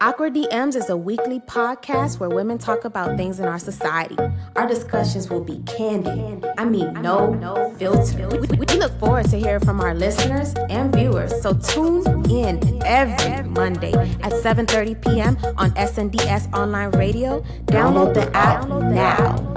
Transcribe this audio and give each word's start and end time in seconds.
Awkward 0.00 0.32
DMs 0.34 0.76
is 0.76 0.88
a 0.90 0.96
weekly 0.96 1.40
podcast 1.40 2.20
where 2.20 2.28
women 2.28 2.56
talk 2.56 2.84
about 2.84 3.16
things 3.16 3.40
in 3.40 3.46
our 3.46 3.58
society. 3.58 4.16
Our 4.54 4.68
discussions 4.68 5.28
will 5.28 5.42
be 5.42 5.58
candid. 5.66 6.46
I 6.56 6.64
mean, 6.66 6.92
no, 7.02 7.32
no 7.34 7.74
filter. 7.78 8.28
We, 8.28 8.38
we- 8.58 8.66
look 8.78 8.96
forward 9.00 9.28
to 9.30 9.36
hearing 9.40 9.64
from 9.64 9.80
our 9.80 9.96
listeners 9.96 10.54
and 10.70 10.94
viewers. 10.94 11.42
So 11.42 11.52
tune 11.52 12.06
in 12.30 12.80
every 12.86 13.42
Monday 13.50 13.92
at 14.22 14.30
7:30 14.32 15.00
p.m. 15.02 15.36
on 15.56 15.72
SNDS 15.72 16.52
Online 16.56 16.90
Radio. 16.92 17.40
Download 17.66 18.14
the 18.14 18.30
app 18.36 18.68
now. 18.68 19.47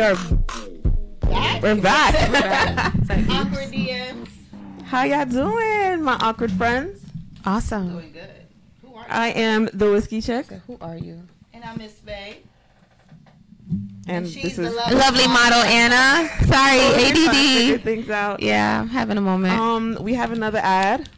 Are 0.00 0.14
good. 0.14 0.94
We 1.62 1.68
are 1.68 1.76
back. 1.76 2.14
we're 2.30 2.40
back. 2.40 2.94
Awkward 3.10 3.68
DMs. 3.72 4.28
How 4.84 5.04
y'all 5.04 5.24
doing, 5.26 6.02
my 6.02 6.14
awkward 6.20 6.50
friends? 6.52 7.04
Awesome. 7.44 7.90
Doing 7.92 8.12
good. 8.12 8.30
Who 8.82 8.94
are 8.94 9.02
you? 9.02 9.06
I 9.10 9.28
am 9.28 9.68
the 9.74 9.90
whiskey 9.90 10.20
chick, 10.22 10.46
Who 10.66 10.78
are 10.80 10.96
you? 10.96 11.20
And 11.52 11.62
I'm 11.64 11.76
Miss 11.78 11.92
Bay. 11.94 12.38
and 14.08 14.26
she's 14.28 14.42
this 14.42 14.56
the 14.56 14.62
is 14.64 14.74
lovely, 14.74 14.96
Lovely 14.96 15.26
model 15.28 15.60
Anna. 15.60 16.28
Sorry, 16.46 17.12
figure 17.12 17.74
ADD. 17.76 17.82
things 17.82 18.10
out. 18.10 18.40
Yeah, 18.42 18.80
I'm 18.80 18.88
having 18.88 19.18
a 19.18 19.22
moment. 19.22 19.58
Um, 19.58 19.98
we 20.00 20.14
have 20.14 20.32
another 20.32 20.60
ad. 20.62 21.08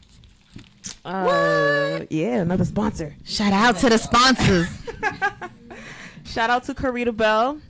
Uh, 1.04 2.00
yeah, 2.10 2.40
another 2.40 2.64
sponsor. 2.64 3.14
Shout 3.24 3.52
out 3.52 3.78
to 3.78 3.88
the 3.88 3.98
sponsors. 3.98 4.66
Shout 6.24 6.50
out 6.50 6.64
to 6.64 6.74
Carita 6.74 7.12
Belle. 7.12 7.60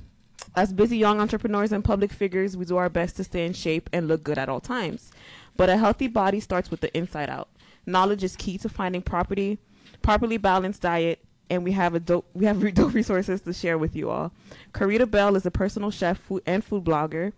As 0.56 0.72
busy 0.72 0.96
young 0.96 1.20
entrepreneurs 1.20 1.72
and 1.72 1.84
public 1.84 2.12
figures, 2.12 2.56
we 2.56 2.64
do 2.64 2.76
our 2.76 2.88
best 2.88 3.16
to 3.16 3.24
stay 3.24 3.44
in 3.44 3.54
shape 3.54 3.90
and 3.92 4.06
look 4.06 4.22
good 4.22 4.38
at 4.38 4.48
all 4.48 4.60
times. 4.60 5.10
But 5.56 5.68
a 5.68 5.76
healthy 5.76 6.06
body 6.06 6.38
starts 6.38 6.70
with 6.70 6.80
the 6.80 6.96
inside 6.96 7.28
out. 7.28 7.48
Knowledge 7.86 8.22
is 8.22 8.36
key 8.36 8.56
to 8.58 8.68
finding 8.68 9.02
property, 9.02 9.58
properly 10.00 10.36
balanced 10.36 10.82
diet, 10.82 11.24
and 11.50 11.64
we 11.64 11.72
have 11.72 11.94
a 11.94 12.00
dope 12.00 12.26
we 12.34 12.44
have 12.44 12.74
dope 12.74 12.94
resources 12.94 13.40
to 13.42 13.52
share 13.52 13.76
with 13.76 13.96
you 13.96 14.10
all. 14.10 14.32
Carita 14.72 15.06
Belle 15.06 15.34
is 15.34 15.44
a 15.44 15.50
personal 15.50 15.90
chef 15.90 16.18
food, 16.18 16.42
and 16.46 16.64
food 16.64 16.84
blogger 16.84 17.32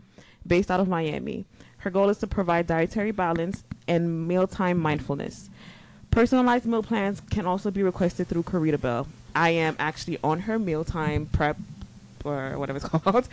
based 0.46 0.70
out 0.70 0.80
of 0.80 0.88
Miami. 0.88 1.46
Her 1.78 1.90
goal 1.90 2.10
is 2.10 2.18
to 2.18 2.26
provide 2.26 2.66
dietary 2.66 3.12
balance 3.12 3.64
and 3.88 4.28
mealtime 4.28 4.78
mindfulness. 4.78 5.48
Personalized 6.10 6.66
meal 6.66 6.82
plans 6.82 7.22
can 7.30 7.46
also 7.46 7.70
be 7.70 7.82
requested 7.82 8.28
through 8.28 8.42
Carita 8.42 8.78
Belle. 8.78 9.08
I 9.34 9.50
am 9.50 9.76
actually 9.78 10.18
on 10.22 10.40
her 10.40 10.58
mealtime 10.58 11.26
prep 11.26 11.56
or 12.28 12.58
whatever 12.58 12.78
it's 12.78 12.88
called. 12.88 13.28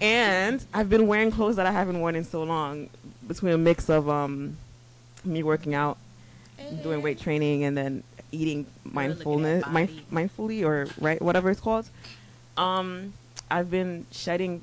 And 0.00 0.64
I've 0.72 0.88
been 0.90 1.06
wearing 1.06 1.30
clothes 1.30 1.56
that 1.56 1.66
I 1.66 1.72
haven't 1.72 2.00
worn 2.00 2.16
in 2.16 2.24
so 2.24 2.42
long 2.42 2.88
between 3.26 3.52
a 3.52 3.58
mix 3.58 3.88
of 3.88 4.08
um 4.08 4.56
me 5.24 5.42
working 5.42 5.74
out, 5.74 5.98
doing 6.82 7.02
weight 7.02 7.18
training 7.20 7.64
and 7.64 7.76
then 7.76 8.02
eating 8.32 8.66
mindfulness 8.84 9.64
mind, 9.68 9.90
mindfully 10.10 10.64
or 10.64 10.88
right 11.00 11.20
whatever 11.20 11.50
it's 11.50 11.60
called. 11.60 11.88
Um 12.56 13.12
I've 13.50 13.70
been 13.70 14.06
shedding 14.10 14.62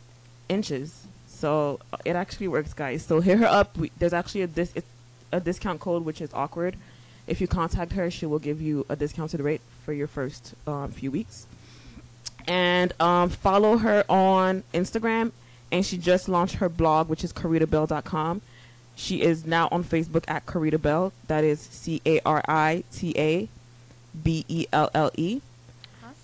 inches. 0.49 1.05
So 1.27 1.79
it 2.03 2.15
actually 2.15 2.47
works, 2.49 2.73
guys. 2.73 3.05
So 3.05 3.21
hit 3.21 3.37
her 3.37 3.45
up. 3.45 3.77
We, 3.77 3.91
there's 3.99 4.13
actually 4.13 4.41
a 4.41 4.47
dis- 4.47 4.73
it's 4.75 4.87
a 5.31 5.39
discount 5.39 5.79
code 5.79 6.03
which 6.03 6.21
is 6.21 6.31
awkward. 6.33 6.75
If 7.27 7.39
you 7.39 7.47
contact 7.47 7.93
her, 7.93 8.09
she 8.09 8.25
will 8.25 8.39
give 8.39 8.59
you 8.59 8.85
a 8.89 8.95
discounted 8.95 9.39
rate 9.39 9.61
for 9.85 9.93
your 9.93 10.07
first 10.07 10.55
um, 10.65 10.91
few 10.91 11.11
weeks. 11.11 11.45
And 12.47 12.93
um, 12.99 13.29
follow 13.29 13.77
her 13.77 14.03
on 14.09 14.63
Instagram. 14.73 15.31
And 15.71 15.85
she 15.85 15.97
just 15.97 16.27
launched 16.27 16.55
her 16.55 16.69
blog, 16.69 17.09
which 17.09 17.23
is 17.23 17.31
caritabelle.com. 17.31 18.41
She 18.95 19.21
is 19.21 19.45
now 19.45 19.69
on 19.71 19.83
Facebook 19.83 20.25
at 20.27 20.45
Carita 20.45 20.77
Belle. 20.77 21.13
That 21.27 21.43
is 21.43 21.61
C 21.61 22.01
A 22.05 22.19
R 22.25 22.43
I 22.47 22.83
T 22.91 23.13
A 23.17 23.47
B 24.23 24.43
E 24.47 24.65
L 24.73 24.89
L 24.93 25.11
E. 25.15 25.41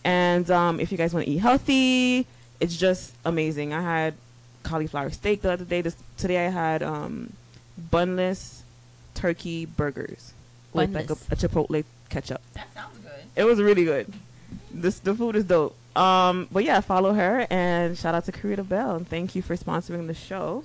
And 0.04 0.52
um, 0.52 0.80
if 0.80 0.92
you 0.92 0.98
guys 0.98 1.14
want 1.14 1.26
to 1.26 1.32
eat 1.32 1.38
healthy, 1.38 2.28
it's 2.60 2.76
just 2.76 3.14
amazing. 3.24 3.74
I 3.74 3.82
had 3.82 4.14
cauliflower 4.64 5.10
steak 5.10 5.42
the 5.42 5.52
other 5.52 5.66
day. 5.66 5.82
This 5.82 5.96
today 6.18 6.46
I 6.46 6.50
had 6.50 6.84
um, 6.84 7.34
bunless 7.92 8.64
turkey 9.14 9.66
burgers 9.66 10.34
with 10.74 10.94
like 10.94 11.10
a, 11.10 11.14
a 11.14 11.36
chipotle 11.36 11.84
ketchup. 12.10 12.42
That 12.54 12.74
sounds 12.74 12.98
good. 13.00 13.12
It 13.36 13.46
was 13.46 13.62
really 13.62 13.86
good. 13.86 14.14
This 14.70 15.00
the 15.00 15.16
food 15.16 15.36
is 15.38 15.46
dope. 15.46 15.76
Um, 15.96 16.48
but 16.52 16.64
yeah, 16.64 16.82
follow 16.82 17.14
her 17.14 17.48
and 17.50 17.98
shout 17.98 18.16
out 18.16 18.26
to 18.26 18.32
Carita 18.32 18.64
Belle 18.64 18.96
and 18.98 19.08
thank 19.08 19.34
you 19.36 19.42
for 19.42 19.56
sponsoring 19.56 20.08
the 20.08 20.14
show. 20.14 20.64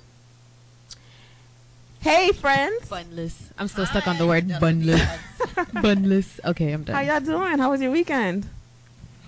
Hey 2.01 2.31
friends, 2.31 2.89
bunless. 2.89 3.51
I'm 3.57 3.67
still 3.67 3.85
stuck 3.85 4.07
on 4.07 4.17
the 4.17 4.25
word 4.25 4.47
bunless. 4.59 5.01
bunless. 5.73 6.39
Okay, 6.43 6.71
I'm 6.71 6.83
done. 6.83 6.95
how 6.95 7.01
y'all 7.01 7.19
doing? 7.19 7.59
How 7.59 7.69
was 7.69 7.81
your 7.81 7.91
weekend? 7.91 8.49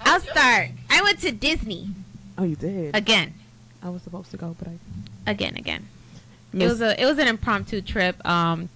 I'll 0.01 0.19
start. 0.19 0.69
I 0.89 1.01
went 1.03 1.19
to 1.19 1.31
Disney 1.31 1.89
Oh, 2.37 2.43
you 2.43 2.55
did. 2.55 2.95
again, 2.95 3.35
I 3.81 3.89
was 3.89 4.01
supposed 4.01 4.31
to 4.31 4.37
go, 4.37 4.55
but 4.57 4.67
I 4.67 5.31
again, 5.31 5.55
again. 5.55 5.87
It 6.51 6.65
was 6.67 6.81
a 6.81 6.99
it 7.01 7.05
was 7.05 7.17
an 7.19 7.27
impromptu 7.27 7.81
trip. 7.81 8.15
Um, 8.27 8.69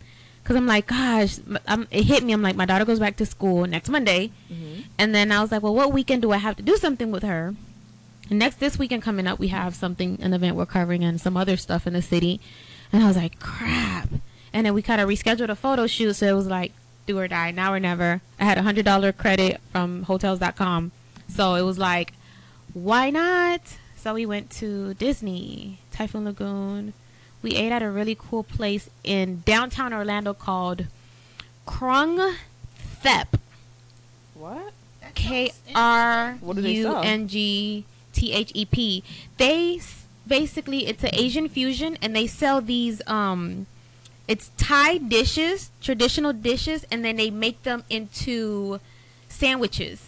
cause 0.48 0.56
I'm 0.56 0.66
like, 0.66 0.88
gosh, 0.88 1.40
m- 1.40 1.60
um, 1.68 1.88
it 1.92 2.04
hit 2.06 2.24
me. 2.24 2.32
I'm 2.32 2.42
like, 2.42 2.56
my 2.56 2.66
daughter 2.66 2.86
goes 2.86 3.00
back 3.00 3.18
to 3.18 3.26
school 3.26 3.68
next 3.68 3.90
Monday, 3.90 4.32
Mhm. 4.50 4.86
and 4.98 5.14
then 5.14 5.30
I 5.32 5.42
was 5.42 5.52
like, 5.52 5.62
well, 5.62 5.76
what 5.76 5.92
weekend 5.92 6.22
do 6.22 6.32
I 6.32 6.38
have 6.38 6.56
to 6.56 6.64
do 6.64 6.78
something 6.78 7.12
with 7.12 7.24
her? 7.24 7.54
And 8.30 8.40
next 8.40 8.60
this 8.60 8.80
weekend 8.80 9.04
coming 9.04 9.28
up, 9.28 9.40
we 9.40 9.50
have 9.50 9.76
something, 9.76 10.18
an 10.22 10.34
event 10.34 10.56
we're 10.56 10.66
covering, 10.66 11.04
and 11.04 11.20
some 11.20 11.36
other 11.36 11.58
stuff 11.58 11.86
in 11.86 11.92
the 11.94 12.02
city. 12.02 12.40
And 12.94 13.04
I 13.04 13.08
was 13.08 13.18
like, 13.18 13.40
crap. 13.40 14.10
And 14.54 14.66
then 14.66 14.74
we 14.74 14.82
kind 14.82 15.02
of 15.02 15.10
rescheduled 15.10 15.50
a 15.50 15.56
photo 15.56 15.86
shoot, 15.88 16.14
so 16.14 16.26
it 16.28 16.34
was 16.34 16.48
like, 16.48 16.72
do 17.06 17.18
or 17.20 17.28
die, 17.28 17.52
now 17.52 17.74
or 17.74 17.80
never. 17.80 18.22
I 18.40 18.46
had 18.46 18.58
a 18.58 18.64
hundred 18.64 18.86
dollar 18.86 19.12
credit 19.12 19.60
from 19.72 20.04
Hotels.com, 20.04 20.92
so 21.28 21.56
it 21.56 21.64
was 21.64 21.78
like, 21.78 22.14
why 22.74 23.10
not? 23.10 23.62
So 23.98 24.14
we 24.14 24.26
went 24.26 24.50
to 24.62 24.94
Disney, 24.94 25.80
Typhoon 25.92 26.24
Lagoon. 26.26 26.94
We 27.48 27.56
ate 27.56 27.72
at 27.72 27.82
a 27.82 27.90
really 27.90 28.18
cool 28.20 28.44
place 28.44 28.90
in 29.06 29.42
downtown 29.46 29.94
Orlando 29.94 30.34
called 30.34 30.86
Krung 31.66 32.36
Thep. 32.78 33.38
what? 34.34 34.74
That 35.00 35.16
K 35.16 35.48
sounds 35.48 35.62
R 35.74 36.34
What 36.42 36.58
do 36.58 36.62
they 36.62 36.74
U 36.74 36.84
sell? 36.84 37.04
N 37.04 37.30
G 37.30 37.86
T 38.12 38.34
H 38.34 38.52
E 38.54 38.66
P. 38.66 39.02
They 39.38 39.78
s- 39.78 40.04
basically 40.28 40.88
it's 40.88 41.06
an 41.06 41.12
Asian 41.14 41.48
fusion, 41.48 41.98
and 42.02 42.14
they 42.14 42.28
sell 42.28 42.60
these 42.60 43.02
um, 43.08 43.66
it's 44.28 44.52
Thai 44.58 44.98
dishes, 44.98 45.72
traditional 45.82 46.34
dishes, 46.34 46.86
and 46.92 47.06
then 47.06 47.16
they 47.16 47.30
make 47.32 47.64
them 47.64 47.86
into 47.90 48.82
sandwiches. 49.30 50.02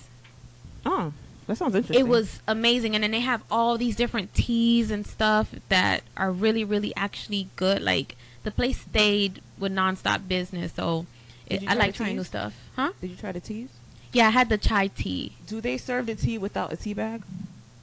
Oh, 0.85 1.13
that 1.49 1.57
sounds 1.57 1.75
interesting. 1.75 1.99
It 2.05 2.07
was 2.07 2.39
amazing, 2.47 2.95
and 2.95 3.03
then 3.03 3.11
they 3.11 3.19
have 3.19 3.43
all 3.51 3.77
these 3.77 3.95
different 3.95 4.33
teas 4.33 4.89
and 4.91 5.05
stuff 5.05 5.53
that 5.69 6.03
are 6.15 6.31
really, 6.31 6.63
really 6.63 6.95
actually 6.95 7.49
good. 7.57 7.81
Like 7.81 8.15
the 8.43 8.51
place 8.51 8.79
stayed 8.81 9.41
with 9.57 9.73
nonstop 9.73 10.27
business, 10.27 10.71
so 10.73 11.05
it, 11.47 11.63
I 11.67 11.73
like 11.73 11.91
the 11.93 11.97
trying 11.97 12.15
new 12.15 12.23
stuff, 12.23 12.53
huh? 12.75 12.91
Did 13.01 13.09
you 13.11 13.15
try 13.17 13.31
the 13.33 13.39
teas? 13.41 13.69
Yeah, 14.13 14.27
I 14.27 14.31
had 14.31 14.49
the 14.49 14.57
chai 14.57 14.87
tea. 14.87 15.33
Do 15.47 15.59
they 15.61 15.77
serve 15.77 16.05
the 16.05 16.15
tea 16.15 16.37
without 16.37 16.71
a 16.71 16.77
tea 16.77 16.93
bag? 16.93 17.23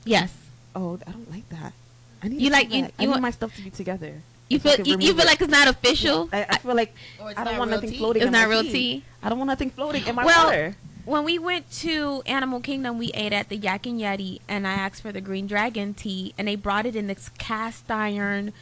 Yes. 0.04 0.32
Oh, 0.74 0.98
I 1.06 1.10
don't 1.10 1.30
like 1.30 1.48
that. 1.50 1.72
I 2.22 2.28
need 2.28 2.40
You 2.40 2.50
like- 2.50 2.70
tea 2.70 2.78
you- 2.78 2.84
I 2.98 3.02
need 3.02 3.08
want- 3.10 3.22
my 3.22 3.30
stuff 3.30 3.54
to 3.56 3.62
be 3.62 3.70
together. 3.70 4.22
You 4.48 4.60
feel 4.60 4.76
could 4.76 4.86
you, 4.86 4.96
you 5.00 5.12
feel 5.12 5.20
it. 5.20 5.26
like 5.26 5.40
it's 5.40 5.50
not 5.50 5.66
official. 5.66 6.28
I, 6.32 6.46
I 6.48 6.58
feel 6.58 6.76
like 6.76 6.94
oh, 7.20 7.26
I 7.26 7.34
don't 7.34 7.44
not 7.46 7.58
want 7.58 7.70
nothing 7.72 7.90
tea? 7.90 7.98
floating 7.98 8.22
It's 8.22 8.26
in 8.28 8.32
not 8.32 8.46
my 8.46 8.54
real 8.54 8.62
tea. 8.62 8.72
tea. 8.72 9.04
I 9.22 9.28
don't 9.28 9.38
want 9.38 9.48
nothing 9.48 9.70
floating 9.70 10.06
in 10.06 10.14
my 10.14 10.24
Well, 10.24 10.44
water. 10.46 10.76
When 11.06 11.22
we 11.24 11.38
went 11.38 11.70
to 11.82 12.22
Animal 12.26 12.58
Kingdom, 12.60 12.98
we 12.98 13.12
ate 13.12 13.32
at 13.32 13.48
the 13.48 13.56
Yak 13.56 13.86
and 13.86 14.00
Yeti, 14.00 14.40
and 14.48 14.66
I 14.66 14.72
asked 14.72 15.02
for 15.02 15.12
the 15.12 15.20
Green 15.20 15.46
Dragon 15.46 15.94
tea, 15.94 16.34
and 16.36 16.48
they 16.48 16.56
brought 16.56 16.84
it 16.84 16.96
in 16.96 17.06
this 17.06 17.28
cast 17.38 17.88
iron, 17.90 18.52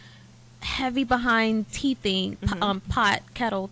heavy 0.61 1.05
behind 1.05 1.73
tea 1.73 1.94
thing, 1.94 2.37
p- 2.37 2.46
Mhm. 2.49 2.62
um, 2.62 2.81
pot 2.82 3.23
kettle, 3.32 3.70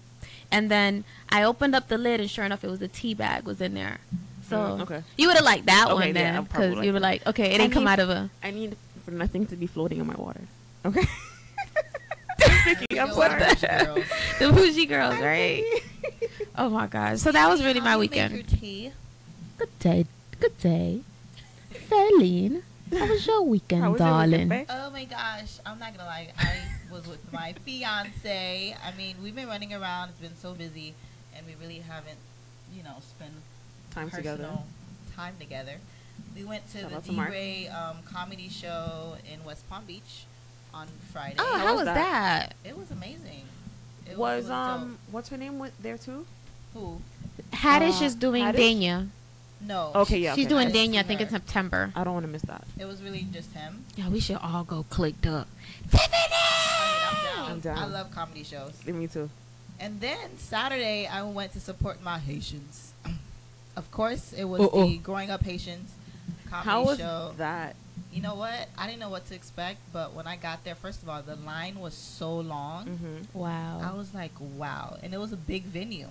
and 0.50 0.70
then 0.70 1.04
I 1.28 1.42
opened 1.42 1.74
up 1.74 1.88
the 1.88 1.98
lid, 1.98 2.19
and 2.20 2.30
sure 2.30 2.46
enough, 2.46 2.64
it 2.64 2.70
was 2.70 2.80
a 2.80 2.88
tea 2.88 3.12
bag 3.12 3.44
was 3.44 3.60
in 3.60 3.74
there. 3.74 3.98
So 4.48 4.56
Mm, 4.56 4.80
okay. 4.80 5.02
you 5.19 5.28
would 5.28 5.36
have 5.36 5.44
liked 5.44 5.66
that 5.66 5.86
Okay, 5.90 5.94
one 5.94 6.12
then, 6.14 6.42
because 6.44 6.74
would 6.76 6.84
you 6.86 6.92
were 6.94 7.00
like, 7.00 7.26
okay, 7.26 7.50
it 7.52 7.54
I 7.54 7.58
didn't 7.58 7.74
come 7.74 7.86
out 7.86 7.98
of 7.98 8.08
a. 8.08 8.30
I 8.42 8.50
need 8.52 8.76
for 9.04 9.10
nothing 9.10 9.44
to 9.48 9.56
be 9.56 9.66
floating 9.66 9.98
in 10.00 10.06
my 10.06 10.14
water. 10.16 10.40
Okay. 10.86 11.04
Vicky, 12.65 13.00
I'm 13.00 13.09
Go 13.09 13.15
sorry. 13.15 13.43
Irish 13.43 13.61
girls. 13.61 14.05
The 14.39 14.53
bougie 14.53 14.87
girls, 14.87 15.19
right? 15.21 15.65
Oh 16.56 16.69
my 16.69 16.87
gosh. 16.87 17.19
So 17.21 17.33
that 17.33 17.49
was 17.49 17.65
really 17.65 17.81
my 17.81 17.97
weekend. 17.97 18.35
Make 18.35 18.50
your 18.50 18.61
tea. 18.61 18.93
Good 19.59 19.79
day. 19.79 20.06
Good 20.41 20.59
day. 20.59 21.00
Fairlene, 21.89 22.62
how 22.91 23.06
was 23.06 23.27
your 23.27 23.43
weekend, 23.43 23.91
was 23.91 23.99
darling? 23.99 24.49
weekend. 24.49 24.67
Oh 24.71 24.91
my 24.91 25.05
gosh, 25.05 25.59
I'm 25.65 25.79
not 25.79 25.97
gonna 25.97 26.09
lie. 26.09 26.33
I 26.39 26.59
was 26.93 27.06
with 27.06 27.33
my 27.33 27.55
fiance. 27.65 28.77
I 28.83 28.97
mean, 28.97 29.17
we've 29.23 29.35
been 29.35 29.49
running 29.49 29.73
around. 29.75 30.11
It's 30.11 30.19
been 30.19 30.37
so 30.37 30.53
busy, 30.55 30.94
and 31.37 31.47
we 31.47 31.55
really 31.61 31.81
haven't, 31.81 32.19
you 32.75 32.83
know, 32.83 32.97
spent 33.00 33.33
Time 33.91 34.11
personal 34.11 34.37
together. 34.37 34.59
time 35.15 35.35
together. 35.39 35.75
We 36.37 36.44
went 36.44 36.67
to 36.73 36.81
Shout 36.81 36.91
the 36.91 36.97
out. 36.97 37.05
D-Ray 37.29 37.69
um, 37.69 37.99
comedy 38.11 38.49
show 38.49 39.17
in 39.31 39.44
West 39.44 39.69
Palm 39.69 39.85
Beach 39.87 40.25
on 40.74 40.88
Friday. 41.12 41.36
Oh, 41.38 41.44
How 41.44 41.58
how 41.58 41.66
was 41.72 41.76
was 41.76 41.84
that? 41.86 41.94
that? 41.94 42.54
It 42.69 42.76
was 42.76 42.90
amazing. 42.90 43.42
It 44.10 44.16
Was 44.19 44.44
dope. 44.46 44.52
um, 44.54 44.98
what's 45.10 45.28
her 45.30 45.36
name? 45.36 45.58
With 45.58 45.72
there 45.82 45.98
too? 45.98 46.26
who? 46.74 47.00
Haddish 47.52 48.00
Uh, 48.00 48.04
is 48.06 48.14
doing 48.14 48.44
Haddish? 48.44 48.56
Dania. 48.80 49.08
No. 49.60 49.92
Okay, 49.94 50.19
yeah. 50.19 50.34
She's 50.34 50.46
okay. 50.46 50.54
doing 50.54 50.69
I 50.69 50.72
Dania, 50.72 50.98
I 51.00 51.02
think 51.04 51.20
her. 51.20 51.26
in 51.26 51.30
September. 51.32 51.92
I 51.94 52.02
don't 52.04 52.14
want 52.14 52.24
to 52.26 52.32
miss 52.32 52.42
that. 52.42 52.64
It 52.78 52.84
was 52.86 53.00
really 53.02 53.26
just 53.32 53.52
him. 53.52 53.84
Yeah, 53.96 54.08
we 54.08 54.19
should 54.20 54.36
all 54.42 54.64
go 54.64 54.84
clicked 54.90 55.26
up. 55.26 55.46
I 55.92 55.96
mean, 55.96 56.30
I'm 57.08 57.24
down. 57.36 57.50
I'm 57.52 57.60
down. 57.60 57.78
I 57.78 57.86
love 57.86 58.10
comedy 58.10 58.42
shows. 58.42 58.84
Me 58.86 59.06
too. 59.06 59.30
And 59.78 60.00
then 60.00 60.36
Saturday, 60.38 61.06
I 61.06 61.22
went 61.22 61.52
to 61.52 61.60
support 61.60 62.02
my 62.02 62.19
Haitians. 62.19 62.92
Of 63.74 63.90
course, 63.90 64.34
it 64.34 64.44
was 64.44 64.60
Uh-oh. 64.60 64.86
the 64.86 64.98
Growing 64.98 65.30
Up 65.30 65.42
Haitians 65.42 65.92
comedy 66.50 66.69
How 66.69 66.84
was 66.84 66.98
show. 66.98 67.32
that? 67.38 67.74
You 68.12 68.23
know 68.23 68.35
what? 68.35 68.69
I 68.77 68.87
didn't 68.87 69.00
know 69.00 69.09
what 69.11 69.27
to 69.27 69.35
expect, 69.35 69.79
but 69.93 70.12
when 70.15 70.27
I 70.27 70.37
got 70.37 70.65
there, 70.65 70.75
first 70.75 71.03
of 71.03 71.09
all, 71.09 71.23
the 71.23 71.37
line 71.37 71.79
was 71.81 71.94
so 71.94 72.39
long. 72.41 72.87
Mm-hmm. 72.87 73.43
I 73.43 73.93
was 73.94 74.15
like, 74.15 74.33
wow. 74.39 74.97
And 75.03 75.12
it 75.15 75.19
was 75.19 75.33
a 75.33 75.37
big 75.37 75.65
venue. 75.65 76.09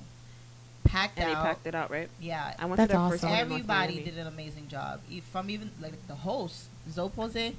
Packed 0.83 1.19
And 1.19 1.29
they 1.29 1.33
out. 1.35 1.43
packed 1.43 1.67
it 1.67 1.75
out, 1.75 1.91
right? 1.91 2.09
Yeah. 2.19 2.55
I 2.57 2.65
went 2.65 2.77
That's 2.77 2.91
to 2.91 2.97
their 2.97 3.09
first 3.09 3.23
awesome. 3.23 3.29
one 3.29 3.39
Everybody 3.39 4.01
did 4.03 4.17
an 4.17 4.27
amazing 4.27 4.67
job. 4.67 4.99
E- 5.09 5.19
From 5.21 5.49
even 5.49 5.71
like 5.79 6.07
the 6.07 6.15
host, 6.15 6.65
Zopose, 6.89 7.53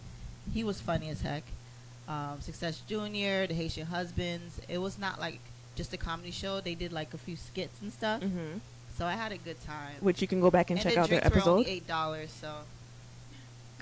he 0.53 0.65
was 0.65 0.81
funny 0.81 1.09
as 1.09 1.21
heck. 1.23 1.45
Um, 2.09 2.41
Success 2.41 2.81
Junior, 2.89 3.47
the 3.47 3.55
Haitian 3.55 3.87
Husbands. 3.87 4.61
It 4.69 4.79
was 4.79 4.99
not 4.99 5.21
like 5.21 5.39
just 5.77 5.93
a 5.95 5.97
comedy 5.97 6.33
show. 6.33 6.61
They 6.61 6.75
did 6.75 6.93
like 6.93 7.15
a 7.15 7.19
few 7.19 7.37
skits 7.37 7.81
and 7.81 7.93
stuff. 7.93 8.21
Mm-hmm. 8.23 8.59
So 8.99 9.07
I 9.07 9.13
had 9.13 9.31
a 9.33 9.39
good 9.39 9.61
time. 9.63 9.95
Which 10.01 10.21
you 10.21 10.27
can 10.29 10.41
go 10.41 10.51
back 10.51 10.71
and, 10.71 10.81
check 10.81 10.95
the 10.95 11.01
out 11.01 11.09
their 11.09 11.21
drinks 11.21 11.37
episode. 11.37 11.67
eight 11.69 11.87
dollars. 11.87 12.31
So 12.31 12.53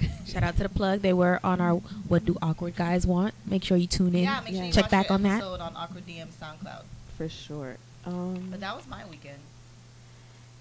Shout 0.26 0.42
out 0.42 0.56
to 0.56 0.62
the 0.62 0.68
plug. 0.68 1.00
They 1.00 1.12
were 1.12 1.40
on 1.42 1.60
our 1.60 1.74
What 2.08 2.24
Do 2.24 2.36
Awkward 2.42 2.76
Guys 2.76 3.06
Want. 3.06 3.34
Make 3.46 3.64
sure 3.64 3.76
you 3.76 3.86
tune 3.86 4.14
in. 4.14 4.24
yeah, 4.24 4.40
make 4.40 4.48
sure 4.54 4.56
Yeah. 4.62 4.66
you 4.66 4.72
Check 4.72 4.84
watch 4.84 4.90
back 4.90 5.10
on 5.10 5.22
that. 5.24 5.38
episode 5.38 5.60
on 5.60 5.76
Awkward 5.76 6.06
DM 6.06 6.28
SoundCloud. 6.28 6.82
For 7.16 7.28
sure. 7.28 7.76
Um, 8.06 8.48
But 8.50 8.60
that 8.60 8.74
was 8.76 8.86
my 8.88 9.04
weekend. 9.10 9.38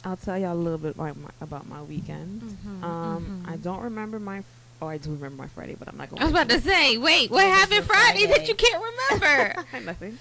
I'll 0.04 0.18
tell 0.18 0.38
y'all 0.38 0.54
a 0.54 0.56
little 0.56 0.78
bit 0.78 0.96
about 0.96 1.18
my, 1.18 1.30
about 1.42 1.68
my 1.68 1.82
weekend. 1.82 2.42
Mhm, 2.42 2.84
Um, 2.84 3.44
mhm. 3.46 3.52
I 3.52 3.58
don't 3.58 3.82
remember 3.82 4.20
my. 4.20 4.44
Oh, 4.82 4.88
I 4.88 4.98
do 4.98 5.12
remember 5.12 5.44
my 5.44 5.50
Friday, 5.50 5.76
but 5.78 5.90
I'm 5.90 5.98
not 5.98 6.10
going. 6.10 6.22
I 6.22 6.26
was 6.26 6.32
about 6.32 6.48
to 6.50 6.62
say, 6.62 6.98
wait, 6.98 7.30
what 7.30 7.44
What 7.44 7.46
happened 7.54 7.74
your 7.74 7.84
Friday, 7.84 8.26
that 8.28 8.48
you 8.48 8.56
can't 8.56 8.82
remember? 8.82 9.66
Nothing. 9.86 10.18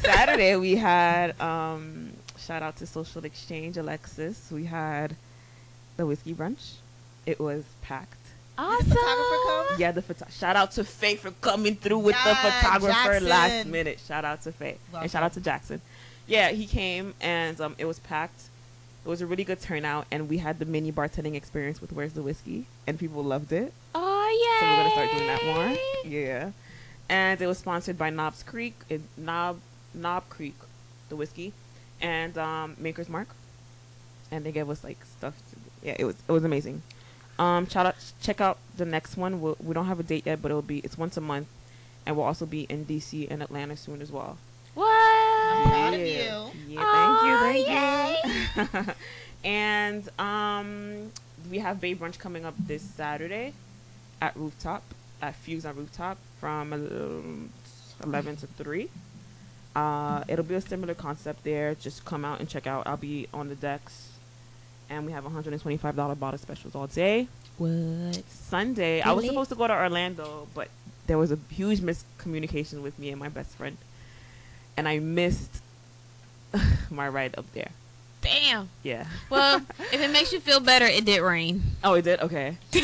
Saturday 0.00 0.56
we 0.56 0.76
had 0.76 1.40
um, 1.40 2.12
shout 2.38 2.62
out 2.62 2.76
to 2.76 2.86
Social 2.86 3.24
Exchange 3.24 3.78
Alexis. 3.78 4.50
We 4.50 4.66
had 4.66 5.16
the 5.96 6.04
whiskey 6.06 6.34
brunch. 6.34 6.74
It 7.24 7.40
was 7.40 7.64
packed. 7.80 8.16
Awesome. 8.58 8.78
Did 8.78 8.90
the 8.90 8.94
photographer 8.94 9.36
come? 9.46 9.66
Yeah, 9.78 9.92
the 9.92 10.02
photo- 10.02 10.26
shout 10.30 10.56
out 10.56 10.72
to 10.72 10.84
Faye 10.84 11.16
for 11.16 11.30
coming 11.40 11.76
through 11.76 11.98
with 11.98 12.16
the 12.24 12.30
Yeah, 12.30 12.60
photographer 12.60 13.20
last 13.20 13.66
minute. 13.66 14.00
Shout 14.06 14.24
out 14.24 14.42
to 14.42 14.52
Faye 14.52 14.76
Welcome. 14.92 15.02
and 15.04 15.10
shout 15.10 15.22
out 15.22 15.32
to 15.34 15.40
Jackson. 15.40 15.80
Yeah, 16.26 16.50
he 16.50 16.66
came 16.66 17.14
and 17.20 17.60
um, 17.60 17.74
it 17.78 17.84
was 17.86 17.98
packed. 17.98 18.42
It 19.04 19.08
was 19.08 19.20
a 19.20 19.26
really 19.26 19.42
good 19.42 19.60
turnout, 19.60 20.06
and 20.12 20.28
we 20.28 20.38
had 20.38 20.60
the 20.60 20.64
mini 20.64 20.92
bartending 20.92 21.34
experience 21.34 21.80
with 21.80 21.92
Where's 21.92 22.12
the 22.12 22.22
Whiskey, 22.22 22.66
and 22.86 22.98
people 23.00 23.24
loved 23.24 23.50
it. 23.50 23.72
Oh, 23.96 24.58
yeah. 24.60 24.60
So 24.60 24.70
we're 24.70 24.76
gonna 24.76 24.90
start 24.90 25.10
doing 25.10 25.26
that 25.26 25.44
more. 25.44 25.76
Yeah, 26.08 26.50
and 27.08 27.40
it 27.42 27.46
was 27.48 27.58
sponsored 27.58 27.98
by 27.98 28.10
Knobs 28.10 28.44
Creek, 28.44 28.74
it, 28.88 29.00
Knob 29.16 29.58
Knob 29.92 30.28
Creek, 30.28 30.54
the 31.08 31.16
whiskey, 31.16 31.52
and 32.00 32.38
um, 32.38 32.76
Maker's 32.78 33.08
Mark, 33.08 33.26
and 34.30 34.44
they 34.46 34.52
gave 34.52 34.70
us 34.70 34.84
like 34.84 34.98
stuff. 35.18 35.34
To, 35.50 35.56
yeah, 35.88 35.96
it 35.98 36.04
was 36.04 36.14
it 36.28 36.30
was 36.32 36.44
amazing. 36.44 36.82
Um, 37.38 37.66
shout 37.68 37.86
out, 37.86 37.96
check 38.20 38.40
out 38.40 38.58
the 38.76 38.84
next 38.84 39.16
one. 39.16 39.40
We'll, 39.40 39.56
we 39.62 39.74
don't 39.74 39.86
have 39.86 40.00
a 40.00 40.02
date 40.02 40.26
yet, 40.26 40.42
but 40.42 40.50
it'll 40.50 40.62
be 40.62 40.78
it's 40.80 40.98
once 40.98 41.16
a 41.16 41.20
month, 41.20 41.48
and 42.06 42.16
we'll 42.16 42.26
also 42.26 42.46
be 42.46 42.62
in 42.68 42.84
DC 42.84 43.30
and 43.30 43.42
Atlanta 43.42 43.76
soon 43.76 44.02
as 44.02 44.12
well. 44.12 44.38
What? 44.74 44.86
I'm 44.86 45.68
proud 45.68 45.94
of 45.94 46.00
yeah. 46.00 46.06
you. 46.06 46.50
Yeah, 46.68 46.80
Aw, 46.82 47.42
thank 47.42 48.56
you, 48.56 48.64
thank 48.64 48.86
you. 48.86 48.94
and 49.44 50.08
um, 50.18 51.12
we 51.50 51.58
have 51.58 51.80
Bay 51.80 51.94
Brunch 51.94 52.18
coming 52.18 52.44
up 52.44 52.54
this 52.58 52.82
Saturday 52.82 53.52
at 54.20 54.36
Rooftop, 54.36 54.82
at 55.20 55.34
Fuse 55.34 55.66
on 55.66 55.76
Rooftop 55.76 56.16
from 56.40 56.72
um, 56.72 57.50
11 58.02 58.36
to 58.36 58.46
3. 58.46 58.88
Uh, 59.74 60.24
it'll 60.28 60.44
be 60.44 60.54
a 60.54 60.60
similar 60.60 60.94
concept 60.94 61.44
there. 61.44 61.74
Just 61.74 62.04
come 62.04 62.24
out 62.24 62.40
and 62.40 62.48
check 62.48 62.66
out. 62.66 62.86
I'll 62.86 62.96
be 62.96 63.26
on 63.32 63.48
the 63.48 63.54
decks. 63.54 64.11
And 64.92 65.06
we 65.06 65.12
have 65.12 65.24
$125 65.24 66.18
bottle 66.20 66.38
specials 66.38 66.74
all 66.74 66.86
day. 66.86 67.26
What? 67.56 68.22
Sunday, 68.28 69.00
I 69.00 69.12
was 69.12 69.24
supposed 69.24 69.48
to 69.48 69.56
go 69.56 69.66
to 69.66 69.72
Orlando, 69.72 70.48
but 70.54 70.68
there 71.06 71.16
was 71.16 71.32
a 71.32 71.38
huge 71.50 71.80
miscommunication 71.80 72.82
with 72.82 72.98
me 72.98 73.08
and 73.08 73.18
my 73.18 73.30
best 73.30 73.52
friend. 73.56 73.78
And 74.76 74.86
I 74.86 74.98
missed 74.98 75.62
my 76.90 77.08
ride 77.08 77.34
up 77.38 77.46
there. 77.54 77.70
Damn. 78.20 78.68
Yeah. 78.82 79.06
Well, 79.30 79.62
if 79.92 79.94
it 80.00 80.10
makes 80.12 80.30
you 80.30 80.40
feel 80.40 80.60
better, 80.60 80.84
it 80.84 81.06
did 81.06 81.22
rain. 81.22 81.62
Oh, 81.82 81.94
it 81.94 82.02
did. 82.02 82.20
Okay. 82.20 82.58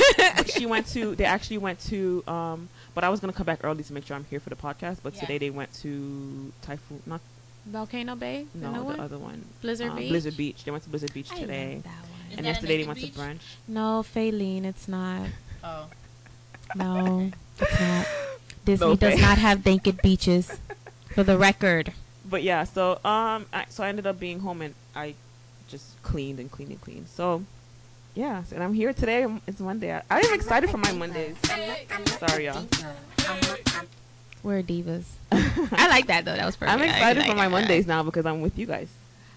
She 0.46 0.64
went 0.64 0.87
to. 0.88 1.14
They 1.14 1.25
actually 1.26 1.58
went 1.58 1.78
to. 1.90 2.25
Um, 2.26 2.69
but 2.94 3.04
I 3.04 3.11
was 3.11 3.20
gonna 3.20 3.32
come 3.34 3.44
back 3.46 3.61
early 3.62 3.84
to 3.84 3.93
make 3.93 4.06
sure 4.06 4.16
I'm 4.16 4.25
here 4.25 4.40
for 4.40 4.49
the 4.49 4.56
podcast. 4.56 4.99
But 5.02 5.14
Yeah. 5.14 5.20
today 5.20 5.38
they 5.38 5.50
went 5.50 5.72
to 5.82 6.52
Typhoon. 6.62 7.02
Not 7.06 7.20
Volcano 7.68 8.16
Bay? 8.16 8.46
The 8.54 8.60
no, 8.60 8.72
new 8.72 8.78
the 8.78 8.84
one? 8.84 9.00
other 9.00 9.18
one. 9.18 9.44
Blizzard 9.60 9.90
um, 9.90 9.96
Beach? 9.96 10.08
Blizzard 10.10 10.36
Beach. 10.36 10.64
They 10.64 10.70
went 10.70 10.84
to 10.84 10.90
Blizzard 10.90 11.12
Beach 11.12 11.30
I 11.32 11.38
today. 11.40 11.74
love 11.74 11.82
that 11.84 11.90
one. 11.90 12.20
And 12.30 12.38
that 12.38 12.44
yesterday 12.50 12.78
they 12.78 12.86
went 12.86 12.98
beach? 13.00 13.14
to 13.14 13.18
brunch. 13.20 13.40
No, 13.66 14.04
Faylene, 14.14 14.64
it's 14.64 14.88
not. 14.88 15.28
Oh. 15.64 15.86
No, 16.74 17.30
it's 17.60 17.80
not. 17.80 18.06
Disney 18.64 18.86
No, 18.86 18.96
does 18.96 19.20
not 19.20 19.38
have 19.38 19.64
naked 19.64 20.02
beaches. 20.02 20.58
For 21.14 21.24
the 21.24 21.38
record. 21.38 21.92
But 22.28 22.42
yeah, 22.42 22.64
so 22.64 22.92
um, 23.04 23.46
I, 23.52 23.64
so 23.70 23.82
I 23.82 23.88
ended 23.88 24.06
up 24.06 24.20
being 24.20 24.40
home 24.40 24.62
and 24.62 24.75
I 24.94 25.14
just 25.66 26.00
cleaned 26.02 26.38
and 26.38 26.50
cleaned 26.50 26.70
and 26.70 26.80
cleaned. 26.80 27.08
So 27.08 27.42
yeah, 28.14 28.42
and 28.54 28.62
I'm 28.62 28.75
here 28.75 28.92
today. 28.92 29.26
It's 29.46 29.60
Monday. 29.60 29.92
I, 29.92 30.02
I 30.10 30.20
am 30.20 30.34
excited 30.34 30.70
for 30.70 30.78
my 30.78 30.92
Mondays. 30.92 31.37
Sorry, 32.18 32.46
y'all. 32.46 32.66
We're 34.42 34.62
divas. 34.62 35.04
I 35.33 35.88
like 35.88 36.07
that 36.07 36.25
though. 36.25 36.35
That 36.37 36.47
was 36.47 36.57
perfect. 36.57 36.73
I'm 36.75 36.83
I 36.83 36.87
excited 36.92 37.23
for 37.23 37.28
like 37.28 37.37
my 37.37 37.45
that. 37.49 37.50
Mondays 37.50 37.87
now 37.87 38.02
because 38.02 38.25
I'm 38.26 38.40
with 38.40 38.59
you 38.59 38.66
guys. 38.66 38.88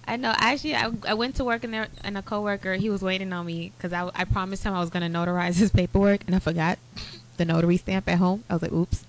I 0.07 0.15
know. 0.15 0.33
Actually, 0.35 0.75
I, 0.75 0.91
I 1.07 1.13
went 1.13 1.35
to 1.35 1.43
work 1.45 1.63
and 1.63 1.73
there, 1.73 1.87
and 2.03 2.17
a 2.17 2.21
coworker 2.21 2.73
he 2.75 2.89
was 2.89 3.01
waiting 3.01 3.31
on 3.33 3.45
me 3.45 3.71
because 3.77 3.93
I, 3.93 4.09
I 4.15 4.25
promised 4.25 4.63
him 4.63 4.73
I 4.73 4.79
was 4.79 4.89
gonna 4.89 5.09
notarize 5.09 5.55
his 5.59 5.71
paperwork 5.71 6.21
and 6.27 6.35
I 6.35 6.39
forgot 6.39 6.79
the 7.37 7.45
notary 7.45 7.77
stamp 7.77 8.07
at 8.09 8.17
home. 8.17 8.43
I 8.49 8.53
was 8.53 8.61
like, 8.61 8.71
oops. 8.71 9.03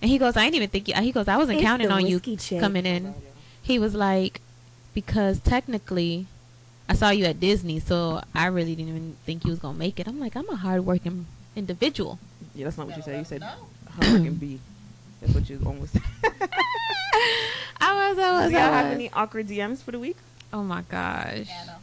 And 0.00 0.08
he 0.10 0.18
goes, 0.18 0.36
I 0.36 0.44
didn't 0.44 0.56
even 0.56 0.68
think. 0.70 0.88
You, 0.88 0.94
he 1.02 1.10
goes, 1.12 1.26
I 1.28 1.36
wasn't 1.36 1.58
It's 1.58 1.66
counting 1.66 1.90
on 1.90 2.06
you 2.06 2.16
whiskey 2.16 2.36
chick. 2.36 2.60
coming 2.60 2.86
in. 2.86 3.14
He 3.60 3.78
was 3.80 3.94
like, 3.94 4.40
because 4.94 5.40
technically, 5.40 6.26
I 6.88 6.94
saw 6.94 7.10
you 7.10 7.24
at 7.24 7.40
Disney, 7.40 7.80
so 7.80 8.22
I 8.34 8.46
really 8.46 8.74
didn't 8.76 8.90
even 8.90 9.16
think 9.26 9.44
you 9.44 9.50
was 9.50 9.58
gonna 9.58 9.76
make 9.78 9.98
it. 9.98 10.06
I'm 10.06 10.20
like, 10.20 10.36
I'm 10.36 10.48
a 10.48 10.56
hardworking 10.56 11.26
individual. 11.56 12.18
Yeah, 12.54 12.64
that's 12.64 12.78
not 12.78 12.86
what 12.86 12.96
you 12.96 13.02
said. 13.02 13.18
You 13.18 13.24
said 13.24 13.40
No. 13.40 13.52
hardworking 13.90 14.34
B. 14.36 14.60
That's 15.20 15.34
what 15.34 15.48
you 15.50 15.60
almost 15.66 15.92
said. 15.92 16.02
I 17.80 18.10
was, 18.10 18.18
I 18.18 18.32
was, 18.32 18.50
Do 18.50 18.56
y'all 18.56 18.72
have 18.72 18.92
any 18.92 19.10
awkward 19.12 19.48
DMs 19.48 19.82
for 19.82 19.92
the 19.92 19.98
week? 19.98 20.16
Oh 20.52 20.62
my 20.62 20.82
gosh. 20.82 21.48
Anna. 21.50 21.78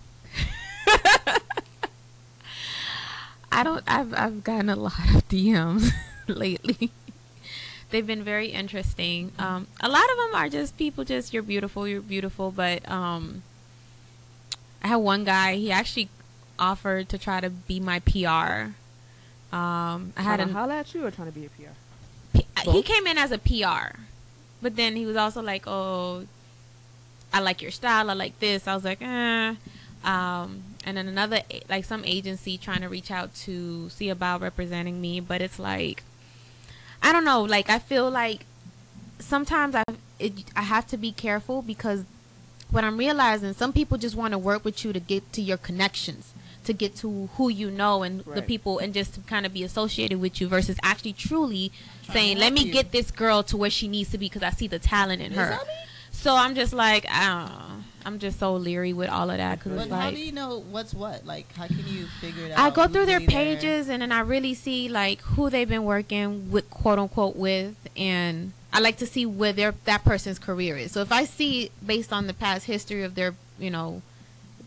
I 3.52 3.64
don't. 3.64 3.84
I've 3.88 4.14
I've 4.14 4.44
gotten 4.44 4.70
a 4.70 4.76
lot 4.76 5.00
of 5.14 5.28
DMs 5.30 5.92
lately. 6.28 6.92
They've 7.90 8.06
been 8.06 8.24
very 8.24 8.48
interesting. 8.48 9.32
Um, 9.40 9.68
a 9.80 9.88
lot 9.88 10.04
of 10.04 10.18
them 10.18 10.36
are 10.36 10.50
just 10.50 10.78
people 10.78 11.06
just 11.06 11.34
you're 11.34 11.44
beautiful, 11.44 11.88
you're 11.88 12.02
beautiful. 12.02 12.52
But 12.52 12.90
um, 12.90 13.44
I 14.84 14.88
had 14.90 14.98
one 14.98 15.24
guy. 15.24 15.56
He 15.56 15.72
actually 15.72 16.10
offered 16.60 17.08
to 17.10 17.18
try 17.18 17.40
to 17.40 17.50
be 17.50 17.80
my 17.80 18.00
PR. 18.00 18.74
Um, 19.56 20.12
I 20.18 20.22
had 20.22 20.38
trying 20.38 20.40
a 20.42 20.46
to 20.48 20.54
holla 20.54 20.76
at 20.80 20.94
you 20.94 21.06
or 21.06 21.12
trying 21.12 21.32
to 21.32 21.40
be 21.40 21.46
a 21.46 21.50
PR? 21.50 21.72
P- 22.36 22.72
he 22.72 22.82
came 22.84 23.08
in 23.08 23.18
as 23.18 23.32
a 23.32 23.38
PR, 23.38 23.98
but 24.62 24.76
then 24.76 24.96
he 24.96 25.06
was 25.06 25.16
also 25.16 25.42
like, 25.42 25.64
"Oh, 25.68 26.26
I 27.34 27.40
like 27.40 27.62
your 27.62 27.72
style. 27.72 28.10
I 28.10 28.14
like 28.14 28.40
this." 28.40 28.68
I 28.68 28.76
was 28.76 28.84
like, 28.84 29.02
"Eh." 29.02 29.56
Um, 30.04 30.64
and 30.86 30.98
then 30.98 31.08
another, 31.08 31.40
like 31.68 31.84
some 31.86 32.04
agency 32.06 32.58
trying 32.58 32.82
to 32.82 32.90
reach 32.90 33.10
out 33.10 33.34
to 33.46 33.90
see 33.90 34.10
about 34.10 34.42
representing 34.42 35.02
me, 35.02 35.20
but 35.20 35.42
it's 35.42 35.58
like, 35.58 36.04
I 37.02 37.12
don't 37.12 37.26
know. 37.26 37.42
Like 37.42 37.70
I 37.70 37.80
feel 37.80 38.10
like 38.12 38.46
sometimes 39.20 39.74
I 39.76 39.84
it, 40.20 40.34
I 40.56 40.62
have 40.62 40.88
to 40.88 40.98
be 40.98 41.12
careful 41.12 41.62
because 41.62 42.04
what 42.72 42.84
I'm 42.84 42.98
realizing, 42.98 43.54
some 43.54 43.74
people 43.74 43.98
just 43.98 44.16
want 44.16 44.32
to 44.34 44.38
work 44.38 44.64
with 44.64 44.84
you 44.86 44.94
to 44.94 45.00
get 45.00 45.32
to 45.34 45.42
your 45.42 45.58
connections, 45.58 46.34
to 46.66 46.74
get 46.74 46.96
to 46.98 47.30
who 47.36 47.50
you 47.50 47.70
know 47.72 48.04
and 48.04 48.22
the 48.22 48.42
people, 48.42 48.78
and 48.80 48.94
just 48.94 49.14
to 49.16 49.22
kind 49.22 49.46
of 49.46 49.54
be 49.54 49.64
associated 49.64 50.20
with 50.22 50.40
you 50.40 50.48
versus 50.48 50.78
actually 50.84 51.14
truly 51.14 51.72
saying, 52.12 52.38
"Let 52.38 52.54
me 52.54 52.66
you. 52.66 52.74
get 52.74 52.92
this 52.92 53.12
girl 53.12 53.44
to 53.44 53.58
where 53.58 53.70
she 53.70 53.88
needs 53.88 54.12
to 54.12 54.18
be 54.18 54.28
because 54.28 54.44
I 54.44 54.52
see 54.52 54.68
the 54.68 54.80
talent 54.80 55.22
in 55.22 55.34
her." 55.34 55.60
So 56.12 56.36
I'm 56.36 56.56
just 56.56 56.74
like, 56.74 57.06
oh, 57.14 57.84
I'm 58.06 58.20
just 58.20 58.40
so 58.40 58.56
leery 58.56 58.94
with 58.94 59.10
all 59.10 59.30
of 59.30 59.38
that 59.38 59.60
because 59.60 59.80
it's 59.80 59.92
how 59.92 59.98
like 59.98 60.16
do 60.16 60.22
you 60.22 60.32
know 60.32 60.64
what's 60.72 60.94
what? 60.94 61.26
Like, 61.26 61.52
how 61.54 61.68
can 61.68 61.86
you 61.88 62.08
figure 62.20 62.46
it 62.46 62.52
out? 62.52 62.60
I 62.60 62.70
go 62.70 62.88
through 62.88 63.06
their 63.06 63.20
really 63.20 63.28
there? 63.28 63.56
pages 63.56 63.90
and 63.90 64.02
then 64.02 64.12
I 64.12 64.22
really 64.22 64.54
see 64.54 64.88
like 64.90 65.22
who 65.22 65.50
they've 65.50 65.70
been 65.70 65.84
working 65.84 66.52
with, 66.52 66.70
quote 66.70 66.98
unquote, 66.98 67.36
with, 67.36 67.76
and 67.96 68.54
I 68.72 68.80
like 68.80 68.98
to 68.98 69.06
see 69.06 69.26
where 69.26 69.54
their 69.54 69.76
that 69.86 70.04
person's 70.04 70.40
career 70.40 70.78
is. 70.78 70.94
So 70.94 71.02
if 71.02 71.12
I 71.12 71.26
see 71.26 71.70
based 71.86 72.12
on 72.14 72.28
the 72.28 72.34
past 72.34 72.66
history 72.66 73.04
of 73.04 73.16
their, 73.16 73.36
you 73.60 73.70
know, 73.70 74.02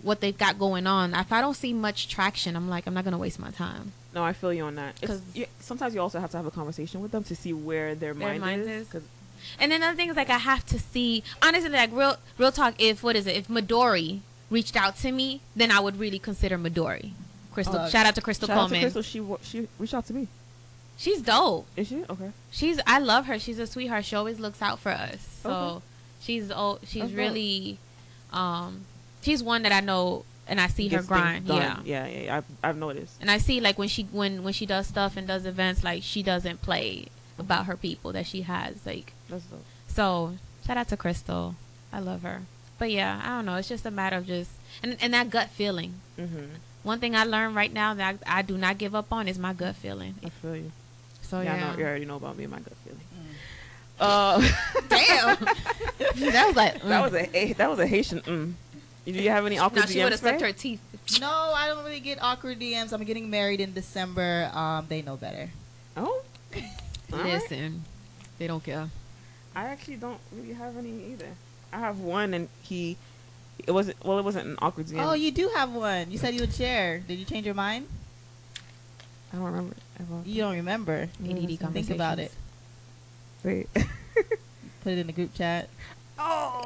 what 0.02 0.20
they've 0.20 0.36
got 0.36 0.58
going 0.58 0.86
on, 0.86 1.14
if 1.14 1.32
I 1.32 1.40
don't 1.40 1.54
see 1.56 1.72
much 1.72 2.08
traction, 2.08 2.54
I'm 2.56 2.68
like, 2.68 2.86
I'm 2.86 2.94
not 2.94 3.04
gonna 3.04 3.18
waste 3.18 3.38
my 3.38 3.50
time. 3.50 3.92
No, 4.14 4.24
I 4.24 4.32
feel 4.32 4.52
you 4.52 4.64
on 4.64 4.74
that. 4.76 4.98
Because 5.00 5.20
sometimes 5.60 5.94
you 5.94 6.00
also 6.00 6.18
have 6.18 6.30
to 6.30 6.36
have 6.38 6.46
a 6.46 6.50
conversation 6.50 7.00
with 7.00 7.10
them 7.12 7.24
to 7.24 7.36
see 7.36 7.52
where 7.52 7.94
their, 7.94 8.14
Their 8.14 8.28
mind, 8.28 8.40
mind 8.40 8.62
is. 8.62 8.92
is. 8.94 9.02
And 9.60 9.70
then 9.70 9.82
other 9.82 9.96
thing 9.96 10.08
is 10.10 10.16
like 10.16 10.30
I 10.30 10.38
have 10.38 10.64
to 10.66 10.78
see 10.78 11.22
honestly 11.42 11.70
like 11.70 11.90
real 11.92 12.16
real 12.38 12.50
talk. 12.50 12.74
If 12.78 13.02
what 13.02 13.14
is 13.16 13.26
it? 13.26 13.36
If 13.36 13.48
Midori 13.48 14.20
reached 14.50 14.76
out 14.76 14.96
to 14.98 15.12
me, 15.12 15.40
then 15.54 15.70
I 15.70 15.78
would 15.80 15.98
really 16.00 16.18
consider 16.18 16.58
Midori. 16.58 17.10
Crystal, 17.52 17.76
Uh, 17.76 17.88
shout 17.88 18.06
out 18.06 18.14
to 18.16 18.20
Crystal 18.20 18.50
out 18.50 18.54
to 18.54 18.60
Coleman. 18.60 18.80
Crystal. 18.80 19.02
She 19.02 19.22
she 19.42 19.68
reached 19.78 19.94
out 19.94 20.06
to 20.06 20.14
me. 20.14 20.26
She's 20.96 21.22
dope. 21.22 21.66
Is 21.76 21.86
she 21.88 22.02
okay? 22.10 22.30
She's 22.50 22.80
I 22.86 22.98
love 22.98 23.26
her. 23.26 23.38
She's 23.38 23.58
a 23.60 23.66
sweetheart. 23.68 24.04
She 24.04 24.16
always 24.16 24.40
looks 24.40 24.60
out 24.60 24.80
for 24.80 24.90
us. 24.90 25.18
So 25.44 25.50
Okay. 25.52 25.84
she's 26.20 26.50
oh 26.50 26.78
she's 26.84 27.02
That's 27.02 27.12
dope. 27.12 27.18
really 27.18 27.78
um 28.32 28.84
she's 29.22 29.42
one 29.42 29.62
that 29.62 29.72
I 29.72 29.80
know 29.80 30.24
and 30.48 30.60
I 30.60 30.66
see 30.68 30.88
her 30.88 31.02
grind. 31.02 31.46
Yeah. 31.46 31.78
yeah, 31.84 32.06
yeah. 32.06 32.20
yeah. 32.22 32.36
I've 32.38 32.44
I've 32.62 32.76
noticed. 32.76 33.16
And 33.20 33.30
I 33.30 33.38
see 33.38 33.60
like 33.60 33.78
when 33.78 33.88
she 33.88 34.04
when 34.04 34.42
when 34.42 34.52
she 34.52 34.66
does 34.66 34.86
stuff 34.86 35.16
and 35.16 35.26
does 35.28 35.46
events 35.46 35.84
like 35.84 36.02
she 36.02 36.22
doesn't 36.22 36.62
play 36.62 37.06
about 37.38 37.66
her 37.66 37.76
people 37.76 38.12
that 38.12 38.26
she 38.26 38.42
has 38.42 38.84
like 38.84 39.12
That's 39.28 39.44
dope. 39.44 39.64
so 39.86 40.34
shout 40.66 40.76
out 40.76 40.88
to 40.88 40.96
Crystal. 40.96 41.54
I 41.92 42.00
love 42.00 42.22
her. 42.22 42.42
But 42.78 42.90
yeah, 42.90 43.20
I 43.24 43.28
don't 43.28 43.46
know. 43.46 43.56
It's 43.56 43.68
just 43.68 43.84
a 43.86 43.90
matter 43.90 44.16
of 44.16 44.26
just 44.26 44.50
and 44.82 44.96
and 45.00 45.12
that 45.14 45.30
gut 45.30 45.50
feeling. 45.50 45.94
Mm-hmm. 46.18 46.44
One 46.82 47.00
thing 47.00 47.14
I 47.16 47.24
learned 47.24 47.54
right 47.56 47.72
now 47.72 47.92
that 47.94 48.16
I, 48.26 48.38
I 48.38 48.42
do 48.42 48.56
not 48.56 48.78
give 48.78 48.94
up 48.94 49.12
on 49.12 49.28
is 49.28 49.38
my 49.38 49.52
gut 49.52 49.76
feeling. 49.76 50.14
I 50.24 50.28
feel 50.30 50.56
you. 50.56 50.72
So 51.22 51.40
yeah, 51.40 51.56
yeah. 51.56 51.66
I 51.66 51.72
know, 51.72 51.78
you 51.78 51.84
already 51.84 52.04
know 52.06 52.16
about 52.16 52.36
me 52.38 52.44
and 52.44 52.50
my 52.52 52.60
gut 52.60 52.72
feeling. 52.84 53.00
Mm. 53.14 53.34
Uh, 54.00 54.38
Damn. 54.88 55.36
that 56.32 56.46
was 56.46 56.56
like 56.56 56.82
that 56.82 57.02
was 57.02 57.14
a 57.14 57.36
a- 57.36 57.52
that 57.54 57.68
was 57.68 57.78
a 57.80 57.86
Haitian. 57.86 58.20
Mm. 58.22 58.52
Do 59.12 59.22
you 59.22 59.30
have 59.30 59.46
any 59.46 59.58
awkward 59.58 59.80
No, 59.80 59.86
she 59.86 59.98
would 60.04 60.08
DMs, 60.08 60.10
have 60.10 60.20
sucked 60.20 60.40
her 60.42 60.52
teeth. 60.52 60.80
No, 61.20 61.30
I 61.30 61.68
don't 61.68 61.82
really 61.84 62.00
get 62.00 62.22
awkward 62.22 62.58
DMs. 62.60 62.92
I'm 62.92 63.04
getting 63.04 63.30
married 63.30 63.60
in 63.60 63.72
December. 63.72 64.50
Um, 64.52 64.86
they 64.88 65.00
know 65.02 65.16
better. 65.16 65.48
Oh, 65.96 66.22
All 67.12 67.18
right. 67.18 67.34
Listen, 67.34 67.84
they 68.38 68.46
don't 68.46 68.62
care. 68.62 68.90
I 69.56 69.64
actually 69.64 69.96
don't 69.96 70.20
really 70.32 70.52
have 70.52 70.76
any 70.76 71.12
either. 71.12 71.28
I 71.72 71.78
have 71.78 72.00
one, 72.00 72.34
and 72.34 72.48
he. 72.62 72.96
It 73.66 73.72
wasn't 73.72 74.04
well. 74.04 74.18
It 74.18 74.24
wasn't 74.24 74.46
an 74.46 74.56
awkward 74.60 74.86
DM. 74.86 75.02
Oh, 75.04 75.14
you 75.14 75.30
do 75.30 75.50
have 75.54 75.72
one. 75.72 76.10
You 76.10 76.18
said 76.18 76.34
you 76.34 76.40
would 76.40 76.52
share. 76.54 76.98
Did 77.00 77.18
you 77.18 77.24
change 77.24 77.46
your 77.46 77.54
mind? 77.54 77.86
I 79.32 79.36
don't 79.36 79.44
remember. 79.46 79.74
I 79.98 80.02
don't- 80.04 80.26
You 80.26 80.42
don't 80.42 80.54
remember. 80.54 81.08
ADD 81.24 81.58
Think 81.72 81.90
about 81.90 82.18
it. 82.18 82.32
Wait. 83.44 83.68
Put 83.74 84.92
it 84.92 84.98
in 84.98 85.06
the 85.06 85.12
group 85.12 85.34
chat. 85.34 85.68
oh. 86.18 86.64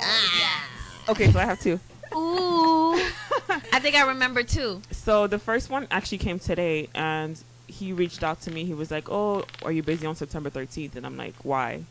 Okay, 1.09 1.31
so 1.33 1.39
I 1.41 1.45
have 1.45 1.61
two. 1.61 1.81
Ooh, 2.15 2.95
I 3.73 3.79
think 3.81 3.97
I 3.97 4.07
remember 4.09 4.43
too. 4.43 4.83
So 4.91 5.27
the 5.27 5.39
first 5.39 5.71
one 5.71 5.87
actually 5.91 6.19
came 6.19 6.39
today, 6.39 6.89
and 6.95 7.39
he 7.67 7.93
reached 7.93 8.23
out 8.23 8.41
to 8.43 8.51
me. 8.51 8.65
He 8.65 8.75
was 8.75 8.91
like, 8.91 9.09
"Oh, 9.11 9.45
are 9.63 9.73
you 9.73 9.83
busy 9.83 10.07
on 10.07 10.17
September 10.17 10.51
13th?" 10.51 10.97
And 10.97 11.07
I'm 11.07 11.17
like, 11.17 11.35
"Why?" 11.43 11.85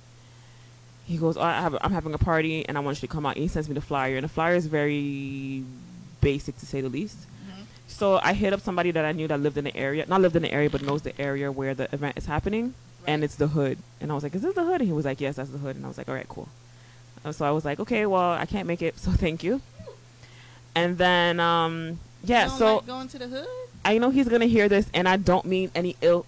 He 1.07 1.17
goes, 1.17 1.35
oh, 1.35 1.41
I 1.41 1.59
have, 1.59 1.75
"I'm 1.81 1.91
having 1.91 2.13
a 2.13 2.17
party, 2.17 2.65
and 2.67 2.77
I 2.77 2.81
want 2.81 3.01
you 3.01 3.07
to 3.07 3.11
come 3.13 3.25
out." 3.25 3.35
And 3.35 3.41
He 3.41 3.47
sends 3.47 3.67
me 3.67 3.73
the 3.75 3.81
flyer, 3.81 4.15
and 4.17 4.23
the 4.23 4.29
flyer 4.29 4.55
is 4.55 4.67
very 4.67 5.63
basic 6.21 6.57
to 6.59 6.65
say 6.65 6.81
the 6.81 6.89
least. 6.89 7.17
So 7.87 8.19
I 8.23 8.33
hit 8.33 8.53
up 8.53 8.61
somebody 8.61 8.91
that 8.91 9.03
I 9.03 9.11
knew 9.11 9.27
that 9.27 9.39
lived 9.41 9.57
in 9.57 9.65
the 9.65 9.75
area, 9.75 10.05
not 10.07 10.21
lived 10.21 10.35
in 10.37 10.43
the 10.43 10.51
area, 10.53 10.69
but 10.69 10.81
knows 10.81 11.01
the 11.01 11.19
area 11.19 11.51
where 11.51 11.73
the 11.73 11.93
event 11.93 12.17
is 12.17 12.25
happening, 12.27 12.73
and 13.05 13.21
it's 13.23 13.35
the 13.35 13.47
hood. 13.47 13.79
And 13.99 14.11
I 14.11 14.15
was 14.15 14.23
like, 14.23 14.33
"Is 14.35 14.43
this 14.43 14.55
the 14.55 14.63
hood?" 14.63 14.79
And 14.79 14.87
he 14.87 14.93
was 14.93 15.03
like, 15.03 15.19
"Yes, 15.19 15.35
that's 15.35 15.49
the 15.49 15.57
hood." 15.57 15.75
And 15.75 15.83
I 15.83 15.87
was 15.89 15.97
like, 15.97 16.07
"All 16.07 16.15
right, 16.15 16.29
cool." 16.29 16.47
Uh, 17.25 17.33
So 17.33 17.45
I 17.45 17.51
was 17.51 17.65
like, 17.65 17.79
"Okay, 17.81 18.05
well, 18.05 18.31
I 18.31 18.45
can't 18.45 18.67
make 18.67 18.81
it, 18.81 18.97
so 19.03 19.11
thank 19.11 19.43
you." 19.43 19.59
And 20.75 20.97
then, 20.97 21.39
um, 21.39 21.99
yeah, 22.23 22.47
so 22.47 22.75
like 22.77 22.85
going 22.87 23.07
to 23.09 23.19
the 23.19 23.27
hood. 23.27 23.47
I 23.83 23.97
know 23.97 24.09
he's 24.09 24.27
gonna 24.29 24.45
hear 24.45 24.69
this, 24.69 24.87
and 24.93 25.07
I 25.07 25.17
don't 25.17 25.45
mean 25.45 25.71
any 25.75 25.95
ill 26.01 26.25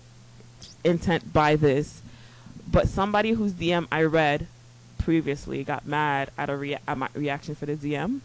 intent 0.83 1.31
by 1.31 1.55
this, 1.55 2.01
but 2.69 2.87
somebody 2.87 3.31
whose 3.31 3.53
DM 3.53 3.87
I 3.91 4.03
read 4.03 4.47
previously 4.97 5.63
got 5.63 5.85
mad 5.85 6.31
at 6.37 6.49
a 6.49 6.55
rea- 6.55 6.79
at 6.87 6.97
my 6.97 7.09
reaction 7.13 7.55
for 7.55 7.65
the 7.65 7.75
DM. 7.75 8.21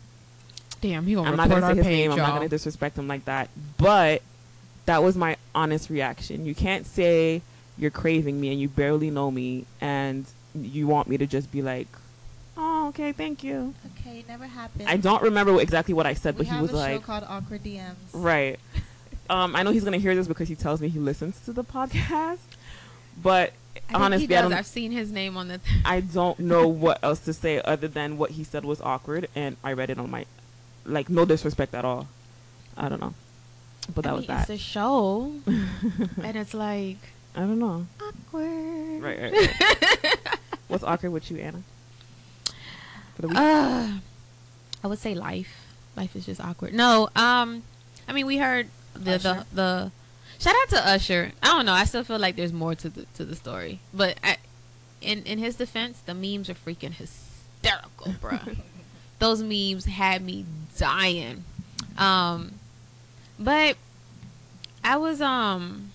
Damn, 0.81 1.07
he 1.07 1.15
gonna 1.15 1.31
I'm 1.31 1.37
not 1.37 1.49
gonna 1.49 1.67
say 1.73 1.77
his 1.77 1.87
name. 1.87 2.13
I'm 2.13 2.19
not 2.19 2.35
gonna 2.35 2.49
disrespect 2.49 2.97
him 2.97 3.09
like 3.09 3.25
that, 3.27 3.51
but 3.77 4.23
that 4.87 5.03
was 5.03 5.17
my 5.17 5.37
honest 5.55 5.91
reaction. 5.91 6.47
You 6.47 6.55
can't 6.55 6.87
say 6.87 7.43
you're 7.77 7.91
craving 7.91 8.41
me 8.41 8.51
and 8.51 8.61
you 8.61 8.69
barely 8.69 9.11
know 9.11 9.31
me, 9.31 9.67
and 9.81 10.25
you 10.55 10.87
want 10.87 11.09
me 11.09 11.17
to 11.19 11.27
just 11.27 11.51
be 11.53 11.63
like, 11.63 11.89
"Oh, 12.59 12.89
okay, 12.89 13.13
thank 13.13 13.43
you." 13.43 13.75
Okay, 14.01 14.25
never 14.29 14.47
happened. 14.47 14.89
I 14.89 14.97
don't 14.99 15.23
remember 15.23 15.59
exactly 15.61 15.95
what 15.95 16.07
I 16.07 16.13
said, 16.15 16.35
We 16.35 16.39
but 16.41 16.47
he 16.47 16.53
have 16.53 16.63
was 16.63 16.71
a 16.73 16.75
show 16.75 16.79
like, 16.81 17.03
called 17.05 17.25
Awkward 17.29 17.63
DMs. 17.65 17.95
Right. 18.13 18.59
Um, 19.31 19.55
I 19.55 19.63
know 19.63 19.73
he's 19.73 19.85
gonna 19.85 19.99
hear 19.99 20.15
this 20.15 20.27
because 20.27 20.49
he 20.49 20.55
tells 20.55 20.81
me 20.81 20.89
he 20.89 20.99
listens 20.99 21.39
to 21.41 21.53
the 21.53 21.63
podcast. 21.63 22.39
But 23.23 23.53
honestly, 23.93 24.25
I 24.25 24.41
does. 24.41 24.43
don't, 24.51 24.53
I've 24.55 24.67
seen 24.67 24.91
his 24.91 25.13
name 25.13 25.37
on 25.37 25.49
the. 25.49 25.61
I 25.85 26.01
don't 26.01 26.39
know 26.39 26.67
what 26.85 26.99
else 27.03 27.19
to 27.27 27.35
say 27.35 27.61
other 27.61 27.89
than 27.89 28.17
what 28.17 28.31
he 28.31 28.43
said 28.43 28.65
was 28.65 28.81
awkward, 28.81 29.29
and 29.35 29.59
I 29.63 29.75
read 29.75 29.91
it 29.91 29.99
on 29.99 30.11
my, 30.11 30.25
like, 30.87 31.11
no 31.11 31.27
disrespect 31.27 31.75
at 31.75 31.85
all. 31.85 32.09
I 32.75 32.89
don't 32.89 33.03
know, 33.03 33.13
but 33.95 34.05
that 34.05 34.11
I 34.11 34.13
was 34.15 34.27
mean, 34.27 34.37
that. 34.39 34.49
It's 34.49 34.63
a 34.63 34.65
show, 34.65 35.31
and 35.47 36.35
it's 36.35 36.55
like 36.55 36.97
I 37.37 37.41
don't 37.41 37.59
know. 37.59 37.87
awkward. 38.01 39.03
Right, 39.03 39.21
right, 39.21 39.33
right. 39.33 40.39
What's 40.69 40.85
awkward 40.85 41.11
with 41.11 41.31
you, 41.31 41.37
Anna? 41.37 41.63
For 43.19 43.23
the 43.23 43.29
week? 43.29 43.37
Uh, 43.37 43.89
I 44.85 44.87
would 44.87 45.01
say 45.01 45.15
life. 45.15 45.67
Life 45.97 46.15
is 46.15 46.25
just 46.25 46.41
awkward. 46.41 46.73
No, 46.73 47.09
um, 47.17 47.65
I 48.07 48.13
mean 48.13 48.27
we 48.27 48.39
heard 48.39 48.69
the 48.95 49.19
the 49.19 49.31
Usher. 49.31 49.45
the. 49.53 49.93
Shout 50.39 50.55
out 50.63 50.69
to 50.69 50.89
Usher. 50.89 51.33
I 51.43 51.49
don't 51.49 51.67
know. 51.67 51.73
I 51.73 51.85
still 51.85 52.05
feel 52.05 52.21
like 52.21 52.37
there's 52.37 52.53
more 52.53 52.77
to 52.77 52.89
the 52.89 53.07
to 53.15 53.25
the 53.25 53.35
story, 53.35 53.81
but 53.93 54.19
I, 54.23 54.37
in 55.01 55.25
in 55.25 55.39
his 55.39 55.57
defense, 55.57 56.01
the 56.07 56.15
memes 56.15 56.49
are 56.49 56.55
freaking 56.55 56.93
hysterical, 56.93 58.13
bruh. 58.23 58.59
Those 59.19 59.43
memes 59.43 59.87
had 59.87 60.23
me 60.23 60.45
dying. 60.77 61.43
Um, 61.97 62.53
but 63.37 63.77
I 64.85 64.97
was 64.97 65.21
um 65.21 65.91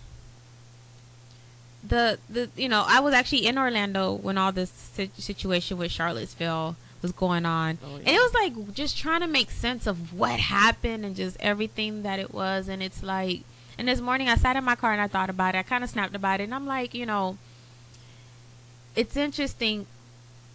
the 1.88 2.20
the 2.30 2.50
you 2.58 2.68
know 2.68 2.84
I 2.86 3.00
was 3.00 3.14
actually 3.14 3.46
in 3.46 3.58
Orlando 3.58 4.12
when 4.12 4.38
all 4.38 4.52
this 4.52 4.70
situation 5.18 5.78
with 5.78 5.90
Charlottesville 5.90 6.76
was 7.04 7.12
going 7.12 7.46
on, 7.46 7.78
Oh, 7.86 7.98
and 7.98 8.08
it 8.08 8.14
was 8.20 8.34
like 8.34 8.74
just 8.74 8.98
trying 8.98 9.22
to 9.22 9.28
make 9.28 9.52
sense 9.52 9.86
of 9.86 10.14
what 10.18 10.40
happened 10.40 11.06
and 11.06 11.16
just 11.16 11.38
everything 11.40 12.02
that 12.04 12.18
it 12.20 12.34
was, 12.34 12.68
and 12.68 12.82
it's 12.82 13.04
like. 13.04 13.42
And 13.78 13.88
this 13.88 14.00
morning 14.02 14.30
I 14.30 14.36
sat 14.36 14.56
in 14.56 14.64
my 14.64 14.76
car 14.76 14.92
and 14.92 15.02
I 15.02 15.08
thought 15.08 15.30
about 15.32 15.56
it. 15.56 15.60
I 15.60 15.64
kind 15.64 15.84
of 15.84 15.90
snapped 15.90 16.16
about 16.16 16.40
it, 16.42 16.46
and 16.46 16.56
I'm 16.56 16.66
like, 16.68 16.94
you 16.96 17.06
know, 17.06 17.38
it's 18.96 19.18
interesting 19.18 19.86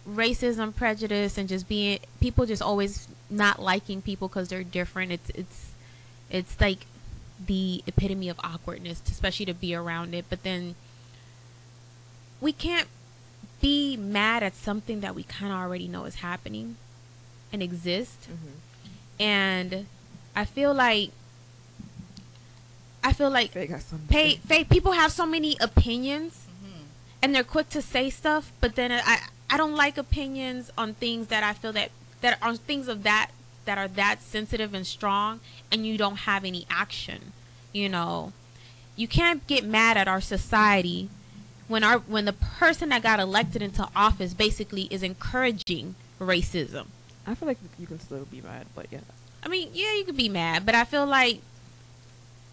racism, 0.07 0.75
prejudice, 0.75 1.37
and 1.37 1.47
just 1.47 1.67
being 1.67 1.99
people 2.19 2.45
just 2.45 2.61
always 2.61 3.07
not 3.29 3.61
liking 3.61 4.01
people 4.01 4.27
because 4.27 4.49
they're 4.49 4.63
different. 4.63 5.11
It's 5.11 5.29
it's 5.31 5.71
it's 6.29 6.61
like 6.61 6.85
the 7.45 7.83
epitome 7.87 8.29
of 8.29 8.39
awkwardness, 8.43 9.01
especially 9.09 9.45
to 9.47 9.53
be 9.53 9.75
around 9.75 10.13
it. 10.13 10.25
But 10.29 10.43
then 10.43 10.75
we 12.41 12.53
can't 12.53 12.87
be 13.61 13.97
mad 13.97 14.43
at 14.43 14.55
something 14.55 15.01
that 15.01 15.15
we 15.15 15.23
kind 15.23 15.51
of 15.51 15.57
already 15.59 15.87
know 15.87 16.05
is 16.05 16.15
happening 16.15 16.77
and 17.51 17.61
exist. 17.63 18.27
Mhm. 18.29 19.21
And 19.21 19.85
I 20.35 20.45
feel 20.45 20.73
like 20.73 21.11
I 23.03 23.13
feel 23.13 23.29
like 23.29 23.51
Faye 23.51 23.67
got 23.67 23.81
something. 23.81 24.07
pay, 24.09 24.39
pay, 24.47 24.63
people 24.63 24.91
have 24.91 25.11
so 25.11 25.25
many 25.25 25.55
opinions 25.61 26.33
Mhm. 26.63 26.83
and 27.21 27.33
they're 27.33 27.43
quick 27.45 27.69
to 27.69 27.81
say 27.81 28.09
stuff, 28.09 28.51
but 28.59 28.75
then 28.75 28.91
I 28.91 29.27
I 29.51 29.57
don't 29.57 29.75
like 29.75 29.97
opinions 29.97 30.69
on 30.77 30.93
things 30.93 31.27
that 31.27 31.43
I 31.43 31.53
feel 31.53 31.73
that 31.73 31.91
that 32.21 32.37
are 32.41 32.55
things 32.55 32.87
of 32.87 33.03
that 33.03 33.31
that 33.65 33.77
are 33.77 33.87
that 33.87 34.21
sensitive 34.21 34.73
and 34.73 34.85
strong, 34.85 35.39
and 35.71 35.85
you 35.87 35.97
don't 35.97 36.17
have 36.29 36.43
any 36.45 36.65
action. 36.69 37.33
You 37.73 37.87
know, 37.89 38.33
you 38.95 39.07
can't 39.07 39.45
get 39.47 39.63
mad 39.63 39.95
at 39.97 40.07
our 40.07 40.21
society 40.21 41.09
when 41.69 41.83
our 41.85 41.99
when 41.99 42.25
the 42.25 42.33
person 42.33 42.89
that 42.89 43.01
got 43.03 43.19
elected 43.21 43.61
into 43.61 43.87
office 43.95 44.33
basically 44.33 44.83
is 44.91 45.01
encouraging 45.03 45.95
racism. 46.19 46.87
I 47.25 47.35
feel 47.35 47.47
like 47.47 47.59
you 47.79 47.87
can 47.87 47.99
still 48.01 48.25
be 48.25 48.41
mad, 48.41 48.65
but 48.75 48.87
yeah. 48.91 48.99
I 49.43 49.47
mean, 49.47 49.69
yeah, 49.73 49.93
you 49.93 50.03
could 50.03 50.17
be 50.17 50.27
mad, 50.27 50.65
but 50.65 50.75
I 50.75 50.83
feel 50.83 51.05
like 51.05 51.39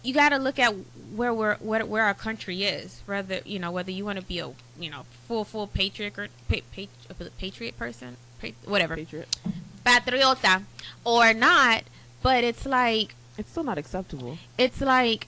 you 0.03 0.13
got 0.13 0.29
to 0.29 0.37
look 0.37 0.57
at 0.59 0.73
where 1.15 1.33
we're 1.33 1.55
where, 1.57 1.85
where 1.85 2.03
our 2.05 2.13
country 2.13 2.63
is. 2.63 3.01
Whether 3.05 3.41
you 3.43 3.59
know 3.59 3.71
whether 3.71 3.91
you 3.91 4.05
want 4.05 4.19
to 4.19 4.25
be 4.25 4.39
a 4.39 4.51
you 4.79 4.89
know 4.89 5.03
full 5.27 5.43
full 5.43 5.67
patriot 5.67 6.17
or 6.17 6.27
pa- 6.49 6.61
pa- 6.73 7.25
patriot 7.37 7.77
person, 7.77 8.15
pa- 8.41 8.49
whatever, 8.65 8.95
Patriot. 8.95 9.35
patriota 9.83 10.63
or 11.03 11.33
not. 11.33 11.83
But 12.21 12.43
it's 12.43 12.65
like 12.65 13.15
It's 13.37 13.49
still 13.51 13.63
not 13.63 13.77
acceptable. 13.77 14.37
it's 14.57 14.81
like 14.81 15.27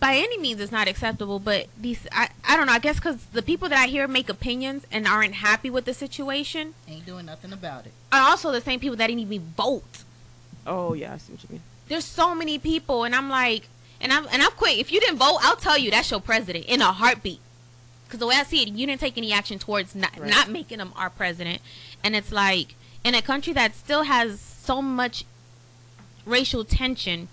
by 0.00 0.14
any 0.16 0.38
means 0.38 0.60
it's 0.60 0.72
not 0.72 0.88
acceptable 0.88 1.38
but 1.38 1.66
these 1.80 2.06
i, 2.12 2.28
I 2.46 2.56
don't 2.56 2.66
know 2.66 2.72
i 2.72 2.78
guess 2.78 2.96
because 2.96 3.24
the 3.26 3.42
people 3.42 3.68
that 3.68 3.78
i 3.78 3.86
hear 3.86 4.08
make 4.08 4.28
opinions 4.28 4.84
and 4.90 5.06
aren't 5.06 5.34
happy 5.34 5.70
with 5.70 5.84
the 5.84 5.94
situation 5.94 6.74
Ain't 6.88 7.06
doing 7.06 7.26
nothing 7.26 7.52
about 7.52 7.86
it. 7.86 7.92
are 8.12 8.28
also 8.28 8.50
the 8.50 8.60
same 8.60 8.80
people 8.80 8.96
that 8.96 9.06
didn't 9.06 9.20
even 9.22 9.42
vote 9.56 10.04
Oh 10.66 10.92
yeah, 10.92 11.14
I 11.14 11.16
see 11.18 11.32
what 11.32 11.42
you 11.44 11.48
mean. 11.52 11.62
there's 11.88 12.04
so 12.04 12.34
many 12.34 12.58
people 12.58 13.04
and 13.04 13.14
i'm 13.14 13.28
like 13.30 13.68
and 14.00 14.12
i'm 14.12 14.26
and 14.32 14.42
i'm 14.42 14.50
quick 14.52 14.78
if 14.78 14.90
you 14.92 15.00
didn't 15.00 15.18
vote 15.18 15.38
i'll 15.42 15.56
tell 15.56 15.78
you 15.78 15.90
that's 15.90 16.10
your 16.10 16.20
president 16.20 16.64
in 16.66 16.82
a 16.82 16.92
heartbeat 16.92 17.40
because 18.06 18.18
the 18.20 18.26
way 18.26 18.34
i 18.36 18.42
see 18.42 18.62
it 18.62 18.68
you 18.68 18.86
didn't 18.86 19.00
take 19.00 19.16
any 19.16 19.32
action 19.32 19.58
towards 19.58 19.94
not, 19.94 20.18
Right. 20.18 20.28
not 20.30 20.48
making 20.50 20.80
him 20.80 20.92
our 20.96 21.08
president 21.10 21.60
and 22.02 22.14
it's 22.16 22.32
like 22.32 22.74
in 23.04 23.14
a 23.14 23.22
country 23.22 23.52
that 23.52 23.74
still 23.76 24.02
has 24.04 24.40
so 24.40 24.82
much 24.82 25.24
racial 26.26 26.64
tension 26.64 27.28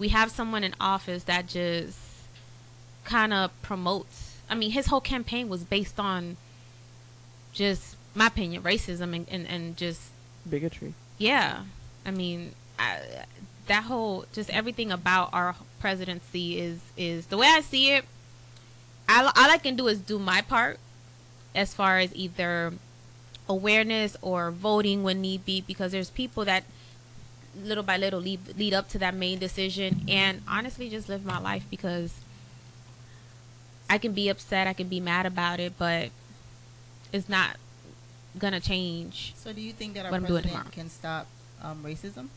we 0.00 0.08
have 0.08 0.32
someone 0.32 0.64
in 0.64 0.74
office 0.80 1.22
that 1.24 1.46
just 1.46 1.96
kind 3.04 3.32
of 3.32 3.50
promotes 3.62 4.38
i 4.50 4.54
mean 4.54 4.72
his 4.72 4.86
whole 4.86 5.00
campaign 5.00 5.48
was 5.48 5.62
based 5.62 6.00
on 6.00 6.36
just 7.52 7.96
my 8.14 8.26
opinion 8.26 8.62
racism 8.62 9.14
and, 9.14 9.26
and, 9.30 9.46
and 9.46 9.76
just 9.76 10.10
Bigotry. 10.48 10.94
yeah, 11.18 11.64
I 12.04 12.10
mean, 12.10 12.54
I, 12.78 13.00
that 13.66 13.84
whole 13.84 14.24
just 14.32 14.50
everything 14.50 14.90
about 14.90 15.30
our 15.32 15.54
presidency 15.78 16.58
is 16.58 16.80
is 16.96 17.26
the 17.26 17.36
way 17.36 17.46
I 17.46 17.60
see 17.60 17.92
it. 17.92 18.04
I, 19.08 19.24
all 19.24 19.32
I 19.36 19.58
can 19.58 19.76
do 19.76 19.88
is 19.88 19.98
do 20.00 20.18
my 20.18 20.40
part, 20.40 20.78
as 21.54 21.74
far 21.74 21.98
as 21.98 22.14
either 22.14 22.72
awareness 23.48 24.16
or 24.22 24.50
voting 24.50 25.02
when 25.02 25.20
need 25.20 25.44
be, 25.44 25.60
because 25.60 25.92
there's 25.92 26.10
people 26.10 26.44
that 26.44 26.64
little 27.56 27.82
by 27.84 27.96
little 27.96 28.20
lead 28.20 28.56
lead 28.56 28.74
up 28.74 28.88
to 28.90 28.98
that 28.98 29.14
main 29.14 29.38
decision, 29.38 30.02
and 30.08 30.42
honestly, 30.48 30.88
just 30.88 31.08
live 31.08 31.24
my 31.24 31.38
life 31.38 31.64
because 31.70 32.12
I 33.88 33.98
can 33.98 34.12
be 34.12 34.28
upset, 34.28 34.66
I 34.66 34.72
can 34.72 34.88
be 34.88 35.00
mad 35.00 35.26
about 35.26 35.58
it, 35.60 35.72
but 35.78 36.10
it's 37.12 37.28
not 37.28 37.56
gonna 38.38 38.60
change. 38.60 39.34
So 39.36 39.52
do 39.52 39.60
you 39.60 39.72
think 39.72 39.94
that 39.94 40.06
our 40.06 40.12
What 40.12 40.20
president 40.26 40.72
can 40.72 40.88
stop 40.88 41.26
um, 41.62 41.82
racism? 41.84 42.28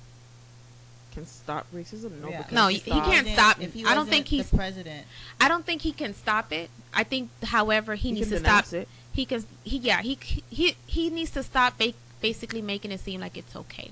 Can 1.14 1.28
stop 1.28 1.68
racism? 1.74 2.20
No, 2.22 2.30
Yeah. 2.30 2.38
because 2.40 2.54
No, 2.54 2.68
he 2.70 2.78
he- 2.80 2.92
he 2.92 3.00
can't 3.02 3.28
stop 3.28 3.62
If 3.62 3.76
it. 3.76 3.80
he 3.80 3.86
I 3.86 3.94
don't 3.94 4.10
think 4.10 4.28
he's- 4.28 4.50
the 4.50 4.58
president. 4.58 5.06
I 5.40 5.48
don't 5.48 5.64
think 5.64 5.84
he 5.84 5.92
can 5.92 6.16
stop 6.16 6.52
it. 6.52 6.72
I 6.92 7.04
think, 7.04 7.30
however, 7.44 7.94
he, 7.94 8.10
He 8.10 8.16
needs 8.16 8.30
to 8.30 8.40
stop. 8.40 8.74
it. 8.74 8.88
He 9.12 9.26
can. 9.28 9.46
He 9.64 9.78
yeah. 9.78 10.02
He 10.02 10.18
he 10.50 10.76
he 10.88 11.12
needs 11.12 11.30
to 11.32 11.44
stop 11.44 11.78
ba- 11.78 11.94
basically 12.20 12.64
making 12.64 12.92
it 12.92 13.00
seem 13.00 13.22
like 13.22 13.38
it's 13.38 13.56
okay 13.56 13.92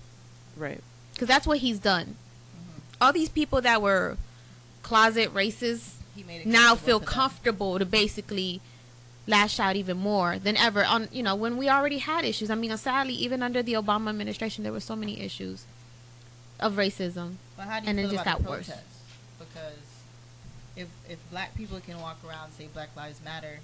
Right. 0.57 0.81
Because 1.21 1.35
that's 1.35 1.45
what 1.45 1.59
he's 1.59 1.77
done. 1.77 2.07
Mm-hmm. 2.07 2.79
All 2.99 3.13
these 3.13 3.29
people 3.29 3.61
that 3.61 3.79
were 3.79 4.17
closet 4.81 5.31
racists 5.35 5.97
He 6.15 6.23
made 6.23 6.41
it 6.41 6.47
now 6.47 6.73
feel 6.73 6.99
for 6.99 7.05
comfortable 7.05 7.77
to 7.77 7.85
basically 7.85 8.59
lash 9.27 9.59
out 9.59 9.75
even 9.75 9.97
more 9.97 10.39
than 10.39 10.57
ever 10.57 10.83
on 10.83 11.07
you 11.11 11.21
know 11.21 11.35
when 11.35 11.57
we 11.57 11.69
already 11.69 11.99
had 11.99 12.25
issues. 12.25 12.49
I 12.49 12.55
mean, 12.55 12.75
sadly, 12.75 13.13
even 13.13 13.43
under 13.43 13.61
the 13.61 13.73
Obama 13.73 14.09
administration, 14.09 14.63
there 14.63 14.73
were 14.73 14.79
so 14.79 14.95
many 14.95 15.21
issues 15.21 15.65
of 16.59 16.73
racism. 16.73 17.35
But 17.55 17.67
how 17.67 17.79
do 17.79 17.85
you 17.85 17.89
and 17.91 17.99
it 17.99 18.09
just 18.09 18.25
got 18.25 18.41
worse. 18.41 18.71
Because 19.37 19.77
if 20.75 20.87
if 21.07 21.19
black 21.29 21.55
people 21.55 21.79
can 21.81 22.01
walk 22.01 22.17
around 22.27 22.45
and 22.45 22.53
say 22.53 22.67
Black 22.73 22.89
Lives 22.95 23.23
Matter, 23.23 23.59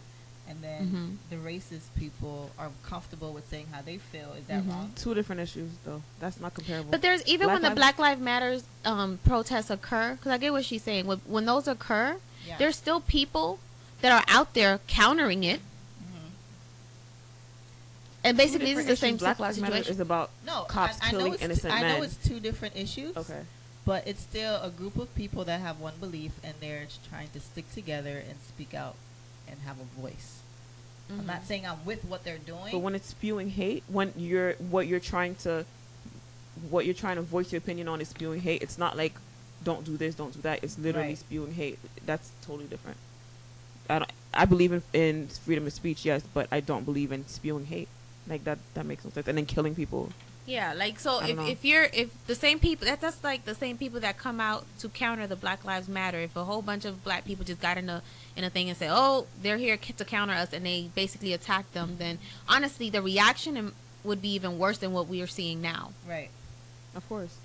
and 0.48 0.62
then 0.64 1.20
Mhm. 1.30 1.30
the 1.30 1.36
racist 1.36 1.94
people 1.98 2.52
are 2.58 2.70
comfortable 2.84 3.34
with 3.34 3.50
saying 3.50 3.68
how 3.72 3.82
they 3.82 3.98
feel, 3.98 4.32
is 4.34 4.46
that 4.48 4.64
Mhm. 4.64 4.70
wrong? 4.70 4.92
Two 4.96 5.14
different 5.14 5.42
issues 5.42 5.72
though. 5.86 6.02
That's 6.20 6.40
not 6.40 6.54
comparable. 6.54 6.92
But 6.92 7.02
there's 7.02 7.24
even 7.26 7.48
Black 7.48 7.56
when 7.56 7.62
the 7.64 7.70
Lives- 7.70 7.76
Black 7.80 8.00
Lives 8.00 8.22
Matters 8.22 8.64
um, 8.86 9.20
protests 9.26 9.70
occur, 9.70 10.16
because 10.16 10.32
I 10.32 10.38
get 10.38 10.54
what 10.54 10.64
she's 10.66 10.84
saying. 10.84 11.06
When, 11.08 11.20
when 11.26 11.46
those 11.46 11.68
occur, 11.68 12.18
Yeah. 12.46 12.58
there's 12.58 12.76
still 12.78 13.02
people 13.02 13.60
that 14.02 14.12
are 14.12 14.24
out 14.34 14.54
there 14.54 14.80
countering 14.88 15.44
it, 15.44 15.60
Mhm. 15.60 16.30
and 18.24 18.38
basically 18.38 18.74
this 18.74 18.80
is 18.82 18.86
the 18.86 18.92
issues. 18.94 19.00
same 19.00 19.18
Black 19.18 19.40
Lives 19.40 19.60
Matter 19.60 19.74
situation. 19.74 19.94
is 19.94 20.00
about 20.00 20.30
No, 20.46 20.64
cops 20.64 20.98
I, 21.02 21.08
I 21.08 21.12
know 21.12 21.18
killing 21.18 21.34
it's 21.34 21.44
innocent 21.44 21.74
I 21.74 21.82
know 21.82 22.02
it's 22.04 22.16
two 22.16 22.40
different 22.40 22.76
issues. 22.76 23.16
okay. 23.18 23.42
But 23.86 24.06
it's 24.06 24.22
still 24.22 24.62
a 24.62 24.70
group 24.70 24.98
of 24.98 25.14
people 25.16 25.46
that 25.46 25.62
have 25.62 25.80
one 25.80 25.94
belief 26.00 26.34
and 26.44 26.54
they're 26.60 26.88
trying 27.10 27.30
to 27.30 27.40
stick 27.40 27.74
together 27.74 28.18
and 28.18 28.38
speak 28.46 28.74
out 28.74 28.96
and 29.48 29.62
have 29.66 29.78
a 29.80 29.86
voice. 30.02 30.37
I'm 31.10 31.22
Mhm. 31.22 31.26
not 31.26 31.46
saying 31.46 31.66
I'm 31.66 31.84
with 31.86 32.04
what 32.06 32.24
they're 32.24 32.38
doing. 32.38 32.72
But 32.72 32.80
when 32.80 32.96
it's 32.96 33.08
spewing 33.08 33.50
hate, 33.52 33.84
when 33.88 34.14
you're 34.18 34.54
what 34.56 34.88
you're 34.88 35.00
trying 35.00 35.36
to, 35.36 35.66
what 36.70 36.86
you're 36.86 36.94
trying 36.94 37.16
to 37.16 37.22
voice 37.22 37.52
your 37.52 37.60
opinion 37.60 37.88
on 37.88 38.02
is 38.02 38.10
spewing 38.10 38.42
hate. 38.42 38.62
It's 38.62 38.78
not 38.78 38.98
like, 38.98 39.14
don't 39.64 39.86
do 39.86 39.96
this, 39.98 40.16
don't 40.16 40.34
do 40.34 40.42
that. 40.42 40.64
It's 40.64 40.78
literally 40.78 41.10
Right. 41.10 41.18
spewing 41.18 41.54
hate. 41.54 41.80
That's 42.06 42.32
totally 42.42 42.68
different. 42.68 42.98
I 43.90 44.00
don't. 44.00 44.12
I 44.34 44.46
believe 44.46 44.72
in 44.74 44.84
in 44.94 45.28
freedom 45.30 45.66
of 45.66 45.74
speech, 45.74 46.04
yes, 46.06 46.24
but 46.34 46.48
I 46.52 46.60
don't 46.60 46.84
believe 46.84 47.12
in 47.12 47.26
spewing 47.28 47.68
hate. 47.68 47.88
Like 48.28 48.44
that. 48.44 48.60
That 48.74 48.86
makes 48.86 49.06
no 49.06 49.12
sense. 49.12 49.28
And 49.28 49.38
then 49.38 49.46
killing 49.46 49.76
people. 49.76 50.12
Yeah, 50.48 50.74
like 50.74 50.98
so 50.98 51.22
if, 51.22 51.36
know. 51.36 51.46
if 51.46 51.66
you're 51.66 51.90
if 51.92 52.10
the 52.26 52.34
same 52.34 52.60
people 52.60 52.88
that 52.88 53.02
that's 53.02 53.22
like 53.22 53.44
the 53.44 53.54
same 53.54 53.78
people 53.78 54.00
that 54.00 54.18
come 54.18 54.40
out 54.40 54.66
to 54.80 54.88
counter 54.88 55.28
the 55.28 55.36
Black 55.36 55.66
Lives 55.66 55.90
Matter. 55.90 56.20
If 56.20 56.38
a 56.38 56.46
whole 56.46 56.62
bunch 56.62 56.86
of 56.86 57.04
black 57.04 57.26
people 57.26 57.44
just 57.44 57.60
got 57.62 57.78
in 57.78 57.90
a 57.90 58.02
in 58.38 58.46
a 58.46 58.50
thing 58.50 58.70
and 58.70 58.78
say, 58.78 58.88
"Oh, 58.90 59.28
they're 59.42 59.58
here 59.58 59.76
to 59.76 60.06
counter 60.06 60.34
us," 60.34 60.54
and 60.54 60.66
they 60.66 60.90
basically 60.96 61.34
attack 61.34 61.70
them, 61.74 61.98
then 62.00 62.20
honestly, 62.48 62.90
the 62.90 63.02
reaction 63.02 63.74
would 64.06 64.22
be 64.22 64.30
even 64.30 64.58
worse 64.58 64.78
than 64.78 64.94
what 64.94 65.10
we 65.10 65.22
are 65.22 65.28
seeing 65.28 65.62
now. 65.62 65.92
right. 66.08 66.30
Of 66.96 67.08
course. 67.10 67.36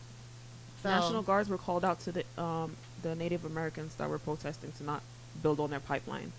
So, 0.82 0.88
National 0.88 1.22
guards 1.22 1.48
were 1.48 1.58
called 1.58 1.84
out 1.84 1.98
to 2.00 2.12
the 2.12 2.24
um 2.38 2.76
the 3.02 3.16
Native 3.16 3.44
Americans 3.44 3.96
that 3.96 4.08
were 4.08 4.20
protesting 4.20 4.70
to 4.78 4.84
not 4.84 5.02
build 5.42 5.58
on 5.58 5.70
their 5.70 5.80
pipeline. 5.80 6.30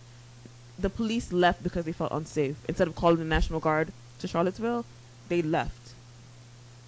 The 0.79 0.89
police 0.89 1.33
left 1.33 1.61
because 1.61 1.83
they 1.83 1.91
felt 1.91 2.13
unsafe. 2.13 2.55
Instead 2.69 2.87
of 2.87 2.95
calling 2.95 3.17
the 3.17 3.25
National 3.25 3.59
Guard 3.59 3.91
to 4.19 4.27
Charlottesville, 4.29 4.85
they 5.27 5.41
left. 5.41 5.82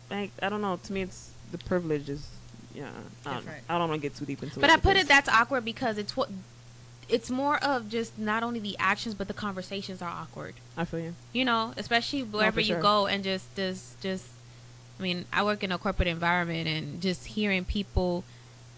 Like 0.10 0.32
I 0.42 0.50
don't 0.50 0.62
know. 0.62 0.80
To 0.82 0.94
me, 0.94 1.02
it's 1.04 1.32
the 1.52 1.58
privilege 1.58 2.10
is 2.10 2.28
yeah. 2.74 2.90
I 3.26 3.34
don't. 3.36 3.48
I 3.70 3.78
don't 3.78 3.90
want 3.90 4.02
to 4.02 4.08
get 4.08 4.16
too 4.16 4.26
deep 4.26 4.44
into 4.44 4.60
it. 4.60 4.62
But 4.62 4.70
I 4.70 4.78
put 4.78 4.98
it 4.98 5.08
that's 5.08 5.30
awkward 5.30 5.66
because 5.66 5.98
it's 5.98 6.16
what 6.16 6.30
it's 7.08 7.30
more 7.30 7.64
of 7.64 7.90
just 7.90 8.18
not 8.18 8.42
only 8.42 8.60
the 8.60 8.76
actions 8.80 9.14
but 9.14 9.28
the 9.28 9.34
conversations 9.34 10.02
are 10.02 10.10
awkward. 10.10 10.56
I 10.76 10.86
feel 10.86 11.00
you. 11.00 11.16
You 11.34 11.46
know, 11.46 11.74
especially 11.78 12.24
wherever 12.24 12.60
you 12.60 12.76
sure. 12.76 12.82
go 12.82 13.08
and 13.08 13.24
just 13.24 13.56
just 13.56 14.00
just 14.02 14.28
I 15.00 15.04
mean, 15.04 15.26
I 15.34 15.44
work 15.44 15.64
in 15.64 15.72
a 15.72 15.78
corporate 15.78 16.08
environment 16.08 16.68
and 16.68 17.02
just 17.02 17.26
hearing 17.26 17.66
people 17.66 18.24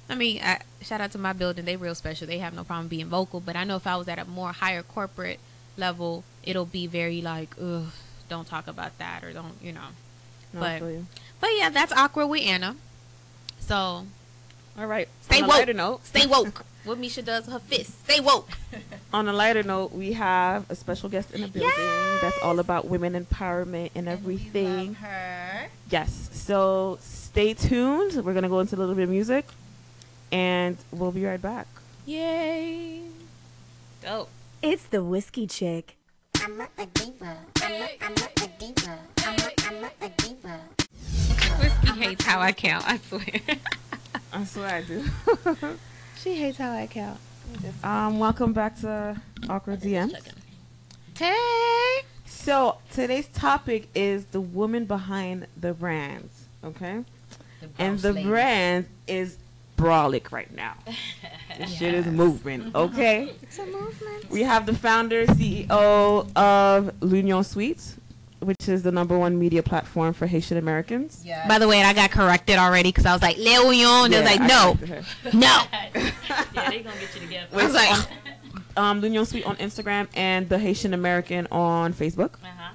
I 0.09 0.15
mean, 0.15 0.41
I, 0.41 0.59
shout 0.81 1.01
out 1.01 1.11
to 1.11 1.17
my 1.17 1.33
building. 1.33 1.65
They 1.65 1.75
real 1.75 1.95
special. 1.95 2.27
They 2.27 2.37
have 2.37 2.53
no 2.53 2.63
problem 2.63 2.87
being 2.87 3.07
vocal. 3.07 3.39
But 3.39 3.55
I 3.55 3.63
know 3.63 3.75
if 3.75 3.85
I 3.85 3.97
was 3.97 4.07
at 4.07 4.19
a 4.19 4.25
more 4.25 4.53
higher 4.53 4.83
corporate 4.83 5.39
level, 5.77 6.23
it'll 6.43 6.65
be 6.65 6.87
very 6.87 7.21
like, 7.21 7.55
ugh, 7.61 7.87
don't 8.29 8.47
talk 8.47 8.67
about 8.67 8.97
that 8.99 9.23
or 9.23 9.33
don't, 9.33 9.55
you 9.61 9.73
know. 9.73 9.87
No, 10.53 10.59
But- 10.61 10.81
But 11.39 11.49
yeah, 11.57 11.69
that's 11.69 11.91
awkward 11.91 12.27
with 12.27 12.41
Anna. 12.43 12.75
So 13.59 14.05
All 14.77 14.85
right. 14.87 15.07
stay 15.21 15.41
woke. 15.41 15.49
lighter 15.49 15.73
note, 15.73 16.05
Stay 16.05 16.25
woke. 16.35 16.65
what 16.85 16.97
Misha 16.97 17.21
does, 17.21 17.45
her 17.47 17.59
fist. 17.59 18.03
Stay 18.05 18.19
woke. 18.19 18.49
on 19.13 19.27
a 19.27 19.33
lighter 19.33 19.61
note, 19.63 19.91
we 19.91 20.13
have 20.13 20.65
a 20.69 20.75
special 20.75 21.09
guest 21.09 21.31
in 21.31 21.41
the 21.41 21.47
building 21.47 22.19
that's 22.21 22.37
all 22.41 22.59
about 22.59 22.87
women 22.87 23.13
empowerment 23.13 23.91
and 23.93 24.07
And 24.07 24.23
we 24.25 24.35
everything. 24.35 24.87
love 24.87 24.97
her. 24.97 25.67
Yes. 25.91 26.29
So 26.31 26.97
stay 27.01 27.53
tuned. 27.53 28.23
We're 28.25 28.33
gonna 28.33 28.49
go 28.49 28.59
into 28.61 28.75
a 28.75 28.77
little 28.77 28.95
bit 28.95 29.03
of 29.03 29.09
music, 29.09 29.45
and 30.31 30.77
we'll 30.91 31.11
be 31.11 31.25
right 31.25 31.41
back. 31.41 31.67
Yay. 32.05 33.01
Dope. 34.01 34.29
It's 34.61 34.83
the 34.85 35.03
Whiskey 35.03 35.45
Chick. 35.45 35.96
I'm 36.47 36.61
a, 36.61 36.67
a 36.77 36.85
diva. 36.85 37.37
I'm 37.61 37.73
a, 37.73 37.89
I'm 38.01 38.13
a, 38.13 38.45
a 38.45 38.47
diva. 38.57 38.97
I'm 39.17 39.37
a, 39.37 39.51
I'm 39.67 39.83
a, 39.83 40.05
a 40.05 40.09
diva. 40.15 40.59
Whiskey 41.59 41.99
hates 42.01 42.23
how 42.23 42.39
I 42.39 42.53
count, 42.53 42.87
I 42.87 42.97
swear. 42.99 43.41
I 44.33 44.43
swear 44.45 44.75
I 44.75 44.81
do. 44.83 45.03
she 46.23 46.35
hates 46.35 46.57
how 46.57 46.71
I 46.71 46.87
count. 46.87 47.19
um, 47.83 48.17
welcome 48.17 48.53
back 48.53 48.79
to 48.79 49.19
Awkward 49.49 49.81
DMs. 49.81 50.13
Hey. 51.17 52.03
So 52.25 52.77
today's 52.93 53.27
topic 53.27 53.89
is 53.93 54.23
the 54.27 54.39
woman 54.39 54.85
behind 54.85 55.47
the 55.57 55.73
brands. 55.73 56.45
Okay, 56.63 57.03
The 57.59 57.69
and 57.77 57.99
the 57.99 58.13
lady. 58.13 58.25
brand 58.29 58.85
is 59.05 59.37
Brolic 59.77 60.31
right 60.31 60.53
now. 60.53 60.73
This 61.57 61.75
shit 61.75 61.95
is 61.95 62.05
moving. 62.05 62.71
Okay. 62.75 63.31
It's 63.41 63.57
a 63.57 63.65
movement. 63.65 64.29
We 64.29 64.43
have 64.43 64.67
the 64.67 64.75
founder, 64.75 65.25
CEO 65.25 66.27
of 66.35 66.91
L'Union 67.01 67.43
Suites, 67.43 67.95
which 68.41 68.69
is 68.69 68.83
the 68.83 68.91
number 68.91 69.17
one 69.17 69.39
media 69.39 69.63
platform 69.63 70.13
for 70.13 70.27
Haitian 70.27 70.57
Americans. 70.57 71.23
Yeah. 71.25 71.47
By 71.47 71.57
the 71.57 71.67
way, 71.67 71.81
I 71.81 71.93
got 71.93 72.11
corrected 72.11 72.57
already 72.59 72.89
because 72.89 73.07
I 73.07 73.13
was 73.13 73.23
like 73.23 73.37
Leon. 73.37 74.11
They 74.11 74.21
was 74.21 74.29
like, 74.29 74.39
I 74.41 74.45
no, 74.45 74.75
corrected 74.79 74.89
her. 74.89 75.31
no. 75.33 75.63
yeah, 75.73 76.69
they 76.69 76.79
gonna 76.83 76.95
get 76.99 77.15
you 77.15 77.21
together. 77.21 77.47
I 77.59 77.63
was 77.65 77.73
like, 77.73 78.07
Um, 78.77 79.01
L'Union 79.01 79.25
Suite 79.25 79.45
on 79.47 79.55
Instagram 79.55 80.07
and 80.15 80.47
the 80.49 80.59
Haitian 80.59 80.93
American 80.93 81.47
on 81.51 81.91
Facebook. 81.91 82.33
Uh-huh. 82.43 82.73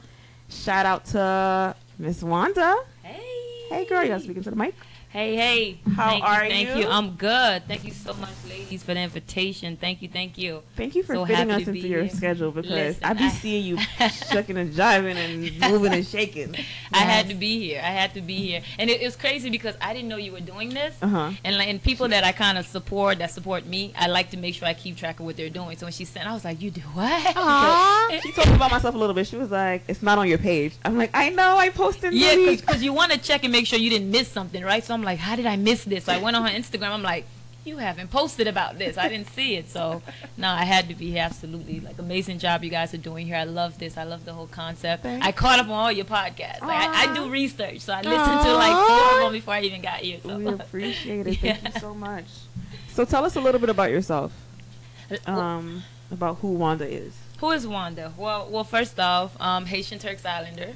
Shout 0.49 0.87
out 0.87 1.05
to 1.07 1.77
Miss 2.01 2.21
Wanda. 2.25 2.79
Hey. 3.05 3.23
Hey, 3.69 3.85
girl, 3.85 4.03
y'all 4.05 4.19
speaking 4.19 4.43
to 4.43 4.51
the 4.51 4.57
mic. 4.57 4.75
Hey, 5.13 5.37
hey. 5.37 5.79
How 5.95 6.09
thank 6.09 6.25
are 6.25 6.45
you, 6.45 6.51
Thank 6.51 6.69
you? 6.71 6.77
you. 6.85 6.89
I'm 6.89 7.11
good. 7.17 7.69
Thank 7.69 7.85
you 7.85 7.93
so 7.93 8.15
much, 8.15 8.31
ladies, 8.49 8.83
for 8.83 8.95
the 8.95 9.01
invitation. 9.01 9.77
Thank 9.77 10.01
you, 10.01 10.09
thank 10.09 10.39
you. 10.39 10.63
Thank 10.75 10.95
you 10.95 11.03
for 11.03 11.15
So 11.15 11.27
fitting 11.27 11.51
us 11.51 11.67
into 11.69 11.87
your 11.87 12.05
here. 12.05 12.09
schedule 12.17 12.51
because 12.51 12.71
Listen, 12.71 13.05
I 13.05 13.13
be 13.13 13.25
I- 13.25 13.29
seeing 13.29 13.63
you 13.67 13.77
shucking 14.33 14.57
and 14.57 14.73
jiving 14.73 15.17
and 15.17 15.71
moving 15.71 15.93
and 15.93 16.07
shaking. 16.07 16.55
I 16.95 17.01
had 17.01 17.29
to 17.29 17.35
be 17.35 17.59
here. 17.61 17.81
I 17.85 17.89
had 17.91 18.15
to 18.15 18.23
be 18.23 18.37
here, 18.37 18.63
and 18.79 18.89
it, 18.89 19.03
was 19.03 19.15
crazy 19.17 19.51
because 19.51 19.75
I 19.83 19.93
didn't 19.93 20.09
know 20.09 20.17
you 20.17 20.33
were 20.33 20.41
doing 20.41 20.71
this. 20.71 20.95
Uh 21.03 21.09
huh. 21.09 21.31
And 21.45 21.57
and 21.57 21.83
people 21.83 22.09
that 22.09 22.25
I 22.25 22.33
kind 22.33 22.57
of 22.57 22.65
support, 22.67 23.19
that 23.19 23.31
support 23.33 23.67
me, 23.67 23.93
I 23.99 24.07
like 24.07 24.31
to 24.31 24.39
make 24.39 24.55
sure 24.55 24.67
I 24.67 24.73
keep 24.73 24.97
track 24.97 25.21
of 25.21 25.27
what 25.27 25.37
they're 25.37 25.51
doing. 25.51 25.77
So 25.77 25.85
when 25.85 25.93
she 25.93 26.07
sent, 26.07 26.27
I 26.27 26.33
was 26.33 26.45
like, 26.47 26.63
"You 26.63 26.71
do 26.71 26.81
what?" 26.95 27.37
Aw. 27.37 28.09
She 28.23 28.33
told 28.33 28.49
me 28.49 28.55
about 28.55 28.71
myself 28.71 28.95
a 28.95 28.99
little 28.99 29.15
bit. 29.15 29.27
She 29.27 29.37
was 29.37 29.51
like, 29.51 29.83
"It's 29.89 30.03
not 30.03 30.17
on 30.17 30.27
your 30.27 30.39
page." 30.39 30.73
I'm 30.87 30.97
like, 30.97 31.11
"I 31.13 31.29
know. 31.29 31.59
I 31.59 31.69
posted." 31.69 32.15
Yeah, 32.15 32.35
because 32.57 32.83
you 32.83 32.95
want 32.95 33.13
to 33.13 33.19
check 33.19 33.45
and 33.45 33.53
make 33.53 33.67
sure 33.67 33.79
you 33.79 33.91
didn't 33.91 34.11
miss 34.11 34.29
something, 34.29 34.63
right? 34.65 34.83
So 34.83 34.95
I'm 34.95 35.02
like, 35.05 35.19
how 35.19 35.37
did 35.37 35.47
I 35.47 35.57
miss 35.57 35.85
this? 35.85 36.05
So 36.05 36.13
I 36.13 36.19
went 36.19 36.37
on 36.37 36.47
her 36.47 36.57
Instagram. 36.57 36.91
I'm 36.91 37.03
like, 37.03 37.27
you 37.65 37.77
haven't 37.77 38.11
posted 38.11 38.49
about 38.49 38.77
this. 38.79 38.99
I 38.99 39.09
didn't 39.09 39.29
see 39.29 39.55
it. 39.57 39.71
So 39.71 40.03
no, 40.37 40.49
I 40.49 40.65
had 40.65 40.89
to 40.89 40.95
be 40.95 41.11
here. 41.13 41.23
Absolutely, 41.23 41.79
like 41.81 41.99
amazing 41.99 42.41
job 42.41 42.65
you 42.65 42.71
guys 42.71 42.93
are 42.93 42.97
doing 42.99 43.25
here. 43.27 43.37
I 43.37 43.45
love 43.45 43.79
this. 43.79 43.97
I 43.97 44.03
love 44.03 44.25
the 44.25 44.33
whole 44.33 44.49
concept. 44.49 45.05
Thank 45.05 45.25
I 45.25 45.31
caught 45.31 45.61
up 45.61 45.67
on 45.67 45.73
all 45.73 45.93
your 45.93 46.05
podcasts. 46.05 46.61
Like 46.61 46.89
I, 46.89 47.13
I 47.13 47.15
do 47.15 47.31
research, 47.31 47.79
so 47.81 47.93
I 47.93 48.03
listened 48.03 48.43
to 48.47 48.53
like 48.55 48.89
four 48.89 49.13
of 49.19 49.21
them 49.27 49.33
before 49.33 49.55
I 49.55 49.61
even 49.61 49.81
got 49.81 49.99
here. 49.99 50.19
So 50.25 50.37
we 50.39 50.47
appreciate 50.49 51.27
it. 51.29 51.39
Thank 51.39 51.43
Yeah. 51.65 51.73
you 51.75 51.81
so 51.81 51.95
much. 51.95 52.25
So 52.89 53.05
tell 53.05 53.25
us 53.25 53.37
a 53.37 53.41
little 53.41 53.61
bit 53.61 53.71
about 53.71 53.91
yourself. 53.91 54.33
Um, 55.27 55.83
about 56.11 56.39
who 56.39 56.49
Wanda 56.53 56.87
is. 56.87 57.15
Who 57.39 57.51
is 57.51 57.67
Wanda? 57.67 58.13
Well, 58.17 58.49
well, 58.51 58.65
first 58.65 58.99
off, 58.99 59.41
um, 59.41 59.67
Haitian 59.67 59.99
Turks 59.99 60.25
Islander, 60.25 60.75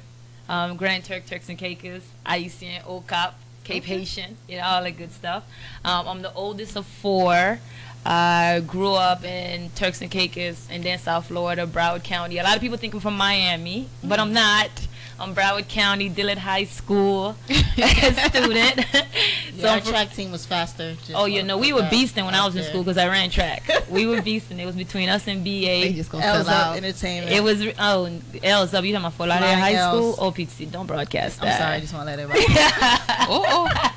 um, 0.49 0.77
Grand 0.77 1.03
Turk, 1.05 1.25
Turks 1.25 1.49
and 1.49 1.57
Caicos, 1.57 2.03
Haitian, 2.27 2.81
OCAP, 2.83 3.33
Cape 3.67 3.83
Haitian, 3.83 4.37
you 4.47 4.55
know, 4.55 4.63
all 4.63 4.81
that 4.81 4.97
good 4.97 5.11
stuff. 5.11 5.43
Um, 5.83 6.07
I'm 6.07 6.21
the 6.21 6.33
oldest 6.33 6.77
of 6.77 6.85
four. 6.85 7.59
I 8.05 8.61
grew 8.65 8.93
up 8.93 9.25
in 9.25 9.71
Turks 9.71 10.01
and 10.01 10.09
Caicos 10.09 10.69
and 10.71 10.81
then 10.83 10.97
South 10.97 11.27
Florida, 11.27 11.67
Broward 11.67 12.05
County. 12.05 12.37
A 12.37 12.43
lot 12.43 12.55
of 12.55 12.61
people 12.61 12.77
think 12.77 12.93
I'm 12.93 13.01
from 13.01 13.17
Miami, 13.17 13.89
but 14.01 14.21
I'm 14.21 14.31
not. 14.31 14.69
I'm 15.19 15.33
Broward 15.33 15.67
County, 15.67 16.09
Dillard 16.09 16.37
High 16.37 16.65
School 16.65 17.35
student. 17.47 18.85
Yeah, 19.55 19.69
our 19.69 19.77
I'm 19.77 19.81
track 19.81 20.13
team 20.13 20.31
was 20.31 20.45
faster. 20.45 20.93
just 20.93 21.11
Oh, 21.15 21.25
you 21.25 21.37
wanna 21.37 21.47
know, 21.47 21.57
we 21.57 21.73
were 21.73 21.81
that 21.81 21.91
beasting 21.91 22.23
when 22.25 22.35
I 22.35 22.39
out 22.39 22.45
was 22.45 22.55
in 22.55 22.63
school 22.63 22.83
because 22.83 22.97
I 22.97 23.07
ran 23.07 23.31
track. 23.31 23.67
we 23.89 24.05
were 24.05 24.17
beasting. 24.17 24.59
It 24.59 24.65
was 24.67 24.75
between 24.75 25.09
us 25.09 25.27
and 25.27 25.43
BA. 25.43 25.49
They 25.49 25.93
just 25.93 26.11
gonna 26.11 26.23
L's 26.23 26.45
sell 26.45 26.55
out 26.55 26.77
entertainment. 26.77 27.35
It 27.35 27.41
was 27.41 27.65
oh 27.79 28.19
L's 28.43 28.73
up. 28.75 28.85
You 28.85 28.93
talking 28.93 29.05
about 29.05 29.13
Fort 29.13 29.29
Lauderdale 29.29 29.57
Flying 29.57 29.75
High 29.75 29.89
School? 29.89 30.09
L's. 30.09 30.19
Oh, 30.19 30.31
PC, 30.31 30.71
don't 30.71 30.85
broadcast 30.85 31.41
that. 31.41 31.53
I'm 31.53 31.61
sorry, 31.61 31.75
I 31.75 31.79
just 31.79 31.93
want 31.93 32.07
to 32.07 32.15
let 32.15 32.19
everybody. 32.19 32.45
Oh. 33.29 33.67
oh. 33.69 33.93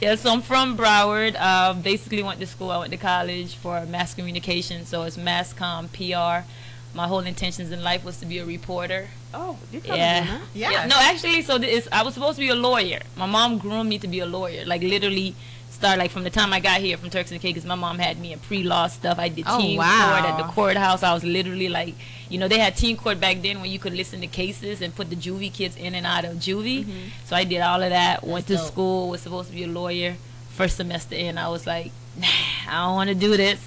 Yeah, 0.00 0.14
so 0.14 0.30
I'm 0.30 0.42
from 0.42 0.76
Broward. 0.76 1.40
Um, 1.40 1.82
basically 1.82 2.22
went 2.22 2.38
to 2.38 2.46
school. 2.46 2.70
I 2.70 2.78
went 2.78 2.92
to 2.92 2.96
college 2.96 3.56
for 3.56 3.84
mass 3.86 4.14
communication, 4.14 4.84
so 4.84 5.02
it's 5.02 5.16
mass 5.16 5.52
comm, 5.52 5.88
PR. 5.92 6.46
My 6.94 7.06
whole 7.06 7.20
intentions 7.20 7.70
in 7.70 7.82
life 7.82 8.04
was 8.04 8.18
to 8.18 8.26
be 8.26 8.38
a 8.38 8.44
reporter. 8.44 9.08
Oh, 9.34 9.56
you 9.72 9.80
kind 9.80 9.98
Yeah. 9.98 10.24
doing 10.24 10.40
that. 10.40 10.72
Yeah. 10.72 10.86
No, 10.86 10.96
actually, 10.98 11.42
so 11.42 11.58
this 11.58 11.86
I 11.92 12.02
was 12.02 12.14
supposed 12.14 12.36
to 12.36 12.40
be 12.40 12.48
a 12.48 12.54
lawyer. 12.54 13.00
My 13.16 13.26
mom 13.26 13.58
groomed 13.58 13.88
me 13.88 13.98
to 13.98 14.08
be 14.08 14.20
a 14.20 14.26
lawyer. 14.26 14.64
Like 14.64 14.82
literally, 14.82 15.34
start 15.70 15.98
like 15.98 16.10
from 16.10 16.24
the 16.24 16.30
time 16.30 16.52
I 16.52 16.60
got 16.60 16.80
here 16.80 16.96
from 16.96 17.10
Turks 17.10 17.30
and 17.30 17.40
Caicos. 17.40 17.64
My 17.64 17.74
mom 17.76 17.98
had 17.98 18.18
me 18.18 18.32
in 18.32 18.38
pre-law 18.40 18.88
stuff. 18.88 19.18
I 19.18 19.28
did 19.28 19.44
Oh, 19.46 19.60
teen 19.60 19.76
wow. 19.78 20.12
court 20.18 20.30
at 20.30 20.36
the 20.38 20.44
courthouse. 20.52 21.02
I 21.02 21.12
was 21.12 21.22
literally 21.22 21.68
like, 21.68 21.94
you 22.30 22.38
know, 22.38 22.48
they 22.48 22.58
had 22.58 22.74
team 22.76 22.96
court 22.96 23.20
back 23.20 23.42
then 23.42 23.60
when 23.60 23.70
you 23.70 23.78
could 23.78 23.92
listen 23.94 24.20
to 24.22 24.26
cases 24.26 24.80
and 24.80 24.94
put 24.96 25.10
the 25.10 25.16
juvie 25.16 25.52
kids 25.52 25.76
in 25.76 25.94
and 25.94 26.04
out 26.06 26.24
of 26.24 26.36
juvie. 26.38 26.84
Mm-hmm. 26.84 27.08
So 27.26 27.36
I 27.36 27.44
did 27.44 27.60
all 27.60 27.80
of 27.82 27.90
that. 27.90 28.24
Went 28.26 28.46
to 28.48 28.56
dope. 28.56 28.66
school. 28.66 29.08
Was 29.10 29.20
supposed 29.20 29.50
to 29.50 29.54
be 29.54 29.64
a 29.64 29.68
lawyer. 29.68 30.16
First 30.56 30.78
semester 30.78 31.14
in, 31.14 31.38
I 31.38 31.48
was 31.50 31.66
like, 31.66 31.92
nah, 32.18 32.26
I 32.68 32.86
don't 32.86 32.94
want 32.96 33.08
to 33.10 33.14
do 33.14 33.36
this. 33.36 33.60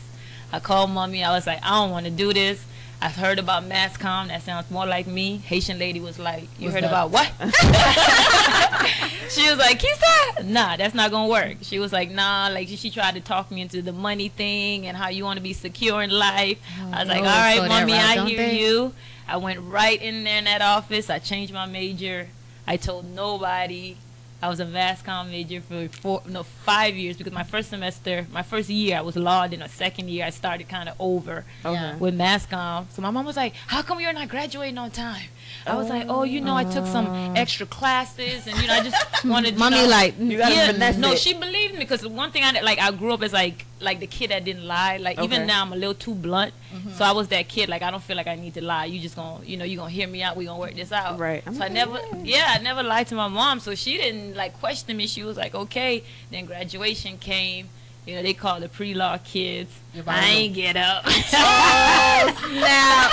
I 0.51 0.59
called 0.59 0.89
mommy. 0.89 1.23
I 1.23 1.31
was 1.31 1.47
like, 1.47 1.63
I 1.63 1.69
don't 1.69 1.91
want 1.91 2.05
to 2.07 2.11
do 2.11 2.33
this. 2.33 2.65
I've 3.03 3.15
heard 3.15 3.39
about 3.39 3.65
mass 3.65 3.97
comm. 3.97 4.27
That 4.27 4.43
sounds 4.43 4.69
more 4.69 4.85
like 4.85 5.07
me. 5.07 5.37
Haitian 5.37 5.79
lady 5.79 5.99
was 5.99 6.19
like, 6.19 6.43
you 6.59 6.65
What's 6.65 6.75
heard 6.75 6.83
that? 6.83 6.89
about 6.89 7.09
what? 7.09 7.31
she 9.29 9.49
was 9.49 9.57
like, 9.57 9.79
Kisa, 9.79 10.43
nah, 10.43 10.77
that's 10.77 10.93
not 10.93 11.09
gonna 11.09 11.27
work. 11.27 11.57
She 11.61 11.79
was 11.79 11.91
like, 11.91 12.11
nah, 12.11 12.49
like 12.51 12.67
she, 12.67 12.75
she 12.75 12.91
tried 12.91 13.15
to 13.15 13.21
talk 13.21 13.49
me 13.49 13.61
into 13.61 13.81
the 13.81 13.91
money 13.91 14.29
thing 14.29 14.85
and 14.85 14.95
how 14.95 15.09
you 15.09 15.23
want 15.23 15.37
to 15.37 15.43
be 15.43 15.53
secure 15.53 16.03
in 16.03 16.11
life. 16.11 16.59
Oh, 16.79 16.91
I 16.93 16.99
was 16.99 17.09
like, 17.09 17.19
all 17.19 17.25
right, 17.25 17.67
mommy, 17.67 17.93
route, 17.93 18.17
I 18.17 18.25
hear 18.27 18.37
they? 18.37 18.59
you. 18.59 18.93
I 19.27 19.37
went 19.37 19.61
right 19.61 19.99
in 19.99 20.23
there 20.23 20.37
in 20.37 20.43
that 20.43 20.61
office. 20.61 21.09
I 21.09 21.17
changed 21.17 21.53
my 21.53 21.65
major. 21.65 22.27
I 22.67 22.77
told 22.77 23.09
nobody. 23.09 23.97
I 24.41 24.49
was 24.49 24.59
a 24.59 24.65
mass 24.65 25.03
comm 25.03 25.29
major 25.29 25.61
for 25.61 25.87
four, 25.87 26.21
no, 26.27 26.41
five 26.43 26.95
years 26.95 27.15
because 27.15 27.31
my 27.31 27.43
first 27.43 27.69
semester, 27.69 28.25
my 28.31 28.41
first 28.41 28.69
year, 28.69 28.97
I 28.97 29.01
was 29.01 29.15
law. 29.15 29.47
Then 29.47 29.61
a 29.61 29.69
second 29.69 30.09
year, 30.09 30.25
I 30.25 30.31
started 30.31 30.67
kind 30.67 30.89
of 30.89 30.95
over 30.99 31.45
Okay. 31.63 31.95
with 31.99 32.15
mass 32.15 32.47
comm. 32.47 32.91
So 32.91 33.01
my 33.01 33.11
mom 33.11 33.25
was 33.25 33.37
like, 33.37 33.53
"How 33.67 33.81
come 33.83 33.99
you're 33.99 34.13
not 34.13 34.29
graduating 34.29 34.77
on 34.79 34.89
time?" 34.91 35.29
I 35.67 35.75
was 35.75 35.89
like, 35.89 36.07
"Oh, 36.09 36.23
you 36.23 36.41
know, 36.41 36.55
I 36.55 36.63
took 36.63 36.87
some 36.87 37.07
oh. 37.07 37.33
extra 37.35 37.65
classes, 37.67 38.47
and 38.47 38.59
you 38.59 38.67
know, 38.67 38.73
I 38.73 38.83
just 38.83 39.25
wanted." 39.25 39.57
Mommy 39.61 39.77
you 39.77 39.83
know, 39.83 39.89
like, 39.89 40.19
You 40.19 40.37
gotta 40.37 40.55
yeah, 40.55 40.91
no, 40.97 41.11
it. 41.11 41.19
she 41.19 41.33
believed 41.33 41.73
me 41.73 41.79
because 41.79 42.01
the 42.01 42.09
one 42.09 42.31
thing 42.31 42.43
I 42.43 42.51
did- 42.53 42.63
like 42.63 42.79
I 42.79 42.91
grew 42.91 43.13
up 43.13 43.21
as 43.21 43.33
like 43.33 43.65
like 43.81 43.99
the 43.99 44.07
kid 44.07 44.29
that 44.31 44.43
didn't 44.45 44.65
lie. 44.67 44.97
Like 44.97 45.17
Okay. 45.17 45.25
even 45.25 45.47
now 45.47 45.61
I'm 45.61 45.73
a 45.73 45.75
little 45.75 45.93
too 45.95 46.13
blunt, 46.15 46.53
mm-hmm. 46.73 46.91
so 46.91 47.03
I 47.05 47.11
was 47.11 47.27
that 47.29 47.47
kid. 47.47 47.67
Like 47.69 47.81
I 47.81 47.91
don't 47.91 48.03
feel 48.03 48.15
like 48.17 48.27
I 48.27 48.35
need 48.35 48.53
to 48.55 48.61
lie. 48.63 48.85
You 48.85 48.99
just 48.99 49.15
gonna 49.15 49.43
you 49.45 49.57
know 49.57 49.65
you 49.65 49.77
gonna 49.77 49.89
hear 49.89 50.07
me 50.07 50.21
out. 50.23 50.35
We 50.37 50.45
gonna 50.45 50.59
work 50.59 50.75
this 50.75 50.91
out. 50.91 51.19
Right. 51.19 51.43
I'm 51.45 51.53
So 51.55 51.61
I 51.61 51.65
like, 51.65 51.73
never 51.73 51.99
yeah 52.23 52.53
I 52.57 52.61
never 52.61 52.83
lied 52.83 53.07
to 53.07 53.15
my 53.15 53.27
mom. 53.27 53.59
So 53.59 53.75
she 53.75 53.97
didn't 53.97 54.35
like 54.35 54.59
question 54.59 54.95
me. 54.97 55.07
She 55.07 55.23
was 55.23 55.37
like 55.37 55.53
okay. 55.55 56.03
Then 56.31 56.45
graduation 56.45 57.17
came. 57.17 57.69
You 58.05 58.15
know 58.15 58.23
they 58.23 58.33
called 58.33 58.63
the 58.63 58.69
pre-law 58.69 59.17
kids. 59.23 59.71
I 59.95 60.01
Bible. 60.01 60.27
ain't 60.27 60.53
get 60.55 60.75
up. 60.77 61.03
Oh, 61.05 62.49
now 62.53 63.09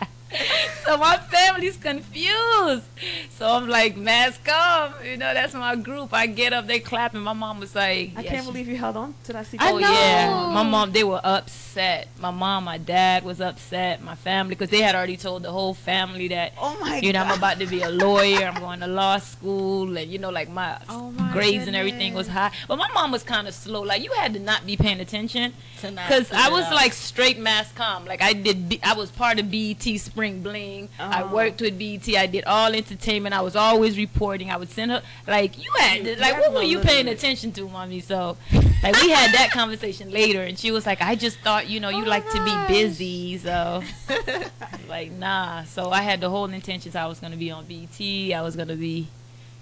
so 0.84 0.96
my 0.98 1.16
family's 1.16 1.76
confused. 1.76 2.84
So 3.30 3.46
I'm 3.48 3.68
like, 3.68 3.96
mass 3.96 4.38
comm. 4.44 5.04
You 5.04 5.16
know, 5.16 5.32
that's 5.32 5.54
my 5.54 5.76
group. 5.76 6.12
I 6.12 6.26
get 6.26 6.52
up, 6.52 6.66
they 6.66 6.80
clapping. 6.80 7.20
My 7.20 7.32
mom 7.32 7.60
was 7.60 7.74
like, 7.74 8.12
I 8.16 8.22
yeah, 8.22 8.30
can't 8.30 8.44
she- 8.44 8.50
believe 8.52 8.68
you 8.68 8.76
held 8.76 8.96
on 8.96 9.14
to 9.24 9.32
that 9.32 9.38
I 9.40 9.42
secret. 9.44 9.66
Oh 9.70 9.78
know. 9.78 9.90
yeah, 9.90 10.50
my 10.52 10.62
mom. 10.62 10.92
They 10.92 11.04
were 11.04 11.20
upset. 11.22 12.08
My 12.20 12.30
mom, 12.30 12.64
my 12.64 12.78
dad 12.78 13.24
was 13.24 13.40
upset. 13.40 14.02
My 14.02 14.14
family, 14.16 14.54
because 14.54 14.70
they 14.70 14.80
had 14.82 14.94
already 14.94 15.16
told 15.16 15.42
the 15.44 15.50
whole 15.52 15.74
family 15.74 16.28
that 16.28 16.52
Oh 16.60 16.76
my 16.80 16.98
you 16.98 17.12
know 17.12 17.20
god. 17.22 17.32
I'm 17.32 17.38
about 17.38 17.58
to 17.60 17.66
be 17.66 17.82
a 17.82 17.90
lawyer. 17.90 18.46
I'm 18.46 18.60
going 18.60 18.80
to 18.80 18.86
law 18.86 19.18
school, 19.18 19.96
and 19.96 20.10
you 20.10 20.18
know 20.18 20.30
like 20.30 20.48
my, 20.50 20.78
Oh 20.88 21.10
my 21.12 21.32
grades 21.32 21.66
and 21.66 21.76
everything 21.76 22.14
was 22.14 22.28
high. 22.28 22.50
But 22.66 22.76
my 22.76 22.88
mom 22.92 23.12
was 23.12 23.22
kind 23.22 23.46
of 23.48 23.54
slow. 23.54 23.82
Like 23.82 24.02
you 24.02 24.12
had 24.12 24.34
to 24.34 24.40
not 24.40 24.66
be 24.66 24.76
paying 24.76 25.00
attention. 25.00 25.54
To 25.80 25.90
not 25.92 26.08
Cause 26.08 26.30
I 26.32 26.48
was 26.50 26.64
out. 26.64 26.74
like 26.74 26.92
straight 26.92 27.38
mass 27.38 27.72
comm. 27.72 28.06
Like 28.06 28.20
I 28.22 28.32
did, 28.32 28.68
B- 28.68 28.80
I 28.82 28.94
was 28.94 29.10
part 29.12 29.38
of 29.38 29.48
BET 29.50 29.86
Spring 30.18 30.42
Bling. 30.42 30.88
I 30.98 31.22
Oh. 31.22 31.28
worked 31.28 31.60
with 31.60 31.78
BET. 31.78 32.08
I 32.16 32.26
did 32.26 32.42
all 32.44 32.74
entertainment. 32.74 33.32
I 33.36 33.40
was 33.40 33.54
always 33.54 33.96
reporting. 33.96 34.50
I 34.50 34.56
would 34.56 34.68
send 34.70 34.90
her 34.90 35.00
like 35.28 35.56
you 35.62 35.70
had 35.78 36.02
to, 36.02 36.20
like 36.20 36.40
what 36.40 36.52
were 36.54 36.62
you 36.62 36.78
literally- 36.78 36.86
paying 37.04 37.08
attention 37.08 37.52
to, 37.52 37.68
mommy? 37.68 38.00
So 38.00 38.36
like 38.82 39.00
we 39.00 39.10
had 39.10 39.32
that 39.34 39.50
conversation 39.52 40.10
later, 40.10 40.42
and 40.42 40.58
she 40.58 40.72
was 40.72 40.86
like, 40.86 41.00
I 41.00 41.14
just 41.14 41.38
thought 41.38 41.68
you 41.68 41.78
know 41.78 41.88
you 41.88 42.02
Oh 42.02 42.08
like 42.08 42.28
to 42.32 42.44
be 42.44 42.54
busy, 42.66 43.38
so 43.38 43.84
like 44.88 45.12
nah. 45.12 45.62
So 45.64 45.90
I 45.90 46.02
had 46.02 46.20
the 46.20 46.30
whole 46.30 46.46
intentions. 46.46 46.96
I 46.96 47.06
was 47.06 47.20
gonna 47.20 47.36
be 47.36 47.52
on 47.52 47.64
BET. 47.66 48.00
I 48.34 48.42
was 48.42 48.56
gonna 48.56 48.74
be, 48.74 49.06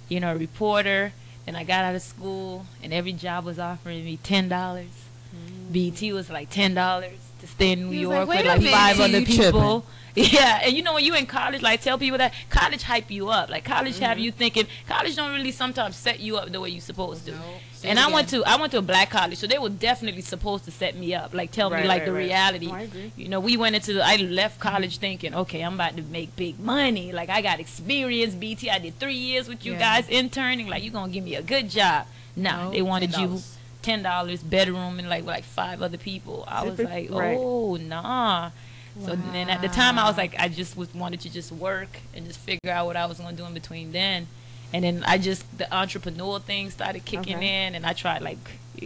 you 0.09 0.21
know, 0.21 0.33
a 0.33 0.37
reporter. 0.38 1.12
Then 1.45 1.55
I 1.55 1.64
got 1.64 1.85
out 1.85 1.95
of 1.95 2.01
school, 2.03 2.64
and 2.83 2.95
every 2.95 3.12
job 3.12 3.45
was 3.45 3.59
offering 3.59 4.07
me 4.07 4.16
ten 4.23 4.49
dollars. 4.49 4.87
BET 5.71 6.01
was 6.14 6.31
like 6.31 6.49
ten 6.49 6.73
dollars 6.73 7.19
to 7.40 7.47
stay 7.47 7.73
in 7.73 7.90
New 7.90 7.90
He 7.90 8.07
was 8.07 8.27
like, 8.27 8.27
York 8.27 8.29
with 8.38 8.47
like 8.47 8.59
minute, 8.61 8.73
five 8.73 8.97
you 8.97 9.05
other 9.05 9.25
tripping." 9.25 9.83
Yeah, 10.16 10.61
and 10.62 10.74
you 10.74 10.83
know 10.83 10.94
when 10.94 11.05
you 11.05 11.14
in 11.14 11.26
college, 11.26 11.61
like 11.61 11.83
tell 11.83 11.98
people 11.98 12.16
that 12.18 12.33
college 12.48 12.83
hype 12.83 13.11
you 13.11 13.29
up. 13.29 13.50
Like 13.50 13.64
college 13.64 13.98
have 13.98 14.18
you 14.18 14.33
thinking 14.33 14.66
college 14.88 15.14
don't 15.14 15.33
really 15.33 15.52
sometimes 15.52 15.94
set 15.96 16.20
you 16.20 16.38
up 16.38 16.50
the 16.50 16.61
way 16.61 16.70
you 16.70 16.81
supposed 16.81 17.26
to. 17.26 17.35
And 17.85 17.98
I 17.98 18.11
went 18.11 18.31
to 18.31 18.42
I 18.44 18.57
went 18.57 18.72
to 18.72 18.79
a 18.79 18.83
black 18.83 19.11
college, 19.11 19.37
so 19.38 19.46
they 19.46 19.59
were 19.59 19.68
definitely 19.68 20.22
supposed 20.22 20.64
to 20.64 20.70
set 20.70 20.96
me 20.96 21.14
up, 21.14 21.35
like 21.35 21.50
tell 21.52 21.68
me 21.68 21.76
like 21.76 21.87
right, 21.88 22.05
the 22.07 22.12
right. 22.12 22.18
reality. 22.24 22.68
Oh, 22.70 22.74
I 22.74 22.81
agree. 22.83 23.12
You 23.16 23.29
know, 23.29 23.40
we 23.40 23.57
went 23.59 23.76
into 23.76 23.92
the, 23.92 24.02
I 24.05 24.16
left 24.16 24.59
college 24.59 24.96
thinking, 24.98 25.35
okay, 25.35 25.61
I'm 25.61 25.74
about 25.74 25.96
to 25.98 26.02
make 26.02 26.35
big 26.35 26.59
money. 26.59 27.12
Like 27.12 27.29
I 27.29 27.42
got 27.42 27.61
experience, 27.61 28.35
BET. 28.35 28.64
I 28.70 28.79
did 28.79 28.98
three 28.98 29.14
years 29.14 29.48
with 29.48 29.66
you 29.66 29.72
Yeah. 29.72 29.79
guys 29.79 30.09
interning. 30.09 30.66
Like 30.66 30.83
you 30.83 30.90
gonna 30.90 31.12
give 31.12 31.24
me 31.24 31.35
a 31.35 31.42
good 31.42 31.68
job. 31.68 32.07
Nah, 32.35 32.64
No, 32.64 32.70
they 32.70 32.83
wanted 32.83 33.12
you 33.16 33.29
$10. 33.29 33.46
ten 33.83 34.02
dollars 34.02 34.42
bedroom 34.42 34.98
and 34.98 35.09
like 35.11 35.24
like 35.24 35.44
five 35.44 35.83
other 35.83 35.98
people. 35.98 36.44
I 36.48 36.64
was 36.64 36.79
like, 36.79 37.11
right. 37.11 37.37
oh 37.38 37.76
nah. 37.76 38.50
So 39.04 39.14
then 39.14 39.50
at 39.50 39.61
the 39.61 39.68
time 39.68 39.98
I 39.98 40.04
was 40.09 40.16
like 40.16 40.35
I 40.38 40.48
just 40.48 40.76
was 40.76 40.92
wanted 40.94 41.20
to 41.20 41.30
just 41.32 41.52
work 41.52 41.88
and 42.14 42.26
just 42.26 42.38
figure 42.38 42.70
out 42.70 42.87
what 42.87 42.96
I 42.96 43.06
was 43.06 43.18
going 43.18 43.37
to 43.37 43.42
do 43.42 43.46
in 43.46 43.54
between 43.54 43.92
then. 43.92 44.26
And 44.72 44.85
then 44.85 45.04
I 45.06 45.18
just 45.18 45.44
the 45.59 45.64
entrepreneurial 45.66 46.42
thing 46.42 46.70
started 46.70 47.04
kicking 47.04 47.37
Okay. 47.37 47.66
in 47.66 47.74
and 47.74 47.87
I 47.87 47.92
tried 47.92 48.22
like 48.22 48.38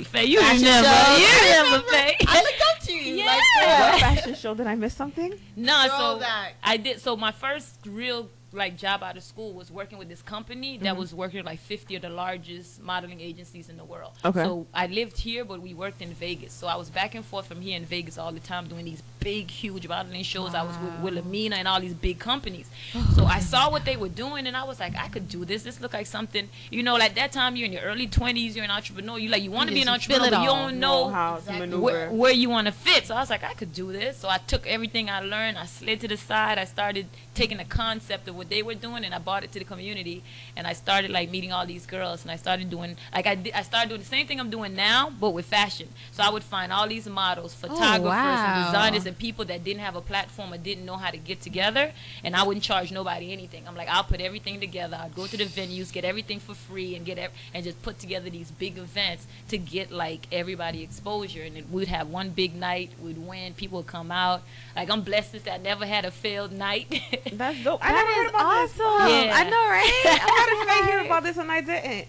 Faye, 0.04 0.24
you 0.24 0.40
Fashion 0.40 0.64
remember 0.64 0.88
show. 0.88 1.16
you 1.16 1.26
I 1.30 1.62
remember 1.64 1.88
Faye. 1.88 2.16
I 2.28 2.42
looked 2.42 2.62
up 2.70 2.78
to 2.86 2.92
you. 2.94 3.24
Like, 3.26 3.40
Yeah. 3.60 3.90
What 3.92 4.00
fashion 4.06 4.34
show 4.34 4.54
did 4.54 4.66
I 4.66 4.74
miss 4.76 4.94
something? 4.94 5.34
No, 5.56 5.86
Throw 5.88 5.98
so 6.14 6.18
back. 6.20 6.54
I 6.62 6.76
did. 6.76 7.00
So 7.00 7.16
my 7.16 7.32
first 7.32 7.76
real 7.86 8.28
like 8.52 8.76
job 8.76 9.02
out 9.04 9.16
of 9.16 9.22
school 9.22 9.52
was 9.52 9.70
working 9.70 9.96
with 9.96 10.08
this 10.08 10.22
company 10.22 10.76
that 10.78 10.94
Mhm. 10.94 10.98
was 10.98 11.14
working 11.14 11.38
with 11.38 11.46
like 11.46 11.60
50 11.60 11.94
of 11.96 12.02
the 12.02 12.08
largest 12.10 12.82
modeling 12.82 13.20
agencies 13.20 13.68
in 13.68 13.76
the 13.76 13.84
world. 13.84 14.12
Okay. 14.24 14.42
So 14.42 14.66
I 14.74 14.86
lived 14.88 15.18
here, 15.18 15.44
but 15.44 15.60
we 15.62 15.72
worked 15.72 16.02
in 16.02 16.12
Vegas. 16.14 16.52
So 16.52 16.66
I 16.66 16.74
was 16.76 16.90
back 16.90 17.14
and 17.14 17.24
forth 17.24 17.46
from 17.46 17.60
here 17.60 17.76
in 17.76 17.84
Vegas 17.84 18.18
all 18.18 18.32
the 18.32 18.40
time 18.40 18.66
doing 18.68 18.84
these 18.84 19.02
big, 19.20 19.50
huge 19.50 19.87
modeling 19.87 20.22
shows. 20.22 20.54
I 20.54 20.62
was 20.62 20.76
with 20.78 20.94
Wilhelmina 21.00 21.56
and 21.56 21.68
all 21.68 21.80
these 21.80 21.94
big 21.94 22.18
companies. 22.18 22.68
so 23.14 23.24
I 23.24 23.38
saw 23.38 23.70
what 23.70 23.85
they 23.85 23.96
were 23.96 24.09
doing, 24.09 24.46
and 24.46 24.56
I 24.56 24.64
was 24.64 24.80
like, 24.80 24.96
I 24.96 25.09
could 25.09 25.28
do 25.28 25.44
this. 25.44 25.62
This 25.62 25.80
looked 25.80 25.94
like 25.94 26.06
something. 26.06 26.48
You 26.70 26.83
know, 26.83 26.96
like 26.96 27.14
that 27.14 27.33
time 27.33 27.56
you're 27.56 27.66
in 27.66 27.72
your 27.72 27.83
early 27.83 28.09
20s, 28.09 28.56
you're 28.56 28.64
an 28.64 28.70
entrepreneur. 28.70 29.18
You 29.18 29.28
like 29.28 29.42
you 29.42 29.50
want 29.50 29.68
to 29.68 29.74
be 29.74 29.83
an 29.83 29.88
entrepreneur, 29.88 30.30
but 30.30 30.40
you 30.40 30.46
don't 30.46 30.80
know 30.80 31.09
how 31.09 31.37
Exactly. 31.37 31.54
to 31.54 31.66
maneuver. 31.66 31.83
where, 31.83 32.11
where 32.11 32.33
you 32.33 32.48
want 32.48 32.66
to 32.66 32.72
fit. 32.72 33.06
So 33.06 33.14
I 33.14 33.20
was 33.20 33.30
like, 33.30 33.44
I 33.44 33.54
could 33.54 33.72
do 33.72 33.92
this. 33.92 34.16
So 34.16 34.28
I 34.28 34.38
took 34.38 34.66
everything 34.66 35.11
I 35.11 35.20
learned, 35.20 35.59
I 35.59 35.66
slid 35.66 36.00
to 36.00 36.09
the 36.09 36.16
side, 36.16 36.59
I 36.59 36.64
started 36.64 37.06
taking 37.35 37.59
the 37.59 37.64
concept 37.64 38.28
of 38.28 38.37
what 38.37 38.48
they 38.48 38.62
were 38.62 38.74
doing, 38.74 39.04
and 39.04 39.14
I 39.14 39.18
brought 39.18 39.44
it 39.44 39.52
to 39.52 39.59
the 39.59 39.64
community. 39.64 40.22
And 40.56 40.66
I 40.66 40.72
started 40.72 41.11
like 41.11 41.30
meeting 41.30 41.52
all 41.52 41.66
these 41.66 41.87
girls, 41.87 42.22
and 42.22 42.30
I 42.30 42.37
started 42.37 42.70
doing 42.70 42.96
like 43.14 43.26
I 43.26 43.35
did, 43.35 43.52
I 43.54 43.62
started 43.62 43.88
doing 43.90 44.00
the 44.00 44.06
same 44.06 44.26
thing 44.26 44.40
I'm 44.40 44.50
doing 44.50 44.74
now, 44.74 45.11
but 45.11 45.30
with 45.30 45.46
fashion. 45.46 45.88
So 46.12 46.22
I 46.22 46.30
would 46.30 46.42
find 46.42 46.72
all 46.72 46.88
these 46.88 47.06
models, 47.09 47.54
photographers, 47.54 48.02
wow. 48.04 48.54
and 48.56 48.66
designers, 48.66 49.06
and 49.10 49.18
people 49.18 49.44
that 49.46 49.64
didn't 49.64 49.80
have 49.80 49.96
a 49.96 50.00
platform 50.00 50.52
or 50.52 50.58
didn't 50.58 50.84
know 50.86 50.96
how 50.96 51.10
to 51.10 51.16
get 51.18 51.40
together, 51.40 51.92
and 52.24 52.34
I 52.36 52.42
wouldn't 52.44 52.62
charge 52.64 52.92
nobody 52.92 53.32
anything. 53.32 53.66
I'm 53.66 53.74
like, 53.76 53.88
I'll 53.88 54.04
put 54.04 54.20
everything 54.20 54.60
together. 54.60 54.96
I'd 55.02 55.14
go 55.14 55.26
to 55.26 55.36
the 55.36 55.44
venues, 55.44 55.92
get 55.92 56.04
everything 56.04 56.38
for 56.40 56.54
free, 56.54 56.94
and 56.94 57.04
get 57.04 57.18
ev- 57.18 57.32
and 57.52 57.64
just 57.64 57.82
put 57.82 57.98
together 57.98 58.30
these 58.30 58.50
big 58.52 58.78
events 58.78 59.26
to 59.48 59.58
get 59.58 59.90
like 59.90 60.26
everybody 60.30 60.82
exposure. 60.82 61.42
And 61.42 61.70
we'd 61.72 61.88
have 61.88 62.08
one 62.08 62.30
big 62.30 62.54
night, 62.54 62.90
we'd 63.02 63.18
win, 63.18 63.54
people 63.54 63.78
would 63.78 63.86
come 63.88 64.10
out. 64.12 64.42
Like 64.76 64.88
I'm 64.90 65.02
blessed 65.02 65.32
that 65.44 65.52
I 65.52 65.56
never 65.58 65.84
had 65.86 66.04
a 66.04 66.10
failed 66.10 66.52
night. 66.52 66.86
That's 67.32 67.62
dope. 67.64 67.80
I 67.84 67.92
That 67.92 68.04
never 68.04 68.12
heard 68.14 68.24
is 68.26 68.30
about 68.30 68.62
this. 68.68 68.80
awesome. 68.80 69.08
Yeah. 69.10 69.34
I 69.34 69.44
know, 69.50 69.64
right? 69.76 70.20
How 70.20 70.46
did 70.46 70.68
Faye 70.68 70.90
hear 70.90 71.00
about 71.06 71.22
this 71.24 71.36
and 71.36 71.50
I 71.50 71.60
didn't? 71.60 72.08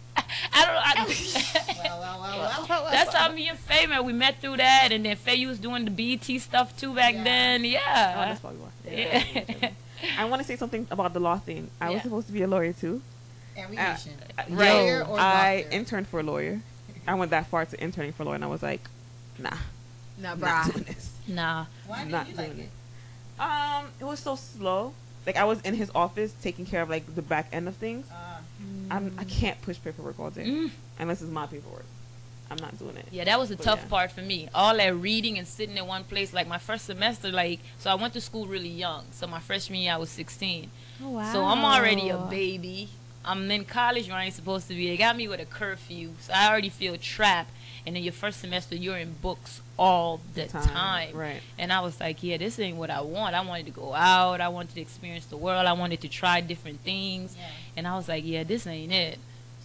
I 0.53 0.65
don't. 0.65 0.75
I, 0.75 1.73
Well, 1.83 1.99
well, 1.99 2.21
well, 2.21 2.39
well, 2.39 2.65
well, 2.83 2.91
That's 2.91 3.13
well. 3.13 3.23
how 3.29 3.31
me 3.33 3.47
and 3.49 3.57
Faye 3.57 3.85
met. 3.87 4.03
We 4.05 4.13
met 4.13 4.39
through 4.41 4.57
that, 4.57 4.89
and 4.91 5.05
then 5.05 5.15
Faye 5.15 5.45
was 5.45 5.59
doing 5.59 5.85
the 5.85 5.91
BET 5.91 6.39
stuff 6.41 6.77
too 6.77 6.93
back 6.95 7.13
Yeah. 7.15 7.23
then. 7.23 7.61
Oh, 7.61 7.65
Yeah. 7.67 8.13
that's 8.27 8.39
probably 8.39 8.59
why. 8.59 8.69
yeah. 8.91 9.69
I 10.17 10.25
want 10.25 10.41
to 10.41 10.47
say 10.47 10.55
something 10.55 10.87
about 10.91 11.13
the 11.13 11.19
law 11.19 11.37
thing. 11.37 11.69
I 11.79 11.89
was 11.91 12.01
supposed 12.01 12.27
to 12.27 12.33
be 12.33 12.41
a 12.41 12.47
lawyer 12.47 12.73
too. 12.73 13.01
And 13.57 13.69
we 13.69 13.77
Uh, 13.77 13.95
Haitian. 13.95 14.13
Right. 14.49 14.71
Lawyer 14.73 15.05
I 15.19 15.65
interned 15.71 16.07
for 16.07 16.19
a 16.19 16.23
lawyer. 16.23 16.61
I 17.07 17.15
went 17.15 17.31
that 17.31 17.47
far 17.47 17.65
to 17.65 17.83
interning 17.83 18.13
for 18.13 18.23
a 18.23 18.25
lawyer, 18.27 18.35
and 18.35 18.43
I 18.43 18.47
was 18.47 18.63
like, 18.63 18.81
nah, 19.37 19.49
nah, 20.17 20.31
I'm 20.31 20.39
bruh. 20.39 20.41
not 20.41 20.71
doing 20.73 20.83
this. 20.85 21.11
Nah. 21.27 21.65
Why 21.87 22.03
not 22.05 22.25
did 22.25 22.31
you 22.31 22.37
like 22.37 22.55
doing 22.55 22.67
it? 22.67 23.41
Um, 23.41 23.85
it 23.99 24.03
was 24.05 24.19
so 24.19 24.35
slow. 24.35 24.93
Like 25.25 25.35
I 25.35 25.43
was 25.45 25.61
in 25.61 25.75
his 25.75 25.91
office 25.93 26.33
taking 26.41 26.65
care 26.65 26.81
of 26.81 26.89
like 26.89 27.15
the 27.15 27.21
back 27.21 27.47
end 27.51 27.67
of 27.67 27.75
things. 27.75 28.07
Uh, 28.11 28.30
I'm, 28.91 29.15
I 29.17 29.23
can't 29.23 29.61
push 29.61 29.77
paperwork 29.83 30.19
all 30.19 30.29
day 30.29 30.45
Mm. 30.45 30.71
unless 30.99 31.21
it's 31.21 31.31
my 31.31 31.47
paperwork. 31.47 31.85
I'm 32.49 32.57
not 32.57 32.77
doing 32.77 32.97
it. 32.97 33.05
Yeah, 33.11 33.23
that 33.23 33.39
was 33.39 33.47
the 33.49 33.55
But 33.55 33.63
tough 33.63 33.79
yeah. 33.83 33.89
part 33.89 34.11
for 34.11 34.21
me. 34.21 34.49
All 34.53 34.75
that 34.75 34.93
reading 34.95 35.37
and 35.37 35.47
sitting 35.47 35.77
in 35.77 35.87
one 35.87 36.03
place. 36.03 36.33
Like 36.33 36.47
my 36.49 36.57
first 36.57 36.85
semester, 36.85 37.29
like 37.31 37.61
so 37.79 37.89
I 37.89 37.95
went 37.95 38.13
to 38.13 38.21
school 38.21 38.45
really 38.45 38.67
young. 38.69 39.05
So 39.11 39.25
my 39.27 39.39
freshman 39.39 39.79
year 39.79 39.93
I 39.93 39.97
was 39.97 40.09
16. 40.09 40.69
Oh, 41.03 41.09
wow. 41.11 41.31
So 41.31 41.43
I'm 41.45 41.63
already 41.63 42.09
a 42.09 42.17
baby. 42.17 42.89
I'm 43.23 43.49
in 43.51 43.63
college 43.65 44.07
where 44.09 44.17
I 44.17 44.25
ain't 44.25 44.33
supposed 44.33 44.67
to 44.67 44.73
be. 44.73 44.89
They 44.89 44.97
got 44.97 45.15
me 45.15 45.27
with 45.29 45.39
a 45.39 45.45
curfew, 45.45 46.09
so 46.19 46.33
I 46.33 46.49
already 46.49 46.69
feel 46.69 46.97
trapped. 46.97 47.51
And 47.85 47.95
then 47.95 48.03
your 48.03 48.13
first 48.13 48.39
semester, 48.39 48.75
you're 48.75 48.97
in 48.97 49.13
books 49.21 49.61
all 49.77 50.21
the 50.35 50.45
time. 50.45 51.15
Right. 51.15 51.41
And 51.57 51.73
I 51.73 51.81
was 51.81 51.99
like, 51.99 52.21
yeah, 52.21 52.37
this 52.37 52.59
ain't 52.59 52.77
what 52.77 52.89
I 52.89 53.01
want. 53.01 53.33
I 53.35 53.41
wanted 53.41 53.65
to 53.65 53.71
go 53.71 53.93
out. 53.93 54.39
I 54.39 54.49
wanted 54.49 54.75
to 54.75 54.81
experience 54.81 55.25
the 55.25 55.37
world. 55.37 55.65
I 55.65 55.73
wanted 55.73 56.01
to 56.01 56.07
try 56.07 56.41
different 56.41 56.81
things. 56.81 57.35
yeah. 57.37 57.47
And 57.77 57.87
I 57.87 57.95
was 57.95 58.07
like, 58.07 58.23
yeah, 58.25 58.43
this 58.43 58.67
ain't 58.67 58.91
it. 58.91 59.17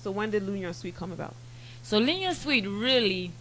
So 0.02 0.10
when 0.10 0.30
did 0.30 0.44
L'Union 0.44 0.72
Suite 0.72 0.96
come 0.96 1.12
about? 1.12 1.34
So 1.82 1.98
L'Union 1.98 2.34
Suite 2.34 2.66
really 2.66 3.32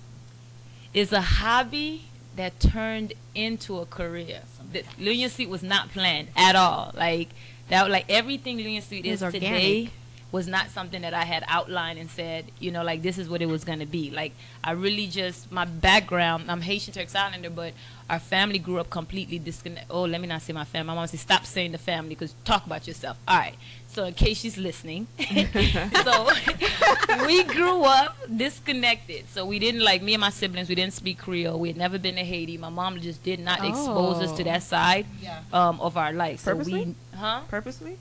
is 0.93 1.13
a 1.13 1.21
hobby 1.21 2.05
that 2.35 2.59
turned 2.59 3.13
into 3.33 3.79
a 3.79 3.85
career. 3.85 4.41
The 4.71 4.83
L'Union 4.99 5.29
Suite 5.29 5.49
was 5.49 5.63
not 5.63 5.89
planned 5.91 6.27
at 6.35 6.55
all. 6.55 6.91
Like 6.95 7.29
that, 7.69 7.89
like 7.89 8.05
everything 8.09 8.57
L'Union 8.57 8.81
Suite 8.81 9.05
It 9.05 9.11
was 9.11 9.21
is 9.21 9.31
today 9.33 9.47
organic. 9.47 9.91
Was 10.35 10.47
not 10.47 10.69
something 10.77 11.01
that 11.01 11.13
I 11.13 11.23
had 11.33 11.43
outlined 11.47 11.97
and 11.97 12.09
said, 12.09 12.41
you 12.59 12.69
know, 12.73 12.83
like 12.83 13.01
this 13.07 13.17
is 13.17 13.29
what 13.31 13.41
it 13.41 13.49
was 13.55 13.63
gonna 13.63 13.85
be. 13.99 14.11
Like 14.21 14.33
I 14.63 14.71
really 14.85 15.07
just 15.07 15.39
my 15.59 15.65
background. 15.65 16.51
I'm 16.51 16.61
Haitian 16.61 16.93
Turks 16.93 17.15
Islander, 17.15 17.49
but 17.49 17.71
our 18.09 18.19
family 18.19 18.59
grew 18.59 18.77
up 18.79 18.89
completely 18.89 19.39
disconnected. 19.39 19.89
Oh, 19.89 20.03
let 20.03 20.19
me 20.19 20.27
not 20.27 20.41
say 20.41 20.51
my 20.53 20.65
family. 20.65 20.87
My 20.87 20.95
mom 20.95 21.07
said, 21.07 21.21
stop 21.21 21.45
saying 21.45 21.71
the 21.71 21.77
family 21.91 22.09
because 22.15 22.35
talk 22.43 22.65
about 22.65 22.85
yourself. 22.85 23.17
All 23.27 23.37
right. 23.37 23.55
So 23.87 24.03
in 24.03 24.13
case 24.13 24.37
she's 24.41 24.57
listening, 24.57 25.07
so 26.03 26.27
we 27.25 27.43
grew 27.45 27.83
up 27.85 28.17
disconnected. 28.43 29.29
So 29.29 29.45
we 29.45 29.57
didn't 29.57 29.83
like 29.89 30.01
me 30.03 30.13
and 30.15 30.21
my 30.21 30.31
siblings. 30.31 30.67
We 30.67 30.75
didn't 30.75 30.93
speak 30.93 31.17
Creole. 31.19 31.57
We 31.59 31.69
had 31.69 31.77
never 31.77 31.97
been 31.97 32.15
to 32.15 32.25
Haiti. 32.33 32.57
My 32.57 32.69
mom 32.69 32.99
just 32.99 33.23
did 33.23 33.39
not 33.39 33.59
expose 33.65 34.17
us 34.25 34.33
to 34.37 34.41
Oh. 34.43 34.51
that 34.51 34.63
side 34.63 35.05
Yeah. 35.21 35.39
um, 35.53 35.79
of 35.79 35.95
our 35.97 36.11
life. 36.11 36.41
So 36.41 36.51
Purposely? 36.51 36.85
we, 36.85 36.95
huh? 37.17 37.41
Purposely? 37.47 37.97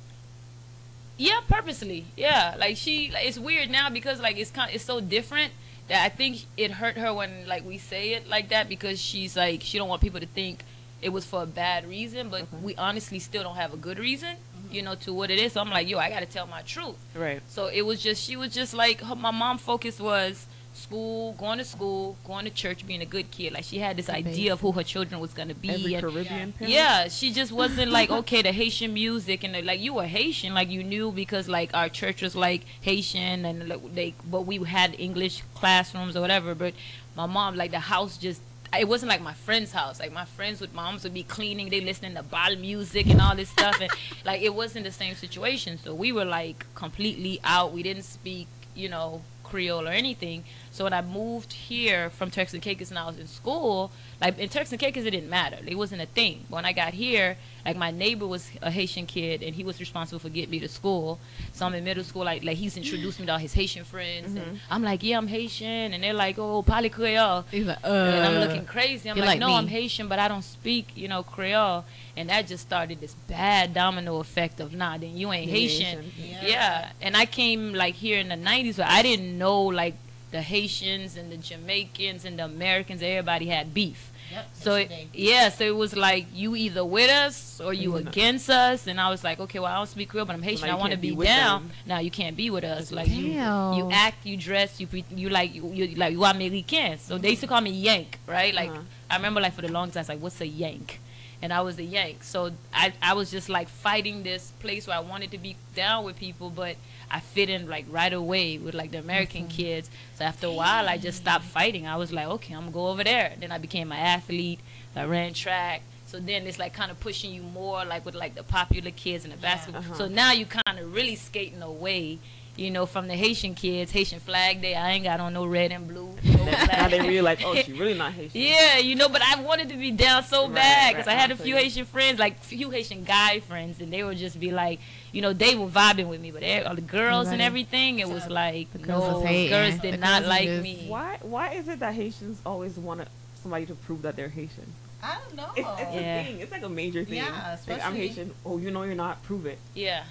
Yeah, 1.17 1.41
purposely. 1.49 2.07
Yeah, 2.17 2.57
like 2.59 2.77
she, 2.77 3.11
like, 3.11 3.27
it's 3.27 3.39
weird 3.39 3.71
now 3.71 3.91
because 3.91 4.21
like 4.21 4.37
it's 4.37 4.51
kind, 4.51 4.71
it's 4.75 4.85
so 4.85 5.01
different 5.01 5.53
that 5.89 6.05
I 6.05 6.09
think 6.09 6.47
it 6.57 6.73
hurt 6.73 6.97
her 6.97 7.13
when 7.13 7.47
like 7.47 7.65
we 7.65 7.79
say 7.79 8.15
it 8.15 8.29
like 8.29 8.49
that 8.49 8.69
because 8.69 9.01
she's 9.01 9.37
like 9.37 9.61
she 9.63 9.79
don't 9.79 9.89
want 9.89 10.01
people 10.01 10.21
to 10.21 10.27
think 10.27 10.65
it 11.03 11.11
was 11.11 11.25
for 11.25 11.43
a 11.43 11.47
bad 11.47 11.87
reason, 11.87 12.31
but 12.31 12.43
Okay. 12.43 12.57
we 12.63 12.75
honestly 12.77 13.19
still 13.19 13.43
don't 13.43 13.57
have 13.57 13.75
a 13.75 13.77
good 13.77 13.99
reason, 13.99 14.37
mm-hmm. 14.37 14.75
you 14.75 14.83
know, 14.83 14.95
to 14.97 15.13
what 15.13 15.31
it 15.31 15.39
is. 15.39 15.53
So 15.53 15.61
I'm 15.61 15.69
like, 15.71 15.87
yo, 15.87 15.99
I 15.99 16.09
got 16.09 16.21
to 16.21 16.27
tell 16.27 16.47
my 16.47 16.63
truth. 16.63 16.97
Right. 17.15 17.43
So 17.47 17.67
it 17.67 17.83
was 17.83 18.03
just 18.03 18.25
she 18.25 18.37
was 18.37 18.53
just 18.53 18.73
like 18.73 19.03
her, 19.03 19.15
my 19.15 19.31
mom 19.31 19.59
focus 19.59 20.01
was 20.01 20.47
school, 20.85 21.33
going 21.33 21.59
to 21.59 21.65
school, 21.65 22.17
going 22.25 22.45
to 22.45 22.51
church, 22.51 22.87
being 22.87 23.01
a 23.01 23.07
good 23.07 23.31
kid. 23.31 23.53
Like 23.55 23.65
she 23.65 23.79
had 23.79 23.97
this 23.97 24.09
idea 24.09 24.53
of 24.53 24.61
who 24.61 24.73
her 24.73 24.83
children 24.83 25.21
was 25.21 25.33
gonna 25.33 25.55
be. 25.55 25.71
Every 25.71 25.95
and 25.95 26.03
Caribbean 26.03 26.53
parent? 26.53 26.73
yeah, 26.73 27.09
she 27.09 27.33
just 27.33 27.53
wasn't 27.53 27.91
like 27.91 28.11
okay 28.21 28.43
the 28.43 28.53
Haitian 28.53 28.93
music 28.93 29.45
and 29.45 29.53
like 29.67 29.81
you 29.81 29.95
were 29.95 30.07
Haitian, 30.07 30.55
like 30.55 30.71
you 30.71 30.83
knew 30.85 31.11
because 31.11 31.49
like 31.49 31.71
our 31.75 31.89
church 31.89 32.23
was 32.23 32.37
like 32.37 32.63
Haitian 32.83 33.45
and 33.45 33.69
like 33.69 33.95
they 33.95 34.15
but 34.31 34.43
we 34.43 34.57
had 34.59 34.95
English 34.99 35.43
classrooms 35.55 36.17
or 36.17 36.21
whatever. 36.21 36.55
But 36.55 36.75
my 37.17 37.27
mom 37.27 37.57
like 37.57 37.71
the 37.71 37.81
house 37.81 38.17
just. 38.17 38.41
It 38.77 38.89
wasn't 38.89 39.09
like 39.09 39.23
my 39.23 39.35
friend's 39.35 39.71
house. 39.71 40.01
Like 40.01 40.13
my 40.13 40.25
friends 40.25 40.61
with 40.61 40.75
moms 40.75 41.05
would 41.05 41.15
be 41.15 41.23
cleaning, 41.23 41.71
they 41.71 41.81
listening 41.81 42.17
to 42.17 42.25
ball 42.25 42.57
music 42.57 43.07
and 43.07 43.21
all 43.21 43.37
this 43.37 43.49
stuff, 43.49 43.81
and 43.81 43.89
like 44.25 44.43
it 44.43 44.53
wasn't 44.53 44.85
the 44.85 44.91
same 44.91 45.15
situation. 45.15 45.79
So 45.79 45.95
we 45.95 46.11
were 46.11 46.25
like 46.25 46.67
completely 46.75 47.39
out. 47.45 47.73
We 47.73 47.85
didn't 47.85 48.03
speak, 48.03 48.49
you 48.75 48.89
know, 48.89 49.23
Creole 49.55 49.87
or 49.87 49.93
anything. 49.93 50.43
So 50.73 50.83
when 50.83 50.93
I 50.93 51.01
moved 51.01 51.53
here 51.53 52.11
from 52.11 52.29
Turks 52.29 52.55
and 52.55 52.61
Caicos 52.61 52.91
and 52.91 52.99
I 52.99 53.07
was 53.07 53.19
in 53.19 53.29
school, 53.29 53.93
like 54.21 54.37
in 54.37 54.49
Turks 54.49 54.73
and 54.73 54.81
Caicos 54.81 55.05
it 55.05 55.13
didn't 55.13 55.31
matter. 55.31 55.59
It 55.65 55.77
wasn't 55.77 56.03
a 56.03 56.07
thing. 56.07 56.45
When 56.49 56.65
I 56.65 56.73
got 56.73 56.93
here, 56.93 57.37
like 57.65 57.77
my 57.77 57.93
neighbor 57.93 58.27
was 58.27 58.51
a 58.61 58.73
Haitian 58.73 59.07
kid 59.07 59.45
and 59.45 59.55
he 59.55 59.63
was 59.63 59.79
responsible 59.79 60.19
for 60.19 60.29
getting 60.29 60.51
me 60.51 60.59
to 60.59 60.67
school. 60.67 61.21
So 61.53 61.67
I'm 61.67 61.75
in 61.75 61.85
middle 61.85 62.03
school, 62.03 62.25
like 62.25 62.43
like 62.43 62.57
he's 62.57 62.77
introduced 62.77 63.21
me 63.21 63.27
to 63.27 63.33
all 63.33 63.39
his 63.39 63.55
Haitian 63.55 63.85
friends 63.85 64.35
and 64.35 64.59
I'm 64.69 64.83
like, 64.83 65.05
Yeah, 65.05 65.19
I'm 65.19 65.29
Haitian 65.29 65.95
and 65.95 66.03
they're 66.03 66.21
like, 66.27 66.37
Oh, 66.37 66.65
Pali 66.65 66.89
Creole 66.89 67.45
He's 67.53 67.67
like, 67.67 67.79
uh, 67.85 68.15
and 68.15 68.25
I'm 68.27 68.41
looking 68.41 68.67
crazy. 68.67 69.09
I'm 69.09 69.17
like, 69.17 69.27
like 69.27 69.39
no, 69.39 69.49
me. 69.49 69.55
I'm 69.55 69.69
Haitian, 69.69 70.09
but 70.09 70.19
I 70.19 70.27
don't 70.27 70.43
speak, 70.43 70.97
you 70.97 71.07
know, 71.07 71.23
Creole. 71.23 71.85
And 72.17 72.29
that 72.29 72.47
just 72.47 72.63
started 72.67 73.01
this 73.01 73.15
bad 73.29 73.75
domino 73.75 74.21
effect 74.21 74.61
of, 74.61 74.73
nah, 74.73 74.97
then 74.99 75.17
you 75.17 75.33
ain't 75.33 75.47
You're 75.51 75.57
Haitian. 75.57 76.03
Haitian. 76.03 76.13
Yeah. 76.43 76.47
Yeah. 76.47 76.91
And 77.03 77.17
I 77.17 77.27
came 77.27 77.75
like 77.75 77.95
here 77.95 78.19
in 78.19 78.29
the 78.29 78.37
90s, 78.37 78.77
but 78.77 78.87
I 78.87 79.03
didn't 79.03 79.37
know 79.37 79.63
like 79.65 79.95
the 80.31 80.43
Haitians 80.43 81.17
and 81.17 81.31
the 81.33 81.37
Jamaicans 81.37 82.25
and 82.25 82.39
the 82.39 82.45
Americans, 82.45 83.03
everybody 83.03 83.47
had 83.47 83.75
beef. 83.75 84.11
Yep. 84.33 84.47
So 84.55 84.77
yes, 84.77 84.91
it, 84.91 85.09
yeah, 85.13 85.49
so 85.51 85.65
it 85.65 85.77
was 85.77 85.95
like 85.95 86.27
you 86.33 86.57
either 86.57 86.85
with 86.85 87.11
us 87.11 87.61
or 87.61 87.75
you 87.75 87.91
You're 87.91 88.01
against 88.09 88.49
us, 88.49 88.87
and 88.87 88.99
I 88.99 89.11
was 89.11 89.23
like, 89.23 89.39
okay, 89.39 89.59
well 89.59 89.71
I 89.71 89.77
don't 89.77 89.87
speak 89.87 90.09
Creole, 90.09 90.25
but 90.25 90.35
I'm 90.35 90.43
Haitian. 90.43 90.67
now 90.67 90.77
I 90.77 90.81
want 90.81 90.93
to 90.93 90.99
be 90.99 91.11
be 91.15 91.25
down. 91.27 91.63
them. 91.69 91.71
Now 91.87 91.99
you 91.99 92.11
can't 92.11 92.35
be 92.37 92.49
with 92.51 92.65
us. 92.65 92.91
Like 92.91 93.09
you, 93.09 93.35
Damn. 93.35 93.75
you 93.75 93.91
act, 93.93 94.25
you 94.25 94.37
dress, 94.37 94.81
you 94.81 94.87
pre- 94.87 95.05
you 95.15 95.29
like 95.29 95.55
you, 95.55 95.69
you 95.73 95.95
like 95.97 96.13
you 96.13 96.25
are 96.25 96.33
American. 96.35 96.99
So 96.99 97.19
they 97.19 97.31
used 97.31 97.43
to 97.43 97.47
call 97.47 97.61
me 97.61 97.71
Yank, 97.71 98.19
right? 98.27 98.55
Like 98.55 98.71
Uh-huh. 98.71 98.81
I 99.11 99.17
remember 99.17 99.41
like 99.43 99.53
for 99.53 99.63
the 99.63 99.71
longest, 99.71 99.95
time, 99.95 100.01
was 100.01 100.09
like, 100.09 100.21
what's 100.21 100.41
a 100.41 100.47
Yank? 100.47 101.01
And 101.45 101.53
I 101.53 101.61
was 101.61 101.79
a 101.79 101.85
Yank. 101.85 102.25
So 102.25 102.53
I 102.73 102.95
I 103.03 103.13
was 103.13 103.31
just 103.31 103.51
like 103.51 103.69
fighting 103.69 104.23
this 104.23 104.53
place 104.61 104.87
where 104.87 104.97
I 104.97 105.01
wanted 105.01 105.31
to 105.33 105.39
be 105.39 105.57
down 105.75 106.05
with 106.07 106.17
people, 106.17 106.49
but 106.49 106.77
I 107.11 107.21
fit 107.21 107.51
in 107.51 107.69
like 107.69 107.85
right 107.91 108.15
away 108.15 108.57
with 108.57 108.75
like 108.75 108.93
the 108.93 108.99
American 108.99 109.47
kids. 109.49 109.91
So 110.17 110.25
after 110.25 110.47
a 110.47 110.53
while, 110.53 110.89
I 110.89 110.97
just 110.97 111.19
stopped 111.19 111.45
fighting. 111.45 111.87
I 111.87 111.97
was 111.97 112.11
like, 112.13 112.29
okay, 112.37 112.55
I'm 112.55 112.61
gonna 112.61 112.73
go 112.73 112.89
over 112.89 113.05
there. 113.05 113.35
Then 113.39 113.53
I 113.53 113.59
became 113.59 113.93
an 113.93 113.99
athlete. 113.99 114.61
I 114.97 115.05
ran 115.05 115.35
track. 115.35 115.83
So 116.07 116.19
then 116.19 116.47
it's 116.47 116.59
like 116.59 116.73
kind 116.73 116.91
of 116.91 116.99
pushing 116.99 117.35
you 117.35 117.43
more 117.43 117.85
like 117.85 118.07
with 118.07 118.15
like 118.15 118.35
the 118.35 118.43
popular 118.43 118.91
kids 118.91 119.25
and 119.25 119.33
the 119.35 119.37
basketball. 119.37 119.83
Uh-huh. 119.83 119.95
So 119.95 120.09
now 120.09 120.33
you 120.33 120.47
kind 120.47 120.79
of 120.79 120.95
really 120.95 121.17
skating 121.17 121.61
away, 121.61 122.21
you 122.57 122.71
know, 122.71 122.87
from 122.87 123.09
the 123.09 123.15
Haitian 123.15 123.55
kids. 123.55 123.91
Haitian 123.91 124.21
flag 124.21 124.63
day. 124.63 124.75
I 124.75 124.93
ain't 124.93 125.05
got 125.05 125.21
on 125.21 125.33
no 125.35 125.45
red 125.47 125.73
and 125.73 125.89
blue. 125.89 126.15
No 126.25 126.45
now 126.45 126.65
flag. 126.67 126.91
they 126.91 127.01
realize, 127.01 127.39
oh, 127.45 127.55
she 127.57 127.73
really 127.81 127.95
not 127.95 128.13
Haitian. 128.13 128.41
Yeah, 128.41 128.79
you 128.79 128.95
know, 128.95 129.09
but 129.09 129.23
I 129.23 129.41
wanted 129.41 129.69
to 129.71 129.77
be 129.77 129.91
down 129.91 130.23
so 130.23 130.47
Right, 130.47 130.55
bad 130.55 130.85
right, 130.87 130.93
because 130.97 131.09
I 131.09 131.15
had 131.15 131.31
a 131.31 131.37
few 131.37 131.55
you. 131.55 131.57
Haitian 131.57 131.85
friends, 131.85 132.19
like 132.19 132.39
few 132.41 132.71
Haitian 132.71 133.05
guy 133.05 133.41
friends, 133.41 133.81
and 133.81 133.93
they 133.93 134.05
would 134.05 134.19
just 134.19 134.39
be 134.39 134.51
like, 134.53 134.81
you 135.13 135.23
know, 135.23 135.33
they 135.33 135.55
were 135.57 135.67
vibing 135.69 136.09
with 136.09 136.21
me, 136.21 136.31
but 136.31 136.41
they, 136.43 136.63
all 136.63 136.75
the 136.75 136.81
girls 136.81 137.29
and 137.29 137.41
everything, 137.43 137.99
it 137.99 138.09
was 138.09 138.29
like, 138.29 138.73
girls 138.83 139.05
no, 139.05 139.19
was 139.19 139.25
hating. 139.25 139.51
girls 139.51 139.75
did 139.81 139.91
girls 139.93 140.01
not 140.01 140.23
was 140.23 140.29
like 140.29 140.45
just- 140.47 140.63
me. 140.63 140.85
Why? 140.89 141.19
Why 141.23 141.53
is 141.55 141.69
it 141.69 141.81
that 141.81 141.95
Haitians 141.95 142.41
always 142.47 142.77
want 142.77 143.07
somebody 143.43 143.67
to 143.67 143.75
prove 143.75 144.03
that 144.03 144.17
they're 144.17 144.29
Haitian? 144.29 144.67
I 145.03 145.19
don't 145.27 145.37
know. 145.37 145.51
It's, 145.57 145.69
it's 145.69 145.95
Yeah. 145.95 146.21
a 146.21 146.25
thing. 146.25 146.41
It's 146.41 146.51
like 146.51 146.63
a 146.63 146.69
major 146.69 147.05
thing. 147.05 147.17
Yeah, 147.17 147.57
Like, 147.69 147.85
I'm 147.85 147.95
Haitian. 147.95 148.33
Oh, 148.47 148.57
you 148.59 148.71
know 148.71 148.85
you're 148.85 148.95
not. 148.95 149.23
Prove 149.25 149.45
it. 149.45 149.59
Yeah, 149.75 150.05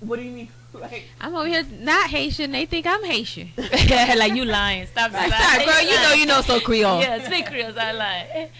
What 0.00 0.16
do 0.16 0.22
you 0.22 0.30
mean? 0.30 0.48
Like, 0.76 1.04
I'm 1.22 1.34
over 1.34 1.48
here 1.48 1.64
not 1.80 2.10
Haitian. 2.10 2.52
They 2.52 2.66
think 2.66 2.86
I'm 2.86 3.02
Haitian. 3.02 3.50
like 3.56 4.34
you 4.34 4.44
lying. 4.44 4.86
Stop. 4.88 5.10
Like, 5.10 5.30
lying. 5.30 5.62
stop, 5.62 5.64
girl. 5.64 5.82
You 5.82 6.02
know 6.02 6.12
you 6.12 6.26
know 6.26 6.42
so 6.42 6.60
Creole. 6.60 7.00
Yeah, 7.00 7.24
speak 7.24 7.46
Creole. 7.46 7.72
I 7.80 7.92
lie. 7.92 8.50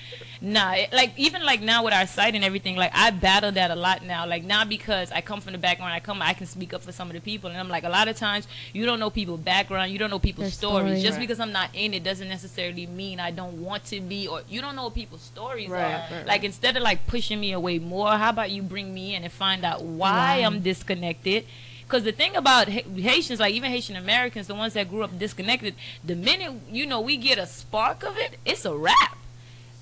Nah, 0.41 0.73
it, 0.75 0.93
like 0.93 1.13
even 1.17 1.43
like 1.45 1.63
now 1.63 1.83
with 1.85 1.95
our 1.95 2.07
site 2.07 2.35
and 2.35 2.45
everything, 2.45 2.77
like 2.77 2.91
I 2.95 3.11
battle 3.11 3.53
that 3.53 3.71
a 3.71 3.75
lot 3.75 4.05
now. 4.05 4.27
Like 4.27 4.45
not 4.45 4.69
because 4.69 5.11
I 5.11 5.21
come 5.23 5.41
from 5.41 5.53
the 5.53 5.59
background, 5.59 5.93
I 5.93 6.01
come, 6.01 6.21
I 6.21 6.35
can 6.35 6.47
speak 6.47 6.75
up 6.75 6.83
for 6.83 6.93
some 6.93 7.09
of 7.09 7.15
the 7.15 7.21
people, 7.21 7.49
and 7.51 7.59
I'm 7.59 7.69
like 7.69 7.85
a 7.85 7.89
lot 7.89 8.09
of 8.09 8.17
times 8.17 8.47
you 8.73 8.85
don't 8.85 9.01
know 9.01 9.09
people's 9.11 9.41
background, 9.41 9.91
you 9.93 9.99
don't 9.99 10.11
know 10.11 10.19
people's 10.19 10.53
stories. 10.53 10.87
story. 10.87 11.01
Just 11.03 11.17
Right. 11.19 11.21
because 11.21 11.41
I'm 11.41 11.53
not 11.53 11.71
in 11.75 11.95
it 11.95 12.03
doesn't 12.05 12.29
necessarily 12.29 12.87
mean 12.87 13.19
I 13.21 13.31
don't 13.31 13.63
want 13.63 13.85
to 13.87 14.01
be, 14.01 14.27
or 14.29 14.43
you 14.49 14.61
don't 14.61 14.77
know 14.77 14.85
what 14.85 14.95
people's 14.95 15.23
stories 15.23 15.69
Right, 15.71 15.83
are. 16.11 16.17
right. 16.19 16.27
Like 16.27 16.45
instead 16.45 16.77
of 16.77 16.83
like 16.83 17.07
pushing 17.07 17.41
me 17.41 17.53
away 17.53 17.79
more, 17.79 18.11
how 18.13 18.31
about 18.31 18.51
you 18.51 18.63
bring 18.63 18.93
me 18.93 19.15
in 19.15 19.23
and 19.25 19.33
find 19.33 19.65
out 19.65 19.83
why? 19.83 20.37
I'm 20.45 20.61
disconnected? 20.61 21.45
Because 21.85 22.03
the 22.03 22.13
thing 22.13 22.35
about 22.37 22.69
Ha- 22.69 22.83
Haitians, 22.97 23.39
like 23.41 23.55
even 23.55 23.71
Haitian 23.71 23.97
Americans, 23.97 24.49
the 24.49 24.55
ones 24.55 24.73
that 24.75 24.91
grew 24.91 25.03
up 25.03 25.17
disconnected, 25.19 25.75
the 26.05 26.17
minute 26.17 26.53
you 26.71 26.85
know 26.85 27.01
we 27.01 27.17
get 27.17 27.39
a 27.39 27.47
spark 27.47 28.03
of 28.03 28.19
it, 28.19 28.39
it's 28.45 28.65
a 28.65 28.75
wrap. 28.77 29.17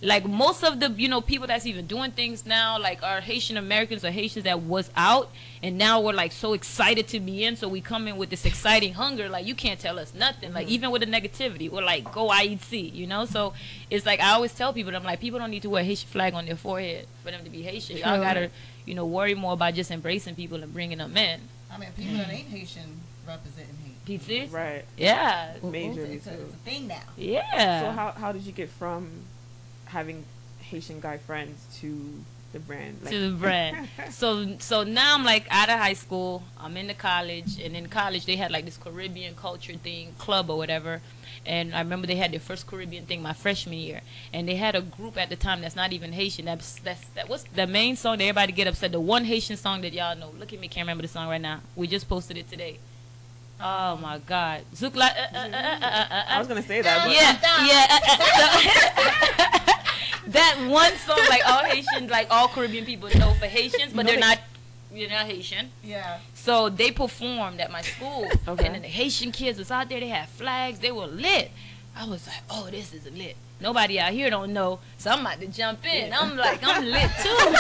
Like 0.05 0.27
most 0.27 0.63
of 0.63 0.81
the 0.81 0.91
you 0.91 1.09
know 1.09 1.23
people 1.23 1.47
that's 1.47 1.65
even 1.65 1.87
doing 1.87 2.11
things 2.11 2.45
now, 2.45 2.79
like 2.79 3.03
are 3.03 3.23
Haitian 3.23 3.57
Americans 3.57 4.05
or 4.05 4.11
Haitians 4.11 4.45
that 4.45 4.61
was 4.61 4.91
out, 4.97 5.31
and 5.63 5.79
now 5.79 6.01
we're 6.01 6.13
like 6.13 6.31
so 6.31 6.53
excited 6.53 7.09
to 7.09 7.21
be 7.21 7.43
in, 7.45 7.57
so 7.57 7.69
we 7.69 7.81
come 7.81 8.07
in 8.07 8.19
with 8.19 8.29
this 8.29 8.45
exciting 8.45 8.93
hunger. 8.93 9.31
Like 9.31 9.47
you 9.47 9.55
can't 9.55 9.81
tell 9.81 9.99
us 9.99 10.13
nothing. 10.13 10.53
Like 10.53 10.67
mm-hmm. 10.67 10.75
even 10.75 10.91
with 10.91 11.01
the 11.01 11.09
negativity, 11.09 11.71
we're 11.71 11.83
like 11.83 12.13
go 12.13 12.29
IEC, 12.29 12.95
you 12.95 13.07
know. 13.07 13.25
So 13.25 13.55
it's 13.91 14.05
like 14.05 14.21
I 14.21 14.33
always 14.33 14.53
tell 14.53 14.75
people, 14.75 14.95
I'm 14.95 15.05
like 15.05 15.21
people 15.21 15.39
don't 15.39 15.51
need 15.51 15.63
to 15.63 15.71
wear 15.71 15.83
a 15.83 15.87
Haitian 15.87 16.09
flag 16.09 16.35
on 16.35 16.45
their 16.45 16.57
forehead 16.57 17.07
for 17.23 17.31
them 17.31 17.43
to 17.43 17.51
be 17.51 17.63
Haitian. 17.63 17.97
Y'all 17.97 18.21
gotta 18.21 18.51
you 18.85 18.95
know 18.95 19.07
worry 19.07 19.35
more 19.35 19.55
about 19.55 19.73
just 19.73 19.91
embracing 19.91 20.35
people 20.35 20.63
and 20.63 20.73
bringing 20.73 20.99
them 20.99 21.17
in. 21.17 21.41
I 21.73 21.79
mean, 21.79 21.89
people 21.97 22.19
that 22.19 22.31
ain't 22.31 22.49
Haitian 22.49 23.01
representing 23.27 23.77
hate. 23.83 24.21
PTs? 24.21 24.53
right. 24.53 24.85
Yeah. 24.97 25.55
Majorly 25.63 26.17
It's 26.17 26.27
a, 26.27 26.37
too. 26.37 26.43
it's 26.43 26.55
a 26.55 26.59
thing 26.59 26.89
now. 26.89 27.01
Yeah. 27.17 27.81
So 27.81 27.91
how 27.93 28.13
how 28.13 28.33
did 28.33 28.43
you 28.43 28.53
get 28.53 28.69
from 28.69 29.09
having 29.95 30.25
Haitian 30.59 31.01
guy 31.01 31.17
friends 31.17 31.67
to 31.81 31.97
the 32.53 32.59
brand? 32.59 32.99
Like, 33.03 33.13
to 33.13 33.31
the 33.31 33.37
brand. 33.37 33.89
so 34.11 34.57
so 34.59 34.83
now 34.85 35.15
I'm 35.15 35.25
like 35.25 35.47
out 35.51 35.71
of 35.71 35.79
high 35.79 35.95
school. 35.95 36.43
I'm 36.59 36.77
into 36.77 36.95
college, 36.95 37.61
and 37.61 37.75
in 37.75 37.89
college 37.89 38.27
they 38.27 38.37
had 38.37 38.51
like 38.51 38.65
this 38.65 38.77
Caribbean 38.77 39.35
culture 39.35 39.75
thing 39.75 40.13
club 40.19 40.51
or 40.51 40.57
whatever. 40.59 41.01
And 41.47 41.75
I 41.75 41.81
remember 41.81 42.07
they 42.07 42.17
had 42.17 42.33
their 42.33 42.41
first 42.41 42.67
Caribbean 42.67 43.05
thing 43.05 43.21
my 43.23 43.35
freshman 43.35 43.79
year, 43.79 44.01
and 44.33 44.49
they 44.49 44.57
had 44.57 44.75
a 44.75 44.81
group 44.81 45.19
at 45.19 45.29
the 45.29 45.37
time 45.37 45.61
that's 45.61 45.77
not 45.77 45.93
even 45.93 46.13
Haitian. 46.13 46.47
That's 46.47 46.77
that's 46.81 47.05
that 47.17 47.29
was 47.29 47.45
the 47.55 47.67
main 47.67 47.97
song 47.97 48.19
that 48.19 48.25
everybody 48.25 48.53
get 48.53 48.67
upset. 48.67 48.93
The 48.93 49.01
one 49.01 49.25
Haitian 49.25 49.57
song 49.57 49.83
that 49.83 49.93
y'all 49.93 50.17
know. 50.17 50.31
Look 50.39 50.53
at 50.53 50.61
me, 50.61 50.69
can't 50.69 50.85
remember 50.87 51.03
the 51.03 51.09
song 51.09 51.29
right 51.29 51.41
now. 51.41 51.61
We 51.77 51.87
just 51.87 52.09
posted 52.09 52.37
it 52.37 52.51
today. 52.51 52.79
Oh 53.61 53.97
my 53.97 54.19
God, 54.19 54.63
Zouk 54.75 54.97
la. 54.97 55.07
Uh, 55.07 55.09
uh, 55.09 55.39
uh, 55.39 55.41
uh, 55.41 55.87
uh, 55.87 56.07
uh, 56.11 56.25
I 56.29 56.39
was 56.39 56.49
gonna 56.49 56.63
say 56.63 56.83
that, 56.83 57.07
but 57.07 57.15
yeah, 57.15 57.39
yeah. 59.57 59.65
that 60.29 60.67
one 60.69 60.93
song, 60.99 61.21
like 61.29 61.47
all 61.47 61.65
Haitians, 61.65 62.11
like 62.11 62.29
all 62.31 62.49
Caribbean 62.49 62.85
people 62.85 63.09
know 63.19 63.33
for 63.35 63.47
Haitians, 63.47 63.93
but 63.93 64.05
No, 64.05 64.11
they're 64.13 64.21
not. 64.21 64.39
You're 64.93 65.11
not 65.11 65.27
Haitian. 65.27 65.71
Yeah. 65.83 66.19
So 66.35 66.69
they 66.69 66.93
performed 66.93 67.61
at 67.61 67.71
my 67.73 67.83
school, 67.83 68.29
Okay. 68.47 68.67
and 68.67 68.75
then 68.77 68.83
the 68.83 68.89
Haitian 68.89 69.33
kids 69.33 69.59
was 69.59 69.71
out 69.71 69.89
there. 69.89 69.99
They 69.99 70.09
had 70.09 70.29
flags. 70.29 70.79
They 70.79 70.93
were 70.93 71.07
lit. 71.07 71.51
I 71.97 72.07
was 72.07 72.27
like, 72.29 72.43
oh, 72.49 72.69
this 72.71 72.95
is 72.95 73.11
lit. 73.11 73.37
Nobody 73.61 73.99
out 73.99 74.13
here 74.13 74.31
don't 74.31 74.53
know, 74.53 74.79
so 74.99 75.11
I'm 75.11 75.21
about 75.21 75.41
to 75.41 75.47
jump 75.49 75.85
in. 75.87 76.13
I'm 76.13 76.37
like, 76.37 76.61
I'm 76.63 76.85
lit 76.85 77.11
too. 77.23 77.57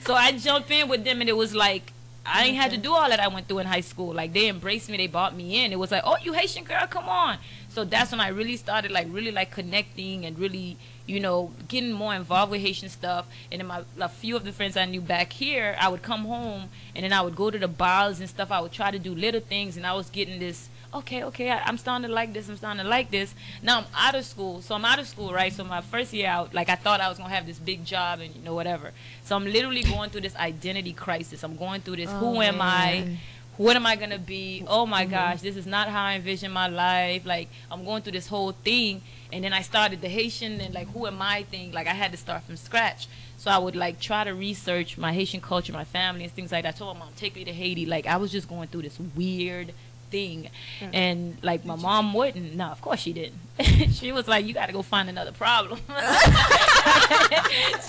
so 0.06 0.14
I 0.14 0.32
jump 0.38 0.70
in 0.70 0.88
with 0.88 1.04
them, 1.04 1.20
and 1.20 1.28
it 1.28 1.36
was 1.36 1.54
like. 1.54 1.92
I 2.26 2.44
ain't 2.44 2.56
had 2.56 2.70
to 2.70 2.78
do 2.78 2.90
all 2.94 3.06
that 3.10 3.20
I 3.20 3.28
went 3.28 3.48
through 3.48 3.58
in 3.58 3.66
high 3.66 3.82
school. 3.82 4.14
Like 4.14 4.32
they 4.32 4.48
embraced 4.48 4.88
me, 4.88 4.96
they 4.96 5.08
bought 5.08 5.36
me 5.36 5.62
in. 5.62 5.72
It 5.72 5.78
was 5.78 5.90
like, 5.90 6.04
oh, 6.06 6.16
you 6.22 6.32
Haitian 6.32 6.64
girl, 6.64 6.86
come 6.88 7.06
on. 7.06 7.36
So 7.68 7.84
that's 7.84 8.12
when 8.12 8.20
I 8.22 8.28
really 8.28 8.56
started 8.56 8.92
like 8.92 9.08
really 9.10 9.30
like 9.30 9.50
connecting 9.50 10.24
and 10.24 10.38
really, 10.38 10.78
you 11.06 11.20
know, 11.20 11.52
getting 11.68 11.92
more 11.92 12.14
involved 12.14 12.50
with 12.50 12.60
Haitian 12.60 12.88
stuff. 12.88 13.26
And 13.52 13.60
then 13.60 13.66
my 13.66 13.82
a 14.00 14.08
few 14.08 14.36
of 14.36 14.44
the 14.44 14.52
friends 14.52 14.76
I 14.76 14.84
knew 14.86 15.00
back 15.00 15.32
here, 15.32 15.76
I 15.78 15.88
would 15.88 16.02
come 16.02 16.24
home 16.24 16.70
and 16.94 17.04
then 17.04 17.12
I 17.12 17.20
would 17.20 17.36
go 17.36 17.50
to 17.50 17.58
the 17.58 17.68
bars 17.68 18.20
and 18.20 18.28
stuff. 18.28 18.50
I 18.50 18.60
would 18.60 18.72
try 18.72 18.90
to 18.90 18.98
do 18.98 19.14
little 19.14 19.40
things, 19.40 19.76
and 19.76 19.86
I 19.86 19.94
was 19.94 20.10
getting 20.10 20.38
this. 20.38 20.68
Okay, 20.92 21.24
okay, 21.24 21.50
I, 21.50 21.58
I'm 21.64 21.76
starting 21.76 22.06
to 22.06 22.14
like 22.14 22.32
this. 22.32 22.48
I'm 22.48 22.56
starting 22.56 22.82
to 22.82 22.88
like 22.88 23.10
this. 23.10 23.34
Now 23.62 23.78
I'm 23.78 23.86
out 23.96 24.14
of 24.14 24.24
school, 24.24 24.62
so 24.62 24.76
I'm 24.76 24.84
out 24.84 25.00
of 25.00 25.08
school, 25.08 25.32
right? 25.32 25.52
So 25.52 25.64
my 25.64 25.80
first 25.80 26.12
year 26.12 26.28
out, 26.28 26.54
like 26.54 26.68
I 26.68 26.76
thought 26.76 27.00
I 27.00 27.08
was 27.08 27.18
gonna 27.18 27.34
have 27.34 27.46
this 27.46 27.58
big 27.58 27.84
job 27.84 28.20
and 28.20 28.34
you 28.34 28.42
know 28.42 28.54
whatever. 28.54 28.92
So 29.24 29.34
I'm 29.34 29.44
literally 29.44 29.82
going 29.82 30.10
through 30.10 30.20
this 30.22 30.36
identity 30.36 30.92
crisis. 30.92 31.42
I'm 31.42 31.56
going 31.56 31.80
through 31.80 31.96
this. 31.96 32.10
who 32.10 32.36
Oh, 32.36 32.42
am 32.42 32.62
I? 32.62 33.18
what 33.56 33.76
am 33.76 33.86
I 33.86 33.96
gonna 33.96 34.18
be? 34.18 34.64
Oh 34.66 34.86
my 34.86 35.02
mm-hmm. 35.02 35.12
gosh, 35.12 35.40
this 35.40 35.56
is 35.56 35.66
not 35.66 35.88
how 35.88 36.04
I 36.04 36.14
envision 36.14 36.50
my 36.52 36.68
life. 36.68 37.24
Like 37.24 37.48
I'm 37.70 37.84
going 37.84 38.02
through 38.02 38.12
this 38.12 38.26
whole 38.26 38.52
thing, 38.52 39.02
and 39.34 39.42
then 39.42 39.52
I 39.52 39.62
started 39.62 40.00
the 40.00 40.08
Haitian 40.08 40.60
and 40.60 40.72
like 40.72 40.88
who 40.92 41.08
am 41.08 41.20
I 41.20 41.42
thing. 41.42 41.72
Like 41.72 41.88
I 41.88 41.92
had 41.92 42.12
to 42.12 42.16
start 42.16 42.44
from 42.44 42.56
scratch. 42.56 43.08
So 43.36 43.50
I 43.50 43.58
would 43.58 43.74
like 43.74 43.98
try 43.98 44.22
to 44.22 44.32
research 44.32 44.96
my 44.96 45.12
Haitian 45.12 45.40
culture, 45.40 45.72
my 45.72 45.84
family, 45.84 46.22
and 46.22 46.32
things 46.32 46.52
like 46.52 46.62
that. 46.62 46.76
I 46.76 46.78
told 46.78 46.96
my 46.96 47.04
mom, 47.04 47.12
take 47.16 47.34
me 47.34 47.44
to 47.44 47.52
Haiti. 47.52 47.84
Like 47.84 48.06
I 48.06 48.16
was 48.16 48.30
just 48.30 48.48
going 48.48 48.68
through 48.68 48.82
this 48.82 48.98
weird 49.16 49.74
thing, 50.10 50.50
and 50.92 51.36
like 51.42 51.64
my 51.64 51.74
mom 51.74 52.14
wouldn't. 52.14 52.54
No, 52.54 52.66
of 52.66 52.80
course 52.80 53.00
she 53.00 53.12
didn't. 53.12 53.40
she 53.92 54.12
was 54.12 54.28
like, 54.28 54.46
you 54.46 54.54
got 54.54 54.66
to 54.66 54.72
go 54.72 54.82
find 54.82 55.08
another 55.08 55.32
problem. 55.32 55.80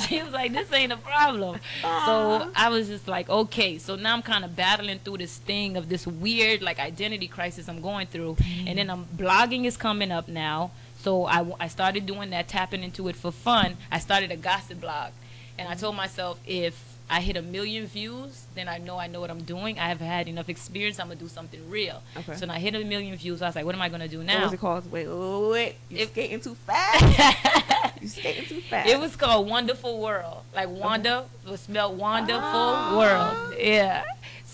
she 0.07 0.23
was 0.23 0.33
like, 0.33 0.51
this 0.51 0.71
ain't 0.73 0.91
a 0.91 0.97
problem. 0.97 1.59
So 1.83 2.51
I 2.55 2.69
was 2.69 2.87
just 2.87 3.07
like, 3.07 3.29
okay. 3.29 3.77
So 3.77 3.95
now 3.95 4.13
I'm 4.15 4.23
kind 4.23 4.43
of 4.43 4.55
battling 4.55 4.97
through 4.99 5.19
this 5.19 5.37
thing 5.37 5.77
of 5.77 5.89
this 5.89 6.07
weird 6.07 6.63
like 6.63 6.79
identity 6.79 7.27
crisis 7.27 7.69
I'm 7.69 7.81
going 7.81 8.07
through, 8.07 8.37
and 8.65 8.79
then 8.79 8.89
I'm 8.89 9.05
blogging 9.05 9.65
is 9.65 9.77
coming 9.77 10.11
up 10.11 10.27
now. 10.27 10.71
So 11.05 11.27
I, 11.27 11.45
I 11.59 11.67
started 11.67 12.07
doing 12.07 12.31
that, 12.31 12.47
tapping 12.47 12.83
into 12.83 13.07
it 13.09 13.15
for 13.15 13.31
fun. 13.31 13.77
I 13.91 13.99
started 13.99 14.31
a 14.31 14.35
gossip 14.37 14.81
blog, 14.81 15.11
and 15.59 15.69
I 15.69 15.75
told 15.75 15.95
myself 15.95 16.39
if 16.47 16.73
I 17.11 17.21
hit 17.21 17.37
a 17.37 17.43
million 17.43 17.85
views, 17.85 18.45
then 18.55 18.67
I 18.67 18.79
know 18.79 18.97
I 18.97 19.05
know 19.05 19.21
what 19.21 19.29
I'm 19.29 19.43
doing. 19.43 19.77
I 19.77 19.89
have 19.89 19.99
had 20.01 20.27
enough 20.27 20.49
experience. 20.49 20.99
I'm 20.99 21.05
gonna 21.09 21.19
do 21.19 21.27
something 21.27 21.61
real. 21.69 22.01
Okay. 22.17 22.33
So 22.33 22.39
when 22.41 22.49
I 22.49 22.57
hit 22.57 22.73
a 22.73 22.83
million 22.83 23.15
views, 23.17 23.43
I 23.43 23.45
was 23.45 23.55
like, 23.55 23.65
what 23.65 23.75
am 23.75 23.83
I 23.83 23.89
gonna 23.89 24.07
do 24.07 24.23
now? 24.23 24.33
what 24.37 24.43
was 24.45 24.53
it 24.53 24.59
called? 24.59 24.91
Wait, 24.91 25.07
wait, 25.07 25.49
wait. 25.51 25.75
You 25.91 25.97
It- 25.99 26.09
skating 26.09 26.39
too 26.39 26.55
fast. 26.65 28.01
you 28.01 28.07
skating 28.07 28.45
too 28.45 28.61
fast. 28.61 28.89
It 28.89 28.99
was 28.99 29.15
called 29.15 29.47
Wonderful 29.47 30.01
World. 30.01 30.41
Like 30.55 30.69
Wanda 30.69 31.25
was 31.47 31.59
spelled 31.61 31.99
Wonderful 31.99 32.41
Ah. 32.43 32.97
World. 32.97 33.53
Yeah. 33.59 34.03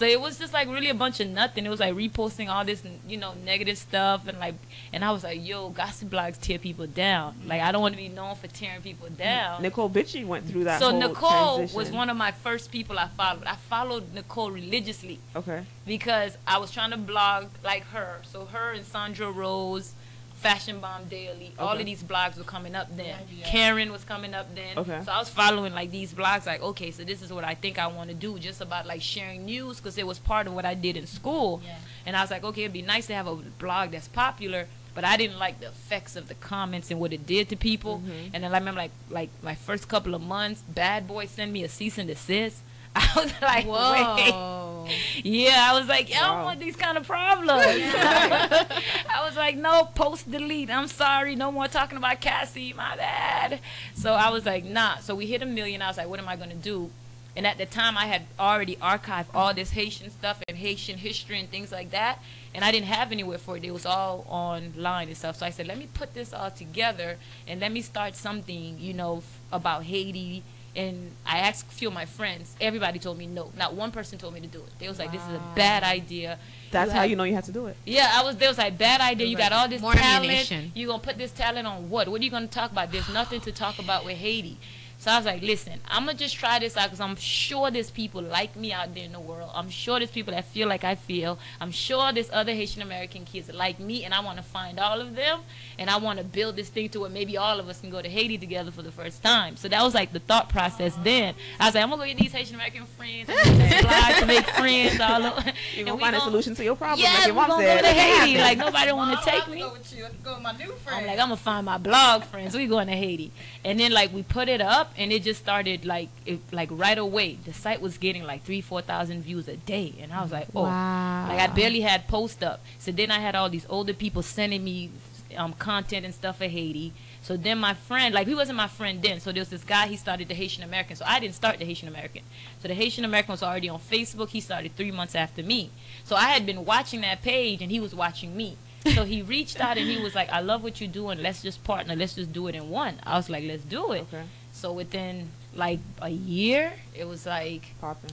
So 0.02 0.08
it 0.08 0.20
was 0.20 0.40
just 0.40 0.52
like 0.52 0.68
really 0.68 0.90
a 0.90 0.96
bunch 0.96 1.20
of 1.20 1.30
nothing. 1.30 1.64
It 1.64 1.70
was 1.70 1.80
like 1.80 1.94
reposting 1.94 2.50
all 2.50 2.66
this, 2.66 2.82
you 3.08 3.18
know, 3.18 3.36
negative 3.46 3.78
stuff 3.78 4.28
and 4.28 4.40
like, 4.40 4.56
and 4.92 5.06
I 5.06 5.12
was 5.12 5.24
like, 5.24 5.46
yo, 5.48 5.70
gossip 5.70 6.10
blogs 6.10 6.42
tear 6.42 6.58
people 6.58 6.88
down. 6.88 7.36
Like 7.46 7.62
I 7.62 7.72
don't 7.72 7.84
want 7.84 7.94
to 7.94 8.02
be 8.02 8.08
known 8.10 8.34
for 8.36 8.47
tearing 8.47 8.82
people 8.82 9.10
down. 9.10 9.62
Necole 9.62 9.91
Bitchie 9.91 10.26
went 10.26 10.47
through 10.49 10.64
that. 10.64 10.80
so 10.80 10.91
Necole 10.91 11.56
transition. 11.58 11.78
was 11.78 11.91
one 11.91 12.10
of 12.10 12.18
my 12.18 12.32
first 12.32 12.72
people 12.72 12.97
I 12.97 13.10
followed. 13.10 13.43
I 13.45 13.56
followed 13.56 14.16
Necole 14.16 14.52
religiously 14.52 15.20
Okay. 15.36 15.64
because 15.86 16.36
I 16.47 16.58
was 16.58 16.72
trying 16.72 16.89
to 16.89 16.97
blog 16.97 17.49
like 17.64 17.84
her. 17.89 18.22
So 18.24 18.45
her 18.45 18.72
and 18.72 18.84
Sandra 18.84 19.30
Rose, 19.30 19.93
Fashion 20.42 20.80
Bomb 20.80 21.06
Daily, 21.06 21.54
all 21.60 21.78
of 21.78 21.86
these 21.86 22.02
blogs 22.04 22.36
were 22.36 22.44
coming 22.44 22.74
up 22.74 22.88
then. 22.98 23.16
Yeah. 23.32 23.46
Karen 23.46 23.92
was 23.92 24.04
coming 24.04 24.34
up 24.34 24.54
then. 24.56 24.76
Okay. 24.76 25.00
So 25.06 25.12
I 25.12 25.20
was 25.20 25.30
following 25.30 25.74
like 25.74 25.92
these 25.92 26.16
blogs, 26.16 26.48
like 26.48 26.64
okay, 26.64 26.89
so 26.89 27.04
this 27.04 27.22
is 27.22 27.32
what 27.32 27.44
I 27.44 27.54
think 27.54 27.78
I 27.78 27.86
want 27.86 28.10
to 28.10 28.16
do, 28.16 28.39
just 28.39 28.60
about 28.60 28.88
like 28.88 29.04
sharing 29.04 29.46
news 29.46 29.78
because 29.78 30.00
it 30.00 30.08
was 30.08 30.18
part 30.18 30.48
of 30.48 30.54
what 30.54 30.66
I 30.66 30.74
did 30.74 30.98
in 30.98 31.06
school. 31.06 31.62
Yeah. 31.64 31.78
And 32.08 32.16
I 32.16 32.22
was 32.22 32.32
like, 32.32 32.44
okay, 32.44 32.64
it'd 32.64 32.74
be 32.74 32.82
nice 32.82 33.06
to 33.08 33.14
have 33.14 33.28
a 33.28 33.36
blog 33.36 33.92
that's 33.92 34.08
popular. 34.08 34.68
But 34.96 35.06
I 35.06 35.16
didn't 35.16 35.38
like 35.38 35.60
the 35.60 35.68
effects 35.68 36.16
of 36.16 36.28
the 36.28 36.34
comments 36.34 36.89
and 36.89 37.00
what 37.00 37.14
it 37.14 37.26
did 37.28 37.48
to 37.50 37.56
people. 37.56 38.00
Mm-hmm. 38.00 38.34
And 38.34 38.44
then 38.44 38.54
I 38.54 38.58
remember 38.58 38.80
like 38.80 38.92
like 39.12 39.30
my 39.44 39.54
first 39.54 39.88
couple 39.88 40.16
of 40.16 40.22
months, 40.22 40.64
Bad 40.64 41.08
Boy 41.08 41.28
sent 41.28 41.52
me 41.52 41.64
a 41.64 41.70
cease 41.70 42.00
and 42.00 42.10
desist. 42.10 42.58
I 42.96 43.08
was 43.16 43.32
like, 43.42 43.66
wait, 43.66 44.34
Whoa. 44.34 44.70
Yeah, 45.23 45.67
I 45.71 45.79
was 45.79 45.88
like, 45.88 46.09
I 46.09 46.19
don't 46.19 46.38
Wow. 46.39 46.45
want 46.45 46.59
these 46.59 46.75
kind 46.75 46.97
of 46.97 47.05
problems. 47.07 47.49
I 47.51 49.23
was 49.25 49.36
like, 49.36 49.55
no, 49.57 49.86
post 49.86 50.29
delete. 50.29 50.69
I'm 50.69 50.88
sorry, 50.88 51.36
no 51.36 51.51
more 51.51 51.67
talking 51.67 51.97
about 51.97 52.21
Cassie. 52.21 52.73
My 52.73 52.95
bad. 52.95 53.59
So 53.95 54.13
I 54.13 54.29
was 54.29 54.45
like, 54.45 54.63
nah. 54.63 54.97
So 54.97 55.15
we 55.15 55.25
hit 55.27 55.41
a 55.41 55.45
million. 55.45 55.82
I 55.82 55.88
was 55.88 55.97
like, 55.97 56.07
what 56.09 56.19
am 56.19 56.27
I 56.27 56.36
gonna 56.36 56.55
do? 56.55 56.89
And 57.36 57.47
at 57.47 57.57
the 57.57 57.65
time, 57.65 57.97
I 57.97 58.07
had 58.07 58.23
already 58.38 58.75
archived 58.77 59.27
all 59.34 59.53
this 59.53 59.71
Haitian 59.71 60.09
stuff 60.11 60.43
and 60.49 60.57
Haitian 60.57 60.97
history 60.97 61.39
and 61.39 61.49
things 61.49 61.71
like 61.71 61.91
that. 61.91 62.19
And 62.53 62.65
I 62.65 62.71
didn't 62.73 62.88
have 62.88 63.13
anywhere 63.13 63.38
for 63.38 63.55
it. 63.55 63.63
It 63.63 63.71
was 63.71 63.86
all 63.86 64.25
online 64.27 65.07
and 65.07 65.15
stuff. 65.15 65.38
So 65.38 65.45
I 65.45 65.49
said, 65.49 65.65
let 65.65 65.77
me 65.77 65.88
put 65.93 66.13
this 66.13 66.34
all 66.34 66.51
together 66.51 67.17
and 67.47 67.61
let 67.61 67.71
me 67.71 67.82
start 67.82 68.15
something, 68.17 68.77
you 68.79 68.93
know, 68.93 69.17
f- 69.19 69.39
about 69.53 69.84
Haiti. 69.84 70.43
And 70.76 71.11
I 71.26 71.39
asked 71.39 71.67
a 71.67 71.76
few 71.76 71.89
of 71.89 71.93
my 71.93 72.05
friends. 72.05 72.55
Everybody 72.61 72.97
told 72.97 73.17
me 73.17 73.28
no. 73.28 73.51
Not 73.57 73.74
one 73.74 73.91
person 73.91 74.17
told 74.17 74.34
me 74.34 74.39
to 74.39 74.47
do 74.47 74.59
it. 74.59 74.69
They 74.80 74.88
was 74.88 74.99
like, 74.99 75.11
this 75.11 75.22
is 75.22 75.28
a 75.28 75.41
bad 75.53 75.84
idea. 75.84 76.39
That's 76.72 76.91
how 76.93 77.01
have- 77.01 77.09
you 77.09 77.17
know 77.17 77.26
you 77.26 77.34
have 77.36 77.43
to 77.45 77.51
do 77.51 77.65
it. 77.67 77.76
yeah, 77.86 78.09
I 78.15 78.24
was. 78.24 78.38
There 78.38 78.47
was 78.47 78.57
like 78.57 78.78
bad 78.78 79.01
idea. 79.01 79.28
You 79.28 79.36
got 79.36 79.51
all 79.51 79.67
this 79.67 79.82
More 79.82 79.93
talent. 79.93 80.24
ammunition. 80.26 80.72
You 80.74 80.88
gonna 80.88 81.03
put 81.03 81.17
this 81.17 81.32
talent 81.32 81.67
on 81.67 81.89
what? 81.89 82.07
What 82.07 82.22
are 82.22 82.24
you 82.24 82.32
gonna 82.32 82.47
talk 82.47 82.72
about? 82.72 82.91
There's 82.91 83.09
nothing 83.09 83.41
to 83.41 83.51
talk 83.51 83.80
about 83.80 84.05
with 84.05 84.15
Haiti. 84.17 84.57
So 85.02 85.10
I 85.10 85.18
was 85.18 85.26
like, 85.26 85.41
listen, 85.41 85.80
I'm 85.88 86.06
gonna 86.06 86.16
just 86.16 86.36
try 86.36 86.60
this 86.60 86.78
out 86.78 86.84
because 86.84 86.99
I'm 86.99 87.16
sure 87.16 87.72
there's 87.72 87.89
people 87.89 88.22
like 88.22 88.56
me 88.56 88.72
out 88.72 88.93
there 88.93 89.04
in 89.04 89.14
the 89.14 89.20
world. 89.20 89.49
I'm 89.56 89.72
sure 89.72 89.97
there's 89.97 90.12
people 90.12 90.32
that 90.32 90.45
feel 90.45 90.68
like 90.68 90.84
I 90.84 90.93
feel. 90.93 91.39
I'm 91.60 91.72
sure 91.72 92.14
there's 92.14 92.30
other 92.32 92.54
Haitian 92.54 92.84
American 92.84 93.26
kids 93.26 93.52
like 93.52 93.80
me, 93.80 94.06
and 94.06 94.14
I 94.14 94.20
want 94.20 94.38
to 94.38 94.43
find 94.43 94.80
all 94.80 95.02
of 95.02 95.16
them, 95.16 95.39
and 95.80 95.89
I 95.89 95.97
want 95.97 96.20
to 96.20 96.24
build 96.24 96.56
this 96.56 96.70
thing 96.70 96.88
to 96.89 96.99
where 96.99 97.10
maybe 97.10 97.36
all 97.36 97.60
of 97.60 97.68
us 97.68 97.82
can 97.82 97.89
go 97.89 97.99
to 97.99 98.08
Haiti 98.08 98.38
together 98.38 98.70
for 98.70 98.84
the 98.84 98.91
first 98.91 99.24
time. 99.24 99.56
So 99.56 99.68
that 99.70 99.82
was 99.82 99.95
like 99.95 100.14
the 100.14 100.20
thought 100.20 100.49
process 100.49 100.95
then. 101.04 101.34
I 101.60 101.66
was 101.66 101.74
like, 101.74 101.84
I'm 101.84 101.89
gonna 101.89 102.04
go 102.04 102.08
get 102.08 102.18
these 102.18 102.34
Haitian 102.34 102.54
American 102.54 102.86
friends. 102.86 103.28
I'm 103.28 104.14
gonna 104.14 104.26
make 104.28 104.45
friends 104.52 104.99
all 104.99 105.26
over. 105.26 105.41
You're 105.41 105.54
and 105.78 105.88
gonna 105.88 105.99
find 105.99 106.16
a 106.16 106.22
solution 106.22 106.54
to 106.54 106.64
your 106.64 106.76
problem, 106.76 106.99
yeah, 106.99 107.16
like 107.16 107.26
your 107.26 107.36
we're 107.38 107.41
mom 107.41 107.49
gonna 107.49 107.64
said. 107.64 107.82
go 107.82 107.88
to 107.88 107.93
Haiti. 107.93 108.38
Like 108.52 108.58
nobody 108.60 108.91
want 108.91 109.20
to 109.20 109.26
take 109.26 109.47
I'm 109.47 109.52
me. 109.52 109.62
Go 109.62 109.72
with 109.74 109.97
you. 109.97 110.06
Go 110.24 110.34
with 110.36 110.43
my 110.43 110.52
new 110.52 110.72
I'm 110.91 111.08
like, 111.08 111.18
I'm 111.18 111.30
gonna 111.30 111.38
find 111.38 111.66
my 111.66 111.80
blog 111.80 112.24
friends. 112.24 112.56
We 112.56 112.68
going 112.68 112.86
to 112.86 112.93
Haiti, 112.93 113.32
and 113.66 113.80
then 113.80 113.91
like 113.91 114.14
we 114.14 114.22
put 114.22 114.47
it 114.47 114.62
up, 114.62 114.91
and 114.98 115.12
it 115.12 115.24
just 115.24 115.39
started 115.42 115.86
like 115.86 116.10
it, 116.26 116.39
like 116.52 116.70
right 116.72 116.98
away. 116.98 117.38
The 117.46 117.54
site 117.54 117.82
was 117.82 117.98
getting 117.98 118.24
like 118.24 118.44
three, 118.44 118.62
four 118.62 118.82
thousand 118.82 119.24
views 119.24 119.48
a 119.48 119.58
day, 119.58 119.94
and 120.02 120.12
I 120.14 120.22
was 120.22 120.32
like, 120.32 120.48
oh, 120.56 120.64
Wow. 120.64 121.26
like 121.30 121.39
I 121.39 121.48
barely 121.48 121.82
had 121.82 122.08
post 122.08 122.44
up. 122.44 122.62
So 122.80 122.92
then 122.92 123.12
I 123.12 123.20
had 123.20 123.36
all 123.36 123.50
these 123.50 123.66
older 123.70 123.94
people 123.94 124.22
sending 124.22 124.64
me 124.64 124.92
um, 125.38 125.54
content 125.54 126.06
and 126.06 126.14
stuff 126.14 126.38
for 126.39 126.46
Haiti. 126.48 126.94
So 127.24 127.38
then 127.38 127.60
my 127.60 127.74
friend, 127.76 128.14
like 128.16 128.28
he 128.28 128.34
wasn't 128.36 128.58
my 128.58 128.68
friend 128.68 129.02
then. 129.02 129.20
So 129.20 129.32
there 129.32 129.42
was 129.42 129.50
this 129.50 129.64
guy. 129.64 129.88
He 129.88 129.96
started 129.96 130.28
the 130.28 130.34
Haitian 130.34 130.64
American. 130.64 130.96
So 130.96 131.06
I 131.08 131.20
didn't 131.20 131.36
start 131.36 131.60
the 131.60 131.66
Haitian 131.66 131.88
American. 131.88 132.24
So 132.62 132.68
the 132.68 132.74
Haitian 132.74 133.06
American 133.06 133.32
was 133.34 133.44
already 133.44 133.70
on 133.70 133.80
Facebook. 133.80 134.30
He 134.30 134.39
started 134.42 134.76
three 134.76 134.92
months 134.92 135.14
after 135.16 135.44
me. 135.44 135.70
So 136.04 136.16
I 136.16 136.30
had 136.30 136.46
been 136.46 136.66
watching 136.66 137.02
that 137.02 137.22
page, 137.22 137.62
and 137.62 137.72
he 137.72 137.80
was 137.80 137.94
watching 137.94 138.36
me. 138.36 138.58
So 138.96 139.04
he 139.06 139.22
reached 139.22 139.62
out 139.62 139.78
and 139.78 139.88
he 139.88 140.02
was 140.02 140.16
like, 140.16 140.32
"I 140.32 140.39
love 140.42 140.64
what 140.64 140.82
you're 140.82 140.89
doing. 140.89 141.22
Let's 141.22 141.44
just 141.44 141.64
partner. 141.64 141.96
Let's 141.96 142.16
just 142.16 142.34
do 142.34 142.48
it 142.48 142.56
in 142.56 142.72
one." 142.72 143.00
I 143.04 143.16
was 143.16 143.30
like, 143.30 143.44
"Let's 143.44 143.64
do 143.64 143.92
it." 143.92 144.02
Okay, 144.12 144.24
So 144.62 144.72
within 144.72 145.30
like 145.55 145.80
a 146.03 146.09
year, 146.09 146.74
it 146.93 147.05
was 147.05 147.26
like, 147.26 147.64
popping. 147.82 148.12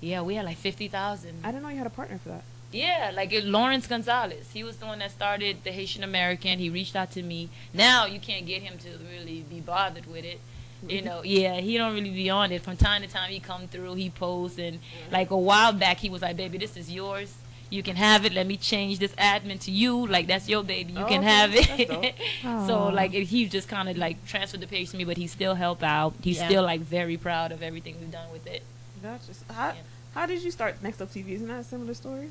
yeah, 0.00 0.22
we 0.22 0.36
had 0.36 0.44
like 0.44 0.56
fifty 0.56 0.86
thousand. 0.86 1.40
I 1.42 1.48
didn't 1.50 1.64
know 1.64 1.70
you 1.70 1.78
had 1.78 1.88
a 1.88 1.90
partner 1.90 2.18
for 2.18 2.28
that. 2.28 2.44
Yeah, 2.70 3.10
like 3.12 3.32
it, 3.32 3.44
Lawrence 3.44 3.88
Gonzalez. 3.88 4.48
He 4.52 4.62
was 4.62 4.76
the 4.76 4.86
one 4.86 5.00
that 5.00 5.10
started 5.10 5.64
the 5.64 5.72
Haitian 5.72 6.04
American. 6.04 6.60
He 6.60 6.70
reached 6.70 6.94
out 6.94 7.10
to 7.12 7.22
me. 7.24 7.48
Now 7.74 8.06
you 8.06 8.20
can't 8.20 8.46
get 8.46 8.62
him 8.62 8.78
to 8.78 8.90
really 9.10 9.44
be 9.50 9.58
bothered 9.58 10.06
with 10.06 10.24
it. 10.24 10.38
You 10.86 11.02
know, 11.02 11.22
yeah, 11.24 11.56
he 11.56 11.76
don't 11.76 11.94
really 11.94 12.10
be 12.10 12.30
on 12.30 12.52
it. 12.52 12.62
From 12.62 12.76
time 12.76 13.02
to 13.02 13.08
time, 13.08 13.32
he 13.32 13.40
come 13.40 13.66
through, 13.66 13.94
he 13.94 14.10
posts, 14.10 14.60
and 14.60 14.78
like 15.10 15.32
a 15.32 15.36
while 15.36 15.72
back, 15.72 15.96
he 15.96 16.08
was 16.08 16.22
like, 16.22 16.36
"Baby, 16.36 16.58
this 16.58 16.76
is 16.76 16.92
yours. 16.92 17.34
You 17.70 17.82
can 17.82 17.96
have 17.96 18.24
it. 18.24 18.32
Let 18.32 18.46
me 18.46 18.56
change 18.56 18.98
this 18.98 19.12
admin 19.12 19.60
to 19.60 19.70
you. 19.70 20.06
Like 20.06 20.26
that's 20.26 20.48
your 20.48 20.62
baby. 20.64 20.92
You 20.94 21.00
Oh, 21.04 21.06
can 21.06 21.20
okay. 21.20 21.26
have 21.32 21.50
it." 21.54 22.14
so 22.66 22.88
like, 22.88 23.12
it, 23.14 23.24
he 23.24 23.46
just 23.46 23.68
kind 23.68 23.88
of 23.88 23.96
like 23.98 24.24
transferred 24.26 24.60
the 24.60 24.66
page 24.66 24.90
to 24.90 24.96
me, 24.96 25.04
but 25.04 25.16
he 25.18 25.26
still 25.26 25.54
help 25.54 25.82
out. 25.82 26.14
He's 26.22 26.38
Yeah. 26.38 26.48
still 26.48 26.62
like 26.62 26.80
very 26.80 27.16
proud 27.16 27.52
of 27.52 27.62
everything 27.62 27.96
we've 28.00 28.10
done 28.10 28.30
with 28.32 28.46
it. 28.46 28.62
Gotcha. 29.02 29.34
So 29.34 29.44
How, 29.52 29.68
Yeah. 29.68 29.74
how 30.14 30.26
did 30.26 30.42
you 30.42 30.50
start 30.50 30.82
Next 30.82 31.00
Up 31.00 31.10
TV? 31.12 31.32
Isn't 31.32 31.48
that 31.48 31.60
a 31.60 31.64
similar 31.64 31.94
story? 31.94 32.30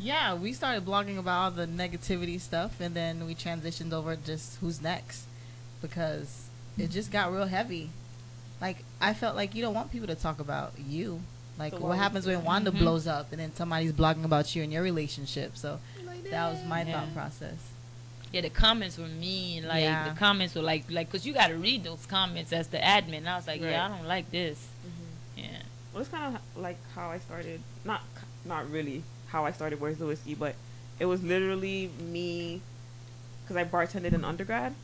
Yeah, 0.00 0.34
we 0.34 0.52
started 0.52 0.86
blogging 0.86 1.18
about 1.18 1.38
all 1.42 1.50
the 1.50 1.66
negativity 1.66 2.40
stuff, 2.40 2.80
and 2.80 2.94
then 2.94 3.26
we 3.26 3.34
transitioned 3.34 3.92
over 3.92 4.14
just 4.16 4.58
who's 4.60 4.80
next 4.80 5.24
because 5.82 6.48
it 6.78 6.90
just 6.90 7.10
got 7.10 7.32
real 7.32 7.46
heavy. 7.46 7.90
Like 8.60 8.78
I 9.00 9.12
felt 9.14 9.36
like 9.36 9.54
you 9.54 9.62
don't 9.62 9.74
want 9.74 9.92
people 9.92 10.08
to 10.08 10.14
talk 10.14 10.40
about 10.40 10.72
you. 10.78 11.20
Like 11.58 11.72
So 11.72 11.80
what 11.80 11.98
happens 11.98 12.24
when 12.26 12.38
do 12.40 12.44
Wanda 12.46 12.70
Mhm. 12.70 12.78
blows 12.78 13.06
up, 13.06 13.32
and 13.32 13.40
then 13.40 13.54
somebody's 13.54 13.92
blogging 13.92 14.24
about 14.24 14.54
you 14.54 14.62
and 14.62 14.72
your 14.72 14.82
relationship. 14.82 15.56
So 15.56 15.80
that 16.30 16.52
was 16.52 16.64
my 16.64 16.82
Yeah. 16.84 16.92
thought 17.00 17.14
process. 17.14 17.56
Yeah, 18.32 18.42
the 18.42 18.50
comments 18.50 18.98
were 18.98 19.08
mean. 19.08 19.66
Like 19.66 19.82
Yeah. 19.82 20.08
the 20.10 20.14
comments 20.18 20.54
were 20.54 20.62
like, 20.62 20.84
like, 20.90 21.10
cause 21.10 21.24
you 21.26 21.32
got 21.32 21.48
to 21.48 21.56
read 21.56 21.82
those 21.84 22.04
comments 22.06 22.52
as 22.52 22.68
the 22.68 22.78
admin. 22.78 23.18
And 23.18 23.28
I 23.28 23.36
was 23.36 23.46
like, 23.46 23.60
yeah, 23.60 23.86
I 23.86 23.88
don't 23.88 24.06
like 24.06 24.30
this. 24.30 24.58
Mm-hmm. 24.86 25.38
Yeah. 25.40 25.62
Well, 25.92 26.02
it's 26.02 26.10
kind 26.10 26.36
of 26.36 26.62
like 26.62 26.76
how 26.94 27.10
I 27.10 27.18
started. 27.18 27.60
Not 27.84 28.02
not 28.44 28.70
really 28.70 29.02
how 29.28 29.44
I 29.44 29.52
started. 29.52 29.80
Where's 29.80 29.98
the 29.98 30.06
whiskey? 30.06 30.34
But 30.34 30.54
it 31.00 31.06
was 31.06 31.22
literally 31.22 31.90
me, 32.00 32.60
because 33.42 33.56
I 33.56 33.64
bartended 33.64 34.12
in 34.12 34.24
undergrad, 34.24 34.74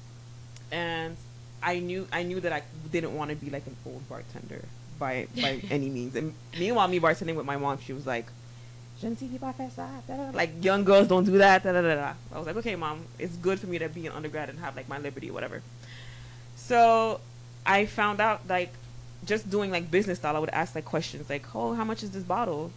and 0.73 1.17
I 1.63 1.79
knew 1.79 2.09
I 2.13 2.23
knew 2.25 2.41
that 2.41 2.53
I 2.53 2.63
didn't 2.91 3.15
want 3.15 3.31
to 3.31 3.37
be 3.37 3.51
like 3.51 3.67
an 3.67 3.77
old 3.87 4.09
bartender 4.09 4.65
by 5.05 5.15
by 5.45 5.53
any 5.79 5.89
means. 5.97 6.13
And 6.21 6.27
meanwhile, 6.63 6.89
me 6.95 6.99
bartending 7.07 7.37
with 7.41 7.49
my 7.53 7.59
mom, 7.65 7.79
she 7.87 7.93
was 7.99 8.07
like. 8.15 8.27
"Je 9.01 9.09
ne 9.11 9.17
sais 9.17 9.41
pas 9.45 9.53
faire 9.59 9.73
ça, 9.79 9.87
da, 10.07 10.15
da, 10.17 10.31
da." 10.31 10.37
Like 10.43 10.53
young 10.69 10.83
girls 10.91 11.07
don't 11.13 11.27
do 11.33 11.37
that. 11.45 11.59
Da, 11.65 11.71
da, 11.77 11.83
da, 11.83 11.95
da. 12.03 12.13
I 12.33 12.39
was 12.39 12.47
like, 12.47 12.59
okay, 12.63 12.77
mom, 12.77 12.99
it's 13.19 13.37
good 13.47 13.59
for 13.63 13.69
me 13.73 13.77
to 13.85 13.89
be 13.89 14.07
an 14.07 14.13
undergrad 14.19 14.49
and 14.51 14.59
have 14.61 14.77
like 14.77 14.89
my 14.95 14.99
liberty, 15.07 15.31
whatever. 15.37 15.59
So 16.69 16.79
I 17.77 17.79
found 17.87 18.19
out 18.27 18.39
like 18.57 18.73
just 19.27 19.51
doing 19.51 19.71
like 19.77 19.91
business 19.91 20.19
style, 20.21 20.37
I 20.37 20.39
would 20.45 20.57
ask 20.63 20.75
like 20.79 20.85
questions 20.95 21.29
like, 21.29 21.45
"Oh, 21.55 21.75
how 21.75 21.85
much 21.85 22.03
is 22.07 22.11
this 22.17 22.23
bottle?" 22.37 22.71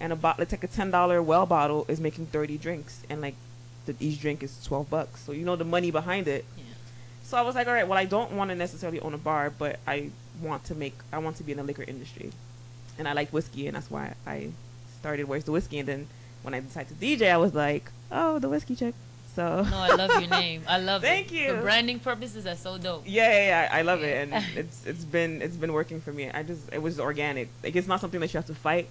And 0.00 0.12
a 0.12 0.16
bottle, 0.16 0.42
it's 0.42 0.52
like 0.52 0.64
a 0.64 0.72
ten 0.78 0.90
dollar 0.90 1.18
well 1.32 1.46
bottle 1.46 1.84
is 1.88 1.98
making 2.00 2.26
thirty 2.26 2.56
drinks, 2.66 3.02
and 3.10 3.20
like 3.26 3.36
the, 3.86 3.94
each 4.06 4.20
drink 4.24 4.42
is 4.42 4.52
twelve 4.64 4.88
bucks. 4.96 5.20
So 5.24 5.32
you 5.32 5.44
know 5.44 5.56
the 5.56 5.70
money 5.76 5.90
behind 5.90 6.28
it. 6.28 6.44
Yeah. 6.56 6.64
So 7.24 7.36
I 7.36 7.42
was 7.42 7.54
like, 7.54 7.66
all 7.66 7.74
right, 7.74 7.88
well, 7.88 7.98
I 7.98 8.04
don't 8.04 8.32
want 8.38 8.50
to 8.50 8.56
necessarily 8.56 9.00
own 9.00 9.14
a 9.14 9.18
bar, 9.18 9.50
but 9.50 9.80
I 9.86 10.10
want 10.40 10.64
to 10.64 10.74
make, 10.74 10.94
I 11.12 11.18
want 11.18 11.36
to 11.36 11.42
be 11.42 11.52
in 11.52 11.58
the 11.58 11.64
liquor 11.64 11.84
industry, 11.84 12.30
and 12.98 13.06
I 13.08 13.12
like 13.12 13.30
whiskey, 13.32 13.66
and 13.66 13.76
that's 13.76 13.90
why 13.90 14.14
I 14.26 14.50
started 15.00 15.28
Where's 15.28 15.44
the 15.44 15.52
Whiskey, 15.52 15.78
and 15.78 15.88
then 15.88 16.06
when 16.42 16.54
I 16.54 16.60
decided 16.60 16.88
to 16.98 17.04
DJ, 17.06 17.30
I 17.30 17.36
was 17.36 17.54
like, 17.54 17.90
oh, 18.12 18.38
the 18.38 18.48
whiskey 18.48 18.74
chick. 18.76 18.94
So 19.34 19.62
No, 19.68 19.76
I 19.78 19.94
love 19.96 20.10
your 20.20 20.30
name. 20.40 20.62
I 20.68 20.78
love 20.78 21.02
it. 21.02 21.08
Thank 21.08 21.32
you. 21.32 21.54
For 21.56 21.62
branding 21.62 21.98
purposes, 21.98 22.44
that's 22.44 22.60
so 22.60 22.78
dope. 22.78 23.02
Yeah, 23.06 23.28
yeah, 23.30 23.46
yeah, 23.64 23.68
I 23.72 23.82
love 23.82 24.02
it, 24.02 24.28
and 24.28 24.44
it's 24.56 24.86
it's 24.86 25.04
been 25.04 25.42
it's 25.42 25.56
been 25.56 25.72
working 25.72 26.00
for 26.00 26.12
me. 26.12 26.30
I 26.30 26.42
just 26.44 26.72
it 26.72 26.80
was 26.80 27.00
organic. 27.00 27.48
Like 27.62 27.74
it's 27.74 27.88
not 27.88 28.00
something 28.00 28.20
that 28.20 28.32
you 28.32 28.38
have 28.38 28.46
to 28.46 28.54
fight. 28.54 28.88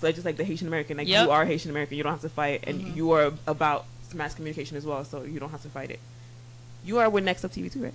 So 0.00 0.06
it's 0.08 0.16
just 0.16 0.24
like 0.26 0.36
the 0.36 0.44
Haitian 0.44 0.66
American, 0.68 0.96
like 0.96 1.06
Yep. 1.08 1.24
you 1.26 1.30
are 1.30 1.44
Haitian 1.44 1.70
American, 1.70 1.96
you 1.96 2.02
don't 2.02 2.12
have 2.12 2.22
to 2.22 2.28
fight, 2.28 2.64
and 2.66 2.80
Mhm. 2.80 2.96
you 2.96 3.10
are 3.12 3.32
about 3.46 3.84
mass 4.14 4.34
communication 4.34 4.76
as 4.76 4.84
well, 4.86 5.04
so 5.04 5.22
you 5.22 5.38
don't 5.38 5.50
have 5.50 5.62
to 5.62 5.68
fight 5.68 5.90
it. 5.90 6.00
You 6.84 6.98
are 6.98 7.08
with 7.10 7.22
Next 7.24 7.44
Up 7.44 7.52
TV 7.52 7.68
too, 7.72 7.82
right? 7.84 7.94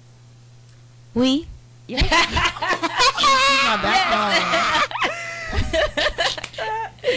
We. 1.14 1.48
She's 1.88 2.02
my 2.02 3.78
backbone. 3.82 4.40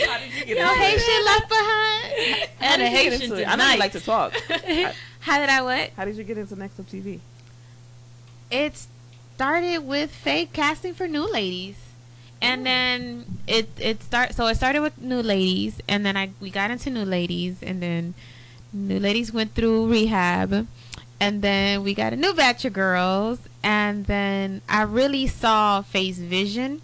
How 0.06 0.18
did 0.18 0.32
you 0.34 0.44
get 0.44 0.58
No 0.58 0.72
into? 0.72 0.82
Haitian 0.82 1.24
left 1.24 1.48
behind. 1.48 2.48
And 2.60 2.82
a 2.82 2.86
Haitian 2.86 3.22
into? 3.22 3.48
I 3.48 3.56
know 3.56 3.70
you 3.70 3.78
like 3.78 3.92
to 3.92 4.00
talk. 4.00 4.32
How 5.20 5.38
did 5.38 5.48
I 5.48 5.62
what? 5.62 5.90
How 5.96 6.04
did 6.04 6.16
you 6.16 6.24
get 6.24 6.38
into 6.38 6.56
Next 6.56 6.78
Up 6.78 6.86
TV? 6.86 7.20
It 8.50 8.86
started 9.34 9.78
with 9.80 10.10
fake 10.10 10.52
casting 10.52 10.94
for 10.94 11.06
new 11.06 11.30
ladies. 11.30 11.76
And 12.42 12.66
then 12.66 13.24
it 13.46 13.68
it 13.78 14.02
start 14.02 14.34
so 14.34 14.46
it 14.46 14.56
started 14.56 14.80
with 14.80 15.00
new 15.00 15.22
ladies 15.22 15.80
and 15.88 16.04
then 16.04 16.16
I 16.18 16.30
we 16.38 16.50
got 16.50 16.70
into 16.70 16.90
new 16.90 17.04
ladies 17.04 17.62
and 17.62 17.82
then 17.82 18.14
new 18.74 19.00
ladies 19.00 19.32
went 19.32 19.54
through 19.54 19.90
rehab 19.90 20.66
and 21.18 21.42
then 21.42 21.82
we 21.82 21.94
got 21.94 22.12
a 22.12 22.16
new 22.16 22.34
batch 22.34 22.64
of 22.64 22.72
girls. 22.72 23.40
And 23.62 24.06
then 24.06 24.62
I 24.68 24.82
really 24.82 25.26
saw 25.26 25.82
Faye's 25.82 26.18
vision. 26.18 26.82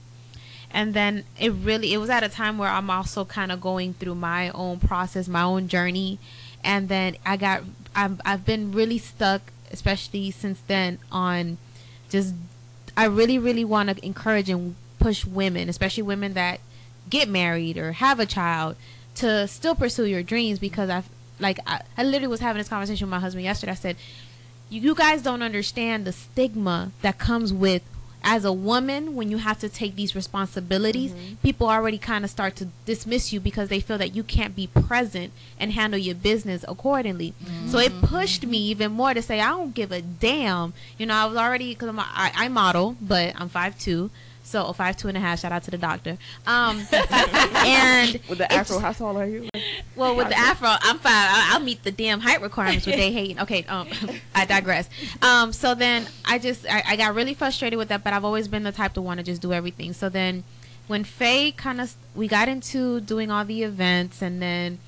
And 0.70 0.94
then 0.94 1.24
it 1.38 1.52
really 1.52 1.92
it 1.92 1.98
was 1.98 2.08
at 2.08 2.22
a 2.22 2.30
time 2.30 2.56
where 2.56 2.70
I'm 2.70 2.88
also 2.88 3.26
kind 3.26 3.52
of 3.52 3.60
going 3.60 3.92
through 3.94 4.14
my 4.14 4.50
own 4.50 4.80
process, 4.80 5.28
my 5.28 5.42
own 5.42 5.68
journey, 5.68 6.18
and 6.64 6.88
then 6.88 7.16
I 7.26 7.36
got 7.36 7.62
I've 7.94 8.18
I've 8.24 8.46
been 8.46 8.72
really 8.72 8.96
stuck, 8.96 9.52
especially 9.70 10.30
since 10.30 10.60
then 10.66 10.98
on 11.10 11.58
just 12.08 12.34
I 12.96 13.04
really 13.04 13.38
really 13.38 13.66
want 13.66 13.90
to 13.90 14.04
encourage 14.04 14.48
and 14.48 14.74
push 14.98 15.26
women, 15.26 15.68
especially 15.68 16.04
women 16.04 16.32
that 16.34 16.60
get 17.10 17.28
married 17.28 17.76
or 17.76 17.92
have 17.92 18.18
a 18.18 18.24
child, 18.24 18.76
to 19.16 19.46
still 19.48 19.74
pursue 19.74 20.06
your 20.06 20.22
dreams 20.22 20.58
because 20.58 20.88
I've 20.88 21.10
like 21.43 21.59
I, 21.66 21.82
I 21.97 22.05
literally 22.05 22.28
was 22.28 22.40
having 22.40 22.61
this 22.61 22.68
conversation 22.68 23.07
with 23.07 23.11
my 23.11 23.20
husband 23.20 23.45
yesterday. 23.45 23.72
I 23.72 23.76
said, 23.76 23.97
you, 24.70 24.80
you 24.80 24.95
guys 24.95 25.22
don't 25.22 25.43
understand 25.43 26.07
the 26.07 26.12
stigma 26.12 26.93
that 27.03 27.18
comes 27.18 27.53
with 27.53 27.82
as 28.24 28.45
a 28.45 28.53
woman, 28.53 29.14
when 29.14 29.30
you 29.30 29.38
have 29.38 29.59
to 29.61 29.68
take 29.68 29.97
these 29.97 30.14
responsibilities, 30.14 31.12
mm-hmm. 31.12 31.34
people 31.43 31.68
already 31.68 31.99
kind 31.99 32.24
of 32.24 32.30
start 32.30 32.55
to 32.57 32.66
dismiss 32.86 33.32
you 33.32 33.40
because 33.40 33.68
they 33.68 33.80
feel 33.80 33.99
that 33.99 34.14
you 34.14 34.22
can't 34.22 34.55
be 34.55 34.68
present 34.68 35.32
and 35.59 35.72
handle 35.72 35.99
your 35.99 36.14
business 36.14 36.64
accordingly. 36.68 37.34
So 37.66 37.78
it 37.78 37.93
mm-hmm. 37.93 38.07
pushed 38.07 38.47
me 38.47 38.59
even 38.59 38.93
more 38.93 39.12
to 39.12 39.22
say, 39.22 39.40
I 39.40 39.49
don't 39.49 39.74
give 39.74 39.90
a 39.90 40.01
damn. 40.01 40.72
You 40.99 41.07
know, 41.07 41.14
I 41.14 41.26
was 41.26 41.36
already, 41.36 41.74
because 41.74 41.95
I, 41.99 42.32
I 42.34 42.49
model, 42.49 42.97
but 43.01 43.34
I'm 43.36 43.51
5'2. 43.51 44.11
So, 44.53 44.66
oh, 44.66 44.74
five 44.74 44.98
two 44.98 45.09
and 45.09 45.16
a 45.16 45.20
half. 45.20 45.40
Shout 45.40 45.50
out 45.50 45.62
to 45.62 45.70
the 45.70 45.78
doctor. 45.78 46.18
Um, 46.46 46.86
and 46.92 48.20
With 48.28 48.36
the 48.36 48.53
afro, 48.53 48.78
how 48.80 48.92
tall 48.92 49.16
are 49.16 49.24
you? 49.26 49.48
well, 49.96 50.14
with 50.14 50.28
the 50.28 50.36
afro, 50.36 50.68
I'm 50.68 50.98
fine. 50.98 51.12
I'll, 51.14 51.55
I'll 51.55 51.64
meet 51.64 51.82
the 51.84 51.90
damn 51.90 52.20
height 52.20 52.42
requirements 52.42 52.84
with 52.84 52.96
they 52.96 53.12
hating. 53.12 53.40
Okay, 53.40 53.64
um, 53.64 53.88
I 54.34 54.44
digress. 54.44 54.90
Um, 55.22 55.55
so 55.55 55.74
then 55.74 56.07
I 56.26 56.38
just 56.38 56.66
I, 56.68 56.82
I 56.86 56.96
got 56.96 57.14
really 57.14 57.32
frustrated 57.32 57.78
with 57.78 57.88
that, 57.88 58.05
but 58.05 58.12
I've 58.12 58.26
always 58.26 58.46
been 58.46 58.62
the 58.62 58.72
type 58.72 58.92
to 58.92 59.00
want 59.00 59.20
to 59.20 59.24
just 59.24 59.40
do 59.40 59.55
everything. 59.55 59.94
So 59.94 60.11
then 60.11 60.44
when 60.86 61.03
Faye 61.03 61.53
kind 61.53 61.80
of 61.80 61.94
we 62.14 62.28
got 62.28 62.46
into 62.46 63.00
doing 63.00 63.30
all 63.30 63.46
the 63.46 63.62
events, 63.62 64.20
and 64.20 64.42
then 64.42 64.80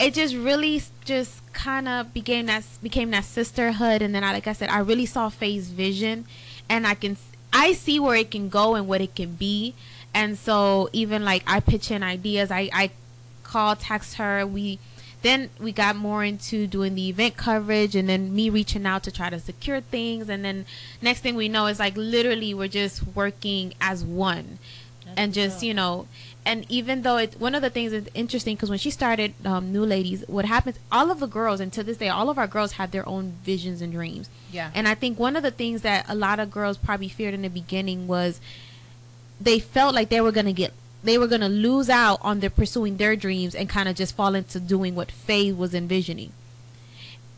it 0.00 0.14
just 0.14 0.34
really 0.34 0.82
just 1.04 1.42
kind 1.52 1.86
of 1.86 2.14
became 2.14 2.46
that 2.46 2.64
became 2.82 3.10
that 3.10 3.26
sisterhood, 3.26 4.00
and 4.00 4.14
then 4.14 4.24
I 4.24 4.32
like 4.32 4.46
I 4.46 4.54
said 4.54 4.70
I 4.70 4.78
really 4.78 5.04
saw 5.04 5.28
Faye's 5.28 5.68
vision, 5.68 6.24
and 6.70 6.86
I 6.86 6.94
can 6.94 7.18
I 7.52 7.72
see 7.72 8.00
where 8.00 8.16
it 8.16 8.30
can 8.30 8.48
go 8.48 8.74
and 8.74 8.88
what 8.88 9.00
it 9.00 9.14
can 9.14 9.34
be. 9.34 9.74
And 10.14 10.38
so 10.38 10.88
even 10.92 11.24
like 11.24 11.42
I 11.46 11.60
pitch 11.60 11.90
in 11.90 12.02
ideas, 12.02 12.50
I, 12.50 12.70
I 12.72 12.90
call, 13.42 13.76
text 13.76 14.14
her. 14.14 14.46
We 14.46 14.78
then 15.22 15.50
we 15.60 15.70
got 15.70 15.94
more 15.94 16.24
into 16.24 16.66
doing 16.66 16.94
the 16.94 17.08
event 17.08 17.36
coverage 17.36 17.94
and 17.94 18.08
then 18.08 18.34
me 18.34 18.50
reaching 18.50 18.84
out 18.84 19.04
to 19.04 19.10
try 19.10 19.30
to 19.30 19.38
secure 19.38 19.80
things 19.80 20.28
and 20.28 20.44
then 20.44 20.66
next 21.00 21.20
thing 21.20 21.36
we 21.36 21.48
know 21.48 21.66
is 21.66 21.78
like 21.78 21.96
literally 21.96 22.52
we're 22.52 22.66
just 22.66 23.06
working 23.14 23.72
as 23.80 24.04
one 24.04 24.58
and 25.16 25.32
just 25.32 25.62
you 25.62 25.72
know 25.72 26.06
and 26.44 26.66
even 26.68 27.02
though 27.02 27.16
it 27.18 27.38
one 27.38 27.54
of 27.54 27.62
the 27.62 27.70
things 27.70 27.92
that's 27.92 28.08
interesting 28.14 28.56
because 28.56 28.68
when 28.70 28.78
she 28.78 28.90
started 28.90 29.32
um, 29.44 29.72
new 29.72 29.84
ladies 29.86 30.24
what 30.26 30.44
happens 30.44 30.78
all 30.90 31.10
of 31.10 31.20
the 31.20 31.26
girls 31.28 31.60
and 31.60 31.72
to 31.72 31.82
this 31.84 31.96
day 31.98 32.08
all 32.08 32.28
of 32.28 32.36
our 32.38 32.46
girls 32.48 32.72
have 32.72 32.90
their 32.90 33.08
own 33.08 33.34
visions 33.44 33.80
and 33.80 33.92
dreams 33.92 34.28
Yeah. 34.50 34.70
and 34.74 34.88
i 34.88 34.94
think 34.94 35.18
one 35.18 35.36
of 35.36 35.42
the 35.44 35.52
things 35.52 35.82
that 35.82 36.04
a 36.08 36.14
lot 36.14 36.40
of 36.40 36.50
girls 36.50 36.76
probably 36.78 37.08
feared 37.08 37.32
in 37.34 37.42
the 37.42 37.48
beginning 37.48 38.06
was 38.08 38.40
they 39.40 39.58
felt 39.60 39.94
like 39.94 40.08
they 40.08 40.20
were 40.20 40.32
going 40.32 40.46
to 40.46 40.52
get 40.52 40.72
they 41.04 41.18
were 41.18 41.26
going 41.26 41.40
to 41.40 41.48
lose 41.48 41.88
out 41.90 42.18
on 42.22 42.40
their 42.40 42.50
pursuing 42.50 42.96
their 42.96 43.14
dreams 43.16 43.54
and 43.54 43.68
kind 43.68 43.88
of 43.88 43.94
just 43.96 44.14
fall 44.14 44.34
into 44.34 44.58
doing 44.60 44.94
what 44.94 45.10
Faye 45.10 45.50
was 45.52 45.74
envisioning. 45.74 46.32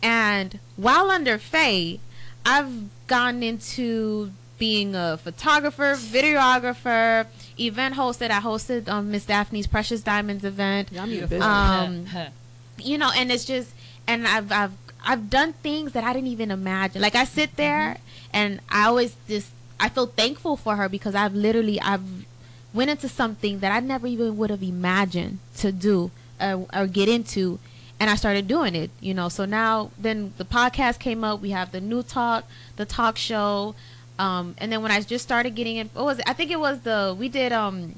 And 0.03 0.59
while 0.77 1.11
under 1.11 1.39
Faye, 1.39 1.99
I've 2.45 2.91
gone 3.07 3.43
into 3.43 4.33
being 4.59 4.95
a 4.95 5.17
photographer, 5.17 5.95
videographer, 5.95 7.27
event 7.59 7.95
host 7.95 8.19
that 8.21 8.31
I 8.31 8.41
hosted 8.41 8.89
on 8.89 9.11
Miss 9.11 9.27
Daphne's 9.27 9.67
Precious 9.67 10.03
Diamonds 10.03 10.45
event. 10.45 10.91
Y'all 10.93 11.07
need 11.07 11.23
a 11.23 11.41
Um, 11.43 12.07
you 12.79 12.99
know, 12.99 13.11
and 13.15 13.31
it's 13.31 13.45
just, 13.45 13.73
and 14.07 14.27
I've, 14.27 14.51
I've, 14.51 14.73
I've 15.05 15.31
done 15.31 15.53
things 15.55 15.93
that 15.93 16.05
I 16.05 16.13
didn't 16.13 16.29
even 16.29 16.51
imagine. 16.51 17.01
Like 17.03 17.15
I 17.15 17.25
sit 17.25 17.57
there 17.57 17.99
and 18.33 18.61
I 18.69 18.85
always 18.87 19.17
just, 19.29 19.51
I 19.79 19.89
feel 19.89 20.07
thankful 20.07 20.57
for 20.57 20.77
her 20.77 20.89
because 20.89 21.15
I've 21.15 21.35
literally, 21.35 21.81
I've 21.81 22.27
went 22.73 22.91
into 22.91 23.09
something 23.09 23.61
that 23.61 23.71
I 23.71 23.81
never 23.81 24.07
even 24.07 24.37
would 24.37 24.51
have 24.51 24.63
imagined 24.63 25.39
to 25.59 25.73
do 25.73 26.11
uh, 26.41 26.61
or 26.75 26.87
get 26.87 27.09
into. 27.09 27.59
And 28.01 28.11
I 28.11 28.17
started 28.17 28.49
doing 28.49 28.75
it, 28.75 28.91
you 29.01 29.15
know. 29.15 29.29
So 29.29 29.45
now, 29.45 29.93
then 29.97 30.35
the 30.37 30.45
podcast 30.45 30.99
came 30.99 31.23
up. 31.23 31.41
We 31.41 31.51
have 31.51 31.71
the 31.71 31.81
new 31.81 32.03
talk, 32.03 32.45
the 32.77 32.85
talk 32.85 33.17
show, 33.17 33.77
um, 34.19 34.55
and 34.59 34.71
then 34.73 34.83
when 34.83 34.91
I 34.93 35.01
just 35.01 35.25
started 35.25 35.55
getting 35.55 35.77
in, 35.77 35.89
what 35.95 36.05
was 36.05 36.19
it? 36.19 36.25
I 36.29 36.33
think 36.33 36.51
it 36.51 36.61
was 36.61 36.81
the 36.81 37.15
we 37.19 37.29
did 37.29 37.53
um 37.53 37.95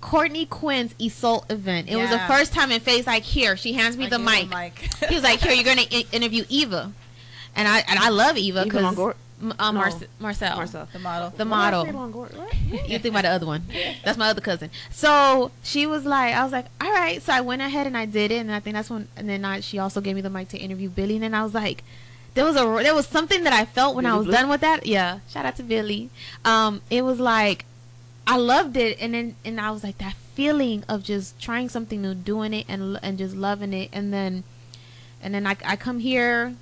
Courtney 0.00 0.44
Quinn's 0.46 0.92
Isolt 0.94 1.50
event. 1.50 1.88
It 1.88 1.96
was 1.96 2.10
the 2.10 2.18
first 2.20 2.52
time 2.52 2.70
in 2.70 2.80
Faye's 2.80 3.06
like, 3.06 3.22
here, 3.22 3.56
she 3.56 3.72
hands 3.72 3.96
me 3.96 4.06
I 4.06 4.10
the 4.10 4.18
give 4.18 4.26
mic. 4.26 4.48
mic. 4.50 4.78
he 5.08 5.14
was 5.14 5.24
like, 5.24 5.40
here, 5.40 5.52
you're 5.52 5.64
gonna 5.64 5.86
I- 5.90 6.06
interview 6.12 6.44
Eva, 6.48 6.92
and 7.56 7.66
I 7.66 7.78
and 7.88 7.98
I 7.98 8.10
love 8.10 8.36
Eva 8.36 8.60
Eva 8.60 8.64
because 8.64 8.94
Longoria? 8.96 9.14
uh, 9.58 9.72
No. 9.72 9.80
Marce- 9.80 10.06
Marcille, 10.20 10.56
Marcille. 10.56 10.88
the 10.92 10.98
model. 10.98 11.30
the 11.30 11.44
Why 11.46 11.70
model. 11.70 12.26
say 12.30 12.82
You 12.86 12.98
think 12.98 13.06
about 13.14 13.22
the 13.22 13.28
other 13.30 13.46
one? 13.46 13.64
That's 14.04 14.18
my 14.18 14.28
other 14.28 14.40
cousin. 14.42 14.70
So 14.90 15.50
she 15.62 15.86
was 15.86 16.04
like, 16.04 16.34
I 16.34 16.42
was 16.44 16.52
like, 16.52 16.66
all 16.82 16.90
right. 16.92 17.22
So 17.22 17.32
I 17.32 17.40
went 17.40 17.62
ahead 17.62 17.86
and 17.86 17.96
I 17.96 18.04
did 18.04 18.30
it, 18.30 18.36
and 18.40 18.52
I 18.52 18.60
think 18.60 18.74
that's 18.74 18.90
when. 18.90 19.08
And 19.16 19.26
then 19.28 19.44
I, 19.44 19.60
she 19.60 19.78
also 19.78 20.02
gave 20.02 20.14
me 20.16 20.20
the 20.20 20.30
mic 20.30 20.48
to 20.48 20.58
interview 20.58 20.90
Billy, 20.90 21.14
and 21.14 21.22
then 21.24 21.32
I 21.34 21.42
was 21.42 21.54
like, 21.54 21.82
there 22.34 22.44
was 22.44 22.56
a 22.56 22.64
there 22.82 22.94
was 22.94 23.06
something 23.06 23.44
that 23.44 23.52
I 23.52 23.64
felt 23.64 23.94
when 23.94 24.06
I 24.06 24.16
was 24.16 24.26
Blue? 24.26 24.34
done 24.34 24.48
with 24.48 24.60
that. 24.60 24.86
Yeah, 24.86 25.20
shout 25.28 25.46
out 25.46 25.56
to 25.56 25.62
Billy. 25.62 26.10
Um, 26.44 26.82
it 26.90 27.02
was 27.02 27.18
like 27.20 27.64
I 28.26 28.36
loved 28.36 28.76
it, 28.76 28.98
and 29.00 29.14
then 29.14 29.36
and 29.44 29.60
I 29.60 29.70
was 29.70 29.82
like 29.84 29.98
that 29.98 30.14
feeling 30.34 30.82
of 30.88 31.02
just 31.04 31.40
trying 31.40 31.68
something 31.68 32.02
new, 32.02 32.14
doing 32.14 32.52
it, 32.52 32.66
and 32.68 32.98
and 33.02 33.18
just 33.18 33.36
loving 33.36 33.72
it, 33.72 33.90
and 33.92 34.12
then 34.12 34.44
and 35.22 35.34
then 35.34 35.46
I 35.46 35.56
I 35.64 35.76
come 35.76 36.00
here 36.00 36.54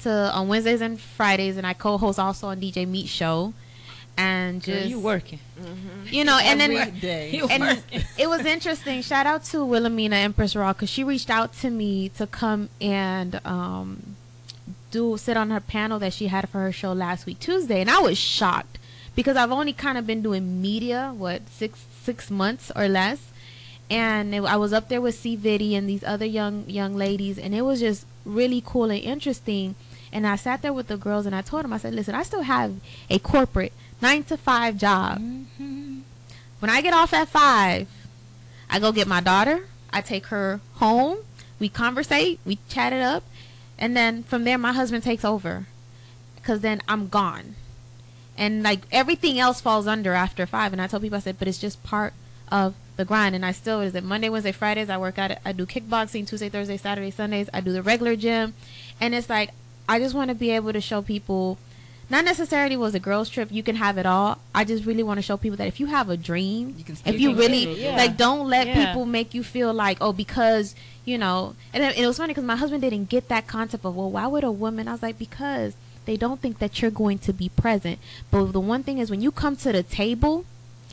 to 0.00 0.10
on 0.10 0.48
Wednesdays 0.48 0.80
and 0.80 1.00
Fridays, 1.00 1.56
and 1.56 1.66
I 1.66 1.72
co-host 1.72 2.18
also 2.18 2.48
on 2.48 2.60
DJ 2.60 2.86
Meat 2.86 3.08
Show, 3.08 3.54
and 4.16 4.62
Girl, 4.62 4.74
just 4.74 4.88
you 4.88 5.00
working. 5.00 5.38
you 6.06 6.24
know, 6.24 6.38
and 6.38 6.60
then 6.60 6.98
day. 7.00 7.40
And 7.50 7.82
it 8.18 8.28
was 8.28 8.44
interesting. 8.44 9.00
Shout 9.02 9.26
out 9.26 9.44
to 9.44 9.64
Wilhelmina 9.64 10.16
Empress 10.16 10.54
Raw 10.54 10.72
because 10.72 10.90
she 10.90 11.02
reached 11.04 11.30
out 11.30 11.54
to 11.54 11.70
me 11.70 12.08
to 12.10 12.26
come 12.26 12.68
and 12.80 13.40
um, 13.46 14.16
do 14.92 15.16
sit 15.16 15.36
on 15.36 15.50
her 15.50 15.58
panel 15.60 15.98
that 15.98 16.12
she 16.12 16.28
had 16.28 16.48
for 16.48 16.60
her 16.60 16.70
show 16.70 16.92
last 16.92 17.26
week 17.26 17.40
Tuesday, 17.40 17.80
and 17.80 17.90
I 17.90 17.98
was 17.98 18.16
shocked 18.16 18.78
because 19.16 19.36
I've 19.36 19.50
only 19.50 19.72
kind 19.72 19.98
of 19.98 20.06
been 20.06 20.22
doing 20.22 20.62
media 20.62 21.12
what 21.16 21.48
six 21.48 21.84
six 22.02 22.30
months 22.30 22.70
or 22.76 22.86
less, 22.86 23.32
and 23.90 24.32
it, 24.34 24.42
I 24.44 24.56
was 24.56 24.72
up 24.72 24.88
there 24.88 25.00
with 25.00 25.16
C 25.16 25.36
Viddy 25.36 25.72
and 25.76 25.88
these 25.88 26.04
other 26.04 26.26
young 26.26 26.64
young 26.68 26.94
ladies, 26.94 27.38
and 27.38 27.54
it 27.54 27.62
was 27.62 27.80
just 27.80 28.06
really 28.24 28.62
cool 28.64 28.90
and 28.90 29.02
interesting. 29.02 29.74
And 30.14 30.26
I 30.26 30.36
sat 30.36 30.60
there 30.60 30.74
with 30.74 30.88
the 30.88 30.98
girls 30.98 31.24
and 31.24 31.34
I 31.34 31.40
told 31.40 31.64
them, 31.64 31.72
I 31.72 31.78
said, 31.78 31.94
listen, 31.94 32.14
I 32.14 32.22
still 32.22 32.42
have 32.42 32.74
a 33.08 33.18
corporate 33.18 33.72
nine 34.02 34.24
to 34.24 34.36
five 34.36 34.76
job. 34.76 35.18
Mm-hmm. 35.18 36.00
When 36.60 36.70
I 36.70 36.82
get 36.82 36.92
off 36.92 37.14
at 37.14 37.28
five, 37.28 37.88
I 38.68 38.78
go 38.78 38.92
get 38.92 39.08
my 39.08 39.22
daughter. 39.22 39.68
I 39.90 40.02
take 40.02 40.26
her 40.26 40.60
home. 40.74 41.24
We 41.58 41.70
conversate. 41.70 42.40
We 42.44 42.58
chat 42.68 42.92
it 42.92 43.00
up, 43.00 43.22
and 43.82 43.96
then 43.96 44.22
from 44.22 44.44
there, 44.44 44.56
my 44.56 44.72
husband 44.72 45.02
takes 45.02 45.24
over, 45.24 45.66
because 46.36 46.60
then 46.60 46.80
I'm 46.86 47.08
gone, 47.08 47.56
and 48.38 48.62
like 48.62 48.82
everything 48.92 49.40
else 49.40 49.60
falls 49.60 49.88
under 49.88 50.12
after 50.14 50.46
five. 50.46 50.72
And 50.72 50.80
I 50.80 50.86
told 50.86 51.02
people, 51.02 51.16
I 51.16 51.20
said, 51.20 51.38
but 51.38 51.48
it's 51.48 51.58
just 51.58 51.82
part 51.82 52.14
of 52.48 52.76
the 52.96 53.04
grind. 53.04 53.34
And 53.34 53.44
I 53.44 53.50
still 53.50 53.80
is 53.80 53.94
it 53.96 54.04
Monday, 54.04 54.28
Wednesday, 54.28 54.52
Fridays. 54.52 54.88
I 54.88 54.98
work 54.98 55.18
out. 55.18 55.32
I 55.44 55.50
do 55.50 55.66
kickboxing 55.66 56.28
Tuesday, 56.28 56.48
Thursday, 56.48 56.76
Saturday, 56.76 57.10
Sundays. 57.10 57.50
I 57.52 57.60
do 57.60 57.72
the 57.72 57.82
regular 57.82 58.14
gym, 58.14 58.54
and 59.00 59.16
it's 59.16 59.28
like 59.28 59.50
I 59.88 59.98
just 59.98 60.14
want 60.14 60.28
to 60.28 60.36
be 60.36 60.52
able 60.52 60.72
to 60.72 60.80
show 60.80 61.02
people 61.02 61.58
not 62.12 62.24
necessarily 62.24 62.76
was 62.76 62.94
a 62.94 63.00
girls 63.00 63.28
trip 63.34 63.48
you 63.50 63.62
can 63.68 63.76
have 63.76 63.96
it 63.98 64.06
all 64.06 64.38
i 64.54 64.62
just 64.64 64.84
really 64.84 65.02
want 65.02 65.18
to 65.18 65.22
show 65.22 65.36
people 65.36 65.56
that 65.56 65.66
if 65.66 65.80
you 65.80 65.86
have 65.86 66.08
a 66.10 66.16
dream 66.16 66.74
You 66.78 66.84
can 66.84 66.96
if 67.06 67.18
you 67.18 67.34
really 67.34 67.62
it. 67.64 67.78
Yeah. 67.78 67.96
like 67.96 68.16
don't 68.16 68.48
let 68.48 68.66
Yeah. 68.66 68.86
people 68.86 69.06
make 69.06 69.34
you 69.34 69.42
feel 69.42 69.72
like 69.72 69.98
oh 70.00 70.12
because 70.12 70.74
you 71.04 71.16
know 71.18 71.54
and 71.72 71.82
it, 71.82 71.98
it 71.98 72.06
was 72.06 72.18
funny 72.18 72.32
because 72.34 72.44
my 72.44 72.56
husband 72.56 72.82
didn't 72.82 73.08
get 73.08 73.28
that 73.28 73.46
concept 73.46 73.84
of 73.84 73.96
well 73.96 74.10
why 74.10 74.26
would 74.26 74.44
a 74.44 74.52
woman 74.52 74.86
i 74.88 74.92
was 74.92 75.02
like 75.02 75.18
because 75.18 75.74
they 76.04 76.16
don't 76.16 76.40
think 76.40 76.58
that 76.58 76.80
you're 76.82 76.90
going 77.04 77.18
to 77.26 77.32
be 77.32 77.48
present 77.48 77.98
but 78.30 78.44
the 78.52 78.60
one 78.60 78.82
thing 78.82 78.98
is 78.98 79.10
when 79.10 79.20
you 79.20 79.30
come 79.32 79.56
to 79.56 79.72
the 79.72 79.82
table 79.82 80.44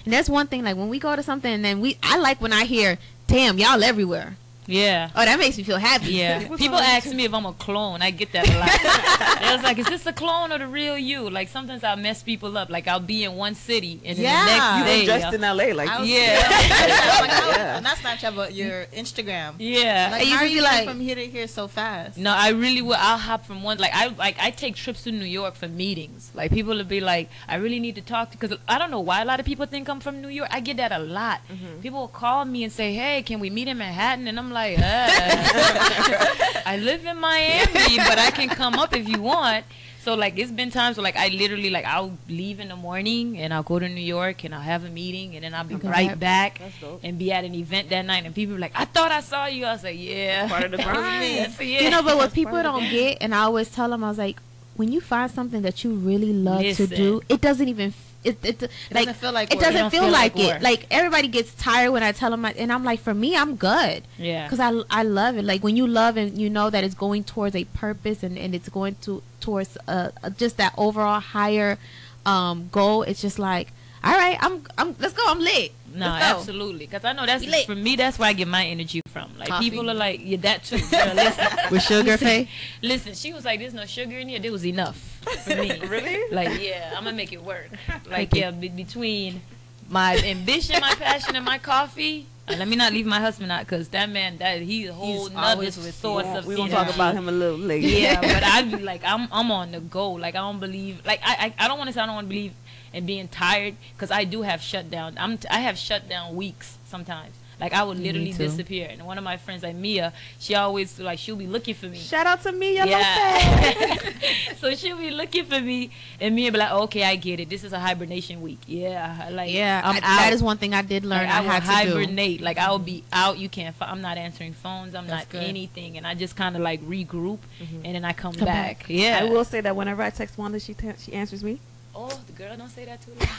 and 0.05 0.13
that's 0.13 0.29
one 0.29 0.47
thing 0.47 0.63
like 0.63 0.77
when 0.77 0.89
we 0.89 0.99
go 0.99 1.15
to 1.15 1.23
something 1.23 1.51
and 1.51 1.65
then 1.65 1.79
we 1.81 1.97
i 2.01 2.17
like 2.17 2.39
when 2.41 2.53
i 2.53 2.63
hear 2.63 2.97
damn 3.27 3.57
y'all 3.59 3.83
everywhere 3.83 4.37
Yeah. 4.69 5.09
oh 5.15 5.25
that 5.25 5.37
makes 5.39 5.57
me 5.57 5.63
feel 5.63 5.77
happy 5.77 6.13
Yeah. 6.13 6.47
People 6.57 6.77
ask 6.77 7.11
me 7.13 7.25
if 7.25 7.33
I'm 7.33 7.45
a 7.45 7.53
clone. 7.53 8.01
I 8.01 8.11
get 8.11 8.31
that 8.33 8.47
a 8.47 8.57
lot. 8.59 9.39
they 9.41 9.53
was 9.55 9.63
like, 9.63 9.77
"Is 9.79 9.87
this 9.87 10.05
a 10.05 10.13
clone 10.13 10.51
or 10.51 10.57
the 10.59 10.67
real 10.67 10.97
you?" 10.97 11.29
Like 11.29 11.47
sometimes 11.49 11.83
I 11.83 11.95
mess 11.95 12.23
people 12.23 12.57
up. 12.57 12.69
Like 12.69 12.87
I'll 12.87 12.99
be 12.99 13.23
in 13.23 13.33
one 13.35 13.55
city 13.55 13.99
and 14.05 14.17
then 14.17 14.23
Yeah. 14.25 14.45
the 14.45 14.51
next 14.51 14.69
You 14.77 14.83
day. 14.85 14.99
were 15.13 15.19
just 15.21 15.33
in 15.35 15.41
LA, 15.41 15.67
like 15.81 15.99
was- 15.99 16.07
Yeah. 16.09 16.35
like, 17.21 17.31
how- 17.31 17.49
Yeah. 17.51 17.79
Not 17.79 17.97
Snapchat, 17.97 18.35
but 18.35 18.53
your 18.53 18.85
Instagram. 18.95 19.55
yeah. 19.59 20.09
Like, 20.11 20.21
And 20.21 20.29
you 20.29 20.35
how 20.37 20.43
are 20.43 20.47
you 20.47 20.61
like- 20.61 20.87
from 20.87 20.99
here 20.99 21.15
to 21.15 21.25
here 21.27 21.47
so 21.47 21.67
fast? 21.67 22.17
No, 22.17 22.31
I 22.31 22.49
really 22.49 22.81
will. 22.81 22.97
I'll 22.99 23.17
hop 23.29 23.45
from 23.45 23.63
one. 23.63 23.77
Like 23.77 23.91
I 23.93 24.07
like 24.25 24.37
I 24.39 24.51
take 24.51 24.75
trips 24.75 25.03
to 25.05 25.11
New 25.11 25.25
York 25.39 25.55
for 25.55 25.67
meetings. 25.67 26.31
Like 26.35 26.51
people 26.51 26.75
will 26.75 26.83
be 26.97 27.01
like, 27.01 27.29
I 27.47 27.55
really 27.55 27.79
need 27.79 27.95
to 27.95 28.01
talk 28.01 28.31
to 28.31 28.37
because 28.37 28.57
I 28.67 28.77
don't 28.77 28.91
know 28.91 28.99
why 29.09 29.21
a 29.21 29.25
lot 29.25 29.39
of 29.39 29.45
people 29.45 29.65
think 29.65 29.89
I'm 29.89 29.99
from 29.99 30.21
New 30.21 30.29
York. 30.39 30.49
I 30.51 30.59
get 30.59 30.77
that 30.77 30.91
a 30.91 30.99
lot. 30.99 31.39
Mm-hmm. 31.51 31.81
People 31.81 31.99
will 32.01 32.07
call 32.23 32.45
me 32.45 32.63
and 32.65 32.71
say, 32.71 32.93
Hey, 32.93 33.21
can 33.23 33.39
we 33.39 33.49
meet 33.49 33.67
in 33.67 33.77
Manhattan? 33.77 34.27
And 34.27 34.37
I'm 34.37 34.51
like, 34.51 34.58
uh. 34.77 36.61
I 36.65 36.77
live 36.77 37.05
in 37.05 37.17
Miami, 37.17 37.97
but 37.97 38.17
I 38.19 38.31
can 38.31 38.49
come 38.49 38.75
up 38.75 38.95
if 38.95 39.07
you 39.07 39.21
want. 39.21 39.65
So 40.01 40.15
like 40.15 40.37
it's 40.39 40.51
been 40.51 40.71
times 40.71 40.95
where 40.97 41.03
like 41.03 41.17
I 41.17 41.27
literally 41.27 41.69
like 41.69 41.85
I'll 41.85 42.17
leave 42.29 42.59
in 42.59 42.69
the 42.69 42.75
morning 42.75 43.37
and 43.37 43.53
I'll 43.53 43.63
go 43.63 43.79
to 43.79 43.87
New 43.89 44.01
York 44.17 44.43
and 44.45 44.55
I'll 44.55 44.61
have 44.61 44.85
a 44.85 44.89
meeting 44.89 45.35
and 45.35 45.43
then 45.43 45.53
I'll 45.53 45.65
be 45.65 45.75
Okay. 45.75 45.89
right 45.89 46.17
back 46.19 46.61
and 47.03 47.19
be 47.19 47.31
at 47.33 47.43
an 47.43 47.53
event 47.53 47.89
that 47.89 48.05
night 48.05 48.23
and 48.25 48.33
people 48.33 48.55
are 48.55 48.59
like, 48.59 48.71
I 48.75 48.85
thought 48.85 49.11
I 49.11 49.19
saw 49.21 49.45
you. 49.47 49.65
I 49.65 49.73
was 49.73 49.83
like, 49.83 49.99
Yeah. 49.99 50.47
Part 50.47 50.63
of 50.63 50.71
the 50.71 50.77
grind. 50.77 51.23
Yes, 51.35 51.59
yeah. 51.59 51.81
You 51.81 51.89
know, 51.89 52.01
but 52.01 52.15
what 52.17 52.33
people 52.33 52.61
don't 52.63 52.89
get, 52.89 53.17
and 53.21 53.35
I 53.35 53.39
always 53.43 53.69
tell 53.69 53.89
them, 53.89 54.03
I 54.03 54.09
was 54.09 54.17
like, 54.17 54.39
when 54.77 54.91
you 54.91 55.01
find 55.01 55.29
something 55.29 55.61
that 55.63 55.83
you 55.83 55.91
really 55.93 56.31
love 56.31 56.61
Listen. 56.61 56.87
to 56.87 56.95
do, 56.95 57.21
it 57.27 57.41
doesn't 57.41 57.67
even. 57.67 57.93
F- 58.25 58.35
It, 58.43 58.63
it, 58.63 58.71
like 58.91 59.05
doesn't 59.05 59.15
feel 59.15 59.31
like 59.31 59.53
it. 59.53 59.59
Doesn't 59.59 59.89
feel, 59.91 60.01
feel 60.03 60.11
like, 60.11 60.35
like 60.35 60.43
it. 60.43 60.61
Like 60.61 60.85
everybody 60.91 61.27
gets 61.27 61.53
tired 61.55 61.91
when 61.91 62.03
I 62.03 62.11
tell 62.11 62.31
them, 62.31 62.43
and 62.45 62.71
I'm 62.71 62.83
like, 62.83 62.99
for 62.99 63.13
me, 63.13 63.35
I'm 63.35 63.55
good. 63.55 64.03
Yeah. 64.17 64.45
because 64.45 64.59
I, 64.59 64.99
I 64.99 65.03
love 65.03 65.37
it 65.37 65.45
like 65.45 65.63
when 65.63 65.77
you 65.77 65.87
love 65.87 66.17
and 66.17 66.37
you 66.37 66.49
know 66.49 66.69
that 66.69 66.83
it's 66.83 66.95
going 66.95 67.23
towards 67.23 67.55
a 67.55 67.63
purpose 67.65 68.23
and, 68.23 68.37
and 68.37 68.53
it's 68.53 68.69
going 68.69 68.95
to 69.01 69.23
towards 69.39 69.77
uh, 69.87 70.11
just 70.37 70.57
that 70.57 70.73
overall 70.77 71.19
higher 71.21 71.77
um 72.25 72.67
goal 72.71 73.03
it's 73.03 73.21
just 73.21 73.39
like 73.39 73.71
all 74.03 74.13
right 74.13 74.37
i'm 74.41 74.63
i'm 74.77 74.95
let's 74.99 75.13
go 75.13 75.23
i'm 75.27 75.39
lit 75.39 75.71
No, 75.93 76.05
absolutely. 76.05 76.85
Because 76.85 77.03
I 77.03 77.13
know 77.13 77.25
that's 77.25 77.43
for 77.65 77.73
me. 77.75 77.95
That's 77.95 78.19
where 78.19 78.29
I 78.29 78.33
get 78.33 78.47
my 78.47 78.63
energy 78.63 79.01
from. 79.09 79.31
Like 79.39 79.49
Coffee. 79.49 79.69
people 79.71 79.89
are 79.89 79.95
like, 79.97 80.21
yeah, 80.23 80.37
that 80.45 80.63
too. 80.63 80.77
Girl, 80.85 81.13
listen, 81.17 81.47
with 81.73 81.81
sugar 81.81 82.11
listen, 82.13 82.47
listen, 82.83 83.13
she 83.15 83.33
was 83.33 83.43
like, 83.43 83.57
"There's 83.59 83.73
no 83.73 83.85
sugar 83.89 84.19
in 84.21 84.29
here. 84.29 84.37
There 84.39 84.51
was 84.53 84.65
enough 84.65 84.95
for 85.43 85.55
me." 85.57 85.81
Really? 85.89 86.29
Like, 86.29 86.61
yeah, 86.61 86.93
I'm 86.95 87.03
gonna 87.05 87.17
make 87.17 87.33
it 87.33 87.41
work. 87.43 87.71
Like, 88.05 88.35
yeah, 88.37 88.51
be- 88.53 88.69
between 88.69 89.41
my 89.89 90.15
ambition, 90.23 90.79
my 90.79 90.93
passion, 90.93 91.35
and 91.35 91.43
my 91.43 91.57
coffee. 91.57 92.27
uh, 92.47 92.53
let 92.61 92.67
me 92.69 92.75
not 92.77 92.93
leave 92.93 93.07
my 93.09 93.19
husband 93.19 93.51
out 93.51 93.65
because 93.65 93.89
that 93.89 94.07
man, 94.13 94.37
that 94.37 94.61
he's 94.61 94.89
a 94.89 94.93
whole 94.93 95.25
He's 95.25 95.33
nother 95.33 95.57
always 95.57 95.75
with 95.75 95.87
you. 95.87 95.91
source 96.05 96.25
Yeah, 96.29 96.37
of 96.37 96.45
we 96.45 96.53
gonna 96.55 96.69
talk 96.71 96.93
about 96.93 97.15
him 97.17 97.27
a 97.27 97.31
little 97.33 97.57
later. 97.57 97.87
Yeah, 97.87 98.21
but 98.21 98.43
I 98.45 98.61
be 98.61 98.77
like, 98.93 99.01
I'm 99.03 99.27
I'm 99.33 99.49
on 99.51 99.71
the 99.73 99.81
go. 99.81 100.11
Like 100.21 100.35
I 100.37 100.41
don't 100.45 100.59
believe, 100.61 101.01
like 101.03 101.19
I 101.25 101.33
I, 101.57 101.65
I 101.65 101.67
don't 101.67 101.79
want 101.81 101.89
to 101.89 101.93
say 101.97 102.01
I 102.01 102.05
don't 102.05 102.15
want 102.15 102.29
to 102.29 102.33
believe 102.35 102.53
in 102.93 103.05
being 103.05 103.27
tired 103.27 103.75
because 103.93 104.11
I 104.11 104.23
do 104.23 104.41
have 104.41 104.61
shutdown. 104.61 105.15
I'm 105.17 105.37
t- 105.37 105.47
I 105.49 105.59
have 105.59 105.77
shutdown 105.77 106.35
weeks 106.35 106.77
sometimes. 106.85 107.35
Like 107.59 107.73
I 107.73 107.83
would 107.83 107.99
literally 107.99 108.31
disappear. 108.31 108.87
And 108.89 109.05
one 109.05 109.17
of 109.17 109.23
my 109.23 109.35
friends, 109.35 109.63
like 109.63 109.75
Mia, 109.75 110.13
she 110.39 110.55
always 110.55 110.97
like 110.97 111.19
she'll 111.19 111.35
be 111.35 111.47
looking 111.47 111.75
for 111.75 111.87
me. 111.87 111.97
Shout 111.97 112.25
out 112.25 112.41
to 112.43 112.51
me, 112.53 112.75
yellow 112.75 112.91
Yeah. 112.91 113.99
so 114.59 114.73
she'll 114.75 114.97
be 114.97 115.11
looking 115.11 115.43
for 115.43 115.59
me, 115.59 115.91
and 116.21 116.33
me 116.33 116.49
be 116.49 116.57
like, 116.57 116.71
okay, 116.71 117.03
I 117.03 117.17
get 117.17 117.39
it. 117.41 117.49
This 117.49 117.65
is 117.65 117.73
a 117.73 117.79
hibernation 117.79 118.41
week. 118.41 118.59
Yeah, 118.65 119.27
like 119.31 119.51
yeah 119.51 119.81
I'm 119.83 119.95
I- 119.95 119.97
out. 119.97 120.01
that 120.01 120.33
is 120.33 120.41
one 120.41 120.57
thing 120.57 120.73
i 120.73 120.81
did 120.81 121.03
learn 121.03 121.23
Like, 121.27 121.29
i, 121.29 121.37
I, 121.37 121.41
will 121.41 121.49
had 121.49 121.83
to 121.83 121.89
do 121.89 121.97
hibernate. 121.97 122.41
Like 122.41 122.57
I 122.57 122.71
will 122.71 122.79
be 122.79 123.03
out. 123.11 123.37
You 123.37 123.49
can't. 123.49 123.75
Fi- 123.75 123.87
I'm 123.89 124.01
not 124.01 124.17
answering 124.17 124.53
phones. 124.53 124.95
I'm 124.95 125.07
That's 125.07 125.25
not 125.25 125.29
good. 125.29 125.43
anything, 125.43 125.97
and 125.97 126.07
I 126.07 126.13
just 126.15 126.37
kind 126.37 126.55
of 126.55 126.61
like 126.61 126.81
regroup, 126.87 127.39
mm-hmm. 127.61 127.81
and 127.83 127.95
then 127.95 128.05
I 128.05 128.13
come, 128.13 128.33
Come 128.33 128.45
back. 128.45 128.79
back. 128.79 128.89
Yeah. 128.89 129.19
I 129.21 129.25
will 129.25 129.43
say 129.43 129.59
that 129.61 129.75
whenever 129.75 130.01
I 130.01 130.11
text 130.11 130.37
Wanda, 130.37 130.61
she 130.61 130.73
te- 130.73 130.93
she 130.97 131.11
answers 131.11 131.43
me. 131.43 131.59
Oh, 131.95 132.19
the 132.27 132.33
girl 132.33 132.55
don't 132.55 132.69
say 132.69 132.85
that 132.85 133.01
too 133.01 133.11
loud. 133.19 133.29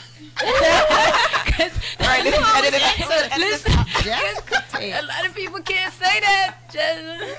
Right, 1.99 2.23
this 2.23 2.35
is 2.35 2.45
edited 2.55 2.81
out. 2.81 2.95
So, 2.97 3.39
listen, 3.39 3.71
Yes. 4.05 4.41
a 4.75 5.05
lot 5.05 5.25
of 5.25 5.35
people 5.35 5.59
can't 5.61 5.93
say 5.93 6.19
that. 6.19 6.55
Just, 6.71 7.37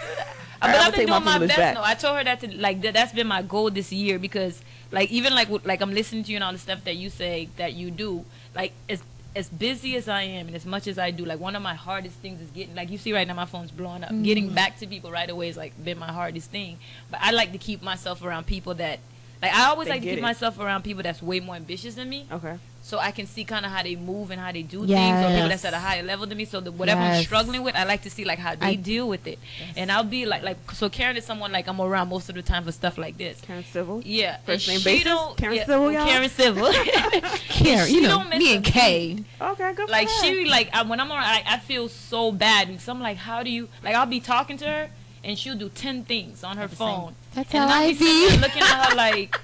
but 0.60 0.70
I'ma 0.70 0.78
I've 0.78 0.92
been 0.92 1.00
take 1.00 1.08
my 1.08 1.18
doing 1.18 1.24
my 1.24 1.38
best. 1.46 1.56
back. 1.56 1.74
No, 1.74 1.82
I 1.82 1.94
told 1.94 2.16
her 2.18 2.24
that 2.24 2.40
to, 2.40 2.56
like 2.56 2.80
that, 2.82 2.94
that's 2.94 3.12
been 3.12 3.26
my 3.26 3.42
goal 3.42 3.70
this 3.70 3.92
year 3.92 4.18
because 4.18 4.62
like 4.90 5.10
even 5.10 5.34
like 5.34 5.48
like 5.64 5.80
I'm 5.80 5.92
listening 5.92 6.24
to 6.24 6.30
you 6.30 6.36
and 6.36 6.44
all 6.44 6.52
the 6.52 6.58
stuff 6.58 6.84
that 6.84 6.96
you 6.96 7.10
say 7.10 7.48
that 7.56 7.74
you 7.74 7.90
do. 7.90 8.24
Like 8.54 8.72
as 8.88 9.02
as 9.34 9.48
busy 9.48 9.96
as 9.96 10.08
I 10.08 10.22
am 10.22 10.46
and 10.46 10.56
as 10.56 10.66
much 10.66 10.86
as 10.86 10.98
I 10.98 11.10
do, 11.10 11.24
like 11.24 11.40
one 11.40 11.56
of 11.56 11.62
my 11.62 11.74
hardest 11.74 12.16
things 12.16 12.40
is 12.40 12.50
getting 12.50 12.74
like 12.74 12.90
you 12.90 12.98
see 12.98 13.12
right 13.12 13.26
now 13.26 13.34
my 13.34 13.46
phone's 13.46 13.70
blowing 13.70 14.04
up. 14.04 14.10
Getting 14.22 14.46
mm-hmm. 14.46 14.54
back 14.54 14.78
to 14.78 14.86
people 14.86 15.10
right 15.10 15.28
away 15.28 15.48
is 15.48 15.56
like 15.56 15.72
been 15.82 15.98
my 15.98 16.12
hardest 16.12 16.50
thing. 16.50 16.78
But 17.10 17.20
I 17.22 17.32
like 17.32 17.52
to 17.52 17.58
keep 17.58 17.82
myself 17.82 18.22
around 18.22 18.46
people 18.46 18.74
that 18.74 19.00
like 19.42 19.52
I 19.52 19.64
always 19.70 19.86
They 19.86 19.94
like 19.94 20.02
to 20.02 20.08
keep 20.08 20.18
it. 20.18 20.22
myself 20.22 20.58
around 20.60 20.82
people 20.84 21.02
that's 21.02 21.20
way 21.22 21.40
more 21.40 21.56
ambitious 21.56 21.94
than 21.96 22.08
me 22.08 22.26
Okay. 22.30 22.56
so 22.80 22.98
I 22.98 23.10
can 23.10 23.26
see 23.26 23.44
kind 23.44 23.66
of 23.66 23.72
how 23.72 23.82
they 23.82 23.96
move 23.96 24.30
and 24.30 24.40
how 24.40 24.52
they 24.52 24.62
do 24.62 24.86
things, 24.86 25.24
or 25.24 25.28
people 25.30 25.48
that's 25.48 25.64
at 25.64 25.74
a 25.74 25.78
higher 25.78 26.02
level 26.02 26.26
than 26.26 26.38
me. 26.38 26.44
So 26.44 26.60
that 26.60 26.72
whatever 26.72 27.00
I'm 27.00 27.22
struggling 27.24 27.62
with, 27.62 27.74
I 27.74 27.84
like 27.84 28.02
to 28.02 28.10
see 28.10 28.24
like 28.24 28.38
how 28.38 28.54
they 28.54 28.66
I- 28.66 28.74
deal 28.76 29.08
with 29.08 29.26
it, 29.26 29.38
and 29.76 29.90
I'll 29.90 30.04
be 30.04 30.26
like, 30.26 30.42
like 30.42 30.70
so 30.72 30.88
Karen 30.88 31.16
is 31.16 31.24
someone 31.24 31.50
like 31.52 31.66
I'm 31.68 31.80
around 31.80 32.08
most 32.08 32.28
of 32.28 32.34
the 32.36 32.42
time 32.42 32.64
for 32.64 32.72
stuff 32.72 32.96
like 32.98 33.18
this. 33.18 33.40
Karen 33.40 33.64
Civil. 33.64 34.02
Yeah, 34.04 34.38
First 34.46 34.68
and 34.68 34.76
name 34.76 34.84
basis? 34.84 35.04
don't- 35.04 35.36
Karen 35.36 35.56
yeah, 35.56 35.66
Civil, 35.66 35.82
well, 35.86 35.92
y'all? 35.92 36.06
Karen 36.06 36.28
Civil. 36.30 36.72
Karen, 37.48 37.86
she 37.88 37.94
you 37.94 38.00
know 38.02 38.08
don't 38.18 38.28
miss 38.30 38.38
me 38.38 38.52
a 38.52 38.56
and 38.56 38.64
beat. 38.64 38.72
kay 38.72 39.24
Okay, 39.40 39.72
good. 39.74 39.86
For 39.86 39.92
Like 39.92 40.08
her. 40.08 40.24
she 40.24 40.44
like 40.46 40.70
I, 40.72 40.82
when 40.82 41.00
I'm 41.00 41.10
around, 41.10 41.24
I, 41.24 41.42
I 41.46 41.58
feel 41.58 41.88
so 41.88 42.32
bad 42.32 42.68
and 42.68 42.80
so 42.80 42.92
I'm 42.92 43.00
like, 43.00 43.16
how 43.16 43.42
do 43.42 43.50
you 43.50 43.68
like? 43.82 43.94
I'll 43.94 44.06
be 44.06 44.20
talking 44.20 44.56
to 44.58 44.66
her 44.66 44.90
and 45.24 45.38
she'll 45.38 45.54
do 45.56 45.68
ten 45.68 46.04
things 46.04 46.42
on 46.44 46.56
her 46.56 46.66
the 46.66 46.76
same- 46.76 46.86
phone. 46.88 47.14
that's 47.34 47.52
And 47.54 47.62
how 47.70 47.76
I'll 47.76 47.82
i 47.84 47.88
be 47.92 47.94
sitting 47.94 48.28
there 48.28 48.30
be 48.36 48.42
looking 48.42 48.62
at 48.62 48.88
her 48.90 48.94
like, 49.06 49.40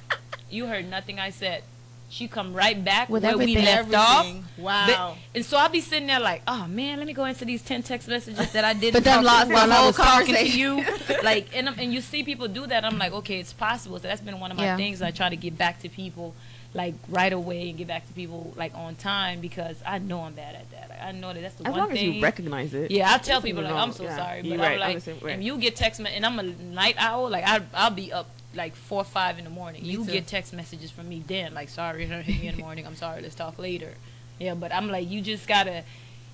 you 0.51 0.67
heard 0.67 0.89
nothing 0.89 1.19
I 1.21 1.31
said. 1.31 1.63
She 2.11 2.27
come 2.27 2.55
right 2.55 2.83
back 2.83 3.11
With 3.11 3.23
where 3.23 3.37
we 3.37 3.55
everything. 3.55 3.65
left 3.67 3.95
off. 3.95 4.25
Everything. 4.25 4.45
Wow. 4.57 4.87
But, 4.87 5.37
and 5.37 5.45
so 5.45 5.59
I'll 5.59 5.69
be 5.69 5.83
sitting 5.83 6.07
there 6.07 6.19
like, 6.19 6.41
oh 6.49 6.67
man, 6.67 6.97
let 6.97 7.07
me 7.07 7.13
go 7.13 7.27
into 7.27 7.45
these 7.45 7.61
ten 7.61 7.83
text 7.83 8.09
messages 8.09 8.51
that 8.53 8.65
I 8.65 8.73
did. 8.73 8.95
But 8.95 9.05
then 9.05 9.23
lost 9.23 9.49
the 9.49 9.55
while 9.55 9.71
I 9.71 9.77
whole 9.77 9.87
was 9.89 9.97
talking 9.97 10.27
to 10.29 10.33
conversation. 10.33 10.59
you. 10.59 10.85
like, 11.23 11.55
and 11.55 11.69
and 11.69 11.93
you 11.93 12.01
see 12.01 12.25
people 12.25 12.49
do 12.49 12.67
that. 12.67 12.83
I'm 12.83 12.97
like, 12.97 13.13
okay, 13.13 13.39
it's 13.41 13.53
possible. 13.53 13.99
So 13.99 14.09
that's 14.09 14.23
been 14.23 14.41
one 14.41 14.51
of 14.51 14.57
my 14.57 14.65
Yeah. 14.65 14.77
things. 14.79 15.03
I 15.03 15.11
try 15.11 15.29
to 15.29 15.37
get 15.37 15.59
back 15.59 15.81
to 15.81 15.91
people 15.91 16.35
like 16.79 16.95
right 17.09 17.33
away 17.33 17.69
and 17.69 17.77
get 17.77 17.89
back 17.89 18.07
to 18.07 18.13
people 18.15 18.53
like 18.57 18.73
on 18.77 18.95
time 18.95 19.41
because 19.41 19.77
I 19.85 19.99
know 19.99 20.21
I'm 20.21 20.35
bad 20.35 20.55
at 20.55 20.71
that. 20.71 20.89
Like, 20.91 21.03
I 21.03 21.11
know 21.11 21.33
that 21.35 21.41
that's 21.43 21.57
the 21.57 21.67
as 21.67 21.73
one 21.73 21.81
long 21.81 21.91
as 21.91 21.99
thing. 21.99 22.13
you 22.15 22.23
recognize 22.23 22.73
it. 22.73 22.91
Yeah, 22.93 23.13
I 23.13 23.19
tell 23.19 23.43
people 23.43 23.65
like 23.65 23.73
wrong. 23.73 23.89
I'm 23.89 23.93
so 23.93 24.05
Yeah. 24.05 24.17
sorry, 24.17 24.43
but 24.43 24.59
right. 24.61 24.73
I'm 24.75 24.79
like, 24.81 24.89
I'm 24.91 24.95
the 24.95 25.01
same 25.01 25.29
if 25.29 25.43
you 25.43 25.59
get 25.59 25.75
text 25.75 26.01
me 26.01 26.09
and 26.15 26.25
I'm 26.25 26.39
a 26.39 26.45
night 26.45 26.95
owl, 26.99 27.29
like 27.29 27.45
I 27.45 27.61
I'll 27.75 27.91
be 27.91 28.13
up 28.13 28.29
like 28.55 28.77
four 28.77 29.01
or 29.01 29.05
five 29.05 29.39
in 29.39 29.45
the 29.45 29.51
morning. 29.51 29.83
Me 29.83 29.89
you 29.91 30.05
too. 30.07 30.13
get 30.13 30.27
text 30.29 30.53
messages 30.55 30.91
from 30.93 31.09
me 31.09 31.23
then, 31.27 31.53
like 31.53 31.69
sorry, 31.69 32.07
hit 32.29 32.41
me 32.41 32.47
in 32.49 32.55
the 32.57 32.63
morning. 32.63 32.87
I'm 32.87 32.95
sorry, 32.97 33.23
let's 33.23 33.35
talk 33.35 33.59
later. 33.59 33.93
Yeah, 34.39 34.55
but 34.55 34.73
I'm 34.73 34.89
like, 34.89 35.11
you 35.11 35.21
just 35.21 35.49
gotta, 35.49 35.83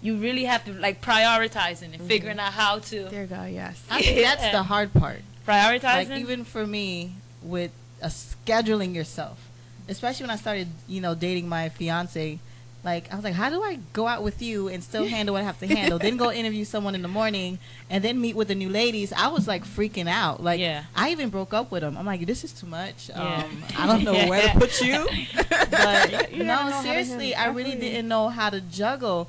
you 0.02 0.16
really 0.18 0.44
have 0.44 0.62
to 0.66 0.74
like 0.74 1.00
prioritizing 1.00 1.94
and 1.94 2.02
figuring 2.02 2.38
out 2.38 2.52
how 2.52 2.80
to 2.90 3.04
there 3.04 3.22
you 3.22 3.26
go 3.26 3.44
yes 3.44 3.82
I 3.90 4.02
think 4.02 4.20
that's 4.20 4.50
the 4.52 4.62
hard 4.62 4.92
part. 4.92 5.20
prioritizing. 5.48 6.10
Like 6.10 6.20
even 6.20 6.44
for 6.44 6.66
me, 6.66 7.14
with 7.42 7.70
uh, 8.02 8.08
scheduling 8.08 8.94
yourself, 8.94 9.43
especially 9.88 10.24
when 10.24 10.30
I 10.30 10.36
started, 10.36 10.68
you 10.88 11.00
know, 11.00 11.14
dating 11.14 11.48
my 11.48 11.68
fiance. 11.68 12.38
Like 12.84 13.10
I 13.10 13.14
was 13.16 13.24
like, 13.24 13.32
how 13.32 13.48
do 13.48 13.62
I 13.62 13.78
go 13.94 14.06
out 14.06 14.22
with 14.22 14.42
you 14.42 14.68
and 14.68 14.84
still 14.84 15.06
handle 15.06 15.32
what 15.32 15.40
I 15.40 15.44
have 15.46 15.58
to 15.60 15.66
handle? 15.74 15.98
then 15.98 16.18
go 16.18 16.30
interview 16.30 16.66
someone 16.66 16.94
in 16.94 17.00
the 17.00 17.08
morning 17.08 17.58
and 17.88 18.04
then 18.04 18.20
meet 18.20 18.36
with 18.36 18.48
the 18.48 18.54
new 18.54 18.68
ladies. 18.68 19.10
I 19.10 19.28
was 19.28 19.48
like 19.48 19.64
freaking 19.64 20.06
out. 20.06 20.42
Like 20.42 20.60
Yeah. 20.60 20.84
I 20.94 21.10
even 21.10 21.30
broke 21.30 21.54
up 21.54 21.70
with 21.70 21.82
him. 21.82 21.96
I'm 21.96 22.04
like, 22.04 22.26
this 22.26 22.44
is 22.44 22.52
too 22.52 22.66
much. 22.66 23.08
Yeah. 23.08 23.44
Um, 23.44 23.62
I 23.78 23.86
don't 23.86 24.04
know 24.04 24.28
where 24.28 24.42
to 24.52 24.58
put 24.58 24.80
you. 24.82 25.08
But 25.70 26.32
You 26.32 26.44
no, 26.44 26.78
seriously, 26.82 27.34
I 27.34 27.46
really 27.46 27.74
didn't 27.74 28.06
know 28.06 28.28
how 28.28 28.50
to 28.50 28.60
juggle. 28.60 29.28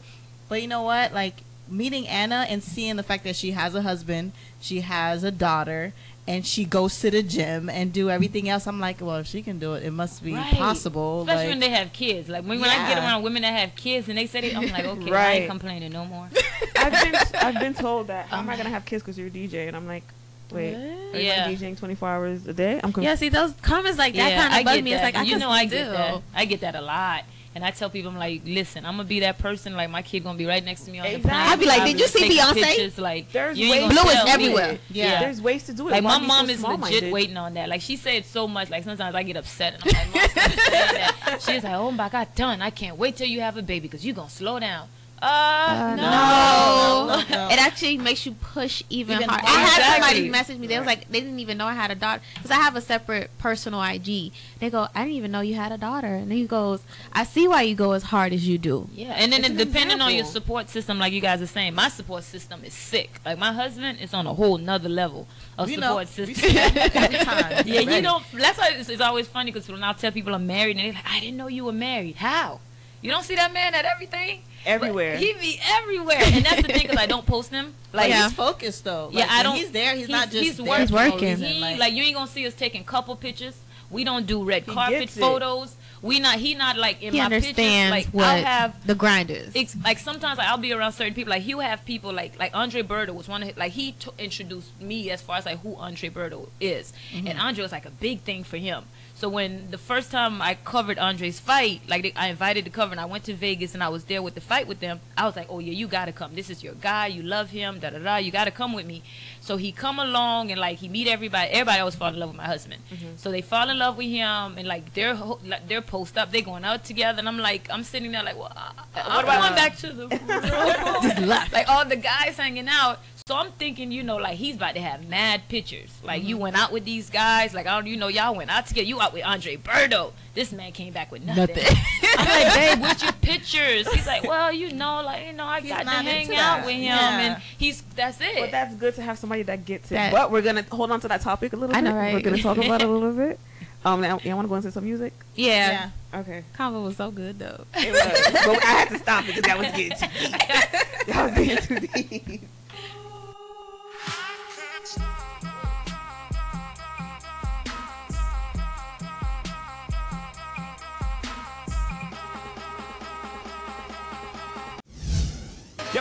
But 0.49 0.61
you 0.61 0.67
know 0.67 0.83
what? 0.83 1.13
Like 1.13 1.35
meeting 1.69 2.07
Anna 2.09 2.45
and 2.49 2.61
seeing 2.61 2.97
the 2.97 3.03
fact 3.03 3.23
that 3.23 3.35
she 3.37 3.51
has 3.51 3.73
a 3.73 3.81
husband, 3.81 4.33
she 4.59 4.81
has 4.81 5.23
a 5.23 5.31
daughter, 5.31 5.93
and 6.27 6.45
she 6.45 6.65
goes 6.65 6.99
to 7.01 7.11
the 7.11 7.21
gym 7.21 7.69
and 7.69 7.93
do 7.93 8.09
everything 8.09 8.49
else. 8.49 8.65
I'm 8.65 8.79
like, 8.79 8.99
well, 9.01 9.17
if 9.17 9.27
she 9.27 9.41
can 9.43 9.59
do 9.59 9.73
it, 9.75 9.83
it 9.83 9.91
must 9.91 10.23
be 10.23 10.33
Right. 10.33 10.53
possible. 10.53 11.21
Especially 11.21 11.43
like, 11.43 11.49
when 11.49 11.59
they 11.59 11.69
have 11.69 11.93
kids. 11.93 12.29
Like 12.29 12.43
when, 12.45 12.59
when 12.59 12.69
I 12.69 12.87
get 12.89 12.97
around 12.97 13.21
women 13.23 13.43
that 13.43 13.53
have 13.59 13.75
kids 13.75 14.09
and 14.09 14.17
they 14.17 14.25
say 14.25 14.39
it, 14.39 14.57
I'm 14.57 14.67
like, 14.69 14.85
okay, 14.93 15.11
I 15.13 15.31
ain't 15.33 15.49
complaining 15.49 15.91
no 15.91 16.05
more. 16.05 16.27
I've 16.77 16.91
been 16.91 17.15
I've 17.35 17.59
been 17.59 17.73
told 17.75 18.07
that 18.07 18.27
how 18.27 18.39
am 18.39 18.49
I 18.49 18.57
gonna 18.57 18.69
have 18.69 18.85
kids 18.85 19.03
because 19.03 19.17
you're 19.17 19.27
a 19.27 19.31
DJ 19.31 19.67
and 19.67 19.75
I'm 19.77 19.87
like, 19.87 20.03
wait, 20.51 20.75
are 20.75 21.19
Yeah. 21.19 21.47
you 21.49 21.57
DJing 21.57 21.77
24 21.77 22.09
hours 22.09 22.47
a 22.47 22.53
day? 22.53 22.75
I'm 22.75 22.91
confused. 22.93 23.03
yeah 23.05 23.15
see 23.15 23.29
those 23.29 23.53
comments 23.61 23.97
like 23.99 24.15
that 24.15 24.37
kind 24.49 24.59
of 24.61 24.65
bug 24.65 24.75
get 24.75 24.83
me 24.83 24.93
it's 24.93 25.03
like 25.03 25.15
i 25.15 25.23
you 25.23 25.31
can 25.31 25.39
know 25.39 25.49
I 25.49 25.65
get 25.65 25.85
still- 25.87 25.91
that. 25.93 26.21
I 26.35 26.45
get 26.45 26.61
that 26.61 26.75
a 26.75 26.81
lot. 26.81 27.23
And 27.55 27.63
I 27.63 27.71
tell 27.71 27.89
people, 27.89 28.11
I'm 28.11 28.17
like, 28.17 28.41
listen, 28.45 28.85
I'm 28.85 28.97
gonna 28.97 29.07
be 29.07 29.21
that 29.21 29.37
person. 29.37 29.75
Like 29.77 29.89
my 29.89 30.01
kid 30.01 30.23
gonna 30.25 30.37
be 30.37 30.45
right 30.45 30.63
next 30.63 30.81
to 30.81 30.91
me 30.91 30.99
on 30.99 31.05
the 31.05 31.19
plane. 31.19 31.33
I'd 31.33 31.57
be 31.57 31.65
like, 31.65 31.85
"Did 31.85 31.97
you 32.01 32.07
see 32.07 32.29
Beyonce?" 32.37 32.53
Pictures, 32.61 32.97
like, 32.97 33.31
There's 33.31 33.57
you 33.57 33.71
ways- 33.71 33.87
Blue 33.87 34.09
is 34.11 34.17
everywhere. 34.27 34.77
Yeah. 34.89 35.21
There's 35.21 35.41
ways 35.41 35.63
to 35.67 35.73
do 35.73 35.87
it. 35.87 35.91
Like 35.91 36.03
Why 36.03 36.17
my 36.17 36.19
be 36.19 36.27
mom 36.27 36.45
so 36.47 36.51
is 36.51 36.59
small-minded? 36.59 36.95
legit 36.95 37.13
waiting 37.13 37.37
on 37.37 37.53
that. 37.53 37.69
Like 37.69 37.79
she 37.81 37.95
said 37.95 38.25
so 38.25 38.45
much. 38.45 38.69
Like 38.69 38.83
sometimes 38.83 39.15
I 39.15 39.23
get 39.23 39.37
upset 39.37 39.75
and 39.75 39.83
I'm 39.85 40.11
like, 40.11 40.13
Mom, 40.15 40.29
stop 40.29 40.51
saying 40.51 40.93
that. 40.95 41.37
She's 41.45 41.63
like, 41.63 41.73
oh 41.75 41.91
my 41.91 42.09
god, 42.09 42.27
done. 42.35 42.61
I 42.61 42.71
can't 42.71 42.97
wait 42.97 43.15
till 43.15 43.27
you 43.27 43.39
have 43.39 43.55
a 43.55 43.61
baby 43.61 43.87
because 43.87 44.05
you 44.05 44.11
gonna 44.11 44.29
slow 44.29 44.59
down. 44.59 44.89
Uh, 45.21 45.25
Uh, 45.25 45.95
no. 45.95 46.01
no. 46.01 47.23
No. 47.29 47.49
It 47.55 47.59
actually 47.59 47.97
makes 47.97 48.25
you 48.25 48.33
push 48.33 48.83
even, 48.89 49.17
Even 49.17 49.29
harder. 49.29 49.45
harder. 49.47 49.57
I 49.57 49.61
had 49.63 49.77
Exactly. 49.79 50.01
somebody 50.07 50.29
message 50.29 50.57
me. 50.57 50.67
They 50.67 50.77
was 50.77 50.85
like, 50.87 51.09
they 51.09 51.21
didn't 51.21 51.39
even 51.39 51.57
know 51.57 51.65
I 51.67 51.73
had 51.73 51.89
a 51.91 51.95
daughter 51.95 52.21
because 52.35 52.51
I 52.51 52.55
have 52.55 52.75
a 52.75 52.81
separate 52.81 53.29
personal 53.37 53.81
IG. 53.81 54.31
They 54.59 54.69
go, 54.69 54.87
I 54.93 55.03
didn't 55.03 55.15
even 55.15 55.31
know 55.31 55.39
you 55.41 55.55
had 55.55 55.71
a 55.71 55.77
daughter. 55.77 56.07
And 56.15 56.29
then 56.29 56.37
he 56.37 56.45
goes, 56.47 56.81
I 57.13 57.23
see 57.23 57.47
why 57.47 57.61
you 57.61 57.75
go 57.75 57.91
as 57.93 58.03
hard 58.03 58.33
as 58.33 58.47
you 58.47 58.57
do. 58.57 58.89
Yeah, 58.93 59.13
and 59.15 59.31
then 59.31 59.43
it, 59.45 59.51
an 59.51 59.57
depending 59.57 60.01
on 60.01 60.13
your 60.13 60.25
support 60.25 60.69
system, 60.69 60.99
like 60.99 61.13
you 61.13 61.21
guys 61.21 61.41
are 61.41 61.47
saying, 61.47 61.75
my 61.75 61.87
support 61.89 62.23
system 62.23 62.63
is 62.65 62.73
sick. 62.73 63.11
Like 63.25 63.37
my 63.37 63.53
husband 63.53 63.99
is 64.01 64.13
on 64.13 64.27
a 64.27 64.33
whole 64.33 64.57
nother 64.57 64.89
level 64.89 65.27
of 65.57 65.69
You 65.69 65.77
know, 65.77 66.03
support 66.03 66.27
we 66.27 66.33
system. 66.33 66.57
every 66.95 67.17
time. 67.31 67.51
yeah, 67.65 67.79
you 67.81 67.87
Ready. 67.87 68.01
don't. 68.01 68.23
That's 68.33 68.57
why 68.57 68.69
it's, 68.77 68.89
it's 68.89 69.01
always 69.01 69.27
funny 69.27 69.51
because 69.51 69.69
when 69.69 69.83
I 69.83 69.93
tell 69.93 70.11
people 70.11 70.33
I'm 70.33 70.45
married, 70.47 70.75
and 70.77 70.85
they're 70.85 70.93
like, 70.93 71.09
"I 71.09 71.19
didn't 71.21 71.37
know 71.37 71.47
you 71.47 71.63
were 71.65 71.71
married." 71.71 72.15
How? 72.15 72.59
You 73.01 73.11
don't 73.11 73.23
see 73.23 73.35
that 73.35 73.53
man 73.53 73.75
at 73.75 73.85
everything 73.85 74.41
everywhere. 74.65 75.13
But 75.13 75.21
he 75.21 75.33
be 75.33 75.59
everywhere, 75.63 76.17
and 76.21 76.45
that's 76.45 76.61
the 76.61 76.67
thing 76.73 76.83
because 76.83 76.97
I 76.97 77.05
don't 77.05 77.25
post 77.25 77.51
him. 77.51 77.73
Like 77.93 78.05
Like, 78.05 78.09
Yeah. 78.09 78.23
he's 78.25 78.33
focused 78.33 78.83
though. 78.83 79.09
Yeah, 79.11 79.27
I 79.29 79.43
don't- 79.43 79.55
He's 79.55 79.71
there. 79.71 79.95
He's, 79.95 80.09
not 80.09 80.29
just 80.29 80.43
he's 80.43 80.57
there 80.57 80.65
working. 80.65 80.87
for 80.87 80.93
no 80.93 81.11
working. 81.11 81.37
He, 81.37 81.59
like- 81.59 81.79
like, 81.79 81.93
you 81.93 82.03
ain't 82.03 82.15
gonna 82.15 82.29
see 82.29 82.45
us 82.45 82.53
taking 82.53 82.83
couple 82.83 83.15
pictures. 83.15 83.55
We 83.91 84.03
don't 84.03 84.25
do 84.25 84.43
red 84.43 84.63
He 84.63 84.73
carpet 84.73 85.09
photos. 85.09 85.75
we 86.01 86.19
not 86.19 86.35
he 86.39 86.53
not 86.55 86.75
like 86.77 87.01
in 87.01 87.13
he 87.13 87.19
my 87.19 87.25
understands 87.25 87.57
pictures. 87.57 87.91
Like 87.91 88.07
what 88.07 88.25
I'll 88.25 88.43
have 88.43 88.87
the 88.87 88.95
grinders. 88.95 89.51
it's 89.55 89.75
like 89.83 89.99
sometimes 89.99 90.37
like, 90.39 90.47
I'll 90.47 90.57
be 90.57 90.73
around 90.73 90.91
certain 90.93 91.13
people. 91.13 91.31
Like 91.31 91.43
he'll 91.43 91.59
have 91.59 91.85
people 91.85 92.11
like 92.11 92.37
like 92.37 92.51
Andre 92.55 92.81
Berto 92.81 93.13
was 93.13 93.27
one 93.27 93.41
of 93.43 93.47
his, 93.49 93.57
like 93.57 93.71
he 93.73 93.93
t- 93.93 94.09
introduced 94.17 94.69
me 94.81 95.09
as 95.11 95.21
far 95.21 95.37
as 95.37 95.45
like 95.45 95.59
who 95.61 95.75
Andre 95.75 96.09
Berto 96.09 96.49
is, 96.59 96.93
mm-hmm. 97.13 97.27
and 97.27 97.39
Andre 97.39 97.61
was 97.63 97.71
like 97.71 97.85
a 97.85 97.91
big 97.91 98.21
thing 98.21 98.43
for 98.43 98.57
him. 98.57 98.83
So 99.15 99.29
when 99.29 99.71
the 99.71 99.77
first 99.77 100.11
time 100.11 100.41
I 100.41 100.55
covered 100.55 100.99
Andre's 100.99 101.39
fight, 101.39 101.81
like 101.87 102.03
they, 102.03 102.13
I 102.17 102.27
invited 102.27 102.65
to 102.65 102.71
cover, 102.71 102.91
and 102.91 102.99
I 102.99 103.05
went 103.05 103.23
to 103.23 103.33
Vegas 103.33 103.73
and 103.73 103.81
I 103.81 103.87
was 103.87 104.03
there 104.03 104.21
with 104.21 104.35
the 104.35 104.41
fight 104.41 104.67
with 104.67 104.81
them. 104.81 104.99
I 105.17 105.25
was 105.25 105.37
like, 105.37 105.47
oh 105.49 105.59
yeah, 105.59 105.71
you 105.71 105.87
gotta 105.87 106.11
come. 106.11 106.35
This 106.35 106.49
is 106.49 106.61
your 106.61 106.73
guy. 106.73 107.07
You 107.07 107.23
love 107.23 107.49
him. 107.49 107.79
Da 107.79 107.91
da 107.91 107.99
da. 107.99 108.17
You 108.17 108.29
gotta 108.29 108.51
come 108.51 108.73
with 108.73 108.85
me. 108.85 109.03
So 109.39 109.55
he 109.55 109.71
come 109.71 109.99
along 109.99 110.51
and 110.51 110.59
like 110.59 110.79
he 110.79 110.89
meet 110.89 111.07
everybody. 111.07 111.49
Everybody 111.51 111.79
always 111.79 111.95
fall 111.95 112.09
in 112.09 112.19
love 112.19 112.29
with 112.29 112.37
my 112.37 112.45
husband. 112.45 112.81
Mm-hmm. 112.91 113.15
So 113.15 113.31
they 113.31 113.41
fall 113.41 113.69
in 113.69 113.79
love 113.79 113.95
with 113.95 114.07
him 114.07 114.57
and 114.57 114.67
like 114.67 114.93
they're 114.93 115.15
like, 115.15 115.65
they're 115.69 115.81
post 115.81 116.17
up. 116.17 116.33
They 116.33 116.41
going 116.41 116.65
out 116.65 116.83
together, 116.83 117.19
and 117.19 117.29
I'm 117.29 117.37
like, 117.37 117.69
I'm 117.71 117.83
sitting 117.83 118.11
there 118.11 118.21
like, 118.23 118.35
well, 118.35 118.51
uh, 118.53 118.71
uh, 118.77 118.83
I, 118.95 119.19
I'm 119.19 119.25
going 119.25 119.37
uh-uh. 119.37 119.55
back 119.55 119.77
to 119.77 119.93
the 119.93 120.07
room. 120.09 121.29
like 121.53 121.69
all 121.69 121.85
the 121.85 121.95
guys 121.95 122.35
hanging 122.35 122.67
out. 122.67 122.99
So 123.27 123.35
I'm 123.35 123.51
thinking, 123.53 123.91
you 123.91 124.03
know, 124.03 124.17
like 124.17 124.35
he's 124.37 124.55
about 124.55 124.75
to 124.75 124.81
have 124.81 125.09
mad 125.09 125.49
pictures. 125.49 125.89
Like 126.03 126.23
you 126.23 126.37
went 126.37 126.55
out 126.55 126.71
with 126.71 126.85
these 126.85 127.09
guys. 127.09 127.55
Like 127.55 127.65
I 127.65 127.73
don't, 127.73 127.87
you 127.87 127.97
know, 127.97 128.07
y'all 128.07 128.35
went 128.35 128.51
out 128.51 128.67
together. 128.67 128.85
You 128.85 129.01
out 129.01 129.13
with 129.13 129.25
Andre 129.25 129.57
Berto. 129.57 130.11
This 130.35 130.51
man 130.51 130.71
came 130.73 130.93
back 130.93 131.11
with 131.11 131.23
nothing. 131.23 131.57
I'm 132.19 132.27
like, 132.27 132.53
babe, 132.53 132.81
what's 132.81 133.01
your 133.01 133.11
pictures? 133.23 133.91
He's 133.91 134.05
like, 134.05 134.25
well, 134.25 134.51
you 134.53 134.71
know, 134.73 135.01
like 135.01 135.25
you 135.25 135.33
know, 135.33 135.43
I 135.43 135.59
He's 135.59 135.71
got 135.71 135.85
to 135.85 135.89
hang 135.89 136.27
out 136.27 136.35
that. 136.35 136.65
with 136.67 136.75
him, 136.75 136.83
Yeah. 136.83 137.19
and 137.19 137.41
he's 137.57 137.81
that's 137.95 138.21
it. 138.21 138.35
But 138.41 138.51
that's 138.51 138.75
good 138.75 138.93
to 138.93 139.01
have 139.01 139.17
somebody 139.17 139.41
that 139.41 139.65
gets 139.65 139.87
it. 139.91 139.95
That- 139.95 140.11
but 140.11 140.29
we're 140.29 140.43
gonna 140.43 140.61
hold 140.71 140.91
on 140.91 140.99
to 140.99 141.07
that 141.07 141.21
topic 141.21 141.53
a 141.53 141.55
little 141.55 141.75
I 141.75 141.81
bit. 141.81 141.89
know, 141.89 141.95
right? 141.95 142.13
We're 142.13 142.21
gonna 142.21 142.37
talk 142.37 142.57
about 142.59 142.83
it 142.83 142.87
a 142.87 142.91
little 142.91 143.11
bit. 143.27 143.39
Um, 143.83 144.01
now, 144.01 144.19
you 144.23 144.35
want 144.35 144.45
to 144.45 144.49
go 144.49 144.55
into 144.55 144.71
some 144.71 144.83
music? 144.83 145.13
yeah, 145.33 145.89
Yeah. 146.13 146.19
Okay. 146.19 146.43
Convo 146.55 146.83
was 146.83 146.97
so 146.97 147.09
good 147.09 147.39
though. 147.39 147.65
It 147.73 147.91
was. 147.91 148.45
but 148.45 148.63
I 148.63 148.67
had 148.67 148.89
to 148.89 148.99
stop 148.99 149.25
because 149.25 149.41
that 149.41 149.57
was 149.57 149.67
getting 149.71 149.97
too 149.97 150.19
deep. 150.19 151.07
That 151.07 151.35
was 151.35 151.47
getting 151.47 151.79
too 151.79 151.87
deep. 151.87 152.41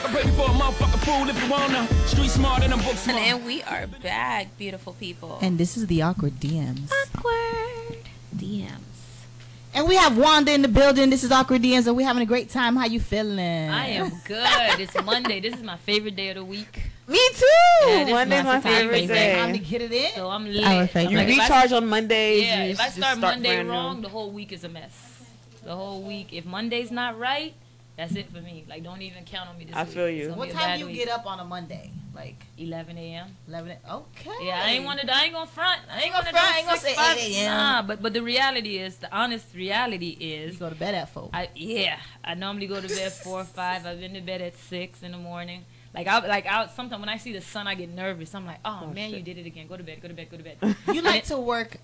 Can 0.04 0.14
pay 0.22 0.30
for 0.32 0.42
a 0.42 0.54
motherfucking 0.54 1.04
fool 1.04 1.28
if 1.28 1.42
you 1.42 1.50
wanna. 1.50 1.86
Street 2.06 2.30
smarter 2.30 2.68
than 2.68 2.78
book 2.78 2.96
smart. 2.96 3.18
And 3.20 3.44
we 3.44 3.62
are 3.62 3.86
back, 3.86 4.56
beautiful 4.58 4.92
people. 4.94 5.38
And 5.40 5.58
this 5.58 5.76
is 5.76 5.86
the 5.86 6.02
awkward 6.02 6.34
DMs. 6.40 6.90
awkward 7.14 7.98
DMs. 8.36 8.80
And 9.72 9.88
we 9.88 9.96
have 9.96 10.16
Wanda 10.16 10.52
in 10.52 10.62
the 10.62 10.68
building. 10.68 11.10
This 11.10 11.24
is 11.24 11.32
awkward 11.32 11.62
DMs, 11.62 11.86
and 11.88 11.96
we're 11.96 12.06
having 12.06 12.22
a 12.22 12.26
great 12.26 12.48
time. 12.48 12.76
How 12.76 12.84
you 12.86 13.00
feeling? 13.00 13.38
I 13.40 13.88
am 13.88 14.10
good. 14.24 14.78
It's 14.80 14.94
Monday. 15.04 15.40
This 15.40 15.54
is 15.54 15.62
my 15.64 15.76
favorite 15.78 16.14
day 16.14 16.28
of 16.28 16.36
the 16.36 16.44
week. 16.44 16.80
Me 17.08 17.18
too. 17.34 17.44
Yeah, 17.88 17.98
this 18.04 18.08
is 18.08 18.14
Monday's 18.14 18.44
my 18.44 18.54
my 18.54 18.60
favorite 18.60 19.00
favorite 19.00 19.14
day. 19.14 19.34
Time 19.34 19.52
to 19.52 19.58
get 19.58 19.82
it 19.82 19.92
in. 19.92 20.12
So 20.14 20.28
I'm 20.30 20.46
lit. 20.46 20.64
Our 20.64 20.72
I'm 20.82 20.88
favorite. 20.88 21.10
You 21.10 21.18
like, 21.18 21.28
if 21.28 21.38
I- 21.40 21.42
recharge 21.42 21.72
on 21.72 21.86
Mondays. 21.88 22.42
Yeah, 22.44 22.64
if 22.64 22.80
I 22.80 22.84
just 22.84 22.96
start 22.98 23.18
Monday 23.18 23.54
brand 23.54 23.68
wrong, 23.68 24.00
the 24.00 24.08
whole 24.08 24.30
week 24.30 24.52
is 24.52 24.62
a 24.64 24.68
mess. 24.68 25.24
The 25.64 25.74
whole 25.74 26.02
week. 26.02 26.32
If 26.32 26.44
Monday's 26.44 26.90
not 26.92 27.18
right, 27.18 27.54
that's 27.96 28.14
it 28.16 28.30
for 28.32 28.40
me. 28.40 28.64
Like, 28.68 28.82
don't 28.82 29.02
even 29.02 29.24
count 29.24 29.48
on 29.50 29.58
me 29.58 29.64
this 29.66 29.76
I 29.76 29.84
week. 29.84 29.92
feel 29.92 30.08
you. 30.10 30.32
What 30.32 30.50
time 30.50 30.74
do 30.78 30.80
you 30.80 30.86
week. 30.86 30.96
get 30.96 31.08
up 31.08 31.26
on 31.26 31.38
a 31.40 31.44
Monday? 31.44 31.90
Like 32.14 32.44
11 32.58 32.96
a.m. 32.96 33.36
11. 33.48 33.76
Okay. 33.90 34.30
Yeah, 34.42 34.62
I 34.64 34.70
ain't 34.70 34.84
want 34.84 35.00
to. 35.00 35.12
I 35.12 35.24
ain't 35.24 35.32
gonna 35.32 35.46
front. 35.48 35.80
I 35.90 35.94
ain't, 35.96 36.04
Ain't 36.04 36.12
gonna 36.12 36.24
gonna, 36.26 36.38
front, 36.38 36.52
do 36.52 36.58
ain't 36.58 36.66
gonna 36.68 36.78
say 36.80 36.94
five- 36.94 37.18
8 37.18 37.34
a.m.. 37.36 37.50
Nah, 37.50 37.82
but 37.82 38.02
but 38.02 38.12
the 38.12 38.22
reality 38.22 38.78
is, 38.78 38.96
the 38.98 39.12
honest 39.12 39.52
reality 39.54 40.10
is, 40.10 40.20
You 40.20 40.50
is, 40.52 40.56
go 40.58 40.68
to 40.70 40.76
bed 40.76 40.94
at 40.94 41.08
four. 41.08 41.30
I 41.32 41.48
yeah, 41.56 41.98
I 42.24 42.34
normally 42.34 42.68
go 42.68 42.80
to 42.80 42.86
bed 42.88 43.12
four 43.24 43.40
or 43.40 43.44
five. 43.44 43.84
I've 43.84 43.98
been 43.98 44.14
to 44.14 44.20
bed 44.20 44.42
at 44.42 44.56
six 44.56 45.02
in 45.02 45.10
the 45.10 45.18
morning. 45.18 45.64
Like 45.92 46.06
I 46.06 46.24
like 46.24 46.46
I 46.46 46.68
sometimes 46.68 47.00
when 47.00 47.08
I 47.08 47.16
see 47.16 47.32
the 47.32 47.40
sun, 47.40 47.66
I 47.66 47.74
get 47.74 47.88
nervous. 47.92 48.32
I'm 48.32 48.46
like, 48.46 48.58
oh, 48.64 48.82
Oh, 48.84 48.86
man, 48.92 49.10
shit. 49.10 49.18
you 49.18 49.24
did 49.24 49.38
it 49.38 49.46
again. 49.46 49.66
Go 49.66 49.76
to 49.76 49.82
bed. 49.82 50.00
Go 50.00 50.06
to 50.06 50.14
bed. 50.14 50.28
Go 50.30 50.36
to 50.36 50.42
bed. 50.44 50.76
you 50.92 51.02
like 51.02 51.24
to 51.26 51.38
work 51.38 51.78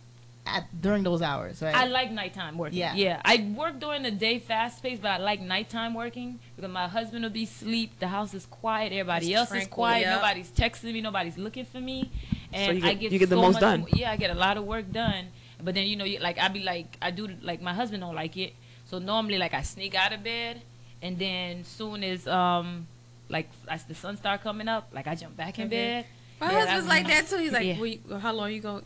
at 0.56 0.80
during 0.80 1.02
those 1.02 1.22
hours, 1.22 1.60
right? 1.62 1.74
I 1.74 1.86
like 1.86 2.10
nighttime 2.10 2.56
working. 2.58 2.78
Yeah. 2.78 2.94
Yeah. 2.94 3.20
I 3.24 3.52
work 3.56 3.78
during 3.80 4.02
the 4.02 4.10
day 4.10 4.38
fast 4.38 4.82
paced, 4.82 5.02
but 5.02 5.10
I 5.12 5.16
like 5.18 5.40
nighttime 5.40 5.94
working 5.94 6.38
because 6.56 6.70
my 6.70 6.88
husband 6.88 7.22
will 7.24 7.30
be 7.30 7.44
asleep. 7.44 7.98
The 7.98 8.08
house 8.08 8.34
is 8.34 8.46
quiet. 8.46 8.92
Everybody 8.92 9.26
It's 9.32 9.36
else 9.36 9.52
is 9.62 9.68
quiet. 9.68 10.02
yep. 10.02 10.16
Nobody's 10.16 10.50
texting 10.50 10.92
me. 10.92 11.00
Nobody's 11.00 11.38
looking 11.38 11.64
for 11.64 11.80
me. 11.80 12.10
And 12.52 12.76
you 12.76 12.82
get- 12.82 12.90
I 12.90 12.94
get 12.94 13.12
you 13.12 13.18
get 13.18 13.28
the 13.30 13.36
most 13.36 13.54
much 13.54 13.60
done. 13.60 13.80
more- 13.80 13.88
yeah, 13.94 14.10
I 14.10 14.16
get 14.16 14.30
a 14.30 14.34
lot 14.34 14.56
of 14.56 14.64
work 14.64 14.90
done. 14.92 15.26
But 15.62 15.74
then 15.74 15.86
you 15.86 15.96
know, 15.96 16.06
like 16.20 16.38
I 16.38 16.48
be 16.48 16.60
like, 16.60 16.96
I 17.02 17.10
do 17.10 17.28
like 17.42 17.60
my 17.60 17.74
husband 17.74 18.02
don't 18.02 18.14
like 18.14 18.36
it. 18.36 18.54
So 18.86 18.98
normally, 18.98 19.38
like 19.38 19.54
I 19.54 19.62
sneak 19.62 19.94
out 19.94 20.12
of 20.12 20.24
bed, 20.24 20.60
and 21.02 21.18
then 21.18 21.64
soon 21.64 22.02
as 22.02 22.26
um, 22.26 22.86
like 23.28 23.48
as 23.68 23.84
the 23.84 23.94
sun 23.94 24.16
start 24.16 24.42
coming 24.42 24.68
up, 24.68 24.88
like 24.92 25.06
I 25.06 25.14
jump 25.14 25.36
back 25.36 25.58
in 25.58 25.68
bed. 25.68 26.06
My 26.40 26.50
Yeah, 26.52 26.60
husband's 26.60 26.86
like 26.88 27.06
that 27.08 27.28
too. 27.28 27.36
He's 27.36 27.52
like, 27.52 27.66
Yeah. 27.66 27.78
"We- 27.78 28.00
how 28.18 28.32
long 28.32 28.50
you 28.50 28.60
going? 28.60 28.82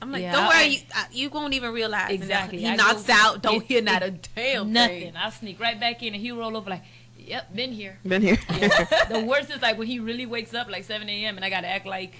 I'm 0.00 0.10
like, 0.10 0.22
Yeah, 0.22 0.32
don't 0.32 0.44
I- 0.44 0.48
worry, 0.48 0.66
you, 0.68 0.78
uh, 0.96 1.04
you 1.12 1.28
won't 1.30 1.52
even 1.52 1.72
realize. 1.72 2.10
Exactly. 2.10 2.60
He 2.60 2.66
I 2.68 2.76
knocks 2.76 3.02
go- 3.02 3.12
out. 3.12 3.42
Don't 3.42 3.62
it- 3.62 3.66
hear 3.68 3.82
not 3.82 4.02
a 4.02 4.10
damn 4.12 4.72
Nothing. 4.72 5.00
thing. 5.00 5.12
I'll 5.16 5.30
sneak 5.30 5.60
right 5.60 5.78
back 5.78 6.02
in, 6.02 6.14
and 6.14 6.22
he 6.22 6.30
roll 6.32 6.56
over 6.56 6.70
like, 6.70 6.82
"Yep, 7.18 7.54
been 7.54 7.72
here." 7.72 7.98
Been 8.06 8.22
here. 8.22 8.36
the 9.10 9.22
worst 9.26 9.50
is 9.50 9.60
like 9.60 9.76
when 9.78 9.86
he 9.86 9.98
really 10.00 10.24
wakes 10.26 10.54
up 10.54 10.70
like 10.70 10.84
7 10.84 11.06
a.m. 11.08 11.36
and 11.36 11.44
I 11.44 11.50
gotta 11.50 11.68
act 11.68 11.84
like 11.86 12.14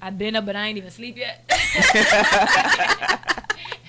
I've 0.00 0.16
been 0.18 0.36
up 0.36 0.46
but 0.46 0.56
I 0.56 0.66
ain't 0.68 0.78
even 0.78 0.90
sleep 0.90 1.16
yet. 1.18 1.44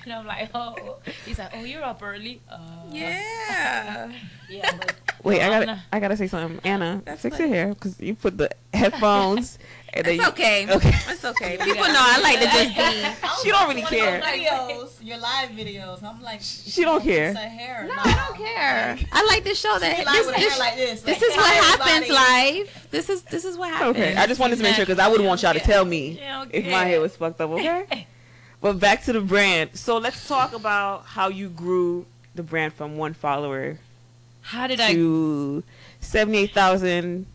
and 0.04 0.12
I'm 0.12 0.26
like, 0.26 0.50
oh, 0.54 0.96
he's 1.24 1.38
like, 1.38 1.50
oh, 1.54 1.64
you're 1.64 1.82
up 1.82 2.00
early. 2.02 2.40
Uh, 2.48 2.58
Yeah. 2.90 4.12
yeah. 4.48 4.70
But 4.78 4.94
Wait, 5.24 5.40
I 5.40 5.44
I'm 5.46 5.50
gotta, 5.52 5.66
not- 5.66 5.78
I 5.92 6.00
gotta 6.00 6.16
say 6.16 6.28
something, 6.28 6.60
Anna. 6.64 7.02
That's 7.04 7.22
fix 7.22 7.36
funny. 7.36 7.48
your 7.48 7.56
hair 7.58 7.68
because 7.74 8.00
you 8.00 8.14
put 8.14 8.38
the 8.38 8.50
headphones. 8.72 9.58
And 9.98 10.06
It's 10.06 10.22
you- 10.22 10.28
okay. 10.28 10.66
Okay. 10.76 10.92
It's 11.08 11.24
okay. 11.24 11.56
People 11.62 11.84
know 11.86 11.94
I 11.98 12.20
like 12.22 12.38
to 12.40 12.46
just 12.46 12.76
be. 12.76 13.26
She 13.42 13.50
don't 13.50 13.68
really 13.68 13.82
care. 13.82 14.20
videos, 14.20 14.90
your 15.02 15.18
live 15.18 15.50
videos. 15.50 16.02
I'm 16.02 16.22
like, 16.22 16.40
She 16.42 16.82
don't 16.82 17.02
care. 17.02 17.34
Her 17.34 17.48
hair. 17.48 17.84
No, 17.88 17.94
I 17.96 18.26
don't 18.26 18.36
care. 18.38 18.98
I 19.12 19.24
like 19.26 19.44
to 19.44 19.54
show 19.54 19.78
that 19.78 20.04
Live 20.04 20.14
this, 20.14 20.26
this, 20.26 20.36
hair 20.36 20.58
like 20.58 20.76
this. 20.76 21.02
this 21.02 21.20
like, 21.20 21.30
is 21.30 21.36
what 21.36 21.44
tell 21.52 21.64
happens 21.64 22.10
everybody. 22.10 22.58
live. 22.62 22.86
This 22.90 23.10
is 23.10 23.22
this 23.22 23.44
is 23.44 23.56
what 23.58 23.70
happens. 23.70 23.96
Okay, 23.96 24.16
I 24.16 24.26
just 24.26 24.40
wanted 24.40 24.56
to 24.56 24.62
make 24.62 24.74
sure 24.74 24.84
because 24.86 24.98
I 24.98 25.08
wouldn't 25.08 25.28
want 25.28 25.42
y'all 25.42 25.52
to 25.54 25.60
tell 25.60 25.84
me 25.84 26.20
if 26.52 26.66
my 26.70 26.84
hair 26.84 27.00
was 27.00 27.16
fucked 27.16 27.40
up. 27.40 27.50
Okay. 27.50 28.06
But 28.60 28.80
back 28.80 29.04
to 29.04 29.12
the 29.12 29.20
brand. 29.20 29.70
So 29.74 29.98
let's 29.98 30.26
talk 30.26 30.54
about 30.54 31.04
how 31.04 31.28
you 31.28 31.48
grew 31.50 32.06
the 32.34 32.42
brand 32.42 32.72
from 32.72 32.96
one 32.96 33.12
follower 33.14 33.78
How 34.40 34.66
did 34.66 34.80
I? 34.80 34.92
to 34.94 35.62
seventy-eight 36.00 36.52
thousand, 36.54 37.04
one 37.16 37.26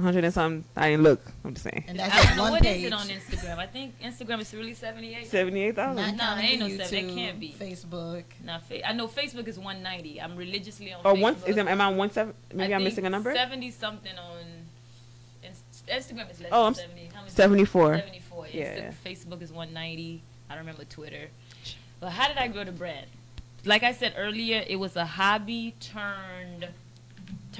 hundred 0.00 0.24
and 0.24 0.32
something. 0.34 0.64
I 0.76 0.90
didn't 0.90 1.02
look. 1.04 1.20
I'm 1.44 1.54
just 1.54 1.64
saying. 1.64 1.84
And 1.88 1.98
that's 1.98 2.14
I 2.14 2.24
don't 2.28 2.36
know 2.36 2.42
one 2.44 2.52
what 2.52 2.62
page. 2.62 2.78
is 2.84 2.84
it 2.86 2.92
on 2.92 3.06
Instagram. 3.08 3.58
I 3.58 3.66
think 3.66 4.00
Instagram 4.00 4.40
is 4.40 4.52
really 4.54 4.74
78. 4.74 5.26
Seventy-eight 5.26 5.76
Not. 5.76 5.94
No, 5.96 6.02
counting 6.18 6.44
ain't 6.44 6.60
no 6.60 6.66
YouTube, 6.66 6.86
seven. 6.86 7.10
It 7.10 7.14
can't 7.14 7.40
be. 7.40 7.54
Facebook. 7.58 8.24
Not 8.44 8.62
fa- 8.66 8.86
I 8.88 8.92
know 8.92 9.08
Facebook 9.08 9.48
is 9.48 9.58
190. 9.58 10.20
I'm 10.20 10.36
religiously 10.36 10.92
on 10.92 11.00
Or 11.04 11.14
Facebook. 11.14 11.20
one? 11.20 11.34
Is 11.46 11.56
it, 11.56 11.66
am 11.66 11.80
I 11.80 11.84
on 11.84 11.96
one 11.96 12.10
seven? 12.10 12.34
Maybe 12.54 12.72
I 12.72 12.76
I'm 12.76 12.82
think 12.82 12.92
missing 12.92 13.06
a 13.06 13.10
number. 13.10 13.34
70 13.34 13.70
something 13.70 14.12
on 14.18 14.44
Instagram 15.88 16.30
is 16.30 16.40
less 16.40 16.48
Oh, 16.52 16.64
than 16.64 16.66
I'm 16.68 16.74
70. 16.74 17.10
How 17.14 17.20
many- 17.20 17.30
Seventy-four. 17.30 17.96
74. 17.98 18.46
Yeah, 18.52 18.76
yeah. 18.76 18.92
Facebook 19.04 19.42
is 19.42 19.50
190. 19.52 20.22
I 20.48 20.54
don't 20.54 20.60
remember 20.60 20.84
Twitter. 20.84 21.28
But 22.00 22.10
how 22.10 22.28
did 22.28 22.36
I 22.38 22.48
grow 22.48 22.64
the 22.64 22.72
brand? 22.72 23.06
Like 23.64 23.82
I 23.82 23.92
said 23.92 24.14
earlier, 24.16 24.64
it 24.66 24.76
was 24.76 24.96
a 24.96 25.04
hobby 25.04 25.74
turned 25.80 26.68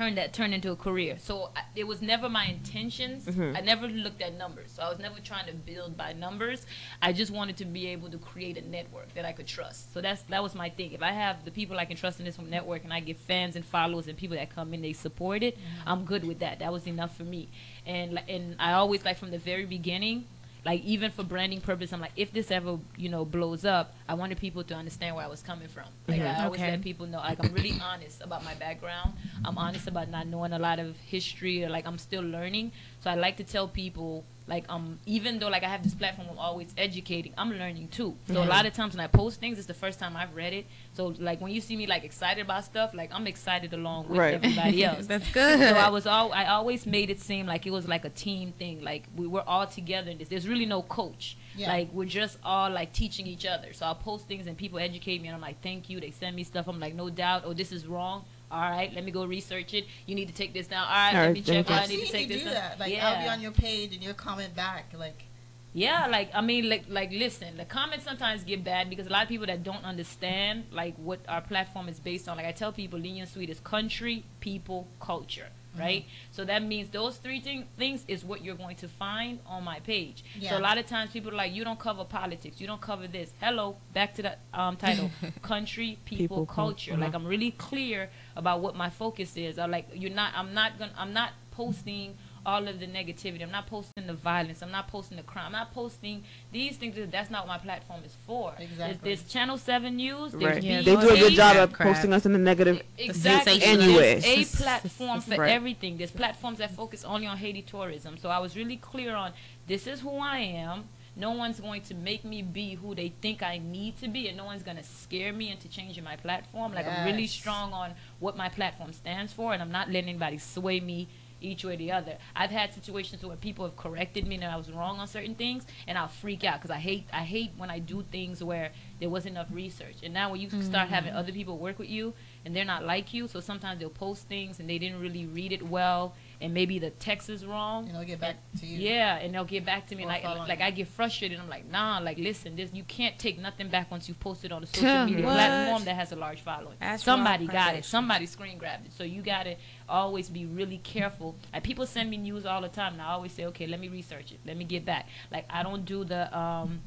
turned 0.01 0.17
that 0.17 0.33
turned 0.33 0.55
into 0.55 0.71
a 0.71 0.77
career. 0.77 1.17
So 1.19 1.51
I, 1.55 1.63
it 1.77 1.87
was 1.87 2.01
never 2.01 2.29
my 2.31 2.47
intentions. 2.47 3.27
Mhm. 3.27 3.55
I 3.59 3.61
never 3.61 3.87
looked 3.87 4.23
at 4.23 4.33
numbers. 4.45 4.71
So 4.73 4.83
I 4.83 4.89
was 4.89 4.99
never 4.99 5.21
trying 5.21 5.47
to 5.47 5.53
build 5.53 5.95
by 5.97 6.15
numbers. 6.15 6.65
I 7.03 7.13
just 7.13 7.31
wanted 7.31 7.57
to 7.59 7.67
be 7.67 7.87
able 7.89 8.09
to 8.11 8.19
create 8.19 8.57
a 8.57 8.67
network 8.77 9.13
that 9.17 9.27
I 9.27 9.33
could 9.33 9.47
trust. 9.47 9.93
So 9.93 10.01
that's 10.01 10.23
that 10.33 10.43
was 10.43 10.55
my 10.55 10.71
thing. 10.71 10.93
If 10.93 11.03
I 11.03 11.13
have 11.13 11.45
the 11.45 11.51
people 11.51 11.79
I 11.79 11.85
can 11.85 11.99
trust 11.99 12.19
in 12.19 12.25
this 12.25 12.39
network 12.39 12.85
and 12.85 12.93
I 12.99 13.01
get 13.01 13.19
fans 13.19 13.57
and 13.57 13.65
followers 13.65 14.07
and 14.09 14.17
people 14.17 14.37
that 14.39 14.49
come 14.55 14.73
in 14.75 14.81
they 14.81 14.95
support 14.95 15.43
it, 15.43 15.59
I'm 15.87 16.03
good 16.13 16.25
with 16.25 16.39
that. 16.45 16.61
That 16.61 16.73
was 16.73 16.87
enough 16.87 17.15
for 17.19 17.25
me. 17.25 17.43
And 17.85 18.23
and 18.27 18.57
I 18.59 18.73
always 18.73 19.05
like 19.05 19.19
from 19.19 19.31
the 19.37 19.43
very 19.53 19.67
beginning 19.67 20.25
like 20.65 20.83
even 20.85 21.11
for 21.11 21.23
branding 21.23 21.61
purpose, 21.61 21.93
I'm 21.93 22.01
like, 22.01 22.13
if 22.17 22.33
this 22.33 22.51
ever 22.51 22.79
you 22.97 23.09
know 23.09 23.25
blows 23.25 23.65
up, 23.65 23.95
I 24.09 24.15
wanted 24.15 24.39
people 24.39 24.65
to 24.65 24.75
understand 24.75 25.17
where 25.17 25.25
I 25.25 25.29
was 25.29 25.43
coming 25.43 25.69
from. 25.69 25.87
Like 26.09 26.21
I 26.21 26.25
mm-hmm. 26.25 26.45
always 26.45 26.61
Okay. 26.61 26.71
let 26.71 26.83
people 26.83 27.07
know, 27.07 27.19
like 27.19 27.43
I'm 27.45 27.53
really 27.53 27.79
honest 27.83 28.21
about 28.21 28.45
my 28.45 28.55
background. 28.55 29.15
I'm 29.45 29.57
honest 29.59 29.87
about 29.87 30.09
not 30.09 30.27
knowing 30.27 30.53
a 30.53 30.59
lot 30.59 30.79
of 30.79 30.97
history, 30.99 31.65
or 31.65 31.69
like 31.69 31.87
I'm 31.87 31.99
still 31.99 32.23
learning. 32.23 32.73
So 33.01 33.11
I 33.11 33.15
like 33.15 33.37
to 33.39 33.45
tell 33.45 33.69
people 33.69 34.25
like 34.51 34.65
um 34.69 34.99
even 35.07 35.39
though 35.39 35.49
like 35.49 35.63
I 35.63 35.69
have 35.69 35.83
this 35.83 35.95
platform 35.95 36.29
I'm 36.31 36.39
always 36.39 36.75
educating 36.77 37.33
I'm 37.39 37.51
learning 37.53 37.89
too 37.89 38.17
so 38.27 38.43
a 38.43 38.45
lot 38.45 38.67
of 38.67 38.73
times 38.75 38.95
when 38.95 39.03
I 39.03 39.07
post 39.07 39.41
things 39.41 39.57
it's 39.59 39.67
the 39.67 39.81
first 39.85 39.99
time 39.99 40.17
I've 40.17 40.35
read 40.35 40.53
it 40.53 40.67
so 40.93 41.15
like 41.19 41.41
when 41.41 41.53
you 41.53 41.61
see 41.61 41.77
me 41.77 41.87
like 41.87 42.05
excited 42.05 42.43
about 42.45 42.65
stuff 42.65 42.93
like 42.93 43.11
I'm 43.15 43.27
excited 43.27 43.73
along 43.73 44.09
with 44.09 44.19
Right. 44.19 44.35
everybody 44.35 44.85
else 44.91 45.07
That's 45.07 45.31
good. 45.31 45.59
so 45.61 45.75
I 45.77 45.89
was 45.89 46.07
all 46.07 46.33
I 46.33 46.45
always 46.47 46.85
made 46.85 47.09
it 47.11 47.21
seem 47.21 47.47
like 47.47 47.65
it 47.67 47.71
was 47.71 47.87
like 47.89 48.05
a 48.05 48.11
team 48.11 48.53
thing. 48.59 48.83
Like 48.83 49.05
we 49.17 49.27
were 49.27 49.43
all 49.49 49.67
together 49.67 50.11
in 50.11 50.19
this. 50.19 50.29
There's 50.29 50.49
really 50.49 50.67
no 50.67 50.83
coach. 50.83 51.37
Yeah. 51.57 51.69
Like 51.69 51.93
we're 51.93 52.05
just 52.21 52.39
all 52.45 52.71
like 52.71 52.93
teaching 52.93 53.27
each 53.27 53.47
other. 53.47 53.73
So 53.73 53.87
I'll 53.87 53.95
post 53.95 54.27
things 54.27 54.47
and 54.49 54.57
people 54.57 54.79
educate 54.79 55.21
me 55.23 55.29
and 55.29 55.35
I'm 55.37 55.41
like, 55.41 55.63
thank 55.63 55.89
you. 55.91 56.01
They 56.01 56.11
send 56.11 56.35
me 56.37 56.43
stuff. 56.45 56.67
I'm 56.69 56.81
like, 56.81 56.95
no 56.95 57.09
doubt. 57.09 57.43
Oh, 57.47 57.53
this 57.53 57.71
is 57.73 57.87
wrong. 57.87 58.25
All 58.51 58.61
right, 58.61 58.93
let 58.93 59.05
me 59.05 59.13
go 59.13 59.25
research 59.25 59.75
it. 59.75 59.87
You 60.07 60.15
need 60.15 60.29
to 60.29 60.35
take 60.35 60.53
this 60.53 60.67
down. 60.67 60.85
All 60.85 60.91
right, 60.95 61.15
All 61.15 61.23
let 61.23 61.33
me 61.35 61.43
check. 61.43 61.71
I 61.71 61.87
need 61.87 62.05
to 62.07 62.13
take 62.13 62.29
this 62.29 62.39
do 62.39 62.45
down. 62.47 62.55
that. 62.55 62.81
Like 62.81 62.93
yeah. 62.93 63.09
I'll 63.09 63.23
be 63.23 63.29
on 63.29 63.41
your 63.41 63.53
page 63.53 63.95
and 63.95 64.03
you're 64.03 64.15
comment 64.15 64.55
back. 64.57 64.93
Like 64.97 65.25
Yeah, 65.73 66.09
like 66.09 66.31
I 66.35 66.41
mean, 66.41 66.69
like 66.69 66.85
like 66.89 67.11
listen, 67.13 67.57
the 67.57 67.65
comments 67.65 68.05
sometimes 68.05 68.43
get 68.43 68.65
bad 68.65 68.91
because 68.91 69.07
a 69.07 69.11
lot 69.11 69.23
of 69.23 69.29
people 69.29 69.47
that 69.47 69.63
don't 69.63 69.85
understand 69.85 70.65
like 70.73 70.97
what 70.97 71.21
our 71.29 71.41
platform 71.41 71.89
is 71.89 72.01
based 72.01 72.29
on. 72.29 72.37
Like 72.37 72.47
I 72.47 72.53
tell 72.53 72.73
people, 72.73 72.99
L'Union 72.99 73.27
Suite 73.27 73.51
is 73.51 73.61
country, 73.61 74.25
people, 74.41 74.89
culture, 75.01 75.49
right? 75.79 76.05
So 76.31 76.45
that 76.45 76.63
means 76.63 76.89
those 76.91 77.17
three 77.17 77.41
thing, 77.41 77.67
things 77.77 78.05
is 78.09 78.25
what 78.25 78.45
you're 78.45 78.57
going 78.57 78.77
to 78.77 78.89
find 78.89 79.39
on 79.47 79.65
my 79.65 79.81
page. 79.81 80.25
Yeah. 80.39 80.51
So 80.51 80.59
a 80.59 80.61
lot 80.61 80.79
of 80.79 80.87
times 80.87 81.11
people 81.13 81.31
are 81.31 81.37
like, 81.37 81.53
you 81.53 81.65
don't 81.65 81.79
cover 81.79 82.05
politics, 82.05 82.61
you 82.61 82.67
don't 82.67 82.81
cover 82.81 83.07
this. 83.07 83.33
Hello, 83.41 83.77
back 83.93 84.15
to 84.15 84.23
the 84.23 84.37
um, 84.53 84.77
title, 84.77 85.11
country, 85.43 85.99
people, 86.05 86.25
People, 86.25 86.47
cul- 86.47 86.67
culture. 86.67 86.97
Like 86.97 87.15
I'm 87.15 87.27
really 87.27 87.53
clear 87.53 88.11
about 88.37 88.61
what 88.61 88.75
my 88.77 88.91
focus 88.91 89.37
is. 89.37 89.59
I 89.59 89.67
like 89.67 89.89
you're 89.95 90.11
not. 90.13 90.33
I'm 90.37 90.55
not 90.55 90.79
gonna. 90.79 90.93
I'm 90.97 91.13
not 91.13 91.33
posting 91.51 92.17
all 92.45 92.67
of 92.69 92.81
the 92.81 92.87
negativity. 92.87 93.43
I'm 93.43 93.51
not 93.51 93.67
posting 93.67 94.07
the 94.07 94.15
violence. 94.15 94.63
I'm 94.63 94.71
not 94.71 94.89
posting 94.89 95.17
the 95.17 95.23
crime. 95.23 95.47
I'm 95.47 95.53
not 95.53 95.73
posting 95.75 96.23
these 96.53 96.77
things. 96.77 96.97
That's 97.11 97.31
not 97.31 97.47
what 97.47 97.55
my 97.55 97.59
platform 97.59 98.01
is 98.05 98.17
for. 98.27 98.55
Exactly. 98.59 98.99
there's 99.03 99.25
Channel 99.25 99.59
Seven 99.59 99.97
News. 99.97 100.33
There's 100.33 100.45
Right. 100.55 100.63
Yeah, 100.63 100.83
They 100.83 100.97
do 100.97 101.11
a 101.11 101.17
good 101.19 101.33
job 101.35 101.57
of 101.57 101.73
Crap. 101.73 101.89
posting 101.89 102.13
us 102.13 102.25
in 102.27 102.33
the 102.33 102.39
negative. 102.39 102.83
Exactly. 102.99 103.63
Anyway. 103.63 104.21
There's 104.21 104.55
a 104.55 104.57
platform 104.63 105.21
for 105.21 105.37
Right. 105.37 105.51
everything. 105.51 105.97
There's 105.99 106.11
platforms 106.11 106.59
that 106.59 106.71
focus 106.75 107.05
only 107.05 107.27
on 107.27 107.37
Haiti 107.37 107.63
tourism. 107.63 108.17
So 108.19 108.29
I 108.31 108.39
was 108.39 108.57
really 108.57 108.77
clear 108.77 109.15
on 109.15 109.33
this 109.67 109.87
is 109.87 110.01
who 110.01 110.19
I 110.19 110.39
am. 110.39 110.85
No 111.17 111.33
one's 111.33 111.61
going 111.61 111.83
to 111.83 111.95
make 111.95 112.25
me 112.25 112.41
be 112.41 112.75
who 112.77 112.95
they 112.95 113.13
think 113.21 113.43
I 113.43 113.59
need 113.59 113.99
to 114.01 114.09
be, 114.09 114.29
and 114.29 114.37
no 114.37 114.45
one's 114.45 114.63
going 114.63 114.77
to 114.77 114.83
scare 114.83 115.33
me 115.33 115.51
into 115.51 115.69
changing 115.69 116.05
my 116.05 116.17
platform. 116.17 116.73
Like 116.73 116.87
I'm 116.87 117.05
really 117.05 117.27
strong 117.27 117.73
on 117.73 117.93
what 118.21 118.37
my 118.37 118.49
platform 118.49 118.93
stands 118.93 119.33
for, 119.33 119.53
and 119.53 119.61
I'm 119.61 119.73
not 119.73 119.89
letting 119.91 120.09
anybody 120.11 120.39
sway 120.39 120.79
me 120.81 121.09
each 121.41 121.65
way 121.65 121.75
or 121.75 121.77
the 121.77 121.93
other. 121.93 122.19
I've 122.35 122.51
had 122.51 122.75
situations 122.75 123.25
where 123.25 123.37
people 123.37 123.65
have 123.65 123.77
corrected 123.77 124.27
me 124.27 124.37
and 124.37 124.45
I 124.45 124.57
was 124.57 124.71
wrong 124.71 124.99
on 124.99 125.07
certain 125.07 125.35
things, 125.35 125.67
and 125.87 125.97
I'll 125.99 126.09
freak 126.09 126.45
out 126.45 126.61
because 126.61 126.71
I 126.71 126.79
hate 126.79 127.07
I 127.13 127.25
hate 127.25 127.53
when 127.57 127.71
I 127.71 127.79
do 127.79 128.05
things 128.11 128.43
where 128.43 128.71
there 129.01 129.11
wasn't 129.11 129.37
enough 129.37 129.49
research. 129.51 129.97
And 130.03 130.13
now 130.15 130.31
when 130.31 130.41
you 130.41 130.51
start 130.51 130.89
mm. 130.89 130.93
having 130.93 131.15
other 131.15 131.33
people 131.33 131.59
work 131.59 131.79
with 131.79 131.89
you 131.89 132.15
and 132.45 132.55
they're 132.55 132.65
not 132.65 132.85
like 132.85 133.15
you, 133.15 133.29
so 133.29 133.41
sometimes 133.41 133.81
they'll 133.81 133.91
post 133.91 134.29
things 134.29 134.61
and 134.61 134.69
they 134.69 134.79
didn't 134.79 135.01
really 135.01 135.27
read 135.27 135.53
it 135.53 135.67
well, 135.67 136.15
and 136.41 136.55
maybe 136.55 136.79
the 136.79 136.91
text 136.91 137.29
is 137.29 137.45
wrong. 137.45 137.87
you 137.87 137.93
know, 137.93 138.03
get 138.05 138.21
back 138.21 138.37
to 138.61 138.67
you. 138.67 138.79
Yeah, 138.79 139.17
and 139.17 139.35
they'll 139.35 139.45
get 139.45 139.65
back 139.65 139.87
to 139.89 139.95
me 139.97 140.05
Or 140.05 140.09
like 140.09 140.25
like 140.25 140.59
you. 140.59 140.65
I 140.65 140.71
get 140.71 140.89
frustrated. 140.89 141.39
I'm 141.39 141.49
like, 141.49 141.71
nah, 141.71 141.99
like 141.99 142.19
listen, 142.19 142.57
this 142.57 142.71
you 142.73 142.85
can't 142.85 143.19
take 143.19 143.39
nothing 143.39 143.69
back 143.69 143.91
once 143.91 144.09
you've 144.09 144.21
posted 144.21 144.53
on 144.53 144.63
a 144.63 144.67
social 144.67 144.89
Huh, 144.89 145.07
media 145.07 145.25
what? 145.27 145.35
platform 145.35 145.85
that 145.85 145.97
has 145.97 146.13
a 146.13 146.17
large 146.17 146.41
following. 146.41 146.77
That's 146.81 147.05
Somebody 147.05 147.47
got 147.47 147.75
it. 147.75 147.85
Somebody 147.85 148.27
screen 148.27 148.59
grabbed 148.59 148.87
it. 148.87 148.93
So 148.93 149.05
you 149.05 149.23
gotta 149.23 149.57
always 149.89 150.29
be 150.31 150.47
really 150.47 150.79
careful. 150.79 151.37
Like 151.53 151.63
people 151.63 151.87
send 151.87 152.09
me 152.11 152.17
news 152.17 152.47
all 152.47 152.63
the 152.63 152.69
time, 152.69 152.95
and 152.95 153.03
I 153.03 153.09
always 153.13 153.33
say, 153.33 153.45
okay, 153.47 153.67
let 153.67 153.81
me 153.81 153.89
research 153.89 154.33
it. 154.33 154.41
Let 154.47 154.57
me 154.57 154.65
get 154.65 154.85
back. 154.85 155.09
Like 155.31 155.45
I 155.51 155.63
don't 155.63 155.85
do 155.85 156.05
the 156.05 156.37
um 156.37 156.81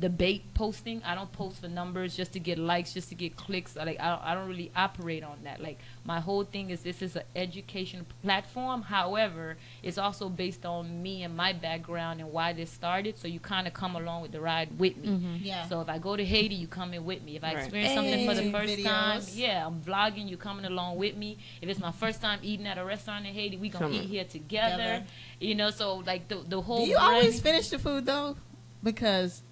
the 0.00 0.08
bait 0.08 0.52
posting. 0.54 1.00
I 1.04 1.14
don't 1.14 1.30
post 1.32 1.60
for 1.60 1.68
numbers 1.68 2.16
just 2.16 2.32
to 2.32 2.40
get 2.40 2.58
likes, 2.58 2.92
just 2.92 3.08
to 3.10 3.14
get 3.14 3.36
clicks. 3.36 3.76
Like 3.76 4.00
I 4.00 4.08
don't, 4.08 4.22
I 4.24 4.34
don't 4.34 4.48
really 4.48 4.72
operate 4.74 5.22
on 5.22 5.38
that. 5.44 5.62
Like 5.62 5.78
my 6.04 6.18
whole 6.18 6.42
thing 6.44 6.70
is 6.70 6.82
this 6.82 7.02
is 7.02 7.14
an 7.14 7.22
education 7.36 8.04
platform. 8.22 8.82
However, 8.82 9.56
it's 9.82 9.98
also 9.98 10.28
based 10.28 10.66
on 10.66 11.02
me 11.02 11.22
and 11.22 11.36
my 11.36 11.52
background 11.52 12.20
and 12.20 12.32
why 12.32 12.52
this 12.52 12.70
started. 12.70 13.16
So 13.18 13.28
you 13.28 13.38
kind 13.38 13.66
of 13.68 13.74
come 13.74 13.94
along 13.94 14.22
with 14.22 14.32
the 14.32 14.40
ride 14.40 14.76
with 14.78 14.96
me. 14.96 15.08
Mm-hmm. 15.08 15.36
Yeah. 15.40 15.68
So 15.68 15.80
if 15.80 15.88
I 15.88 15.98
go 15.98 16.16
to 16.16 16.24
Haiti, 16.24 16.54
you 16.56 16.66
come 16.66 16.94
in 16.94 17.04
with 17.04 17.22
me. 17.22 17.36
If 17.36 17.44
I 17.44 17.54
Right. 17.54 17.62
experience 17.64 17.94
something 17.94 18.26
for 18.26 18.34
the 18.34 18.42
Hey. 18.42 18.50
first 18.52 18.82
time, 18.84 19.22
yeah, 19.34 19.66
I'm 19.66 19.80
vlogging. 19.82 20.28
You 20.28 20.36
coming 20.36 20.64
along 20.64 20.96
with 20.96 21.16
me. 21.16 21.38
If 21.60 21.68
it's 21.68 21.78
my 21.80 21.92
first 21.92 22.20
time 22.20 22.40
eating 22.42 22.66
at 22.66 22.78
a 22.78 22.84
restaurant 22.84 23.26
in 23.26 23.34
Haiti, 23.34 23.56
we 23.56 23.68
gonna 23.68 23.84
Come 23.86 23.94
eat 23.94 24.00
on. 24.00 24.06
here 24.08 24.24
together. 24.24 24.72
Together. 24.72 25.04
You 25.38 25.54
know, 25.54 25.70
so 25.70 25.96
like 26.06 26.26
the 26.28 26.36
the 26.48 26.60
whole. 26.60 26.84
Do 26.84 26.90
you 26.90 26.96
always 26.98 27.40
finish 27.40 27.68
the 27.68 27.78
food 27.78 28.06
though? 28.06 28.36
Because 28.82 29.42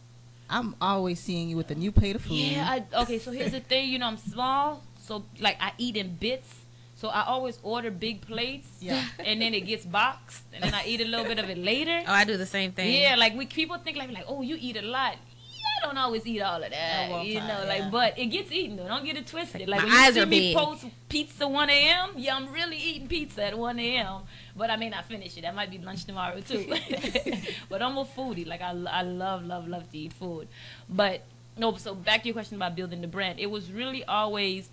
I'm 0.51 0.75
always 0.81 1.21
seeing 1.21 1.49
you 1.49 1.57
with 1.57 1.71
a 1.71 1.75
new 1.75 1.93
plate 1.93 2.17
of 2.17 2.23
food. 2.23 2.35
Yeah. 2.35 2.69
I, 2.69 3.03
okay. 3.03 3.19
So 3.19 3.31
here's 3.31 3.53
the 3.53 3.61
thing. 3.61 3.89
You 3.89 3.99
know, 3.99 4.07
I'm 4.07 4.19
small, 4.19 4.83
so 4.99 5.25
like 5.39 5.57
I 5.61 5.73
eat 5.79 5.97
in 5.97 6.17
bits. 6.17 6.53
So 6.97 7.09
I 7.09 7.25
always 7.25 7.59
order 7.63 7.91
big 7.91 8.21
plates. 8.21 8.69
Yeah. 8.81 9.03
And 9.21 9.41
then 9.41 9.55
it 9.55 9.63
gets 9.63 9.87
boxed, 9.87 10.45
and 10.53 10.63
then 10.65 10.75
I 10.75 10.85
eat 10.85 11.01
a 11.01 11.07
little 11.07 11.25
bit 11.25 11.39
of 11.39 11.49
it 11.49 11.57
later. 11.57 12.03
Oh, 12.07 12.13
I 12.13 12.25
do 12.25 12.37
the 12.37 12.45
same 12.45 12.73
thing. 12.73 12.93
Yeah, 12.93 13.15
like 13.17 13.35
we 13.35 13.47
people 13.47 13.79
think 13.79 13.97
like 13.97 14.11
like 14.13 14.27
oh 14.29 14.43
you 14.43 14.57
eat 14.61 14.77
a 14.77 14.83
lot. 14.83 15.17
Yeah, 15.81 15.85
I 15.85 15.87
don't 15.87 15.99
always 15.99 16.27
eat 16.27 16.41
all 16.41 16.63
of 16.63 16.71
that. 16.71 16.75
At 16.75 17.11
one 17.11 17.27
you 17.27 17.39
time, 17.39 17.49
know, 17.49 17.65
like 17.67 17.91
but 17.91 18.19
it 18.19 18.27
gets 18.27 18.53
eaten 18.53 18.77
though. 18.77 18.89
Don't 18.89 19.05
get 19.05 19.17
it 19.17 19.27
twisted. 19.27 19.69
Like 19.69 19.81
my 19.81 19.85
when 19.87 19.93
you 19.93 19.99
eyes 19.99 20.15
see 20.15 20.21
are 20.21 20.27
me 20.27 20.41
big. 20.41 20.57
post 20.57 20.87
pizza 21.09 21.49
one 21.49 21.71
a.m. 21.71 22.11
Yeah, 22.17 22.37
I'm 22.37 22.53
really 22.53 22.77
eating 22.77 23.09
pizza 23.09 23.45
at 23.45 23.59
one 23.59 23.79
a.m. 23.79 24.23
But 24.57 24.71
I 24.71 24.77
may 24.77 24.89
not 24.91 25.07
finish 25.07 25.37
it. 25.37 25.43
That 25.43 25.55
might 25.55 25.71
be 25.71 25.79
lunch 25.79 26.05
tomorrow 26.05 26.41
too. 26.41 26.67
but 27.69 27.83
I'm 27.83 27.97
a 27.99 28.05
foodie. 28.05 28.47
Like 28.47 28.61
I, 28.61 28.71
I 28.71 29.03
love 29.03 29.45
love 29.45 29.69
love 29.69 29.91
to 29.91 29.99
eat 29.99 30.13
food. 30.13 30.49
But 30.89 31.23
no. 31.57 31.75
So 31.77 31.95
back 31.95 32.23
to 32.23 32.29
your 32.29 32.35
question 32.35 32.57
about 32.57 32.77
building 32.77 33.01
the 33.01 33.09
brand. 33.09 33.39
It 33.39 33.51
was 33.51 33.71
really 33.73 34.05
always 34.05 34.69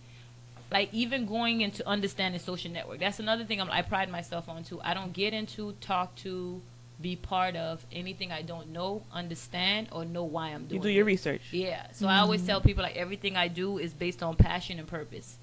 like 0.71 0.93
even 0.93 1.25
going 1.25 1.61
into 1.61 1.87
understanding 1.87 2.39
social 2.41 2.69
network 2.69 2.99
that's 2.99 3.19
another 3.19 3.45
thing 3.45 3.61
I'm, 3.61 3.71
i 3.71 3.81
pride 3.81 4.09
myself 4.09 4.49
on 4.49 4.65
too 4.65 4.81
i 4.83 4.93
don't 4.93 5.13
get 5.13 5.33
into 5.33 5.71
talk 5.79 6.13
to 6.17 6.61
be 7.01 7.15
part 7.15 7.55
of 7.55 7.85
anything 7.91 8.31
i 8.31 8.41
don't 8.41 8.69
know 8.69 9.03
understand 9.11 9.87
or 9.91 10.03
know 10.05 10.23
why 10.23 10.49
i'm 10.49 10.65
doing 10.65 10.81
You 10.81 10.87
do 10.87 10.93
your 10.93 11.03
it. 11.03 11.11
research. 11.13 11.41
yeah 11.51 11.87
so 11.91 12.07
i 12.07 12.19
always 12.19 12.41
mm-hmm. 12.41 12.47
tell 12.47 12.61
people 12.61 12.83
like 12.83 12.95
everything 12.95 13.35
i 13.35 13.47
do 13.47 13.77
is 13.77 13.93
based 13.93 14.23
on 14.23 14.35
passion 14.35 14.79
and 14.79 14.87
purpose 14.87 15.37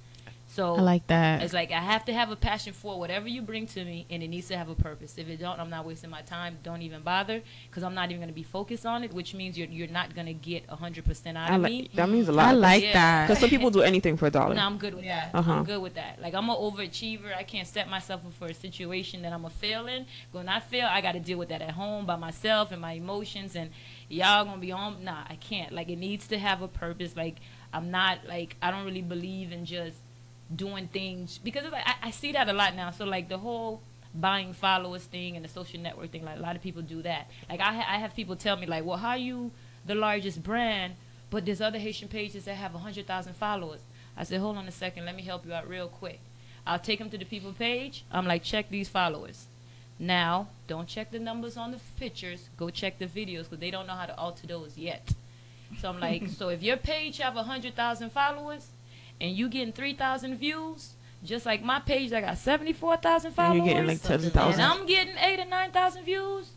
so 0.55 0.77
I 0.77 0.81
like 0.81 1.07
that. 1.09 1.43
it's 1.43 1.53
like 1.53 1.71
I 1.73 1.81
have 1.81 2.05
to 2.07 2.13
have 2.13 2.31
a 2.31 2.37
passion 2.37 2.73
for 2.73 2.99
whatever 2.99 3.27
you 3.29 3.43
bring 3.43 3.67
to 3.69 3.85
me, 3.85 4.07
and 4.11 4.23
it 4.23 4.29
needs 4.29 4.49
to 4.49 4.57
have 4.57 4.69
a 4.69 4.75
purpose. 4.75 5.19
If 5.19 5.29
it 5.29 5.39
don't, 5.39 5.59
I'm 5.59 5.71
not 5.71 5.85
wasting 5.85 6.11
my 6.11 6.23
time. 6.23 6.59
Don't 6.63 6.83
even 6.83 7.03
bother, 7.03 7.43
because 7.69 7.83
I'm 7.83 7.95
not 7.95 8.11
even 8.11 8.19
going 8.19 8.29
to 8.29 8.35
be 8.35 8.43
focused 8.43 8.87
on 8.87 9.03
it. 9.05 9.13
Which 9.13 9.35
means 9.35 9.59
you're 9.59 9.69
you're 9.69 9.89
not 9.89 10.15
going 10.15 10.27
to 10.27 10.33
get 10.35 10.69
hundred 10.71 11.05
percent 11.05 11.37
out 11.37 11.51
I 11.51 11.57
of 11.57 11.63
me. 11.63 11.91
that 11.95 12.09
means 12.09 12.29
a 12.29 12.33
lot. 12.33 12.47
I 12.49 12.53
like 12.53 12.83
Yeah. 12.83 12.93
that. 12.93 13.27
Because 13.29 13.41
some 13.41 13.51
people 13.51 13.71
do 13.71 13.83
anything 13.83 14.17
for 14.17 14.27
a 14.27 14.31
dollar. 14.31 14.55
No, 14.55 14.63
I'm 14.65 14.79
good 14.79 14.95
with 14.95 15.05
Yeah. 15.05 15.31
that. 15.31 15.39
Uh-huh. 15.39 15.53
I'm 15.53 15.65
good 15.65 15.83
with 15.83 15.95
that. 15.95 16.21
Like 16.21 16.35
I'm 16.35 16.49
an 16.49 16.57
overachiever. 16.57 17.35
I 17.37 17.43
can't 17.43 17.67
set 17.67 17.89
myself 17.89 18.25
up 18.27 18.33
for 18.35 18.47
a 18.47 18.55
situation 18.55 19.23
that 19.23 19.33
I'm 19.33 19.45
a 19.45 19.51
fail 19.51 19.87
in. 19.87 20.07
When 20.33 20.49
I 20.49 20.61
fail, 20.61 20.89
I 20.91 21.01
got 21.01 21.13
to 21.13 21.21
deal 21.21 21.39
with 21.39 21.49
that 21.49 21.63
at 21.63 21.73
home 21.73 22.07
by 22.07 22.17
myself 22.17 22.71
and 22.73 22.81
my 22.81 22.93
emotions. 22.93 23.57
And 23.57 23.71
y'all 24.09 24.45
gonna 24.45 24.61
be 24.61 24.73
on. 24.73 25.03
Nah, 25.05 25.25
I 25.29 25.37
can't. 25.37 25.73
Like 25.73 25.89
it 25.89 25.97
needs 25.97 26.29
to 26.29 26.39
have 26.39 26.63
a 26.63 26.69
purpose. 26.69 27.17
Like 27.17 27.37
I'm 27.73 27.91
not 27.91 28.19
like 28.29 28.57
I 28.63 28.71
don't 28.71 28.85
really 28.85 29.03
believe 29.03 29.51
in 29.51 29.65
just 29.65 29.97
doing 30.55 30.89
things 30.89 31.39
because 31.39 31.65
it's 31.65 31.73
like 31.73 31.87
I, 31.87 32.09
I 32.09 32.11
see 32.11 32.33
that 32.33 32.49
a 32.49 32.53
lot 32.53 32.75
now. 32.75 32.91
So 32.91 33.05
like 33.05 33.29
the 33.29 33.39
whole 33.39 33.83
buying 34.15 34.53
followers 34.53 35.05
thing 35.05 35.37
and 35.37 35.45
the 35.45 35.49
social 35.49 35.81
network 35.81 36.11
thing, 36.11 36.25
like 36.25 36.39
a 36.39 36.43
lot 36.43 36.57
of 36.57 36.63
people 36.63 36.83
do 36.83 37.03
that. 37.03 37.29
Like 37.49 37.61
I 37.61 37.73
ha- 37.75 37.87
I 37.89 37.99
have 37.99 38.15
people 38.15 38.37
tell 38.37 38.57
me 38.57 38.67
like, 38.67 38.85
well, 38.85 38.99
how 38.99 39.15
you 39.15 39.51
the 39.87 39.95
largest 39.95 40.43
brand, 40.43 40.95
but 41.31 41.45
there's 41.45 41.61
other 41.61 41.79
Haitian 41.79 42.09
pages 42.09 42.45
that 42.45 42.55
have 42.55 42.75
a 42.75 42.79
hundred 42.79 43.07
thousand 43.07 43.35
followers. 43.35 43.81
I 44.17 44.25
said, 44.25 44.41
hold 44.41 44.57
on 44.57 44.69
a 44.69 44.73
second, 44.73 45.07
let 45.07 45.17
me 45.17 45.23
help 45.23 45.45
you 45.45 45.53
out 45.53 45.69
real 45.69 45.89
quick. 45.89 46.21
I'll 46.67 46.79
take 46.79 46.99
them 46.99 47.11
to 47.11 47.19
the 47.19 47.25
people 47.25 47.53
page. 47.53 48.05
I'm 48.11 48.27
like, 48.27 48.43
check 48.43 48.71
these 48.71 48.89
followers. 48.89 49.47
Now, 49.99 50.49
don't 50.67 50.89
check 50.89 51.11
the 51.11 51.19
numbers 51.19 51.57
on 51.57 51.73
the 51.73 51.81
pictures. 51.99 52.49
Go 52.57 52.71
check 52.71 52.99
the 52.99 53.07
videos 53.07 53.45
because 53.45 53.59
they 53.59 53.71
don't 53.71 53.87
know 53.87 53.95
how 53.95 54.07
to 54.07 54.17
alter 54.17 54.47
those 54.47 54.77
yet. 54.79 55.13
So 55.81 55.89
I'm 55.89 56.01
like, 56.01 56.29
so 56.39 56.49
if 56.49 56.63
your 56.63 56.77
page 56.77 57.19
have 57.19 57.37
a 57.37 57.43
hundred 57.43 57.75
thousand 57.75 58.11
followers 58.11 58.69
and 59.21 59.37
you 59.37 59.49
getting 59.49 59.73
three 59.73 59.95
thousand 59.95 60.37
views, 60.39 60.95
just 61.25 61.47
like 61.47 61.63
my 61.63 61.81
page 61.81 62.11
that 62.11 62.21
got 62.23 62.39
seventy 62.39 62.73
four 62.73 62.97
thousand 62.97 63.29
And 63.29 63.37
followers, 63.37 63.57
you're 63.57 63.67
getting 63.67 63.87
like 63.87 64.03
tens 64.03 64.25
of 64.27 64.33
and. 64.33 64.61
I'm 64.61 64.87
getting 64.87 65.17
eight 65.19 65.41
or 65.41 65.47
nine 65.47 65.71
thousand 65.71 66.05
views, 66.05 66.51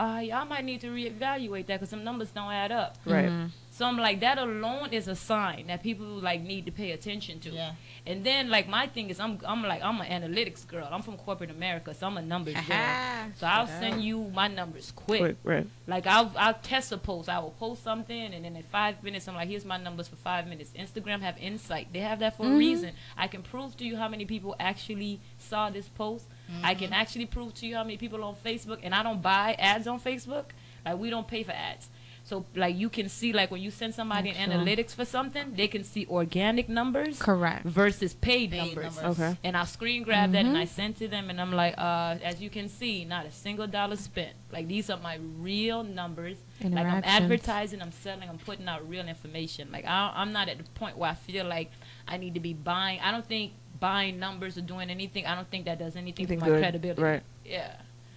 uh, 0.00 0.20
y'all 0.22 0.44
might 0.46 0.64
need 0.64 0.80
to 0.82 0.88
reevaluate 0.88 1.66
that 1.66 1.76
because 1.80 1.90
some 1.90 2.04
numbers 2.04 2.30
don't 2.30 2.50
add 2.52 2.72
up. 2.72 2.96
Right. 3.04 3.28
Mhm. 3.28 3.50
So 3.74 3.84
I'm 3.86 3.98
like, 3.98 4.20
that 4.20 4.38
alone 4.38 4.90
is 4.92 5.08
a 5.08 5.16
sign 5.16 5.66
that 5.66 5.82
people 5.82 6.06
like 6.06 6.40
need 6.40 6.64
to 6.66 6.70
pay 6.70 6.92
attention 6.92 7.40
to. 7.40 7.50
Yeah. 7.50 7.72
And 8.06 8.22
then 8.22 8.48
like 8.48 8.68
my 8.68 8.86
thing 8.86 9.10
is 9.10 9.18
I'm 9.18 9.40
I'm 9.44 9.64
like 9.64 9.82
I'm 9.82 10.00
an 10.00 10.22
analytics 10.22 10.64
girl. 10.64 10.86
I'm 10.88 11.02
from 11.02 11.16
corporate 11.16 11.50
America, 11.50 11.92
so 11.92 12.06
I'm 12.06 12.16
a 12.16 12.22
numbers 12.22 12.54
girl. 12.68 13.32
So 13.34 13.48
I'll 13.48 13.66
send 13.66 14.04
you 14.04 14.30
my 14.32 14.46
numbers 14.46 14.92
quick. 14.94 15.20
Quick, 15.20 15.36
right. 15.42 15.66
Like 15.88 16.06
I'll 16.06 16.30
I'll 16.36 16.54
test 16.54 16.92
a 16.92 16.98
post. 16.98 17.28
I 17.28 17.40
will 17.40 17.56
post 17.58 17.82
something, 17.82 18.32
and 18.32 18.44
then 18.44 18.54
in 18.54 18.62
five 18.62 19.02
minutes, 19.02 19.26
I'm 19.26 19.34
like, 19.34 19.48
here's 19.48 19.64
my 19.64 19.78
numbers 19.78 20.06
for 20.06 20.16
five 20.16 20.46
minutes. 20.46 20.70
Instagram 20.78 21.20
have 21.22 21.36
insight. 21.38 21.92
They 21.92 21.98
have 21.98 22.20
that 22.20 22.36
for 22.36 22.44
a 22.44 22.46
mm-hmm. 22.50 22.58
reason. 22.58 22.92
I 23.16 23.26
can 23.26 23.42
prove 23.42 23.76
to 23.78 23.84
you 23.84 23.96
how 23.96 24.08
many 24.08 24.24
people 24.24 24.54
actually 24.60 25.18
saw 25.38 25.68
this 25.70 25.88
post. 25.88 26.26
I 26.62 26.74
can 26.74 26.90
mm-hmm. 26.90 26.94
actually 26.94 27.26
prove 27.26 27.54
to 27.54 27.66
you 27.66 27.74
how 27.74 27.82
many 27.82 27.96
people 27.96 28.22
on 28.22 28.36
Facebook, 28.36 28.78
and 28.84 28.94
I 28.94 29.02
don't 29.02 29.20
buy 29.20 29.56
ads 29.58 29.88
on 29.88 29.98
Facebook. 29.98 30.44
Like 30.84 30.98
we 30.98 31.10
don't 31.10 31.26
pay 31.26 31.42
for 31.42 31.52
ads. 31.52 31.88
So 32.26 32.46
like 32.56 32.74
you 32.74 32.88
can 32.88 33.10
see 33.10 33.34
like 33.34 33.50
when 33.50 33.60
you 33.60 33.70
send 33.70 33.94
somebody 33.94 34.30
an 34.30 34.50
analytics 34.50 34.94
for 34.94 35.04
something, 35.04 35.52
they 35.54 35.68
can 35.68 35.84
see 35.84 36.06
organic 36.08 36.70
numbers 36.70 37.18
Correct. 37.18 37.66
versus 37.66 38.14
paid, 38.14 38.50
Paid 38.50 38.74
numbers. 38.74 38.96
numbers. 38.96 39.20
Okay. 39.20 39.38
And 39.44 39.54
I'll 39.56 39.66
screen 39.66 40.02
grab 40.04 40.32
that 40.32 40.46
and 40.46 40.56
I 40.56 40.64
send 40.64 40.96
to 40.96 41.08
them 41.08 41.28
and 41.28 41.38
I'm 41.38 41.52
like, 41.52 41.74
uh, 41.76 42.16
as 42.24 42.40
you 42.40 42.48
can 42.48 42.70
see, 42.70 43.04
not 43.04 43.26
a 43.26 43.30
single 43.30 43.66
dollar 43.66 43.96
spent. 43.96 44.32
Like 44.50 44.68
these 44.68 44.88
are 44.88 44.96
my 44.98 45.18
real 45.38 45.82
numbers. 45.84 46.38
Like 46.62 46.86
I'm 46.86 47.02
advertising, 47.04 47.82
I'm 47.82 47.92
selling, 47.92 48.26
I'm 48.28 48.38
putting 48.38 48.68
out 48.68 48.88
real 48.88 49.06
information. 49.06 49.68
Like 49.70 49.84
I, 49.84 50.12
I'm 50.16 50.32
not 50.32 50.48
at 50.48 50.56
the 50.56 50.64
point 50.80 50.96
where 50.96 51.10
I 51.10 51.14
feel 51.14 51.44
like 51.44 51.70
I 52.08 52.16
need 52.16 52.32
to 52.34 52.40
be 52.40 52.54
buying. 52.54 53.00
I 53.00 53.10
don't 53.10 53.26
think 53.26 53.52
buying 53.80 54.18
numbers 54.18 54.56
or 54.56 54.62
doing 54.62 54.88
anything. 54.88 55.26
I 55.26 55.34
don't 55.34 55.50
think 55.50 55.66
that 55.66 55.78
does 55.78 55.94
anything 55.94 56.24
Anything 56.24 56.38
for 56.40 56.46
my 56.46 56.50
good. 56.52 56.60
credibility. 56.62 57.02
Right. 57.02 57.22
Yeah. 57.44 57.76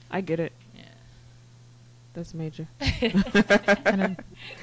I 0.10 0.22
get 0.22 0.40
it. 0.40 0.54
Yeah. 2.18 2.24
That's 2.24 2.34
major. 2.34 2.68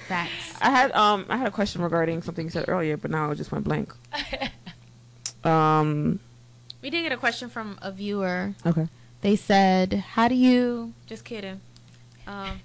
Facts. 0.08 0.54
I 0.60 0.70
had 0.70 0.92
um 0.92 1.26
I 1.28 1.36
had 1.36 1.46
a 1.46 1.50
question 1.50 1.82
regarding 1.82 2.22
something 2.22 2.46
you 2.46 2.50
said 2.50 2.64
earlier, 2.68 2.96
but 2.96 3.10
now 3.10 3.30
it 3.30 3.36
just 3.36 3.52
went 3.52 3.64
blank. 3.64 3.92
um. 5.44 6.20
We 6.82 6.90
did 6.90 7.02
get 7.02 7.12
a 7.12 7.16
question 7.16 7.48
from 7.48 7.78
a 7.80 7.90
viewer. 7.90 8.54
Okay. 8.66 8.88
They 9.22 9.36
said, 9.36 9.94
"How 10.14 10.28
do 10.28 10.34
you?" 10.34 10.92
Just 11.06 11.24
kidding. 11.24 11.60
Um, 12.26 12.60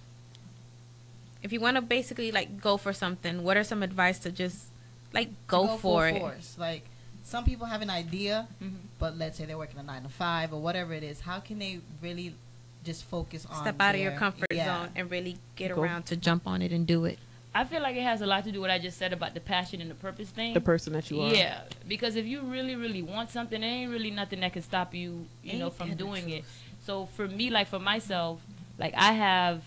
if 1.42 1.54
you 1.54 1.60
want 1.62 1.76
to 1.78 1.82
basically 1.82 2.32
like 2.32 2.60
go 2.60 2.76
for 2.78 2.92
something, 2.92 3.44
what 3.44 3.56
are 3.56 3.64
some 3.64 3.82
advice 3.84 4.20
to 4.20 4.32
just 4.32 4.66
like 5.14 5.30
go, 5.48 5.68
Go 5.68 5.78
for 5.78 5.80
full 5.80 6.16
it? 6.16 6.20
force. 6.20 6.56
Like 6.60 6.84
some 7.24 7.46
people 7.46 7.68
have 7.68 7.82
an 7.82 7.90
idea, 7.90 8.48
Mhm. 8.62 8.76
but 9.00 9.18
let's 9.18 9.38
say 9.38 9.46
they're 9.46 9.58
working 9.58 9.80
a 9.80 9.84
nine 9.84 10.04
to 10.04 10.10
five 10.10 10.52
or 10.54 10.60
whatever 10.60 10.94
it 10.94 11.04
is. 11.04 11.22
How 11.22 11.40
can 11.40 11.60
they 11.60 11.80
really 12.02 12.36
just 12.84 13.04
focus 13.06 13.46
on 13.46 13.62
Step 13.62 13.76
out 13.80 13.96
of 13.96 14.02
your 14.02 14.14
comfort 14.14 14.48
yeah. 14.52 14.66
zone 14.66 14.90
and 14.96 15.12
really 15.12 15.38
get 15.56 15.76
Go. 15.76 15.82
around 15.82 16.06
to 16.08 16.16
jump 16.16 16.48
on 16.48 16.62
it 16.62 16.72
and 16.72 16.88
do 16.88 17.06
it. 17.06 17.20
I 17.54 17.64
feel 17.64 17.82
like 17.82 17.96
it 17.96 18.04
has 18.04 18.22
a 18.22 18.28
lot 18.28 18.44
to 18.44 18.52
do 18.52 18.62
with 18.62 18.70
what 18.70 18.72
I 18.72 18.80
just 18.80 18.98
said 18.98 19.12
about 19.12 19.34
the 19.34 19.40
passion 19.40 19.82
and 19.82 19.90
the 19.90 19.96
purpose 19.96 20.30
thing. 20.30 20.54
The 20.54 20.62
person 20.62 20.94
that 20.94 21.10
you 21.10 21.22
are. 21.22 21.34
Yeah, 21.34 21.62
because 21.88 22.16
if 22.16 22.26
you 22.26 22.42
really, 22.42 22.76
really 22.76 23.02
want 23.02 23.32
something, 23.32 23.60
there 23.60 23.70
ain't 23.70 23.92
really 23.92 24.12
nothing 24.12 24.42
that 24.42 24.54
can 24.54 24.62
stop 24.62 24.94
you, 24.94 25.26
you 25.44 25.58
know, 25.58 25.72
from 25.72 25.96
doing 25.96 26.30
it. 26.30 26.46
So 26.86 27.08
for 27.08 27.28
me, 27.28 27.50
like 27.50 27.68
for 27.68 27.80
myself, 27.80 28.40
like 28.78 28.94
I 28.96 29.14
have, 29.14 29.64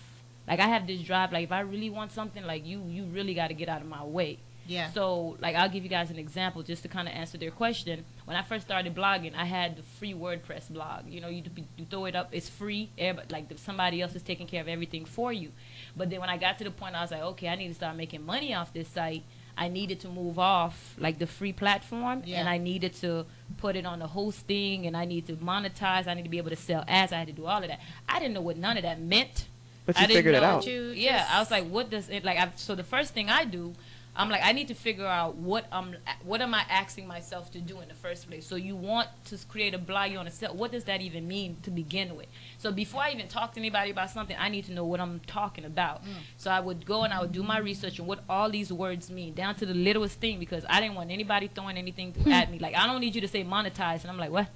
like 0.47 0.59
I 0.59 0.67
have 0.67 0.87
this 0.87 1.01
drive. 1.01 1.33
Like 1.33 1.43
if 1.43 1.51
I 1.51 1.59
really 1.59 1.89
want 1.89 2.13
something, 2.13 2.43
like 2.45 2.65
you, 2.65 2.81
you 2.87 3.03
really 3.05 3.33
got 3.33 3.49
to 3.49 3.53
get 3.53 3.67
out 3.67 3.81
of 3.81 3.87
my 3.87 4.03
way. 4.03 4.39
Yeah. 4.65 4.89
So 4.91 5.37
like 5.41 5.55
I'll 5.55 5.69
give 5.69 5.83
you 5.83 5.89
guys 5.89 6.09
an 6.09 6.17
example 6.17 6.63
just 6.63 6.83
to 6.83 6.87
kind 6.87 7.07
of 7.09 7.13
answer 7.13 7.37
their 7.37 7.51
question. 7.51 8.05
When 8.25 8.37
I 8.37 8.41
first 8.41 8.65
started 8.65 8.95
blogging, 8.95 9.33
I 9.35 9.45
had 9.45 9.75
the 9.77 9.83
free 9.83 10.13
WordPress 10.13 10.69
blog. 10.69 11.07
You 11.07 11.19
know, 11.21 11.27
you 11.27 11.43
you 11.77 11.85
throw 11.89 12.05
it 12.05 12.15
up, 12.15 12.29
it's 12.31 12.47
free. 12.49 12.89
Everybody, 12.97 13.27
like 13.33 13.45
somebody 13.57 14.01
else 14.01 14.15
is 14.15 14.21
taking 14.21 14.47
care 14.47 14.61
of 14.61 14.67
everything 14.69 15.05
for 15.05 15.33
you. 15.33 15.51
But 15.95 16.09
then 16.09 16.19
when 16.21 16.29
I 16.29 16.37
got 16.37 16.57
to 16.59 16.63
the 16.63 16.71
point, 16.71 16.95
I 16.95 17.01
was 17.01 17.11
like, 17.11 17.21
okay, 17.21 17.49
I 17.49 17.55
need 17.55 17.67
to 17.67 17.73
start 17.73 17.95
making 17.97 18.25
money 18.25 18.53
off 18.53 18.73
this 18.73 18.87
site. 18.87 19.23
I 19.55 19.67
needed 19.67 19.99
to 19.99 20.07
move 20.07 20.39
off 20.39 20.95
like 20.97 21.19
the 21.19 21.27
free 21.27 21.53
platform, 21.53 22.23
Yeah. 22.25 22.39
and 22.39 22.49
I 22.49 22.57
needed 22.57 22.93
to 23.01 23.25
put 23.57 23.75
it 23.75 23.85
on 23.85 23.99
the 23.99 24.07
hosting, 24.07 24.87
and 24.87 24.97
I 24.97 25.05
need 25.05 25.27
to 25.27 25.33
monetize. 25.33 26.07
I 26.07 26.13
need 26.15 26.23
to 26.23 26.29
be 26.29 26.39
able 26.39 26.49
to 26.49 26.55
sell 26.55 26.83
ads. 26.87 27.11
I 27.13 27.17
had 27.17 27.27
to 27.27 27.33
do 27.33 27.45
all 27.45 27.61
of 27.61 27.67
that. 27.67 27.79
I 28.09 28.17
didn't 28.19 28.33
know 28.33 28.41
what 28.41 28.57
none 28.57 28.77
of 28.77 28.83
that 28.83 28.99
meant. 28.99 29.47
But 29.85 29.97
I 29.97 30.01
you 30.03 30.07
didn't 30.07 30.17
figured 30.19 30.35
it 30.35 30.43
out. 30.43 30.65
You 30.65 30.91
Yeah, 30.95 31.27
I 31.29 31.39
was 31.39 31.51
like, 31.51 31.65
what 31.67 31.89
does 31.89 32.09
it 32.09 32.23
like? 32.23 32.37
I, 32.39 32.51
so 32.55 32.73
the 32.73 32.83
first 32.85 33.13
thing 33.13 33.29
I 33.29 33.43
do, 33.43 33.73
I'm 34.15 34.29
like, 34.29 34.41
I 34.43 34.51
need 34.51 34.67
to 34.67 34.75
figure 34.75 35.07
out 35.07 35.35
what 35.35 35.65
I'm, 35.71 35.95
what 36.23 36.41
am 36.41 36.53
I 36.53 36.63
asking 36.69 37.07
myself 37.07 37.51
to 37.53 37.59
do 37.59 37.79
in 37.79 37.87
the 37.87 37.95
first 37.95 38.27
place. 38.29 38.45
So 38.45 38.55
you 38.55 38.75
want 38.75 39.09
to 39.25 39.37
create 39.47 39.73
a 39.73 39.79
blog, 39.79 40.11
you 40.11 40.17
want 40.17 40.29
to 40.29 40.35
sell. 40.35 40.53
What 40.53 40.71
does 40.71 40.83
that 40.83 41.01
even 41.01 41.27
mean 41.27 41.57
to 41.63 41.71
begin 41.71 42.15
with? 42.15 42.27
So 42.59 42.71
before 42.71 43.01
I 43.01 43.11
even 43.11 43.27
talk 43.27 43.53
to 43.53 43.59
anybody 43.59 43.89
about 43.89 44.11
something, 44.11 44.35
I 44.39 44.49
need 44.49 44.65
to 44.65 44.71
know 44.71 44.85
what 44.85 44.99
I'm 44.99 45.19
talking 45.21 45.65
about. 45.65 46.03
Mm. 46.03 46.09
So 46.37 46.51
I 46.51 46.59
would 46.59 46.85
go 46.85 47.03
and 47.03 47.13
I 47.13 47.21
would 47.21 47.31
do 47.31 47.41
my 47.41 47.57
research 47.57 47.99
on 47.99 48.05
what 48.05 48.23
all 48.29 48.51
these 48.51 48.71
words 48.71 49.09
mean, 49.09 49.33
down 49.33 49.55
to 49.55 49.65
the 49.65 49.73
littlest 49.73 50.19
thing, 50.19 50.37
because 50.37 50.63
I 50.69 50.79
didn't 50.79 50.95
want 50.95 51.09
anybody 51.09 51.49
throwing 51.53 51.77
anything 51.77 52.13
at 52.31 52.51
me. 52.51 52.57
Hmm. 52.57 52.63
Like 52.63 52.75
I 52.75 52.85
don't 52.85 53.01
need 53.01 53.15
you 53.15 53.21
to 53.21 53.27
say 53.27 53.43
monetize, 53.43 54.01
and 54.01 54.11
I'm 54.11 54.17
like, 54.17 54.31
what? 54.31 54.47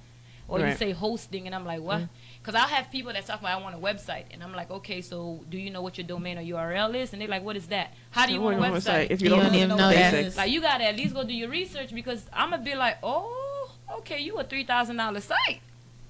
Or 0.48 0.60
you 0.60 0.74
say 0.76 0.92
hosting, 0.92 1.44
and 1.44 1.54
I'm 1.54 1.66
like, 1.66 1.82
what? 1.82 1.98
Mm. 1.98 2.08
Because 2.40 2.54
I'll 2.54 2.66
have 2.68 2.90
people 2.90 3.12
that 3.12 3.26
talk 3.26 3.40
about 3.40 3.60
I 3.60 3.62
want 3.62 3.74
a 3.74 3.78
website, 3.78 4.24
and 4.30 4.42
I'm 4.42 4.54
like, 4.54 4.70
okay, 4.70 5.02
so 5.02 5.44
do 5.50 5.58
you 5.58 5.68
know 5.70 5.82
what 5.82 5.98
your 5.98 6.06
domain 6.06 6.38
or 6.38 6.42
URL 6.42 6.94
is? 6.94 7.12
And 7.12 7.20
they're 7.20 7.28
like, 7.28 7.42
what 7.42 7.56
is 7.56 7.66
that? 7.66 7.92
How 8.12 8.24
do 8.24 8.32
you 8.32 8.40
want 8.40 8.56
a 8.56 8.60
website? 8.60 9.08
If 9.10 9.20
you 9.20 9.28
You 9.28 9.36
don't, 9.36 9.54
even 9.54 9.68
know 9.68 9.76
know 9.76 9.88
the 9.90 9.94
that. 9.96 10.36
Like 10.36 10.50
you 10.50 10.62
gotta 10.62 10.84
at 10.84 10.96
least 10.96 11.14
go 11.14 11.22
do 11.22 11.34
your 11.34 11.50
research 11.50 11.92
because 11.94 12.24
I'm 12.32 12.50
gonna 12.50 12.62
be 12.62 12.74
like, 12.74 12.96
oh, 13.02 13.70
okay, 13.98 14.20
you 14.20 14.38
a 14.38 14.44
three 14.44 14.64
thousand 14.64 14.96
dollar 14.96 15.20
site, 15.20 15.60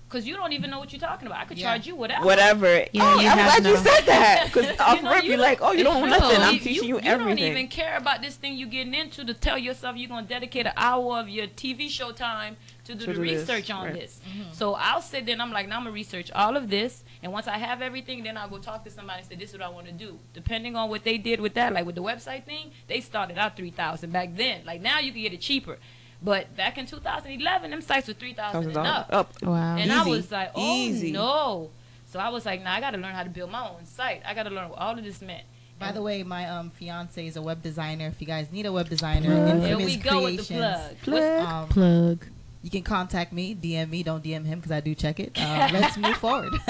because 0.08 0.24
you 0.24 0.36
don't 0.36 0.52
even 0.52 0.70
know 0.70 0.78
what 0.78 0.92
you're 0.92 1.00
talking 1.00 1.26
about. 1.26 1.40
I 1.40 1.44
could 1.44 1.58
Yeah. 1.58 1.70
charge 1.72 1.88
you 1.88 1.96
whatever. 1.96 2.24
Whatever. 2.24 2.84
Yeah, 2.92 3.02
oh, 3.02 3.20
you 3.20 3.28
I'm 3.28 3.36
glad 3.38 3.66
you 3.66 3.76
said 3.76 4.02
that. 4.06 4.44
Because 4.52 4.78
off 4.80 5.02
know, 5.02 5.12
rip, 5.14 5.24
you 5.24 5.30
you're 5.30 5.38
like, 5.40 5.58
oh, 5.62 5.72
you 5.72 5.82
don't 5.82 6.00
know 6.02 6.06
No, 6.16 6.18
nothing. 6.20 6.40
I'm 6.42 6.54
you- 6.54 6.60
teaching 6.60 6.74
you, 6.88 6.94
you 6.94 7.00
everything. 7.00 7.38
You 7.38 7.44
don't 7.46 7.56
even 7.58 7.68
care 7.68 7.96
about 7.96 8.22
this 8.22 8.36
thing 8.36 8.56
you're 8.56 8.68
getting 8.68 8.94
into 8.94 9.24
to 9.24 9.34
tell 9.34 9.58
yourself 9.58 9.96
you're 9.96 10.08
gonna 10.08 10.26
dedicate 10.28 10.66
an 10.66 10.74
hour 10.76 11.18
of 11.18 11.28
your 11.28 11.48
TV 11.48 11.88
show 11.90 12.12
time 12.12 12.56
to 12.88 12.94
do 12.94 13.06
To 13.06 13.06
the 13.06 13.14
do 13.14 13.24
this, 13.24 13.40
research 13.48 13.70
on 13.70 13.84
right. 13.86 13.94
this. 13.94 14.20
So 14.52 14.74
I'll 14.74 15.00
sit 15.00 15.24
there 15.24 15.32
and 15.34 15.40
I'm 15.42 15.52
like, 15.52 15.68
now 15.68 15.76
I'm 15.76 15.82
gonna 15.84 15.92
research 15.94 16.30
all 16.32 16.56
of 16.56 16.68
this, 16.68 17.04
and 17.22 17.32
once 17.32 17.46
I 17.46 17.56
have 17.56 17.80
everything, 17.80 18.22
then 18.24 18.36
I'll 18.36 18.48
go 18.48 18.58
talk 18.58 18.84
to 18.84 18.90
somebody 18.90 19.20
and 19.20 19.28
say, 19.28 19.36
this 19.36 19.50
is 19.50 19.58
what 19.58 19.62
I 19.66 19.68
want 19.70 19.86
to 19.86 19.92
do. 19.92 20.18
Depending 20.34 20.74
on 20.76 20.90
what 20.90 21.04
they 21.04 21.16
did 21.18 21.40
with 21.40 21.54
that, 21.54 21.72
like 21.72 21.86
with 21.86 21.94
the 21.94 22.02
website 22.02 22.44
thing, 22.44 22.72
they 22.88 23.00
started 23.00 23.38
out 23.38 23.56
three 23.56 23.70
thousand 23.70 24.12
back 24.12 24.36
then. 24.36 24.64
Like 24.66 24.80
now 24.82 24.98
you 24.98 25.12
can 25.12 25.22
get 25.22 25.32
it 25.32 25.40
cheaper. 25.40 25.78
But 26.20 26.56
back 26.56 26.76
in 26.78 26.86
2011, 26.86 27.70
them 27.70 27.80
sites 27.80 28.08
were 28.08 28.14
three 28.14 28.34
thousand 28.34 28.64
and 28.64 28.74
Thousand 28.74 28.86
up. 28.92 29.08
up. 29.12 29.42
Wow. 29.42 29.76
And 29.76 29.92
I 29.92 30.04
was 30.04 30.32
like, 30.32 30.50
oh 30.56 30.74
Easy. 30.74 31.12
no. 31.12 31.70
So 32.06 32.18
I 32.18 32.30
was 32.30 32.44
like, 32.46 32.62
nah, 32.64 32.72
I 32.74 32.80
gotta 32.80 32.98
learn 32.98 33.14
how 33.14 33.22
to 33.22 33.30
build 33.30 33.50
my 33.52 33.68
own 33.68 33.84
site. 33.84 34.22
I 34.26 34.34
gotta 34.34 34.50
learn 34.50 34.70
what 34.70 34.78
all 34.78 34.98
of 34.98 35.04
this 35.04 35.20
meant. 35.22 35.44
By 35.78 35.92
the 35.92 36.02
way, 36.02 36.24
my 36.24 36.48
um 36.48 36.70
fiance 36.70 37.24
is 37.24 37.36
a 37.36 37.42
web 37.42 37.62
designer. 37.62 38.08
If 38.08 38.20
you 38.20 38.26
guys 38.26 38.50
need 38.50 38.66
a 38.66 38.72
web 38.72 38.88
designer, 38.88 39.28
Plug. 39.44 39.62
Here 39.62 39.76
we 39.76 39.96
go 39.96 40.24
with 40.24 40.48
the 40.48 40.54
Creations, 40.54 41.02
plug. 41.02 41.46
Um, 41.46 41.68
Plug. 41.68 42.26
You 42.68 42.80
can 42.82 42.84
contact 42.84 43.32
me, 43.32 43.54
DM 43.54 43.88
me. 43.88 44.02
Don't 44.02 44.22
DM 44.22 44.44
him 44.44 44.58
because 44.58 44.72
I 44.72 44.80
do 44.80 44.94
check 44.94 45.18
it. 45.20 45.32
Uh, 45.40 45.70
let's 45.72 45.96
move 45.96 46.16
forward. 46.18 46.52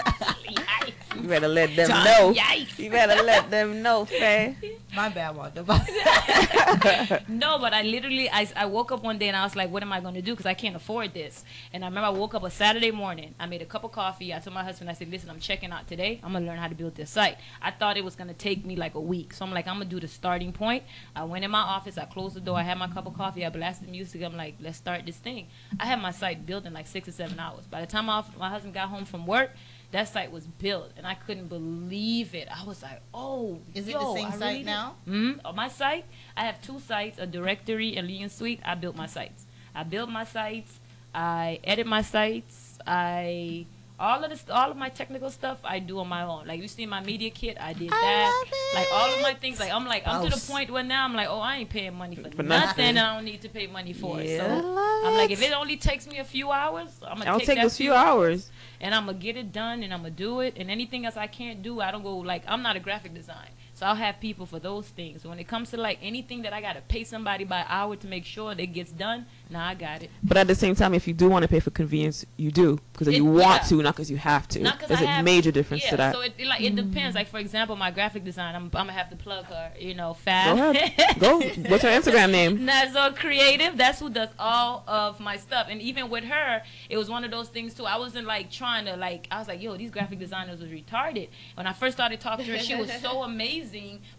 Yikes. 1.09 1.23
You 1.23 1.29
better 1.29 1.49
let 1.49 1.77
them 1.77 1.89
John, 1.89 2.05
know. 2.05 2.33
Yikes. 2.35 2.79
You 2.79 2.91
better 2.91 3.23
let 3.23 3.51
them 3.51 3.83
know, 3.83 4.05
Faye. 4.05 4.57
My 4.95 5.09
bad, 5.09 5.37
Wanda. 5.37 5.65
No, 7.29 7.59
but 7.59 7.73
I 7.75 7.83
literally, 7.83 8.31
I, 8.31 8.49
I 8.57 8.67
woke 8.67 8.93
up 8.93 9.03
one 9.03 9.19
day 9.19 9.29
and 9.29 9.37
I 9.37 9.45
was 9.45 9.55
like, 9.57 9.71
what 9.71 9.83
am 9.83 9.93
I 9.93 10.01
going 10.01 10.15
to 10.15 10.23
do? 10.23 10.33
Because 10.33 10.47
I 10.47 10.55
can't 10.55 10.77
afford 10.77 11.15
this. 11.15 11.45
And 11.73 11.85
I 11.85 11.89
remember 11.89 12.07
I 12.07 12.11
woke 12.11 12.35
up 12.35 12.43
a 12.43 12.51
Saturday 12.51 12.91
morning. 12.91 13.35
I 13.39 13.47
made 13.47 13.63
a 13.63 13.67
cup 13.67 13.85
of 13.85 13.93
coffee. 13.93 14.35
I 14.35 14.39
told 14.39 14.55
my 14.55 14.65
husband, 14.65 14.91
I 14.91 14.95
said, 14.95 15.11
listen, 15.11 15.31
I'm 15.31 15.41
checking 15.41 15.71
out 15.73 15.87
today. 15.89 16.21
I'm 16.23 16.33
going 16.33 16.45
to 16.45 16.51
learn 16.51 16.59
how 16.59 16.69
to 16.69 16.75
build 16.75 16.95
this 16.95 17.11
site. 17.11 17.37
I 17.61 17.71
thought 17.71 17.97
it 17.97 18.05
was 18.05 18.17
going 18.17 18.29
to 18.29 18.35
take 18.35 18.65
me 18.65 18.77
like 18.77 18.95
a 18.95 19.01
week. 19.01 19.33
So 19.33 19.45
I'm 19.45 19.53
like, 19.53 19.67
I'm 19.67 19.77
going 19.77 19.89
to 19.89 19.95
do 19.95 20.01
the 20.01 20.09
starting 20.09 20.53
point. 20.53 20.85
I 21.15 21.25
went 21.25 21.45
in 21.45 21.51
my 21.51 21.61
office. 21.61 21.99
I 21.99 22.05
closed 22.05 22.37
the 22.37 22.41
door. 22.41 22.59
I 22.59 22.63
had 22.63 22.79
my 22.79 22.89
cup 22.89 23.07
of 23.07 23.15
coffee. 23.15 23.45
I 23.45 23.51
blasted 23.51 23.89
music. 23.89 24.23
I'm 24.23 24.37
like, 24.37 24.55
let's 24.61 24.79
start 24.79 25.05
this 25.07 25.17
thing. 25.17 25.47
I 25.79 25.87
had 25.87 26.01
my 26.01 26.11
site 26.11 26.47
built 26.47 26.65
in 26.65 26.73
like 26.73 26.87
six 26.87 27.09
or 27.09 27.13
seven 27.13 27.39
hours. 27.39 27.67
By 27.67 27.81
the 27.81 27.87
time 27.87 28.07
my, 28.07 28.25
my 28.39 28.49
husband 28.49 28.75
got 28.75 28.89
home 28.89 29.05
from 29.05 29.27
work, 29.27 29.51
that 29.91 30.09
site 30.09 30.31
was 30.31 30.47
built, 30.47 30.91
and 30.97 31.07
I 31.07 31.15
couldn't 31.15 31.49
believe 31.49 32.35
it. 32.35 32.49
I 32.55 32.65
was 32.65 32.83
like, 32.83 33.01
"Oh, 33.15 33.59
Is 33.75 33.89
it 33.89 33.95
the 33.95 34.15
same 34.15 34.27
I 34.27 34.31
site 34.31 34.41
really 34.53 34.63
now? 34.65 34.97
Mm-hmm. 35.09 35.47
On 35.47 35.57
my 35.57 35.69
site, 35.69 36.05
I 36.37 36.45
have 36.45 36.61
two 36.61 36.79
sites, 36.81 37.19
a 37.19 37.27
directory 37.27 37.97
and 37.97 38.07
L'Union 38.07 38.29
Suite. 38.29 38.61
I 38.65 38.75
built 38.75 38.97
my 38.97 39.07
sites. 39.07 39.47
I 39.75 39.85
build 39.85 40.11
my 40.11 40.25
sites. 40.25 40.79
I 41.15 41.61
edit 41.65 41.87
my 41.87 42.03
sites. 42.03 42.79
I 42.87 43.67
all 44.01 44.23
of 44.23 44.31
this, 44.31 44.45
all 44.49 44.71
of 44.71 44.77
my 44.77 44.89
technical 44.91 45.29
stuff, 45.31 45.59
I 45.65 45.81
do 45.81 45.99
on 45.99 46.09
my 46.09 46.23
own. 46.23 46.47
Like 46.47 46.61
you 46.63 46.69
see 46.69 46.87
my 46.87 47.01
media 47.03 47.31
kit, 47.31 47.57
I 47.61 47.73
did 47.73 47.91
that. 47.91 48.45
Like 48.75 48.87
all 48.93 49.13
of 49.13 49.21
my 49.23 49.35
things. 49.35 49.59
Like 49.59 49.73
I'm 49.73 49.87
like 49.87 50.07
I'm 50.07 50.25
to 50.25 50.31
the 50.31 50.47
point 50.53 50.71
where 50.71 50.85
now 50.85 51.05
I'm 51.05 51.15
like, 51.15 51.29
oh, 51.29 51.41
I 51.41 51.57
ain't 51.57 51.71
paying 51.71 51.95
money 51.95 52.15
for, 52.15 52.31
For 52.31 52.43
nothing. 52.43 52.47
nothing. 52.69 52.85
and 52.85 52.99
I 52.99 53.15
don't 53.17 53.25
need 53.25 53.41
to 53.43 53.49
pay 53.49 53.67
money 53.67 53.93
for 53.93 54.21
it. 54.21 54.29
Yeah. 54.29 54.61
So 54.61 54.79
I'm 55.05 55.15
like, 55.15 55.31
if 55.31 55.43
it 55.43 55.53
only 55.53 55.77
takes 55.77 56.07
me 56.07 56.19
a 56.19 56.25
few 56.25 56.51
hours, 56.53 56.91
I'm 57.05 57.19
gonna 57.19 57.31
I'll 57.31 57.39
take, 57.39 57.49
take 57.49 57.57
that 57.57 57.63
those 57.65 57.77
few 57.77 57.93
hours. 57.93 58.51
And 58.81 58.95
I'm 58.95 59.07
gonna 59.07 59.19
get 59.19 59.37
it 59.37 59.53
done 59.53 59.83
and 59.83 59.93
I'm 59.93 60.01
gonna 60.01 60.11
do 60.11 60.41
it. 60.41 60.55
And 60.57 60.71
anything 60.71 61.05
else 61.07 61.17
I 61.17 61.27
can't 61.27 61.63
do, 61.63 61.81
I 61.81 61.91
don't 61.91 62.03
go 62.03 62.17
like 62.19 62.43
I'm 62.47 62.63
not 62.63 62.77
a 62.77 62.81
graphic 62.81 63.15
design. 63.15 63.51
So 63.79 63.87
I'll 63.87 63.95
have 63.95 64.19
people 64.19 64.45
for 64.45 64.59
those 64.59 64.89
things. 64.89 65.25
When 65.25 65.39
it 65.39 65.47
comes 65.47 65.71
to 65.71 65.77
like 65.77 66.01
anything 66.03 66.43
that 66.43 66.53
I 66.53 66.61
gotta 66.61 66.81
pay 66.81 67.05
somebody 67.05 67.45
by 67.45 67.65
hour 67.69 67.95
to 67.95 68.07
make 68.09 68.25
sure 68.25 68.53
that 68.53 68.61
it 68.61 68.67
gets 68.69 68.91
done, 68.91 69.27
nah, 69.51 69.69
I 69.69 69.75
got 69.75 70.03
it. 70.03 70.11
But 70.21 70.37
at 70.37 70.49
the 70.49 70.57
same 70.57 70.75
time, 70.75 70.95
if 70.95 71.07
you 71.07 71.15
do 71.15 71.29
want 71.29 71.45
to 71.45 71.49
pay 71.49 71.61
for 71.61 71.71
convenience, 71.71 72.27
you 72.37 72.51
do 72.51 72.81
because 72.93 73.07
you 73.15 73.25
want 73.25 73.63
yeah. 73.63 73.69
to, 73.69 73.83
not 73.83 73.95
because 73.95 74.11
you 74.11 74.17
have 74.17 74.49
to. 74.49 74.59
Not 74.59 74.81
'cause 74.81 74.89
There's 74.89 75.01
I 75.01 75.05
a 75.05 75.07
have- 75.07 75.25
major 75.25 75.53
difference 75.53 75.85
yeah, 75.85 75.91
to 75.91 75.97
that. 75.99 76.15
So 76.17 76.23
it, 76.23 76.33
it, 76.39 76.49
like 76.49 76.61
it 76.61 76.75
depends. 76.75 77.15
Like 77.15 77.29
for 77.29 77.39
example, 77.39 77.77
my 77.77 77.93
graphic 77.93 78.25
design, 78.25 78.57
I'm, 78.57 78.65
I'm 78.65 78.71
gonna 78.71 78.93
have 78.95 79.11
to 79.11 79.17
plug 79.17 79.45
her. 79.45 79.71
You 79.79 79.95
know, 79.95 80.17
Go 80.25 80.71
ahead. 80.71 81.21
Go. 81.21 81.39
What's 81.39 81.85
her 81.85 81.89
Instagram 81.91 82.33
name? 82.33 82.59
Nazo 82.67 83.15
Creative. 83.15 83.77
That's 83.77 84.01
who 84.01 84.11
does 84.11 84.31
all 84.41 84.83
of 84.89 85.21
my 85.21 85.37
stuff. 85.37 85.69
And 85.71 85.81
even 85.81 86.11
with 86.11 86.25
her, 86.25 86.63
it 86.91 86.97
was 86.97 87.09
one 87.09 87.23
of 87.23 87.31
those 87.31 87.49
things 87.49 87.75
too. 87.75 87.85
I 87.85 87.97
wasn't 87.97 88.27
like 88.27 88.51
trying 88.51 88.87
to 88.87 88.97
like. 88.97 89.29
I 89.31 89.39
was 89.39 89.47
like, 89.47 89.63
yo, 89.63 89.77
these 89.77 89.93
graphic 89.93 90.19
designers 90.19 90.61
was 90.61 90.71
retarded. 90.71 91.29
When 91.55 91.69
I 91.69 91.73
first 91.73 91.97
started 91.97 92.21
talking 92.21 92.45
to 92.47 92.53
her, 92.53 92.59
she 92.59 92.75
was 92.75 92.91
so 93.01 93.23
amazing, 93.23 93.68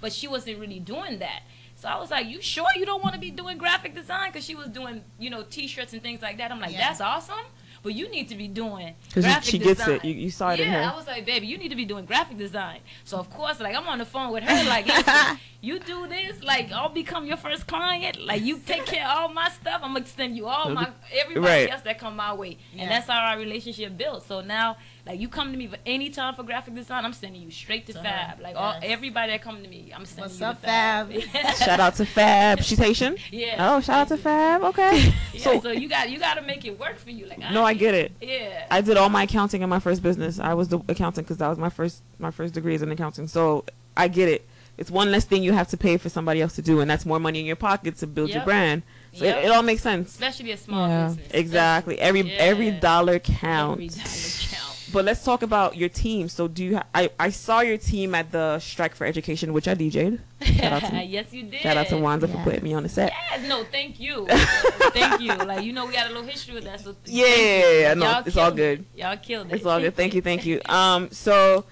but 0.02 0.12
she 0.14 0.28
wasn't 0.28 0.60
really 0.60 0.80
doing 0.80 1.20
that. 1.20 1.42
So 1.76 1.88
I 1.88 1.98
was 1.98 2.12
like, 2.12 2.28
"You 2.28 2.42
sure 2.42 2.66
you 2.76 2.86
don't 2.86 3.02
want 3.02 3.14
to 3.16 3.20
be 3.22 3.32
doing 3.32 3.58
graphic 3.58 3.96
design?" 3.96 4.32
Because 4.32 4.46
she 4.46 4.54
was 4.56 4.68
doing, 4.68 5.02
you 5.18 5.30
know, 5.30 5.44
T-shirts 5.44 5.94
and 5.94 6.02
things 6.02 6.22
like 6.22 6.38
that. 6.38 6.52
I'm 6.52 6.60
like, 6.60 6.74
Yeah. 6.74 6.90
"That's 6.90 7.00
awesome." 7.02 7.46
But 7.82 7.94
you 7.94 8.10
need 8.10 8.28
to 8.28 8.36
be 8.36 8.50
doing 8.50 8.94
'Cause 9.14 9.16
you- 9.16 9.22
graphic 9.22 9.44
she 9.50 9.58
gets 9.58 9.80
design. 9.80 9.96
it. 9.96 10.04
You- 10.06 10.14
you 10.26 10.30
saw 10.32 10.50
it 10.50 10.60
yeah, 10.60 10.66
in 10.66 10.72
her. 10.74 10.92
I 10.92 10.96
was 10.98 11.08
like, 11.08 11.26
baby, 11.26 11.48
you 11.48 11.58
need 11.58 11.70
to 11.70 11.78
be 11.78 11.86
doing 11.86 12.04
graphic 12.04 12.38
design. 12.38 12.82
So 13.06 13.18
of 13.18 13.30
course, 13.30 13.62
like 13.62 13.74
I'm 13.74 13.88
on 13.88 14.00
the 14.00 14.06
phone 14.06 14.34
with 14.34 14.44
her, 14.44 14.64
like, 14.70 14.86
you 15.62 15.80
do 15.80 16.06
this, 16.08 16.44
like 16.44 16.74
I'll 16.74 16.90
become 16.90 17.26
your 17.26 17.38
first 17.38 17.68
client. 17.68 18.20
Like 18.20 18.42
you 18.44 18.60
take 18.60 18.86
care 18.86 19.06
of 19.08 19.18
all 19.18 19.30
my 19.30 19.48
stuff. 19.50 19.80
I'm 19.82 19.92
gonna 19.94 20.02
extend 20.02 20.36
you 20.36 20.48
all 20.48 20.70
my 20.72 20.90
everybody 21.14 21.48
Right. 21.48 21.70
else 21.72 21.82
that 21.84 21.98
come 22.00 22.18
my 22.18 22.34
way, 22.34 22.58
Yeah. 22.74 22.82
and 22.82 22.92
that's 22.92 23.08
how 23.08 23.18
our 23.22 23.38
relationship 23.38 23.96
built. 23.98 24.28
So 24.28 24.42
now, 24.42 24.76
like 25.10 25.20
you 25.20 25.28
come 25.28 25.52
to 25.52 25.58
me 25.58 25.68
for 25.68 25.78
any 25.86 26.10
time 26.10 26.36
for 26.36 26.44
graphic 26.44 26.76
design, 26.76 27.04
I'm 27.04 27.14
sending 27.14 27.42
you 27.42 27.50
straight 27.52 27.86
to 27.88 27.94
To 27.94 27.98
her. 28.00 28.04
Fab. 28.04 28.40
Like 28.42 28.56
all 28.56 28.76
everybody 28.84 29.32
that 29.32 29.42
come 29.42 29.62
to 29.64 29.68
me, 29.68 29.92
I'm 29.96 30.06
sending 30.06 30.26
What's 30.26 30.40
you 30.40 30.46
up, 30.46 30.62
to 30.62 30.68
Fab. 30.68 31.12
Shout 31.58 31.80
out 31.80 31.96
to 31.96 32.06
Fab. 32.06 32.62
She's 32.62 32.78
Haitian. 32.78 33.18
yeah. 33.32 33.56
Oh, 33.76 33.82
shout 33.82 34.02
out 34.02 34.08
to 34.10 34.18
Fab. 34.18 34.62
Okay. 34.70 35.12
Yeah, 35.34 35.42
So 35.42 35.60
so, 35.62 35.72
you 35.72 35.90
got 35.90 36.10
you 36.10 36.20
got 36.20 36.36
to 36.36 36.42
make 36.44 36.64
it 36.64 36.80
work 36.80 36.98
for 36.98 37.10
you. 37.10 37.26
Like 37.26 37.40
no, 37.40 37.64
I 37.64 37.74
get 37.74 37.96
it. 37.96 38.12
Yeah. 38.22 38.68
I 38.70 38.82
did 38.82 38.98
all 38.98 39.10
my 39.10 39.24
accounting 39.24 39.62
in 39.64 39.70
my 39.70 39.80
first 39.80 40.04
business. 40.04 40.40
I 40.40 40.54
was 40.54 40.68
the 40.70 40.80
accountant 40.88 41.26
because 41.28 41.38
that 41.38 41.48
was 41.50 41.58
my 41.58 41.70
first 41.70 42.04
my 42.20 42.30
first 42.32 42.54
degree 42.54 42.76
is 42.76 42.82
in 42.82 42.92
accounting. 42.92 43.28
So 43.28 43.66
I 43.98 44.08
get 44.08 44.30
it. 44.30 44.48
It's 44.78 44.90
one 44.92 45.12
less 45.12 45.26
thing 45.26 45.44
you 45.44 45.52
have 45.52 45.68
to 45.70 45.78
pay 45.78 45.98
for 45.98 46.08
somebody 46.08 46.42
else 46.42 46.56
to 46.56 46.62
do, 46.62 46.80
and 46.80 46.90
that's 46.90 47.06
more 47.06 47.20
money 47.20 47.42
in 47.42 47.46
your 47.46 47.58
pocket 47.58 47.98
to 47.98 48.08
build 48.08 48.30
your 48.30 48.46
brand. 48.46 48.84
So 49.14 49.26
Yep. 49.26 49.38
it, 49.38 49.46
it 49.46 49.52
all 49.52 49.62
makes 49.64 49.82
sense. 49.82 50.10
Especially 50.12 50.52
a 50.52 50.58
small 50.58 50.88
Yeah. 50.88 51.08
business. 51.08 51.28
Exactly. 51.32 52.00
Every 52.00 52.22
Yeah. 52.22 52.36
every 52.38 52.72
dollar 52.72 53.20
counts. 53.20 53.74
Every 53.74 53.88
dollar 53.90 54.06
count. 54.06 54.49
But 54.92 55.06
let's 55.06 55.24
talk 55.24 55.44
about 55.44 55.78
your 55.78 55.90
team. 55.90 56.30
So 56.30 56.48
do 56.48 56.64
you? 56.64 56.76
Ha- 56.78 56.86
I 56.96 57.10
I 57.20 57.30
saw 57.30 57.60
your 57.62 57.78
team 57.78 58.16
at 58.16 58.32
the 58.32 58.58
Strike 58.60 58.96
for 58.96 59.06
Education, 59.06 59.54
which 59.54 59.68
I 59.68 59.76
DJ'd. 59.76 60.20
Shout 60.42 60.84
out 60.84 60.90
to 60.90 61.04
yes, 61.04 61.32
you 61.32 61.44
did. 61.44 61.62
shout 61.62 61.78
out 61.78 61.88
to 61.90 61.98
Wanda 61.98 62.28
for 62.28 62.38
putting 62.44 62.64
me 62.64 62.74
on 62.74 62.84
the 62.84 62.90
set. 62.90 63.12
Yes, 63.32 63.48
no, 63.48 63.64
thank 63.66 64.00
you. 64.00 64.26
thank 64.30 65.22
you. 65.22 65.34
Like 65.36 65.64
you 65.64 65.74
know, 65.74 65.86
we 65.86 65.94
got 65.94 66.06
a 66.06 66.10
little 66.10 66.24
history 66.24 66.56
with 66.56 66.64
that. 66.64 66.80
So 66.80 66.94
thank 66.94 67.16
Yeah, 67.18 67.26
you. 67.26 67.34
yeah, 67.34 67.80
yeah, 67.82 67.94
no, 67.94 68.06
Y'all 68.10 68.24
it's 68.26 68.38
all 68.38 68.52
good. 68.52 68.80
It. 68.96 69.00
Y'all 69.02 69.18
killed 69.18 69.52
it. 69.52 69.56
It's 69.56 69.66
all 69.66 69.80
good. 69.80 69.96
Thank 69.96 70.14
you, 70.16 70.22
thank 70.22 70.46
you. 70.46 70.60
Um, 70.70 71.10
so 71.12 71.66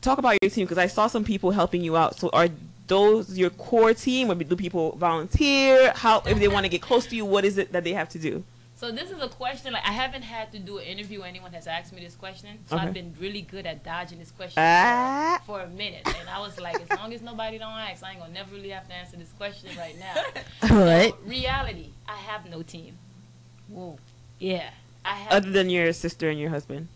talk 0.00 0.18
about 0.18 0.36
your 0.42 0.50
team 0.50 0.64
because 0.66 0.78
I 0.78 0.86
saw 0.86 1.06
some 1.06 1.24
people 1.24 1.50
helping 1.50 1.82
you 1.82 1.96
out. 1.96 2.18
So 2.18 2.30
are 2.32 2.48
those 2.88 3.36
your 3.38 3.50
core 3.50 3.94
team, 3.94 4.30
or 4.30 4.34
do 4.34 4.54
people 4.56 4.96
volunteer? 4.96 5.92
How 5.96 6.22
if 6.26 6.38
they 6.38 6.48
want 6.48 6.64
to 6.64 6.68
get 6.68 6.82
close 6.82 7.06
to 7.06 7.16
you, 7.16 7.24
what 7.24 7.44
is 7.44 7.58
it 7.58 7.72
that 7.72 7.84
they 7.84 7.92
have 7.94 8.08
to 8.10 8.18
do? 8.18 8.44
So 8.78 8.92
this 8.92 9.10
is 9.10 9.22
a 9.22 9.28
question. 9.28 9.72
Like 9.72 9.86
I 9.88 9.92
haven't 9.92 10.22
had 10.22 10.52
to 10.52 10.58
do 10.58 10.78
an 10.78 10.84
interview. 10.84 11.20
where 11.20 11.28
Anyone 11.28 11.52
has 11.54 11.66
asked 11.66 11.92
me 11.94 12.00
this 12.02 12.14
question, 12.14 12.58
so 12.66 12.76
Okay. 12.76 12.84
I've 12.86 12.92
been 12.94 13.14
really 13.18 13.40
good 13.40 13.64
at 13.66 13.82
dodging 13.82 14.18
this 14.18 14.30
question 14.30 14.62
Ah. 14.62 15.40
for, 15.46 15.60
for 15.60 15.64
a 15.64 15.68
minute. 15.68 16.02
And 16.06 16.28
I 16.28 16.40
was 16.40 16.60
like, 16.60 16.78
as 16.80 16.98
long 16.98 17.12
as 17.14 17.22
nobody 17.22 17.56
don't 17.58 17.72
ask, 17.72 18.04
I 18.04 18.10
ain't 18.10 18.20
gonna 18.20 18.32
never 18.34 18.54
really 18.54 18.68
have 18.70 18.86
to 18.88 18.94
answer 18.94 19.16
this 19.16 19.32
question 19.38 19.70
right 19.78 19.96
now. 19.98 20.14
What? 20.76 21.10
So, 21.10 21.16
reality, 21.24 21.88
I 22.06 22.16
have 22.16 22.48
no 22.50 22.62
team. 22.62 22.98
Whoa. 23.68 23.98
Yeah, 24.38 24.68
I 25.04 25.14
have. 25.14 25.32
Other 25.32 25.50
than 25.50 25.70
your 25.70 25.92
sister 25.94 26.28
and 26.28 26.38
your 26.38 26.50
husband. 26.50 26.88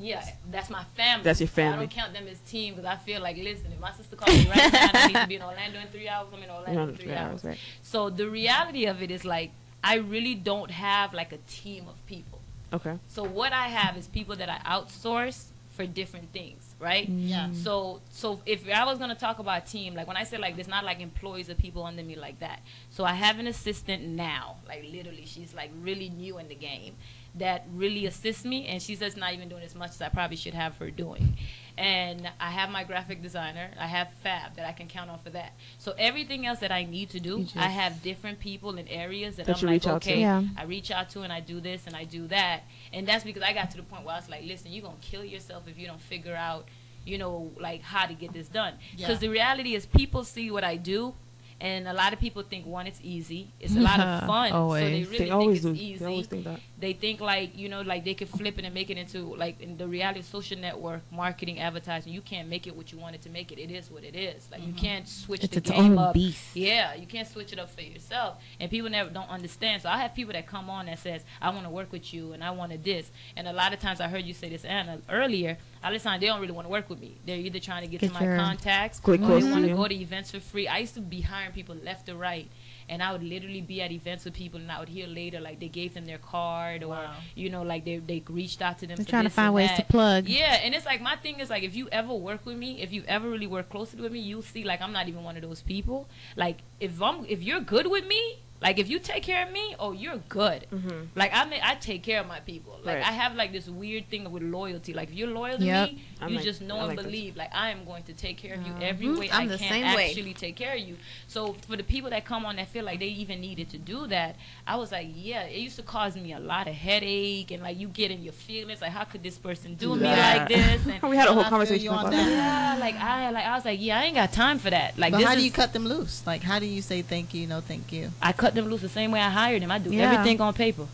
Yeah, 0.00 0.24
that's 0.48 0.70
my 0.70 0.84
family. 0.96 1.24
That's 1.24 1.40
your 1.40 1.48
So 1.48 1.62
I 1.66 1.74
don't 1.74 1.90
count 1.90 2.12
them 2.12 2.28
as 2.28 2.38
team 2.48 2.74
because 2.74 2.86
I 2.88 2.94
feel 2.96 3.20
like, 3.20 3.36
listen, 3.36 3.72
if 3.72 3.80
my 3.80 3.90
sister 3.92 4.14
calls 4.14 4.32
me 4.44 4.48
right 4.48 4.72
now, 4.72 4.90
I 4.94 5.06
need 5.08 5.16
to 5.16 5.26
be 5.26 5.34
in 5.34 5.42
Orlando 5.42 5.80
in 5.80 5.88
three 5.88 6.08
hours. 6.08 6.28
I'm 6.32 6.40
in 6.40 6.48
Orlando 6.50 6.82
in 6.90 6.94
three 7.02 7.12
hours. 7.12 7.42
right. 7.42 7.58
So 7.82 8.08
the 8.08 8.30
reality 8.30 8.84
of 8.86 9.02
it 9.02 9.10
is 9.10 9.24
like, 9.24 9.50
I 9.82 9.96
really 9.96 10.34
don't 10.34 10.70
have 10.70 11.14
like 11.14 11.32
a 11.32 11.38
team 11.48 11.86
of 11.88 12.04
people. 12.06 12.40
Okay. 12.72 12.98
So 13.08 13.22
what 13.22 13.52
I 13.52 13.68
have 13.68 13.96
is 13.96 14.06
people 14.06 14.36
that 14.36 14.48
I 14.48 14.58
outsource 14.68 15.46
for 15.70 15.86
different 15.86 16.32
things, 16.32 16.74
right? 16.80 17.10
Mm. 17.10 17.28
Yeah. 17.28 17.48
So 17.52 18.00
so 18.10 18.40
if 18.44 18.68
I 18.68 18.84
was 18.84 18.98
gonna 18.98 19.14
talk 19.14 19.38
about 19.38 19.66
team, 19.66 19.94
like 19.94 20.06
when 20.06 20.16
I 20.16 20.24
say 20.24 20.36
like 20.36 20.56
there's 20.56 20.68
not 20.68 20.84
like 20.84 21.00
employees 21.00 21.48
or 21.48 21.54
people 21.54 21.84
under 21.84 22.02
me 22.02 22.16
like 22.16 22.40
that. 22.40 22.60
So 22.90 23.04
I 23.04 23.12
have 23.12 23.38
an 23.38 23.46
assistant 23.46 24.04
now, 24.04 24.56
like 24.66 24.84
literally 24.90 25.24
she's 25.24 25.54
like 25.54 25.70
really 25.80 26.08
new 26.10 26.38
in 26.38 26.48
the 26.48 26.56
game 26.56 26.94
that 27.34 27.66
really 27.72 28.06
assists 28.06 28.44
me 28.44 28.66
and 28.66 28.82
she's 28.82 28.98
just 29.00 29.16
not 29.16 29.32
even 29.32 29.48
doing 29.48 29.62
as 29.62 29.74
much 29.74 29.90
as 29.90 30.02
I 30.02 30.08
probably 30.08 30.36
should 30.36 30.54
have 30.54 30.76
her 30.78 30.90
doing. 30.90 31.36
And 31.76 32.28
I 32.40 32.50
have 32.50 32.70
my 32.70 32.82
graphic 32.82 33.22
designer, 33.22 33.70
I 33.78 33.86
have 33.86 34.08
Fab 34.24 34.56
that 34.56 34.66
I 34.66 34.72
can 34.72 34.88
count 34.88 35.10
on 35.10 35.20
for 35.20 35.30
that. 35.30 35.52
So 35.78 35.94
everything 35.96 36.44
else 36.46 36.58
that 36.58 36.72
I 36.72 36.84
need 36.84 37.10
to 37.10 37.20
do, 37.20 37.46
I 37.54 37.68
have 37.68 38.02
different 38.02 38.40
people 38.40 38.76
in 38.78 38.88
areas 38.88 39.36
that, 39.36 39.46
That 39.46 39.56
I'm 39.58 39.62
you 39.62 39.66
like, 39.68 39.72
reach 39.74 39.86
out 39.86 40.02
to. 40.02 40.10
okay, 40.10 40.20
Yeah. 40.20 40.42
I 40.56 40.64
reach 40.64 40.90
out 40.90 41.10
to 41.10 41.22
and 41.22 41.32
I 41.32 41.38
do 41.38 41.60
this 41.60 41.86
and 41.86 41.94
I 41.94 42.02
do 42.04 42.26
that. 42.28 42.62
And 42.92 43.06
that's 43.06 43.22
because 43.22 43.42
I 43.44 43.52
got 43.52 43.70
to 43.72 43.76
the 43.76 43.84
point 43.84 44.04
where 44.04 44.14
I 44.14 44.18
was 44.18 44.28
like, 44.28 44.42
listen, 44.44 44.72
you're 44.72 44.82
going 44.82 44.96
to 44.98 45.06
kill 45.06 45.24
yourself 45.24 45.68
if 45.68 45.78
you 45.78 45.86
don't 45.86 46.00
figure 46.00 46.34
out, 46.34 46.66
you 47.04 47.16
know, 47.18 47.52
like 47.60 47.82
how 47.82 48.06
to 48.06 48.14
get 48.14 48.32
this 48.32 48.48
done. 48.48 48.74
Because 48.96 49.08
Yeah. 49.10 49.14
the 49.18 49.28
reality 49.28 49.76
is 49.76 49.86
people 49.86 50.24
see 50.24 50.50
what 50.50 50.64
I 50.64 50.76
do. 50.76 51.14
And 51.60 51.88
a 51.88 51.92
lot 51.92 52.12
of 52.12 52.20
people 52.20 52.42
think 52.42 52.66
one, 52.66 52.86
it's 52.86 53.00
easy. 53.02 53.52
It's 53.58 53.74
a 53.74 53.80
lot 53.80 53.98
of 53.98 54.26
fun. 54.26 54.50
So 54.52 54.74
they 54.74 54.80
really 54.82 55.04
They 55.04 55.16
think 55.18 55.32
always 55.32 55.64
it's 55.64 55.78
do. 55.78 55.84
easy 55.84 55.96
They 55.98 56.04
always 56.06 56.26
think 56.28 56.44
that. 56.44 56.60
they 56.78 56.92
think 56.92 57.20
like 57.20 57.56
you 57.58 57.68
know 57.68 57.80
like 57.82 58.04
they 58.04 58.14
could 58.14 58.28
flip 58.28 58.58
it 58.58 58.64
and 58.64 58.72
make 58.72 58.90
it 58.90 58.96
into 58.98 59.34
like 59.34 59.60
in 59.60 59.76
the 59.76 59.88
reality 59.88 60.20
of 60.20 60.26
social 60.26 60.56
network 60.58 61.02
marketing 61.10 61.58
advertising 61.58 62.12
you 62.12 62.20
can't 62.20 62.48
make 62.48 62.66
it 62.68 62.76
what 62.76 62.92
you 62.92 62.98
wanted 62.98 63.20
to 63.22 63.28
make 63.30 63.50
it 63.50 63.58
it 63.58 63.70
is 63.72 63.90
what 63.90 64.04
it 64.04 64.14
is 64.14 64.48
like 64.52 64.60
you 64.60 64.68
mm-hmm. 64.68 64.76
can't 64.76 65.08
switch 65.08 65.42
It's 65.42 65.52
the 65.54 65.58
its 65.58 65.70
game 65.70 65.92
own 65.92 65.98
up 65.98 66.14
beast. 66.14 66.54
yeah 66.54 66.94
you 66.94 67.06
can't 67.06 67.26
switch 67.26 67.52
it 67.52 67.58
up 67.58 67.70
for 67.70 67.80
yourself 67.82 68.36
and 68.60 68.70
people 68.70 68.88
never 68.88 69.10
don't 69.10 69.28
understand 69.28 69.82
so 69.82 69.88
i 69.88 69.98
have 69.98 70.14
people 70.14 70.32
that 70.34 70.46
come 70.46 70.70
on 70.70 70.86
that 70.86 71.00
says 71.00 71.22
i 71.42 71.50
want 71.50 71.64
to 71.64 71.70
work 71.70 71.90
with 71.90 72.14
you 72.14 72.32
and 72.32 72.44
i 72.44 72.50
wanted 72.52 72.84
this 72.84 73.10
and 73.36 73.48
a 73.48 73.52
lot 73.52 73.72
of 73.72 73.80
times 73.80 74.00
i 74.00 74.06
heard 74.06 74.24
you 74.24 74.32
say 74.34 74.48
this 74.48 74.64
anna 74.64 75.00
earlier 75.10 75.58
a 75.88 75.92
lot 75.92 75.96
of 75.96 76.02
times 76.02 76.20
they 76.20 76.26
don't 76.26 76.40
really 76.40 76.52
want 76.52 76.66
to 76.66 76.70
work 76.70 76.88
with 76.88 77.00
me 77.00 77.18
they're 77.26 77.36
either 77.36 77.58
trying 77.58 77.82
to 77.82 77.88
get, 77.88 78.00
Get 78.00 78.08
to 78.08 78.14
my 78.14 78.36
contacts 78.36 79.00
Quick 79.00 79.20
or 79.22 79.40
they 79.40 79.50
want 79.50 79.66
to 79.66 79.74
go 79.74 79.88
to 79.88 79.94
events 79.94 80.30
for 80.30 80.40
free 80.40 80.68
i 80.68 80.78
used 80.78 80.94
to 80.94 81.00
be 81.00 81.20
hiring 81.20 81.52
people 81.52 81.74
left 81.76 82.08
or 82.08 82.14
right 82.14 82.48
and 82.88 83.02
I 83.02 83.12
would 83.12 83.22
literally 83.22 83.60
be 83.60 83.82
at 83.82 83.92
events 83.92 84.24
with 84.24 84.34
people, 84.34 84.58
and 84.60 84.70
I 84.72 84.80
would 84.80 84.88
hear 84.88 85.06
later 85.06 85.40
like 85.40 85.60
they 85.60 85.68
gave 85.68 85.94
them 85.94 86.06
their 86.06 86.18
card, 86.18 86.82
or 86.82 86.88
Wow. 86.88 87.14
you 87.34 87.50
know, 87.50 87.62
like 87.62 87.84
they 87.84 87.98
they 87.98 88.22
reached 88.28 88.62
out 88.62 88.78
to 88.78 88.86
them. 88.86 88.96
They're 88.96 89.04
for 89.04 89.10
trying 89.10 89.24
to 89.24 89.30
find 89.30 89.48
and 89.48 89.54
ways 89.54 89.70
to 89.76 89.84
plug. 89.84 90.28
Yeah, 90.28 90.60
and 90.62 90.74
it's 90.74 90.86
like 90.86 91.00
my 91.00 91.16
thing 91.16 91.40
is 91.40 91.50
like 91.50 91.62
if 91.62 91.76
you 91.76 91.88
ever 91.92 92.14
work 92.14 92.46
with 92.46 92.56
me, 92.56 92.80
if 92.80 92.92
you 92.92 93.04
ever 93.06 93.28
really 93.28 93.46
work 93.46 93.68
closely 93.68 94.00
with 94.00 94.12
me, 94.12 94.20
you'll 94.20 94.42
see 94.42 94.64
like 94.64 94.80
I'm 94.80 94.92
not 94.92 95.08
even 95.08 95.22
one 95.22 95.36
of 95.36 95.42
those 95.42 95.62
people. 95.62 96.08
Like 96.36 96.58
if 96.80 97.00
I'm 97.02 97.24
if 97.26 97.42
you're 97.42 97.60
good 97.60 97.86
with 97.88 98.06
me, 98.06 98.38
like 98.60 98.78
if 98.78 98.88
you 98.88 98.98
take 98.98 99.22
care 99.22 99.44
of 99.46 99.52
me, 99.52 99.74
oh 99.78 99.92
you're 99.92 100.18
good. 100.28 100.66
Like 101.14 101.32
I 101.34 101.44
may, 101.44 101.60
I 101.62 101.74
take 101.76 102.02
care 102.02 102.20
of 102.20 102.26
my 102.26 102.40
people. 102.40 102.78
Like 102.84 102.96
Right. 102.98 103.06
I 103.06 103.12
have 103.12 103.34
like 103.34 103.52
this 103.52 103.68
weird 103.68 104.08
thing 104.08 104.30
with 104.30 104.42
loyalty. 104.42 104.94
Like 104.94 105.08
if 105.10 105.14
you're 105.14 105.28
loyal 105.28 105.58
to 105.58 105.64
Yep. 105.64 105.90
me, 105.92 106.02
I'm 106.20 106.30
you 106.30 106.36
like- 106.36 106.44
just 106.44 106.60
know 106.62 106.76
I 106.76 106.78
and 106.80 106.88
like 106.88 106.96
this. 106.98 107.06
believe. 107.06 107.36
Like 107.36 107.54
I 107.54 107.70
am 107.70 107.84
going 107.84 108.02
to 108.04 108.12
take 108.12 108.36
care 108.38 108.54
of 108.54 108.66
you 108.66 108.72
every 108.80 109.06
Mhm. 109.06 109.18
way 109.18 109.30
I'm 109.30 109.42
I 109.50 109.56
can 109.56 109.58
same 109.58 109.94
way. 109.94 110.06
actually 110.08 110.34
take 110.34 110.56
care 110.56 110.74
of 110.74 110.80
you. 110.80 110.96
So 111.28 111.54
for 111.68 111.76
the 111.76 111.82
people 111.84 112.10
that 112.10 112.24
come 112.24 112.44
on 112.46 112.56
that 112.56 112.68
feel 112.68 112.84
like 112.84 112.98
they 113.00 113.06
even 113.08 113.40
needed 113.40 113.68
to 113.70 113.78
do 113.78 114.06
that, 114.08 114.36
I 114.66 114.76
was 114.76 114.90
like, 114.92 115.08
yeah, 115.14 115.42
it 115.42 115.58
used 115.60 115.76
to 115.76 115.82
cause 115.82 116.16
me 116.16 116.32
a 116.32 116.40
lot 116.40 116.66
of 116.66 116.74
headache 116.74 117.50
and 117.50 117.62
like 117.62 117.78
you 117.78 117.88
get 117.88 118.10
in 118.10 118.22
your 118.22 118.32
feelings 118.32 118.80
like 118.80 118.90
how 118.92 119.04
could 119.04 119.22
this 119.22 119.38
person 119.38 119.74
do, 119.74 119.94
me 119.94 120.02
like 120.06 120.48
this? 120.48 120.84
And 121.02 121.10
we 121.10 121.16
had 121.16 121.28
a 121.28 121.32
whole 121.32 121.44
I 121.44 121.48
conversation 121.48 121.88
about 121.88 122.10
that. 122.10 122.12
that. 122.12 122.28
yeah, 122.30 122.80
like 122.80 122.94
I 122.96 123.30
like 123.30 123.44
I 123.44 123.54
was 123.54 123.64
like, 123.64 123.80
yeah, 123.80 124.00
I 124.00 124.04
ain't 124.04 124.14
got 124.16 124.32
time 124.32 124.58
for 124.58 124.70
that. 124.70 124.98
Like 124.98 125.12
But 125.12 125.18
this 125.18 125.26
how 125.28 125.34
do 125.34 125.42
you 125.44 125.50
cut 125.52 125.72
them 125.72 125.86
loose? 125.86 126.26
Like, 126.26 126.42
how 126.42 126.58
do 126.58 126.66
you 126.66 126.82
say 126.82 127.02
thank 127.02 127.34
you, 127.34 127.46
no 127.46 127.60
thank 127.60 127.92
you? 127.92 128.10
I 128.22 128.32
cut 128.32 128.47
them 128.54 128.68
loose 128.68 128.82
the 128.82 128.88
same 128.88 129.10
way 129.10 129.20
I 129.20 129.30
hired 129.30 129.62
them. 129.62 129.70
I 129.70 129.78
do 129.78 129.90
Yeah. 129.90 130.10
everything 130.10 130.40
on 130.40 130.54
paper. 130.54 130.86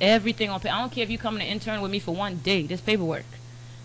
Everything 0.00 0.50
on 0.50 0.60
paper. 0.60 0.74
I 0.74 0.80
don't 0.80 0.92
care 0.92 1.04
if 1.04 1.10
you 1.10 1.18
come 1.18 1.38
to 1.38 1.44
intern 1.44 1.80
with 1.80 1.90
me 1.90 1.98
for 1.98 2.14
one 2.14 2.36
day. 2.36 2.62
This 2.62 2.80
paperwork. 2.80 3.24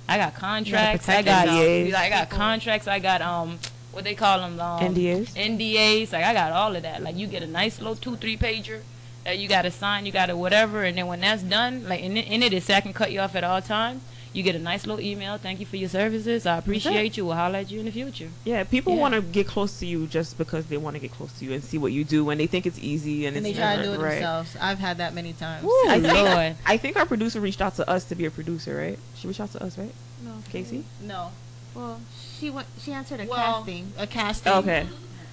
I 0.07 0.17
got 0.17 0.33
contracts. 0.35 1.07
I 1.07 1.21
got 1.21 1.47
yourself. 1.47 2.01
I 2.01 2.09
got 2.09 2.29
contracts. 2.29 2.87
I 2.87 2.99
got 2.99 3.21
um 3.21 3.59
what 3.91 4.03
they 4.03 4.15
call 4.15 4.39
them 4.39 4.59
um, 4.59 4.79
NDAs? 4.79 5.33
NDAs. 5.35 6.11
Like 6.13 6.23
I 6.23 6.33
got 6.33 6.51
all 6.51 6.75
of 6.75 6.83
that. 6.83 7.01
Like 7.01 7.15
you 7.15 7.27
get 7.27 7.43
a 7.43 7.47
nice 7.47 7.79
little 7.79 7.95
two 7.95 8.15
three 8.15 8.37
pager 8.37 8.81
that 9.23 9.37
you 9.37 9.47
got 9.47 9.63
to 9.63 9.71
sign. 9.71 10.05
You 10.05 10.11
got 10.11 10.27
to 10.27 10.37
whatever. 10.37 10.83
And 10.83 10.97
then 10.97 11.07
when 11.07 11.21
that's 11.21 11.43
done, 11.43 11.87
like 11.87 12.01
in 12.01 12.17
it, 12.17 12.27
in 12.27 12.41
it, 12.41 12.69
I 12.69 12.81
can 12.81 12.93
cut 12.93 13.11
you 13.11 13.19
off 13.19 13.35
at 13.35 13.43
all 13.43 13.61
times. 13.61 14.01
You 14.31 14.43
get 14.43 14.55
a 14.55 14.59
nice 14.59 14.85
little 14.85 15.03
email. 15.03 15.37
Thank 15.39 15.59
you 15.59 15.65
for 15.65 15.75
your 15.77 15.89
services. 15.89 16.45
I 16.45 16.57
appreciate 16.59 17.17
you. 17.17 17.25
We'll 17.25 17.35
holler 17.35 17.57
at 17.59 17.71
you 17.71 17.79
in 17.79 17.85
the 17.85 17.91
future. 17.91 18.29
Yeah, 18.45 18.63
people 18.63 18.93
Yeah. 18.93 18.99
want 19.01 19.13
to 19.15 19.21
get 19.21 19.47
close 19.47 19.79
to 19.79 19.87
you 19.87 20.05
just 20.05 20.37
because 20.37 20.67
they 20.67 20.77
want 20.77 20.95
to 20.95 20.99
get 20.99 21.11
close 21.11 21.31
to 21.39 21.45
you 21.45 21.53
and 21.53 21.63
see 21.63 21.79
what 21.79 21.91
you 21.91 22.03
do, 22.03 22.29
and 22.29 22.39
they 22.39 22.45
think 22.45 22.67
it's 22.67 22.77
easy 22.79 23.25
and, 23.25 23.35
And 23.35 23.43
they 23.45 23.49
it's 23.51 23.57
try 23.59 23.75
to 23.77 23.83
do 23.83 23.93
it 23.93 23.99
right. 23.99 24.11
themselves. 24.15 24.55
I've 24.61 24.77
had 24.79 24.97
that 24.99 25.13
many 25.15 25.33
times. 25.33 25.65
Oh, 25.67 25.87
I 25.89 25.97
Lord. 25.97 26.15
think, 26.15 26.57
I 26.65 26.77
think 26.77 26.97
our 26.97 27.05
producer 27.07 27.39
reached 27.41 27.61
out 27.61 27.75
to 27.77 27.89
us 27.89 28.05
to 28.05 28.15
be 28.15 28.25
a 28.25 28.31
producer, 28.31 28.75
right? 28.77 28.99
She 29.15 29.27
reached 29.27 29.39
out 29.41 29.51
to 29.53 29.63
us, 29.63 29.77
right? 29.79 29.93
No. 30.23 30.33
Casey? 30.51 30.83
No. 31.01 31.31
Well, 31.73 31.99
she 32.39 32.49
went. 32.51 32.67
She 32.81 32.91
answered 32.91 33.21
a 33.21 33.25
Well, 33.25 33.57
casting. 33.63 33.93
A 33.97 34.05
casting. 34.07 34.53
Okay, 34.53 34.87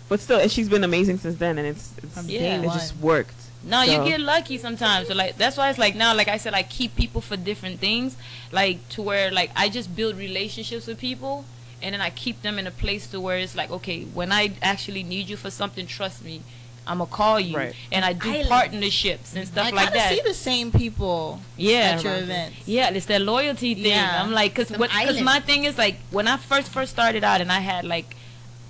but 0.09 0.21
still, 0.21 0.39
and 0.41 0.51
she's 0.51 0.69
been 0.69 0.85
amazing 0.85 1.19
since 1.19 1.37
then, 1.37 1.59
and 1.59 1.67
it's 1.67 1.93
it's 2.03 2.15
From 2.15 2.27
day 2.27 2.55
it 2.57 2.63
just 2.65 2.97
worked. 2.99 3.35
No, 3.67 3.85
So- 3.85 3.91
you 4.05 4.09
get 4.11 4.21
lucky 4.21 4.57
sometimes. 4.59 5.09
So 5.09 5.15
like 5.15 5.37
that's 5.37 5.57
why 5.57 5.69
it's 5.71 5.79
like 5.79 5.95
now, 5.97 6.15
like 6.15 6.29
I 6.29 6.39
said, 6.39 6.55
I 6.55 6.63
keep 6.63 6.95
people 6.97 7.21
for 7.21 7.37
different 7.37 7.81
things, 7.81 8.17
like 8.53 8.89
to 8.91 9.03
where 9.03 9.31
like 9.31 9.51
I 9.57 9.69
just 9.69 9.95
build 9.97 10.17
relationships 10.17 10.87
with 10.87 10.99
people, 10.99 11.45
and 11.83 11.93
then 11.93 12.01
I 12.01 12.11
keep 12.11 12.43
them 12.43 12.59
in 12.61 12.67
a 12.67 12.71
place 12.71 13.07
to 13.09 13.21
where 13.21 13.39
it's 13.39 13.57
like, 13.57 13.71
okay, 13.71 14.05
when 14.15 14.31
I 14.33 14.53
actually 14.63 15.03
need 15.03 15.29
you 15.29 15.37
for 15.37 15.51
something, 15.51 15.87
trust 15.87 16.25
me, 16.25 16.43
I'm 16.87 16.99
gonna 16.99 17.11
call 17.11 17.41
you, 17.41 17.57
Right. 17.57 17.75
and 17.91 18.05
I 18.05 18.13
do 18.13 18.31
Islands. 18.31 18.49
partnerships 18.49 19.35
and 19.35 19.45
stuff 19.49 19.67
I 19.67 19.71
like 19.71 19.87
kinda 19.89 19.99
that. 19.99 20.11
see 20.15 20.21
the 20.25 20.35
same 20.35 20.71
people 20.71 21.41
yeah, 21.57 21.97
at 21.97 22.05
your 22.05 22.17
events. 22.17 22.57
Yeah, 22.67 22.91
it's 22.91 23.07
that 23.07 23.23
loyalty 23.23 23.75
thing. 23.75 23.87
Yeah. 23.87 24.23
I'm 24.23 24.31
like, 24.33 24.55
cause 24.55 24.69
Some 24.69 24.79
what, 24.79 24.91
cause 24.91 25.21
my 25.21 25.41
thing 25.41 25.65
is 25.65 25.77
like 25.77 25.97
when 26.13 26.29
I 26.29 26.37
first 26.37 26.69
first 26.71 26.93
started 26.93 27.25
out 27.25 27.41
and 27.41 27.51
I 27.51 27.59
had 27.59 27.85
like 27.85 28.15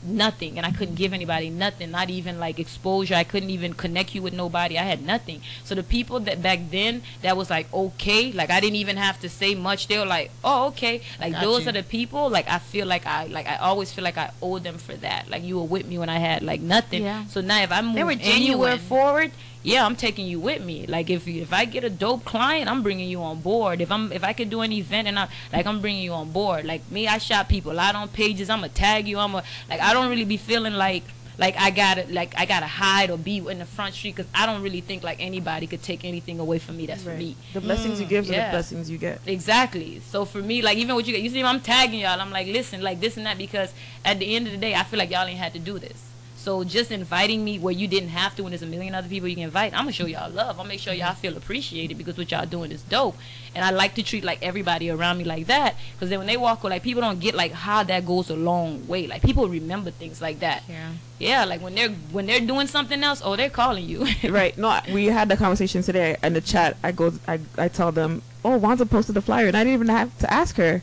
nothing 0.03 0.57
and 0.57 0.67
I 0.67 0.71
couldn't 0.71 0.95
give 0.95 1.13
anybody 1.13 1.51
nothing, 1.51 1.91
not 1.91 2.11
even 2.11 2.39
like 2.39 2.59
exposure. 2.59 3.15
I 3.15 3.25
couldn't 3.25 3.51
even 3.51 3.75
connect 3.75 4.15
you 4.15 4.23
with 4.23 4.33
nobody. 4.33 4.79
I 4.79 4.83
had 4.85 5.03
nothing. 5.05 5.41
So 5.65 5.75
the 5.75 5.83
people 5.83 6.21
that 6.21 6.43
back 6.43 6.61
then 6.71 7.03
that 7.23 7.37
was 7.37 7.51
like 7.51 7.73
okay, 7.73 8.33
like 8.33 8.51
I 8.51 8.61
didn't 8.61 8.77
even 8.77 8.97
have 8.97 9.21
to 9.21 9.29
say 9.29 9.55
much. 9.55 9.89
They 9.89 9.99
were 9.99 10.07
like, 10.07 10.31
oh 10.45 10.69
okay, 10.69 11.03
like 11.21 11.33
Got 11.33 11.43
those 11.43 11.63
you. 11.65 11.71
are 11.71 11.73
the 11.73 11.83
people. 11.83 12.29
Like 12.31 12.49
I 12.49 12.59
feel 12.59 12.87
like 12.87 13.07
I 13.07 13.27
like 13.27 13.47
I 13.47 13.57
always 13.57 13.93
feel 13.93 14.05
like 14.05 14.19
I 14.19 14.31
owe 14.41 14.59
them 14.59 14.79
for 14.79 14.95
that. 14.95 15.29
Like 15.29 15.43
you 15.43 15.59
were 15.59 15.65
with 15.65 15.87
me 15.87 15.99
when 15.99 16.09
I 16.09 16.19
had 16.19 16.43
like 16.43 16.61
nothing. 16.61 17.03
Yeah. 17.03 17.27
So 17.27 17.41
now 17.41 17.63
if 17.63 17.73
I 17.73 17.83
move 17.83 17.97
were 17.97 18.11
anywhere 18.13 18.77
genuine. 18.77 18.79
forward, 18.79 19.33
yeah, 19.67 19.85
I'm 19.85 19.97
taking 19.97 20.27
you 20.27 20.39
with 20.39 20.65
me. 20.65 20.87
Like 20.87 21.11
if 21.11 21.27
if 21.27 21.53
I 21.53 21.65
get 21.65 21.83
a 21.83 21.91
dope 21.91 22.25
client, 22.25 22.71
I'm 22.71 22.85
bringing 22.85 23.09
you 23.09 23.21
on 23.21 23.41
board. 23.41 23.81
If 23.81 23.91
I'm 23.91 24.13
if 24.13 24.23
I 24.23 24.33
could 24.33 24.49
do 24.49 24.61
an 24.61 24.71
event 24.71 25.09
and 25.09 25.19
I 25.19 25.29
like 25.53 25.67
I'm 25.67 25.81
bringing 25.81 26.05
you 26.05 26.13
on 26.13 26.31
board. 26.31 26.65
Like 26.65 26.89
me, 26.89 27.09
I 27.09 27.19
shot 27.19 27.49
people 27.49 27.81
out 27.81 27.97
on 27.97 28.09
pages. 28.09 28.49
I'm 28.49 28.61
gonna 28.61 28.69
tag 28.69 29.09
you. 29.09 29.19
I'm 29.19 29.35
a 29.35 29.43
like 29.69 29.81
I 29.81 29.93
don't 29.93 30.09
really 30.09 30.25
be 30.25 30.37
feeling 30.37 30.75
like 30.75 31.03
like 31.37 31.57
I 31.59 31.71
gotta 31.71 32.07
like 32.11 32.33
I 32.39 32.47
gotta 32.47 32.69
hide 32.69 33.11
or 33.11 33.19
be 33.19 33.39
in 33.39 33.59
the 33.59 33.65
front 33.65 33.95
street 33.95 34.15
because 34.15 34.31
I 34.33 34.47
don't 34.47 34.63
really 34.63 34.83
think 34.83 35.03
like 35.03 35.21
anybody 35.21 35.67
could 35.67 35.83
take 35.83 36.05
anything 36.05 36.39
away 36.39 36.61
from 36.61 36.77
me. 36.77 36.87
That's 36.87 37.03
for 37.03 37.15
me. 37.15 37.37
The 37.53 37.61
blessings 37.61 38.01
you 38.01 38.07
give 38.07 38.31
are 38.31 38.33
yeah. 38.33 38.47
the 38.47 38.51
blessings 38.53 38.89
you 38.89 38.99
get. 38.99 39.19
Exactly. 39.27 40.01
So 40.01 40.25
for 40.25 40.39
me, 40.39 40.63
like 40.63 40.79
even 40.79 40.95
what 40.95 41.09
you 41.09 41.13
get, 41.13 41.23
you 41.23 41.31
see, 41.31 41.43
I'm 41.43 41.61
tagging 41.61 41.99
y'all. 41.99 42.21
I'm 42.21 42.31
like, 42.31 42.47
listen, 42.47 42.83
like 42.83 43.01
this 43.01 43.17
and 43.17 43.27
that, 43.27 43.37
because 43.37 43.75
at 44.05 44.21
the 44.21 44.37
end 44.37 44.47
of 44.47 44.53
the 44.53 44.59
day, 44.59 44.77
I 44.77 44.85
feel 44.85 45.01
like 45.01 45.11
y'all 45.11 45.27
ain't 45.27 45.41
had 45.41 45.55
to 45.55 45.59
do 45.59 45.81
this. 45.81 46.05
So 46.47 46.63
just 46.63 46.93
inviting 46.93 47.45
me 47.45 47.59
where 47.59 47.75
you 47.75 47.89
didn't 47.89 48.11
have 48.11 48.37
to, 48.37 48.45
when 48.45 48.53
there's 48.53 48.63
a 48.63 48.67
million 48.67 48.95
other 48.95 49.09
people 49.09 49.27
you 49.27 49.35
can 49.35 49.43
invite, 49.43 49.73
I'm 49.73 49.81
gonna 49.81 49.91
show 49.91 50.07
y'all 50.07 50.31
love. 50.31 50.61
I'll 50.61 50.65
make 50.65 50.79
sure 50.79 50.95
y'all 50.95 51.13
feel 51.13 51.37
appreciated 51.37 51.99
because 51.99 52.17
what 52.17 52.31
y'all 52.31 52.47
doing 52.47 52.71
is 52.71 52.83
dope. 52.83 53.17
And 53.53 53.65
I 53.65 53.71
like 53.71 53.97
to 53.97 54.05
treat 54.05 54.23
like 54.23 54.45
everybody 54.45 54.89
around 54.89 55.19
me 55.19 55.25
like 55.25 55.49
that, 55.49 55.75
because 55.95 56.09
then 56.09 56.21
when 56.21 56.29
they 56.29 56.37
walk, 56.37 56.63
like 56.63 56.85
people 56.85 57.03
don't 57.03 57.19
get 57.19 57.35
like 57.35 57.51
how 57.51 57.83
that 57.83 58.07
goes 58.07 58.31
a 58.31 58.37
long 58.37 58.87
way. 58.87 59.09
Like 59.09 59.23
people 59.23 59.49
remember 59.49 59.91
things 59.91 60.23
like 60.23 60.39
that. 60.39 60.63
Yeah. 60.69 60.93
Yeah, 61.19 61.45
like 61.47 61.61
when 61.63 61.75
they're 61.75 61.89
when 62.13 62.27
they're 62.27 62.39
doing 62.39 62.69
something 62.69 63.03
else, 63.03 63.21
oh, 63.25 63.35
they're 63.35 63.51
calling 63.51 63.85
you. 63.85 64.07
right. 64.31 64.57
No, 64.57 64.81
we 64.93 65.07
had 65.07 65.29
the 65.29 65.37
conversation 65.37 65.83
today 65.83 66.17
in 66.23 66.35
the 66.35 66.41
chat. 66.41 66.77
I 66.85 66.93
go, 66.93 67.13
I, 67.27 67.41
I 67.59 67.67
tell 67.67 67.91
them, 67.91 68.23
oh, 68.45 68.57
Wanda 68.57 68.87
posted 68.87 69.17
the 69.17 69.21
flyer, 69.21 69.49
and 69.49 69.57
I 69.57 69.65
didn't 69.65 69.75
even 69.75 69.89
have 69.89 70.17
to 70.21 70.33
ask 70.33 70.55
her. 70.59 70.83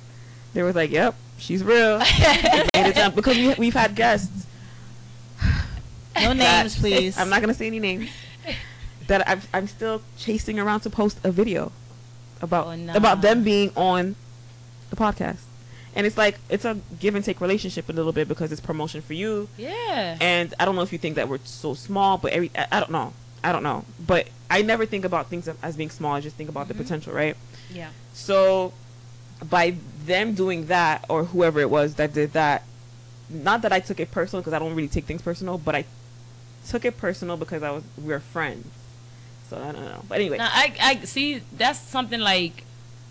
They 0.53 0.61
was 0.61 0.75
like, 0.75 0.91
yep, 0.91 1.15
she's 1.37 1.63
real. 1.63 1.99
Made 1.99 2.67
it 2.75 2.95
jump. 2.95 3.15
because 3.15 3.37
we, 3.37 3.53
we've 3.53 3.73
had 3.73 3.95
guests. 3.95 4.45
No 6.21 6.33
names, 6.33 6.77
please. 6.77 7.17
I'm 7.17 7.29
not 7.29 7.41
gonna 7.41 7.53
say 7.53 7.67
any 7.67 7.79
names. 7.79 8.09
That 9.07 9.27
I've, 9.27 9.47
I'm 9.53 9.67
still 9.67 10.01
chasing 10.17 10.59
around 10.59 10.81
to 10.81 10.89
post 10.89 11.19
a 11.23 11.31
video 11.31 11.71
about 12.41 12.67
Oh, 12.67 12.75
nah. 12.75 12.93
about 12.93 13.21
them 13.21 13.43
being 13.43 13.71
on 13.75 14.15
the 14.89 14.95
podcast, 14.95 15.41
and 15.95 16.07
it's 16.07 16.17
like 16.17 16.37
it's 16.49 16.63
a 16.65 16.77
give 16.99 17.15
and 17.15 17.23
take 17.23 17.41
relationship 17.41 17.89
a 17.89 17.93
little 17.93 18.13
bit 18.13 18.27
because 18.27 18.51
it's 18.51 18.61
promotion 18.61 19.01
for 19.01 19.13
you, 19.13 19.49
yeah. 19.57 20.17
and 20.21 20.53
I 20.59 20.65
don't 20.65 20.75
know 20.75 20.81
if 20.83 20.93
you 20.93 20.99
think 20.99 21.15
that 21.15 21.27
we're 21.27 21.39
so 21.43 21.73
small, 21.73 22.17
but 22.17 22.31
every 22.31 22.51
I, 22.57 22.67
I 22.71 22.79
don't 22.79 22.91
know, 22.91 23.13
I 23.43 23.51
don't 23.51 23.63
know, 23.63 23.83
but 24.05 24.27
I 24.49 24.61
never 24.61 24.85
think 24.85 25.03
about 25.03 25.29
things 25.29 25.49
as 25.61 25.75
being 25.75 25.89
small. 25.89 26.13
I 26.13 26.21
just 26.21 26.35
think 26.35 26.49
about 26.49 26.67
the 26.67 26.73
mm-hmm. 26.73 26.83
potential, 26.83 27.13
right? 27.13 27.35
Yeah. 27.71 27.89
So 28.13 28.71
by 29.49 29.75
them 30.05 30.33
doing 30.33 30.67
that, 30.67 31.05
or 31.09 31.25
whoever 31.25 31.59
it 31.59 31.69
was 31.69 31.95
that 31.95 32.13
did 32.13 32.33
that, 32.33 32.63
not 33.29 33.63
that 33.63 33.73
I 33.73 33.79
took 33.79 33.99
it 33.99 34.11
personal 34.11 34.41
because 34.41 34.53
I 34.53 34.59
don't 34.59 34.75
really 34.75 34.87
take 34.87 35.05
things 35.05 35.21
personal, 35.21 35.57
but 35.57 35.75
I 35.75 35.85
took 36.67 36.85
it 36.85 36.97
personal 36.97 37.37
because 37.37 37.63
I 37.63 37.71
was 37.71 37.83
we 37.97 38.09
were 38.13 38.19
friends. 38.19 38.67
So 39.49 39.57
I 39.57 39.71
don't 39.71 39.85
know. 39.85 40.03
But 40.07 40.19
anyway, 40.19 40.37
Now 40.37 40.49
I 40.51 40.73
I 40.81 41.05
see 41.05 41.41
that's 41.57 41.79
something 41.79 42.19
like 42.19 42.63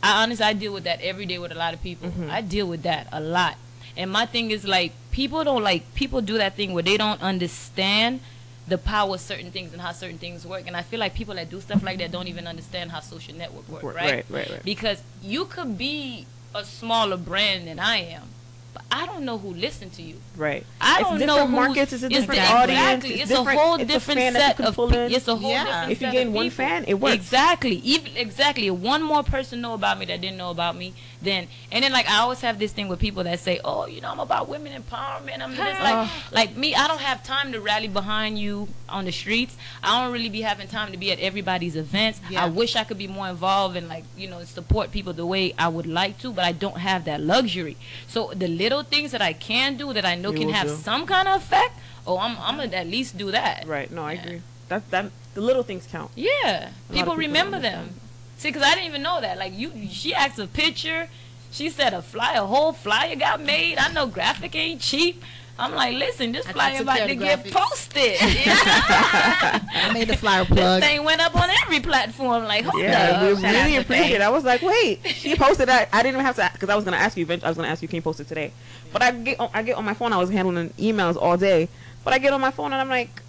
I 0.03 0.23
honestly 0.23 0.45
I 0.45 0.53
deal 0.53 0.73
with 0.73 0.85
that 0.85 1.01
every 1.01 1.27
day 1.27 1.39
with 1.39 1.53
a 1.53 1.57
lot 1.57 1.75
of 1.75 1.83
people. 1.83 2.11
Mhm. 2.11 2.31
I 2.31 2.41
deal 2.41 2.67
with 2.67 2.83
that 2.83 3.07
a 3.13 3.21
lot. 3.21 3.57
And 3.97 4.11
my 4.11 4.27
thing 4.27 4.51
is 4.51 4.65
like 4.65 4.93
people 5.11 5.45
don't 5.45 5.63
like 5.63 5.95
people 5.95 6.21
do 6.21 6.39
that 6.39 6.57
thing 6.57 6.73
where 6.73 6.83
they 6.83 6.97
don't 6.97 7.21
understand 7.23 8.21
the 8.67 8.79
power 8.79 9.15
of 9.17 9.21
certain 9.21 9.51
things 9.51 9.73
and 9.73 9.83
how 9.83 9.93
certain 9.93 10.19
things 10.19 10.47
work. 10.47 10.65
And 10.67 10.77
I 10.77 10.83
feel 10.83 11.01
like 11.01 11.15
people 11.15 11.35
that 11.35 11.51
do 11.51 11.61
stuff 11.61 11.83
like 11.83 11.99
that 11.99 12.11
don't 12.13 12.29
even 12.29 12.47
understand 12.47 12.91
how 12.93 13.01
social 13.01 13.35
network 13.35 13.69
work, 13.69 13.83
right? 13.83 13.95
right, 13.97 14.25
right, 14.31 14.51
right. 14.51 14.65
Because 14.65 15.03
you 15.23 15.45
could 15.47 15.77
be 15.77 16.27
a 16.55 16.65
smaller 16.65 17.17
brand 17.17 17.67
than 17.67 17.79
I 17.79 17.97
am, 17.99 18.29
but 18.75 18.83
I 18.91 19.07
don't 19.07 19.25
know 19.25 19.39
who 19.39 19.53
listened 19.55 19.93
to 19.95 20.03
you. 20.03 20.17
right. 20.37 20.65
I 20.81 21.01
It's 21.01 21.09
don't 21.09 21.27
know 21.27 21.47
who, 21.47 21.53
markets. 21.53 21.93
It's 21.93 22.03
a 22.03 22.09
different 22.09 22.41
the- 22.41 22.47
audience. 22.47 23.05
Exactly, 23.05 23.11
It's 23.11 23.21
it's, 23.23 23.31
different- 23.31 23.59
a 23.59 23.63
whole 23.63 23.75
it's 23.75 23.83
a 23.83 23.87
different 23.87 24.21
fan 24.21 24.33
set 24.35 24.61
of. 24.61 24.75
pull 24.75 24.89
pe- 24.89 25.13
It's 25.13 25.29
a 25.29 25.37
whole 25.37 25.51
Yeah. 25.51 25.65
different 25.65 25.93
If 25.93 26.01
you 26.01 26.07
set 26.07 26.13
gain 26.13 26.33
one 26.33 26.51
fan, 26.51 26.85
it 26.89 26.95
works. 26.95 27.15
Exactly, 27.15 27.77
even 27.85 28.17
exactly. 28.17 28.71
One 28.71 29.03
more 29.03 29.23
person 29.23 29.61
know 29.61 29.75
about 29.75 29.99
me 29.99 30.07
that 30.07 30.21
didn't 30.21 30.37
know 30.39 30.51
about 30.51 30.77
me, 30.77 30.95
then 31.23 31.47
and 31.71 31.85
then 31.85 31.93
like 31.93 32.09
I 32.09 32.19
always 32.19 32.41
have 32.41 32.59
this 32.59 32.73
thing 32.73 32.89
with 32.89 32.99
people 32.99 33.25
that 33.25 33.39
say, 33.41 33.61
"Oh, 33.65 33.87
you 33.87 34.01
know, 34.01 34.11
I'm 34.11 34.21
about 34.21 34.49
women 34.49 34.73
empowerment." 34.81 35.41
I'm 35.41 35.51
this 35.53 35.59
like 35.61 36.11
like 36.33 36.57
me. 36.57 36.75
I 36.75 36.89
don't 36.89 37.01
have 37.01 37.23
time 37.23 37.53
to 37.53 37.61
rally 37.61 37.89
behind 37.89 38.39
you 38.39 38.69
on 38.89 39.05
the 39.05 39.13
streets. 39.13 39.57
I 39.83 40.03
don't 40.03 40.13
really 40.13 40.29
be 40.29 40.43
having 40.43 40.69
time 40.69 40.93
to 40.93 40.99
be 40.99 41.13
at 41.13 41.19
everybody's 41.21 41.77
events. 41.77 42.21
Yeah. 42.31 42.45
I 42.45 42.49
wish 42.49 42.77
I 42.77 42.85
could 42.85 42.99
be 42.99 43.07
more 43.09 43.29
involved 43.29 43.77
and 43.77 43.89
like 43.89 44.05
you 44.17 44.29
know 44.29 44.43
support 44.45 44.91
people 44.91 45.13
the 45.13 45.27
way 45.27 45.55
I 45.59 45.69
would 45.69 45.87
like 45.87 46.19
to, 46.23 46.33
but 46.33 46.45
I 46.45 46.53
don't 46.53 46.79
have 46.79 47.05
that 47.07 47.21
luxury. 47.21 47.77
So 48.09 48.33
the 48.35 48.49
little 48.49 48.83
things 48.83 49.13
that 49.13 49.23
I 49.23 49.33
can 49.33 49.77
do 49.77 49.93
that 49.93 50.05
I 50.05 50.15
know 50.17 50.31
You 50.33 50.41
can 50.41 50.49
have 50.51 50.69
do. 50.69 50.75
some 50.77 51.07
kind 51.07 51.29
of 51.29 51.41
effect. 51.43 51.79
Oh, 52.07 52.19
I'm 52.19 52.37
I'm 52.41 52.57
gonna 52.57 52.77
at 52.77 52.87
least 52.89 53.17
do 53.17 53.31
that. 53.31 53.65
Right. 53.67 53.91
No, 53.91 54.03
I 54.05 54.15
agree. 54.15 54.43
That 54.69 54.91
that 54.91 55.11
the 55.35 55.41
little 55.41 55.63
things 55.63 55.87
count. 55.91 56.11
Yeah, 56.15 56.69
A 56.91 56.93
people 56.93 57.13
people 57.13 57.17
remember 57.17 57.57
don't 57.57 57.63
them. 57.63 57.95
Understand. 58.43 58.55
See, 58.55 58.59
because 58.59 58.63
I 58.63 58.75
didn't 58.75 58.89
even 58.89 59.03
know 59.03 59.21
that. 59.21 59.39
Like 59.39 59.57
you, 59.59 59.73
she 59.91 60.15
asked 60.15 60.39
a 60.39 60.47
picture. 60.47 61.09
She 61.51 61.69
said 61.69 61.93
a 61.93 62.01
flyer, 62.01 62.41
a 62.41 62.47
whole 62.47 62.73
flyer 62.73 63.15
got 63.17 63.41
made. 63.43 63.77
I 63.79 63.93
know 63.93 64.07
graphic 64.07 64.55
ain't 64.55 64.81
cheap. 64.81 65.23
I'm 65.59 65.75
like, 65.75 65.95
listen, 65.95 66.33
this 66.33 66.47
I 66.47 66.53
flyer 66.53 66.81
about 66.81 66.97
to 66.97 67.13
of 67.13 67.19
get 67.19 67.45
graphics. 67.45 67.53
posted. 67.53 68.21
Yeah. 68.47 68.55
I 69.75 69.91
made 69.93 70.09
the 70.09 70.17
flower 70.17 70.45
this 70.47 70.55
plug. 70.55 70.83
thing 70.83 71.05
went 71.05 71.21
up 71.21 71.37
on 71.37 71.51
every 71.63 71.79
platform. 71.81 72.45
Like, 72.45 72.65
hold 72.65 72.83
Yeah, 72.83 73.21
up. 73.21 73.37
we 73.37 73.43
really 73.45 73.77
appreciate 73.77 74.13
it. 74.13 74.23
I 74.23 74.31
was 74.31 74.45
like, 74.45 74.63
wait, 74.63 75.07
she 75.07 75.37
posted 75.37 75.69
that. 75.69 75.91
I 75.93 75.99
didn't 76.03 76.15
even 76.15 76.25
have 76.25 76.37
to 76.37 76.49
because 76.55 76.71
I 76.71 76.75
was 76.75 76.87
gonna 76.87 76.97
ask 76.97 77.19
you. 77.19 77.25
eventually- 77.25 77.47
I 77.47 77.51
was 77.51 77.57
gonna 77.59 77.69
ask 77.69 77.83
you, 77.83 77.87
can 77.89 77.97
you 77.97 78.03
post 78.03 78.19
it 78.21 78.29
today? 78.29 78.51
But 78.95 79.03
I 79.03 79.11
get 79.11 79.39
on, 79.39 79.51
I 79.53 79.63
get 79.63 79.77
on 79.77 79.85
my 79.85 79.93
phone. 79.95 80.15
I 80.15 80.17
was 80.17 80.31
handling 80.31 80.71
emails 80.71 81.17
all 81.21 81.37
day, 81.37 81.69
but 82.03 82.15
I 82.15 82.19
get 82.19 82.33
on 82.33 82.41
my 82.41 82.51
phone 82.51 82.73
and 82.73 82.81
I'm 82.81 82.89
like, 82.89 83.21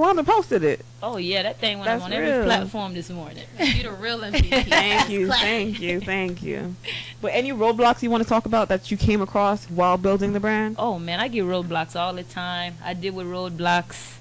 Wanda 0.00 0.24
posted 0.24 0.64
it. 0.64 0.84
Oh 1.02 1.16
yeah, 1.18 1.42
that 1.44 1.58
thing 1.58 1.78
went 1.78 1.88
up 1.90 2.00
That's 2.00 2.04
on 2.06 2.12
every 2.12 2.44
platform 2.44 2.94
this 2.94 3.10
morning. 3.10 3.44
You 3.60 3.82
the 3.84 3.92
real 3.92 4.18
MVP. 4.20 4.64
Thank 4.68 5.10
you, 5.10 5.28
thank 5.30 5.80
you, 5.80 6.00
thank 6.00 6.42
you. 6.42 6.74
But 7.20 7.32
any 7.34 7.52
roadblocks 7.52 8.02
you 8.02 8.10
want 8.10 8.22
to 8.22 8.28
talk 8.28 8.46
about 8.46 8.68
that 8.68 8.90
you 8.90 8.96
came 8.96 9.20
across 9.22 9.66
while 9.66 9.96
building 9.98 10.32
the 10.32 10.40
brand? 10.40 10.76
Oh 10.78 10.98
man, 10.98 11.20
I 11.20 11.28
get 11.28 11.44
roadblocks 11.44 11.94
all 11.94 12.14
the 12.14 12.22
time. 12.24 12.76
I 12.84 12.94
deal 12.94 13.12
with 13.14 13.26
roadblocks. 13.26 14.16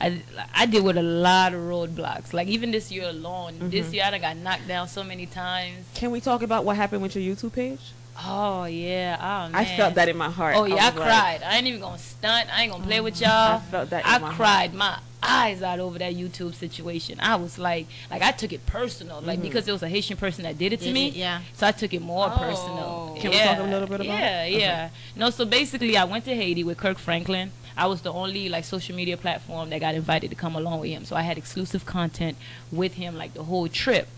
I, 0.00 0.22
I 0.54 0.66
deal 0.66 0.82
with 0.84 0.98
a 0.98 1.02
lot 1.02 1.54
of 1.54 1.60
roadblocks. 1.60 2.32
Like 2.32 2.48
even 2.48 2.70
this 2.70 2.92
year 2.92 3.08
alone, 3.08 3.70
this 3.70 3.88
Mhm. 3.88 3.92
year 3.94 4.04
I 4.04 4.10
done 4.10 4.20
got 4.20 4.36
knocked 4.36 4.68
down 4.68 4.88
so 4.88 5.02
many 5.02 5.24
times. 5.26 5.86
Can 5.94 6.10
we 6.10 6.20
talk 6.20 6.42
about 6.42 6.64
what 6.64 6.76
happened 6.76 7.00
with 7.02 7.16
your 7.16 7.34
YouTube 7.34 7.52
page? 7.54 7.80
Oh 8.18 8.64
yeah, 8.64 9.16
oh 9.20 9.52
man. 9.52 9.54
I 9.54 9.64
felt 9.76 9.94
that 9.96 10.08
in 10.08 10.16
my 10.16 10.30
heart. 10.30 10.56
Oh 10.56 10.64
yeah, 10.64 10.76
I, 10.76 10.90
was 10.90 10.98
like- 10.98 11.08
cried. 11.08 11.42
I 11.44 11.56
ain't 11.58 11.66
even 11.66 11.80
gonna 11.80 11.98
stunt. 11.98 12.48
I 12.54 12.62
ain't 12.62 12.72
gonna 12.72 12.84
play 12.84 13.00
with 13.00 13.20
y'all. 13.20 13.30
I 13.56 13.60
felt 13.70 13.90
that. 13.90 14.04
In 14.06 14.10
I 14.12 14.18
my 14.18 14.32
cried 14.34 14.74
my 14.74 14.98
eyes 15.22 15.60
out 15.62 15.80
over 15.80 15.98
that 15.98 16.14
YouTube 16.14 16.54
situation. 16.54 17.18
I 17.20 17.36
was 17.36 17.58
like, 17.58 17.86
like 18.10 18.22
I 18.22 18.30
took 18.32 18.52
it 18.52 18.64
personal, 18.66 19.20
like 19.20 19.38
Mhm. 19.40 19.42
because 19.42 19.66
it 19.68 19.72
was 19.72 19.82
a 19.82 19.88
Haitian 19.88 20.16
person 20.16 20.44
that 20.44 20.56
did 20.56 20.72
it 20.72 20.78
to 20.80 20.84
Did 20.86 20.94
me. 20.94 21.08
it? 21.08 21.14
Yeah. 21.16 21.40
So 21.54 21.66
I 21.66 21.72
took 21.72 21.92
it 21.92 22.00
more 22.00 22.26
Oh. 22.32 22.38
personal. 22.38 23.16
Can 23.20 23.30
we 23.32 23.38
talk 23.38 23.58
a 23.58 23.62
little 23.62 23.88
bit 23.88 24.00
about 24.00 24.06
Yeah, 24.06 24.44
it? 24.44 24.60
yeah. 24.60 24.88
No, 25.16 25.30
so 25.30 25.44
basically, 25.44 25.96
I 25.96 26.04
went 26.04 26.24
to 26.26 26.34
Haiti 26.34 26.62
with 26.64 26.78
Kirk 26.78 26.98
Franklin. 26.98 27.50
I 27.76 27.86
was 27.86 28.00
the 28.02 28.12
only 28.12 28.48
like 28.48 28.64
social 28.64 28.96
media 28.96 29.16
platform 29.18 29.68
that 29.70 29.80
got 29.80 29.94
invited 29.94 30.30
to 30.30 30.36
come 30.36 30.54
along 30.56 30.80
with 30.80 30.90
him. 30.90 31.04
So 31.04 31.14
I 31.16 31.22
had 31.22 31.36
exclusive 31.36 31.84
content 31.84 32.36
with 32.72 32.94
him 32.94 33.16
like 33.18 33.34
the 33.34 33.42
whole 33.44 33.68
trip. 33.68 34.08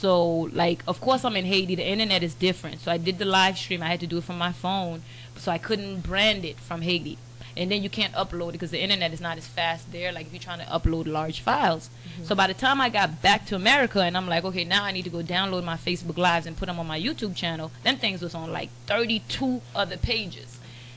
So 0.00 0.48
like, 0.62 0.80
of 0.86 1.00
course, 1.00 1.24
I'm 1.24 1.36
in 1.36 1.46
Haiti. 1.46 1.74
The 1.74 1.88
internet 1.94 2.22
is 2.22 2.34
different. 2.34 2.80
So 2.82 2.88
I 2.92 2.98
did 2.98 3.16
the 3.18 3.24
live 3.24 3.56
stream. 3.62 3.82
I 3.82 3.88
had 3.94 4.00
to 4.00 4.06
do 4.06 4.18
it 4.18 4.24
from 4.24 4.38
my 4.38 4.52
phone, 4.52 5.02
so 5.36 5.50
I 5.50 5.58
couldn't 5.58 6.00
brand 6.10 6.44
it 6.44 6.58
from 6.68 6.82
Haiti. 6.82 7.16
and 7.58 7.70
then 7.70 7.82
you 7.82 7.88
can't 7.98 8.12
upload 8.22 8.50
it 8.50 8.52
because 8.58 8.70
the 8.76 8.82
internet 8.86 9.10
is 9.16 9.20
not 9.26 9.38
as 9.38 9.46
fast 9.58 9.82
there. 9.90 10.10
Like 10.16 10.26
if 10.26 10.32
you're 10.34 10.46
trying 10.48 10.62
to 10.64 10.70
upload 10.78 11.06
large 11.18 11.38
files. 11.48 11.84
So 12.28 12.34
by 12.40 12.46
the 12.52 12.58
time 12.66 12.78
I 12.86 12.88
got 12.90 13.08
back 13.22 13.40
to 13.48 13.54
America, 13.62 14.00
and 14.06 14.14
I'm 14.18 14.28
like, 14.34 14.44
okay, 14.50 14.64
now 14.64 14.82
I 14.88 14.92
need 14.96 15.04
to 15.10 15.14
go 15.18 15.22
download 15.36 15.64
my 15.64 15.78
Facebook 15.88 16.18
lives 16.28 16.44
and 16.46 16.54
put 16.60 16.66
them 16.66 16.78
on 16.82 16.86
my 16.94 17.00
YouTube 17.06 17.34
channel. 17.42 17.70
Them 17.86 17.96
things 17.96 18.20
was 18.26 18.34
on 18.34 18.52
like 18.58 18.68
32 18.86 19.62
other 19.74 19.96
pages. 19.96 20.50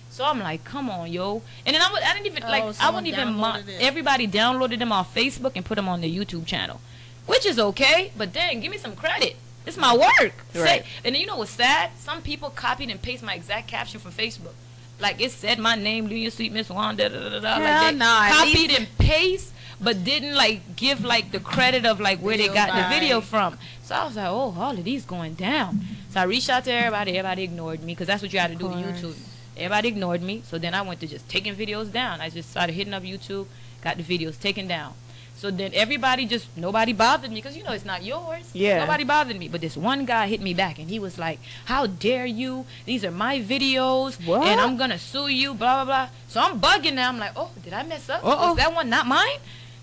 So 0.10 0.26
I'm 0.26 0.40
like, 0.40 0.62
come 0.74 0.90
on, 0.90 1.06
yo. 1.18 1.42
And 1.66 1.72
then 1.74 1.82
I, 1.82 1.90
would, 1.94 2.04
I 2.04 2.12
didn't 2.14 2.26
even 2.34 2.44
Oh, 2.44 2.50
like 2.56 2.64
I 2.82 2.90
wouldn't 2.90 3.08
even 3.08 3.36
mind. 3.36 3.64
Everybody 3.80 4.28
downloaded 4.28 4.80
them 4.80 4.92
on 4.92 5.06
Facebook 5.06 5.54
and 5.56 5.64
put 5.64 5.76
them 5.76 5.88
on 5.88 6.02
their 6.02 6.10
YouTube 6.10 6.46
channel, 6.46 6.82
which 7.30 7.46
is 7.46 7.60
okay. 7.60 8.12
But 8.18 8.34
dang, 8.34 8.60
give 8.60 8.72
me 8.72 8.78
some 8.78 8.96
credit. 8.96 9.36
It's 9.66 9.78
my 9.78 9.96
work. 9.96 10.34
Say- 10.54 10.62
Right. 10.64 10.84
and 11.04 11.14
then 11.14 11.22
you 11.22 11.28
know 11.28 11.38
what's 11.38 11.52
sad? 11.52 11.92
Some 12.00 12.22
people 12.22 12.50
copied 12.50 12.90
and 12.90 13.00
pasted 13.02 13.26
my 13.28 13.36
exact 13.36 13.68
caption 13.68 14.00
from 14.00 14.12
Facebook. 14.12 14.56
Like 15.00 15.22
it 15.22 15.32
said 15.32 15.60
my 15.60 15.76
name, 15.76 16.08
L'Union 16.08 16.32
Suite 16.32 16.52
Miss 16.52 16.70
Wanda. 16.70 17.08
Da, 17.08 17.20
da, 17.20 17.30
da, 17.30 17.40
da. 17.40 17.54
Hell 17.56 17.84
like 17.84 17.92
they 17.94 17.98
no, 17.98 18.30
copied 18.36 18.72
and 18.78 18.88
paste, 18.98 19.54
but 19.80 20.04
didn't 20.04 20.36
like 20.36 20.76
give 20.76 21.06
like 21.06 21.32
the 21.32 21.40
credit 21.40 21.86
of 21.86 22.00
like 22.00 22.20
where 22.20 22.36
they 22.36 22.48
Video 22.48 22.54
got 22.66 22.76
the 22.76 22.96
video 22.96 23.22
from. 23.22 23.58
So 23.84 23.96
I 23.96 24.06
was 24.06 24.16
like, 24.16 24.28
oh, 24.28 24.56
all 24.60 24.72
of 24.72 24.84
these 24.84 25.06
going 25.06 25.36
down. 25.36 25.82
So 26.12 26.20
I 26.20 26.24
reached 26.24 26.50
out 26.50 26.64
to 26.66 26.72
everybody. 26.74 27.12
Everybody 27.18 27.44
ignored 27.44 27.82
me 27.84 27.94
because 27.94 28.08
that's 28.08 28.22
what 28.24 28.34
you 28.34 28.40
had 28.40 28.52
to 28.52 28.58
do 28.58 28.68
to. 28.68 28.76
YouTube. 28.76 29.18
Everybody 29.56 29.88
ignored 29.90 30.22
me. 30.22 30.42
So 30.46 30.58
then 30.58 30.74
I 30.74 30.82
went 30.82 31.00
to 31.02 31.08
just 31.08 31.30
taking 31.30 31.56
videos 31.56 31.92
down. 31.92 32.22
I 32.22 32.30
just 32.30 32.50
started 32.50 32.74
hitting 32.74 32.94
up 32.94 33.04
YouTube, 33.04 33.46
got 33.82 33.98
the 33.98 34.04
videos 34.04 34.40
taken 34.40 34.68
down. 34.68 34.94
So 35.40 35.48
then 35.50 35.72
everybody 35.74 36.28
just 36.28 36.52
nobody 36.60 36.92
bothered 36.92 37.32
me 37.32 37.40
because 37.40 37.56
you 37.56 37.64
know 37.64 37.72
it's 37.72 37.88
not 37.88 38.04
yours. 38.04 38.44
Yeah. 38.52 38.84
Nobody 38.84 39.06
bothered 39.06 39.40
me, 39.40 39.48
but 39.48 39.62
this 39.64 39.78
one 39.80 40.04
guy 40.04 40.28
hit 40.28 40.42
me 40.44 40.54
back 40.54 40.80
and 40.80 40.90
he 40.92 41.00
was 41.00 41.16
like, 41.18 41.40
"How 41.64 41.88
dare 41.88 42.28
you? 42.28 42.68
These 42.84 43.08
are 43.08 43.16
my 43.16 43.40
videos, 43.40 44.20
What? 44.28 44.44
and 44.44 44.60
I'm 44.60 44.76
gonna 44.76 45.00
sue 45.00 45.32
you." 45.32 45.56
Blah 45.56 45.86
blah 45.86 45.88
blah. 45.88 46.08
So 46.28 46.44
I'm 46.44 46.60
bugging 46.60 47.00
now. 47.00 47.08
I'm 47.08 47.20
like, 47.24 47.32
"Oh, 47.40 47.52
did 47.64 47.72
I 47.72 47.84
mess 47.88 48.10
up? 48.12 48.20
Uh-oh. 48.20 48.52
Was 48.52 48.58
that 48.60 48.76
one 48.76 48.90
not 48.92 49.08
mine?" 49.08 49.40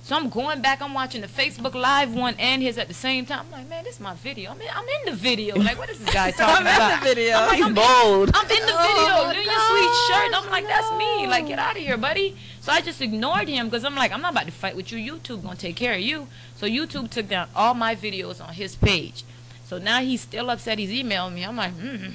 So 0.07 0.15
I'm 0.15 0.29
going 0.29 0.63
back. 0.63 0.81
I'm 0.81 0.95
watching 0.95 1.21
the 1.21 1.27
Facebook 1.27 1.75
Live 1.75 2.15
one 2.15 2.37
and 2.39 2.63
his 2.63 2.79
at 2.79 2.87
the 2.87 2.95
same 2.95 3.27
time. 3.27 3.41
I'm 3.41 3.51
like, 3.51 3.69
"Man, 3.69 3.83
this 3.83 3.95
is 3.97 4.01
my 4.01 4.15
video. 4.15 4.53
I'm 4.53 4.61
in, 4.61 4.69
I'm 4.73 4.85
in 4.85 5.07
the 5.07 5.17
video. 5.17 5.57
Like, 5.57 5.77
what 5.79 5.91
is 5.91 5.99
this 5.99 6.15
guy 6.15 6.31
talking 6.43 6.63
about?" 6.63 7.03
the 7.03 7.09
video. 7.09 7.35
I'm 7.37 7.49
like, 7.49 7.57
He's 7.57 7.65
I'm 7.65 7.71
in- 7.71 7.75
bold. 7.75 8.31
I'm 8.33 8.49
in 8.49 8.67
the 8.67 8.73
Oh 8.73 8.87
video, 8.87 9.33
doing 9.35 9.47
your 9.51 9.61
sweet 9.67 9.95
shirt. 10.07 10.33
I'm 10.33 10.49
like, 10.49 10.69
that's 10.69 10.93
me. 10.97 11.27
Like, 11.27 11.49
get 11.49 11.59
out 11.59 11.73
of 11.77 11.83
here, 11.83 11.97
buddy. 11.97 12.37
So 12.61 12.71
I 12.71 12.83
just 12.83 13.01
ignored 13.03 13.49
him 13.49 13.67
because 13.67 13.85
I'm 13.85 13.97
like, 13.97 14.13
I'm 14.13 14.21
not 14.21 14.31
about 14.31 14.47
to 14.47 14.53
fight 14.53 14.77
with 14.77 14.93
you. 14.93 15.13
YouTube 15.13 15.43
gonna 15.43 15.57
take 15.57 15.75
care 15.75 15.95
of 15.95 16.01
you. 16.01 16.29
So 16.55 16.69
YouTube 16.69 17.11
took 17.11 17.27
down 17.27 17.49
all 17.57 17.75
my 17.75 17.97
videos 17.97 18.41
on 18.41 18.55
his 18.55 18.77
page. 18.77 19.25
So 19.65 19.79
now 19.79 20.03
he's 20.03 20.21
still 20.21 20.51
upset. 20.51 20.79
He's 20.79 20.93
emailing 20.93 21.35
me. 21.35 21.45
I'm 21.45 21.57
like, 21.57 21.73
hmm. 21.73 22.11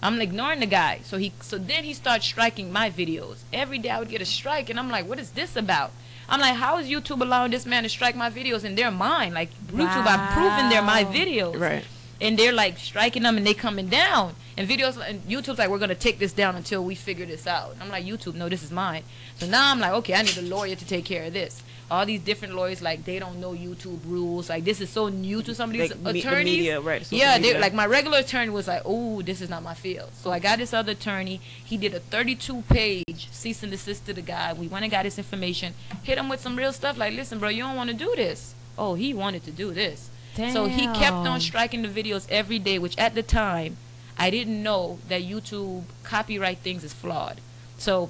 I'm 0.00 0.20
ignoring 0.20 0.60
the 0.60 0.66
guy. 0.66 1.00
So 1.02 1.18
he, 1.18 1.32
so 1.40 1.58
then 1.58 1.82
he 1.82 1.92
starts 1.92 2.24
striking 2.24 2.72
my 2.72 2.88
videos. 2.88 3.38
Every 3.52 3.78
day 3.80 3.90
I 3.90 3.98
would 3.98 4.10
get 4.10 4.20
a 4.22 4.24
strike, 4.26 4.70
and 4.70 4.78
I'm 4.78 4.90
like, 4.90 5.08
what 5.08 5.18
is 5.18 5.32
this 5.32 5.56
about? 5.56 5.90
I'm 6.32 6.40
like, 6.40 6.56
how 6.56 6.78
is 6.78 6.88
YouTube 6.88 7.20
allowing 7.20 7.50
this 7.50 7.66
man 7.66 7.82
to 7.82 7.88
strike 7.90 8.16
my 8.16 8.30
videos 8.30 8.64
and 8.64 8.76
they're 8.76 8.90
mine? 8.90 9.34
Like 9.34 9.50
YouTube, 9.68 10.06
I've 10.06 10.32
proven 10.32 10.70
they're 10.70 10.82
my 10.82 11.04
videos 11.04 11.60
Right. 11.60 11.84
and 12.22 12.38
they're 12.38 12.52
like 12.54 12.78
striking 12.78 13.22
them 13.22 13.36
and 13.36 13.46
they 13.46 13.52
coming 13.54 13.88
down 13.88 14.34
and 14.56 14.66
videos 14.68 14.96
and 15.06 15.22
YouTube's 15.28 15.58
like 15.58 15.68
we're 15.68 15.78
gonna 15.78 15.94
take 15.94 16.18
this 16.18 16.32
down 16.32 16.56
until 16.56 16.82
we 16.84 16.94
figure 16.94 17.26
this 17.26 17.46
out. 17.46 17.76
I'm 17.80 17.90
like 17.90 18.04
YouTube, 18.06 18.34
no, 18.34 18.48
this 18.48 18.62
is 18.62 18.70
mine. 18.72 19.02
So 19.38 19.46
now 19.46 19.70
I'm 19.70 19.78
like, 19.78 19.92
okay, 19.92 20.14
I 20.14 20.22
need 20.22 20.38
a 20.38 20.42
lawyer 20.42 20.74
to 20.74 20.86
take 20.86 21.04
care 21.04 21.24
of 21.24 21.34
this. 21.34 21.62
All 21.92 22.06
these 22.06 22.22
different 22.22 22.54
lawyers 22.54 22.80
like 22.80 23.04
they 23.04 23.18
don't 23.18 23.38
know 23.38 23.52
YouTube 23.52 24.00
rules. 24.06 24.48
Like 24.48 24.64
this 24.64 24.80
is 24.80 24.88
so 24.88 25.08
new 25.08 25.42
to 25.42 25.54
some 25.54 25.68
of 25.68 25.74
these 25.76 25.90
Like, 25.90 26.00
me- 26.00 26.12
the 26.12 26.18
attorneys. 26.20 26.44
media, 26.56 26.80
right, 26.80 27.02
social 27.04 27.18
yeah, 27.18 27.36
they, 27.36 27.48
media. 27.48 27.60
like 27.60 27.74
my 27.74 27.84
regular 27.84 28.18
attorney 28.18 28.48
was 28.48 28.66
like, 28.66 28.80
oh, 28.86 29.20
this 29.20 29.42
is 29.42 29.50
not 29.50 29.62
my 29.62 29.74
field. 29.74 30.08
So 30.14 30.30
I 30.30 30.38
got 30.38 30.58
this 30.58 30.72
other 30.72 30.92
attorney. 30.92 31.42
He 31.62 31.76
did 31.76 31.92
a 31.92 32.00
32 32.00 32.62
page 32.62 33.28
cease 33.30 33.62
and 33.62 33.70
desist 33.70 34.06
to 34.06 34.14
the 34.14 34.22
guy. 34.22 34.54
We 34.54 34.68
went 34.68 34.84
and 34.84 34.90
got 34.90 35.04
his 35.04 35.18
information. 35.18 35.74
Hit 36.02 36.16
him 36.16 36.30
with 36.30 36.40
some 36.40 36.56
real 36.56 36.72
stuff. 36.72 36.96
Like, 36.96 37.12
listen, 37.12 37.38
bro, 37.38 37.50
you 37.50 37.62
don't 37.62 37.76
want 37.76 37.90
to 37.90 37.94
do 37.96 38.10
this. 38.16 38.54
Oh, 38.78 38.94
he 38.94 39.12
wanted 39.12 39.44
to 39.44 39.50
do 39.50 39.72
this. 39.74 40.08
So 40.34 40.64
he 40.64 40.86
kept 40.86 41.26
on 41.28 41.40
striking 41.40 41.82
the 41.82 41.88
videos 41.88 42.26
every 42.30 42.58
day, 42.58 42.78
which 42.78 42.96
at 42.96 43.14
the 43.14 43.22
time 43.22 43.76
I 44.16 44.30
didn't 44.30 44.62
know 44.62 44.98
that 45.10 45.20
YouTube 45.20 45.82
copyright 46.04 46.58
things 46.60 46.84
is 46.84 46.94
flawed. 46.94 47.42
So 47.76 48.08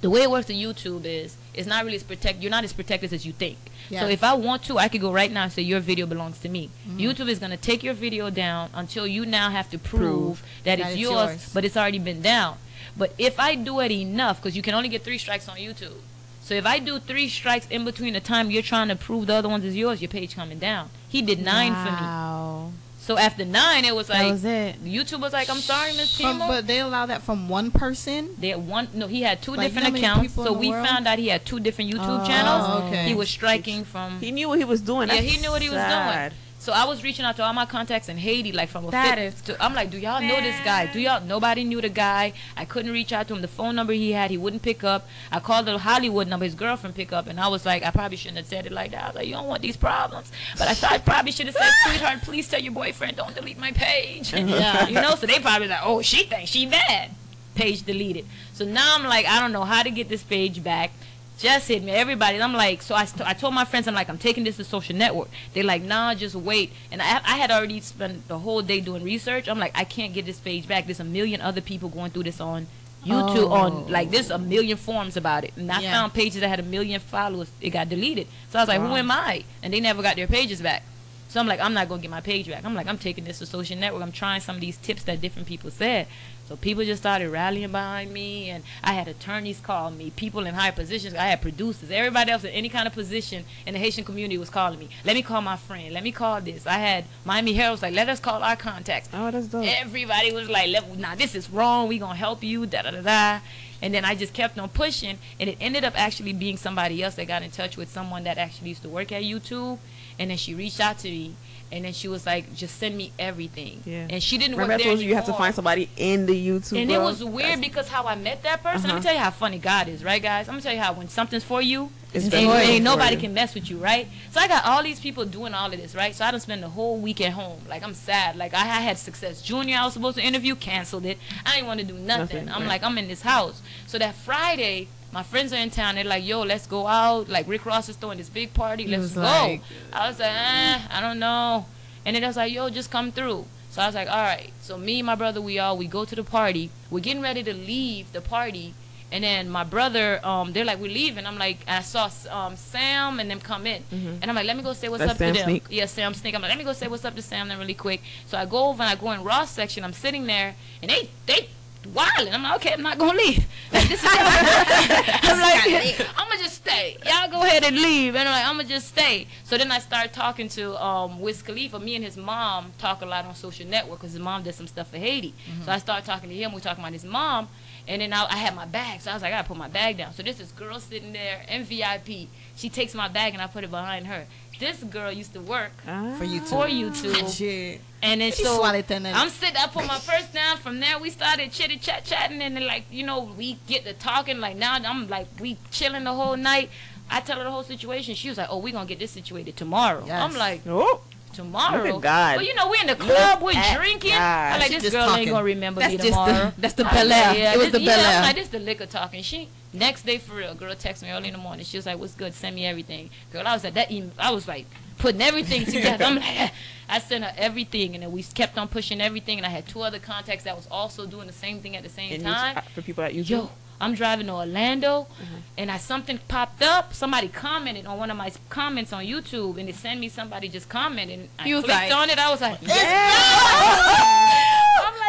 the 0.00 0.08
way 0.08 0.22
it 0.22 0.30
works 0.30 0.48
in 0.48 0.56
YouTube 0.56 1.04
is 1.04 1.36
it's 1.54 1.66
not 1.66 1.84
really 1.84 1.96
as 1.96 2.02
protect 2.02 2.40
you're 2.40 2.50
not 2.50 2.64
as 2.64 2.72
protected 2.72 3.12
as 3.12 3.26
you 3.26 3.32
think. 3.32 3.58
So 4.00 4.08
if 4.08 4.24
I 4.24 4.32
want 4.34 4.64
to, 4.64 4.78
I 4.78 4.88
could 4.88 5.00
go 5.00 5.12
right 5.12 5.30
now 5.30 5.42
and 5.44 5.52
say 5.52 5.62
your 5.62 5.80
video 5.80 6.06
belongs 6.06 6.38
to 6.40 6.48
me. 6.48 6.70
Mm-hmm. 6.88 6.98
YouTube 6.98 7.28
is 7.28 7.38
gonna 7.38 7.56
take 7.56 7.82
your 7.82 7.94
video 7.94 8.30
down 8.30 8.70
until 8.74 9.06
you 9.06 9.26
now 9.26 9.50
have 9.50 9.68
to 9.70 9.78
prove, 9.78 10.42
that, 10.64 10.78
That 10.78 10.92
it's 10.92 10.96
yours, 10.96 11.30
yours. 11.30 11.50
but 11.52 11.64
it's 11.64 11.76
already 11.76 11.98
been 11.98 12.22
down. 12.22 12.56
But 12.96 13.14
if 13.18 13.38
I 13.38 13.54
do 13.54 13.80
it 13.80 13.90
enough, 13.90 14.40
because 14.40 14.56
you 14.56 14.62
can 14.62 14.74
only 14.74 14.88
get 14.88 15.02
three 15.02 15.18
strikes 15.18 15.48
on 15.48 15.56
YouTube. 15.56 16.00
So 16.42 16.54
if 16.54 16.66
I 16.66 16.78
do 16.78 16.98
three 16.98 17.28
strikes 17.28 17.66
in 17.70 17.84
between 17.84 18.14
the 18.14 18.20
time 18.20 18.50
you're 18.50 18.62
trying 18.62 18.88
to 18.88 18.96
prove 18.96 19.26
the 19.26 19.34
other 19.34 19.48
ones 19.48 19.64
is 19.64 19.76
yours, 19.76 20.02
your 20.02 20.08
page 20.08 20.34
coming 20.34 20.58
down. 20.58 20.90
He 21.08 21.22
did 21.22 21.40
nine 21.42 21.72
for 21.72 21.92
me. 21.92 22.81
Wow. 23.02 23.16
So 23.16 23.18
after 23.18 23.44
nine, 23.44 23.84
it 23.84 23.94
was 23.94 24.06
That 24.08 24.22
like 24.22 24.32
was 24.32 24.44
it. 24.44 24.84
YouTube 24.84 25.20
was 25.20 25.32
like, 25.32 25.50
"I'm 25.50 25.58
sorry, 25.58 25.92
Miss 25.94 26.16
From, 26.16 26.38
Timo." 26.40 26.48
but 26.48 26.66
they 26.66 26.78
allow 26.80 27.06
that 27.06 27.22
from 27.22 27.48
one 27.48 27.70
person. 27.70 28.30
They 28.38 28.48
had 28.48 28.66
one. 28.66 28.88
No, 28.94 29.06
he 29.08 29.22
had 29.22 29.42
two 29.42 29.54
Like, 29.54 29.72
different 29.72 29.96
you 29.96 30.02
know 30.02 30.12
accounts. 30.12 30.34
So 30.34 30.52
we 30.52 30.70
world? 30.70 30.86
found 30.86 31.06
out 31.08 31.18
he 31.18 31.28
had 31.28 31.44
two 31.44 31.58
different 31.60 31.90
YouTube 31.90 32.22
Oh, 32.22 32.26
channels. 32.26 32.84
okay. 32.84 33.04
He 33.08 33.14
was 33.14 33.28
striking 33.28 33.84
from. 33.84 34.20
He 34.20 34.30
knew 34.30 34.48
what 34.48 34.58
he 34.58 34.64
was 34.64 34.80
doing. 34.80 35.08
yeah, 35.08 35.16
That's 35.16 35.26
he 35.32 35.40
knew 35.40 35.50
what 35.50 35.62
he 35.62 35.68
was 35.68 35.78
sad. 35.78 36.30
doing. 36.30 36.38
So 36.62 36.70
I 36.72 36.84
was 36.84 37.02
reaching 37.02 37.24
out 37.24 37.34
to 37.38 37.42
all 37.42 37.52
my 37.52 37.66
contacts 37.66 38.08
in 38.08 38.16
Haiti, 38.16 38.52
like 38.52 38.68
from 38.68 38.84
a 38.84 38.92
That 38.92 39.18
fit- 39.18 39.34
is 39.34 39.40
to, 39.42 39.60
I'm 39.60 39.74
like, 39.74 39.90
do 39.90 39.98
y'all 39.98 40.22
know 40.22 40.40
this 40.40 40.54
guy? 40.64 40.86
Do 40.86 41.00
y'all? 41.00 41.20
Nobody 41.20 41.64
knew 41.64 41.80
the 41.80 41.88
guy. 41.88 42.34
I 42.56 42.64
couldn't 42.64 42.92
reach 42.92 43.12
out 43.12 43.26
to 43.26 43.34
him. 43.34 43.42
The 43.42 43.48
phone 43.48 43.74
number 43.74 43.92
he 43.92 44.12
had, 44.12 44.30
he 44.30 44.38
wouldn't 44.38 44.62
pick 44.62 44.84
up. 44.84 45.08
I 45.32 45.40
called 45.40 45.66
the 45.66 45.76
Hollywood 45.76 46.28
number, 46.28 46.44
his 46.44 46.54
girlfriend 46.54 46.94
pick 46.94 47.12
up, 47.12 47.26
and 47.26 47.40
I 47.40 47.48
was 47.48 47.66
like, 47.66 47.82
I 47.82 47.90
probably 47.90 48.16
shouldn't 48.16 48.36
have 48.36 48.46
said 48.46 48.64
it 48.64 48.70
like 48.70 48.92
that. 48.92 49.02
I 49.02 49.06
was 49.08 49.16
like, 49.16 49.26
you 49.26 49.32
don't 49.32 49.48
want 49.48 49.62
these 49.62 49.76
problems. 49.76 50.30
But 50.56 50.68
I 50.68 50.74
thought 50.74 50.92
I 50.92 50.98
probably 50.98 51.32
should 51.32 51.46
have 51.46 51.56
said, 51.56 51.68
sweetheart, 51.84 52.22
please 52.22 52.48
tell 52.48 52.60
your 52.60 52.72
boyfriend 52.72 53.16
don't 53.16 53.34
delete 53.34 53.58
my 53.58 53.72
page. 53.72 54.32
Yeah. 54.52 54.86
you 54.94 55.00
know, 55.00 55.16
so 55.16 55.26
they 55.26 55.40
probably 55.40 55.66
like, 55.66 55.80
oh, 55.82 56.00
she 56.00 56.26
thinks 56.26 56.52
she 56.52 56.66
bad. 56.66 57.10
Page 57.56 57.82
deleted. 57.82 58.24
So 58.52 58.64
now 58.64 58.94
I'm 58.96 59.02
like, 59.02 59.26
I 59.26 59.40
don't 59.40 59.50
know 59.50 59.64
how 59.64 59.82
to 59.82 59.90
get 59.90 60.08
this 60.08 60.22
page 60.22 60.62
back. 60.62 60.92
Just 61.42 61.66
hit 61.66 61.82
me, 61.82 61.90
everybody. 61.90 62.40
I'm 62.40 62.52
like, 62.52 62.82
so 62.82 62.94
I, 62.94 63.04
st- 63.04 63.26
I 63.28 63.32
told 63.32 63.52
my 63.52 63.64
friends, 63.64 63.88
I'm 63.88 63.94
like, 63.94 64.08
I'm 64.08 64.16
taking 64.16 64.44
this 64.44 64.58
to 64.58 64.64
social 64.64 64.94
network. 64.94 65.28
They're 65.52 65.64
like, 65.64 65.82
nah, 65.82 66.14
just 66.14 66.36
wait. 66.36 66.70
And 66.92 67.02
I, 67.02 67.16
I 67.16 67.36
had 67.36 67.50
already 67.50 67.80
spent 67.80 68.28
the 68.28 68.38
whole 68.38 68.62
day 68.62 68.80
doing 68.80 69.02
research. 69.02 69.48
I'm 69.48 69.58
like, 69.58 69.72
I 69.74 69.82
can't 69.82 70.14
get 70.14 70.24
this 70.24 70.38
page 70.38 70.68
back. 70.68 70.84
There's 70.86 71.00
a 71.00 71.04
million 71.04 71.40
other 71.40 71.60
people 71.60 71.88
going 71.88 72.12
through 72.12 72.22
this 72.22 72.40
on 72.40 72.68
YouTube. 73.04 73.50
Oh. 73.50 73.54
On 73.54 73.88
like, 73.90 74.12
there's 74.12 74.30
a 74.30 74.38
million 74.38 74.76
forums 74.76 75.16
about 75.16 75.42
it. 75.42 75.52
And 75.56 75.68
I 75.72 75.80
Yeah. 75.80 75.90
found 75.90 76.14
pages 76.14 76.42
that 76.42 76.48
had 76.48 76.60
a 76.60 76.62
million 76.62 77.00
followers. 77.00 77.50
It 77.60 77.70
got 77.70 77.88
deleted. 77.88 78.28
So 78.50 78.60
I 78.60 78.62
was 78.62 78.68
like, 78.68 78.80
who 78.80 78.94
am 78.94 79.10
I? 79.10 79.42
And 79.64 79.74
they 79.74 79.80
never 79.80 80.00
got 80.00 80.14
their 80.14 80.28
pages 80.28 80.62
back. 80.62 80.84
So 81.32 81.40
I'm 81.40 81.46
like, 81.46 81.60
I'm 81.60 81.72
not 81.72 81.88
gonna 81.88 82.02
get 82.02 82.10
my 82.10 82.20
page 82.20 82.46
back. 82.46 82.62
I'm 82.62 82.74
like, 82.74 82.86
I'm 82.86 82.98
taking 82.98 83.24
this 83.24 83.38
to 83.38 83.46
social 83.46 83.74
network. 83.78 84.02
I'm 84.02 84.12
trying 84.12 84.42
some 84.42 84.56
of 84.56 84.60
these 84.60 84.76
tips 84.76 85.04
that 85.04 85.22
different 85.22 85.48
people 85.48 85.70
said. 85.70 86.06
So 86.46 86.56
people 86.56 86.84
just 86.84 87.00
started 87.00 87.30
rallying 87.30 87.72
behind 87.72 88.12
me, 88.12 88.50
and 88.50 88.62
I 88.84 88.92
had 88.92 89.08
attorneys 89.08 89.58
call 89.58 89.90
me, 89.90 90.10
people 90.10 90.44
in 90.44 90.52
high 90.54 90.72
positions. 90.72 91.14
I 91.14 91.28
had 91.28 91.40
producers, 91.40 91.90
everybody 91.90 92.30
else 92.32 92.44
in 92.44 92.50
any 92.50 92.68
kind 92.68 92.86
of 92.86 92.92
position 92.92 93.44
in 93.66 93.72
the 93.72 93.78
Haitian 93.78 94.04
community 94.04 94.36
was 94.36 94.50
calling 94.50 94.78
me. 94.78 94.90
Let 95.06 95.14
me 95.16 95.22
call 95.22 95.40
my 95.40 95.56
friend. 95.56 95.94
Let 95.94 96.02
me 96.04 96.12
call 96.12 96.42
this. 96.42 96.66
I 96.66 96.74
had 96.74 97.06
Miami 97.24 97.54
Herald 97.54 97.74
was 97.76 97.82
like, 97.82 97.94
let 97.94 98.10
us 98.10 98.20
call 98.20 98.42
our 98.42 98.56
contacts. 98.56 99.08
Oh, 99.14 99.30
that's 99.30 99.46
dope. 99.46 99.64
Everybody 99.64 100.32
was 100.32 100.50
like, 100.50 100.68
"Let- 100.68 100.98
"Nah, 100.98 101.14
this 101.14 101.34
is 101.34 101.48
wrong. 101.48 101.88
We 101.88 101.98
gonna 101.98 102.14
help 102.14 102.44
you." 102.44 102.66
Da 102.66 102.82
da 102.82 102.90
da 102.90 103.00
da. 103.00 103.40
And 103.80 103.94
then 103.94 104.04
I 104.04 104.14
just 104.14 104.34
kept 104.34 104.58
on 104.58 104.68
pushing, 104.68 105.16
and 105.40 105.48
it 105.48 105.56
ended 105.62 105.82
up 105.82 105.94
actually 105.96 106.34
being 106.34 106.58
somebody 106.58 107.02
else 107.02 107.14
that 107.14 107.26
got 107.26 107.42
in 107.42 107.50
touch 107.50 107.78
with 107.78 107.90
someone 107.90 108.24
that 108.24 108.36
actually 108.36 108.68
used 108.68 108.82
to 108.82 108.88
work 108.90 109.10
at 109.12 109.22
YouTube, 109.22 109.78
and 110.22 110.30
then 110.30 110.38
she 110.38 110.54
reached 110.54 110.78
out 110.80 110.98
to 111.00 111.08
me, 111.08 111.34
and 111.72 111.84
then 111.84 111.92
she 111.92 112.06
was 112.06 112.24
like, 112.26 112.54
"Just 112.54 112.78
send 112.78 112.96
me 112.96 113.12
everything." 113.18 113.82
Yeah. 113.84 114.06
And 114.10 114.22
she 114.22 114.38
didn't 114.38 114.52
Remember 114.56 114.74
I 114.74 114.76
work 114.76 114.82
there 114.82 114.92
told 114.92 115.00
you 115.00 115.08
you 115.08 115.14
have 115.16 115.24
to 115.26 115.32
find 115.32 115.54
somebody 115.54 115.88
in 115.96 116.26
the 116.26 116.34
YouTube. 116.48 116.80
And 116.80 116.90
it 116.90 117.00
was 117.00 117.24
weird 117.24 117.44
That's- 117.58 117.60
because 117.60 117.88
how 117.88 118.04
I 118.04 118.14
met 118.14 118.42
that 118.44 118.62
person. 118.62 118.82
Let 118.82 118.90
Uh-huh. 118.90 118.98
me 118.98 119.02
tell 119.02 119.14
you 119.14 119.20
how 119.20 119.30
funny 119.30 119.58
God 119.58 119.88
is, 119.88 120.04
right, 120.04 120.22
guys? 120.22 120.48
I'm 120.48 120.52
gonna 120.54 120.62
tell 120.62 120.74
you 120.74 120.80
how 120.80 120.92
when 120.92 121.08
something's 121.08 121.44
for 121.44 121.62
you, 121.62 121.90
It's 122.12 122.24
ain't, 122.24 122.32
definitely 122.32 122.74
ain't 122.74 122.84
nobody 122.84 123.14
you. 123.14 123.20
can 123.22 123.32
mess 123.32 123.54
with 123.54 123.70
you, 123.70 123.78
right? 123.78 124.06
So 124.32 124.38
I 124.40 124.48
got 124.48 124.66
all 124.66 124.82
these 124.82 125.00
people 125.00 125.24
doing 125.24 125.54
all 125.54 125.72
of 125.72 125.80
this, 125.80 125.94
right? 125.94 126.14
So 126.14 126.24
I 126.26 126.30
don't 126.30 126.40
spend 126.40 126.62
the 126.62 126.68
whole 126.68 126.98
week 126.98 127.20
at 127.22 127.32
home. 127.32 127.60
Like 127.68 127.82
I'm 127.82 127.94
sad. 127.94 128.36
Like 128.36 128.52
I, 128.54 128.60
I 128.60 128.80
had 128.88 128.98
Success 128.98 129.40
Junior. 129.40 129.78
I 129.78 129.84
was 129.86 129.94
supposed 129.94 130.18
to 130.18 130.22
interview, 130.22 130.54
canceled 130.54 131.06
it. 131.06 131.18
I 131.46 131.54
didn't 131.54 131.68
want 131.68 131.80
to 131.80 131.86
do 131.86 131.94
nothing. 131.94 132.44
Nothing, 132.44 132.48
I'm 132.50 132.62
right. 132.62 132.68
like 132.68 132.82
I'm 132.84 132.98
in 132.98 133.08
this 133.08 133.22
house. 133.22 133.62
So 133.86 133.98
that 133.98 134.14
Friday. 134.14 134.88
My 135.12 135.22
friends 135.22 135.52
are 135.52 135.56
in 135.56 135.70
town. 135.70 135.94
They're 135.96 136.04
like, 136.04 136.24
"Yo, 136.24 136.40
let's 136.42 136.66
go 136.66 136.86
out." 136.86 137.28
Like 137.28 137.46
Rick 137.48 137.66
Ross 137.66 137.88
is 137.88 137.96
throwing 137.96 138.18
this 138.18 138.28
big 138.30 138.54
party. 138.54 138.86
Let's 138.86 139.12
go. 139.14 139.20
like- 139.22 139.62
I 139.92 140.08
was 140.08 140.18
like, 140.18 140.30
eh, 140.32 140.78
I 140.90 141.00
don't 141.00 141.18
know. 141.18 141.66
And 142.04 142.16
then 142.16 142.24
I 142.24 142.26
was 142.28 142.36
like, 142.36 142.52
yo, 142.52 142.68
just 142.70 142.90
come 142.90 143.12
through. 143.12 143.44
So 143.70 143.80
I 143.80 143.86
was 143.86 143.94
like, 143.94 144.08
all 144.08 144.16
right. 144.22 144.50
So 144.60 144.76
me 144.76 144.98
and 145.00 145.06
my 145.06 145.14
brother, 145.14 145.40
we 145.40 145.58
all 145.58 145.76
we 145.76 145.86
go 145.86 146.04
to 146.04 146.14
the 146.16 146.24
party. 146.24 146.70
We're 146.90 147.00
getting 147.00 147.22
ready 147.22 147.42
to 147.44 147.54
leave 147.54 148.12
the 148.12 148.20
party, 148.20 148.74
and 149.10 149.22
then 149.24 149.48
my 149.48 149.64
brother, 149.64 150.20
um, 150.26 150.52
they're 150.52 150.64
like, 150.64 150.78
we're 150.78 150.90
leaving. 150.92 151.26
I'm 151.26 151.38
like, 151.38 151.58
I 151.68 151.80
saw 151.82 152.10
um 152.30 152.56
Sam 152.56 153.20
and 153.20 153.30
them 153.30 153.40
come 153.40 153.66
in, 153.66 153.82
and 154.20 154.24
I'm 154.30 154.34
like, 154.34 154.46
let 154.46 154.56
me 154.56 154.62
go 154.62 154.72
say 154.72 154.88
what's 154.88 155.00
That's 155.00 155.12
up 155.12 155.18
Sam 155.18 155.34
to 155.34 155.40
them. 155.40 155.48
Sneak? 155.48 155.64
Yeah, 155.70 155.86
Sam 155.86 156.12
Sneak. 156.14 156.34
I'm 156.34 156.42
like, 156.42 156.48
let 156.50 156.58
me 156.58 156.64
go 156.64 156.72
say 156.72 156.88
what's 156.88 157.04
up 157.04 157.14
to 157.16 157.22
Sam 157.22 157.48
then 157.48 157.58
really 157.58 157.74
quick. 157.74 158.00
So 158.26 158.36
I 158.38 158.44
go 158.46 158.68
over 158.68 158.82
and 158.82 158.90
I 158.90 158.96
go 159.00 159.10
in 159.12 159.22
Ross 159.24 159.50
section. 159.50 159.84
I'm 159.84 159.92
sitting 159.92 160.26
there, 160.26 160.54
and 160.82 160.90
they 160.90 161.08
they 161.26 161.48
wilding. 161.86 162.32
I'm 162.32 162.42
like, 162.42 162.56
okay, 162.56 162.72
I'm 162.72 162.82
not 162.82 162.98
gonna 162.98 163.18
leave. 163.18 163.46
Like, 163.72 163.88
this 163.88 164.02
is 164.02 164.08
I'm 164.12 165.40
like, 165.40 166.00
I'm 166.16 166.28
gonna 166.28 166.42
just 166.42 166.56
stay. 166.56 166.96
Y'all 167.04 167.30
go 167.30 167.42
ahead 167.42 167.64
and 167.64 167.76
leave. 167.76 168.14
And 168.14 168.28
I'm 168.28 168.34
like, 168.34 168.46
I'm 168.46 168.56
gonna 168.56 168.68
just 168.68 168.88
stay. 168.88 169.26
So 169.44 169.58
then 169.58 169.70
I 169.70 169.78
started 169.78 170.12
talking 170.12 170.48
to 170.50 170.82
um, 170.82 171.20
Wiz 171.20 171.42
Khalifa. 171.42 171.78
Me 171.78 171.96
and 171.96 172.04
his 172.04 172.16
mom 172.16 172.72
talk 172.78 173.02
a 173.02 173.06
lot 173.06 173.24
on 173.24 173.34
social 173.34 173.66
network 173.66 174.00
because 174.00 174.12
his 174.12 174.22
mom 174.22 174.42
did 174.42 174.54
some 174.54 174.66
stuff 174.66 174.90
for 174.90 174.98
Haiti. 174.98 175.34
So 175.64 175.72
I 175.72 175.78
started 175.78 176.06
talking 176.06 176.28
to 176.28 176.34
him. 176.34 176.52
We 176.52 176.60
talking 176.60 176.82
about 176.82 176.92
his 176.92 177.04
mom. 177.04 177.48
And 177.88 178.00
then 178.00 178.12
I, 178.12 178.26
I 178.30 178.36
had 178.36 178.54
my 178.54 178.64
bag, 178.64 179.00
so 179.00 179.10
I 179.10 179.14
was 179.14 179.22
like, 179.24 179.32
I 179.32 179.38
gotta 179.38 179.48
put 179.48 179.56
my 179.56 179.66
bag 179.68 179.96
down. 179.96 180.12
So 180.14 180.22
this 180.22 180.38
is 180.38 180.52
girl 180.52 180.78
sitting 180.78 181.12
there 181.12 181.44
in 181.48 181.64
VIP. 181.64 182.28
She 182.54 182.68
takes 182.68 182.94
my 182.94 183.08
bag 183.08 183.32
and 183.32 183.42
I 183.42 183.48
put 183.48 183.64
it 183.64 183.70
behind 183.70 184.06
her. 184.06 184.26
This 184.62 184.80
girl 184.84 185.10
used 185.10 185.32
to 185.34 185.40
work 185.40 185.72
For 186.18 186.22
you 186.24 186.38
too. 186.38 186.46
for 186.46 186.66
YouTube, 186.68 187.36
Shit. 187.36 187.80
and 188.00 188.20
then 188.20 188.30
She 188.30 188.44
so 188.44 188.58
swallowed. 188.58 188.84
I'm 188.92 189.28
sitting. 189.28 189.56
I 189.56 189.66
put 189.66 189.88
my 189.88 189.98
first 189.98 190.32
down. 190.32 190.56
From 190.58 190.78
there, 190.78 191.00
we 191.00 191.10
started 191.10 191.50
chitty 191.50 191.78
chat 191.78 192.04
chatting, 192.04 192.40
and 192.40 192.56
then 192.56 192.64
like 192.64 192.84
you 192.88 193.04
know, 193.04 193.24
we 193.36 193.58
get 193.66 193.84
to 193.86 193.92
talking. 193.92 194.38
Like 194.38 194.56
now, 194.56 194.74
I'm 194.76 195.08
like 195.08 195.26
we 195.40 195.56
chilling 195.72 196.04
the 196.04 196.12
whole 196.12 196.36
night. 196.36 196.70
I 197.10 197.18
tell 197.20 197.38
her 197.38 197.42
the 197.44 197.50
whole 197.50 197.64
situation. 197.64 198.14
She 198.14 198.28
was 198.28 198.38
like, 198.38 198.46
"Oh, 198.50 198.58
we 198.58 198.70
gonna 198.70 198.86
get 198.86 199.00
this 199.00 199.10
situated 199.10 199.56
tomorrow." 199.56 200.04
Yes. 200.06 200.22
I'm 200.22 200.38
like, 200.38 200.60
Oh, 200.68 201.00
"Tomorrow." 201.34 201.82
Look 201.84 201.96
at 201.96 202.00
God. 202.02 202.36
Well, 202.36 202.46
you 202.46 202.54
know, 202.54 202.68
we're 202.70 202.80
in 202.82 202.86
the 202.86 202.94
club, 202.94 203.42
we're 203.42 203.60
drinking. 203.74 204.12
God. 204.12 204.52
I'm 204.52 204.60
like, 204.60 204.68
She 204.68 204.74
this 204.74 204.82
just 204.84 204.94
girl 204.94 205.06
talking. 205.08 205.22
ain't 205.22 205.30
gonna 205.32 205.44
remember 205.44 205.80
That's 205.80 205.92
me 205.94 205.96
just 205.98 206.10
the- 206.10 206.14
tomorrow. 206.14 206.52
that's 206.58 206.74
the 206.74 206.86
I'm 206.86 206.94
Bel 206.94 207.06
like, 207.08 207.26
Air. 207.26 207.34
yeah, 207.36 207.52
It 207.54 207.58
was 207.58 207.72
this- 207.72 207.80
the 207.80 207.86
Bel 207.86 207.98
Air. 208.00 208.16
I'm 208.18 208.22
like, 208.22 208.36
this 208.36 208.48
the 208.48 208.58
liquor 208.60 208.86
talking. 208.86 209.22
She 209.24 209.48
next 209.72 210.04
day 210.06 210.18
for 210.18 210.34
real. 210.36 210.54
Girl 210.54 210.74
text 210.74 211.02
me 211.02 211.10
early 211.10 211.28
in 211.28 211.32
the 211.34 211.38
morning. 211.38 211.64
She 211.64 211.76
was 211.78 211.86
like, 211.86 211.98
"What's 211.98 212.14
good? 212.14 212.34
Send 212.34 212.54
me 212.54 212.66
everything." 212.66 213.10
Girl, 213.32 213.46
I 213.46 213.52
was 213.54 213.64
at 213.64 213.74
that. 213.74 213.90
Email, 213.90 214.10
I 214.18 214.30
was 214.30 214.46
like 214.48 214.66
putting 214.98 215.20
everything 215.22 215.64
together. 215.76 216.04
I'm 216.04 216.16
like, 216.16 216.52
I 216.88 216.98
sent 216.98 217.24
her 217.24 217.32
everything, 217.36 217.94
and 217.94 218.02
then 218.02 218.12
we 218.12 218.22
kept 218.22 218.58
on 218.58 218.68
pushing 218.68 219.00
everything. 219.00 219.38
And 219.38 219.46
I 219.46 219.50
had 219.50 219.66
two 219.66 219.82
other 219.82 219.98
contacts 219.98 220.44
that 220.44 220.56
was 220.56 220.66
also 220.70 221.06
doing 221.06 221.26
the 221.26 221.32
same 221.32 221.60
thing 221.60 221.76
at 221.76 221.82
the 221.82 221.88
same 221.88 222.12
and 222.12 222.22
time. 222.22 222.56
you, 222.56 222.62
for 222.74 222.82
people 222.82 223.02
that 223.02 223.14
use 223.14 223.30
Yo, 223.30 223.50
I'm 223.80 223.94
driving 223.94 224.26
to 224.26 224.34
Orlando, 224.34 225.06
Mm-hmm. 225.10 225.36
and 225.58 225.70
I 225.70 225.78
something 225.78 226.18
popped 226.28 226.62
up. 226.62 226.92
Somebody 226.94 227.28
commented 227.28 227.86
on 227.86 227.98
one 227.98 228.10
of 228.10 228.16
my 228.16 228.30
comments 228.50 228.92
on 228.92 229.04
YouTube, 229.04 229.58
and 229.58 229.68
it 229.68 229.74
sent 229.74 229.98
me 230.00 230.08
somebody 230.08 230.48
just 230.48 230.68
commented. 230.68 231.18
And 231.20 231.28
I 231.38 231.46
You 231.48 231.56
was 231.56 231.64
clicked 231.64 231.80
like, 231.80 231.92
on 231.94 232.10
it. 232.10 232.18
I 232.18 232.30
was 232.30 232.40
like, 232.40 232.58
I'm 232.62 232.68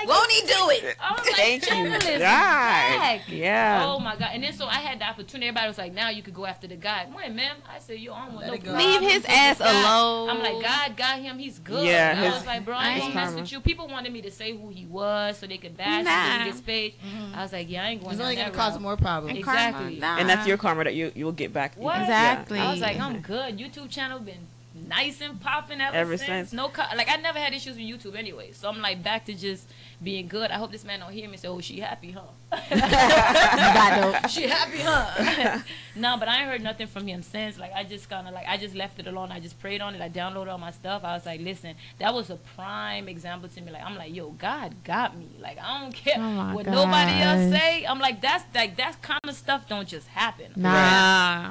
like, 0.08 0.18
Won't 0.18 0.32
he 0.32 0.42
do 0.42 0.70
it? 0.88 0.96
I 1.00 1.12
was 1.14 1.26
like, 1.26 1.36
Thank 1.36 1.70
you, 1.70 1.90
God. 2.10 2.20
back. 2.20 3.22
Yeah. 3.30 3.84
Oh 3.86 4.00
my 4.00 4.16
god! 4.16 4.30
And 4.34 4.44
then 4.44 4.54
so 4.54 4.66
I 4.68 4.76
had 4.76 5.00
the 5.00 5.06
opportunity. 5.06 5.48
Everybody 5.48 5.68
was 5.68 5.78
like, 5.78 5.94
"Now 5.94 6.10
you 6.10 6.22
could 6.24 6.34
go 6.34 6.46
after 6.46 6.68
the 6.68 6.76
guy." 6.76 7.08
Wait, 7.16 7.32
ma'am. 7.32 7.58
I 7.74 7.80
said, 7.80 8.00
"Yo, 8.00 8.14
I 8.14 8.26
don't 8.26 8.36
no 8.36 8.54
it 8.54 8.66
Leave 8.68 9.02
his 9.02 9.26
ass 9.26 9.60
alone. 9.60 10.30
I'm 10.30 10.40
like, 10.40 10.62
God 10.62 10.98
got 10.98 11.20
him. 11.20 11.38
He's 11.40 11.60
good. 11.60 11.86
Yeah, 11.86 12.12
And 12.12 12.20
I 12.20 12.24
his- 12.26 12.34
was 12.36 12.46
like, 12.46 12.66
bro, 12.66 12.76
I 12.76 12.90
ain't 12.90 13.02
gonna 13.02 13.16
mess 13.16 13.36
with 13.36 13.52
you. 13.52 13.60
People 13.62 13.88
wanted 13.88 14.12
me 14.14 14.22
to 14.22 14.32
say 14.32 14.56
who 14.56 14.70
he 14.70 14.86
was 14.86 15.38
so 15.38 15.48
they 15.48 15.58
could 15.58 15.76
bash 15.78 16.04
Nah. 16.06 16.12
him, 16.12 16.40
delete 16.40 16.54
his 16.54 16.62
page. 16.62 16.94
Mm-hmm. 17.06 17.36
I 17.36 17.42
was 17.44 17.54
like, 17.54 17.70
yeah, 17.70 17.84
I 17.84 17.90
ain't 17.90 18.02
going 18.02 18.14
It's 18.14 18.22
only 18.22 18.36
gonna 18.36 18.52
cause 18.52 18.74
route. 18.74 18.82
more 18.82 18.98
problems. 18.98 19.38
Exactly. 19.38 20.00
Karma, 20.00 20.20
and 20.22 20.30
that's 20.30 20.48
your 20.48 20.58
karma 20.58 20.84
that 20.86 20.96
you 20.96 21.12
you 21.16 21.26
will 21.26 21.32
get 21.32 21.54
back. 21.54 21.76
What? 21.76 22.00
Exactly. 22.02 22.60
I 22.60 22.72
was 22.72 22.82
like, 22.82 23.00
I'm 23.00 23.20
good. 23.22 23.58
YouTube 23.58 23.90
channel 23.90 24.20
been 24.20 24.48
nice 24.88 25.22
and 25.22 25.40
popping 25.40 25.80
ever, 25.82 25.96
Ever 25.96 26.18
since. 26.18 26.28
since. 26.50 26.54
No, 26.54 26.68
co- 26.70 26.84
like 26.96 27.10
I 27.10 27.16
never 27.18 27.40
had 27.40 27.54
issues 27.54 27.76
with 27.78 27.86
YouTube 27.86 28.16
anyway. 28.18 28.52
So 28.54 28.68
I'm 28.70 28.82
like 28.82 29.04
back 29.04 29.26
to 29.26 29.34
just 29.34 29.68
being 30.04 30.28
good. 30.28 30.52
I 30.52 30.56
hope 30.56 30.72
this 30.72 30.84
man 30.84 31.00
don't 31.00 31.12
hear 31.12 31.26
me 31.28 31.34
and 31.34 31.40
say, 31.42 31.48
"Oh, 31.48 31.60
she 31.62 31.80
happy, 31.80 32.12
huh?" 32.12 32.22
she 34.28 34.48
happy, 34.48 34.80
huh? 34.80 35.60
no, 35.96 36.18
but 36.18 36.28
I 36.28 36.42
ain't 36.42 36.50
heard 36.50 36.62
nothing 36.62 36.88
from 36.88 37.08
him 37.08 37.22
since. 37.24 37.58
Like 37.58 37.72
I 37.74 37.84
just 37.84 38.10
kind 38.10 38.28
of 38.28 38.34
like 38.34 38.46
I 38.48 38.58
just 38.58 38.76
left 38.76 39.00
it 39.00 39.08
alone. 39.08 39.32
I 39.32 39.40
just 39.40 39.60
prayed 39.60 39.82
on 39.82 39.96
it. 39.96 40.02
I 40.02 40.10
downloaded 40.10 40.52
all 40.52 40.58
my 40.58 40.72
stuff. 40.72 41.04
I 41.04 41.14
was 41.14 41.26
like, 41.26 41.42
listen, 41.42 41.76
that 42.00 42.14
was 42.14 42.30
a 42.30 42.36
prime 42.56 43.08
example 43.08 43.50
to 43.50 43.62
me. 43.62 43.72
Like 43.72 43.84
I'm 43.84 43.96
like, 43.96 44.14
yo, 44.14 44.32
God 44.32 44.76
got 44.84 45.18
me. 45.18 45.28
Like 45.40 45.58
I 45.60 45.82
don't 45.82 45.94
care 45.94 46.16
Oh 46.18 46.22
my 46.22 46.54
what 46.54 46.66
nobody 46.66 47.12
else 47.22 47.52
say. 47.60 47.86
I'm 47.86 48.00
like, 48.00 48.22
that's 48.22 48.44
like 48.54 48.78
that 48.78 49.02
kind 49.02 49.20
of 49.28 49.36
stuff 49.36 49.68
don't 49.68 49.88
just 49.88 50.08
happen. 50.08 50.52
Nah. 50.56 50.70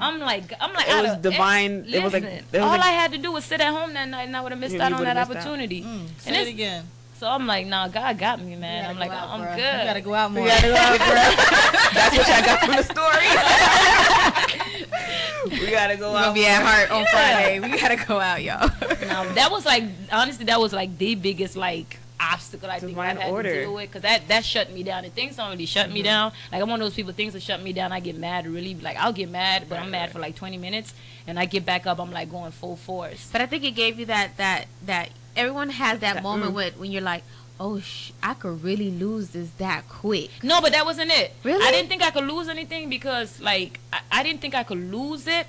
I'm 0.00 0.18
like, 0.20 0.52
I'm 0.60 0.72
like, 0.72 0.88
It 0.88 1.02
was 1.02 1.12
of- 1.12 1.22
divine- 1.22 1.84
it 1.88 2.02
was 2.02 2.12
like- 2.12 2.24
it 2.24 2.44
was 2.52 2.60
all 2.60 2.68
like- 2.70 2.80
I 2.82 2.90
had 2.92 3.12
to 3.12 3.18
do 3.18 3.32
was 3.32 3.44
sit 3.44 3.60
at 3.60 3.72
home 3.72 3.92
that 3.94 4.08
night, 4.08 4.24
and 4.28 4.36
I 4.36 4.40
would 4.40 4.52
have 4.52 4.60
missed 4.60 4.74
You- 4.74 4.82
out 4.82 4.90
you 4.90 4.96
on 4.96 5.04
that 5.04 5.16
would've 5.28 5.36
out. 5.36 5.46
opportunity. 5.46 5.82
Mm, 5.82 6.00
And 6.00 6.10
say 6.20 6.42
it 6.42 6.48
again. 6.48 6.84
So 7.22 7.28
I'm 7.28 7.46
like, 7.46 7.68
nah, 7.68 7.86
God 7.86 8.18
got 8.18 8.40
me, 8.42 8.56
man. 8.56 8.84
I'm 8.84 8.98
like, 8.98 9.12
out, 9.12 9.28
I'm 9.28 9.42
bruh. 9.42 9.54
good. 9.54 9.78
You 9.78 9.84
gotta 9.84 10.00
go 10.00 10.12
out 10.12 10.32
more. 10.32 10.44
That's 10.48 10.64
what 12.18 12.28
I 12.28 12.42
got 12.44 12.58
from 12.64 12.74
the 12.74 12.82
story. 12.82 13.28
we 15.60 15.70
gotta 15.70 15.96
go 15.96 16.10
We're 16.10 16.18
out. 16.18 16.22
gonna 16.24 16.34
be 16.34 16.44
at 16.46 16.62
heart 16.64 16.90
on 16.90 17.06
Friday. 17.06 17.60
We 17.60 17.78
gotta 17.78 17.94
go 18.08 18.18
out, 18.18 18.42
y'all. 18.42 18.68
No, 19.06 19.32
that 19.34 19.52
was 19.52 19.64
like 19.64 19.84
honestly, 20.10 20.46
that 20.46 20.58
was 20.58 20.72
like 20.72 20.98
the 20.98 21.14
biggest 21.14 21.54
like 21.54 22.00
obstacle 22.18 22.68
I 22.68 22.80
think 22.80 22.90
Divine 22.90 23.18
I 23.18 23.20
had 23.22 23.30
order. 23.32 23.54
to 23.54 23.60
deal 23.60 23.74
with 23.74 23.88
because 23.88 24.02
that 24.02 24.26
that 24.26 24.44
shut 24.44 24.72
me 24.72 24.82
down. 24.82 25.04
And 25.04 25.14
things 25.14 25.36
don't 25.36 25.50
really 25.52 25.66
shut 25.66 25.86
Mm-hmm. 25.86 25.94
me 25.94 26.02
down. 26.02 26.32
Like 26.50 26.60
I'm 26.60 26.68
one 26.68 26.80
of 26.80 26.86
those 26.86 26.94
people. 26.94 27.12
Things 27.12 27.34
that 27.34 27.42
shut 27.44 27.62
me 27.62 27.72
down, 27.72 27.92
I 27.92 28.00
get 28.00 28.18
mad. 28.18 28.48
Really, 28.48 28.74
like 28.74 28.96
I'll 28.96 29.12
get 29.12 29.30
mad, 29.30 29.66
but 29.68 29.78
I'm 29.78 29.92
mad 29.92 30.10
for 30.10 30.18
like 30.18 30.34
20 30.34 30.58
minutes, 30.58 30.92
and 31.28 31.38
I 31.38 31.44
get 31.44 31.64
back 31.64 31.86
up. 31.86 32.00
I'm 32.00 32.10
like 32.10 32.32
going 32.32 32.50
full 32.50 32.74
force. 32.74 33.28
But 33.30 33.42
I 33.42 33.46
think 33.46 33.62
it 33.62 33.76
gave 33.76 34.00
you 34.00 34.06
that 34.06 34.36
that 34.38 34.66
that 34.86 35.10
everyone 35.36 35.70
has 35.70 36.00
that, 36.00 36.14
That, 36.14 36.22
moment 36.22 36.52
mm. 36.52 36.56
with 36.56 36.76
when 36.78 36.92
you're 36.92 37.02
like, 37.02 37.24
oh, 37.60 37.80
sh- 37.80 38.12
I 38.22 38.34
could 38.34 38.62
really 38.62 38.90
lose 38.90 39.30
this 39.30 39.50
that 39.58 39.88
quick. 39.88 40.30
No, 40.42 40.60
but 40.60 40.72
that 40.72 40.84
wasn't 40.84 41.10
it. 41.10 41.32
Really? 41.44 41.64
I 41.64 41.70
didn't 41.70 41.88
think 41.88 42.02
I 42.02 42.10
could 42.10 42.24
lose 42.24 42.48
anything 42.48 42.88
because, 42.88 43.40
like, 43.40 43.78
I, 43.92 44.00
I 44.10 44.22
didn't 44.22 44.40
think 44.40 44.54
I 44.54 44.62
could 44.62 44.92
lose 44.92 45.26
it. 45.26 45.46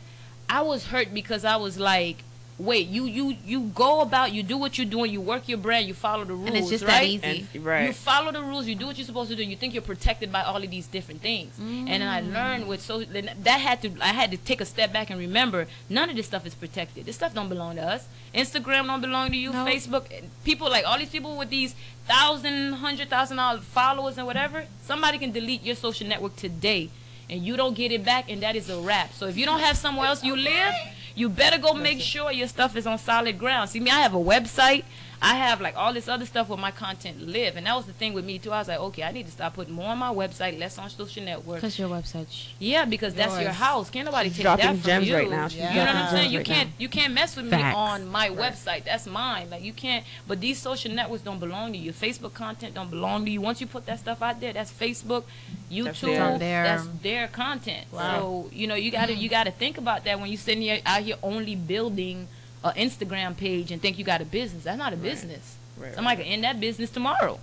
I 0.50 0.62
was 0.62 0.88
hurt 0.88 1.14
because 1.14 1.46
I 1.46 1.56
was 1.56 1.80
like, 1.80 2.24
wait, 2.58 2.88
you 2.88 3.06
you 3.06 3.36
you 3.46 3.62
go 3.76 4.02
about, 4.02 4.32
you 4.34 4.44
do 4.44 4.58
what 4.58 4.78
you're 4.78 4.88
doing, 4.88 5.12
you 5.12 5.22
work 5.22 5.48
your 5.48 5.58
brand, 5.58 5.88
you 5.88 5.94
follow 5.94 6.24
the 6.24 6.34
rules, 6.34 6.48
And 6.48 6.58
it's 6.58 6.70
just 6.70 6.84
right? 6.84 7.22
that 7.22 7.36
easy. 7.36 7.48
And, 7.54 7.66
right. 7.66 7.88
You 7.88 7.94
follow 7.94 8.32
the 8.32 8.42
rules. 8.42 8.68
You 8.68 8.76
do 8.76 8.86
what 8.86 8.98
you're 8.98 9.06
supposed 9.06 9.30
to 9.30 9.36
do. 9.36 9.44
You 9.44 9.56
think 9.56 9.74
you're 9.74 9.82
protected 9.82 10.32
by 10.32 10.44
all 10.44 10.62
of 10.64 10.70
these 10.70 10.88
different 10.88 11.22
things. 11.22 11.58
And 11.60 11.88
then 11.88 12.02
I 12.02 12.22
mm. 12.22 12.34
learned 12.34 12.68
with 12.68 12.82
so 12.82 13.04
that 13.04 13.48
had 13.48 13.82
to 13.82 13.92
I 14.02 14.14
had 14.14 14.32
to 14.32 14.38
take 14.38 14.62
a 14.62 14.66
step 14.66 14.94
back 14.94 15.10
and 15.10 15.20
remember 15.20 15.68
none 15.90 16.10
of 16.10 16.16
this 16.16 16.28
stuff 16.28 16.46
is 16.46 16.56
protected. 16.56 17.06
This 17.06 17.16
stuff 17.16 17.34
don't 17.34 17.50
belong 17.50 17.76
to 17.76 17.82
us. 17.82 18.08
Instagram 18.34 18.88
don't 18.88 19.02
belong 19.02 19.30
to 19.32 19.38
you. 19.38 19.52
No. 19.52 19.66
Facebook, 19.66 20.12
eh, 20.12 20.22
people 20.44 20.70
like 20.70 20.86
all 20.86 20.98
these 20.98 21.10
people 21.10 21.38
with 21.38 21.50
these 21.50 21.76
thousand, 22.08 22.74
hundred 22.74 23.10
thousand 23.10 23.38
dollar 23.38 23.60
followers 23.60 24.18
and 24.18 24.26
whatever. 24.26 24.66
Somebody 24.84 25.18
can 25.18 25.32
delete 25.32 25.64
your 25.64 25.76
social 25.76 26.08
network 26.08 26.36
today, 26.36 26.90
and 27.30 27.46
you 27.46 27.56
don't 27.56 27.76
get 27.76 27.92
it 27.92 28.04
back, 28.04 28.30
and 28.30 28.42
that 28.42 28.56
is 28.56 28.70
a 28.70 28.80
wrap. 28.80 29.14
So 29.14 29.28
if 29.28 29.38
you 29.38 29.46
don't 29.46 29.60
have 29.60 29.78
somewhere 29.78 30.08
else 30.08 30.24
you 30.24 30.36
live, 30.36 30.74
you 31.16 31.30
better 31.30 31.58
go 31.58 31.74
make 31.74 32.02
sure 32.02 32.32
your 32.32 32.48
stuff 32.48 32.76
is 32.76 32.88
on 32.88 32.98
solid 32.98 33.38
ground. 33.38 33.70
See 33.70 33.80
me, 33.80 33.92
I 33.92 34.02
have 34.02 34.14
a 34.14 34.18
website. 34.18 34.84
I 35.24 35.36
have 35.36 35.62
like 35.62 35.78
all 35.78 35.94
this 35.94 36.10
other 36.10 36.26
stuff 36.26 36.50
where 36.50 36.58
my 36.58 36.72
content 36.72 37.22
live, 37.26 37.56
and 37.56 37.66
that 37.66 37.76
was 37.78 37.86
the 37.86 37.94
thing 37.94 38.14
with 38.14 38.26
me 38.26 38.40
too. 38.40 38.52
I 38.52 38.60
was 38.60 38.68
like, 38.68 38.80
okay, 38.80 39.04
I 39.04 39.12
need 39.14 39.26
to 39.26 39.32
start 39.32 39.54
putting 39.54 39.74
more 39.74 39.88
on 39.88 39.98
my 39.98 40.14
website, 40.14 40.60
less 40.60 40.78
on 40.78 40.90
social 40.90 41.24
networks. 41.24 41.62
Because 41.62 41.80
your 41.80 41.88
website. 41.88 42.28
Yeah, 42.60 42.84
because 42.84 43.14
that's 43.14 43.40
your 43.40 43.52
house. 43.52 43.90
Can't 43.90 44.06
nobody 44.06 44.30
take 44.30 44.42
dropping 44.42 44.66
that 44.66 44.74
from 44.76 44.82
gems 44.84 45.08
you. 45.08 45.16
right 45.16 45.30
now. 45.30 45.48
She's 45.48 45.60
You 45.60 45.64
know 45.66 45.86
what 45.86 45.96
I'm 45.96 46.12
saying? 46.12 46.32
You 46.32 46.40
right 46.40 46.46
can't 46.46 46.70
now. 46.70 46.76
you 46.78 46.90
can't 46.90 47.14
mess 47.14 47.38
with 47.38 47.50
Facts. 47.50 47.64
me 47.64 47.80
on 47.80 48.08
my 48.10 48.30
website. 48.30 48.84
That's 48.84 49.08
mine. 49.08 49.50
Like 49.50 49.64
you 49.64 49.72
can't. 49.72 50.06
But 50.28 50.42
these 50.42 50.60
social 50.60 50.92
networks 50.92 51.24
don't 51.24 51.40
belong 51.40 51.72
to 51.72 51.78
you. 51.78 51.94
Facebook 51.94 52.34
content 52.34 52.76
don't 52.76 52.90
belong 52.90 53.24
to 53.24 53.32
you. 53.32 53.40
Once 53.40 53.62
you 53.62 53.68
put 53.68 53.86
that 53.86 54.00
stuff 54.00 54.22
out 54.22 54.42
there, 54.42 54.52
that's 54.52 54.72
Facebook, 54.74 55.24
YouTube. 55.72 56.02
theirs. 56.02 56.34
On 56.34 56.40
their- 56.40 56.64
That's 56.66 56.88
their 57.02 57.28
content. 57.30 57.88
Wow. 57.94 58.20
So 58.20 58.50
you 58.52 58.68
know 58.68 58.76
you 58.76 58.92
gotta 58.92 59.14
you 59.14 59.30
gotta 59.30 59.52
think 59.52 59.78
about 59.78 60.04
that 60.04 60.20
when 60.20 60.30
you're 60.30 60.38
sitting 60.38 60.62
here 60.64 60.82
out 60.86 61.02
here 61.04 61.16
only 61.24 61.56
building 61.56 62.28
an 62.64 62.74
Instagram 62.76 63.36
page 63.36 63.72
and 63.72 63.82
think 63.82 63.98
you 63.98 64.06
got 64.06 64.22
a 64.22 64.26
business. 64.26 64.64
That's 64.64 64.78
not 64.78 64.94
a 64.94 64.98
business. 64.98 65.56
Right, 65.78 65.94
Somebody 65.96 66.24
can 66.24 66.32
end 66.32 66.44
that 66.44 66.60
business 66.60 66.90
tomorrow. 66.90 67.40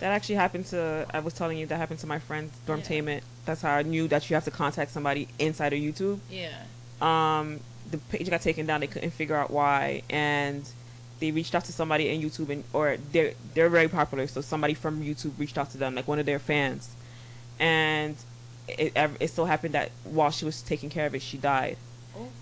That 0.00 0.12
actually 0.12 0.34
happened 0.34 0.66
to. 0.66 1.06
I 1.12 1.20
was 1.20 1.32
telling 1.32 1.56
you 1.56 1.66
that 1.66 1.76
happened 1.76 2.00
to 2.00 2.06
my 2.06 2.18
friend 2.18 2.50
Dormtainment. 2.66 3.22
That's 3.46 3.62
how 3.62 3.76
I 3.76 3.82
knew 3.82 4.08
that 4.08 4.28
you 4.28 4.34
have 4.34 4.44
to 4.44 4.50
contact 4.50 4.90
somebody 4.90 5.28
inside 5.38 5.72
of 5.72 5.78
YouTube. 5.78 6.18
Yeah. 6.30 6.50
Um, 7.00 7.60
the 7.90 7.98
page 7.98 8.28
got 8.28 8.42
taken 8.42 8.66
down. 8.66 8.80
They 8.80 8.88
couldn't 8.88 9.12
figure 9.12 9.36
out 9.36 9.50
why, 9.50 10.02
and 10.10 10.68
they 11.20 11.30
reached 11.30 11.54
out 11.54 11.64
to 11.64 11.72
somebody 11.72 12.10
in 12.10 12.20
YouTube, 12.20 12.50
and 12.50 12.64
or 12.74 12.98
they're 13.12 13.32
they're 13.54 13.70
very 13.70 13.88
popular. 13.88 14.26
So 14.26 14.42
somebody 14.42 14.74
from 14.74 15.02
YouTube 15.02 15.38
reached 15.38 15.56
out 15.56 15.70
to 15.70 15.78
them, 15.78 15.94
like 15.94 16.06
one 16.06 16.18
of 16.18 16.26
their 16.26 16.40
fans, 16.40 16.94
and 17.58 18.16
it 18.68 18.92
it 19.18 19.30
so 19.30 19.46
happened 19.46 19.74
that 19.74 19.92
while 20.04 20.30
she 20.30 20.44
was 20.44 20.60
taking 20.60 20.90
care 20.90 21.06
of 21.06 21.14
it, 21.14 21.22
she 21.22 21.38
died. 21.38 21.78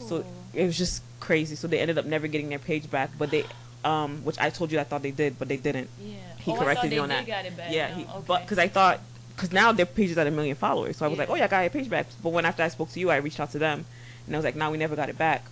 So 0.01 0.24
it 0.52 0.66
was 0.66 0.78
just 0.78 1.02
crazy. 1.24 1.56
So 1.56 1.66
they 1.66 1.80
ended 1.80 1.98
up 1.98 2.05
never 2.05 2.26
getting 2.26 2.51
their 2.51 2.59
page 2.59 2.90
back, 2.90 3.10
but 3.18 3.30
they, 3.30 3.44
um, 3.84 4.24
which 4.24 4.38
I 4.38 4.51
told 4.51 4.70
you 4.70 4.78
I 4.78 4.84
thought 4.84 5.02
they 5.02 5.10
did, 5.10 5.38
but 5.38 5.48
they 5.48 5.56
didn't. 5.56 5.88
Yeah. 6.01 6.16
He 6.38 6.52
oh, 6.52 6.56
corrected 6.56 6.90
me 6.90 6.98
on 6.98 7.09
that. 7.09 7.26
Got 7.26 7.46
it 7.46 7.56
back. 7.56 7.72
Yeah, 7.72 7.88
now. 7.88 7.94
he, 7.94 8.02
okay. 8.05 8.24
but 8.26 8.42
because 8.42 8.59
I 8.59 8.68
thought, 8.68 9.01
because 9.34 9.52
now 9.52 9.72
their 9.72 9.86
page 9.86 10.10
is 10.10 10.18
at 10.18 10.26
a 10.26 10.30
million 10.30 10.56
followers, 10.56 10.98
so 10.98 11.06
I 11.06 11.09
was 11.09 11.18
like, 11.18 11.30
oh 11.30 11.34
yeah, 11.34 11.44
I 11.44 11.48
got 11.48 11.60
your 11.60 11.70
page 11.70 11.88
back. 11.90 12.06
But 12.22 12.30
when 12.30 12.44
after 12.44 12.62
I 12.62 12.68
spoke 12.68 12.90
to 12.90 13.01
you, 13.01 13.10
I 13.10 13.16
reached 13.16 13.40
out 13.40 13.51
to 13.52 13.59
them, 13.59 13.84
and 14.26 14.36
I 14.36 14.38
was 14.38 14.44
like, 14.44 14.55
no, 14.55 14.70
we 14.70 14.78
never 14.78 14.94
got 14.94 15.09
it 15.09 15.18
back. 15.18 15.44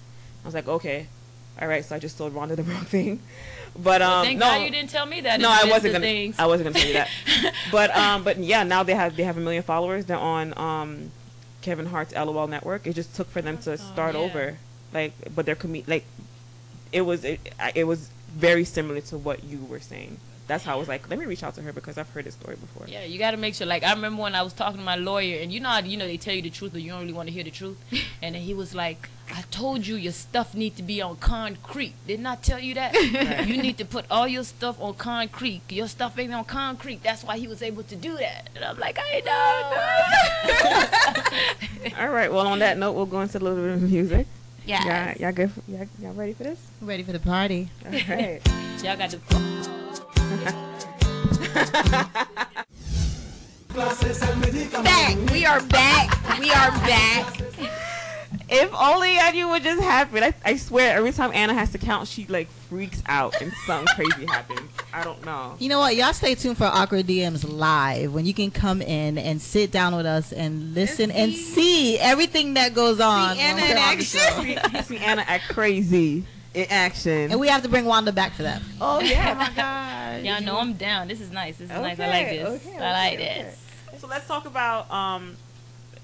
I 0.45 0.47
was 0.47 0.55
like, 0.55 0.69
okay, 0.69 1.07
all 1.61 1.69
right, 1.69 1.85
so 1.85 1.97
I 1.97 1.99
just 1.99 2.19
told 2.19 2.35
Rhonda 2.35 2.57
the 2.57 2.63
wrong 2.71 2.85
thing. 2.85 3.21
But 3.77 4.03
um, 4.03 4.25
Thank 4.27 4.39
no, 4.39 4.47
God 4.47 4.63
you 4.63 4.71
didn't 4.71 4.91
tell 4.91 5.07
me 5.07 5.23
that. 5.23 5.41
no, 5.41 5.49
I 5.49 5.65
wasn't 5.65 5.95
gonna. 5.95 6.05
Things. 6.05 6.39
I 6.39 6.47
wasn't 6.47 6.69
gonna 6.69 6.79
tell 6.79 6.89
you 6.89 6.95
that. 6.95 7.09
but 7.73 7.97
um, 7.97 8.23
but 8.23 8.39
yeah, 8.39 8.65
now 8.65 8.83
they 8.83 8.95
have 8.95 9.17
they 9.17 9.23
have 9.23 9.39
a 9.39 9.41
million 9.41 9.63
followers. 9.63 10.05
They're 10.05 10.19
on 10.19 10.57
um, 10.59 11.11
Kevin 11.63 11.87
Hart's 11.87 12.15
LOL 12.15 12.47
network. 12.49 12.87
It 12.87 12.95
just 12.95 13.17
took 13.17 13.31
for 13.31 13.41
them 13.41 13.57
to 13.59 13.79
start 13.79 14.15
yeah. 14.15 14.21
over, 14.21 14.59
like, 14.93 15.13
but 15.35 15.47
they're 15.47 15.55
com- 15.55 15.83
like, 15.87 16.05
it 16.93 17.03
was 17.03 17.25
it, 17.25 17.41
it 17.75 17.85
was 17.85 18.11
very 18.35 18.65
similar 18.65 19.01
to 19.01 19.17
what 19.19 19.45
you 19.45 19.59
were 19.69 19.81
saying. 19.81 20.17
that's 20.47 20.65
how 20.65 20.73
I 20.75 20.77
was 20.77 20.89
like, 20.89 21.09
let 21.09 21.19
me 21.19 21.25
reach 21.27 21.43
out 21.43 21.55
to 21.55 21.63
her 21.63 21.73
because 21.73 21.97
I've 21.99 22.09
heard 22.11 22.25
this 22.25 22.35
story 22.35 22.57
before. 22.57 22.87
Yeah, 22.89 23.05
you 23.05 23.19
got 23.19 23.31
to 23.31 23.37
make 23.37 23.55
sure. 23.55 23.67
Like 23.67 23.83
I 23.85 23.93
remember 23.93 24.21
when 24.23 24.35
I 24.35 24.43
was 24.43 24.53
talking 24.53 24.79
to 24.79 24.85
my 24.85 24.97
lawyer, 24.97 25.41
and 25.41 25.53
you 25.53 25.61
know, 25.61 25.69
how, 25.71 25.79
you 25.81 25.97
know, 25.97 26.07
they 26.07 26.17
tell 26.19 26.35
you 26.35 26.43
the 26.43 26.51
truth, 26.51 26.73
but 26.73 26.83
you 26.83 26.91
don't 26.91 27.01
really 27.01 27.13
want 27.13 27.29
to 27.29 27.33
hear 27.33 27.45
the 27.45 27.51
truth. 27.51 27.79
And 28.23 28.35
then 28.35 28.43
he 28.43 28.55
was 28.55 28.73
like, 28.75 29.09
"I 29.35 29.43
told 29.51 29.87
you 29.87 29.97
your 29.97 30.13
stuff 30.13 30.55
need 30.55 30.77
to 30.77 30.83
be 30.83 31.03
on 31.03 31.17
concrete. 31.17 31.95
Didn't 32.07 32.27
I 32.27 32.37
tell 32.37 32.61
you 32.61 32.75
that? 32.75 32.93
You 33.51 33.57
need 33.61 33.79
to 33.79 33.85
put 33.85 34.05
all 34.11 34.29
your 34.29 34.45
stuff 34.45 34.81
on 34.81 34.95
concrete. 34.95 35.63
Your 35.71 35.89
stuff 35.89 36.19
ain't 36.19 36.33
on 36.35 36.45
concrete. 36.45 37.03
That's 37.03 37.25
why 37.25 37.37
he 37.39 37.49
was 37.49 37.63
able 37.63 37.83
to 37.85 37.97
do 37.97 38.17
that." 38.19 38.49
And 38.55 38.65
I'm 38.65 38.79
like, 38.79 38.99
"I 39.01 39.21
know." 41.93 41.97
All 42.01 42.09
right. 42.11 42.33
Well, 42.33 42.47
on 42.47 42.59
that 42.61 42.79
note, 42.79 42.93
we'll 42.93 43.07
go 43.07 43.21
into 43.21 43.39
a 43.39 43.41
little 43.41 43.59
bit 43.59 43.75
of 43.75 43.83
music. 43.83 44.27
Yeah. 44.65 45.13
Y'all, 45.13 45.21
y'all 45.21 45.33
good? 45.33 45.51
Y'all, 45.69 45.87
y'all 46.01 46.13
ready 46.13 46.33
for 46.35 46.45
this? 46.45 46.59
Ready 46.81 47.03
for 47.03 47.13
the 47.13 47.19
party? 47.19 47.69
All 47.85 47.93
right. 47.93 48.41
Y'all 48.83 48.97
got 48.97 49.11
to. 49.11 49.19
Back. 54.83 55.31
We 55.31 55.47
are 55.47 55.61
back. 55.63 56.39
We 56.39 56.51
are 56.51 56.71
back. 56.71 57.39
if 58.53 58.73
only 58.75 59.19
I 59.19 59.31
knew 59.33 59.49
what 59.49 59.63
just 59.63 59.83
happened. 59.83 60.25
I, 60.25 60.35
I 60.45 60.57
swear, 60.57 60.97
every 60.97 61.13
time 61.13 61.31
Anna 61.35 61.55
has 61.55 61.73
to 61.73 61.79
count, 61.79 62.07
she 62.09 62.27
like 62.27 62.49
freaks 62.69 63.03
out 63.07 63.41
and 63.41 63.53
something 63.67 63.87
crazy 63.95 64.27
happens. 64.27 64.71
I 64.93 65.03
don't 65.05 65.25
know. 65.25 65.57
You 65.59 65.69
know 65.69 65.79
what? 65.81 65.97
Y'all 65.97 66.13
stay 66.13 66.35
tuned 66.35 66.59
for 66.59 66.65
Awkward 66.65 67.07
DMs 67.07 67.45
live 67.51 68.13
when 68.13 68.27
you 68.27 68.35
can 68.35 68.51
come 68.51 68.83
in 68.83 69.19
and 69.19 69.41
sit 69.41 69.71
down 69.71 69.97
with 69.97 70.07
us 70.07 70.33
and 70.33 70.75
listen 70.75 71.11
and 71.11 71.33
see, 71.33 71.99
everything 71.99 72.55
that 72.55 72.75
goes 72.75 73.01
on. 73.01 73.37
when 73.37 73.39
Anna 73.39 73.63
we're 73.63 73.71
in 73.71 73.77
action. 73.79 74.21
show. 74.21 74.79
I 74.79 74.83
see 74.83 74.99
Anna 74.99 75.25
act 75.27 75.49
crazy 75.49 76.25
in 76.55 76.67
action. 76.69 77.31
And 77.31 77.41
we 77.41 77.49
have 77.49 77.63
to 77.63 77.69
bring 77.69 77.87
Wanda 77.87 78.13
back 78.13 78.35
for 78.35 78.43
that. 78.43 78.61
oh 78.81 79.01
yeah, 79.01 79.35
my 79.35 79.51
God. 79.57 80.25
Y'all 80.25 80.43
know 80.43 80.59
I'm 80.59 80.75
down. 80.75 81.09
This 81.09 81.21
is 81.21 81.31
nice. 81.31 81.57
This 81.57 81.71
is 81.71 81.77
nice. 81.77 81.99
I 81.99 82.07
like 82.09 82.27
Okay, 82.27 82.39
this. 82.39 82.67
okay, 82.67 82.77
I 82.77 82.93
like 82.93 83.15
okay, 83.19 83.45
this. 83.93 84.01
So 84.01 84.07
let's 84.07 84.27
talk 84.27 84.45
about 84.47 84.91
um 84.91 85.37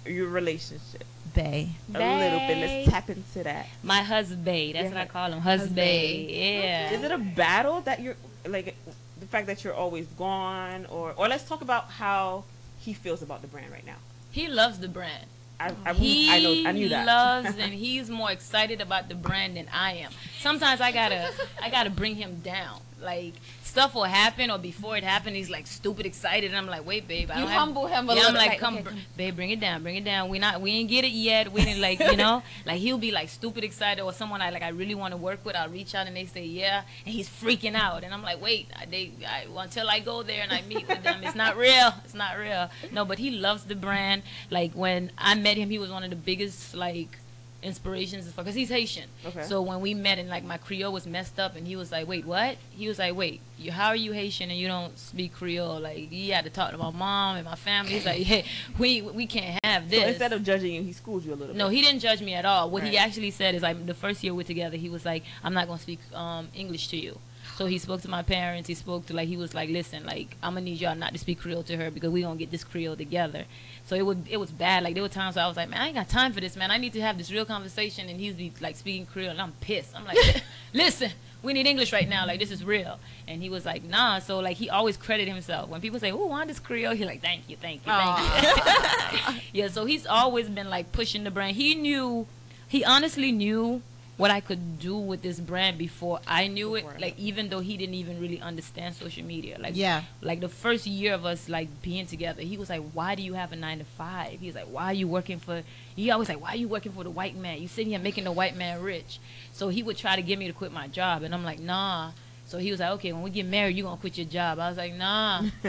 your 0.06 0.28
relationship 0.28 1.04
Bay. 1.42 1.68
a 1.94 1.98
little 1.98 2.40
bit. 2.48 2.58
Let's 2.58 2.90
tap 2.90 3.10
into 3.10 3.42
that. 3.44 3.66
My 3.82 4.02
husband. 4.02 4.74
That's 4.74 4.84
Yeah. 4.84 4.88
what 4.88 4.96
I 4.96 5.06
call 5.06 5.32
him. 5.32 5.40
Husband. 5.40 5.76
Yeah. 5.78 6.90
Is 6.90 7.02
it 7.02 7.10
a 7.12 7.18
battle 7.18 7.80
that 7.82 8.00
you're 8.00 8.16
like 8.46 8.76
the 9.20 9.26
fact 9.26 9.46
that 9.46 9.62
you're 9.64 9.74
always 9.74 10.06
gone, 10.18 10.86
or 10.86 11.12
or 11.16 11.28
let's 11.28 11.44
talk 11.44 11.60
about 11.62 11.90
how 11.90 12.44
he 12.80 12.92
feels 12.92 13.22
about 13.22 13.42
the 13.42 13.48
brand 13.48 13.70
right 13.72 13.86
now. 13.86 13.96
He 14.30 14.48
loves 14.48 14.78
the 14.78 14.88
brand. 14.88 15.26
I 15.60 15.72
I, 15.84 15.92
He 15.92 16.30
I 16.30 16.40
know 16.40 16.68
I 16.68 16.72
knew 16.72 16.88
that. 16.88 17.00
He 17.00 17.06
loves 17.06 17.58
and 17.58 17.72
he's 17.84 18.08
more 18.10 18.30
excited 18.30 18.80
about 18.80 19.08
the 19.08 19.14
brand 19.16 19.56
than 19.56 19.66
I 19.72 19.94
am. 19.94 20.12
Sometimes 20.40 20.80
I 20.80 20.92
gotta 20.92 21.32
I 21.62 21.70
gotta 21.70 21.90
bring 21.90 22.14
him 22.16 22.40
down. 22.40 22.80
Like 23.00 23.34
stuff 23.68 23.94
will 23.94 24.04
happen 24.04 24.50
or 24.50 24.58
before 24.58 24.96
it 24.96 25.04
happened, 25.04 25.36
he's 25.36 25.50
like 25.50 25.66
stupid 25.66 26.06
excited, 26.06 26.48
and 26.48 26.56
I'm 26.56 26.66
like, 26.66 26.86
wait, 26.86 27.06
babe, 27.06 27.30
I 27.30 27.40
You 27.40 27.46
have- 27.46 27.58
humble 27.60 27.86
him 27.86 28.08
a 28.08 28.14
little 28.14 28.14
bit. 28.14 28.16
yeah, 28.16 28.22
little. 28.22 28.28
I'm 28.30 28.34
like, 28.34 28.50
like, 28.50 28.58
come, 28.60 28.74
okay, 28.78 28.82
br- 28.82 29.16
babe, 29.16 29.36
bring 29.36 29.50
it 29.50 29.60
down, 29.60 29.82
bring 29.82 29.96
it 29.96 30.04
down. 30.04 30.28
We 30.30 30.38
not, 30.38 30.60
we 30.60 30.70
ain't 30.72 30.88
get 30.88 31.04
it 31.04 31.12
yet. 31.12 31.52
We 31.52 31.62
didn't 31.64 31.80
like, 31.82 32.00
you 32.00 32.16
know, 32.24 32.42
like 32.66 32.78
he'll 32.78 32.98
be 32.98 33.10
like 33.12 33.28
stupid 33.28 33.64
excited 33.64 34.02
or 34.02 34.12
someone 34.12 34.40
I 34.40 34.50
like 34.50 34.62
I 34.62 34.68
really 34.70 34.94
want 34.94 35.12
to 35.12 35.16
work 35.18 35.44
with. 35.44 35.54
I'll 35.54 35.68
reach 35.68 35.94
out 35.94 36.06
and 36.06 36.16
they 36.16 36.24
say 36.24 36.44
yeah, 36.44 36.82
and 37.04 37.14
he's 37.14 37.28
freaking 37.28 37.74
out, 37.74 38.04
and 38.04 38.14
I'm 38.14 38.22
like, 38.22 38.40
wait, 38.40 38.68
I, 38.74 38.86
they, 38.86 39.12
I, 39.28 39.46
until 39.62 39.88
I 39.88 40.00
go 40.00 40.22
there 40.22 40.42
and 40.42 40.52
I 40.52 40.62
meet 40.62 40.88
with 40.88 41.02
them, 41.02 41.22
it's 41.22 41.34
not 41.36 41.56
real. 41.56 41.92
It's 42.04 42.14
not 42.14 42.38
real. 42.38 42.70
No, 42.92 43.04
but 43.04 43.18
he 43.18 43.30
loves 43.30 43.64
the 43.64 43.74
brand. 43.76 44.22
Like 44.50 44.72
when 44.72 45.12
I 45.18 45.34
met 45.34 45.56
him, 45.58 45.68
he 45.70 45.78
was 45.78 45.90
one 45.90 46.02
of 46.04 46.10
the 46.10 46.16
biggest 46.16 46.74
like 46.74 47.17
inspirations 47.62 48.30
because 48.32 48.54
he's 48.54 48.68
Haitian. 48.68 49.08
Okay. 49.26 49.42
So 49.42 49.60
when 49.62 49.80
we 49.80 49.94
met 49.94 50.18
and 50.18 50.28
like 50.28 50.44
my 50.44 50.58
Creole 50.58 50.92
was 50.92 51.06
messed 51.06 51.38
up 51.40 51.56
and 51.56 51.66
he 51.66 51.76
was 51.76 51.90
like, 51.90 52.06
wait, 52.06 52.24
what? 52.24 52.56
He 52.70 52.86
was 52.86 52.98
like, 52.98 53.16
wait, 53.16 53.40
you, 53.58 53.72
how 53.72 53.88
are 53.88 53.96
you 53.96 54.12
Haitian 54.12 54.50
and 54.50 54.58
you 54.58 54.68
don't 54.68 54.96
speak 54.98 55.34
Creole? 55.34 55.80
Like 55.80 55.96
he 56.10 56.30
had 56.30 56.44
to 56.44 56.50
talk 56.50 56.70
to 56.70 56.78
my 56.78 56.90
mom 56.90 57.36
and 57.36 57.44
my 57.44 57.56
family. 57.56 57.92
He's 57.92 58.06
like, 58.06 58.22
hey, 58.22 58.44
we 58.78 59.02
we 59.02 59.26
can't 59.26 59.58
have 59.64 59.90
this. 59.90 60.02
So 60.02 60.08
instead 60.08 60.32
of 60.32 60.44
judging 60.44 60.72
you, 60.72 60.82
he 60.82 60.92
schooled 60.92 61.24
you 61.24 61.32
a 61.32 61.34
little 61.34 61.54
bit. 61.54 61.56
No, 61.56 61.68
bit. 61.68 61.76
he 61.76 61.82
didn't 61.82 62.00
judge 62.00 62.22
me 62.22 62.34
at 62.34 62.44
all. 62.44 62.70
What 62.70 62.82
he 62.82 62.96
actually 62.96 63.30
said 63.30 63.54
is 63.54 63.62
like 63.62 63.86
the 63.86 63.94
first 63.94 64.22
year 64.22 64.34
we're 64.34 64.44
together, 64.44 64.76
he 64.76 64.88
was 64.88 65.04
like, 65.04 65.24
I'm 65.42 65.54
not 65.54 65.66
gonna 65.66 65.80
speak 65.80 66.00
um, 66.14 66.48
English 66.54 66.88
to 66.88 66.96
you. 66.96 67.18
So 67.56 67.66
he 67.66 67.78
spoke 67.78 68.02
to 68.02 68.08
my 68.08 68.22
parents. 68.22 68.68
He 68.68 68.74
spoke 68.74 69.06
to 69.06 69.14
like 69.14 69.26
he 69.26 69.36
was 69.36 69.52
like, 69.52 69.68
listen, 69.68 70.06
like 70.06 70.36
I'm 70.44 70.54
gonna 70.54 70.66
need 70.66 70.80
y'all 70.80 70.94
not 70.94 71.12
to 71.12 71.18
speak 71.18 71.40
Creole 71.40 71.64
to 71.64 71.76
her 71.76 71.90
because 71.90 72.10
we 72.10 72.22
gonna 72.22 72.36
get 72.36 72.52
this 72.52 72.62
Creole 72.62 72.94
together. 72.94 73.46
So 73.88 73.96
it 73.96 74.04
would 74.04 74.26
it 74.28 74.36
was 74.36 74.50
bad. 74.50 74.82
Like 74.82 74.92
there 74.92 75.02
were 75.02 75.08
times 75.08 75.36
where 75.36 75.46
I 75.46 75.48
was 75.48 75.56
like, 75.56 75.70
man, 75.70 75.80
I 75.80 75.86
ain't 75.86 75.96
got 75.96 76.10
time 76.10 76.34
for 76.34 76.40
this, 76.40 76.56
man. 76.56 76.70
I 76.70 76.76
need 76.76 76.92
to 76.92 77.00
have 77.00 77.16
this 77.16 77.32
real 77.32 77.46
conversation. 77.46 78.10
And 78.10 78.20
he'd 78.20 78.36
be 78.36 78.52
like 78.60 78.76
speaking 78.76 79.06
Creole, 79.06 79.30
and 79.30 79.40
I'm 79.40 79.52
pissed. 79.60 79.96
I'm 79.96 80.04
like, 80.04 80.42
listen, 80.74 81.10
we 81.42 81.54
need 81.54 81.66
English 81.66 81.90
right 81.90 82.06
now. 82.06 82.26
Like 82.26 82.38
this 82.38 82.50
is 82.50 82.62
real. 82.62 83.00
And 83.26 83.42
he 83.42 83.48
was 83.48 83.64
like, 83.64 83.84
nah. 83.84 84.18
So 84.18 84.40
like 84.40 84.58
he 84.58 84.68
always 84.68 84.98
credit 84.98 85.26
himself 85.26 85.70
when 85.70 85.80
people 85.80 85.98
say, 85.98 86.12
oh, 86.12 86.26
Wanda's 86.26 86.60
Creole. 86.60 86.94
He's 86.94 87.06
like, 87.06 87.22
thank 87.22 87.48
you, 87.48 87.56
thank 87.56 87.86
you, 87.86 87.92
thank 87.92 89.34
you. 89.34 89.40
yeah. 89.54 89.68
So 89.68 89.86
he's 89.86 90.06
always 90.06 90.50
been 90.50 90.68
like 90.68 90.92
pushing 90.92 91.24
the 91.24 91.30
brand. 91.30 91.56
He 91.56 91.74
knew, 91.74 92.26
he 92.68 92.84
honestly 92.84 93.32
knew 93.32 93.80
what 94.18 94.30
I 94.30 94.40
could 94.40 94.78
do 94.80 94.96
with 94.98 95.22
this 95.22 95.38
brand 95.40 95.78
before 95.78 96.18
I 96.26 96.48
knew 96.48 96.74
it. 96.74 96.82
Before. 96.84 97.00
Like 97.00 97.18
even 97.18 97.48
though 97.48 97.60
he 97.60 97.76
didn't 97.76 97.94
even 97.94 98.20
really 98.20 98.40
understand 98.40 98.94
social 98.96 99.24
media. 99.24 99.56
Like 99.58 99.74
Yeah. 99.76 100.02
like 100.20 100.40
the 100.40 100.48
first 100.48 100.86
year 100.86 101.14
of 101.14 101.24
us 101.24 101.48
like 101.48 101.68
being 101.82 102.04
together, 102.06 102.42
he 102.42 102.56
was 102.58 102.68
like, 102.68 102.82
"Why 102.92 103.14
do 103.14 103.22
you 103.22 103.34
have 103.34 103.52
a 103.52 103.56
nine 103.56 103.78
to 103.78 103.84
five? 103.84 104.40
He 104.40 104.46
was 104.46 104.56
like, 104.56 104.66
"Why 104.66 104.84
are 104.86 104.92
you 105.02 105.08
working 105.08 105.38
for?" 105.38 105.62
He 105.96 106.10
always 106.10 106.28
like, 106.28 106.40
"Why 106.42 106.50
are 106.50 106.56
you 106.64 106.68
working 106.68 106.92
for 106.92 107.04
the 107.04 107.10
white 107.10 107.36
man? 107.36 107.62
You 107.62 107.68
sitting 107.68 107.90
here 107.90 107.98
making 108.00 108.24
the 108.24 108.32
white 108.32 108.56
man 108.56 108.82
rich." 108.82 109.20
So 109.52 109.68
he 109.68 109.82
would 109.82 109.96
try 109.96 110.16
to 110.16 110.22
get 110.22 110.38
me 110.38 110.46
to 110.48 110.52
quit 110.52 110.72
my 110.72 110.88
job, 110.88 111.22
and 111.22 111.32
I'm 111.32 111.44
like, 111.44 111.60
"Nah." 111.60 112.10
So 112.46 112.56
he 112.56 112.70
was 112.70 112.80
like, 112.80 112.92
"Okay, 112.92 113.12
when 113.12 113.22
we 113.22 113.28
get 113.30 113.44
married, 113.44 113.76
you 113.76 113.82
gonna 113.82 113.98
quit 113.98 114.16
your 114.16 114.26
job?" 114.26 114.58
I 114.58 114.68
was 114.70 114.78
like, 114.78 114.94
"Nah, 114.94 115.42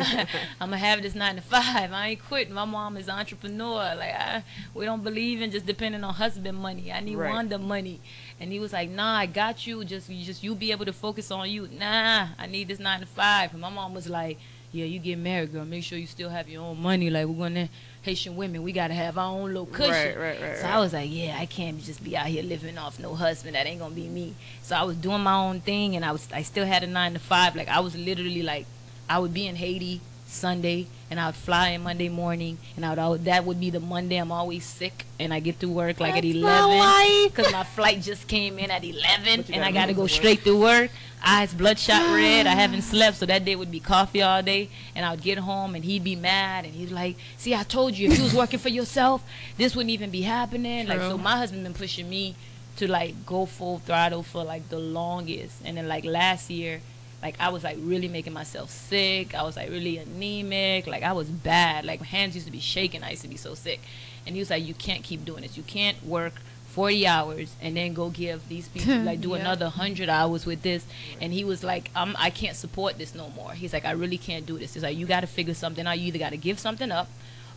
I'm 0.62 0.70
gonna 0.70 0.78
have 0.78 1.02
this 1.02 1.14
nine 1.14 1.36
to 1.36 1.42
five. 1.42 1.92
I 1.92 2.08
ain't 2.12 2.26
quitting. 2.26 2.54
My 2.54 2.64
mom 2.66 2.96
is 2.96 3.10
an 3.10 3.16
entrepreneur. 3.20 3.96
Like, 3.96 4.14
I, 4.14 4.44
we 4.74 4.86
don't 4.86 5.04
believe 5.04 5.42
in 5.42 5.52
just 5.52 5.66
depending 5.66 6.04
on 6.06 6.14
husband 6.14 6.58
money. 6.58 6.90
I 6.92 7.02
need 7.02 7.18
Right. 7.18 7.32
Wanda 7.34 7.58
money." 7.60 8.00
And 8.40 8.52
he 8.52 8.60
was 8.60 8.72
like, 8.72 8.90
"Nah, 8.90 9.18
I 9.18 9.26
got 9.26 9.68
you. 9.68 9.84
Just, 9.84 10.10
you 10.10 10.26
just 10.26 10.44
you 10.44 10.56
be 10.56 10.72
able 10.72 10.86
to 10.86 10.94
focus 10.94 11.30
on 11.32 11.50
you. 11.50 11.68
Nah, 11.68 12.28
I 12.38 12.48
need 12.48 12.68
this 12.70 12.80
nine 12.80 13.02
to 13.02 13.06
five. 13.06 13.52
And 13.52 13.62
my 13.62 13.70
mom 13.70 13.94
was 13.94 14.08
like, 14.10 14.38
"Yeah, 14.72 14.86
you 14.86 15.00
get 15.00 15.18
married, 15.18 15.52
girl. 15.52 15.66
Make 15.66 15.84
sure 15.84 15.98
you 15.98 16.08
still 16.08 16.30
have 16.30 16.48
your 16.48 16.64
own 16.64 16.82
money. 16.82 17.10
Like 17.10 17.28
we're 17.28 17.50
gonna 17.50 17.70
Haitian 18.02 18.38
women, 18.38 18.64
we 18.64 18.72
gotta 18.72 18.94
have 18.94 19.18
our 19.18 19.34
own 19.34 19.48
little 19.50 19.66
cushion." 19.66 19.92
Right, 19.92 20.18
right, 20.18 20.42
right, 20.42 20.58
So 20.58 20.64
right. 20.64 20.76
I 20.76 20.80
was 20.80 20.94
like, 20.94 21.10
"Yeah, 21.12 21.38
I 21.38 21.46
can't 21.46 21.84
just 21.84 22.02
be 22.02 22.16
out 22.16 22.28
here 22.28 22.44
living 22.44 22.78
off 22.78 22.98
no 22.98 23.14
husband. 23.14 23.56
That 23.56 23.68
ain't 23.68 23.80
gonna 23.82 23.94
be 23.94 24.08
me." 24.08 24.36
So 24.64 24.76
I 24.76 24.84
was 24.84 24.96
doing 24.96 25.22
my 25.22 25.36
own 25.36 25.60
thing, 25.60 25.98
and 25.98 26.06
I 26.06 26.12
was 26.14 26.28
I 26.34 26.44
still 26.44 26.66
had 26.66 26.84
a 26.84 26.88
nine 26.88 27.14
to 27.14 27.20
five. 27.20 27.56
Like 27.58 27.68
I 27.68 27.82
was 27.82 27.96
literally 27.96 28.42
like, 28.42 28.66
I 29.10 29.20
would 29.20 29.34
be 29.34 29.48
in 29.48 29.58
Haiti 29.58 30.00
Sunday, 30.30 30.88
and 31.10 31.20
I 31.20 31.26
would 31.28 31.36
fly 31.36 31.70
in 31.70 31.82
Monday 31.84 32.08
morning, 32.10 32.58
and 32.76 32.86
I 32.86 32.90
would 32.92 33.00
al- 33.00 33.18
that 33.18 33.46
would 33.46 33.60
be 33.60 33.70
the 33.70 33.80
Monday 33.80 34.18
I'm 34.18 34.32
always 34.32 34.64
sick, 34.66 35.06
and 35.20 35.34
I 35.34 35.40
get 35.40 35.60
to 35.62 35.68
work 35.70 36.00
like 36.00 36.16
at 36.16 36.24
That's 36.24 36.36
my 36.36 36.64
eleven 36.64 37.30
because 37.30 37.52
my 37.52 37.64
flight 37.64 38.02
just 38.02 38.28
came 38.28 38.60
in 38.60 38.70
at 38.72 38.84
11 38.84 39.46
and 39.52 39.64
I 39.64 39.72
gotta 39.72 39.74
got 39.74 39.82
to 39.82 39.88
move 39.88 39.96
go 39.98 40.02
work. 40.04 40.12
straight 40.12 40.44
to 40.46 40.60
work. 40.60 40.92
Eyes 41.26 41.54
bloodshot 41.54 42.02
red. 42.16 42.48
I 42.48 42.52
haven't 42.56 42.84
slept, 42.84 43.18
so 43.18 43.26
that 43.26 43.44
day 43.44 43.56
would 43.56 43.72
be 43.72 43.80
coffee 43.80 44.22
all 44.22 44.42
day. 44.42 44.70
And 44.96 45.06
I 45.06 45.12
would 45.12 45.22
get 45.22 45.38
home 45.40 45.76
and 45.76 45.84
he'd 45.84 46.04
be 46.04 46.16
mad 46.16 46.66
and 46.66 46.74
he'd 46.74 46.92
like, 46.92 47.18
"See, 47.38 47.54
I 47.56 47.64
told 47.64 47.98
you 47.98 48.10
if 48.10 48.18
you 48.18 48.24
was 48.24 48.34
working 48.34 48.60
for 48.60 48.70
yourself, 48.70 49.24
this 49.58 49.76
wouldn't 49.76 49.92
even 49.92 50.12
be 50.12 50.22
happening." 50.22 50.88
Like, 50.88 51.00
so 51.02 51.18
my 51.18 51.38
husband 51.38 51.64
been 51.64 51.74
pushing 51.74 52.10
me 52.10 52.36
to 52.78 52.90
like 52.90 53.26
go 53.26 53.46
full 53.46 53.80
throttle 53.80 54.24
for 54.24 54.44
like 54.44 54.70
the 54.70 54.80
longest. 54.80 55.56
And 55.66 55.76
then 55.76 55.88
like 55.90 56.06
last 56.06 56.50
year, 56.50 56.80
like 57.22 57.36
I 57.40 57.50
was 57.50 57.64
like 57.64 57.78
really 57.82 58.08
making 58.08 58.34
myself 58.34 58.70
sick. 58.70 59.36
I 59.36 59.44
was 59.44 59.56
like 59.58 59.70
really 59.70 59.98
anemic. 59.98 60.88
Like 60.88 61.04
I 61.04 61.12
was 61.14 61.28
bad. 61.28 61.86
Like 61.86 62.00
my 62.00 62.06
hands 62.08 62.36
used 62.36 62.48
to 62.48 62.52
be 62.52 62.60
shaking. 62.60 63.04
I 63.04 63.12
used 63.12 63.24
to 63.24 63.28
be 63.28 63.38
so 63.38 63.54
sick. 63.56 63.80
And 64.26 64.36
he 64.36 64.40
was 64.42 64.50
like, 64.50 64.66
"You 64.66 64.74
can't 64.74 65.04
keep 65.04 65.26
doing 65.26 65.42
this. 65.42 65.58
You 65.58 65.64
can't 65.64 66.04
work 66.06 66.34
40 66.68 67.08
hours 67.08 67.56
and 67.62 67.76
then 67.76 67.94
go 67.94 68.10
give 68.10 68.48
these 68.48 68.68
people 68.74 69.00
like 69.00 69.20
do 69.22 69.30
Yeah. 69.30 69.38
another 69.38 69.66
100 69.66 70.08
hours 70.10 70.46
with 70.46 70.62
this." 70.62 70.86
And 71.20 71.34
he 71.34 71.44
was 71.44 71.64
like, 71.64 71.90
"I'm 71.96 72.16
I 72.18 72.30
can't 72.30 72.56
support 72.56 72.98
this 72.98 73.14
no 73.16 73.30
more." 73.30 73.52
He's 73.54 73.74
like, 73.74 73.86
"I 73.86 73.92
really 73.92 74.18
can't 74.18 74.46
do 74.46 74.58
this." 74.58 74.74
He's 74.74 74.84
like, 74.84 74.98
"You 74.98 75.06
got 75.06 75.22
to 75.22 75.28
figure 75.28 75.54
something 75.54 75.86
out. 75.86 76.00
You 76.00 76.08
either 76.08 76.20
got 76.20 76.30
to 76.32 76.38
give 76.38 76.60
something 76.60 76.92
up." 76.92 77.10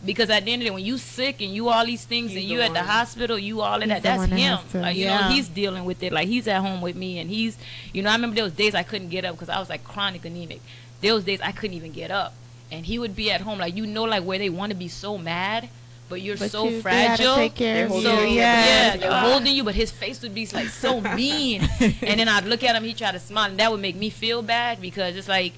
Because 0.05 0.29
at 0.29 0.43
the 0.43 0.51
end 0.51 0.61
of 0.61 0.65
the 0.65 0.69
day, 0.69 0.73
when 0.75 0.83
you 0.85 0.97
sick 0.97 1.41
and 1.41 1.53
you 1.53 1.69
all 1.69 1.85
these 1.85 2.03
things 2.03 2.31
He's 2.31 2.41
and 2.41 2.49
the 2.49 2.53
you 2.53 2.59
at 2.61 2.73
the 2.73 2.79
one. 2.79 2.85
hospital, 2.87 3.39
you 3.39 3.61
all 3.61 3.81
of 3.81 3.87
that, 3.87 4.03
that's 4.03 4.17
one 4.17 4.29
that 4.31 4.37
him. 4.37 4.59
to- 4.71 4.81
Like 4.81 4.97
you 4.97 5.05
Yeah. 5.05 5.21
know, 5.29 5.33
he's 5.33 5.47
dealing 5.47 5.85
with 5.85 6.03
it. 6.03 6.11
Like 6.11 6.27
he's 6.27 6.47
at 6.47 6.61
home 6.61 6.81
with 6.81 6.95
me, 6.97 7.19
and 7.19 7.29
he's, 7.29 7.57
you 7.93 8.01
know, 8.03 8.09
I 8.09 8.13
remember 8.15 8.35
there 8.35 8.43
was 8.43 8.53
days 8.53 8.75
I 8.75 8.83
couldn't 8.83 9.09
get 9.09 9.23
up 9.23 9.35
because 9.35 9.49
I 9.49 9.59
was 9.59 9.69
like 9.69 9.83
chronic 9.85 10.25
anemic. 10.25 10.59
There 11.01 11.13
was 11.13 11.23
days 11.23 11.39
I 11.41 11.53
couldn't 11.53 11.75
even 11.77 11.93
get 11.93 12.11
up, 12.11 12.33
and 12.71 12.85
he 12.85 12.99
would 12.99 13.15
be 13.15 13.31
at 13.31 13.41
home, 13.41 13.59
like 13.59 13.75
you 13.77 13.85
know, 13.85 14.03
like 14.03 14.23
where 14.25 14.37
they 14.39 14.49
want 14.49 14.71
to 14.71 14.75
be 14.77 14.89
so 14.89 15.17
mad, 15.17 15.69
but 16.09 16.21
you're 16.21 16.35
But 16.37 16.51
so 16.51 16.65
you- 16.65 16.81
they 16.81 16.81
gotta 16.81 17.15
fragile. 17.17 17.35
take 17.35 17.55
care 17.55 17.85
of 17.85 17.91
so 17.93 17.97
you. 18.23 18.35
yeah, 18.35 18.65
Yeah. 18.65 18.97
they're 18.97 19.19
holding 19.21 19.55
you, 19.55 19.63
but 19.63 19.73
his 19.75 19.89
face 19.89 20.21
would 20.21 20.35
be 20.35 20.45
like 20.47 20.67
so 20.67 20.99
mean, 21.15 21.61
and 21.79 22.19
then 22.19 22.27
I'd 22.27 22.43
look 22.45 22.61
at 22.63 22.75
him, 22.75 22.83
he 22.83 22.93
try 22.93 23.11
to 23.13 23.19
smile, 23.19 23.49
and 23.51 23.57
that 23.59 23.71
would 23.71 23.79
make 23.79 23.95
me 23.95 24.09
feel 24.09 24.41
bad 24.41 24.81
because 24.81 25.15
it's 25.15 25.29
like 25.29 25.53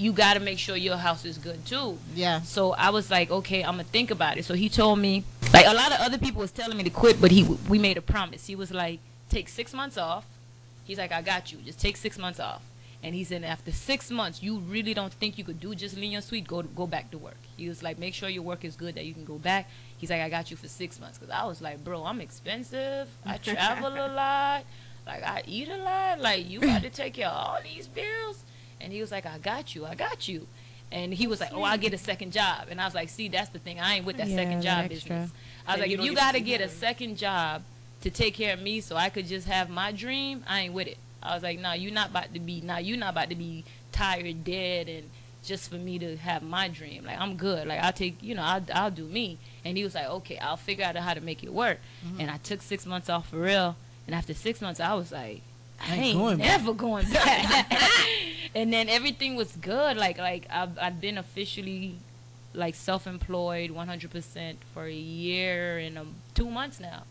you 0.00 0.12
got 0.12 0.34
to 0.34 0.40
make 0.40 0.58
sure 0.58 0.76
your 0.76 0.96
house 0.96 1.26
is 1.26 1.36
good 1.36 1.64
too. 1.66 1.98
Yeah. 2.14 2.40
So 2.40 2.72
I 2.72 2.88
was 2.88 3.10
like, 3.10 3.30
okay, 3.30 3.62
I'm 3.62 3.72
gonna 3.72 3.84
think 3.84 4.10
about 4.10 4.38
it. 4.38 4.46
So 4.46 4.54
he 4.54 4.70
told 4.70 4.98
me, 4.98 5.24
like 5.52 5.66
a 5.66 5.74
lot 5.74 5.92
of 5.92 6.00
other 6.00 6.16
people 6.16 6.40
was 6.40 6.50
telling 6.50 6.78
me 6.78 6.84
to 6.84 6.90
quit, 6.90 7.20
but 7.20 7.30
he 7.30 7.44
we 7.68 7.78
made 7.78 7.98
a 7.98 8.02
promise. 8.02 8.46
He 8.46 8.56
was 8.56 8.70
like, 8.72 9.00
take 9.28 9.48
six 9.48 9.74
months 9.74 9.98
off. 9.98 10.24
He's 10.84 10.96
like, 10.96 11.12
I 11.12 11.20
got 11.20 11.52
you. 11.52 11.58
Just 11.58 11.78
take 11.78 11.98
six 11.98 12.18
months 12.18 12.40
off. 12.40 12.62
And 13.02 13.14
he 13.14 13.24
said 13.24 13.44
after 13.44 13.72
six 13.72 14.10
months, 14.10 14.42
you 14.42 14.58
really 14.58 14.94
don't 14.94 15.12
think 15.12 15.36
you 15.38 15.44
could 15.44 15.60
do 15.60 15.74
just 15.74 15.96
L'Union 15.96 16.22
Suite, 16.22 16.46
go 16.46 16.62
go 16.62 16.86
back 16.86 17.10
to 17.10 17.18
work. 17.18 17.36
He 17.58 17.68
was 17.68 17.82
like, 17.82 17.98
make 17.98 18.14
sure 18.14 18.30
your 18.30 18.42
work 18.42 18.64
is 18.64 18.76
good 18.76 18.94
that 18.94 19.04
you 19.04 19.12
can 19.12 19.26
go 19.26 19.36
back. 19.36 19.68
He's 19.98 20.08
like, 20.08 20.22
I 20.22 20.30
got 20.30 20.50
you 20.50 20.56
for 20.56 20.68
six 20.68 20.98
months 20.98 21.18
because 21.18 21.30
I 21.30 21.44
was 21.44 21.60
like, 21.60 21.84
bro, 21.84 22.04
I'm 22.04 22.22
expensive. 22.22 23.06
I 23.26 23.36
travel 23.52 23.92
a 23.92 24.08
lot. 24.08 24.64
Like 25.06 25.22
I 25.24 25.42
eat 25.46 25.68
a 25.68 25.76
lot. 25.76 26.20
Like 26.20 26.48
you 26.48 26.60
got 26.60 26.82
to 26.82 26.90
take 26.90 27.14
care 27.14 27.28
of 27.28 27.36
all 27.36 27.58
these 27.62 27.86
bills. 27.86 28.44
And 28.80 28.92
he 28.92 29.00
was 29.00 29.10
like, 29.10 29.26
I 29.26 29.38
got 29.38 29.74
you. 29.74 29.84
I 29.86 29.94
got 29.94 30.26
you. 30.28 30.46
And 30.92 31.14
he 31.14 31.28
was 31.28 31.38
like, 31.40 31.50
"Oh, 31.52 31.62
I'll 31.62 31.78
get 31.78 31.94
a 31.94 31.98
second 31.98 32.32
job." 32.32 32.66
And 32.68 32.80
I 32.80 32.84
was 32.84 32.96
like, 32.96 33.10
"See, 33.10 33.28
that's 33.28 33.48
the 33.50 33.60
thing. 33.60 33.78
I 33.78 33.94
ain't 33.94 34.04
with 34.04 34.16
that 34.16 34.26
Yeah, 34.26 34.34
second 34.36 34.62
job 34.62 34.84
extra. 34.86 34.88
business." 35.18 35.30
I 35.64 35.72
was 35.72 35.74
And 35.74 35.80
like, 35.82 35.90
you 35.92 35.98
"If 36.00 36.04
you 36.04 36.14
got 36.16 36.32
to 36.32 36.38
see 36.38 36.44
get 36.44 36.60
a 36.60 36.68
second 36.68 37.16
job 37.16 37.62
to 38.00 38.10
take 38.10 38.34
care 38.34 38.54
of 38.54 38.60
me, 38.60 38.80
so 38.80 38.96
I 38.96 39.08
could 39.08 39.28
just 39.28 39.46
have 39.46 39.70
my 39.70 39.92
dream, 39.92 40.42
I 40.48 40.62
ain't 40.62 40.74
with 40.74 40.88
it." 40.88 40.98
I 41.22 41.34
was 41.34 41.44
like, 41.44 41.60
"No, 41.60 41.74
you're 41.74 41.92
not 41.92 42.10
about 42.10 42.34
to 42.34 42.40
be. 42.40 42.60
Now 42.60 42.78
you're 42.78 42.98
not 42.98 43.10
about 43.12 43.30
to 43.30 43.36
be 43.36 43.62
tired, 43.92 44.42
dead, 44.42 44.88
and 44.88 45.04
just 45.44 45.70
for 45.70 45.76
me 45.76 46.00
to 46.00 46.16
have 46.16 46.42
my 46.42 46.66
dream. 46.66 47.04
Like 47.04 47.20
I'm 47.20 47.36
good. 47.36 47.68
Like 47.68 47.78
I'll 47.78 47.92
take, 47.92 48.20
you 48.20 48.34
know, 48.34 48.42
I'll, 48.42 48.62
I'll 48.74 48.90
do 48.90 49.04
me." 49.04 49.38
And 49.64 49.76
he 49.76 49.84
was 49.84 49.94
like, 49.94 50.08
"Okay, 50.08 50.38
I'll 50.38 50.56
figure 50.56 50.84
out 50.84 50.96
how 50.96 51.14
to 51.14 51.20
make 51.20 51.44
it 51.44 51.52
work." 51.52 51.78
Mm-hmm. 52.04 52.20
And 52.22 52.30
I 52.32 52.38
took 52.38 52.62
six 52.62 52.84
months 52.84 53.08
off 53.08 53.28
for 53.28 53.36
real. 53.36 53.76
And 54.08 54.14
after 54.16 54.34
six 54.34 54.60
months, 54.60 54.80
I 54.80 54.94
was 54.94 55.12
like, 55.12 55.42
I 55.80 55.94
Ain't 55.94 56.02
ain't 56.04 56.18
going 56.18 56.38
back. 56.38 56.46
never 56.48 56.74
going 56.74 57.08
back. 57.12 57.66
and 58.54 58.72
then 58.72 58.88
everything 58.88 59.36
was 59.36 59.52
good. 59.56 59.96
Like 59.96 60.18
like 60.18 60.46
I've 60.50 60.78
I've 60.78 61.00
been 61.00 61.18
officially 61.18 61.96
like 62.52 62.74
self-employed 62.74 63.70
100% 63.70 64.54
for 64.74 64.84
a 64.84 64.92
year 64.92 65.78
and 65.78 65.96
um, 65.96 66.14
two 66.34 66.50
months 66.50 66.80
now. 66.80 67.04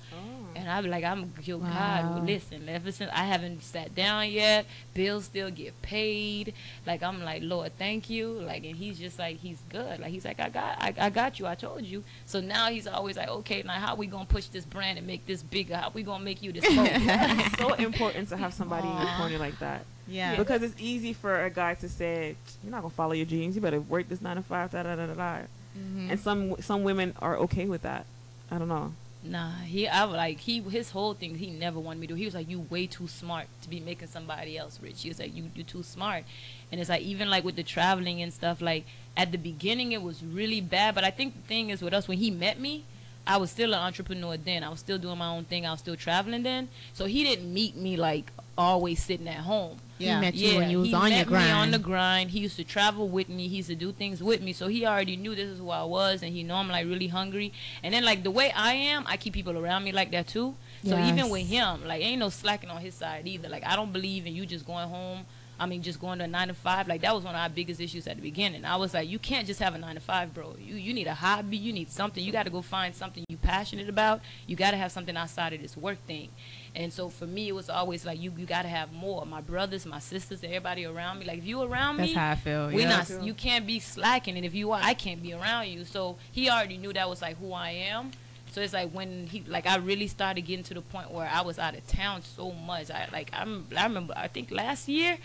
And 0.53 0.69
I'm 0.69 0.85
like, 0.87 1.05
I'm, 1.05 1.31
yo, 1.43 1.59
Wow. 1.59 2.15
God, 2.17 2.25
listen, 2.25 2.67
ever 2.67 2.91
since 2.91 3.09
I 3.13 3.23
haven't 3.23 3.63
sat 3.63 3.95
down 3.95 4.29
yet, 4.31 4.65
bills 4.93 5.23
still 5.25 5.49
get 5.49 5.81
paid. 5.81 6.53
Like, 6.85 7.01
I'm 7.01 7.23
like, 7.23 7.41
Lord, 7.41 7.71
thank 7.77 8.09
you. 8.09 8.31
Like, 8.33 8.65
and 8.65 8.75
he's 8.75 8.99
just 8.99 9.17
like, 9.17 9.37
he's 9.37 9.59
good. 9.69 10.01
Like, 10.01 10.11
he's 10.11 10.25
like, 10.25 10.41
I 10.41 10.49
got, 10.49 10.75
I, 10.77 10.93
I 10.99 11.09
got 11.09 11.39
you. 11.39 11.47
I 11.47 11.55
told 11.55 11.83
you. 11.83 12.03
So 12.25 12.41
now 12.41 12.69
he's 12.69 12.85
always 12.85 13.15
like, 13.15 13.29
okay, 13.29 13.63
now 13.63 13.73
how 13.79 13.95
we 13.95 14.07
going 14.07 14.25
to 14.25 14.29
push 14.33 14.47
this 14.47 14.65
brand 14.65 14.97
and 14.97 15.07
make 15.07 15.25
this 15.25 15.41
bigger? 15.41 15.77
How 15.77 15.89
we 15.91 16.03
going 16.03 16.19
to 16.19 16.25
make 16.25 16.43
you 16.43 16.51
this 16.51 16.65
focus? 16.75 17.01
It's 17.45 17.57
so 17.57 17.75
important 17.75 18.27
to 18.29 18.35
have 18.35 18.53
somebody 18.53 18.89
in 18.89 18.97
your 18.97 19.15
corner 19.15 19.37
like 19.37 19.57
that. 19.59 19.85
Yeah. 20.09 20.35
Because 20.35 20.63
it's 20.63 20.75
easy 20.79 21.13
for 21.13 21.43
a 21.45 21.49
guy 21.49 21.75
to 21.75 21.89
say, 21.89 22.35
"You're 22.63 22.71
not 22.71 22.81
gonna 22.81 22.93
follow 22.93 23.13
your 23.13 23.25
dreams. 23.25 23.55
You 23.55 23.61
better 23.61 23.81
work 23.81 24.09
this 24.09 24.21
nine 24.21 24.37
to 24.37 24.41
five, 24.41 24.71
Da 24.71 24.83
da 24.83 24.95
da 24.95 25.05
da 25.07 25.13
da. 25.13 25.37
Mm-hmm. 25.77 26.11
And 26.11 26.19
some 26.19 26.61
some 26.61 26.83
women 26.83 27.13
are 27.21 27.37
okay 27.37 27.65
with 27.65 27.83
that. 27.83 28.05
I 28.51 28.57
don't 28.57 28.67
know. 28.67 28.93
Nah, 29.23 29.51
he 29.59 29.87
I 29.87 30.05
like 30.05 30.39
he 30.39 30.61
his 30.61 30.91
whole 30.91 31.13
thing 31.13 31.35
he 31.35 31.49
never 31.49 31.79
wanted 31.79 31.99
me 31.99 32.07
to. 32.07 32.15
He 32.15 32.25
was 32.25 32.33
like 32.33 32.49
you 32.49 32.65
way 32.69 32.87
too 32.87 33.07
smart 33.07 33.47
to 33.61 33.69
be 33.69 33.79
making 33.79 34.07
somebody 34.07 34.57
else 34.57 34.79
rich. 34.81 35.01
He 35.01 35.09
was 35.09 35.19
like 35.19 35.35
you 35.35 35.51
you 35.55 35.63
too 35.63 35.83
smart, 35.83 36.23
and 36.71 36.79
it's 36.79 36.89
like 36.89 37.01
even 37.01 37.29
like 37.29 37.43
with 37.43 37.57
the 37.57 37.63
traveling 37.63 38.21
and 38.21 38.31
stuff. 38.33 38.61
Like 38.61 38.85
at 39.17 39.31
the 39.31 39.37
beginning 39.37 39.91
it 39.91 40.01
was 40.01 40.23
really 40.23 40.61
bad, 40.61 40.95
but 40.95 41.03
I 41.03 41.11
think 41.11 41.35
the 41.35 41.47
thing 41.47 41.69
is 41.69 41.81
with 41.81 41.93
us 41.93 42.07
when 42.07 42.17
he 42.17 42.31
met 42.31 42.59
me, 42.59 42.85
I 43.27 43.37
was 43.37 43.51
still 43.51 43.73
an 43.73 43.79
entrepreneur 43.79 44.37
then. 44.37 44.63
I 44.63 44.69
was 44.69 44.79
still 44.79 44.97
doing 44.97 45.17
my 45.17 45.27
own 45.27 45.43
thing. 45.43 45.65
I 45.65 45.71
was 45.71 45.81
still 45.81 45.97
traveling 45.97 46.43
then. 46.43 46.69
So 46.93 47.05
he 47.05 47.23
didn't 47.23 47.53
meet 47.53 47.75
me 47.75 47.97
like 47.97 48.31
always 48.57 49.03
sitting 49.03 49.27
at 49.27 49.41
home. 49.41 49.79
Yeah. 49.99 50.15
He 50.15 50.21
met 50.21 50.33
you 50.35 50.57
when 50.57 50.69
you 50.69 50.79
was 50.79 50.87
he 50.87 50.93
on 50.95 51.09
met 51.09 51.17
your 51.17 51.25
grind. 51.25 51.45
Me 51.45 51.51
on 51.51 51.71
the 51.71 51.79
grind. 51.79 52.31
He 52.31 52.39
used 52.39 52.55
to 52.55 52.63
travel 52.63 53.07
with 53.09 53.29
me. 53.29 53.47
He 53.47 53.57
used 53.57 53.69
to 53.69 53.75
do 53.75 53.91
things 53.91 54.23
with 54.23 54.41
me. 54.41 54.53
So 54.53 54.67
he 54.67 54.85
already 54.85 55.15
knew 55.17 55.35
this 55.35 55.49
is 55.49 55.59
who 55.59 55.69
I 55.69 55.83
was, 55.83 56.23
and 56.23 56.33
he 56.33 56.41
know 56.43 56.55
I'm 56.55 56.69
like 56.69 56.87
really 56.87 57.07
hungry. 57.07 57.51
And 57.83 57.93
then 57.93 58.03
like 58.05 58.23
the 58.23 58.31
way 58.31 58.51
I 58.51 58.73
am, 58.73 59.03
I 59.07 59.17
keep 59.17 59.33
people 59.33 59.57
around 59.57 59.83
me 59.83 59.91
like 59.91 60.11
that 60.11 60.27
too. 60.27 60.55
So 60.83 60.95
Yes. 60.97 61.11
even 61.13 61.29
with 61.29 61.45
him, 61.47 61.85
like 61.85 62.01
ain't 62.01 62.19
no 62.19 62.29
slacking 62.29 62.69
on 62.69 62.81
his 62.81 62.95
side 62.95 63.27
either. 63.27 63.49
Like 63.49 63.65
I 63.65 63.75
don't 63.75 63.91
believe 63.93 64.25
in 64.25 64.33
you 64.33 64.45
just 64.45 64.65
going 64.65 64.87
home. 64.87 65.25
I 65.61 65.65
mean, 65.65 65.81
just 65.81 65.99
going 65.99 66.19
to 66.19 66.23
a 66.23 66.27
nine 66.27 66.47
to 66.47 66.53
five. 66.53 66.87
Like 66.87 67.01
that 67.01 67.13
was 67.13 67.25
one 67.25 67.35
of 67.35 67.41
our 67.41 67.49
biggest 67.49 67.81
issues 67.81 68.07
at 68.07 68.15
the 68.15 68.21
beginning. 68.21 68.63
I 68.63 68.77
was 68.77 68.93
like, 68.93 69.09
you 69.09 69.19
can't 69.19 69.45
just 69.45 69.59
have 69.59 69.75
a 69.75 69.77
nine 69.77 69.95
to 69.95 69.99
five, 69.99 70.33
bro. 70.33 70.55
You 70.57 70.75
you 70.75 70.93
need 70.93 71.07
a 71.07 71.13
hobby. 71.13 71.57
You 71.57 71.73
need 71.73 71.91
something. 71.91 72.23
You 72.23 72.31
got 72.31 72.43
to 72.43 72.49
go 72.49 72.61
find 72.61 72.95
something 72.95 73.25
you 73.27 73.35
passionate 73.35 73.89
about. 73.89 74.21
You 74.47 74.55
got 74.55 74.71
to 74.71 74.77
have 74.77 74.93
something 74.93 75.17
outside 75.17 75.51
of 75.51 75.61
this 75.61 75.75
work 75.75 75.97
thing. 76.07 76.29
And 76.79 76.93
so 76.93 77.09
for 77.09 77.27
me, 77.27 77.49
it 77.49 77.51
was 77.51 77.69
always 77.69 78.05
like 78.05 78.19
you 78.21 78.31
you 78.37 78.45
got 78.45 78.61
to 78.61 78.69
have 78.69 78.93
more. 78.93 79.25
My 79.25 79.41
brothers, 79.41 79.85
my 79.85 79.99
sisters, 79.99 80.41
everybody 80.43 80.85
around 80.85 81.19
me. 81.19 81.25
Like 81.25 81.39
if 81.39 81.45
you 81.45 81.61
around 81.61 81.97
me, 81.97 82.03
That's 82.03 82.15
how 82.15 82.31
I 82.31 82.35
feel. 82.35 82.67
we 82.69 82.83
yeah. 82.83 83.03
not 83.05 83.23
you 83.23 83.33
can't 83.33 83.67
be 83.67 83.79
slacking 83.79 84.37
and 84.37 84.45
if 84.45 84.55
you 84.55 84.71
are 84.71 84.79
i 84.81 84.93
can't 84.93 85.21
be 85.21 85.33
around 85.33 85.67
you 85.67 85.83
so 85.83 86.15
he 86.31 86.49
already 86.49 86.77
knew 86.77 86.93
that 86.93 87.07
was 87.09 87.21
like 87.21 87.37
who 87.37 87.51
i 87.51 87.71
am 87.71 88.11
so 88.51 88.61
it's 88.61 88.73
like 88.73 88.89
when 88.91 89.27
he 89.27 89.43
like 89.47 89.65
i 89.67 89.75
really 89.77 90.07
started 90.07 90.41
getting 90.41 90.63
to 90.63 90.73
the 90.73 90.81
point 90.81 91.11
where 91.11 91.29
i 91.31 91.41
was 91.41 91.59
out 91.59 91.75
of 91.75 91.85
town 91.87 92.21
so 92.21 92.51
much 92.51 92.89
i 92.91 93.07
like 93.11 93.29
i'm 93.33 93.67
i 93.77 93.83
remember 93.83 94.13
i 94.15 94.27
think 94.27 94.51
last 94.51 94.87
year 94.87 95.17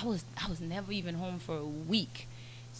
i 0.00 0.06
was 0.06 0.24
i 0.44 0.48
was 0.48 0.60
never 0.60 0.92
even 0.92 1.14
home 1.16 1.38
for 1.38 1.56
a 1.56 1.64
week 1.64 2.28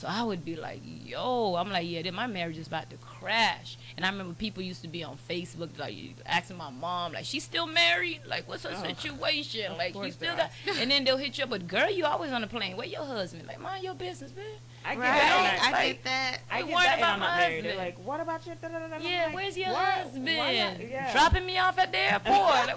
so 0.03 0.09
I 0.09 0.25
would 0.25 0.45
be 0.45 0.57
like, 0.57 0.81
yo, 0.85 1.55
I'm 1.55 1.71
like, 1.71 1.89
yeah, 1.89 2.03
then 2.03 2.15
my 2.15 2.27
marriage 2.27 2.59
is 2.59 2.67
about 2.67 2.91
to 2.91 2.97
crash. 2.97 3.79
And 3.97 4.05
I 4.05 4.11
remember 4.11 4.35
people 4.35 4.65
used 4.65 4.83
to 4.83 4.89
be 4.89 5.05
on 5.05 5.17
Facebook, 5.31 5.79
like, 5.79 5.95
asking 6.27 6.57
my 6.57 6.71
mom, 6.71 7.13
like, 7.13 7.25
she's 7.25 7.45
still 7.45 7.69
married? 7.69 8.21
Like, 8.27 8.49
what's 8.49 8.65
her 8.65 8.75
situation? 8.75 9.77
Like, 9.79 9.95
you 9.95 10.11
still 10.11 10.35
they 10.35 10.43
got. 10.67 10.79
And 10.81 10.91
then 10.91 11.05
they'll 11.05 11.19
hit 11.19 11.39
you 11.39 11.45
up, 11.45 11.51
but 11.51 11.69
girl, 11.69 11.89
you 11.89 12.05
always 12.05 12.33
on 12.33 12.41
the 12.41 12.49
plane. 12.49 12.77
Where 12.77 12.85
your 12.89 13.05
husband? 13.05 13.47
Like, 13.47 13.61
mind 13.61 13.85
your 13.85 13.95
business, 13.95 14.35
man. 14.35 14.45
I 14.85 14.97
get 14.97 15.01
Right. 15.03 15.09
that. 15.13 15.61
and 15.63 15.63
I 15.63 15.79
Like, 15.79 15.87
get 15.93 16.05
that. 16.05 16.39
I 16.51 16.59
get 16.63 16.67
worried 16.67 16.77
that, 16.87 16.93
and 16.95 16.99
about 17.01 17.13
I'm 17.15 17.21
not 17.21 17.31
my 17.31 17.39
married. 17.39 17.65
They're 17.65 17.77
like, 17.77 17.97
what 18.05 18.21
about 18.21 18.45
your? 18.47 18.57
Yeah, 19.01 19.27
like, 19.27 19.35
where's 19.37 19.57
your 19.57 19.73
why- 19.73 19.85
husband? 19.85 20.25
not? 20.25 20.53
Yeah. 20.81 21.13
Dropping 21.13 21.47
me 21.47 21.59
off 21.59 21.79
at 21.79 21.93
the 21.93 21.99
airport. 21.99 22.27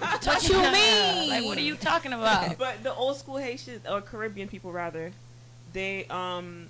what 0.24 0.48
you, 0.48 0.54
you 0.54 0.62
mean? 0.72 1.28
Like, 1.30 1.44
what 1.44 1.58
are 1.58 1.62
you 1.62 1.74
talking 1.74 2.12
about? 2.12 2.56
But 2.56 2.84
the 2.84 2.94
old 2.94 3.16
school 3.16 3.38
Haitian 3.38 3.80
or 3.90 4.00
Caribbean 4.00 4.46
people 4.46 4.70
rather, 4.70 5.10
they 5.72 6.04
um, 6.06 6.68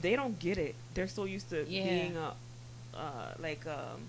they 0.00 0.16
don't 0.16 0.38
get 0.38 0.58
it. 0.58 0.74
They're 0.94 1.08
so 1.08 1.24
used 1.24 1.50
to 1.50 1.64
Yeah. 1.68 1.84
being 1.84 2.16
a, 2.16 2.34
uh, 2.96 3.34
like 3.38 3.66
um, 3.66 4.00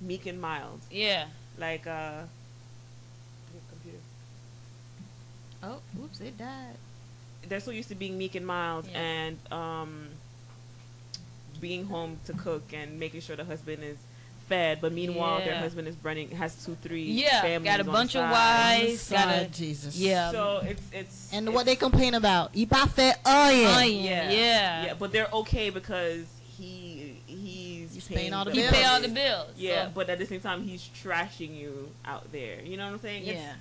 meek 0.00 0.26
and 0.26 0.40
mild, 0.40 0.80
yeah. 0.90 1.26
like 1.58 1.86
uh. 1.86 2.22
Computer. 3.70 3.98
Oh, 5.62 5.80
oops, 6.02 6.20
it 6.20 6.36
died. 6.38 6.76
they're 7.48 7.60
so 7.60 7.70
used 7.70 7.88
to 7.88 7.94
being 7.94 8.18
meek 8.18 8.34
and 8.34 8.46
mild 8.46 8.86
Yeah. 8.90 8.98
and 9.00 9.52
um, 9.52 10.08
being 11.60 11.86
home 11.86 12.18
to 12.26 12.32
cook 12.32 12.72
and 12.72 12.98
making 12.98 13.20
sure 13.20 13.36
the 13.36 13.44
husband 13.44 13.82
is 13.82 13.98
fed. 14.48 14.80
But 14.80 14.92
meanwhile, 14.92 15.38
their 15.40 15.56
husband 15.56 15.88
is 15.88 15.96
running 16.02 16.30
has 16.30 16.64
two, 16.64 16.76
three 16.82 17.02
Yeah, 17.04 17.42
families 17.42 17.70
got 17.70 17.80
a 17.80 17.82
on 17.82 17.86
the 17.86 17.92
bunch 17.92 18.16
of 18.16 18.30
wives. 18.30 19.10
Got 19.10 19.42
a 19.42 19.46
Jesus. 19.46 19.96
yeah. 19.98 20.30
So 20.30 20.60
it's 20.64 20.82
it's 20.92 21.32
And 21.32 21.48
it's, 21.48 21.54
what 21.54 21.66
they 21.66 21.76
complain 21.76 22.14
about? 22.14 22.54
You 22.54 22.66
buy 22.66 22.86
fat 22.86 23.20
onion. 23.26 23.66
onion. 23.66 24.04
yeah, 24.04 24.30
Yeah. 24.30 24.84
yeah, 24.86 24.94
but 24.98 25.12
they're 25.12 25.28
okay 25.32 25.70
because 25.70 26.24
he 26.56 27.16
he's, 27.26 27.94
He's 27.94 28.08
paying 28.08 28.32
all 28.32 28.44
the 28.44 28.50
bills. 28.52 28.64
He 28.66 28.70
bills. 28.70 28.82
pay 28.82 28.88
all 28.88 29.00
the 29.00 29.08
bills. 29.08 29.50
Yeah, 29.56 29.84
so- 29.86 29.92
but 29.94 30.08
at 30.10 30.18
the 30.18 30.26
same 30.26 30.40
time, 30.40 30.62
he's 30.62 30.88
trashing 31.02 31.56
you 31.56 31.90
out 32.04 32.30
there. 32.32 32.60
You 32.62 32.76
know 32.76 32.86
what 32.86 32.94
I'm 32.94 33.00
saying? 33.00 33.24
Yeah. 33.24 33.52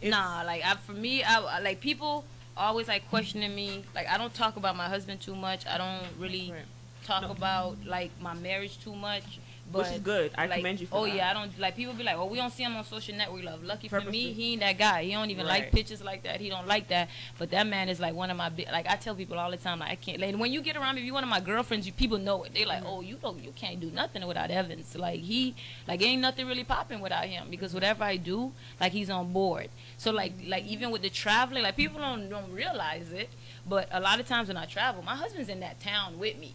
it's- 0.00 0.10
nah, 0.10 0.42
like 0.44 0.62
I, 0.64 0.74
for 0.74 0.92
me, 0.92 1.22
I 1.22 1.40
I- 1.40 1.60
like 1.60 1.80
people 1.80 2.24
always 2.56 2.86
like 2.88 3.08
questioning 3.10 3.54
me. 3.54 3.84
Like 3.94 4.08
I 4.08 4.16
don't 4.18 4.32
talk 4.34 4.56
about 4.56 4.76
my 4.76 4.88
husband 4.88 5.20
too 5.20 5.34
much. 5.34 5.66
I 5.66 5.76
don't 5.78 6.04
really 6.18 6.50
Right. 6.52 6.62
talk 7.04 7.22
No. 7.22 7.30
about 7.32 7.84
like 7.84 8.10
my 8.20 8.34
marriage 8.34 8.78
too 8.82 8.94
much. 8.94 9.24
But 9.72 9.78
Which 9.86 9.92
is 9.96 10.00
good. 10.00 10.30
I 10.36 10.46
like, 10.46 10.58
commend 10.58 10.80
you 10.80 10.86
for 10.86 10.98
oh 10.98 11.04
that. 11.06 11.14
yeah, 11.16 11.30
I 11.30 11.32
don't 11.32 11.58
like 11.58 11.74
people 11.74 11.94
be 11.94 12.04
like, 12.04 12.16
oh, 12.16 12.26
we 12.26 12.36
don't 12.36 12.52
see 12.52 12.62
him 12.62 12.76
on 12.76 12.84
social 12.84 13.16
network. 13.16 13.42
Love, 13.44 13.64
lucky 13.64 13.88
for 13.88 14.00
me, 14.02 14.32
he 14.32 14.52
ain't 14.52 14.60
that 14.60 14.76
guy. 14.78 15.04
He 15.04 15.12
don't 15.12 15.30
even 15.30 15.46
like 15.46 15.62
Right. 15.64 15.72
pictures 15.72 16.02
like 16.04 16.22
that. 16.24 16.38
He 16.40 16.50
don't 16.50 16.66
like 16.68 16.88
that. 16.88 17.08
But 17.38 17.50
that 17.52 17.66
man 17.66 17.88
is 17.88 17.98
like 17.98 18.14
one 18.14 18.30
of 18.30 18.36
my 18.36 18.50
big. 18.50 18.68
Like 18.70 18.86
I 18.88 18.96
tell 18.96 19.14
people 19.14 19.38
all 19.38 19.50
the 19.50 19.56
time, 19.56 19.78
like 19.78 19.90
I 19.90 19.94
can't. 19.96 20.20
Like 20.20 20.36
when 20.36 20.52
you 20.52 20.60
get 20.60 20.76
around 20.76 20.94
me, 20.96 21.00
if 21.00 21.06
you 21.06 21.14
one 21.14 21.24
of 21.24 21.30
my 21.30 21.40
girlfriends, 21.40 21.86
you 21.86 21.92
people 21.92 22.18
know 22.18 22.44
it. 22.44 22.52
They 22.52 22.60
Mm-hmm. 22.60 22.68
like, 22.68 22.82
oh, 22.86 23.00
you 23.00 23.16
don't, 23.16 23.42
you 23.42 23.52
can't 23.52 23.80
do 23.80 23.90
nothing 23.90 24.26
without 24.26 24.50
Evans. 24.50 24.94
Like 24.96 25.20
he, 25.20 25.54
like 25.88 26.00
ain't 26.02 26.20
nothing 26.22 26.46
really 26.46 26.64
popping 26.64 27.00
without 27.00 27.24
him 27.24 27.48
because 27.50 27.72
whatever 27.74 28.04
I 28.04 28.16
do, 28.16 28.52
like 28.80 28.92
he's 28.92 29.08
on 29.10 29.32
board. 29.32 29.68
So 29.96 30.10
like, 30.12 30.36
Mm-hmm. 30.38 30.50
like 30.50 30.64
even 30.66 30.90
with 30.90 31.02
the 31.02 31.10
traveling, 31.10 31.62
like 31.62 31.76
people 31.76 32.00
don't 32.00 32.28
don't 32.28 32.52
realize 32.52 33.12
it. 33.12 33.30
But 33.66 33.88
a 33.90 33.98
lot 34.00 34.20
of 34.20 34.26
times 34.28 34.48
when 34.48 34.58
I 34.58 34.66
travel, 34.66 35.02
my 35.02 35.16
husband's 35.16 35.48
in 35.48 35.60
that 35.60 35.80
town 35.80 36.18
with 36.18 36.36
me. 36.38 36.54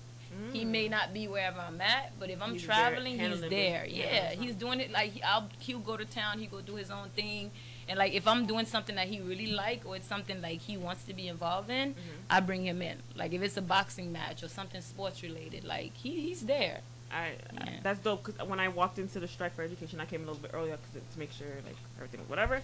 He 0.53 0.65
may 0.65 0.87
not 0.89 1.13
be 1.13 1.27
wherever 1.27 1.59
I'm 1.59 1.79
at, 1.81 2.17
but 2.19 2.29
if 2.29 2.41
I'm 2.41 2.49
Mm. 2.51 2.53
He's 2.53 2.61
there 2.67 2.75
traveling, 2.75 3.19
he's 3.19 3.41
there. 3.41 3.85
Yeah, 3.87 4.05
Yeah, 4.13 4.31
he's 4.31 4.55
doing 4.55 4.79
it 4.79 4.91
like 4.91 5.13
I'll 5.23 5.49
he'll 5.59 5.79
go 5.79 5.97
to 5.97 6.05
town, 6.05 6.39
he 6.39 6.45
go 6.47 6.61
do 6.61 6.75
his 6.75 6.89
own 6.91 7.09
thing, 7.09 7.51
and 7.87 7.97
like 7.99 8.13
if 8.13 8.27
I'm 8.27 8.45
doing 8.45 8.65
something 8.65 8.95
that 8.95 9.07
he 9.07 9.19
really 9.21 9.47
like 9.47 9.81
or 9.85 9.95
it's 9.95 10.07
something 10.07 10.41
like 10.41 10.59
he 10.61 10.77
wants 10.77 11.03
to 11.05 11.13
be 11.13 11.27
involved 11.27 11.69
in, 11.69 11.89
Mm-hmm. 11.93 12.21
I 12.29 12.39
bring 12.39 12.65
him 12.65 12.81
in. 12.81 12.97
Like 13.15 13.33
if 13.33 13.41
it's 13.41 13.57
a 13.57 13.61
boxing 13.61 14.11
match 14.11 14.43
or 14.43 14.47
something 14.49 14.81
sports 14.81 15.21
related, 15.23 15.63
like 15.63 15.93
he, 15.95 16.21
he's 16.21 16.41
there. 16.41 16.81
I, 17.11 17.33
I 17.57 17.79
that's 17.81 17.99
dope 17.99 18.23
because 18.25 18.47
when 18.47 18.59
I 18.59 18.67
walked 18.67 18.99
into 18.99 19.19
the 19.19 19.27
strike 19.27 19.55
for 19.55 19.63
education, 19.63 19.99
I 19.99 20.05
came 20.05 20.21
a 20.23 20.25
little 20.27 20.41
bit 20.41 20.51
earlier 20.53 20.77
'cause 20.77 21.01
to 21.13 21.19
make 21.19 21.31
sure 21.31 21.47
like 21.65 21.75
everything 21.97 22.19
was 22.19 22.29
whatever. 22.29 22.61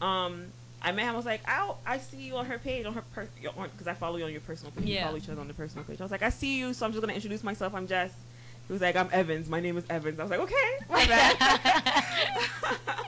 Um, 0.00 0.46
I 0.82 0.92
met 0.92 1.02
him. 1.04 1.12
I 1.12 1.16
was 1.16 1.26
like, 1.26 1.42
I 1.46 1.72
I 1.86 1.98
see 1.98 2.18
you 2.22 2.36
on 2.36 2.46
her 2.46 2.58
page 2.58 2.86
on 2.86 2.94
her 2.94 3.04
because 3.14 3.86
I 3.86 3.94
follow 3.94 4.16
you 4.16 4.24
on 4.24 4.32
your 4.32 4.40
personal 4.40 4.72
page. 4.72 4.86
We 4.86 4.96
follow 4.98 5.16
each 5.16 5.28
other 5.28 5.40
on 5.40 5.48
the 5.48 5.54
personal 5.54 5.84
page. 5.84 6.00
I 6.00 6.04
was 6.04 6.10
like, 6.10 6.22
I 6.22 6.30
see 6.30 6.58
you, 6.58 6.72
so 6.72 6.86
I'm 6.86 6.92
just 6.92 7.00
gonna 7.02 7.12
introduce 7.12 7.42
myself. 7.44 7.74
I'm 7.74 7.86
Jess. 7.86 8.12
He 8.66 8.72
was 8.72 8.80
like, 8.82 8.96
I'm 8.96 9.08
Evans. 9.12 9.48
My 9.48 9.60
name 9.60 9.76
is 9.76 9.84
Evans. 9.90 10.18
I 10.20 10.22
was 10.22 10.30
like, 10.30 10.40
okay, 10.40 10.70
my 10.88 11.04
bad. 11.06 12.04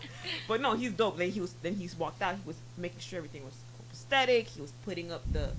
but 0.49 0.61
no, 0.61 0.75
he's 0.75 0.93
dope. 0.93 1.17
Then 1.19 1.31
he 1.31 1.41
was 1.41 1.55
then 1.63 1.75
he's 1.75 1.97
walked 1.97 2.21
out. 2.23 2.35
He 2.35 2.41
was 2.47 2.57
making 2.77 2.99
sure 3.01 3.17
everything 3.19 3.45
was, 3.45 3.55
aesthetic. 3.93 4.49
He 4.49 4.61
was 4.61 4.73
putting 4.85 5.11
up 5.13 5.23
the 5.33 5.51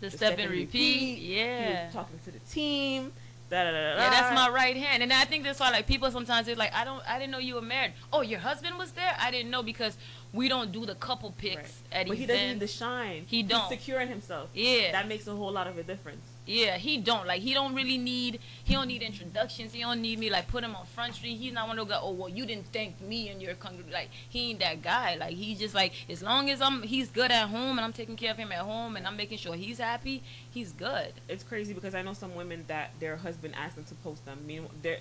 The 0.00 0.10
the 0.10 0.16
step 0.16 0.38
and 0.38 0.50
repeat. 0.50 1.18
He 1.18 1.36
Yeah. 1.38 1.86
was 1.86 1.94
talking 1.94 2.18
to 2.24 2.30
the 2.30 2.38
team. 2.50 3.12
Da, 3.48 3.62
da, 3.64 3.70
da, 3.70 3.78
Yeah, 3.78 4.10
that's 4.10 4.34
my 4.34 4.48
right 4.48 4.76
hand, 4.76 5.04
and 5.04 5.12
I 5.12 5.24
think 5.24 5.44
that's 5.44 5.60
why 5.60 5.70
like 5.70 5.86
people 5.86 6.10
sometimes 6.10 6.46
they're 6.48 6.56
like, 6.56 6.74
I 6.74 6.84
don't, 6.84 7.00
I 7.08 7.18
didn't 7.18 7.30
know 7.30 7.38
you 7.38 7.54
were 7.54 7.62
married. 7.62 7.92
Oh, 8.12 8.22
your 8.22 8.40
husband 8.40 8.76
was 8.76 8.90
there. 8.92 9.14
I 9.20 9.30
didn't 9.30 9.50
know 9.52 9.62
because 9.62 9.96
we 10.32 10.48
don't 10.48 10.72
do 10.72 10.84
the 10.84 10.96
couple 10.96 11.30
pics 11.38 11.56
Right. 11.92 12.00
at 12.00 12.08
But 12.08 12.16
he 12.18 12.26
doesn't 12.26 12.42
need 12.42 12.50
events. 12.56 12.72
to 12.72 12.78
shine. 12.78 13.24
He 13.28 13.42
He's 13.42 13.48
don't. 13.50 13.68
secure 13.68 14.00
in 14.00 14.08
himself. 14.08 14.48
Yeah. 14.52 14.90
That 14.92 15.06
makes 15.06 15.28
a 15.28 15.34
whole 15.34 15.52
lot 15.52 15.68
of 15.68 15.78
a 15.78 15.84
difference. 15.84 16.24
Yeah, 16.46 16.76
he 16.76 16.98
don't 16.98 17.26
like 17.26 17.42
he 17.42 17.54
don't 17.54 17.74
really 17.74 17.98
need 17.98 18.38
he 18.64 18.74
don't 18.74 18.86
need 18.86 19.02
introductions. 19.02 19.72
He 19.72 19.80
don't 19.80 20.00
need 20.00 20.18
me 20.18 20.30
like 20.30 20.46
put 20.48 20.62
him 20.62 20.76
on 20.76 20.86
front 20.86 21.16
street. 21.16 21.36
He's 21.36 21.52
not 21.52 21.66
one 21.66 21.78
of 21.78 21.88
those 21.88 21.96
guy. 21.96 22.00
Oh 22.02 22.12
well, 22.12 22.28
you 22.28 22.46
didn't 22.46 22.72
thank 22.72 23.00
me 23.00 23.28
and 23.28 23.42
your 23.42 23.54
congr 23.54 23.92
like 23.92 24.10
he 24.28 24.50
ain't 24.50 24.60
that 24.60 24.80
guy. 24.80 25.16
Like 25.16 25.34
he 25.34 25.56
just 25.56 25.74
like 25.74 25.92
as 26.08 26.22
long 26.22 26.48
as 26.48 26.62
I'm 26.62 26.82
he's 26.82 27.10
good 27.10 27.32
at 27.32 27.48
home 27.48 27.78
and 27.78 27.80
I'm 27.80 27.92
taking 27.92 28.16
care 28.16 28.30
of 28.30 28.36
him 28.36 28.52
at 28.52 28.60
home 28.60 28.96
and 28.96 29.06
I'm 29.06 29.16
making 29.16 29.38
sure 29.38 29.54
he's 29.54 29.78
happy, 29.78 30.22
he's 30.50 30.72
good. 30.72 31.12
It's 31.28 31.42
crazy 31.42 31.74
because 31.74 31.94
I 31.94 32.02
know 32.02 32.12
some 32.12 32.34
women 32.36 32.64
that 32.68 32.90
their 33.00 33.16
husband 33.16 33.54
asked 33.56 33.74
them 33.74 33.84
to 33.84 33.94
post 33.96 34.24
them. 34.24 34.38
Mean 34.46 34.66
they're 34.82 34.98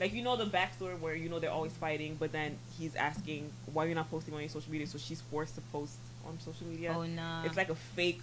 like 0.00 0.12
you 0.12 0.22
know 0.22 0.36
the 0.36 0.46
backstory 0.46 0.98
where 0.98 1.14
you 1.14 1.28
know 1.28 1.38
they're 1.38 1.50
always 1.50 1.72
fighting, 1.72 2.16
but 2.18 2.32
then 2.32 2.58
he's 2.78 2.94
asking 2.96 3.50
why 3.72 3.84
you're 3.84 3.94
not 3.94 4.10
posting 4.10 4.34
on 4.34 4.40
your 4.40 4.48
social 4.48 4.70
media, 4.70 4.86
so 4.86 4.98
she's 4.98 5.20
forced 5.20 5.54
to 5.56 5.60
post 5.72 5.96
on 6.26 6.38
social 6.40 6.66
media. 6.66 6.92
Oh 6.96 7.04
nah. 7.04 7.44
It's 7.44 7.56
like 7.56 7.68
a 7.68 7.74
fake. 7.74 8.22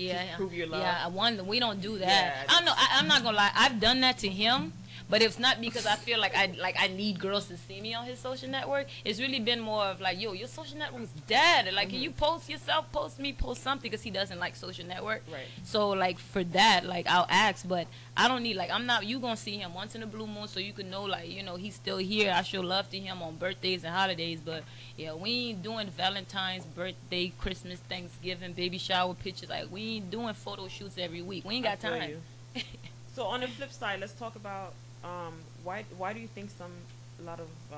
Yeah, 0.00 0.36
prove 0.36 0.54
your 0.54 0.66
love. 0.66 0.80
Yeah, 0.80 1.04
I 1.04 1.08
wonder 1.08 1.42
we 1.44 1.58
don't 1.60 1.80
do 1.80 1.98
that. 1.98 2.08
Yeah, 2.08 2.34
I 2.48 2.52
don't 2.56 2.64
know. 2.64 2.72
I, 2.74 2.98
I'm 2.98 3.08
not 3.08 3.22
gonna 3.22 3.36
lie. 3.36 3.50
I've 3.54 3.80
done 3.80 4.00
that 4.00 4.18
to 4.18 4.28
him, 4.28 4.72
but 5.10 5.20
it's 5.22 5.38
not 5.38 5.60
because 5.60 5.84
I 5.86 5.96
feel 5.96 6.18
like 6.20 6.34
I 6.36 6.54
like 6.58 6.76
I 6.78 6.86
need 6.86 7.18
girls 7.18 7.46
to 7.48 7.56
see 7.56 7.80
me 7.80 7.92
on 7.94 8.06
his 8.06 8.18
social 8.20 8.48
network. 8.48 8.86
It's 9.04 9.18
really 9.20 9.40
been 9.40 9.60
more 9.60 9.84
of 9.84 10.00
like, 10.00 10.20
yo, 10.20 10.32
your 10.32 10.48
social 10.48 10.78
network's 10.78 11.10
dead. 11.26 11.66
Like, 11.74 11.88
Mm-hmm. 11.88 11.90
can 11.90 12.00
you 12.02 12.10
post 12.12 12.48
yourself? 12.48 12.90
Post 12.92 13.18
me. 13.18 13.32
Post 13.32 13.62
something 13.62 13.90
because 13.90 14.02
he 14.02 14.10
doesn't 14.10 14.38
like 14.38 14.54
social 14.56 14.86
network. 14.86 15.22
Right. 15.30 15.42
So 15.64 15.90
like 15.90 16.18
for 16.18 16.44
that, 16.44 16.84
like 16.86 17.06
I'll 17.08 17.26
ask, 17.28 17.66
but 17.68 17.86
I 18.16 18.28
don't 18.28 18.42
need 18.42 18.54
like 18.56 18.70
I'm 18.70 18.86
not. 18.86 19.04
You 19.04 19.18
gonna 19.18 19.36
see 19.36 19.56
him 19.56 19.74
once 19.74 19.94
in 19.94 20.02
a 20.02 20.06
blue 20.06 20.26
moon, 20.26 20.46
so 20.48 20.60
you 20.60 20.72
can 20.72 20.88
know 20.90 21.02
like 21.04 21.28
you 21.28 21.42
know 21.42 21.56
he's 21.56 21.74
still 21.74 21.98
here. 21.98 22.32
I 22.34 22.42
show 22.42 22.60
love 22.60 22.88
to 22.90 22.98
him 22.98 23.20
on 23.22 23.36
birthdays 23.36 23.82
and 23.84 23.92
holidays, 23.94 24.40
but 24.44 24.62
yeah, 24.96 25.14
we 25.14 25.30
ain't 25.48 25.62
doing 25.62 25.88
Valentine's, 25.88 26.64
birthday, 26.64 27.32
Christmas, 27.38 27.80
Thanksgiving, 27.88 28.52
baby 28.52 28.78
shower 28.78 29.14
pictures. 29.14 29.48
Like 29.48 29.70
we 29.72 29.96
ain't 29.96 30.10
doing 30.10 30.34
photo 30.34 30.68
shoots 30.68 30.96
every 30.98 31.22
week. 31.22 31.44
We 31.44 31.54
ain't 31.56 31.64
got 31.64 31.80
time. 31.80 32.20
so 33.14 33.24
on 33.24 33.40
the 33.40 33.48
flip 33.48 33.72
side, 33.72 34.00
let's 34.00 34.12
talk 34.12 34.36
about 34.36 34.74
um, 35.04 35.34
why 35.64 35.84
why 35.96 36.12
do 36.12 36.20
you 36.20 36.28
think 36.28 36.50
some 36.50 36.72
a 37.20 37.22
lot 37.22 37.40
of 37.40 37.48
uh, 37.72 37.76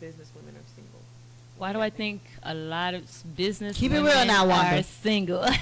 business 0.00 0.30
women 0.34 0.54
are 0.54 0.66
single? 0.74 1.00
Why 1.58 1.72
do 1.72 1.80
I 1.80 1.90
think 1.90 2.22
a 2.42 2.54
lot 2.54 2.94
of 2.94 3.02
business 3.36 3.76
Keep 3.76 3.92
it 3.92 3.96
real 3.96 4.04
women 4.04 4.26
now, 4.26 4.46
Wanda. 4.46 4.78
are 4.78 4.82
single? 4.82 5.46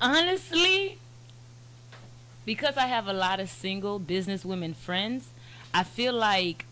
Honestly, 0.00 0.98
because 2.44 2.76
I 2.76 2.86
have 2.86 3.06
a 3.06 3.12
lot 3.12 3.40
of 3.40 3.48
single 3.48 3.98
business 3.98 4.44
women 4.44 4.74
friends, 4.74 5.28
I 5.72 5.84
feel 5.84 6.12
like 6.12 6.66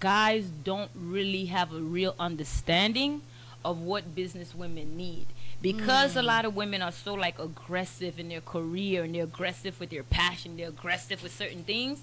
guys 0.00 0.46
don't 0.46 0.90
really 0.94 1.46
have 1.46 1.74
a 1.74 1.80
real 1.80 2.14
understanding 2.18 3.22
of 3.64 3.80
what 3.80 4.14
business 4.14 4.54
women 4.54 4.96
need. 4.96 5.26
Because 5.64 6.14
a 6.14 6.22
lot 6.22 6.44
mm. 6.44 6.48
of 6.48 6.56
women 6.56 6.82
are 6.82 6.92
so 6.92 7.14
like 7.14 7.38
aggressive 7.38 8.18
in 8.18 8.28
their 8.28 8.42
career 8.42 9.04
and 9.04 9.14
they're 9.14 9.24
aggressive 9.24 9.80
with 9.80 9.88
their 9.88 10.02
passion, 10.02 10.58
they're 10.58 10.68
aggressive 10.68 11.22
with 11.22 11.34
certain 11.34 11.64
things, 11.64 12.02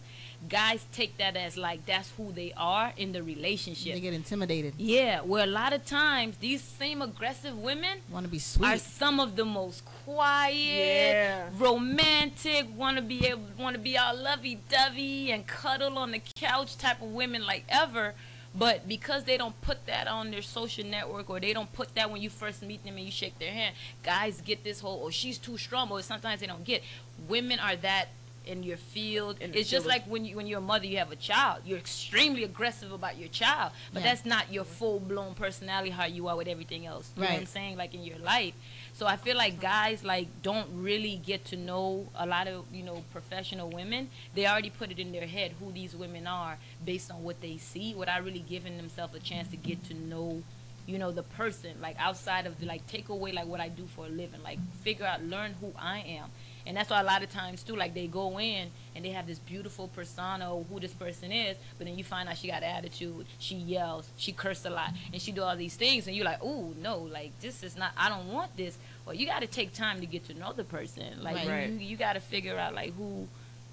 guys 0.50 0.84
take 0.92 1.18
that 1.18 1.38
as 1.38 1.58
like 1.58 1.86
that's 1.86 2.10
who 2.18 2.32
they 2.32 2.54
are 2.58 2.92
in 2.98 3.12
the 3.12 3.22
relationship. 3.22 3.94
They 3.94 4.00
get 4.00 4.16
intimidated. 4.16 4.74
Yeah, 4.78 5.22
where 5.22 5.44
a 5.44 5.48
lot 5.48 5.74
of 5.74 5.86
times 5.86 6.38
these 6.38 6.64
same 6.64 7.04
aggressive 7.04 7.56
women 7.56 8.00
Want 8.12 8.26
to 8.26 8.32
be 8.32 8.40
sweet 8.40 8.66
are 8.66 8.78
sweet. 8.78 8.82
some 8.82 9.20
of 9.20 9.36
the 9.36 9.46
most 9.46 9.86
quiet, 9.86 11.12
Yeah. 11.14 11.50
romantic, 11.58 12.68
want 12.76 12.98
to 12.98 13.04
be 13.04 13.28
able, 13.28 13.44
want 13.60 13.76
to 13.76 13.82
be 13.82 13.96
all 13.96 14.16
lovey-dovey 14.16 15.32
and 15.32 15.46
cuddle 15.46 16.00
on 16.00 16.12
the 16.12 16.22
couch 16.36 16.78
type 16.78 17.02
of 17.02 17.10
women 17.10 17.46
like 17.46 17.66
ever. 17.70 18.16
But 18.54 18.88
because 18.88 19.24
they 19.24 19.38
don't 19.38 19.60
put 19.62 19.86
that 19.86 20.08
on 20.08 20.32
their 20.32 20.42
social 20.42 20.86
network 20.86 21.30
or 21.30 21.40
they 21.40 21.54
don't 21.54 21.72
put 21.72 21.96
that 21.96 22.12
when 22.12 22.22
you 22.22 22.30
first 22.30 22.62
meet 22.62 22.84
them 22.84 22.98
and 22.98 23.06
you 23.06 23.12
shake 23.12 23.40
their 23.40 23.52
hand, 23.52 23.76
guys 24.04 24.42
get 24.42 24.64
this 24.64 24.82
whole, 24.82 25.04
oh, 25.06 25.10
she's 25.10 25.38
too 25.38 25.58
strong, 25.58 25.90
or 25.90 26.02
sometimes 26.02 26.42
they 26.42 26.48
don't 26.48 26.64
get. 26.66 26.84
Women 27.30 27.60
are 27.60 27.78
that 27.78 28.10
in 28.46 28.64
your 28.64 28.78
field. 28.78 29.38
In 29.40 29.54
it's 29.54 29.70
just 29.70 29.84
field. 29.84 29.86
like 29.86 30.06
when 30.06 30.26
you 30.26 30.36
when 30.36 30.48
you're 30.48 30.60
a 30.60 30.62
mother, 30.62 30.86
you 30.86 30.98
have 30.98 31.12
a 31.12 31.16
child. 31.16 31.62
You're 31.66 31.78
extremely 31.78 32.44
aggressive 32.44 32.92
about 32.92 33.18
your 33.18 33.30
child, 33.30 33.72
but 33.94 34.02
Yeah. 34.02 34.10
that's 34.10 34.26
not 34.26 34.52
your 34.52 34.64
full 34.66 35.00
blown 35.00 35.34
personality 35.36 35.92
how 35.92 36.06
you 36.06 36.28
are 36.28 36.36
with 36.36 36.48
everything 36.48 36.86
else. 36.86 37.12
You 37.16 37.24
know 37.24 37.30
what 37.30 37.40
I'm 37.40 37.46
saying? 37.46 37.78
Like 37.78 37.94
in 37.94 38.04
your 38.04 38.18
life. 38.18 38.54
So 39.02 39.08
I 39.08 39.16
feel 39.16 39.36
like 39.36 39.60
guys 39.60 40.04
like 40.04 40.28
don't 40.44 40.68
really 40.74 41.16
get 41.26 41.46
to 41.46 41.58
know 41.58 42.06
a 42.14 42.28
lot 42.28 42.48
of 42.48 42.66
you 42.72 42.84
know 42.84 43.04
professional 43.12 43.68
women. 43.68 44.12
They 44.36 44.46
already 44.46 44.70
put 44.70 44.92
it 44.92 45.00
in 45.00 45.12
their 45.12 45.26
head 45.26 45.56
who 45.60 45.72
these 45.72 45.96
women 45.96 46.28
are 46.28 46.60
based 46.86 47.10
on 47.10 47.24
what 47.24 47.42
they 47.42 47.58
see, 47.58 47.96
without 47.96 48.24
really 48.24 48.46
giving 48.48 48.78
themselves 48.78 49.16
a 49.16 49.20
chance 49.20 49.48
to 49.48 49.58
get 49.58 49.84
to 49.86 49.96
know 49.96 50.44
you 50.86 51.00
know 51.00 51.10
the 51.12 51.24
person. 51.24 51.72
Like 51.82 51.96
outside 51.98 52.46
of 52.46 52.60
the, 52.60 52.68
like 52.68 52.86
take 52.86 53.10
away 53.10 53.32
like 53.32 53.48
what 53.48 53.60
I 53.60 53.70
do 53.70 53.88
for 53.88 54.06
a 54.06 54.10
living. 54.10 54.44
Like 54.44 54.60
figure 54.84 55.08
out 55.08 55.24
learn 55.24 55.56
who 55.60 55.74
I 55.80 56.02
am 56.02 56.30
and 56.66 56.78
that's 56.78 56.90
why 56.90 57.00
a 57.00 57.04
lot 57.04 57.24
of 57.24 57.30
times 57.32 57.64
too 57.64 57.76
like 57.76 57.94
they 57.94 58.08
go 58.08 58.40
in 58.40 58.70
and 58.96 59.04
they 59.06 59.10
have 59.10 59.26
this 59.28 59.40
beautiful 59.40 59.88
persona 59.90 60.54
of 60.54 60.66
who 60.70 60.80
this 60.80 60.94
person 60.94 61.32
is 61.32 61.58
but 61.78 61.88
then 61.88 61.98
you 61.98 62.04
find 62.04 62.28
out 62.30 62.38
she 62.38 62.48
got 62.48 62.64
attitude 62.64 63.26
she 63.40 63.56
yells 63.56 64.10
she 64.18 64.32
curses 64.32 64.66
a 64.66 64.70
lot 64.70 64.92
and 65.12 65.22
she 65.22 65.32
do 65.32 65.42
all 65.42 65.56
these 65.56 65.76
things 65.76 66.08
and 66.08 66.16
you're 66.16 66.26
like 66.26 66.40
oh 66.42 66.74
no 66.82 67.00
like 67.00 67.32
this 67.42 67.64
is 67.64 67.76
not 67.76 67.92
I 67.98 68.10
don't 68.10 68.28
want 68.32 68.56
this. 68.58 68.78
Well 69.06 69.16
you 69.16 69.26
got 69.26 69.42
to 69.42 69.48
take 69.48 69.74
time 69.74 70.00
to 70.02 70.06
get 70.06 70.26
to 70.28 70.34
know 70.34 70.54
the 70.54 70.64
person. 70.64 71.22
Like 71.22 71.48
Right. 71.48 71.70
you, 71.70 71.76
you, 71.76 71.88
you 71.90 71.98
got 71.98 72.14
to 72.14 72.20
figure 72.20 72.58
out 72.58 72.74
like 72.76 72.96
who 72.96 73.28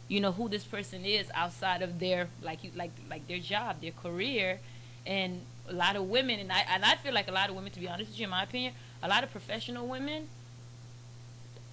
you 0.08 0.20
know 0.20 0.32
who 0.32 0.48
this 0.48 0.64
person 0.64 1.04
is 1.04 1.30
outside 1.34 1.82
of 1.82 1.98
their 1.98 2.28
like 2.42 2.64
you 2.64 2.70
like 2.74 2.92
like 3.10 3.26
their 3.28 3.38
job 3.38 3.80
their 3.80 3.92
career. 3.92 4.60
And 5.06 5.42
a 5.68 5.72
lot 5.72 5.96
of 5.96 6.04
women 6.08 6.40
and 6.40 6.50
I 6.50 6.64
and 6.70 6.84
I 6.84 6.96
feel 6.96 7.12
like 7.12 7.28
a 7.28 7.32
lot 7.32 7.50
of 7.50 7.56
women 7.56 7.70
to 7.72 7.80
be 7.80 7.88
honest 7.88 8.10
with 8.10 8.18
you 8.18 8.24
in 8.24 8.30
my 8.30 8.42
opinion 8.44 8.72
a 9.02 9.08
lot 9.08 9.22
of 9.22 9.30
professional 9.30 9.86
women 9.86 10.28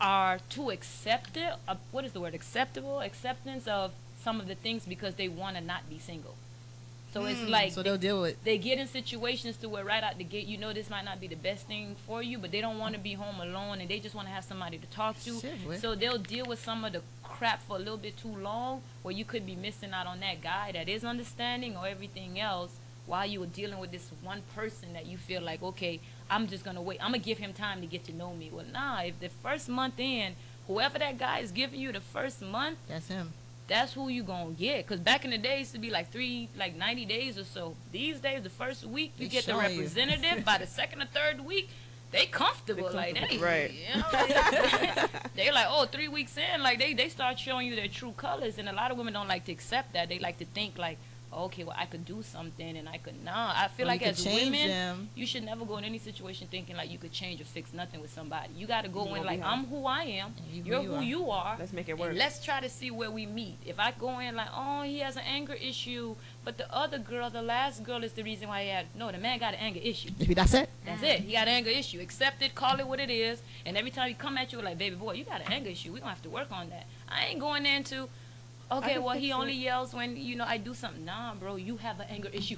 are 0.02 0.40
too 0.50 0.70
accepted 0.72 1.54
uh, 1.68 1.76
what 1.92 2.04
is 2.06 2.12
the 2.14 2.20
word? 2.20 2.34
Acceptable 2.36 3.00
acceptance 3.02 3.68
of 3.68 3.92
some 4.22 4.40
of 4.40 4.48
the 4.48 4.56
things 4.56 4.86
because 4.86 5.16
they 5.16 5.28
want 5.28 5.56
to 5.56 5.62
not 5.62 5.90
be 5.90 6.00
single. 6.00 6.36
So 7.14 7.24
it's 7.24 7.40
like 7.44 7.72
so 7.72 7.82
they- 7.82 7.90
they'll 7.92 7.98
deal 7.98 8.22
with. 8.22 8.44
they 8.44 8.58
get 8.58 8.78
in 8.78 8.88
situations 8.88 9.56
to 9.58 9.70
where 9.70 9.86
right 9.86 10.04
out 10.04 10.18
the 10.18 10.26
gate 10.26 10.48
you 10.48 10.58
know 10.58 10.74
this 10.74 10.90
might 10.90 11.06
not 11.06 11.22
be 11.22 11.28
the 11.28 11.38
best 11.38 11.66
thing 11.66 11.96
for 12.06 12.22
you 12.22 12.38
but 12.38 12.52
they 12.52 12.60
don't 12.60 12.78
want 12.78 12.94
to 12.94 13.00
be 13.00 13.14
home 13.14 13.40
alone 13.40 13.80
and 13.80 13.90
they 13.90 14.00
just 14.00 14.14
want 14.16 14.28
to 14.28 14.34
have 14.34 14.44
somebody 14.44 14.78
to 14.78 14.88
talk 14.88 15.18
to. 15.24 15.40
Shit, 15.40 15.80
so 15.80 15.96
they'll 15.96 16.18
deal 16.18 16.46
with 16.46 16.62
some 16.62 16.84
of 16.84 16.92
the 16.92 17.02
crap 17.24 17.62
for 17.62 17.78
a 17.78 17.80
little 17.80 17.96
bit 17.96 18.18
too 18.18 18.36
long 18.36 18.82
where 19.02 19.14
you 19.14 19.24
could 19.24 19.46
be 19.46 19.56
missing 19.56 19.92
out 19.94 20.08
on 20.08 20.20
that 20.20 20.42
guy 20.42 20.72
that 20.74 20.90
is 20.90 21.06
understanding 21.06 21.78
or 21.78 21.88
everything 21.88 22.38
else 22.38 22.74
while 23.06 23.26
you 23.26 23.40
were 23.40 23.46
dealing 23.46 23.80
with 23.80 23.92
this 23.92 24.10
one 24.22 24.42
person 24.54 24.92
that 24.92 25.06
you 25.06 25.16
feel 25.18 25.42
like 25.42 25.64
okay 25.64 26.02
i'm 26.30 26.48
just 26.48 26.64
gonna 26.64 26.82
wait 26.82 27.00
i'm 27.02 27.08
gonna 27.12 27.18
give 27.20 27.38
him 27.38 27.54
time 27.54 27.82
to 27.82 27.88
get 27.88 28.04
to 28.04 28.14
know 28.14 28.34
me 28.34 28.50
well 28.52 28.66
nah 28.74 29.02
if 29.02 29.20
the 29.20 29.30
first 29.44 29.70
month 29.70 30.00
in 30.00 30.34
whoever 30.68 30.98
that 31.00 31.18
guy 31.18 31.40
is 31.40 31.52
giving 31.52 31.80
you 31.80 31.92
the 31.92 32.00
first 32.02 32.42
month 32.42 32.78
That's 32.88 33.08
him. 33.08 33.34
that's 33.68 33.94
who 33.94 34.10
you 34.10 34.24
gonna 34.24 34.52
get. 34.52 34.86
Cause 34.88 35.00
back 35.00 35.26
in 35.26 35.32
the 35.32 35.38
days, 35.38 35.72
to 35.72 35.80
be 35.80 35.90
like 35.90 36.12
three, 36.12 36.50
like 36.58 36.76
ninety 36.76 37.06
days 37.06 37.38
or 37.38 37.44
so. 37.44 37.76
These 37.92 38.20
days, 38.20 38.42
the 38.44 38.50
first 38.50 38.86
week 38.86 39.12
you 39.18 39.28
They 39.28 39.32
get 39.36 39.46
the 39.46 39.56
representative. 39.56 40.44
by 40.46 40.58
the 40.60 40.68
second 40.68 41.02
or 41.04 41.06
third 41.06 41.42
week, 41.46 41.70
they 42.12 42.26
comfortable. 42.28 42.90
They 42.90 42.96
like 42.96 43.16
comfortable, 43.16 43.44
they, 43.46 43.52
right. 43.52 43.72
You 43.74 44.02
know, 44.02 45.08
they're 45.36 45.54
like, 45.54 45.68
oh, 45.70 45.86
three 45.86 46.08
weeks 46.08 46.36
in, 46.38 46.62
like 46.62 46.78
they 46.80 46.94
they 46.94 47.10
start 47.10 47.38
showing 47.40 47.68
you 47.68 47.76
their 47.76 47.88
true 47.88 48.14
colors, 48.18 48.58
and 48.60 48.68
a 48.70 48.74
lot 48.74 48.92
of 48.92 48.98
women 48.98 49.14
don't 49.14 49.28
like 49.28 49.46
to 49.46 49.52
accept 49.52 49.94
that. 49.94 50.10
They 50.10 50.20
like 50.20 50.38
to 50.40 50.46
think 50.46 50.78
like, 50.78 50.98
okay, 51.46 51.64
well, 51.64 51.76
I 51.78 51.86
could 51.86 52.06
do 52.06 52.24
something, 52.24 52.78
and 52.78 52.88
I 52.90 52.98
could 52.98 53.24
not. 53.24 53.56
I 53.56 53.68
feel 53.68 53.86
Or 53.86 53.90
like 53.90 54.02
as 54.04 54.24
change 54.24 54.52
women, 54.52 54.68
them. 54.70 55.10
you 55.16 55.26
should 55.26 55.44
never 55.44 55.66
go 55.66 55.78
in 55.78 55.84
any 55.84 55.98
situation 56.00 56.48
thinking 56.50 56.76
like 56.76 56.90
you 56.92 56.98
could 56.98 57.12
change 57.12 57.42
or 57.42 57.46
fix 57.46 57.74
nothing 57.74 58.02
with 58.02 58.12
somebody. 58.14 58.50
You 58.56 58.68
got 58.68 58.84
to 58.84 58.90
go 58.90 59.06
You 59.08 59.16
in 59.16 59.24
like. 59.26 59.42
I'm 59.44 59.66
who 59.66 59.86
I 59.86 60.04
am. 60.04 60.34
You 60.52 60.64
you're 60.64 60.82
you 60.82 60.90
who 60.90 60.96
are. 60.96 61.04
you 61.04 61.32
are. 61.32 61.56
Let's 61.60 61.74
make 61.74 61.90
it 61.90 61.98
work. 61.98 62.14
let's 62.16 62.44
try 62.44 62.60
to 62.62 62.70
see 62.70 62.92
where 62.92 63.12
we 63.12 63.26
meet. 63.26 63.58
If 63.66 63.80
I 63.80 63.92
go 63.92 64.20
in 64.20 64.36
like, 64.36 64.50
oh, 64.56 64.84
he 64.84 65.00
has 65.00 65.16
an 65.18 65.24
anger 65.28 65.54
issue, 65.54 66.16
but 66.44 66.58
the 66.58 66.74
other 66.74 66.98
girl, 66.98 67.30
the 67.30 67.42
last 67.42 67.84
girl, 67.84 68.04
is 68.04 68.14
the 68.14 68.24
reason 68.24 68.48
why 68.48 68.64
he 68.64 68.70
had. 68.70 68.86
No, 68.96 69.12
the 69.12 69.18
man 69.18 69.40
got 69.40 69.54
an 69.54 69.60
anger 69.60 69.80
issue. 69.84 70.10
Maybe 70.20 70.34
that's 70.34 70.54
it. 70.54 70.70
That's 70.86 71.04
it. 71.04 71.20
He 71.22 71.34
got 71.34 71.48
an 71.48 71.56
anger 71.56 71.70
issue. 71.72 72.00
Accept 72.00 72.42
it. 72.42 72.56
Call 72.56 72.80
it 72.80 72.88
what 72.88 73.00
it 73.00 73.10
is. 73.10 73.42
And 73.66 73.76
every 73.78 73.92
time 73.92 74.08
he 74.08 74.14
come 74.14 74.38
at 74.38 74.52
you 74.54 74.62
like, 74.62 74.78
baby 74.78 74.96
boy, 74.96 75.14
you 75.14 75.24
got 75.26 75.42
an 75.42 75.52
anger 75.52 75.70
issue. 75.70 75.92
We 75.92 76.00
gonna 76.00 76.12
have 76.12 76.22
to 76.24 76.30
work 76.30 76.52
on 76.52 76.70
that. 76.70 76.86
I 77.10 77.26
ain't 77.28 77.40
going 77.40 77.66
into, 77.66 78.08
okay, 78.72 78.98
well 79.00 79.16
he 79.16 79.30
it. 79.32 79.34
only 79.34 79.54
yells 79.54 79.94
when 79.94 80.18
you 80.18 80.36
know 80.36 80.46
I 80.46 80.58
do 80.58 80.74
something. 80.74 81.06
Nah, 81.06 81.34
bro, 81.36 81.56
you 81.56 81.78
have 81.78 82.00
an 82.00 82.08
anger 82.10 82.30
issue. 82.34 82.58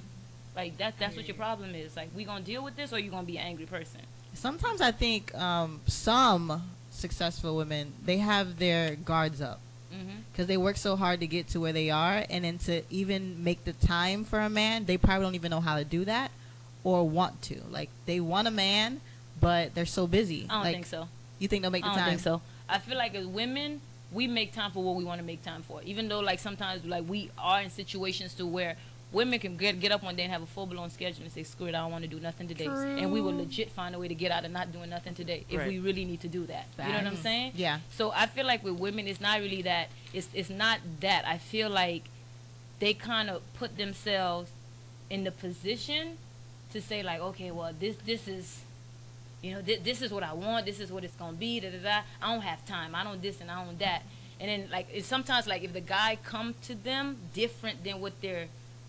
Like 0.56 0.78
that. 0.78 0.96
That's 1.00 1.16
what 1.16 1.28
your 1.28 1.36
problem 1.36 1.76
is. 1.76 1.96
Like 1.96 2.10
we 2.16 2.24
gonna 2.24 2.44
deal 2.44 2.64
with 2.64 2.76
this, 2.76 2.92
or 2.92 3.00
you 3.00 3.12
gonna 3.12 3.28
be 3.28 3.38
an 3.38 3.46
angry 3.46 3.66
person. 3.66 4.02
Sometimes 4.34 4.82
I 4.82 4.92
think 4.92 5.34
um, 5.36 5.82
some 5.88 6.64
successful 6.92 7.56
women 7.56 7.94
they 8.04 8.18
have 8.18 8.58
their 8.60 8.96
guards 8.96 9.42
up 9.42 9.60
Mm-hmm. 9.94 10.18
because 10.32 10.48
they 10.48 10.58
work 10.58 10.76
so 10.76 10.98
hard 10.98 11.22
to 11.22 11.28
get 11.28 11.48
to 11.50 11.62
where 11.62 11.72
they 11.72 11.90
are, 11.90 12.26
and 12.30 12.44
then 12.44 12.58
to 12.60 12.82
even 12.90 13.42
make 13.42 13.64
the 13.64 13.72
time 13.72 14.26
for 14.26 14.40
a 14.42 14.50
man, 14.50 14.84
they 14.84 14.98
probably 14.98 15.24
don't 15.26 15.36
even 15.36 15.50
know 15.50 15.62
how 15.62 15.78
to 15.78 15.86
do 15.86 16.04
that 16.04 16.30
or 16.84 17.08
want 17.08 17.42
to. 17.44 17.62
Like 17.72 17.90
they 18.06 18.20
want 18.20 18.50
a 18.50 18.52
man, 18.52 19.00
but 19.40 19.74
they're 19.76 19.86
so 19.86 20.06
busy. 20.06 20.46
I 20.50 20.54
don't 20.56 20.64
like, 20.64 20.74
think 20.76 20.86
so. 20.88 21.08
You 21.40 21.48
think 21.48 21.62
they'll 21.62 21.72
make 21.72 21.84
the 21.84 21.90
I 21.90 21.96
don't 21.96 22.00
time? 22.00 22.10
think 22.10 22.20
so. 22.22 22.42
I 22.68 22.80
feel 22.80 22.98
like 22.98 23.16
as 23.16 23.26
women, 23.26 23.80
we 24.12 24.28
make 24.28 24.54
time 24.54 24.72
for 24.72 24.84
what 24.84 24.96
we 24.96 25.04
want 25.04 25.20
to 25.20 25.26
make 25.26 25.44
time 25.44 25.64
for. 25.64 25.82
Even 25.84 26.08
though 26.08 26.20
like 26.22 26.40
sometimes 26.40 26.86
like 26.86 27.08
we 27.08 27.30
are 27.38 27.62
in 27.62 27.70
situations 27.70 28.34
to 28.36 28.46
where 28.46 28.76
women 29.12 29.40
can 29.40 29.56
get 29.58 29.80
get 29.80 29.92
up 29.92 30.04
one 30.04 30.16
day 30.16 30.24
and 30.24 30.32
have 30.32 30.42
a 30.42 30.46
full 30.46 30.66
blown 30.66 30.90
schedule 30.90 31.24
and 31.24 31.32
say, 31.32 31.44
"Screw 31.44 31.68
it, 31.68 31.76
I 31.76 31.80
don't 31.80 31.92
want 31.92 32.04
to 32.04 32.10
do 32.10 32.20
nothing 32.20 32.48
today," 32.48 32.66
and 32.68 33.12
we 33.12 33.22
will 33.22 33.36
legit 33.36 33.72
find 33.72 33.96
a 33.96 34.00
way 34.00 34.08
to 34.08 34.16
get 34.16 34.32
out 34.32 34.44
of 34.46 34.52
not 34.52 34.72
doing 34.72 34.90
nothing 34.90 35.14
today 35.16 35.46
if 35.50 35.60
Right. 35.60 35.68
we 35.68 35.80
really 35.80 36.04
need 36.06 36.22
to 36.22 36.28
do 36.28 36.46
that. 36.48 36.66
You 36.78 36.84
know 36.86 36.94
what 36.98 37.08
I'm 37.08 37.16
saying? 37.18 37.54
Yeah. 37.56 37.80
So 37.92 38.12
I 38.12 38.26
feel 38.28 38.46
like 38.46 38.64
with 38.64 38.76
women, 38.76 39.08
it's 39.08 39.22
not 39.22 39.40
really 39.40 39.62
that. 39.64 39.90
It's 40.14 40.28
it's 40.34 40.50
not 40.50 40.80
that. 41.02 41.26
I 41.28 41.38
feel 41.38 41.70
like 41.70 42.04
they 42.80 42.94
kind 42.94 43.30
of 43.30 43.42
put 43.56 43.78
themselves 43.78 44.52
in 45.10 45.24
the 45.24 45.32
position 45.32 46.18
to 46.74 46.82
say 46.82 47.02
like, 47.02 47.20
okay, 47.22 47.50
well, 47.52 47.74
this 47.78 47.96
this 48.06 48.28
is, 48.28 48.62
you 49.48 49.56
know, 49.56 49.62
this, 49.62 49.80
this 49.80 50.02
is 50.02 50.12
what 50.12 50.24
I 50.24 50.34
want. 50.34 50.66
This 50.66 50.80
is 50.80 50.92
what 50.92 51.04
it's 51.04 51.16
gonna 51.16 51.38
be. 51.38 51.60
Da 51.60 51.70
da 51.70 51.78
da. 51.78 52.02
I 52.22 52.34
don't 52.34 52.42
have 52.42 52.66
time. 52.66 52.94
I 52.94 53.04
don't 53.04 53.22
this 53.22 53.40
and 53.42 53.50
I 53.50 53.64
don't 53.64 53.80
that. 53.80 54.04
And 54.40 54.50
then 54.50 54.70
like 54.72 54.88
it's 54.94 55.08
sometimes 55.08 55.48
like 55.48 55.64
if 55.64 55.74
the 55.74 55.82
guy 55.82 56.18
come 56.24 56.54
to 56.64 56.76
them 56.76 57.18
different 57.34 57.84
than 57.84 58.02
what 58.02 58.20
they're 58.22 58.48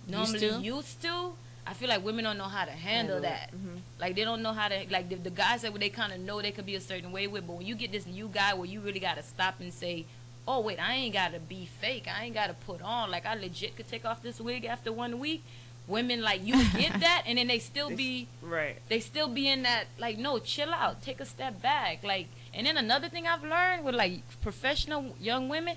normally 0.09 0.41
to? 0.41 0.61
used 0.61 1.01
to. 1.03 1.33
I 1.67 1.75
feel 1.75 1.91
like 1.91 2.03
women 2.03 2.25
don't 2.25 2.39
know 2.39 2.45
how 2.45 2.65
to 2.65 2.71
handle, 2.71 3.21
that. 3.21 3.53
Like 4.01 4.17
they 4.17 4.25
don't 4.25 4.43
know 4.43 4.55
how 4.55 4.69
to 4.69 4.87
like 4.91 5.11
the, 5.11 5.17
the 5.17 5.31
guys 5.31 5.63
that 5.63 5.75
they 5.79 5.91
kind 5.91 6.13
of 6.13 6.21
know 6.21 6.41
they 6.41 6.51
could 6.51 6.65
be 6.67 6.77
a 6.77 6.81
certain 6.81 7.13
way 7.13 7.27
with, 7.27 7.47
but 7.47 7.57
when 7.57 7.67
you 7.67 7.75
get 7.75 7.93
this 7.93 8.07
new 8.07 8.29
guy 8.33 8.55
where 8.55 8.67
you 8.67 8.81
really 8.81 9.01
got 9.01 9.17
to 9.17 9.23
stop 9.23 9.61
and 9.61 9.73
say, 9.73 10.07
"Oh 10.47 10.61
wait, 10.61 10.81
I 10.81 10.95
ain't 10.95 11.13
got 11.13 11.33
to 11.35 11.41
be 11.41 11.69
fake. 11.81 12.07
I 12.09 12.25
ain't 12.25 12.35
got 12.35 12.47
to 12.47 12.55
put 12.55 12.81
on 12.81 13.11
like 13.11 13.27
I 13.27 13.35
legit 13.35 13.77
could 13.77 13.87
take 13.87 14.07
off 14.07 14.23
this 14.23 14.41
wig 14.41 14.65
after 14.65 14.93
one 14.93 15.19
week." 15.19 15.43
Women 15.89 16.21
like 16.23 16.45
you 16.47 16.55
get 16.77 17.01
that, 17.01 17.23
and 17.27 17.39
then 17.39 17.47
they 17.47 17.59
still 17.59 17.91
be 17.91 18.29
Right. 18.43 18.77
they 18.89 19.01
still 19.01 19.29
be 19.29 19.49
in 19.49 19.63
that 19.63 19.87
like 19.99 20.19
no 20.19 20.39
chill 20.39 20.73
out 20.73 21.03
take 21.03 21.19
a 21.21 21.25
step 21.25 21.61
back 21.63 22.05
like 22.05 22.27
and 22.55 22.67
then 22.67 22.77
another 22.77 23.09
thing 23.09 23.27
i've 23.27 23.43
learned 23.43 23.85
with 23.85 23.95
like 23.95 24.21
professional 24.43 25.15
young 25.21 25.49
women 25.49 25.77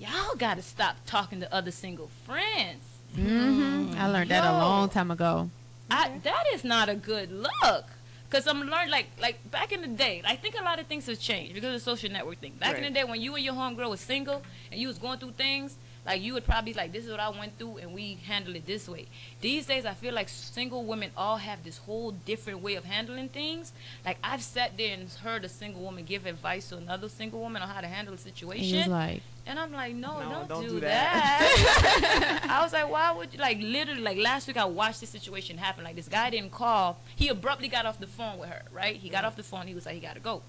y'all 0.00 0.34
gotta 0.36 0.62
stop 0.62 0.96
talking 1.06 1.40
to 1.40 1.54
other 1.54 1.70
single 1.70 2.10
friends. 2.26 2.82
Hmm 3.14 3.92
I 3.96 4.08
learned 4.08 4.30
that 4.30 4.44
a 4.44 4.52
long 4.58 4.88
time 4.88 5.10
ago. 5.10 5.50
I, 5.90 6.10
that 6.24 6.44
is 6.54 6.64
not 6.64 6.88
a 6.88 6.94
good 6.94 7.30
look 7.30 7.84
because 8.28 8.46
i'm 8.46 8.60
learning 8.62 8.90
like 8.90 9.08
like 9.20 9.50
back 9.50 9.72
in 9.72 9.82
the 9.82 9.88
day 9.88 10.22
i 10.24 10.34
think 10.36 10.58
a 10.58 10.64
lot 10.64 10.78
of 10.80 10.86
things 10.86 11.04
have 11.06 11.20
changed 11.20 11.52
because 11.54 11.68
of 11.68 11.74
the 11.74 11.80
social 11.80 12.10
network 12.10 12.38
thing 12.40 12.54
back 12.58 12.78
in 12.78 12.82
the 12.82 12.90
day 12.90 13.04
when 13.04 13.20
you 13.20 13.34
and 13.34 13.44
your 13.44 13.52
homegirl 13.52 13.90
was 13.90 14.00
single 14.00 14.42
and 14.70 14.80
you 14.80 14.88
was 14.88 14.96
going 14.96 15.18
through 15.18 15.32
things 15.32 15.76
like 16.04 16.20
you 16.20 16.32
would 16.32 16.44
probably 16.44 16.72
like 16.72 16.92
this 16.92 17.04
is 17.04 17.10
what 17.10 17.20
i 17.20 17.28
went 17.28 17.56
through 17.58 17.76
and 17.78 17.92
we 17.92 18.14
handle 18.26 18.54
it 18.56 18.66
this 18.66 18.88
way 18.88 19.06
these 19.40 19.66
days 19.66 19.84
i 19.86 19.94
feel 19.94 20.12
like 20.12 20.28
single 20.28 20.84
women 20.84 21.10
all 21.16 21.36
have 21.36 21.62
this 21.62 21.78
whole 21.78 22.10
different 22.10 22.60
way 22.60 22.74
of 22.74 22.84
handling 22.84 23.28
things 23.28 23.72
like 24.04 24.18
i've 24.24 24.42
sat 24.42 24.76
there 24.76 24.94
and 24.94 25.08
heard 25.22 25.44
a 25.44 25.48
single 25.48 25.80
woman 25.82 26.04
give 26.04 26.26
advice 26.26 26.68
to 26.68 26.76
another 26.76 27.08
single 27.08 27.40
woman 27.40 27.62
on 27.62 27.68
how 27.68 27.80
to 27.80 27.86
handle 27.86 28.14
a 28.14 28.16
And 28.16 28.24
he 28.36 28.44
was 28.44 28.60
situation 28.60 28.90
like, 28.90 29.22
and 29.46 29.58
I'm 29.58 29.72
like, 29.72 29.94
no, 29.94 30.20
No, 30.20 30.30
don't, 30.30 30.48
don't 30.48 30.62
do, 30.62 30.70
do 30.70 30.80
that. 30.80 32.40
I 32.48 32.62
was 32.62 32.72
like, 32.72 32.88
why 32.88 33.12
would 33.12 33.32
you 33.32 33.40
like 33.40 33.58
literally 33.60 34.00
like 34.00 34.16
last 34.16 34.46
week 34.46 34.56
I 34.56 34.64
watched 34.64 35.00
this 35.00 35.10
situation 35.10 35.58
happen. 35.58 35.82
Like 35.82 35.96
this 35.96 36.08
guy 36.08 36.30
didn't 36.30 36.52
call. 36.52 36.98
He 37.16 37.28
abruptly 37.28 37.68
got 37.68 37.84
off 37.84 37.98
the 37.98 38.06
phone 38.06 38.38
with 38.38 38.48
her, 38.50 38.62
right? 38.72 38.94
He 38.94 39.08
got 39.08 39.24
off 39.24 39.34
the 39.36 39.42
phone, 39.42 39.66
he 39.66 39.74
was 39.74 39.84
like, 39.86 39.96
he 39.96 40.00
gotta 40.00 40.20
go. 40.20 40.42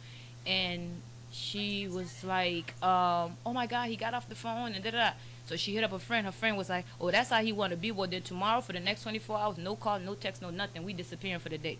And 0.45 1.01
she 1.31 1.87
was 1.87 2.23
like, 2.23 2.73
um, 2.83 3.35
oh 3.45 3.53
my 3.53 3.65
god, 3.65 3.89
he 3.89 3.95
got 3.95 4.13
off 4.13 4.29
the 4.29 4.35
phone 4.35 4.73
and 4.73 4.83
da 4.83 4.91
da 4.91 4.97
da. 4.97 5.11
So 5.45 5.55
she 5.55 5.73
hit 5.75 5.83
up 5.83 5.91
a 5.91 5.99
friend. 5.99 6.25
Her 6.25 6.31
friend 6.31 6.55
was 6.57 6.69
like, 6.69 6.85
oh, 7.01 7.11
that's 7.11 7.29
how 7.29 7.41
he 7.43 7.51
wanna 7.51 7.75
be. 7.75 7.91
Well 7.91 8.07
then 8.07 8.21
tomorrow 8.21 8.61
for 8.61 8.73
the 8.73 8.79
next 8.79 9.03
twenty 9.03 9.19
four 9.19 9.37
hours, 9.37 9.57
no 9.57 9.75
call, 9.75 9.99
no 9.99 10.13
text, 10.15 10.41
no 10.41 10.49
nothing. 10.49 10.83
We 10.83 10.93
disappearing 10.93 11.39
for 11.39 11.49
the 11.49 11.57
day. 11.57 11.77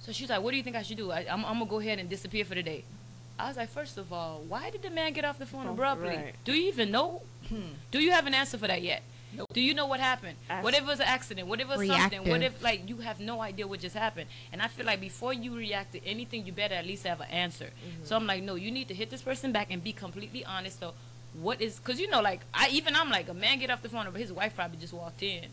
So 0.00 0.12
she's 0.12 0.30
like, 0.30 0.42
what 0.42 0.50
do 0.52 0.56
you 0.56 0.62
think 0.62 0.76
I 0.76 0.82
should 0.82 0.96
do? 0.96 1.10
I, 1.10 1.26
I'm, 1.30 1.44
I'm 1.44 1.54
gonna 1.58 1.66
go 1.66 1.78
ahead 1.80 1.98
and 1.98 2.08
disappear 2.08 2.44
for 2.44 2.54
the 2.54 2.62
day. 2.62 2.84
I 3.38 3.48
was 3.48 3.56
like, 3.56 3.70
first 3.70 3.96
of 3.98 4.12
all, 4.12 4.42
why 4.48 4.70
did 4.70 4.82
the 4.82 4.90
man 4.90 5.12
get 5.12 5.24
off 5.24 5.38
the 5.38 5.46
phone 5.46 5.66
Oh, 5.66 5.70
abruptly? 5.72 6.08
right. 6.16 6.34
Do 6.44 6.52
you 6.52 6.68
even 6.68 6.90
know? 6.90 7.22
Do 7.90 7.98
you 8.00 8.12
have 8.12 8.26
an 8.26 8.34
answer 8.34 8.58
for 8.58 8.66
that 8.68 8.82
yet? 8.82 9.02
Do 9.52 9.60
you 9.60 9.74
know 9.74 9.86
what 9.86 10.00
happened? 10.00 10.36
Ask- 10.48 10.62
What 10.64 10.74
if 10.74 10.80
it 10.80 10.86
was 10.86 11.00
an 11.00 11.06
accident? 11.06 11.46
What 11.48 11.60
if 11.60 11.70
it 11.70 11.78
was 11.78 11.86
something? 11.88 12.28
What 12.28 12.42
if 12.42 12.62
like 12.62 12.88
you 12.88 12.98
have 12.98 13.18
no 13.20 13.40
idea 13.40 13.66
what 13.66 13.80
just 13.80 13.96
happened? 13.96 14.28
And 14.52 14.60
I 14.60 14.68
feel 14.68 14.84
like 14.84 15.00
before 15.00 15.32
you 15.32 15.56
react 15.56 15.92
to 15.92 16.04
anything, 16.04 16.44
you 16.46 16.52
better 16.52 16.74
at 16.74 16.84
least 16.86 17.06
have 17.06 17.20
an 17.20 17.30
answer. 17.30 17.66
Mm-hmm. 17.66 18.04
So 18.04 18.16
I'm 18.16 18.26
like, 18.26 18.42
no, 18.42 18.56
you 18.56 18.70
need 18.70 18.88
to 18.88 18.94
hit 18.94 19.08
this 19.10 19.22
person 19.22 19.52
back 19.52 19.68
and 19.70 19.82
be 19.82 19.92
completely 19.92 20.44
honest. 20.44 20.80
So 20.80 20.94
what 21.34 21.60
is? 21.60 21.76
Because 21.78 22.00
you 22.00 22.08
know, 22.08 22.20
like 22.20 22.40
I 22.54 22.68
even 22.70 22.96
I'm 22.96 23.10
like 23.10 23.28
a 23.28 23.34
man 23.34 23.58
get 23.58 23.70
off 23.70 23.82
the 23.82 23.88
phone, 23.88 24.06
but 24.10 24.20
his 24.20 24.32
wife 24.32 24.54
probably 24.56 24.78
just 24.78 24.92
walked 24.92 25.22
in. 25.22 25.46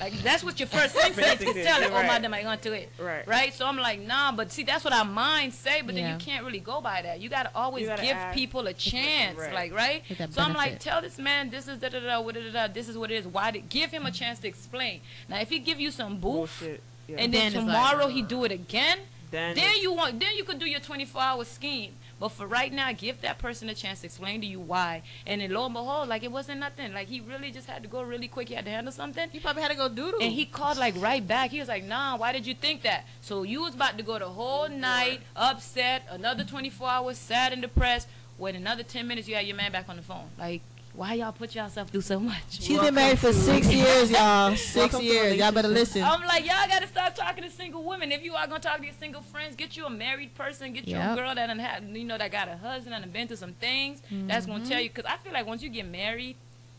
Like 0.00 0.14
that's 0.22 0.42
what 0.42 0.58
your 0.58 0.66
first 0.66 0.96
instinct 1.04 1.20
First 1.20 1.42
is 1.42 1.52
thing 1.54 1.64
telling. 1.64 1.84
is, 1.84 1.90
Oh 1.90 2.02
my, 2.02 2.08
right. 2.08 2.22
damn, 2.22 2.34
I 2.34 2.42
gonna 2.42 2.56
do 2.60 2.72
it. 2.72 2.90
Right. 2.98 3.26
Right. 3.26 3.54
So 3.54 3.66
I'm 3.66 3.76
like, 3.76 4.00
nah, 4.00 4.32
but 4.32 4.50
see, 4.50 4.64
that's 4.64 4.82
what 4.84 4.92
our 4.92 5.04
minds 5.04 5.56
say. 5.56 5.82
But 5.82 5.94
then 5.94 6.10
you 6.12 6.16
can't 6.24 6.44
really 6.44 6.60
go 6.60 6.80
by 6.80 7.02
that. 7.02 7.20
You 7.20 7.28
gotta 7.28 7.50
always 7.54 7.82
You 7.82 7.88
gotta 7.88 8.02
give 8.02 8.16
ask. 8.16 8.34
people 8.36 8.66
a 8.66 8.72
chance. 8.90 9.38
Right. 9.38 9.52
Like 9.54 9.72
right. 9.74 10.02
With 10.08 10.18
that 10.18 10.32
So 10.32 10.42
I'm 10.42 10.54
like, 10.54 10.80
tell 10.80 11.02
this 11.02 11.18
man 11.18 11.50
this 11.50 11.68
is 11.68 11.78
da 11.78 11.88
da 11.90 12.00
da 12.00 12.20
da 12.22 12.30
da 12.32 12.50
da. 12.52 12.72
This 12.72 12.88
is 12.88 12.96
what 12.98 13.10
it 13.10 13.16
is. 13.16 13.26
Why 13.26 13.50
did 13.52 13.68
give 13.68 13.90
him 13.90 14.06
a 14.06 14.10
chance 14.10 14.38
to 14.40 14.48
explain? 14.48 15.02
Now 15.28 15.40
if 15.40 15.50
he 15.50 15.58
give 15.58 15.78
you 15.78 15.90
some 15.90 16.14
boof, 16.18 16.58
Bullshit. 16.60 16.80
Yeah. 17.06 17.16
and 17.18 17.32
then, 17.32 17.52
Then 17.52 17.62
it's 17.62 17.72
like, 17.72 17.90
tomorrow 17.90 18.08
he 18.08 18.22
do 18.22 18.44
it 18.44 18.52
again, 18.52 18.98
then, 19.30 19.54
then 19.56 19.76
you 19.80 19.92
want 19.92 20.18
then 20.18 20.34
you 20.36 20.44
could 20.44 20.58
do 20.58 20.66
your 20.66 20.80
24 20.80 21.20
hour 21.22 21.44
scheme. 21.44 21.92
But 22.22 22.30
for 22.30 22.46
right 22.46 22.72
now, 22.72 22.92
give 22.92 23.20
that 23.22 23.38
person 23.40 23.68
a 23.68 23.74
chance 23.74 24.02
to 24.02 24.06
explain 24.06 24.40
to 24.42 24.46
you 24.46 24.60
why. 24.60 25.02
And 25.26 25.40
then 25.40 25.50
lo 25.50 25.64
and 25.64 25.74
behold, 25.74 26.08
like 26.08 26.22
it 26.22 26.30
wasn't 26.30 26.60
nothing. 26.60 26.92
Like 26.92 27.08
he 27.08 27.18
really 27.18 27.50
just 27.50 27.66
had 27.66 27.82
to 27.82 27.88
go 27.88 28.00
really 28.00 28.28
quick. 28.28 28.48
He 28.48 28.54
had 28.54 28.64
to 28.64 28.70
handle 28.70 28.92
something. 28.92 29.28
He 29.30 29.40
probably 29.40 29.62
had 29.62 29.72
to 29.72 29.76
go 29.76 29.88
doodle. 29.88 30.20
And 30.22 30.32
he 30.32 30.44
called 30.44 30.78
like 30.78 30.94
right 30.98 31.26
back. 31.26 31.50
He 31.50 31.58
was 31.58 31.66
like, 31.66 31.82
"Nah, 31.82 32.16
why 32.16 32.30
did 32.30 32.46
you 32.46 32.54
think 32.54 32.82
that?" 32.82 33.06
So 33.22 33.42
you 33.42 33.62
was 33.62 33.74
about 33.74 33.98
to 33.98 34.04
go 34.04 34.20
the 34.20 34.28
whole 34.28 34.68
night 34.68 35.22
upset, 35.34 36.06
another 36.08 36.44
24 36.44 36.88
hours 36.88 37.18
sad 37.18 37.52
and 37.52 37.60
depressed. 37.60 38.06
Wait 38.38 38.54
another 38.54 38.84
10 38.84 39.08
minutes, 39.08 39.26
you 39.26 39.34
had 39.34 39.44
your 39.44 39.56
man 39.56 39.72
back 39.72 39.88
on 39.88 39.96
the 39.96 40.02
phone. 40.02 40.28
Like, 40.38 40.62
why 40.94 41.14
y'all 41.14 41.32
put 41.32 41.54
yourself 41.54 41.88
through 41.88 42.02
so 42.02 42.20
much? 42.20 42.60
She's 42.60 42.78
been 42.78 42.94
married 42.94 43.18
for 43.18 43.32
six 43.32 43.72
years, 43.72 44.10
y'all. 44.10 44.54
Six 44.54 44.92
Welcome 44.92 45.02
years. 45.02 45.36
Y'all 45.36 45.50
better 45.50 45.68
listen. 45.68 46.02
I'm 46.02 46.22
like, 46.26 46.44
y'all 46.44 46.68
gotta 46.68 46.86
stop 46.86 47.14
talking 47.14 47.44
to 47.44 47.50
single 47.50 47.82
women. 47.82 48.12
If 48.12 48.22
you 48.22 48.34
are 48.34 48.46
gonna 48.46 48.60
talk 48.60 48.78
to 48.78 48.84
your 48.84 48.94
single 49.00 49.22
friends, 49.22 49.56
get 49.56 49.76
you 49.76 49.86
a 49.86 49.90
married 49.90 50.34
person, 50.34 50.72
get 50.72 50.86
you 50.86 50.96
a 50.96 51.14
girl 51.16 51.34
that 51.34 51.46
done 51.46 51.58
had, 51.58 51.84
you 51.96 52.04
know, 52.04 52.18
that 52.18 52.30
got 52.30 52.48
a 52.48 52.56
husband 52.56 52.94
and 52.94 53.12
been 53.12 53.26
through 53.26 53.38
some 53.38 53.54
things. 53.54 54.02
That's 54.10 54.46
gonna 54.46 54.64
tell 54.64 54.76
mm-hmm. 54.76 54.84
you, 54.84 54.90
cause 54.90 55.04
I 55.08 55.16
feel 55.18 55.32
like 55.32 55.46
once 55.46 55.62
you 55.62 55.70
get 55.70 55.86
married, 55.88 56.36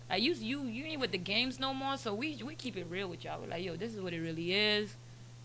like 0.10 0.22
you, 0.22 0.34
you, 0.34 0.64
you 0.64 0.85
ain't 0.85 1.02
with 1.02 1.11
the 1.11 1.18
games 1.18 1.60
no 1.60 1.73
more. 1.73 1.98
So 1.98 2.14
we, 2.14 2.40
we 2.45 2.53
keep 2.53 2.77
it 2.77 2.85
real 2.90 3.07
with 3.07 3.23
y'all. 3.23 3.41
We're 3.41 3.48
like, 3.48 3.64
yo, 3.64 3.76
this 3.76 3.94
is 3.94 4.02
what 4.02 4.14
it 4.14 4.19
really 4.19 4.53
is. 4.53 4.95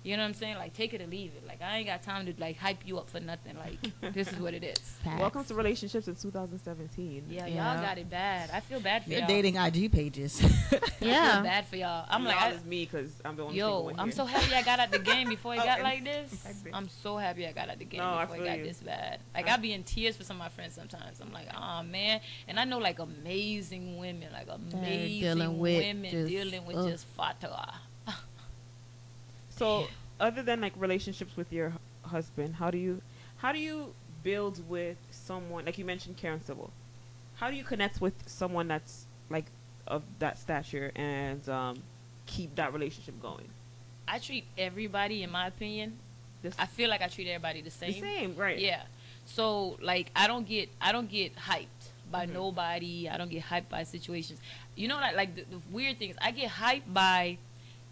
You 0.04 0.16
know 0.16 0.22
what 0.22 0.28
I'm 0.28 0.34
saying? 0.34 0.56
Like, 0.56 0.74
take 0.74 0.94
it 0.94 1.02
or 1.02 1.06
leave 1.06 1.32
it. 1.36 1.44
Like, 1.46 1.60
I 1.60 1.78
ain't 1.78 1.86
got 1.86 2.02
time 2.04 2.24
to 2.26 2.34
like 2.38 2.56
hype 2.56 2.86
you 2.86 2.98
up 2.98 3.10
for 3.10 3.18
nothing. 3.18 3.56
Like, 3.58 3.78
this 4.14 4.32
is 4.32 4.38
what 4.38 4.54
it 4.54 4.62
is. 4.62 4.78
Facts. 5.04 5.20
Welcome 5.20 5.44
to 5.44 5.54
relationships 5.54 6.06
in 6.06 6.14
2017. 6.14 7.24
Yeah, 7.28 7.46
Yeah. 7.46 7.74
y'all 7.74 7.82
got 7.84 7.98
it 7.98 8.08
bad. 8.08 8.48
I 8.54 8.60
feel 8.60 8.78
bad 8.80 9.02
for 9.02 9.10
They're 9.10 9.18
y'all. 9.18 9.28
dating 9.28 9.56
IG 9.56 9.90
pages. 9.92 10.40
yeah, 10.40 10.48
I 10.72 10.78
feel 10.78 11.08
Yeah. 11.08 11.42
bad 11.42 11.66
for 11.66 11.76
y'all. 11.76 12.06
I'm 12.08 12.24
like, 12.24 12.36
Y'all 12.36 12.44
I, 12.44 12.50
is 12.52 12.64
me 12.64 12.84
because 12.86 13.10
I'm 13.24 13.34
the 13.36 13.42
only 13.44 13.56
Yo, 13.58 13.80
one 13.80 13.94
I'm 13.98 14.06
here. 14.06 14.12
so 14.14 14.24
happy 14.24 14.54
I 14.54 14.62
got 14.62 14.78
out 14.78 14.92
the 14.92 15.00
game 15.00 15.28
before 15.28 15.54
it 15.54 15.60
Oh, 15.60 15.64
got 15.64 15.82
like 15.82 16.04
this. 16.04 16.46
I'm 16.72 16.88
so 16.88 17.16
happy 17.16 17.46
I 17.46 17.52
got 17.52 17.68
out 17.68 17.78
the 17.80 17.84
game 17.84 17.98
No, 18.00 18.20
before 18.20 18.36
it 18.36 18.44
got 18.46 18.58
you. 18.58 18.64
this 18.64 18.78
bad. 18.78 19.18
Like 19.34 19.48
I 19.48 19.56
be 19.56 19.72
in 19.72 19.82
tears 19.82 20.16
for 20.16 20.22
some 20.22 20.36
of 20.36 20.38
my 20.38 20.48
friends 20.48 20.74
sometimes. 20.74 21.20
I'm 21.20 21.32
like, 21.32 21.48
oh 21.54 21.82
man, 21.82 22.20
and 22.46 22.58
I 22.60 22.64
know 22.64 22.78
like 22.78 23.00
amazing 23.00 23.98
women, 23.98 24.28
like 24.32 24.46
amazing 24.48 25.20
dealing 25.20 25.58
with 25.58 25.76
women 25.84 26.10
just- 26.10 26.28
dealing 26.28 26.64
with 26.66 26.76
ugh. 26.76 26.88
just 26.88 27.04
fatwa. 27.18 27.74
So, 29.58 29.88
other 30.20 30.42
than 30.42 30.60
like 30.60 30.72
relationships 30.76 31.36
with 31.36 31.52
your 31.52 31.70
hu- 31.70 32.08
husband, 32.08 32.54
how 32.56 32.70
do 32.70 32.78
you 32.78 33.00
how 33.38 33.52
do 33.52 33.58
you 33.58 33.94
build 34.22 34.68
with 34.68 34.96
someone 35.10 35.64
like 35.64 35.78
you 35.78 35.84
mentioned 35.84 36.16
Karen 36.16 36.42
Civil? 36.42 36.70
How 37.36 37.50
do 37.50 37.56
you 37.56 37.64
connect 37.64 38.00
with 38.00 38.14
someone 38.26 38.68
that's 38.68 39.06
like 39.30 39.46
of 39.86 40.02
that 40.18 40.38
stature 40.38 40.90
and 40.96 41.46
um, 41.48 41.76
keep 42.26 42.54
that 42.56 42.72
relationship 42.72 43.20
going? 43.22 43.48
I 44.06 44.18
treat 44.18 44.44
everybody, 44.56 45.22
in 45.22 45.30
my 45.30 45.46
opinion, 45.46 45.98
This, 46.42 46.54
I 46.58 46.66
feel 46.66 46.88
like 46.88 47.02
I 47.02 47.08
treat 47.08 47.28
everybody 47.28 47.60
the 47.60 47.70
same. 47.70 47.92
the 47.92 48.00
same. 48.00 48.36
right? 48.36 48.58
Yeah. 48.58 48.82
So 49.26 49.78
like 49.82 50.10
I 50.16 50.26
don't 50.26 50.46
get 50.48 50.68
I 50.80 50.92
don't 50.92 51.10
get 51.10 51.36
hyped 51.36 51.66
by 52.10 52.26
Mhm. 52.26 52.32
nobody. 52.32 53.08
I 53.08 53.18
don't 53.18 53.30
get 53.30 53.44
hyped 53.44 53.68
by 53.68 53.84
situations. 53.84 54.40
You 54.76 54.88
know 54.88 54.96
like 54.96 55.14
like 55.16 55.34
the, 55.36 55.42
the 55.42 55.60
weird 55.70 55.98
thing 55.98 56.10
is 56.10 56.16
I 56.22 56.30
get 56.32 56.50
hyped 56.50 56.92
by 56.92 57.36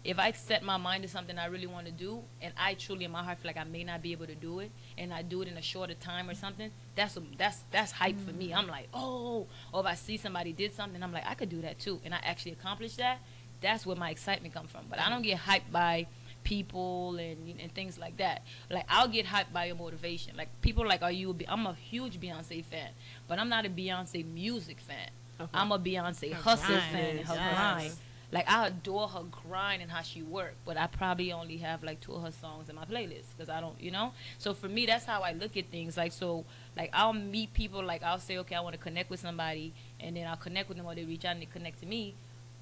if 0.07 0.17
I 0.17 0.31
set 0.31 0.63
my 0.63 0.77
mind 0.77 1.03
to 1.03 1.09
something 1.09 1.37
I 1.37 1.47
really 1.47 1.67
want 1.67 1.85
to 1.85 1.91
do 1.91 2.23
and 2.41 2.53
I 2.57 2.75
truly 2.75 3.03
in 3.03 3.11
my 3.11 3.21
heart 3.21 3.39
feel 3.39 3.49
like 3.49 3.57
I 3.57 3.65
may 3.65 3.83
not 3.83 4.01
be 4.01 4.13
able 4.13 4.25
to 4.25 4.35
do 4.35 4.59
it 4.61 4.71
and 4.97 5.13
I 5.13 5.21
do 5.21 5.41
it 5.41 5.49
in 5.49 5.57
a 5.57 5.61
shorter 5.61 5.95
time 5.95 6.29
or 6.29 6.33
something, 6.33 6.71
that's 6.95 7.17
a, 7.17 7.23
that's 7.37 7.65
that's 7.71 7.91
hype 7.91 8.17
for 8.25 8.31
me. 8.31 8.53
I'm 8.53 8.67
like, 8.67 8.87
"Oh, 8.93 9.47
or 9.73 9.81
if 9.81 9.85
I 9.85 9.95
see 9.95 10.15
somebody 10.15 10.53
did 10.53 10.73
something, 10.73 11.03
I'm 11.03 11.11
like, 11.11 11.25
I 11.27 11.33
could 11.33 11.49
do 11.49 11.61
that 11.61 11.77
too 11.79 11.99
and 12.05 12.15
I 12.15 12.19
actually 12.23 12.53
accomplished 12.53 12.97
that. 12.97 13.19
That's 13.59 13.85
where 13.85 13.97
my 13.97 14.09
excitement 14.09 14.53
comes 14.53 14.71
from. 14.71 14.85
But 14.89 14.99
I 14.99 15.09
don't 15.09 15.23
get 15.23 15.39
hyped 15.39 15.71
by 15.73 16.07
people 16.45 17.17
and 17.17 17.59
and 17.59 17.73
things 17.73 17.99
like 17.99 18.15
that. 18.17 18.43
Like 18.71 18.85
I'll 18.87 19.09
get 19.09 19.25
hyped 19.25 19.51
by 19.51 19.65
your 19.65 19.75
motivation. 19.75 20.37
Like 20.37 20.47
people 20.61 20.83
are 20.83 20.87
like, 20.87 21.01
are 21.01 21.11
you? 21.11 21.31
A, 21.31 21.33
Be-" 21.33 21.49
I'm 21.49 21.65
a 21.67 21.73
huge 21.73 22.17
Beyonce 22.21 22.63
fan, 22.63 22.91
but 23.27 23.39
I'm 23.39 23.49
not 23.49 23.65
a 23.65 23.69
Beyonce 23.69 24.25
music 24.25 24.79
fan. 24.79 25.09
Okay. 25.39 25.51
I'm 25.53 25.71
a 25.73 25.77
Beyonce 25.79 26.31
hustle 26.31 26.79
fan. 26.79 27.17
Her 27.25 27.35
Yes. 27.35 27.53
grind. 27.53 27.93
Like 28.31 28.49
I 28.49 28.67
adore 28.67 29.07
her 29.07 29.23
grind 29.23 29.81
and 29.81 29.89
how 29.89 30.01
she 30.01 30.21
work, 30.21 30.55
but 30.65 30.75
I 30.75 30.87
probably 30.87 31.31
only 31.31 31.57
have 31.57 31.83
like 31.83 32.01
two 32.01 32.13
of 32.13 32.23
her 32.23 32.31
songs 32.31 32.67
in 32.67 32.75
my 32.75 32.83
playlist 32.83 33.25
because 33.35 33.49
I 33.49 33.61
don't, 33.61 33.79
you 33.79 33.91
know. 33.91 34.11
So 34.37 34.53
for 34.53 34.67
me, 34.67 34.85
that's 34.85 35.05
how 35.05 35.21
I 35.21 35.31
look 35.31 35.55
at 35.55 35.69
things. 35.71 35.95
Like 35.95 36.11
so, 36.11 36.43
like 36.75 36.89
I'll 36.93 37.13
meet 37.13 37.53
people, 37.53 37.83
like 37.83 38.03
I'll 38.03 38.19
say, 38.19 38.37
okay, 38.39 38.55
I 38.55 38.59
want 38.59 38.73
to 38.73 38.81
connect 38.81 39.09
with 39.09 39.21
somebody, 39.21 39.73
and 39.99 40.17
then 40.17 40.27
I'll 40.27 40.35
connect 40.35 40.67
with 40.67 40.77
them, 40.77 40.85
or 40.85 40.93
they 40.93 41.05
reach 41.05 41.23
out 41.23 41.33
and 41.33 41.41
they 41.41 41.45
connect 41.45 41.79
to 41.81 41.85
me. 41.85 42.15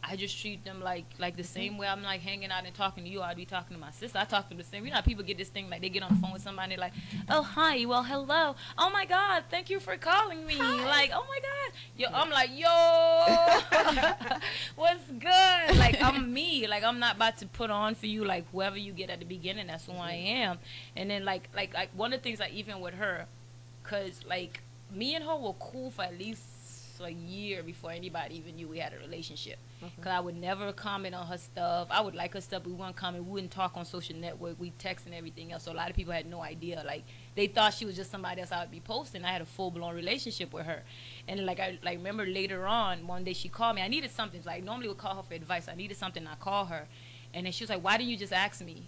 I 0.08 0.16
just 0.16 0.40
treat 0.40 0.64
them 0.64 0.82
like 0.82 1.06
like 1.20 1.36
the 1.36 1.44
mm-hmm. 1.44 1.54
same 1.54 1.78
way 1.78 1.88
I'm 1.88 2.04
like 2.04 2.22
hanging 2.22 2.52
out 2.52 2.66
and 2.66 2.74
talking 2.74 3.04
to 3.04 3.10
you. 3.10 3.22
I'd 3.22 3.38
be 3.38 3.46
talking 3.46 3.76
to 3.76 3.82
my 3.82 3.92
sister. 3.92 4.18
I 4.18 4.26
talk 4.26 4.50
to 4.50 4.56
the 4.56 4.64
same. 4.64 4.86
You 4.86 4.94
know, 4.94 5.02
people 5.02 5.24
get 5.24 5.38
this 5.38 5.50
thing 5.50 5.70
like 5.70 5.82
they 5.82 5.90
get 5.90 6.04
on 6.04 6.14
the 6.14 6.20
phone 6.22 6.34
with 6.34 6.42
somebody 6.42 6.78
like, 6.78 6.94
oh 7.30 7.42
hi, 7.42 7.86
well 7.86 8.04
hello, 8.04 8.56
oh 8.78 8.90
my 8.90 9.06
god, 9.06 9.46
thank 9.50 9.70
you 9.70 9.80
for 9.80 9.98
calling 9.98 10.46
me. 10.46 10.58
Like 10.58 11.12
oh 11.14 11.26
my 11.28 11.40
god, 11.42 11.72
yo, 11.98 12.08
I'm 12.14 12.30
like 12.30 12.50
yo, 12.54 12.66
what's 14.76 15.06
good? 15.08 15.78
Like 15.78 16.02
I'm 16.02 16.34
me. 16.34 16.68
Like 16.68 16.84
I'm 16.84 17.00
not 17.00 17.16
about 17.16 17.38
to 17.38 17.48
put 17.48 17.70
on 17.70 17.96
for 17.96 18.08
you 18.08 18.24
like 18.26 18.46
whoever 18.52 18.78
you 18.78 18.92
get 18.92 19.10
at 19.10 19.20
the 19.20 19.26
beginning. 19.26 19.68
That's 19.68 19.86
who 19.86 19.94
I 19.94 20.14
mm-hmm. 20.14 20.28
am. 20.28 20.60
And 20.96 21.10
then 21.10 21.26
like 21.26 21.50
like 21.56 21.74
like 21.74 21.90
one 21.96 22.14
of 22.14 22.20
the 22.20 22.24
things 22.24 22.40
like 22.40 22.54
even 22.54 22.80
with 22.80 22.94
her, 22.96 23.26
cause 23.84 24.22
like 24.28 24.62
me 24.94 25.16
and 25.16 25.26
her 25.26 25.36
were 25.36 25.54
cool 25.54 25.92
for 25.92 26.04
at 26.04 26.18
least 26.18 26.42
a 27.02 27.10
year 27.10 27.64
before 27.64 27.92
anybody 27.92 28.38
even 28.38 28.56
knew 28.56 28.68
we 28.68 28.80
had 28.80 28.94
a 28.94 28.98
relationship. 28.98 29.58
Mm-hmm. 29.86 30.02
Cause 30.02 30.12
I 30.12 30.20
would 30.20 30.36
never 30.36 30.72
comment 30.74 31.16
on 31.16 31.28
her 31.28 31.38
stuff. 31.38 31.88
I 31.92 32.02
would 32.02 32.16
like 32.16 32.34
her 32.34 32.42
stuff, 32.42 32.64
but 32.64 32.72
we 32.72 32.76
wouldn't 32.76 32.96
comment. 32.96 33.24
We 33.26 33.32
wouldn't 33.32 33.52
talk 33.52 33.78
on 33.78 33.86
social 33.86 34.16
network. 34.16 34.60
We 34.60 34.72
text 34.72 35.06
and 35.06 35.16
everything 35.16 35.52
else. 35.52 35.64
So 35.64 35.72
a 35.72 35.74
lot 35.74 35.90
of 35.90 35.96
people 35.96 36.14
had 36.14 36.26
no 36.26 36.42
idea. 36.42 36.84
Like 36.86 37.04
they 37.36 37.48
thought 37.48 37.74
she 37.74 37.86
was 37.86 37.96
just 37.96 38.12
somebody 38.12 38.42
else 38.42 38.52
I 38.52 38.62
would 38.62 38.72
be 38.72 38.80
posting. 38.80 39.24
I 39.24 39.32
had 39.32 39.42
a 39.42 39.46
full 39.46 39.72
blown 39.72 39.96
relationship 39.96 40.54
with 40.54 40.66
her, 40.66 40.84
and 41.28 41.46
like 41.46 41.60
I 41.60 41.80
like 41.84 41.98
remember 41.98 42.26
later 42.26 42.66
on 42.66 43.08
one 43.08 43.24
day 43.24 43.34
she 43.34 43.50
called 43.50 43.76
me. 43.76 43.82
I 43.82 43.88
needed 43.88 44.12
something. 44.12 44.42
Like 44.46 44.64
normally 44.64 44.88
would 44.88 44.98
call 44.98 45.16
her 45.16 45.24
for 45.24 45.34
advice. 45.34 45.68
I 45.68 45.76
needed 45.76 45.98
something. 45.98 46.26
I 46.28 46.36
call 46.36 46.66
her, 46.66 46.88
and 47.34 47.46
then 47.46 47.54
she 47.54 47.64
was 47.64 47.70
like, 47.70 47.84
"Why 47.84 47.98
didn't 47.98 48.10
you 48.10 48.18
just 48.18 48.34
ask 48.34 48.64
me?" 48.64 48.84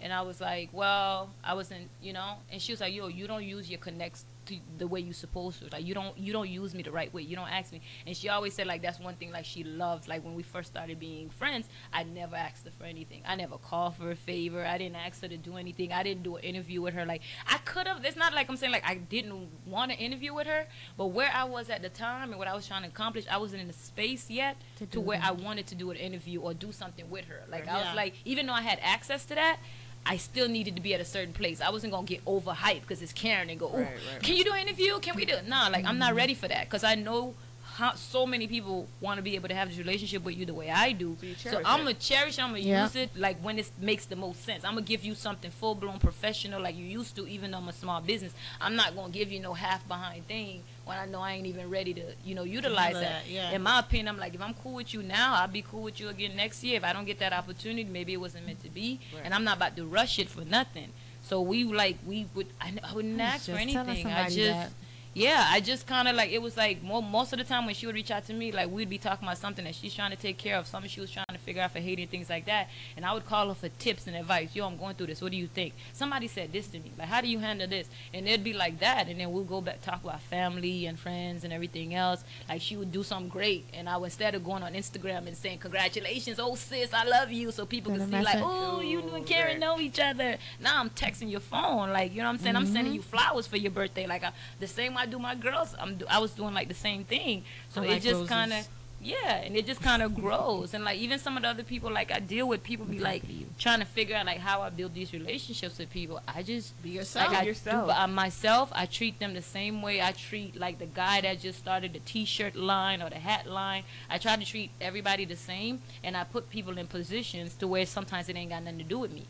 And 0.00 0.12
I 0.12 0.22
was 0.22 0.40
like, 0.40 0.70
"Well, 0.72 1.30
I 1.42 1.54
wasn't, 1.54 1.88
you 2.02 2.12
know." 2.12 2.36
And 2.50 2.60
she 2.60 2.72
was 2.72 2.80
like, 2.80 2.92
"Yo, 2.92 3.08
you 3.08 3.26
don't 3.26 3.44
use 3.44 3.70
your 3.70 3.78
connects 3.78 4.24
to 4.46 4.56
the 4.78 4.86
way 4.86 5.00
you 5.00 5.12
supposed 5.12 5.60
to. 5.60 5.68
Like 5.70 5.84
you 5.86 5.94
don't 5.94 6.16
you 6.18 6.32
don't 6.32 6.48
use 6.48 6.74
me 6.74 6.82
the 6.82 6.92
right 6.92 7.12
way. 7.12 7.22
You 7.22 7.36
don't 7.36 7.48
ask 7.48 7.72
me." 7.72 7.80
And 8.06 8.16
she 8.16 8.28
always 8.28 8.54
said 8.54 8.66
like 8.66 8.82
that's 8.82 9.00
one 9.00 9.14
thing 9.16 9.30
like 9.32 9.44
she 9.44 9.64
loved. 9.64 10.08
Like 10.08 10.24
when 10.24 10.34
we 10.34 10.42
first 10.42 10.70
started 10.70 10.98
being 10.98 11.30
friends, 11.30 11.68
I 11.92 12.02
never 12.04 12.36
asked 12.36 12.64
her 12.64 12.70
for 12.78 12.84
anything. 12.84 13.22
I 13.26 13.36
never 13.36 13.56
called 13.58 13.96
for 13.96 14.10
a 14.10 14.16
favor. 14.16 14.64
I 14.64 14.78
didn't 14.78 14.96
ask 14.96 15.20
her 15.22 15.28
to 15.28 15.36
do 15.36 15.56
anything. 15.56 15.92
I 15.92 16.02
didn't 16.02 16.22
do 16.22 16.36
an 16.36 16.42
interview 16.44 16.80
with 16.82 16.94
her. 16.94 17.04
Like 17.06 17.22
I 17.48 17.58
could 17.58 17.86
have. 17.86 18.04
It's 18.04 18.16
not 18.16 18.34
like 18.34 18.48
I'm 18.50 18.56
saying 18.56 18.72
like 18.72 18.84
I 18.88 18.94
didn't 18.96 19.48
want 19.66 19.92
to 19.92 19.96
interview 19.98 20.34
with 20.34 20.46
her, 20.46 20.66
but 20.96 21.06
where 21.06 21.30
I 21.32 21.44
was 21.44 21.70
at 21.70 21.82
the 21.82 21.88
time 21.88 22.30
and 22.30 22.38
what 22.38 22.48
I 22.48 22.54
was 22.54 22.66
trying 22.66 22.82
to 22.82 22.88
accomplish, 22.88 23.24
I 23.30 23.38
wasn't 23.38 23.62
in 23.62 23.68
the 23.68 23.72
space 23.74 24.30
yet 24.30 24.56
To 24.78 24.86
to, 24.86 25.00
where 25.00 25.18
that. 25.18 25.28
I 25.28 25.32
wanted 25.32 25.66
to 25.68 25.74
do 25.74 25.90
an 25.90 25.96
interview 25.96 26.40
or 26.40 26.54
do 26.54 26.72
something 26.72 27.08
with 27.10 27.26
her. 27.26 27.42
Like 27.50 27.68
I 27.68 27.78
was 27.78 27.94
like, 27.96 28.14
even 28.24 28.46
though 28.46 28.52
I 28.52 28.62
had 28.62 28.78
access 28.82 29.24
to 29.26 29.34
that. 29.34 29.58
I 30.06 30.16
still 30.18 30.48
needed 30.48 30.76
to 30.76 30.82
be 30.82 30.94
at 30.94 31.00
a 31.00 31.04
certain 31.04 31.32
place. 31.32 31.60
I 31.60 31.70
wasn't 31.70 31.92
gonna 31.92 32.06
get 32.06 32.24
overhyped 32.26 32.82
because 32.82 33.00
it's 33.02 33.12
Karen 33.12 33.48
and 33.50 33.58
go, 33.58 33.70
Right, 33.70 33.86
right. 34.12 34.22
can 34.22 34.36
you 34.36 34.44
do 34.44 34.52
an 34.52 34.60
interview? 34.66 34.98
Can 35.00 35.16
we 35.16 35.24
do 35.24 35.34
it?" 35.34 35.46
Nah, 35.48 35.68
like 35.68 35.84
I'm 35.86 35.98
not 35.98 36.14
ready 36.14 36.34
for 36.34 36.48
that 36.48 36.64
because 36.64 36.84
I 36.84 36.94
know 36.94 37.34
how 37.76 37.92
so 37.94 38.24
many 38.24 38.46
people 38.46 38.86
want 39.00 39.16
to 39.18 39.22
be 39.22 39.34
able 39.34 39.48
to 39.48 39.54
have 39.54 39.68
this 39.68 39.78
relationship 39.78 40.22
with 40.22 40.36
you 40.36 40.46
the 40.46 40.54
way 40.54 40.70
I 40.70 40.92
do. 40.92 41.16
So 41.38 41.50
So, 41.50 41.62
I'm 41.64 41.78
gonna 41.80 41.94
cherish. 41.94 42.38
I'm 42.38 42.50
gonna 42.50 42.60
Yeah. 42.60 42.84
use 42.84 42.94
it 42.94 43.16
like 43.16 43.38
when 43.42 43.58
it 43.58 43.68
makes 43.78 44.04
the 44.06 44.14
most 44.14 44.44
sense. 44.44 44.64
I'm 44.64 44.74
gonna 44.74 44.86
give 44.86 45.04
you 45.04 45.14
something 45.16 45.50
full 45.50 45.74
blown 45.74 45.98
professional 45.98 46.60
like 46.62 46.76
you 46.76 46.84
used 46.84 47.16
to, 47.16 47.26
even 47.26 47.50
though 47.50 47.58
I'm 47.58 47.68
a 47.68 47.72
small 47.72 48.00
business. 48.00 48.32
I'm 48.60 48.76
not 48.76 48.94
gonna 48.94 49.10
give 49.12 49.32
you 49.32 49.40
no 49.40 49.54
half 49.54 49.88
behind 49.88 50.28
thing 50.28 50.62
when 50.84 50.98
I 50.98 51.06
know 51.06 51.20
I 51.20 51.32
ain't 51.32 51.46
even 51.46 51.70
ready 51.70 51.94
to, 51.94 52.02
you 52.24 52.34
know, 52.34 52.44
utilize 52.44 52.94
that. 52.94 53.28
yeah. 53.28 53.52
In 53.52 53.62
my 53.62 53.78
opinion, 53.80 54.08
I'm 54.08 54.18
like, 54.18 54.34
if 54.34 54.40
I'm 54.42 54.54
cool 54.54 54.74
with 54.74 54.92
you 54.92 55.02
now, 55.02 55.34
I'll 55.34 55.48
be 55.48 55.62
cool 55.62 55.82
with 55.82 55.98
you 56.00 56.08
again 56.08 56.36
next 56.36 56.62
year. 56.62 56.76
If 56.76 56.84
I 56.84 56.92
don't 56.92 57.04
get 57.06 57.18
that 57.20 57.32
opportunity, 57.32 57.84
maybe 57.84 58.12
it 58.12 58.18
wasn't 58.18 58.46
meant 58.46 58.62
to 58.64 58.70
be, 58.70 59.00
Right. 59.14 59.22
and 59.24 59.32
I'm 59.34 59.44
not 59.44 59.56
about 59.56 59.76
to 59.76 59.84
rush 59.86 60.18
it 60.18 60.28
for 60.28 60.44
nothing. 60.44 60.90
So 61.22 61.40
we 61.40 61.64
like 61.64 61.96
we 62.06 62.26
would 62.34 62.48
I, 62.60 62.74
I 62.82 62.92
wouldn't 62.92 63.18
ask 63.20 63.46
for 63.46 63.52
anything. 63.52 64.06
I 64.06 64.24
just 64.28 64.36
that. 64.36 64.70
Yeah, 65.14 65.46
I 65.48 65.60
just 65.60 65.86
kind 65.86 66.08
of 66.08 66.16
like 66.16 66.30
it 66.32 66.42
was 66.42 66.56
like 66.56 66.82
mo 66.82 67.00
most 67.00 67.32
of 67.32 67.38
the 67.38 67.44
time 67.44 67.66
when 67.66 67.74
she 67.74 67.86
would 67.86 67.94
reach 67.94 68.10
out 68.10 68.26
to 68.26 68.32
me, 68.32 68.50
like 68.52 68.68
we'd 68.70 68.90
be 68.90 68.98
talking 68.98 69.26
about 69.26 69.38
something 69.38 69.64
that 69.64 69.74
she's 69.74 69.94
trying 69.94 70.10
to 70.10 70.16
take 70.16 70.38
care 70.38 70.56
of, 70.56 70.66
something 70.66 70.90
she 70.90 71.00
was 71.00 71.10
trying 71.10 71.24
to 71.32 71.38
figure 71.38 71.62
out 71.62 71.72
for 71.72 71.78
Haiti 71.80 72.02
and 72.02 72.10
things 72.10 72.28
like 72.28 72.46
that, 72.46 72.68
and 72.96 73.04
I 73.04 73.12
would 73.14 73.24
call 73.26 73.48
her 73.48 73.54
for 73.54 73.68
tips 73.68 74.06
and 74.06 74.16
advice. 74.16 74.54
Yo, 74.54 74.66
I'm 74.66 74.76
going 74.76 74.94
through 74.94 75.06
this. 75.08 75.22
What 75.22 75.30
do 75.30 75.36
you 75.36 75.46
think? 75.46 75.74
Somebody 75.92 76.26
said 76.28 76.52
this 76.52 76.66
to 76.68 76.78
me. 76.78 76.92
Like, 76.98 77.08
how 77.08 77.20
do 77.20 77.28
you 77.28 77.38
handle 77.38 77.68
this? 77.68 77.88
And 78.12 78.26
it'd 78.26 78.44
be 78.44 78.52
like 78.52 78.80
that, 78.80 79.08
and 79.08 79.20
then 79.20 79.30
we'll 79.32 79.44
go 79.44 79.60
back 79.60 79.80
talk 79.82 80.02
about 80.02 80.20
family 80.22 80.86
and 80.86 80.98
friends 80.98 81.44
and 81.44 81.52
everything 81.52 81.94
else. 81.94 82.24
Like 82.48 82.60
she 82.60 82.76
would 82.76 82.90
do 82.92 83.02
something 83.02 83.28
great, 83.28 83.66
and 83.74 83.88
I 83.88 83.96
would 83.96 84.06
instead 84.06 84.34
of 84.34 84.44
going 84.44 84.62
on 84.62 84.74
Instagram 84.74 85.26
and 85.26 85.36
saying 85.36 85.58
congratulations, 85.58 86.38
oh 86.38 86.54
sis, 86.54 86.92
I 86.92 87.04
love 87.04 87.32
you, 87.32 87.50
so 87.50 87.66
people 87.66 87.90
Send 87.96 88.10
could 88.10 88.18
see 88.20 88.24
like, 88.24 88.38
oh, 88.42 88.80
you 88.80 89.00
and 89.00 89.12
Right. 89.12 89.26
Karen 89.26 89.60
know 89.60 89.78
each 89.80 89.98
other. 90.00 90.36
Now 90.60 90.78
I'm 90.80 90.90
texting 90.90 91.30
your 91.30 91.40
phone, 91.40 91.90
like 91.90 92.12
you 92.12 92.18
know 92.18 92.24
what 92.24 92.30
I'm 92.34 92.38
saying. 92.38 92.56
I'm 92.56 92.66
sending 92.66 92.84
Mm-hmm. 92.84 92.94
you 92.94 93.02
flowers 93.02 93.46
for 93.46 93.56
your 93.56 93.70
birthday, 93.70 94.06
like 94.06 94.22
I, 94.24 94.32
the 94.60 94.66
same 94.66 94.96
I 95.04 95.06
do 95.06 95.18
my 95.18 95.34
girls. 95.34 95.74
I'm 95.78 95.96
do, 95.96 96.06
I 96.08 96.18
was 96.18 96.32
doing 96.32 96.54
like 96.54 96.68
the 96.68 96.74
same 96.88 97.04
thing, 97.04 97.44
so 97.68 97.82
I 97.82 97.96
it 97.96 98.02
just 98.02 98.26
kind 98.26 98.52
of 98.54 98.66
yeah, 99.04 99.34
and 99.36 99.54
it 99.54 99.66
just 99.66 99.82
kind 99.82 100.02
of 100.02 100.14
grows. 100.14 100.72
And 100.72 100.82
like 100.82 100.98
even 100.98 101.18
some 101.18 101.36
of 101.36 101.42
the 101.42 101.50
other 101.50 101.62
people 101.62 101.92
like 101.92 102.10
I 102.10 102.20
deal 102.20 102.48
with, 102.48 102.62
people 102.62 102.86
be 102.86 102.98
like 102.98 103.22
trying 103.58 103.80
to 103.80 103.84
figure 103.84 104.16
out 104.16 104.24
like 104.24 104.38
how 104.38 104.62
I 104.62 104.70
build 104.70 104.94
these 104.94 105.12
relationships 105.12 105.78
with 105.78 105.90
people. 105.90 106.22
I 106.26 106.42
just 106.42 106.82
Be 106.82 106.90
yourself. 106.90 107.28
like 107.28 107.42
I 107.42 107.44
yourself. 107.44 107.88
do 107.88 107.92
uh, 107.92 108.06
myself. 108.06 108.72
I 108.74 108.86
treat 108.86 109.18
them 109.18 109.34
the 109.34 109.42
same 109.42 109.82
way 109.82 110.00
I 110.00 110.12
treat 110.12 110.58
like 110.58 110.78
the 110.78 110.86
guy 110.86 111.20
that 111.20 111.40
just 111.40 111.58
started 111.58 111.92
the 111.92 111.98
T-shirt 111.98 112.56
line 112.56 113.02
or 113.02 113.10
the 113.10 113.16
hat 113.18 113.46
line. 113.46 113.84
I 114.08 114.16
try 114.16 114.36
to 114.36 114.44
treat 114.44 114.70
everybody 114.80 115.26
the 115.26 115.36
same, 115.36 115.82
and 116.02 116.16
I 116.16 116.24
put 116.24 116.48
people 116.48 116.78
in 116.78 116.86
positions 116.86 117.54
to 117.56 117.68
where 117.68 117.84
sometimes 117.84 118.30
it 118.30 118.36
ain't 118.36 118.50
got 118.50 118.62
nothing 118.62 118.78
to 118.78 118.84
do 118.84 118.98
with 119.00 119.12
me. 119.12 119.26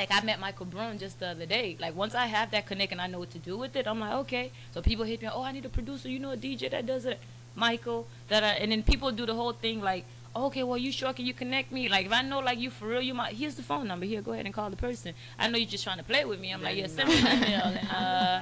Like 0.00 0.12
I 0.12 0.24
met 0.24 0.40
Michael 0.40 0.64
Brown 0.64 0.96
just 0.96 1.20
the 1.20 1.26
other 1.26 1.44
day. 1.44 1.76
Like 1.78 1.94
once 1.94 2.14
I 2.14 2.24
have 2.24 2.50
that 2.52 2.64
connect 2.64 2.90
and 2.90 3.02
I 3.02 3.06
know 3.06 3.18
what 3.18 3.32
to 3.32 3.38
do 3.38 3.58
with 3.58 3.76
it, 3.76 3.86
I'm 3.86 4.00
like 4.00 4.14
okay. 4.24 4.50
So 4.72 4.80
people 4.80 5.04
hit 5.04 5.20
me, 5.20 5.28
oh 5.30 5.42
I 5.42 5.52
need 5.52 5.66
a 5.66 5.68
producer. 5.68 6.08
You 6.08 6.18
know 6.18 6.30
a 6.30 6.38
DJ 6.38 6.70
that 6.70 6.86
does 6.86 7.04
it, 7.04 7.18
Michael. 7.54 8.06
That 8.28 8.42
I, 8.42 8.52
and 8.62 8.72
then 8.72 8.82
people 8.82 9.12
do 9.12 9.26
the 9.26 9.34
whole 9.34 9.52
thing 9.52 9.82
like. 9.82 10.06
Okay, 10.34 10.62
well, 10.62 10.78
you 10.78 10.92
sure 10.92 11.12
can 11.12 11.26
you 11.26 11.34
connect 11.34 11.72
me? 11.72 11.88
Like, 11.88 12.06
if 12.06 12.12
I 12.12 12.22
know, 12.22 12.38
like, 12.38 12.56
you 12.60 12.70
for 12.70 12.86
real, 12.86 13.02
you 13.02 13.14
might. 13.14 13.34
Here's 13.34 13.56
the 13.56 13.64
phone 13.64 13.88
number. 13.88 14.06
Here, 14.06 14.22
go 14.22 14.32
ahead 14.32 14.46
and 14.46 14.54
call 14.54 14.70
the 14.70 14.76
person. 14.76 15.12
I 15.36 15.48
know 15.48 15.58
you're 15.58 15.68
just 15.68 15.82
trying 15.82 15.98
to 15.98 16.04
play 16.04 16.24
with 16.24 16.38
me. 16.38 16.52
I'm 16.52 16.62
like, 16.62 16.76
yeah, 16.76 16.86
send 16.86 17.08
me 17.08 17.18
an 17.18 17.42
email. 17.42 17.62
And, 17.64 17.90
uh, 17.90 18.40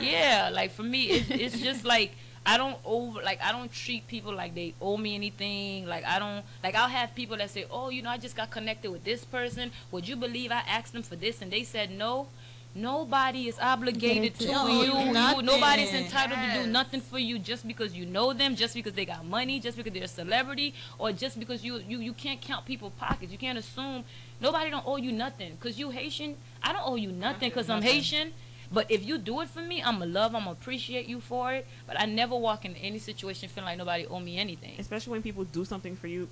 yeah, 0.00 0.48
like 0.50 0.70
for 0.70 0.84
me, 0.84 1.02
it's, 1.10 1.30
it's 1.30 1.60
just 1.60 1.84
like 1.84 2.12
I 2.48 2.56
don't 2.56 2.78
over 2.82 3.20
like 3.22 3.40
I 3.42 3.52
don't 3.52 3.70
treat 3.70 4.08
people 4.08 4.32
like 4.34 4.54
they 4.54 4.72
owe 4.80 4.96
me 4.96 5.14
anything. 5.14 5.84
Like 5.86 6.04
I 6.06 6.18
don't 6.18 6.42
like 6.64 6.74
I'll 6.74 6.88
have 6.88 7.14
people 7.14 7.36
that 7.36 7.50
say, 7.50 7.66
oh, 7.70 7.90
you 7.90 8.00
know, 8.00 8.08
I 8.08 8.16
just 8.16 8.34
got 8.34 8.50
connected 8.50 8.90
with 8.90 9.04
this 9.04 9.22
person. 9.22 9.70
Would 9.90 10.08
you 10.08 10.16
believe 10.16 10.50
I 10.50 10.62
asked 10.66 10.94
them 10.94 11.02
for 11.02 11.14
this 11.14 11.42
and 11.42 11.52
they 11.52 11.62
said 11.62 11.90
no? 11.90 12.28
Nobody 12.74 13.48
is 13.48 13.58
obligated 13.58 14.34
to 14.38 14.46
to 14.46 14.52
do 14.52 14.72
you. 14.72 14.98
you. 14.98 15.42
Nobody's 15.42 15.92
entitled 15.92 16.38
to 16.38 16.62
do 16.62 16.70
nothing 16.70 17.02
for 17.02 17.18
you 17.18 17.38
just 17.38 17.66
because 17.66 17.94
you 17.94 18.06
know 18.06 18.32
them, 18.32 18.56
just 18.56 18.74
because 18.74 18.94
they 18.94 19.04
got 19.04 19.26
money, 19.26 19.60
just 19.60 19.76
because 19.76 19.92
they're 19.92 20.04
a 20.04 20.08
celebrity, 20.08 20.74
or 20.98 21.12
just 21.12 21.38
because 21.38 21.62
you 21.62 21.82
you, 21.86 21.98
you 21.98 22.14
can't 22.14 22.40
count 22.40 22.64
people's 22.64 22.92
pockets. 22.98 23.30
You 23.30 23.38
can't 23.38 23.58
assume 23.58 24.04
nobody 24.40 24.70
don't 24.70 24.86
owe 24.86 24.96
you 24.96 25.12
nothing. 25.12 25.58
Cause 25.60 25.78
you 25.78 25.90
Haitian, 25.90 26.36
I 26.62 26.72
don't 26.72 26.86
owe 26.86 26.96
you 26.96 27.12
nothing 27.12 27.50
because 27.50 27.68
I'm 27.68 27.82
Haitian. 27.82 28.32
But 28.70 28.90
if 28.90 29.04
you 29.04 29.18
do 29.18 29.40
it 29.40 29.48
for 29.48 29.62
me, 29.62 29.82
I'ma 29.82 30.04
love, 30.04 30.34
I'ma 30.34 30.50
appreciate 30.50 31.06
you 31.06 31.20
for 31.20 31.52
it. 31.54 31.66
But 31.86 31.98
I 31.98 32.06
never 32.06 32.36
walk 32.36 32.64
in 32.64 32.76
any 32.76 32.98
situation 32.98 33.48
feeling 33.48 33.66
like 33.66 33.78
nobody 33.78 34.06
owe 34.06 34.20
me 34.20 34.38
anything. 34.38 34.74
Especially 34.78 35.12
when 35.12 35.22
people 35.22 35.44
do 35.44 35.64
something 35.64 35.96
for 35.96 36.06
you, 36.06 36.28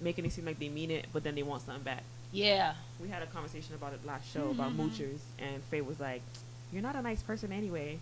making 0.00 0.24
it 0.24 0.32
seem 0.32 0.44
like 0.44 0.58
they 0.58 0.68
mean 0.68 0.90
it, 0.90 1.06
but 1.12 1.24
then 1.24 1.34
they 1.34 1.42
want 1.42 1.62
something 1.62 1.82
back. 1.82 2.04
Yeah. 2.32 2.74
We 3.02 3.08
had 3.08 3.22
a 3.22 3.26
conversation 3.26 3.74
about 3.74 3.92
it 3.92 4.06
last 4.06 4.32
show 4.32 4.50
about 4.50 4.72
mm-hmm. 4.72 4.82
moochers, 4.82 5.20
and 5.38 5.62
Faye 5.64 5.80
was 5.80 5.98
like, 5.98 6.22
"You're 6.72 6.82
not 6.82 6.94
a 6.94 7.02
nice 7.02 7.22
person 7.22 7.50
anyway." 7.50 7.98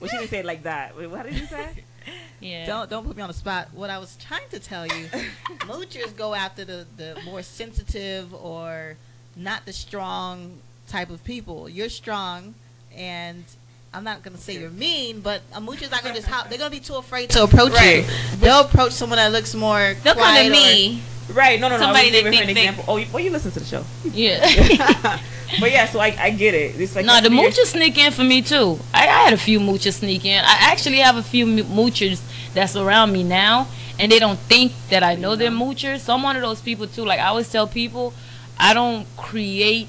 Well, 0.00 0.08
she 0.08 0.16
didn't 0.16 0.30
say 0.30 0.38
it 0.38 0.44
like 0.44 0.62
that. 0.62 0.96
Wait, 0.96 1.08
what 1.08 1.24
did 1.24 1.38
you 1.38 1.46
say? 1.46 1.84
Yeah. 2.40 2.64
Don't 2.64 2.88
don't 2.88 3.04
put 3.04 3.16
me 3.16 3.22
on 3.22 3.28
the 3.28 3.34
spot. 3.34 3.68
What 3.74 3.90
I 3.90 3.98
was 3.98 4.16
trying 4.16 4.48
to 4.50 4.58
tell 4.58 4.86
you, 4.86 5.06
moochers 5.66 6.16
go 6.16 6.32
after 6.32 6.64
the 6.64 6.86
the 6.96 7.20
more 7.24 7.42
sensitive 7.42 8.32
or 8.32 8.96
not 9.36 9.66
the 9.66 9.74
strong 9.74 10.60
type 10.88 11.10
of 11.10 11.22
people. 11.24 11.68
You're 11.68 11.90
strong, 11.90 12.54
and 12.96 13.44
I'm 13.92 14.04
not 14.04 14.22
gonna 14.22 14.36
say 14.38 14.58
you're 14.58 14.70
mean, 14.70 15.20
but 15.20 15.40
a 15.54 15.60
moocher's 15.60 15.90
not 15.90 16.02
gonna 16.02 16.14
just 16.14 16.26
hop. 16.28 16.48
They're 16.48 16.58
gonna 16.58 16.70
be 16.70 16.80
too 16.80 16.96
afraid 16.96 17.30
to 17.30 17.44
approach 17.44 17.72
Right. 17.72 18.04
you. 18.04 18.36
They'll 18.38 18.60
approach 18.60 18.92
someone 18.92 19.16
that 19.16 19.32
looks 19.32 19.54
more. 19.54 19.94
They'll 20.02 20.14
come 20.14 20.44
to 20.44 20.50
me. 20.50 21.02
right? 21.32 21.58
No, 21.60 21.68
no, 21.68 21.76
no. 21.76 21.82
Somebody 21.82 22.08
I 22.08 22.10
was 22.10 22.12
giving 22.12 22.32
her 22.34 22.40
an 22.40 22.46
think 22.46 22.56
they- 22.56 22.62
example. 22.68 22.84
Oh, 22.88 22.96
you, 22.96 23.06
well, 23.12 23.22
you 23.22 23.30
listen 23.30 23.50
to 23.52 23.60
the 23.60 23.64
show. 23.66 23.84
Yeah. 24.04 25.20
but 25.60 25.70
yeah, 25.70 25.86
so 25.86 26.00
I, 26.00 26.14
I 26.20 26.30
get 26.30 26.54
it. 26.54 26.78
It's 26.80 26.94
like 26.94 27.06
no, 27.06 27.20
the 27.20 27.30
you 27.30 27.36
have 27.42 27.54
to 27.54 27.60
be 27.60 27.62
moochers 27.62 27.66
sneak 27.72 27.98
in 27.98 28.12
for 28.12 28.24
me 28.24 28.42
too. 28.42 28.78
I, 28.92 29.02
I 29.04 29.24
had 29.24 29.32
a 29.32 29.38
few 29.38 29.58
moochers 29.60 29.94
sneak 29.94 30.24
in. 30.24 30.38
I 30.44 30.56
actually 30.60 30.98
have 30.98 31.16
a 31.16 31.22
few 31.22 31.46
moochers 31.46 32.20
that's 32.54 32.76
around 32.76 33.12
me 33.12 33.22
now, 33.24 33.68
and 33.98 34.10
they 34.12 34.18
don't 34.18 34.38
think 34.40 34.72
that 34.90 35.02
I 35.02 35.14
know 35.14 35.36
they're 35.36 35.50
moochers. 35.50 36.00
So 36.00 36.14
I'm 36.14 36.22
one 36.22 36.36
of 36.36 36.42
those 36.42 36.60
people 36.60 36.86
too. 36.86 37.04
Like 37.04 37.20
I 37.20 37.26
always 37.28 37.50
tell 37.50 37.66
people, 37.66 38.12
I 38.60 38.74
don't 38.74 39.06
create. 39.16 39.86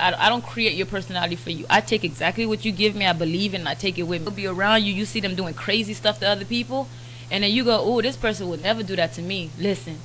I, 0.00 0.14
I 0.26 0.28
don't 0.30 0.44
create 0.44 0.74
your 0.74 0.86
personality 0.86 1.36
for 1.36 1.50
you. 1.50 1.66
I 1.68 1.80
take 1.82 2.02
exactly 2.02 2.46
what 2.46 2.64
you 2.64 2.72
give 2.72 2.94
me. 2.96 3.04
I 3.06 3.12
believe 3.12 3.52
in. 3.54 3.60
and 3.60 3.68
I 3.68 3.74
take 3.74 3.98
it 3.98 4.04
with 4.04 4.22
me. 4.22 4.26
I'll 4.28 4.32
be 4.34 4.46
around 4.46 4.84
you. 4.84 4.92
You 4.94 5.04
see 5.04 5.20
them 5.20 5.34
doing 5.34 5.52
crazy 5.54 5.92
stuff 5.94 6.18
to 6.20 6.26
other 6.28 6.44
people, 6.46 6.88
and 7.30 7.44
then 7.44 7.50
you 7.50 7.62
go, 7.64 7.78
"Oh, 7.78 8.00
this 8.00 8.16
person 8.16 8.48
would 8.48 8.62
never 8.62 8.82
do 8.82 8.96
that 8.96 9.12
to 9.14 9.22
me." 9.22 9.50
Listen. 9.58 9.98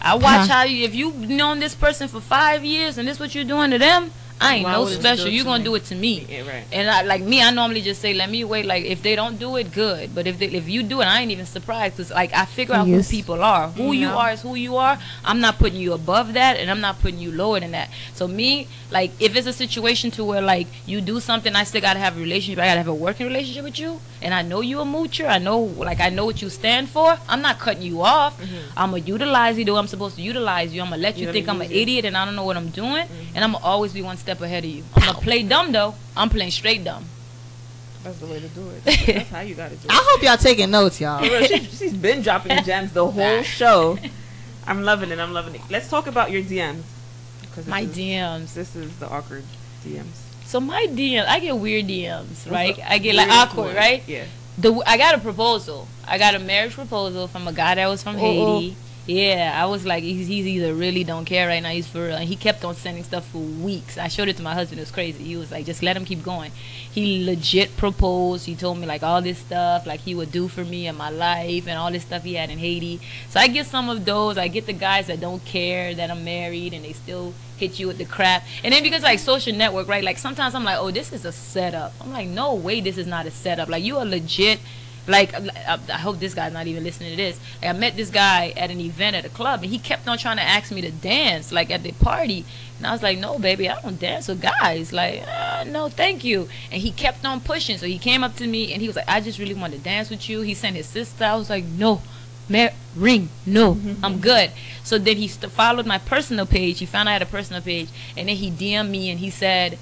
I 0.00 0.14
watch 0.14 0.46
Huh. 0.46 0.54
how 0.54 0.62
you 0.64 0.84
if 0.84 0.94
you've 0.94 1.16
known 1.28 1.58
this 1.58 1.74
person 1.74 2.06
for 2.06 2.20
five 2.20 2.64
years 2.64 2.98
and 2.98 3.08
this 3.08 3.18
what 3.18 3.34
you're 3.34 3.44
doing 3.44 3.70
to 3.72 3.78
them. 3.78 4.12
I 4.38 4.56
ain't 4.56 4.64
Why 4.64 4.72
no 4.72 4.86
special. 4.86 5.28
You 5.28 5.40
to 5.40 5.44
gonna 5.44 5.58
me? 5.60 5.64
do 5.64 5.74
it 5.76 5.84
to 5.86 5.94
me. 5.94 6.26
Yeah, 6.28 6.46
right. 6.46 6.64
And 6.70 6.90
I, 6.90 7.02
like 7.02 7.22
me, 7.22 7.40
I 7.42 7.50
normally 7.50 7.80
just 7.80 8.02
say, 8.02 8.12
let 8.12 8.28
me 8.28 8.44
wait. 8.44 8.66
Like 8.66 8.84
if 8.84 9.02
they 9.02 9.16
don't 9.16 9.38
do 9.38 9.56
it, 9.56 9.72
good. 9.72 10.14
But 10.14 10.26
if 10.26 10.38
they, 10.38 10.46
if 10.48 10.68
you 10.68 10.82
do 10.82 11.00
it, 11.00 11.06
I 11.06 11.22
ain't 11.22 11.30
even 11.30 11.46
surprised 11.46 11.96
because 11.96 12.10
like 12.10 12.34
I 12.34 12.44
figure 12.44 12.74
out 12.74 12.86
Yes. 12.86 13.10
who 13.10 13.16
people 13.16 13.42
are. 13.42 13.68
Who 13.70 13.92
you 13.92 14.08
Yeah. 14.08 14.14
are 14.16 14.30
is 14.32 14.42
who 14.42 14.54
you 14.54 14.76
are. 14.76 14.98
I'm 15.24 15.40
not 15.40 15.58
putting 15.58 15.80
you 15.80 15.94
above 15.94 16.34
that, 16.34 16.58
and 16.58 16.70
I'm 16.70 16.82
not 16.82 17.00
putting 17.00 17.18
you 17.18 17.32
lower 17.32 17.60
than 17.60 17.70
that. 17.70 17.88
So 18.14 18.28
me, 18.28 18.68
like 18.90 19.10
if 19.20 19.34
it's 19.36 19.46
a 19.46 19.54
situation 19.54 20.10
to 20.12 20.24
where 20.24 20.42
like 20.42 20.66
you 20.84 21.00
do 21.00 21.18
something, 21.18 21.56
I 21.56 21.64
still 21.64 21.80
gotta 21.80 21.98
have 21.98 22.16
a 22.18 22.20
relationship. 22.20 22.58
I 22.62 22.66
gotta 22.66 22.78
have 22.80 22.88
a 22.88 22.94
working 22.94 23.26
relationship 23.26 23.64
with 23.64 23.78
you, 23.78 24.00
and 24.20 24.34
I 24.34 24.42
know 24.42 24.60
you 24.60 24.80
a 24.80 24.84
moocher. 24.84 25.26
I 25.26 25.38
know 25.38 25.60
like 25.60 26.00
I 26.00 26.10
know 26.10 26.26
what 26.26 26.42
you 26.42 26.50
stand 26.50 26.90
for. 26.90 27.18
I'm 27.26 27.40
not 27.40 27.58
cutting 27.58 27.82
you 27.82 28.02
off. 28.02 28.38
Mm-hmm. 28.38 28.78
I'm 28.78 28.90
gonna 28.90 29.02
utilize 29.02 29.56
you 29.56 29.64
the 29.64 29.72
way 29.72 29.78
I'm 29.78 29.86
supposed 29.86 30.16
to 30.16 30.22
utilize 30.22 30.74
you. 30.74 30.82
I'm 30.82 30.90
gonna 30.90 31.00
let 31.00 31.16
you 31.16 31.24
You're 31.24 31.32
think 31.32 31.48
I'm 31.48 31.62
an 31.62 31.70
it. 31.70 31.76
idiot 31.76 32.04
and 32.04 32.16
I 32.18 32.26
don't 32.26 32.36
know 32.36 32.44
what 32.44 32.58
I'm 32.58 32.68
doing, 32.68 33.06
mm-hmm. 33.06 33.34
and 33.34 33.42
I'm 33.42 33.52
gonna 33.52 33.64
always 33.64 33.94
be 33.94 34.02
one 34.02 34.18
step 34.26 34.40
ahead 34.40 34.64
of 34.64 34.70
you. 34.70 34.82
I'm 34.96 35.02
gonna 35.06 35.18
play 35.18 35.44
dumb 35.44 35.70
though. 35.70 35.94
I'm 36.16 36.28
playing 36.28 36.50
straight 36.50 36.82
dumb. 36.82 37.04
That's 38.02 38.18
the 38.18 38.26
way 38.26 38.40
to 38.40 38.48
do 38.48 38.68
it. 38.70 38.84
That's, 38.84 39.06
that's 39.18 39.28
how 39.30 39.40
you 39.40 39.54
got 39.54 39.70
to 39.70 39.76
do 39.76 39.86
it. 39.88 39.92
I 39.92 40.00
hope 40.04 40.22
y'all 40.22 40.36
taking 40.36 40.70
notes, 40.70 41.00
y'all. 41.00 41.22
Real, 41.22 41.44
she, 41.44 41.60
she's 41.60 41.94
been 41.94 42.22
dropping 42.22 42.62
gems 42.64 42.92
the 42.92 43.06
whole 43.06 43.42
show. 43.42 43.98
I'm 44.66 44.82
loving 44.82 45.10
it. 45.12 45.20
I'm 45.20 45.32
loving 45.32 45.54
it. 45.54 45.60
Let's 45.70 45.88
talk 45.88 46.08
about 46.08 46.32
your 46.32 46.42
DMs. 46.42 46.82
My 47.68 47.80
is- 47.82 47.96
DMs. 47.96 48.54
This 48.54 48.74
is 48.74 48.96
the 48.98 49.08
awkward 49.08 49.44
DMs. 49.84 50.22
So 50.44 50.58
my 50.60 50.86
DMs, 50.88 51.26
I 51.26 51.38
get 51.40 51.56
weird 51.56 51.86
DMs, 51.86 52.50
right? 52.50 52.76
I 52.84 52.98
get 52.98 53.14
like 53.14 53.28
awkward, 53.28 53.66
one? 53.66 53.76
right? 53.76 54.02
Yeah. 54.08 54.24
The 54.58 54.72
I 54.86 54.96
got 54.98 55.14
a 55.14 55.18
proposal. 55.18 55.86
I 56.06 56.18
got 56.18 56.34
a 56.34 56.38
marriage 56.40 56.74
proposal 56.74 57.28
from 57.28 57.46
a 57.46 57.52
guy 57.52 57.76
that 57.76 57.86
was 57.88 58.02
from 58.02 58.16
Uh-oh. 58.16 58.58
Haiti. 58.60 58.76
Yeah, 59.06 59.52
I 59.54 59.66
was 59.66 59.86
like, 59.86 60.02
he's, 60.02 60.26
he's 60.26 60.46
either 60.46 60.74
really 60.74 61.04
don't 61.04 61.24
care 61.24 61.46
right 61.46 61.62
now, 61.62 61.68
he's 61.68 61.86
for 61.86 62.06
real. 62.06 62.16
And 62.16 62.28
he 62.28 62.34
kept 62.34 62.64
on 62.64 62.74
sending 62.74 63.04
stuff 63.04 63.24
for 63.28 63.38
weeks. 63.38 63.96
I 63.96 64.08
showed 64.08 64.26
it 64.28 64.36
to 64.38 64.42
my 64.42 64.52
husband. 64.52 64.80
It 64.80 64.82
was 64.82 64.90
crazy. 64.90 65.22
He 65.22 65.36
was 65.36 65.52
like, 65.52 65.64
just 65.64 65.80
let 65.80 65.96
him 65.96 66.04
keep 66.04 66.24
going. 66.24 66.50
He 66.90 67.24
legit 67.24 67.76
proposed. 67.76 68.46
He 68.46 68.56
told 68.56 68.78
me 68.78 68.86
like 68.86 69.04
all 69.04 69.22
this 69.22 69.38
stuff, 69.38 69.86
like 69.86 70.00
he 70.00 70.16
would 70.16 70.32
do 70.32 70.48
for 70.48 70.64
me 70.64 70.88
in 70.88 70.96
my 70.96 71.10
life 71.10 71.68
and 71.68 71.78
all 71.78 71.92
this 71.92 72.02
stuff 72.02 72.24
he 72.24 72.34
had 72.34 72.50
in 72.50 72.58
Haiti. 72.58 73.00
So 73.30 73.38
I 73.38 73.46
get 73.46 73.66
some 73.66 73.88
of 73.88 74.04
those. 74.04 74.38
I 74.38 74.48
get 74.48 74.66
the 74.66 74.72
guys 74.72 75.06
that 75.06 75.20
don't 75.20 75.44
care 75.44 75.94
that 75.94 76.10
I'm 76.10 76.24
married 76.24 76.72
and 76.72 76.84
they 76.84 76.92
still 76.92 77.32
hit 77.58 77.78
you 77.78 77.86
with 77.86 77.98
the 77.98 78.06
crap. 78.06 78.44
And 78.64 78.74
then 78.74 78.82
because 78.82 79.04
like 79.04 79.20
social 79.20 79.54
network, 79.54 79.86
right? 79.86 80.02
Like 80.02 80.18
sometimes 80.18 80.52
I'm 80.56 80.64
like, 80.64 80.78
oh, 80.80 80.90
this 80.90 81.12
is 81.12 81.24
a 81.24 81.32
setup. 81.32 81.92
I'm 82.00 82.12
like, 82.12 82.26
no 82.26 82.54
way, 82.54 82.80
this 82.80 82.98
is 82.98 83.06
not 83.06 83.24
a 83.24 83.30
setup. 83.30 83.68
Like 83.68 83.84
you 83.84 83.98
are 83.98 84.04
legit. 84.04 84.58
Like 85.06 85.34
I, 85.34 85.78
I 85.88 85.98
hope 85.98 86.18
this 86.18 86.34
guy's 86.34 86.52
not 86.52 86.66
even 86.66 86.82
listening 86.84 87.10
to 87.10 87.16
this. 87.16 87.38
Like, 87.62 87.74
I 87.74 87.78
met 87.78 87.96
this 87.96 88.10
guy 88.10 88.52
at 88.56 88.70
an 88.70 88.80
event 88.80 89.16
at 89.16 89.24
a 89.24 89.28
club, 89.28 89.62
and 89.62 89.70
he 89.70 89.78
kept 89.78 90.08
on 90.08 90.18
trying 90.18 90.36
to 90.36 90.42
ask 90.42 90.72
me 90.72 90.80
to 90.80 90.90
dance, 90.90 91.52
like 91.52 91.70
at 91.70 91.82
the 91.82 91.92
party. 91.92 92.44
And 92.78 92.86
I 92.86 92.92
was 92.92 93.02
like, 93.02 93.18
no, 93.18 93.38
baby, 93.38 93.68
I 93.68 93.80
don't 93.80 93.98
dance 93.98 94.28
with 94.28 94.42
guys. 94.42 94.92
Like, 94.92 95.22
uh, 95.26 95.64
no, 95.66 95.88
thank 95.88 96.24
you. 96.24 96.48
And 96.70 96.82
he 96.82 96.90
kept 96.90 97.24
on 97.24 97.40
pushing. 97.40 97.78
So 97.78 97.86
he 97.86 97.98
came 97.98 98.22
up 98.22 98.36
to 98.36 98.46
me, 98.46 98.72
and 98.72 98.82
he 98.82 98.88
was 98.88 98.96
like, 98.96 99.08
I 99.08 99.20
just 99.20 99.38
really 99.38 99.54
want 99.54 99.72
to 99.72 99.78
dance 99.78 100.10
with 100.10 100.28
you. 100.28 100.40
He 100.42 100.54
sent 100.54 100.76
his 100.76 100.86
sister. 100.86 101.24
I 101.24 101.36
was 101.36 101.48
like, 101.48 101.64
no, 101.64 102.02
Mar- 102.48 102.72
ring, 102.94 103.28
no, 103.44 103.78
I'm 104.02 104.18
good. 104.20 104.50
So 104.84 104.98
then 104.98 105.16
he 105.16 105.26
st- 105.28 105.50
followed 105.50 105.86
my 105.86 105.98
personal 105.98 106.46
page. 106.46 106.78
He 106.80 106.86
found 106.86 107.08
I 107.08 107.12
had 107.14 107.22
a 107.22 107.26
personal 107.26 107.62
page, 107.62 107.88
and 108.16 108.28
then 108.28 108.36
he 108.36 108.50
DM'd 108.50 108.90
me, 108.90 109.10
and 109.10 109.20
he 109.20 109.30
said, 109.30 109.78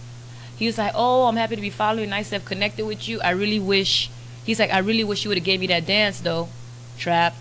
he 0.56 0.66
was 0.66 0.78
like, 0.78 0.92
"Oh, 0.94 1.26
I'm 1.26 1.36
happy 1.36 1.56
to 1.56 1.60
be 1.60 1.68
following. 1.70 2.10
Nice 2.10 2.28
to 2.28 2.36
have 2.36 2.44
connected 2.44 2.86
with 2.86 3.08
you. 3.08 3.20
I 3.22 3.30
really 3.30 3.58
wish." 3.58 4.08
He's 4.44 4.58
like, 4.58 4.72
"I 4.72 4.78
really 4.78 5.04
wish 5.04 5.24
you 5.24 5.28
would 5.30 5.38
have 5.38 5.44
gave 5.44 5.60
me 5.60 5.66
that 5.68 5.86
dance 5.86 6.20
though." 6.20 6.48
Trap. 6.98 7.34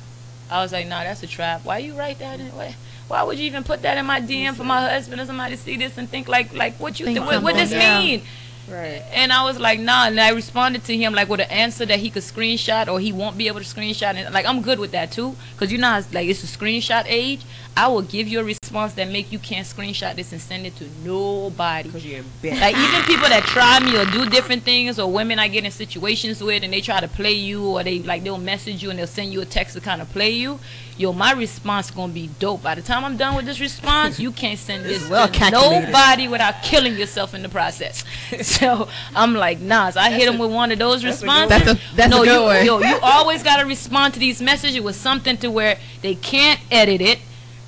I 0.49 0.61
was 0.61 0.71
like, 0.71 0.87
"Nah, 0.87 1.03
that's 1.03 1.23
a 1.23 1.27
trap. 1.27 1.61
Why 1.63 1.79
you 1.79 1.93
write 1.93 2.19
that? 2.19 2.39
In, 2.39 2.47
why, 2.55 2.75
why 3.07 3.23
would 3.23 3.37
you 3.39 3.45
even 3.45 3.63
put 3.63 3.81
that 3.81 3.97
in 3.97 4.05
my 4.05 4.21
DM 4.21 4.55
for 4.55 4.63
my 4.63 4.81
husband 4.89 5.21
or 5.21 5.25
somebody 5.25 5.55
to 5.55 5.61
see 5.61 5.77
this 5.77 5.97
and 5.97 6.09
think 6.09 6.27
like, 6.27 6.53
like 6.53 6.75
what 6.79 6.99
you, 6.99 7.05
Think 7.05 7.19
th- 7.19 7.27
what, 7.27 7.43
what 7.43 7.55
this 7.55 7.71
yeah. 7.71 7.99
mean?" 7.99 8.23
Right. 8.69 9.03
And 9.11 9.33
I 9.33 9.43
was 9.43 9.59
like, 9.59 9.79
nah. 9.79 10.07
And 10.07 10.19
I 10.19 10.29
responded 10.29 10.83
to 10.85 10.97
him 10.97 11.13
like 11.13 11.29
with 11.29 11.41
an 11.41 11.49
answer 11.49 11.85
that 11.85 11.99
he 11.99 12.09
could 12.09 12.23
screenshot 12.23 12.87
or 12.87 12.99
he 12.99 13.11
won't 13.11 13.37
be 13.37 13.47
able 13.47 13.59
to 13.59 13.65
screenshot. 13.65 14.15
And 14.15 14.33
like 14.33 14.45
I'm 14.45 14.61
good 14.61 14.79
with 14.79 14.91
that 14.91 15.11
too, 15.11 15.35
cause 15.57 15.71
you 15.71 15.77
know 15.77 15.89
how 15.89 15.99
it's, 15.99 16.13
like 16.13 16.27
it's 16.27 16.43
a 16.43 16.47
screenshot 16.57 17.03
age. 17.07 17.41
I 17.75 17.87
will 17.87 18.03
give 18.03 18.27
you 18.27 18.39
a 18.39 18.43
response 18.43 18.93
that 18.93 19.09
make 19.09 19.31
you 19.31 19.39
can't 19.39 19.65
screenshot 19.65 20.15
this 20.15 20.31
and 20.31 20.39
send 20.39 20.65
it 20.65 20.75
to 20.77 20.87
nobody. 21.03 21.89
Because 21.89 22.05
you're 22.05 22.19
a 22.19 22.23
bitch. 22.23 22.61
Like 22.61 22.75
even 22.77 23.01
people 23.03 23.27
that 23.29 23.43
try 23.43 23.79
me 23.79 23.97
or 23.97 24.05
do 24.05 24.29
different 24.29 24.63
things 24.63 24.99
or 24.99 25.11
women 25.11 25.39
I 25.39 25.47
get 25.47 25.65
in 25.65 25.71
situations 25.71 26.41
with 26.41 26.63
and 26.63 26.71
they 26.71 26.81
try 26.81 27.01
to 27.01 27.07
play 27.07 27.33
you 27.33 27.65
or 27.65 27.83
they 27.83 27.99
like 27.99 28.23
they'll 28.23 28.37
message 28.37 28.83
you 28.83 28.91
and 28.91 28.99
they'll 28.99 29.07
send 29.07 29.33
you 29.33 29.41
a 29.41 29.45
text 29.45 29.73
to 29.75 29.81
kind 29.81 30.01
of 30.01 30.09
play 30.11 30.31
you. 30.31 30.59
Yo, 30.95 31.11
my 31.11 31.31
response 31.31 31.89
gonna 31.89 32.13
be 32.13 32.27
dope. 32.39 32.61
By 32.61 32.75
the 32.75 32.81
time 32.81 33.03
I'm 33.03 33.17
done 33.17 33.35
with 33.35 33.45
this 33.45 33.59
response, 33.59 34.19
you 34.19 34.31
can't 34.31 34.59
send 34.59 34.85
this 34.85 35.07
well 35.09 35.27
to 35.27 35.33
calculated. 35.33 35.87
nobody 35.87 36.27
without 36.27 36.61
killing 36.61 36.95
yourself 36.95 37.33
in 37.33 37.41
the 37.41 37.49
process. 37.49 38.03
so 38.41 38.87
I'm 39.15 39.33
like, 39.33 39.59
nah. 39.59 39.89
So 39.89 39.99
I 39.99 40.11
hit 40.11 40.27
him 40.27 40.37
with 40.37 40.51
one 40.51 40.71
of 40.71 40.77
those 40.77 41.01
that's 41.01 41.21
a 41.21 41.25
responses. 41.25 41.65
That's 41.65 41.79
a- 41.79 41.95
that's 41.95 42.11
no, 42.11 42.21
a 42.21 42.25
good 42.25 42.33
you, 42.35 42.43
one. 42.43 42.65
Yo, 42.65 42.87
you 42.87 42.99
always 43.03 43.41
gotta 43.41 43.65
respond 43.65 44.13
to 44.13 44.19
these 44.19 44.41
messages 44.41 44.81
with 44.81 44.95
something 44.95 45.35
to 45.37 45.49
where 45.49 45.79
they 46.01 46.13
can't 46.15 46.59
edit 46.69 47.01
it. 47.01 47.19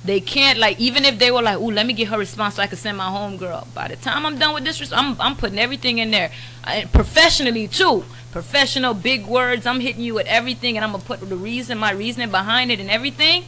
They 0.04 0.20
can't 0.20 0.60
like 0.60 0.78
even 0.78 1.04
if 1.04 1.18
they 1.18 1.32
were 1.32 1.42
like, 1.42 1.58
"Ooh, 1.58 1.72
let 1.72 1.84
me 1.84 1.92
get 1.92 2.06
her 2.08 2.18
response 2.18 2.54
so 2.54 2.62
I 2.62 2.68
can 2.68 2.78
send 2.78 2.96
my 2.96 3.08
home 3.08 3.36
girl." 3.36 3.66
By 3.74 3.88
the 3.88 3.96
time 3.96 4.24
I'm 4.24 4.38
done 4.38 4.54
with 4.54 4.62
this, 4.62 4.92
I'm 4.92 5.20
I'm 5.20 5.34
putting 5.34 5.58
everything 5.58 5.98
in 5.98 6.12
there, 6.12 6.30
I, 6.62 6.84
professionally 6.84 7.66
too. 7.66 8.04
Professional, 8.36 8.92
big 8.92 9.24
words. 9.26 9.66
I'm 9.66 9.80
hitting 9.80 10.02
you 10.02 10.12
with 10.12 10.26
everything, 10.26 10.76
and 10.76 10.84
I'm 10.84 10.92
gonna 10.92 11.02
put 11.02 11.26
the 11.26 11.36
reason, 11.36 11.78
my 11.78 11.92
reasoning 11.92 12.30
behind 12.30 12.70
it, 12.70 12.80
and 12.80 12.90
everything. 12.90 13.44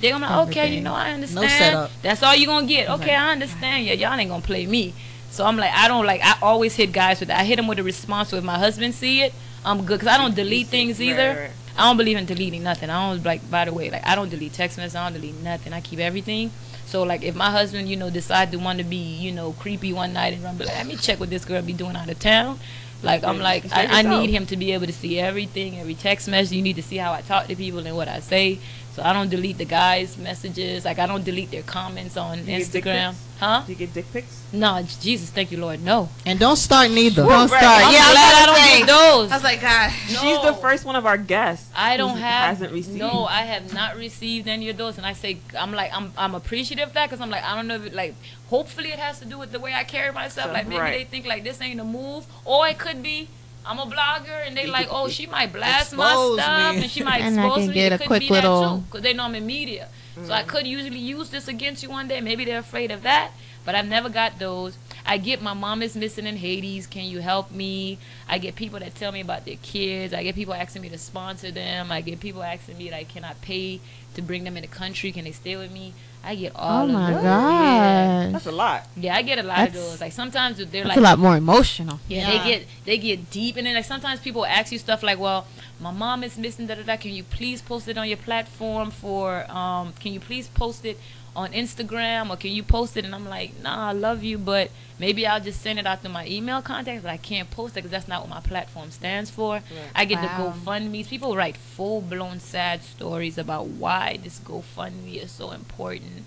They're 0.00 0.12
gonna 0.12 0.26
like, 0.26 0.48
okay, 0.48 0.74
you 0.74 0.80
know, 0.80 0.94
I 0.94 1.12
understand. 1.12 1.42
No 1.44 1.48
setup. 1.48 1.90
That's 2.00 2.22
all 2.22 2.34
you're 2.34 2.46
gonna 2.46 2.66
get. 2.66 2.88
Okay, 2.88 3.14
I 3.14 3.32
understand. 3.32 3.84
Yeah, 3.84 3.92
y'all 3.92 4.18
ain't 4.18 4.30
gonna 4.30 4.42
play 4.42 4.64
me. 4.66 4.94
So 5.30 5.44
I'm 5.44 5.58
like, 5.58 5.72
I 5.72 5.88
don't 5.88 6.06
like. 6.06 6.22
I 6.24 6.38
always 6.40 6.74
hit 6.74 6.90
guys 6.90 7.20
with 7.20 7.28
that. 7.28 7.38
I 7.38 7.44
hit 7.44 7.56
them 7.56 7.66
with 7.66 7.78
a 7.80 7.82
response. 7.82 8.30
So 8.30 8.36
if 8.38 8.44
my 8.44 8.58
husband 8.58 8.94
see 8.94 9.20
it, 9.20 9.34
I'm 9.62 9.84
good. 9.84 10.00
Cause 10.00 10.08
I 10.08 10.16
don't 10.16 10.34
delete 10.34 10.68
things 10.68 10.98
either. 10.98 11.28
right. 11.42 11.50
I 11.76 11.84
don't 11.88 11.98
believe 11.98 12.16
in 12.16 12.24
deleting 12.24 12.62
nothing. 12.62 12.88
I 12.88 13.10
don't 13.10 13.22
like. 13.22 13.50
By 13.50 13.66
the 13.66 13.74
way, 13.74 13.90
like 13.90 14.06
I 14.06 14.14
don't 14.14 14.30
delete 14.30 14.54
text 14.54 14.78
messages. 14.78 14.96
I 14.96 15.04
don't 15.10 15.20
delete 15.20 15.38
nothing. 15.42 15.74
I 15.74 15.82
keep 15.82 15.98
everything. 15.98 16.50
So 16.86 17.02
like, 17.02 17.22
if 17.22 17.34
my 17.34 17.50
husband, 17.50 17.90
you 17.90 17.96
know, 17.96 18.08
decide 18.08 18.52
to 18.52 18.58
want 18.58 18.78
to 18.78 18.84
be, 18.84 18.96
you 18.96 19.32
know, 19.32 19.52
creepy 19.52 19.92
one 19.92 20.14
night 20.14 20.32
and 20.32 20.42
run, 20.42 20.56
but 20.56 20.66
like, 20.66 20.76
let 20.76 20.86
me 20.86 20.96
check 20.96 21.20
what 21.20 21.28
this 21.28 21.44
girl 21.44 21.60
be 21.60 21.74
doing 21.74 21.94
out 21.96 22.08
of 22.08 22.18
town. 22.18 22.58
Like 23.02 23.24
I'm 23.24 23.38
like, 23.38 23.64
I, 23.72 24.00
I 24.00 24.02
need 24.02 24.30
him 24.30 24.46
to 24.46 24.56
be 24.56 24.72
able 24.72 24.86
to 24.86 24.92
see 24.92 25.18
everything, 25.18 25.78
every 25.78 25.94
text 25.94 26.28
message. 26.28 26.52
You 26.52 26.62
need 26.62 26.76
to 26.76 26.82
see 26.82 26.96
how 26.96 27.12
I 27.12 27.22
talk 27.22 27.48
to 27.48 27.56
people 27.56 27.84
and 27.86 27.96
what 27.96 28.08
I 28.08 28.20
say. 28.20 28.58
So 28.94 29.02
I 29.02 29.14
don't 29.14 29.30
delete 29.30 29.56
the 29.56 29.64
guys' 29.64 30.18
messages. 30.18 30.84
Like 30.84 30.98
I 30.98 31.06
don't 31.06 31.24
delete 31.24 31.50
their 31.50 31.62
comments 31.62 32.16
on 32.16 32.46
you 32.46 32.58
Instagram. 32.58 33.14
Huh? 33.38 33.62
Do 33.66 33.72
you 33.72 33.78
get 33.78 33.92
dick 33.94 34.04
pics? 34.12 34.44
No, 34.52 34.84
Jesus, 35.00 35.30
thank 35.30 35.50
you, 35.50 35.58
Lord. 35.58 35.82
No. 35.82 36.10
And 36.26 36.38
don't 36.38 36.56
start 36.56 36.90
neither. 36.90 37.22
Don't 37.22 37.28
Don't 37.30 37.48
start. 37.48 37.62
start. 37.62 37.84
I'm 37.86 37.92
Yeah, 37.92 38.00
I 38.00 38.12
glad 38.12 38.34
I 38.34 38.38
was 38.38 38.46
don't 38.46 38.56
gonna 38.56 38.68
say. 38.68 38.78
get 38.78 38.86
those. 38.86 39.32
I 39.32 39.34
was 39.34 39.44
like, 39.44 39.60
God. 39.62 39.92
No. 40.12 40.20
She's 40.20 40.42
the 40.42 40.54
first 40.60 40.84
one 40.84 40.94
of 40.94 41.06
our 41.06 41.16
guests. 41.16 41.70
I 41.74 41.96
don't 41.96 42.18
have. 42.18 42.58
Hasn't 42.58 42.72
received. 42.72 42.98
No, 42.98 43.24
I 43.24 43.42
have 43.42 43.72
not 43.72 43.96
received 43.96 44.46
any 44.46 44.68
of 44.68 44.76
those, 44.76 44.98
and 44.98 45.06
I 45.06 45.14
say 45.14 45.38
I'm 45.58 45.72
like 45.72 45.90
I'm 45.92 46.12
I'm 46.18 46.34
appreciative 46.34 46.88
of 46.88 46.94
that 46.94 47.08
because 47.08 47.20
I'm 47.20 47.30
like 47.30 47.42
I 47.44 47.56
don't 47.56 47.66
know 47.66 47.76
if 47.76 47.86
it, 47.86 47.94
like 47.94 48.14
hopefully 48.48 48.90
it 48.90 48.98
has 48.98 49.18
to 49.20 49.24
do 49.24 49.38
with 49.38 49.50
the 49.52 49.58
way 49.58 49.72
I 49.74 49.84
carry 49.84 50.12
myself. 50.12 50.48
So, 50.48 50.52
like 50.52 50.68
maybe 50.68 50.80
right. 50.80 50.98
they 50.98 51.04
think 51.04 51.26
like 51.26 51.42
this 51.42 51.60
ain't 51.62 51.80
a 51.80 51.84
move, 51.84 52.26
or 52.44 52.68
it 52.68 52.78
could 52.78 53.02
be. 53.02 53.28
I'm 53.64 53.78
a 53.78 53.86
blogger, 53.86 54.46
and 54.46 54.56
they 54.56 54.64
You 54.66 54.72
like, 54.72 54.88
oh, 54.90 55.08
she 55.08 55.26
might 55.26 55.52
blast 55.52 55.94
my 55.94 56.12
stuff, 56.36 56.74
me. 56.76 56.82
and 56.82 56.90
she 56.90 57.02
might 57.02 57.20
And 57.22 57.38
I 57.40 57.46
expose 57.46 57.58
can 57.58 57.68
me. 57.68 57.74
get 57.74 57.92
it 57.92 57.94
a 57.94 57.98
could 57.98 58.06
quick 58.08 58.20
be 58.20 58.28
little- 58.30 58.60
that 58.60 58.68
too, 58.76 58.80
because 58.86 59.02
they 59.02 59.12
know 59.12 59.24
I'm 59.24 59.34
in 59.34 59.46
media. 59.46 59.88
So 60.26 60.32
I 60.32 60.42
could 60.42 60.66
usually 60.66 60.98
use 60.98 61.30
this 61.30 61.48
against 61.48 61.82
you 61.82 61.88
one 61.88 62.06
day. 62.06 62.20
Maybe 62.20 62.44
they're 62.44 62.58
afraid 62.58 62.90
of 62.90 63.02
that, 63.02 63.30
but 63.64 63.74
I've 63.74 63.88
never 63.88 64.10
got 64.10 64.38
those. 64.38 64.76
I 65.06 65.16
get 65.16 65.40
my 65.40 65.54
mom 65.54 65.82
is 65.82 65.96
missing 65.96 66.26
in 66.26 66.36
Haiti. 66.36 66.82
Can 66.82 67.04
you 67.06 67.20
help 67.20 67.50
me? 67.50 67.98
I 68.28 68.36
get 68.38 68.54
people 68.54 68.78
that 68.80 68.94
tell 68.94 69.10
me 69.10 69.20
about 69.22 69.46
their 69.46 69.56
kids. 69.62 70.12
I 70.12 70.22
get 70.22 70.34
people 70.34 70.52
asking 70.52 70.82
me 70.82 70.90
to 70.90 70.98
sponsor 70.98 71.50
them. 71.50 71.90
I 71.90 72.02
get 72.02 72.20
people 72.20 72.42
asking 72.42 72.76
me 72.76 72.90
like, 72.90 73.08
can 73.08 73.24
I 73.24 73.32
pay 73.40 73.80
to 74.14 74.20
bring 74.22 74.44
them 74.44 74.56
in 74.58 74.62
the 74.62 74.68
country? 74.68 75.12
Can 75.12 75.24
they 75.24 75.32
stay 75.32 75.56
with 75.56 75.72
me? 75.72 75.94
I 76.24 76.34
get 76.36 76.52
all 76.54 76.82
Oh 76.82 76.84
of 76.84 76.90
my 76.90 77.12
those. 77.12 77.22
Yeah. 77.24 78.22
gosh. 78.24 78.32
That's 78.32 78.46
a 78.46 78.52
lot. 78.52 78.86
yeah, 78.96 79.16
I 79.16 79.22
get 79.22 79.38
a 79.38 79.42
lot 79.42 79.68
of 79.68 79.74
those. 79.74 80.00
Like 80.00 80.12
sometimes 80.12 80.58
they're 80.58 80.66
That's 80.66 80.86
like 80.88 80.96
a 80.96 81.00
lot 81.00 81.18
more 81.18 81.36
emotional. 81.36 81.98
yeah, 82.08 82.20
Yeah. 82.30 82.30
they 82.44 82.50
get 82.50 82.66
they 82.84 82.98
get 82.98 83.30
deep, 83.30 83.56
and 83.56 83.66
then 83.66 83.74
like 83.74 83.84
sometimes 83.84 84.20
people 84.20 84.46
ask 84.46 84.70
you 84.72 84.78
stuff 84.78 85.02
like, 85.02 85.18
"Well, 85.18 85.46
my 85.80 85.90
mom 85.90 86.22
is 86.22 86.38
missing. 86.38 86.66
Da 86.68 86.76
da 86.76 86.82
da. 86.82 86.96
Can 86.96 87.10
you 87.12 87.24
please 87.24 87.60
post 87.60 87.88
it 87.88 87.98
on 87.98 88.08
your 88.08 88.18
platform 88.18 88.90
for? 88.90 89.50
Um, 89.50 89.94
can 89.98 90.12
you 90.12 90.20
please 90.20 90.46
post 90.48 90.84
it 90.84 90.98
on 91.34 91.52
Instagram 91.52 92.30
or 92.30 92.36
can 92.36 92.50
you 92.52 92.62
post 92.62 92.96
it?" 92.96 93.04
And 93.04 93.14
I'm 93.14 93.28
like, 93.28 93.60
"Nah, 93.62 93.88
I 93.90 93.92
love 93.92 94.22
you, 94.22 94.38
but 94.38 94.70
maybe 94.98 95.26
I'll 95.26 95.40
just 95.40 95.60
send 95.62 95.78
it 95.78 95.86
out 95.86 96.02
to 96.02 96.08
my 96.08 96.26
email 96.26 96.60
contacts, 96.62 97.02
but 97.02 97.10
I 97.10 97.16
can't 97.16 97.50
post 97.50 97.72
it 97.72 97.76
because 97.76 97.90
that's 97.90 98.08
not 98.08 98.20
what 98.20 98.30
my 98.30 98.40
platform 98.40 98.90
stands 98.90 99.30
for. 99.30 99.62
I 99.94 100.04
get 100.04 100.20
Wow. 100.22 100.52
the 100.54 100.70
GoFundmes. 100.70 101.08
People 101.08 101.34
write 101.36 101.56
full 101.56 102.00
blown 102.00 102.38
sad 102.40 102.82
stories 102.84 103.38
about 103.38 103.66
why 103.66 104.18
this 104.22 104.38
GoFundMe 104.40 105.22
is 105.22 105.30
so 105.30 105.50
important." 105.52 106.24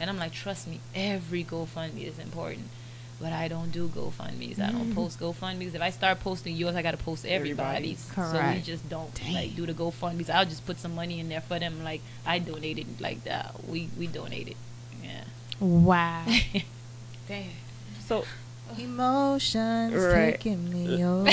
And 0.00 0.08
I'm 0.08 0.16
like, 0.18 0.32
trust 0.32 0.68
me, 0.68 0.78
every 0.94 1.42
GoFundMe 1.42 2.04
is 2.06 2.18
important. 2.20 2.68
But 3.20 3.32
I 3.32 3.48
don't 3.48 3.70
do 3.72 3.88
GoFundmes. 3.88 4.60
I 4.60 4.70
don't 4.70 4.94
post 4.94 5.18
GoFundmes. 5.18 5.74
If 5.74 5.82
I 5.82 5.90
start 5.90 6.20
posting 6.20 6.54
yours, 6.54 6.74
I 6.76 6.82
got 6.82 6.92
to 6.92 6.96
post 6.96 7.26
everybody's. 7.26 7.98
So 8.14 8.40
we 8.54 8.60
just 8.60 8.88
don't 8.88 9.10
like 9.32 9.56
do 9.56 9.66
the 9.66 9.74
GoFundmes. 9.74 10.30
I'll 10.30 10.44
just 10.44 10.64
put 10.66 10.78
some 10.78 10.94
money 10.94 11.18
in 11.20 11.28
there 11.28 11.40
for 11.40 11.58
them. 11.58 11.82
Like 11.82 12.00
I 12.26 12.38
donated 12.38 13.00
like 13.00 13.24
that. 13.24 13.54
We 13.66 13.88
we 13.98 14.06
donated. 14.06 14.56
Yeah. 15.02 15.24
Wow. 15.60 16.24
Damn. 17.28 17.44
So 18.06 18.24
Emotions 18.78 19.94
Right. 19.94 20.32
taking 20.32 20.70
me 20.72 21.04
over. 21.04 21.24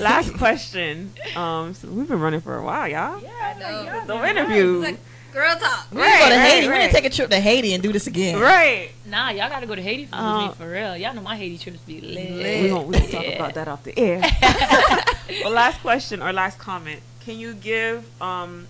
last 0.00 0.32
question. 0.34 1.12
Um, 1.36 1.74
so 1.74 1.88
we've 1.88 2.08
been 2.08 2.20
running 2.20 2.40
for 2.40 2.56
a 2.56 2.62
while, 2.64 2.88
y'all. 2.88 3.20
Yeah, 3.22 3.30
I 3.56 4.04
know. 4.06 4.06
The 4.20 4.28
interview. 4.28 4.96
Girl 5.32 5.56
talk. 5.56 5.86
We 5.90 5.98
Right, 6.00 6.06
need 6.08 6.12
to 6.12 6.18
go 6.18 6.28
to 6.28 6.34
right, 6.36 6.50
Haiti. 6.50 6.66
We 6.66 6.72
right. 6.72 6.80
need 6.82 6.86
to 6.88 6.92
take 6.92 7.04
a 7.06 7.10
trip 7.10 7.30
to 7.30 7.40
Haiti 7.40 7.72
and 7.74 7.82
do 7.82 7.92
this 7.92 8.06
again. 8.06 8.38
Right. 8.38 8.90
Nah, 9.06 9.30
y'all 9.30 9.48
gotta 9.48 9.66
go 9.66 9.74
to 9.74 9.82
Haiti 9.82 10.06
for, 10.06 10.14
Uh, 10.16 10.48
with 10.48 10.58
me 10.58 10.64
for 10.66 10.70
real. 10.72 10.96
Y'all 10.96 11.14
know 11.14 11.22
my 11.22 11.36
Haiti 11.36 11.56
trips 11.58 11.78
be 11.80 12.00
lit. 12.02 12.62
We 12.64 12.72
won't, 12.72 12.88
we 12.88 12.98
won't 12.98 13.10
talk 13.10 13.22
Yeah. 13.24 13.30
about 13.36 13.54
that 13.54 13.66
off 13.68 13.82
the 13.82 13.98
air. 13.98 14.20
well, 15.44 15.52
last 15.52 15.80
question 15.80 16.22
or 16.22 16.32
last 16.32 16.58
comment. 16.58 17.00
Can 17.24 17.38
you 17.38 17.54
give 17.54 18.04
um, 18.20 18.66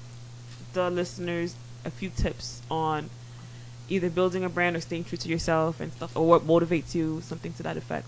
the 0.72 0.88
listeners 0.90 1.54
a 1.84 1.90
few 1.90 2.10
tips 2.10 2.62
on 2.70 3.10
either 3.88 4.08
building 4.08 4.44
a 4.44 4.48
brand 4.48 4.76
or 4.76 4.80
staying 4.80 5.04
true 5.04 5.18
to 5.18 5.28
yourself 5.28 5.80
and 5.80 5.92
stuff, 5.92 6.16
or 6.16 6.26
what 6.26 6.46
motivates 6.46 6.94
you, 6.94 7.20
something 7.22 7.52
to 7.54 7.62
that 7.64 7.76
effect? 7.76 8.06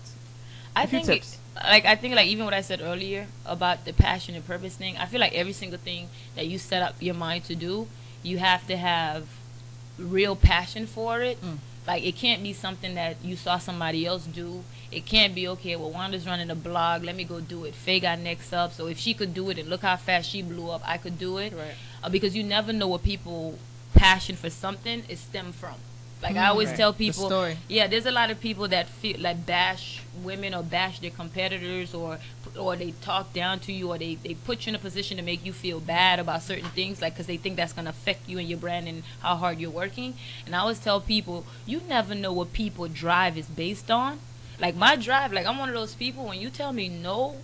I 0.75 0.83
A 0.83 0.87
few 0.87 0.99
think, 1.03 1.21
tips. 1.23 1.37
like 1.55 1.85
I 1.85 1.95
think, 1.95 2.15
like 2.15 2.27
even 2.27 2.45
what 2.45 2.53
I 2.53 2.61
said 2.61 2.79
earlier 2.81 3.27
about 3.45 3.83
the 3.85 3.91
passion 3.93 4.35
and 4.35 4.45
purpose 4.45 4.75
thing. 4.75 4.95
I 4.97 5.05
feel 5.07 5.19
like 5.19 5.33
every 5.33 5.53
single 5.53 5.79
thing 5.79 6.07
that 6.35 6.47
you 6.47 6.57
set 6.57 6.81
up 6.81 6.95
your 7.01 7.15
mind 7.15 7.43
to 7.45 7.55
do, 7.55 7.87
you 8.25 8.37
have 8.39 8.65
to 8.67 8.75
have 8.75 9.27
real 9.97 10.35
passion 10.35 10.87
for 10.87 11.21
it. 11.21 11.39
Mm. 11.41 11.57
Like 11.87 12.03
it 12.03 12.15
can't 12.15 12.41
be 12.41 12.53
something 12.53 12.95
that 12.95 13.17
you 13.23 13.35
saw 13.35 13.57
somebody 13.59 14.05
else 14.05 14.25
do. 14.25 14.63
It 14.91 15.05
can't 15.05 15.35
be 15.35 15.47
okay. 15.49 15.75
Well, 15.75 15.91
Wanda's 15.91 16.25
running 16.25 16.49
a 16.49 16.55
blog. 16.55 17.03
Let 17.03 17.15
me 17.15 17.23
go 17.23 17.39
do 17.39 17.65
it. 17.65 17.75
Faye 17.75 17.99
got 17.99 18.19
next 18.19 18.51
up. 18.53 18.73
So 18.73 18.87
if 18.87 18.97
she 18.97 19.13
could 19.13 19.33
do 19.33 19.49
it, 19.51 19.57
and 19.59 19.69
look 19.69 19.81
how 19.81 19.95
fast 19.95 20.29
she 20.31 20.41
blew 20.41 20.69
up, 20.71 20.81
I 20.85 20.97
could 20.97 21.19
do 21.19 21.37
it. 21.37 21.53
Right. 21.53 21.75
Uh, 22.03 22.09
because 22.09 22.35
you 22.35 22.43
never 22.43 22.73
know 22.73 22.87
what 22.87 23.03
people 23.03 23.59
passion 23.93 24.35
for 24.35 24.49
something 24.49 25.03
is 25.07 25.19
stem 25.19 25.51
from. 25.53 25.75
Like 26.23 26.37
I 26.37 26.47
always 26.47 26.69
Right. 26.69 26.77
tell 26.77 26.91
The 26.93 26.97
people, 27.07 27.25
story. 27.27 27.57
yeah, 27.67 27.87
there's 27.87 28.05
a 28.07 28.11
lot 28.11 28.31
of 28.31 28.39
people 28.39 28.67
that 28.69 28.87
feel 28.87 29.17
like 29.19 29.45
bash 29.45 30.01
women 30.23 30.55
or 30.55 30.63
bash 30.63 30.99
their 30.99 31.11
competitors 31.11 31.93
or 31.93 32.17
or 32.57 32.75
they 32.75 32.91
talk 33.01 33.33
down 33.33 33.59
to 33.61 33.71
you 33.71 33.91
or 33.91 33.97
they, 33.97 34.15
they 34.15 34.33
put 34.33 34.65
you 34.65 34.71
in 34.71 34.75
a 34.75 34.79
position 34.79 35.17
to 35.17 35.23
make 35.23 35.45
you 35.45 35.53
feel 35.53 35.79
bad 35.79 36.19
about 36.19 36.41
certain 36.43 36.69
things 36.69 37.01
like 37.01 37.13
because 37.13 37.27
they 37.27 37.37
think 37.37 37.55
that's 37.55 37.73
going 37.73 37.85
to 37.85 37.91
affect 37.91 38.27
you 38.27 38.37
and 38.37 38.47
your 38.49 38.59
brand 38.59 38.87
and 38.87 39.03
how 39.19 39.35
hard 39.35 39.59
you're 39.59 39.69
working. 39.69 40.13
And 40.45 40.55
I 40.55 40.59
always 40.59 40.79
tell 40.79 41.01
people, 41.01 41.45
you 41.65 41.81
never 41.87 42.15
know 42.15 42.33
what 42.33 42.53
people 42.53 42.87
drive 42.87 43.37
is 43.37 43.47
based 43.47 43.91
on. 43.91 44.19
Like 44.59 44.75
my 44.75 44.95
drive, 44.95 45.33
like 45.33 45.45
I'm 45.45 45.57
one 45.57 45.69
of 45.69 45.75
those 45.75 45.95
people 45.95 46.25
when 46.25 46.39
you 46.39 46.49
tell 46.49 46.71
me 46.71 46.87
no, 46.89 47.35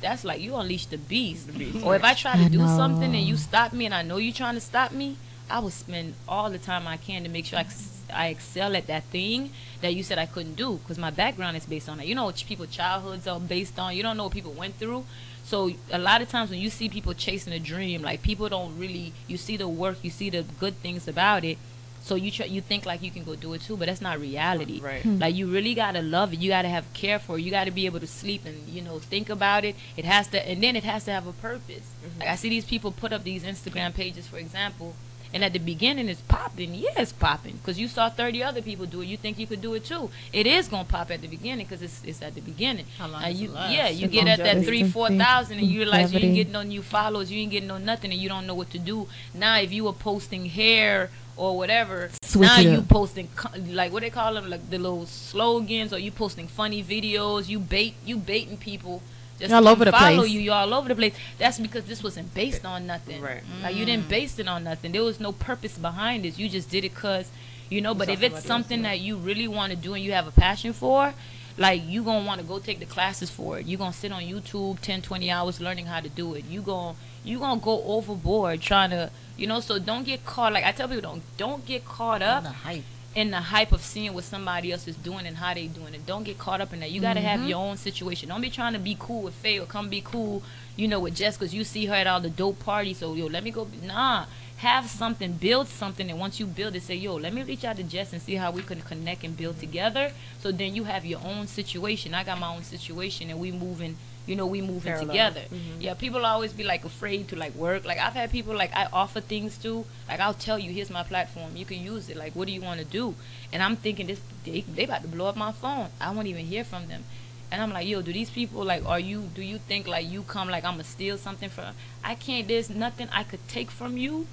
that's 0.00 0.24
like 0.24 0.40
you 0.40 0.54
unleash 0.56 0.86
the 0.86 0.98
beast. 0.98 1.48
Or 1.82 1.94
if 1.96 2.04
I 2.04 2.14
try 2.14 2.36
to 2.36 2.44
I 2.44 2.48
do 2.48 2.58
something 2.60 3.14
and 3.14 3.24
you 3.24 3.36
stop 3.36 3.72
me 3.72 3.84
and 3.84 3.94
I 3.94 4.02
know 4.02 4.16
you're 4.16 4.32
trying 4.32 4.54
to 4.54 4.60
stop 4.60 4.92
me, 4.92 5.16
I 5.50 5.58
will 5.60 5.70
spend 5.70 6.14
all 6.28 6.50
the 6.50 6.58
time 6.58 6.86
I 6.86 6.96
can 6.96 7.24
to 7.24 7.28
make 7.28 7.46
sure 7.46 7.58
I, 7.58 7.62
ex- 7.62 7.97
I 8.12 8.28
excel 8.28 8.76
at 8.76 8.86
that 8.86 9.04
thing 9.04 9.50
that 9.80 9.94
you 9.94 10.02
said 10.02 10.18
I 10.18 10.26
couldn't 10.26 10.54
do 10.54 10.78
because 10.78 10.98
my 10.98 11.10
background 11.10 11.56
is 11.56 11.66
based 11.66 11.88
on 11.88 11.98
that. 11.98 12.06
You 12.06 12.14
know 12.14 12.24
what 12.24 12.42
people 12.46 12.66
childhoods 12.66 13.26
are 13.26 13.40
based 13.40 13.78
on. 13.78 13.96
You 13.96 14.02
don't 14.02 14.16
know 14.16 14.24
what 14.24 14.32
people 14.32 14.52
went 14.52 14.76
through. 14.76 15.04
So 15.44 15.70
a 15.90 15.98
lot 15.98 16.20
of 16.20 16.28
times 16.28 16.50
when 16.50 16.58
you 16.58 16.68
see 16.68 16.88
people 16.88 17.14
chasing 17.14 17.52
a 17.52 17.58
dream, 17.58 18.02
like 18.02 18.22
people 18.22 18.48
don't 18.48 18.78
really 18.78 19.12
you 19.26 19.36
see 19.36 19.56
the 19.56 19.68
work, 19.68 19.98
you 20.02 20.10
see 20.10 20.30
the 20.30 20.42
good 20.60 20.74
things 20.76 21.08
about 21.08 21.44
it. 21.44 21.58
So 22.02 22.14
you 22.14 22.30
try, 22.30 22.46
you 22.46 22.60
think 22.60 22.86
like 22.86 23.02
you 23.02 23.10
can 23.10 23.24
go 23.24 23.34
do 23.34 23.52
it 23.54 23.62
too, 23.62 23.76
but 23.76 23.86
that's 23.86 24.00
not 24.00 24.20
reality. 24.20 24.80
Right. 24.80 25.02
Hmm. 25.02 25.18
Like 25.18 25.34
you 25.34 25.46
really 25.46 25.74
gotta 25.74 26.00
love 26.00 26.32
it. 26.32 26.38
You 26.38 26.48
gotta 26.48 26.68
have 26.68 26.90
care 26.94 27.18
for 27.18 27.38
it. 27.38 27.42
You 27.42 27.50
gotta 27.50 27.70
be 27.70 27.86
able 27.86 28.00
to 28.00 28.06
sleep 28.06 28.42
and 28.46 28.68
you 28.68 28.82
know 28.82 28.98
think 28.98 29.28
about 29.28 29.64
it. 29.64 29.76
It 29.96 30.04
has 30.04 30.28
to, 30.28 30.48
and 30.48 30.62
then 30.62 30.76
it 30.76 30.84
has 30.84 31.04
to 31.04 31.12
have 31.12 31.26
a 31.26 31.32
purpose. 31.32 31.90
Mm-hmm. 32.04 32.20
Like 32.20 32.28
I 32.28 32.36
see 32.36 32.48
these 32.48 32.64
people 32.64 32.92
put 32.92 33.12
up 33.12 33.24
these 33.24 33.42
Instagram 33.42 33.94
pages, 33.94 34.26
for 34.26 34.38
example, 34.38 34.94
and 35.32 35.44
at 35.44 35.52
the 35.52 35.58
beginning 35.58 36.08
it's 36.08 36.20
popping. 36.22 36.74
Yeah, 36.74 36.90
it's 36.96 37.12
popping 37.12 37.56
because 37.58 37.78
you 37.78 37.88
saw 37.88 38.08
30 38.08 38.42
other 38.42 38.62
people 38.62 38.86
do 38.86 39.00
it. 39.02 39.06
You 39.06 39.16
think 39.16 39.38
you 39.38 39.46
could 39.46 39.60
do 39.60 39.74
it 39.74 39.84
too. 39.84 40.10
It 40.32 40.46
is 40.46 40.68
gonna 40.68 40.84
pop 40.84 41.10
at 41.10 41.20
the 41.20 41.28
beginning 41.28 41.66
because 41.66 41.82
it's 41.82 42.02
it's 42.04 42.22
at 42.22 42.34
the 42.34 42.40
beginning. 42.40 42.86
How 42.98 43.08
long 43.08 43.22
And 43.22 43.32
does 43.32 43.40
you, 43.42 43.50
it 43.50 43.70
yeah, 43.70 43.88
you 43.88 44.06
The 44.06 44.12
get 44.12 44.28
at 44.28 44.38
that 44.38 44.64
three, 44.64 44.84
four 44.84 45.08
thousand, 45.08 45.58
and 45.58 45.66
you 45.66 45.80
realize 45.80 46.12
you 46.12 46.20
ain't 46.20 46.34
getting 46.34 46.52
no 46.52 46.62
new 46.62 46.82
followers, 46.82 47.30
you 47.30 47.40
ain't 47.40 47.50
getting 47.50 47.68
no 47.68 47.78
nothing, 47.78 48.12
and 48.12 48.20
you 48.20 48.28
don't 48.28 48.46
know 48.46 48.54
what 48.54 48.70
to 48.70 48.78
do. 48.78 49.08
Now, 49.34 49.58
if 49.58 49.72
you 49.72 49.84
were 49.84 49.92
posting 49.92 50.46
hair 50.46 51.10
or 51.36 51.56
whatever, 51.56 52.10
Switch 52.22 52.48
now 52.48 52.58
you 52.58 52.78
up. 52.78 52.88
posting 52.88 53.28
like 53.68 53.92
what 53.92 54.02
they 54.02 54.10
call 54.10 54.34
them, 54.34 54.50
like 54.50 54.68
the 54.70 54.78
little 54.78 55.06
slogans, 55.06 55.92
or 55.92 55.98
you 55.98 56.10
posting 56.10 56.48
funny 56.48 56.82
videos. 56.82 57.48
You 57.48 57.58
bait, 57.60 57.94
you 58.04 58.16
baiting 58.16 58.56
people. 58.56 59.02
Just 59.38 59.52
All 59.54 59.68
over 59.68 59.84
the 59.84 59.92
follow 59.92 60.18
place. 60.18 60.30
you. 60.30 60.40
You 60.40 60.52
all 60.52 60.74
over 60.74 60.88
the 60.88 60.94
place. 60.96 61.14
That's 61.38 61.58
because 61.58 61.84
this 61.84 62.02
wasn't 62.02 62.34
based 62.34 62.64
on 62.64 62.86
nothing. 62.86 63.20
Right. 63.22 63.42
Like 63.62 63.76
you 63.76 63.84
Mm. 63.84 63.86
didn't 63.86 64.08
base 64.08 64.38
it 64.38 64.48
on 64.48 64.64
nothing. 64.64 64.92
There 64.92 65.04
was 65.04 65.20
no 65.20 65.32
purpose 65.32 65.78
behind 65.78 66.24
this. 66.24 66.38
You 66.38 66.48
just 66.48 66.68
did 66.70 66.84
it 66.84 66.94
cause, 66.94 67.30
you 67.70 67.80
know. 67.80 67.94
But 67.94 68.06
saw 68.08 68.14
if 68.14 68.22
it's 68.22 68.44
something 68.44 68.82
that 68.82 68.98
you 69.00 69.16
really 69.16 69.46
want 69.46 69.70
to 69.70 69.76
do 69.76 69.94
and 69.94 70.02
you 70.02 70.12
have 70.12 70.26
a 70.26 70.32
passion 70.32 70.72
for, 70.72 71.14
like 71.56 71.82
you 71.86 72.02
gonna 72.02 72.24
want 72.26 72.40
to 72.40 72.46
go 72.46 72.58
take 72.58 72.78
the 72.80 72.86
classes 72.86 73.30
for 73.30 73.58
it. 73.58 73.66
You 73.66 73.76
gonna 73.76 73.92
sit 73.92 74.10
on 74.12 74.22
YouTube 74.22 74.80
10, 74.80 75.02
20 75.02 75.30
hours 75.30 75.60
learning 75.60 75.86
how 75.86 76.00
to 76.00 76.08
do 76.08 76.34
it. 76.34 76.44
You 76.46 76.60
gonna 76.62 76.96
you 77.24 77.38
gonna 77.38 77.60
go 77.60 77.82
overboard 77.84 78.60
trying 78.60 78.90
to, 78.90 79.10
you 79.36 79.46
know. 79.46 79.60
So 79.60 79.78
don't 79.78 80.04
get 80.04 80.24
caught. 80.26 80.52
Like 80.52 80.64
I 80.64 80.72
tell 80.72 80.88
people, 80.88 81.02
don't 81.02 81.22
don't 81.36 81.64
get 81.64 81.84
caught 81.84 82.22
up 82.22 82.42
The 82.42 82.50
hype. 82.50 82.84
In 83.18 83.32
the 83.32 83.40
hype 83.40 83.72
of 83.72 83.82
seeing 83.82 84.14
what 84.14 84.22
somebody 84.22 84.70
else 84.70 84.86
is 84.86 84.94
doing 84.94 85.26
and 85.26 85.36
how 85.36 85.52
they 85.52 85.66
doing 85.66 85.92
it. 85.92 86.06
Don't 86.06 86.22
get 86.22 86.38
caught 86.38 86.60
up 86.60 86.72
in 86.72 86.78
that. 86.78 86.92
You 86.92 87.00
got 87.00 87.14
to 87.14 87.20
have 87.20 87.40
mm-hmm. 87.40 87.48
your 87.48 87.58
own 87.58 87.76
situation. 87.76 88.28
Don't 88.28 88.40
be 88.40 88.48
trying 88.48 88.74
to 88.74 88.78
be 88.78 88.96
cool 88.96 89.22
with 89.22 89.34
Faye 89.34 89.58
or 89.58 89.66
come 89.66 89.88
be 89.88 90.00
cool, 90.00 90.40
you 90.76 90.86
know, 90.86 91.00
with 91.00 91.16
Jess 91.16 91.36
because 91.36 91.52
you 91.52 91.64
see 91.64 91.86
her 91.86 91.94
at 91.94 92.06
all 92.06 92.20
the 92.20 92.30
dope 92.30 92.60
parties. 92.60 92.98
So 92.98 93.14
yo, 93.14 93.26
let 93.26 93.42
me 93.42 93.50
go. 93.50 93.64
Be, 93.64 93.84
nah, 93.84 94.26
have 94.58 94.88
something, 94.88 95.32
build 95.32 95.66
something, 95.66 96.08
and 96.08 96.20
once 96.20 96.38
you 96.38 96.46
build 96.46 96.76
it, 96.76 96.82
say 96.84 96.94
yo, 96.94 97.16
let 97.16 97.34
me 97.34 97.42
reach 97.42 97.64
out 97.64 97.76
to 97.78 97.82
Jess 97.82 98.12
and 98.12 98.22
see 98.22 98.36
how 98.36 98.52
we 98.52 98.62
can 98.62 98.82
connect 98.82 99.24
and 99.24 99.36
build 99.36 99.58
together. 99.58 100.12
So 100.38 100.52
then 100.52 100.76
you 100.76 100.84
have 100.84 101.04
your 101.04 101.20
own 101.24 101.48
situation. 101.48 102.14
I 102.14 102.22
got 102.22 102.38
my 102.38 102.54
own 102.54 102.62
situation, 102.62 103.30
and 103.30 103.40
we 103.40 103.50
moving. 103.50 103.96
You 104.28 104.36
know, 104.36 104.46
we 104.46 104.60
moving 104.60 104.92
Parallel. 104.92 105.08
together. 105.08 105.40
Mm-hmm. 105.40 105.80
Yeah, 105.80 105.94
people 105.94 106.26
always 106.26 106.52
be 106.52 106.62
like 106.62 106.84
afraid 106.84 107.28
to 107.28 107.36
like 107.36 107.54
work. 107.54 107.86
Like 107.86 107.98
I've 107.98 108.12
had 108.12 108.30
people 108.30 108.54
like 108.54 108.72
I 108.76 108.86
offer 108.92 109.20
things 109.22 109.56
to. 109.64 109.86
Like 110.06 110.20
I'll 110.20 110.34
tell 110.34 110.58
you, 110.58 110.70
here's 110.70 110.90
my 110.90 111.02
platform. 111.02 111.56
You 111.56 111.64
can 111.64 111.80
use 111.80 112.10
it. 112.10 112.16
Like 112.16 112.36
what 112.36 112.46
do 112.46 112.52
you 112.52 112.60
want 112.60 112.78
to 112.80 112.84
do? 112.84 113.14
And 113.52 113.62
I'm 113.62 113.76
thinking 113.76 114.06
this 114.06 114.20
they 114.44 114.60
they 114.60 114.84
about 114.84 115.00
to 115.02 115.08
blow 115.08 115.26
up 115.26 115.36
my 115.36 115.52
phone. 115.52 115.88
I 115.98 116.10
won't 116.12 116.28
even 116.28 116.44
hear 116.44 116.62
from 116.62 116.88
them. 116.88 117.04
And 117.50 117.62
I'm 117.62 117.72
like, 117.72 117.88
yo, 117.88 118.02
do 118.02 118.12
these 118.12 118.28
people 118.28 118.62
like 118.64 118.84
are 118.84 119.00
you 119.00 119.22
do 119.34 119.42
you 119.42 119.56
think 119.56 119.88
like 119.88 120.06
you 120.06 120.22
come 120.24 120.50
like 120.50 120.64
I'm 120.64 120.74
gonna 120.74 120.84
steal 120.84 121.16
something 121.16 121.48
from 121.48 121.74
I 122.04 122.14
can't 122.14 122.46
there's 122.46 122.68
nothing 122.68 123.08
I 123.10 123.24
could 123.24 123.48
take 123.48 123.70
from 123.70 123.96
you 123.96 124.26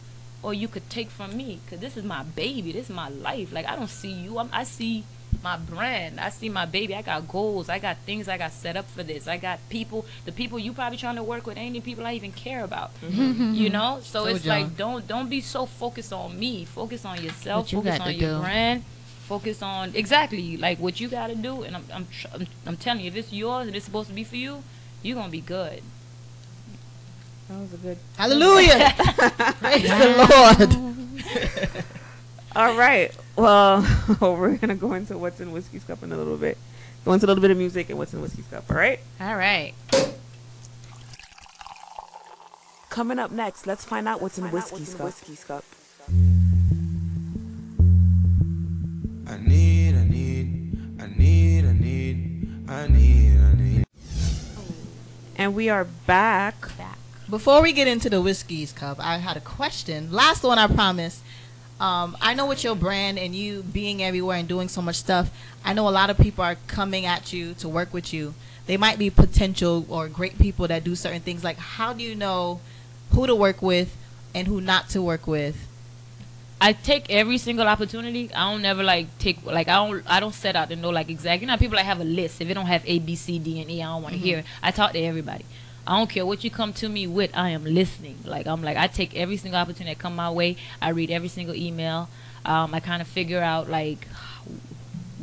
or 0.43 0.53
you 0.53 0.67
could 0.67 0.89
take 0.89 1.09
from 1.09 1.37
me 1.37 1.59
cuz 1.69 1.79
this 1.79 1.95
is 1.95 2.03
my 2.03 2.23
baby. 2.23 2.73
This 2.73 2.89
is 2.89 2.95
my 3.03 3.07
life. 3.07 3.53
Like 3.53 3.65
I 3.65 3.77
don't 3.77 3.89
see 3.89 4.11
you. 4.11 4.37
I'm, 4.39 4.49
I 4.51 4.65
see 4.65 5.05
my 5.45 5.57
brand. 5.57 6.19
I 6.19 6.29
see 6.29 6.49
my 6.49 6.65
baby. 6.65 6.95
I 6.95 7.03
got 7.03 7.27
goals. 7.27 7.69
I 7.69 7.77
got 7.77 7.97
things 8.07 8.27
I 8.27 8.37
got 8.37 8.51
set 8.51 8.75
up 8.75 8.89
for 8.89 9.03
this. 9.03 9.27
I 9.27 9.37
got 9.37 9.59
people. 9.69 10.03
The 10.25 10.31
people 10.31 10.57
you 10.57 10.73
probably 10.73 10.97
trying 10.97 11.17
to 11.17 11.23
work 11.23 11.45
with 11.45 11.55
ain't 11.55 11.75
the 11.75 11.81
people 11.81 12.03
I 12.03 12.13
even 12.13 12.31
care 12.31 12.63
about. 12.63 12.89
Mm-hmm. 13.01 13.53
You 13.53 13.69
know. 13.69 13.99
So 14.01 14.25
Told 14.25 14.35
it's 14.35 14.45
y'all. 14.45 14.61
like 14.61 14.75
don't 14.75 15.07
don't 15.07 15.29
be 15.29 15.41
so 15.41 15.67
focused 15.67 16.11
on 16.11 16.39
me. 16.39 16.65
Focus 16.65 17.05
on 17.05 17.23
yourself. 17.23 17.71
You 17.71 17.81
focus 17.81 17.99
on 17.99 18.15
your 18.15 18.33
do. 18.33 18.39
brand. 18.41 18.83
Focus 19.27 19.61
on 19.61 19.95
exactly 19.95 20.57
like 20.57 20.79
what 20.79 20.99
you 20.99 21.07
got 21.07 21.27
to 21.27 21.35
do. 21.35 21.61
And 21.61 21.75
I'm 21.77 21.85
I'm, 21.93 22.07
tr- 22.07 22.33
I'm 22.33 22.47
I'm 22.65 22.77
telling 22.77 23.03
you, 23.03 23.09
if 23.09 23.15
it's 23.15 23.31
yours 23.31 23.67
and 23.67 23.75
it's 23.75 23.85
supposed 23.85 24.09
to 24.09 24.15
be 24.15 24.23
for 24.23 24.37
you, 24.37 24.63
you're 25.03 25.15
gonna 25.15 25.29
be 25.29 25.41
good. 25.41 25.83
That 27.49 27.59
was 27.59 27.73
a 27.73 27.77
good. 27.77 27.97
Hallelujah. 28.17 28.93
Praise 29.61 29.89
the 30.01 30.07
Lord. 30.25 31.85
All 32.55 32.77
right. 32.77 33.13
Well, 33.35 33.85
we're 34.21 34.55
gonna 34.55 34.75
go 34.75 34.93
into 34.93 35.17
what's 35.17 35.41
in 35.41 35.51
whiskey's 35.51 35.83
cup 35.83 36.03
in 36.03 36.13
a 36.13 36.17
little 36.17 36.37
bit. 36.37 36.57
Go 37.03 37.11
into 37.11 37.25
a 37.25 37.27
little 37.27 37.41
bit 37.41 37.51
of 37.51 37.57
music 37.57 37.89
and 37.89 37.97
what's 37.97 38.13
in 38.13 38.21
whiskey's 38.21 38.47
cup. 38.47 38.63
All 38.69 38.77
right. 38.77 38.99
All 39.19 39.35
right. 39.35 39.73
Coming 42.89 43.19
up 43.19 43.31
next, 43.31 43.67
let's 43.67 43.83
find 43.83 44.07
out 44.07 44.21
what's 44.21 44.37
in 44.37 44.45
whiskey's 44.51 44.95
cup. 44.95 45.65
I 49.27 49.37
need, 49.37 49.95
I 49.95 50.05
need, 50.05 51.01
I 51.01 51.07
need, 51.07 51.65
I 51.65 51.73
need, 51.73 52.69
I 52.69 52.87
need, 52.87 53.37
I 53.37 53.53
need. 53.57 53.83
And 55.35 55.53
we 55.53 55.67
are 55.67 55.83
back. 55.83 56.69
Before 57.29 57.61
we 57.61 57.73
get 57.73 57.89
into 57.89 58.09
the 58.09 58.21
whiskey's 58.21 58.71
cup, 58.71 58.97
I 59.01 59.17
had 59.17 59.35
a 59.35 59.41
question. 59.41 60.09
Last 60.13 60.43
one, 60.43 60.57
I 60.57 60.67
promise. 60.67 61.21
Um, 61.79 62.15
I 62.21 62.33
know 62.33 62.45
with 62.45 62.63
your 62.63 62.75
brand 62.75 63.19
and 63.19 63.35
you 63.35 63.61
being 63.63 64.01
everywhere 64.01 64.37
and 64.37 64.47
doing 64.47 64.69
so 64.69 64.81
much 64.81 64.95
stuff, 64.95 65.29
I 65.63 65.73
know 65.73 65.87
a 65.87 65.91
lot 65.91 66.09
of 66.09 66.17
people 66.17 66.43
are 66.43 66.55
coming 66.67 67.05
at 67.05 67.33
you 67.33 67.53
to 67.55 67.67
work 67.67 67.93
with 67.93 68.13
you. 68.13 68.33
They 68.65 68.77
might 68.77 68.97
be 68.97 69.09
potential 69.09 69.85
or 69.89 70.07
great 70.07 70.39
people 70.39 70.67
that 70.67 70.83
do 70.83 70.95
certain 70.95 71.21
things. 71.21 71.43
Like, 71.43 71.57
how 71.57 71.93
do 71.93 72.01
you 72.01 72.15
know 72.15 72.61
who 73.11 73.27
to 73.27 73.35
work 73.35 73.61
with 73.61 73.95
and 74.33 74.47
who 74.47 74.61
not 74.61 74.89
to 74.89 75.01
work 75.01 75.27
with? 75.27 75.67
I 76.61 76.71
take 76.73 77.09
every 77.09 77.37
single 77.37 77.67
opportunity. 77.67 78.33
I 78.33 78.49
don't 78.49 78.61
never 78.61 78.81
like 78.81 79.07
take 79.19 79.45
like 79.45 79.67
I 79.67 79.75
don't 79.75 80.03
I 80.07 80.19
don't 80.19 80.33
set 80.33 80.55
out 80.55 80.69
to 80.69 80.75
know 80.75 80.89
like 80.89 81.09
exactly. 81.09 81.45
You 81.45 81.51
know, 81.51 81.57
people 81.57 81.75
like 81.75 81.85
have 81.85 81.99
a 81.99 82.05
list. 82.05 82.41
If 82.41 82.49
it 82.49 82.53
don't 82.53 82.65
have 82.65 82.83
A 82.85 82.99
B 82.99 83.15
C 83.15 83.37
D 83.37 83.61
and 83.61 83.69
E, 83.69 83.83
I 83.83 83.87
don't 83.87 84.01
want 84.01 84.13
to 84.13 84.19
hear 84.19 84.39
it. 84.39 84.45
I 84.63 84.71
talk 84.71 84.93
to 84.93 84.99
everybody. 84.99 85.45
I 85.87 85.97
don't 85.97 86.09
care 86.09 86.25
what 86.25 86.43
you 86.43 86.49
come 86.49 86.73
to 86.73 86.89
me 86.89 87.07
with. 87.07 87.31
I 87.35 87.49
am 87.49 87.63
listening. 87.63 88.17
Like 88.25 88.47
I'm 88.47 88.63
like 88.63 88.77
I 88.77 88.87
take 88.87 89.15
every 89.15 89.37
single 89.37 89.59
opportunity 89.59 89.93
that 89.93 89.99
come 89.99 90.15
my 90.15 90.31
way. 90.31 90.57
I 90.81 90.89
read 90.89 91.11
every 91.11 91.29
single 91.29 91.55
email. 91.55 92.09
Um, 92.43 92.73
I 92.73 92.79
kind 92.79 93.01
of 93.01 93.07
figure 93.07 93.41
out 93.41 93.69
like 93.69 94.07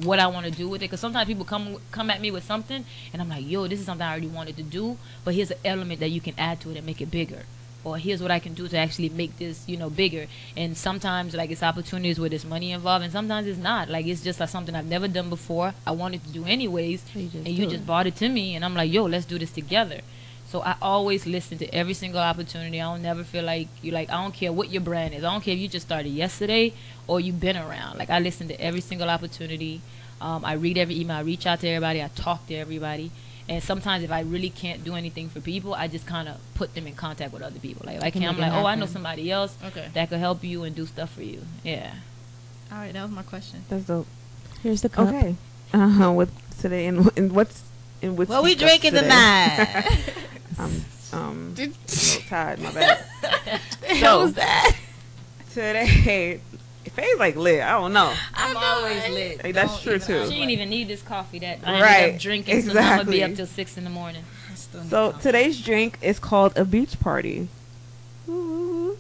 what 0.02 0.18
I 0.18 0.26
want 0.26 0.46
to 0.46 0.52
do 0.52 0.68
with 0.68 0.82
it. 0.82 0.86
Because 0.86 1.00
sometimes 1.00 1.26
people 1.26 1.44
come 1.44 1.78
come 1.90 2.10
at 2.10 2.20
me 2.20 2.30
with 2.30 2.44
something, 2.44 2.84
and 3.12 3.22
I'm 3.22 3.28
like, 3.28 3.48
yo, 3.48 3.66
this 3.66 3.80
is 3.80 3.86
something 3.86 4.06
I 4.06 4.10
already 4.10 4.28
wanted 4.28 4.56
to 4.56 4.62
do, 4.62 4.98
but 5.24 5.34
here's 5.34 5.50
an 5.50 5.58
element 5.64 6.00
that 6.00 6.10
you 6.10 6.20
can 6.20 6.34
add 6.38 6.60
to 6.62 6.70
it 6.70 6.76
and 6.76 6.86
make 6.86 7.00
it 7.00 7.10
bigger. 7.10 7.44
Or 7.84 7.98
here's 7.98 8.22
what 8.22 8.30
I 8.30 8.38
can 8.38 8.54
do 8.54 8.68
to 8.68 8.78
actually 8.78 9.08
make 9.08 9.38
this, 9.38 9.68
you 9.68 9.76
know, 9.76 9.90
bigger. 9.90 10.28
And 10.56 10.76
sometimes, 10.76 11.34
like, 11.34 11.50
it's 11.50 11.64
opportunities 11.64 12.20
where 12.20 12.30
there's 12.30 12.44
money 12.44 12.70
involved, 12.70 13.02
and 13.02 13.12
sometimes 13.12 13.48
it's 13.48 13.58
not. 13.58 13.88
Like, 13.88 14.06
it's 14.06 14.22
just 14.22 14.38
like 14.38 14.50
something 14.50 14.72
I've 14.76 14.86
never 14.86 15.08
done 15.08 15.28
before. 15.28 15.74
I 15.84 15.90
wanted 15.90 16.22
to 16.24 16.30
do 16.30 16.44
anyways, 16.44 17.02
you 17.12 17.28
and 17.34 17.48
you 17.48 17.64
do 17.64 17.70
just 17.72 17.82
it. 17.82 17.86
brought 17.86 18.06
it 18.06 18.14
to 18.16 18.28
me, 18.28 18.54
and 18.54 18.64
I'm 18.64 18.74
like, 18.74 18.92
yo, 18.92 19.06
let's 19.06 19.26
do 19.26 19.36
this 19.36 19.50
together. 19.50 20.00
So 20.52 20.60
I 20.60 20.76
always 20.82 21.24
listen 21.24 21.56
to 21.58 21.74
every 21.74 21.94
single 21.94 22.20
opportunity. 22.20 22.78
I 22.78 22.84
don't 22.92 23.00
never 23.00 23.24
feel 23.24 23.42
like 23.42 23.68
you 23.80 23.90
like. 23.90 24.10
I 24.10 24.22
don't 24.22 24.34
care 24.34 24.52
what 24.52 24.68
your 24.70 24.82
brand 24.82 25.14
is. 25.14 25.24
I 25.24 25.32
don't 25.32 25.42
care 25.42 25.54
if 25.54 25.60
you 25.60 25.66
just 25.66 25.86
started 25.86 26.10
yesterday 26.10 26.74
or 27.06 27.20
you've 27.20 27.40
been 27.40 27.56
around. 27.56 27.98
Like 27.98 28.10
I 28.10 28.18
listen 28.18 28.48
to 28.48 28.60
every 28.60 28.82
single 28.82 29.08
opportunity. 29.08 29.80
Um, 30.20 30.44
I 30.44 30.52
read 30.52 30.76
every 30.76 31.00
email. 31.00 31.16
I 31.16 31.22
reach 31.22 31.46
out 31.46 31.60
to 31.60 31.68
everybody. 31.68 32.02
I 32.02 32.08
talk 32.08 32.46
to 32.48 32.54
everybody. 32.54 33.10
And 33.48 33.62
sometimes 33.62 34.04
if 34.04 34.12
I 34.12 34.20
really 34.20 34.50
can't 34.50 34.84
do 34.84 34.94
anything 34.94 35.30
for 35.30 35.40
people, 35.40 35.72
I 35.72 35.88
just 35.88 36.06
kind 36.06 36.28
of 36.28 36.36
put 36.54 36.74
them 36.74 36.86
in 36.86 36.94
contact 36.96 37.32
with 37.32 37.40
other 37.40 37.58
people. 37.58 37.86
Like, 37.86 38.02
like 38.02 38.12
Can 38.12 38.22
I'm 38.22 38.36
make 38.36 38.46
it 38.46 38.50
like, 38.50 38.62
oh, 38.62 38.66
I 38.66 38.74
know 38.74 38.84
somebody 38.84 39.30
else 39.30 39.56
Okay. 39.64 39.88
that 39.94 40.10
could 40.10 40.18
help 40.18 40.44
you 40.44 40.64
and 40.64 40.76
do 40.76 40.84
stuff 40.84 41.14
for 41.14 41.22
you. 41.22 41.40
Yeah. 41.64 41.94
All 42.70 42.76
right, 42.76 42.92
that 42.92 43.02
was 43.02 43.10
my 43.10 43.22
question. 43.22 43.64
That's 43.70 43.84
dope. 43.84 44.06
Here's 44.62 44.82
the 44.82 44.90
cup. 44.90 45.08
Okay. 45.08 45.34
Uh 45.72 45.88
huh. 45.88 46.12
With 46.12 46.30
today 46.60 46.86
and 46.88 47.10
and 47.16 47.32
what's 47.32 47.62
in 48.02 48.16
what? 48.16 48.28
What 48.28 48.44
we 48.44 48.54
drinking 48.54 48.92
tonight? 48.92 49.86
I'm 50.58 50.84
um 51.12 51.54
a 51.56 51.60
little 51.66 52.22
tired. 52.28 52.60
My 52.60 52.72
bad. 52.72 53.04
How 53.96 54.20
was 54.22 54.34
that? 54.34 54.76
Today, 55.52 56.40
Faye's 56.84 57.18
like 57.18 57.36
lit. 57.36 57.62
I 57.62 57.72
don't 57.72 57.92
know. 57.92 58.12
I'm 58.34 58.56
always 58.56 59.08
lit. 59.10 59.42
Hey, 59.42 59.52
that's 59.52 59.80
true, 59.82 59.94
even 59.94 60.06
too. 60.06 60.12
She 60.14 60.20
like- 60.22 60.30
didn't 60.30 60.50
even 60.50 60.70
need 60.70 60.88
this 60.88 61.02
coffee 61.02 61.38
that 61.40 61.58
I 61.64 61.80
Right, 61.80 61.96
ended 62.02 62.14
up 62.16 62.20
drinking. 62.20 62.62
So 62.62 62.78
I'm 62.78 62.98
gonna 62.98 63.10
be 63.10 63.22
up 63.24 63.34
till 63.34 63.46
six 63.46 63.76
in 63.76 63.84
the 63.84 63.90
morning. 63.90 64.24
I 64.50 64.54
still 64.54 64.80
need 64.82 64.90
So 64.90 65.10
coffee. 65.12 65.22
today's 65.22 65.60
drink 65.62 65.98
is 66.02 66.18
called 66.18 66.56
a 66.56 66.64
beach 66.64 66.98
party. 67.00 67.48
Ooh. 68.28 68.96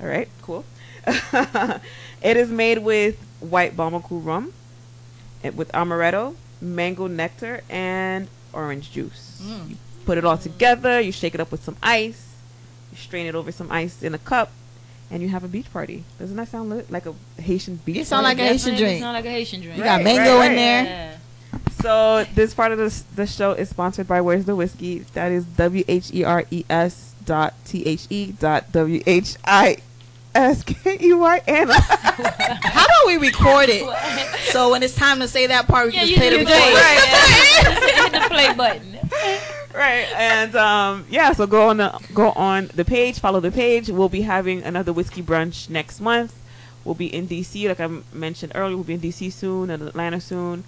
All 0.00 0.06
right, 0.06 0.28
cool. 0.42 0.64
it 1.06 2.36
is 2.36 2.48
made 2.50 2.78
with 2.78 3.16
white 3.40 3.76
Bamako 3.76 4.24
rum, 4.24 4.52
and 5.42 5.56
with 5.56 5.70
amaretto, 5.72 6.34
mango 6.60 7.06
nectar, 7.06 7.62
and 7.68 8.28
orange 8.52 8.90
juice. 8.92 9.40
Mm. 9.42 9.76
You 10.04 10.06
put 10.06 10.18
it 10.18 10.24
all 10.26 10.36
together. 10.36 11.00
You 11.00 11.12
shake 11.12 11.34
it 11.34 11.40
up 11.40 11.50
with 11.50 11.64
some 11.64 11.76
ice. 11.82 12.28
You 12.92 12.98
strain 12.98 13.24
it 13.26 13.34
over 13.34 13.50
some 13.50 13.72
ice 13.72 14.02
in 14.02 14.12
a 14.14 14.18
cup, 14.18 14.52
and 15.10 15.22
you 15.22 15.30
have 15.30 15.42
a 15.44 15.48
beach 15.48 15.72
party. 15.72 16.04
Doesn't 16.18 16.36
that 16.36 16.48
sound 16.48 16.68
lit? 16.68 16.90
like 16.90 17.06
a 17.06 17.14
Haitian 17.40 17.76
beach? 17.76 17.96
It 17.96 18.06
sound 18.06 18.26
party? 18.26 18.38
like 18.38 18.46
a 18.46 18.52
Haitian 18.52 18.70
Definitely 18.72 18.84
drink. 18.86 19.00
Sound 19.02 19.14
like 19.14 19.24
a 19.24 19.30
Haitian 19.30 19.60
drink. 19.62 19.78
You 19.78 19.84
got 19.84 19.96
Right, 19.96 20.04
mango 20.04 20.36
right, 20.36 20.50
in 20.50 20.56
there. 20.56 20.84
Yeah. 20.84 21.16
So 21.80 22.24
this 22.34 22.52
part 22.52 22.72
of 22.72 22.78
the 22.78 23.02
the 23.16 23.26
show 23.26 23.52
is 23.52 23.70
sponsored 23.70 24.06
by 24.06 24.20
Where's 24.20 24.44
the 24.44 24.54
Whiskey? 24.54 24.98
That 25.14 25.32
is 25.32 25.46
W 25.46 25.84
H 25.88 26.10
E 26.12 26.22
R 26.22 26.44
E 26.50 26.64
S 26.68 27.14
dot 27.24 27.54
T 27.64 27.86
H 27.86 28.06
E 28.10 28.32
dot 28.32 28.70
W 28.72 29.02
H 29.06 29.36
I 29.46 29.78
S 30.34 30.62
K 30.64 30.98
E 31.00 31.12
Y 31.14 31.42
N. 31.46 31.68
How 31.70 32.84
about 32.84 33.06
we 33.06 33.16
record 33.16 33.70
it? 33.70 33.86
So 34.54 34.70
when 34.70 34.84
it's 34.84 34.94
time 34.94 35.18
to 35.18 35.26
say 35.26 35.48
that 35.48 35.66
part, 35.66 35.86
we 35.88 35.94
Yeah, 35.94 36.00
can 36.04 36.08
you 36.08 36.14
just 36.16 36.20
play 36.20 36.38
the 36.38 36.44
that. 36.44 37.64
play. 37.64 37.72
Right. 37.74 37.82
Just 37.82 38.12
hit 38.12 38.22
the 38.22 38.28
play 38.28 38.54
button. 38.54 39.63
Right, 39.74 40.06
and 40.16 40.54
um, 40.56 41.06
yeah. 41.10 41.32
So 41.32 41.46
go 41.46 41.68
on 41.68 41.78
the 41.78 41.98
go 42.12 42.30
on 42.32 42.70
the 42.74 42.84
page, 42.84 43.18
follow 43.18 43.40
the 43.40 43.50
page. 43.50 43.88
We'll 43.88 44.08
be 44.08 44.22
having 44.22 44.62
another 44.62 44.92
whiskey 44.92 45.22
brunch 45.22 45.68
next 45.68 46.00
month. 46.00 46.34
We'll 46.84 46.94
be 46.94 47.06
in 47.14 47.26
DC, 47.26 47.66
like 47.68 47.80
I 47.80 47.88
mentioned 48.12 48.52
earlier. 48.54 48.76
We'll 48.76 48.84
be 48.84 48.94
in 48.94 49.00
DC 49.00 49.32
soon, 49.32 49.70
and 49.70 49.82
Atlanta 49.82 50.20
soon. 50.20 50.64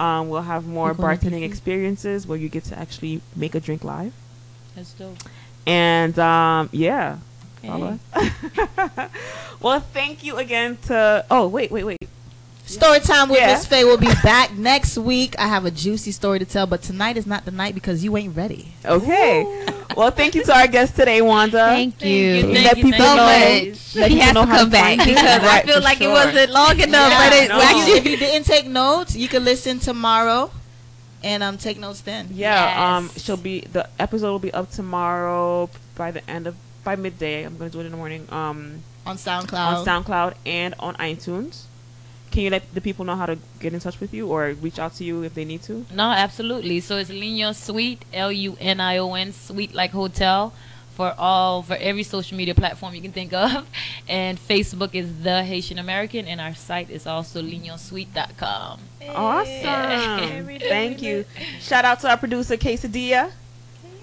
Um, 0.00 0.28
we'll 0.28 0.42
have 0.42 0.66
more 0.66 0.94
bartending 0.94 1.42
experiences 1.44 2.26
where 2.26 2.38
you 2.38 2.48
get 2.48 2.64
to 2.64 2.78
actually 2.78 3.20
make 3.36 3.54
a 3.54 3.60
drink 3.60 3.84
live. 3.84 4.12
That's 4.74 4.92
dope. 4.94 5.16
And 5.66 6.18
um, 6.18 6.68
yeah, 6.72 7.18
Hey. 7.62 7.68
us. 7.70 9.10
well, 9.60 9.78
thank 9.80 10.24
you 10.24 10.36
again 10.36 10.76
to. 10.88 11.24
Oh 11.30 11.46
wait, 11.46 11.70
wait, 11.70 11.84
wait. 11.84 11.98
Story 12.72 13.00
time 13.00 13.28
with 13.28 13.38
Yeah. 13.38 13.52
Miss 13.54 13.66
Faye 13.66 13.84
will 13.84 13.96
be 13.98 14.12
back 14.22 14.52
next 14.56 14.96
week. 14.98 15.34
I 15.38 15.46
have 15.46 15.64
a 15.64 15.70
juicy 15.70 16.10
story 16.12 16.38
to 16.38 16.44
tell, 16.44 16.66
but 16.66 16.82
tonight 16.82 17.16
is 17.16 17.26
not 17.26 17.44
the 17.44 17.50
night 17.50 17.74
because 17.74 18.02
you 18.02 18.16
ain't 18.16 18.36
ready. 18.36 18.72
Okay. 18.84 19.44
well, 19.96 20.10
thank 20.10 20.34
you 20.34 20.42
to 20.44 20.54
our 20.56 20.66
guest 20.66 20.96
today, 20.96 21.20
Wanda. 21.22 21.58
Thank 21.58 21.98
Thank 21.98 22.04
you. 22.10 22.18
you. 22.18 22.42
Thank 22.54 22.64
let 22.64 22.76
you, 22.78 22.84
people 22.84 22.98
thank 22.98 23.16
know. 23.16 23.68
you. 23.70 24.00
Let 24.00 24.10
He 24.10 24.16
people 24.16 24.24
has 24.26 24.34
know 24.34 24.40
to 24.42 24.46
how 24.46 24.58
come 24.58 24.70
back 24.70 24.96
find 24.98 25.00
you. 25.08 25.14
because 25.14 25.42
I 25.42 25.62
feel 25.62 25.74
for 25.76 25.80
like 25.80 26.00
it 26.00 26.08
wasn't 26.08 26.50
long 26.50 26.80
enough. 26.80 27.10
Yeah, 27.10 27.28
but 27.30 27.36
it, 27.38 27.48
no. 27.48 27.58
Well, 27.58 27.76
actually, 27.78 27.98
if 27.98 28.06
you 28.06 28.16
didn't 28.16 28.44
take 28.46 28.66
notes, 28.66 29.14
you 29.16 29.28
can 29.28 29.44
listen 29.44 29.78
tomorrow 29.78 30.50
and 31.22 31.42
um 31.42 31.58
take 31.58 31.78
notes 31.78 32.00
then. 32.00 32.28
Yeah. 32.32 32.96
Um. 32.96 33.10
She'll 33.16 33.36
be 33.36 33.60
the 33.60 33.88
episode 34.00 34.30
will 34.32 34.38
be 34.38 34.52
up 34.54 34.70
tomorrow 34.70 35.68
by 35.94 36.10
the 36.10 36.28
end 36.30 36.46
of 36.46 36.56
by 36.84 36.96
midday. 36.96 37.44
I'm 37.44 37.56
gonna 37.58 37.70
do 37.70 37.80
it 37.80 37.84
in 37.86 37.90
the 37.92 37.96
morning. 37.98 38.26
Um. 38.30 38.82
On 39.04 39.16
SoundCloud. 39.16 39.52
on 39.52 39.84
SoundCloud 39.86 40.34
and 40.46 40.74
on 40.78 40.94
iTunes. 40.94 41.62
Can 42.32 42.42
you 42.42 42.50
let 42.50 42.62
the 42.74 42.80
people 42.80 43.04
know 43.04 43.14
how 43.14 43.26
to 43.26 43.36
get 43.60 43.72
in 43.74 43.80
touch 43.80 44.00
with 44.00 44.12
you 44.14 44.26
or 44.28 44.54
reach 44.60 44.78
out 44.78 44.94
to 44.96 45.04
you 45.04 45.22
if 45.22 45.34
they 45.34 45.44
need 45.44 45.62
to? 45.64 45.84
No, 45.94 46.10
absolutely. 46.10 46.80
So 46.80 46.96
it's 46.96 47.10
L'Union 47.10 47.52
Suite, 47.54 48.02
L 48.12 48.32
U 48.32 48.56
N 48.58 48.80
I 48.80 48.96
O 48.98 49.12
N, 49.14 49.32
Suite 49.32 49.74
like 49.74 49.90
hotel, 49.90 50.52
for 50.96 51.14
all 51.18 51.62
for 51.62 51.74
every 51.76 52.02
social 52.02 52.36
media 52.36 52.54
platform 52.54 52.94
you 52.94 53.02
can 53.02 53.12
think 53.12 53.32
of, 53.32 53.66
and 54.08 54.38
Facebook 54.38 54.94
is 54.94 55.22
the 55.22 55.44
Haitian 55.44 55.78
American, 55.78 56.26
and 56.26 56.40
our 56.40 56.54
site 56.54 56.90
is 56.90 57.06
also 57.06 57.42
LunionSuite.com. 57.42 58.80
Awesome. 59.08 60.46
Thank 60.60 61.02
you. 61.02 61.24
Shout 61.60 61.84
out 61.84 62.00
to 62.00 62.10
our 62.10 62.16
producer 62.16 62.56
Kaycedia 62.56 63.30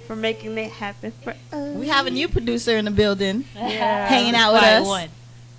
for 0.08 0.16
making 0.16 0.58
it 0.58 0.72
happen 0.72 1.12
for 1.24 1.36
us. 1.52 1.76
we 1.76 1.88
have 1.88 2.08
a 2.08 2.10
new 2.12 2.28
producer 2.28 2.76
in 2.78 2.86
the 2.86 2.92
building, 2.92 3.46
Yeah. 3.56 4.08
hanging 4.08 4.36
out 4.36 4.54
with 4.54 4.62
Quiet 4.62 4.82
us, 4.82 4.88
one. 4.88 5.10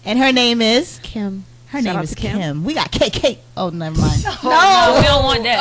and 0.04 0.18
her 0.18 0.32
name 0.32 0.60
is 0.60 0.98
Kim. 1.02 1.44
Her 1.70 1.80
Shout 1.80 1.94
name 1.94 2.02
is 2.02 2.14
Kim. 2.16 2.36
Kim. 2.36 2.64
We 2.64 2.74
got 2.74 2.90
KK. 2.90 3.38
Oh, 3.56 3.70
never 3.70 3.96
mind. 4.00 4.24
No, 4.24 4.96
we 4.98 5.04
don't 5.06 5.22
want 5.22 5.44
that. 5.44 5.60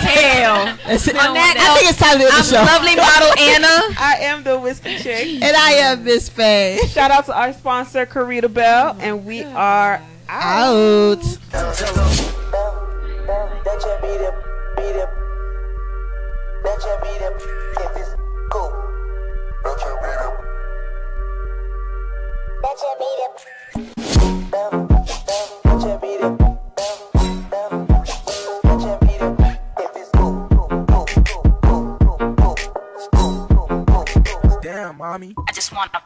Hell. 0.00 0.78
That's 0.86 1.06
it. 1.06 1.14
On 1.14 1.34
that 1.34 1.56
I 1.58 1.78
think 1.78 1.90
it's 1.90 1.98
time 1.98 2.16
to 2.18 2.24
end 2.24 2.32
the 2.32 2.42
show. 2.42 2.62
Lovely 2.62 2.96
model 2.96 3.38
Anna. 3.38 3.94
I 4.00 4.16
am 4.22 4.44
the 4.44 4.58
whiskey 4.58 4.96
chick. 4.96 5.42
and 5.42 5.54
I 5.54 5.72
am 5.72 6.04
Miss 6.04 6.30
Faye. 6.30 6.78
Shout 6.88 7.10
out 7.10 7.26
to 7.26 7.36
our 7.38 7.52
sponsor, 7.52 8.06
Carita 8.06 8.48
Belle, 8.48 8.96
and 8.98 9.26
we 9.26 9.44
are 9.44 10.00
out. 10.30 11.22
Out. 11.22 12.02
Damn, 34.62 34.98
mommy. 34.98 35.32
I 35.46 35.52
just 35.52 35.72
wanna. 35.72 36.02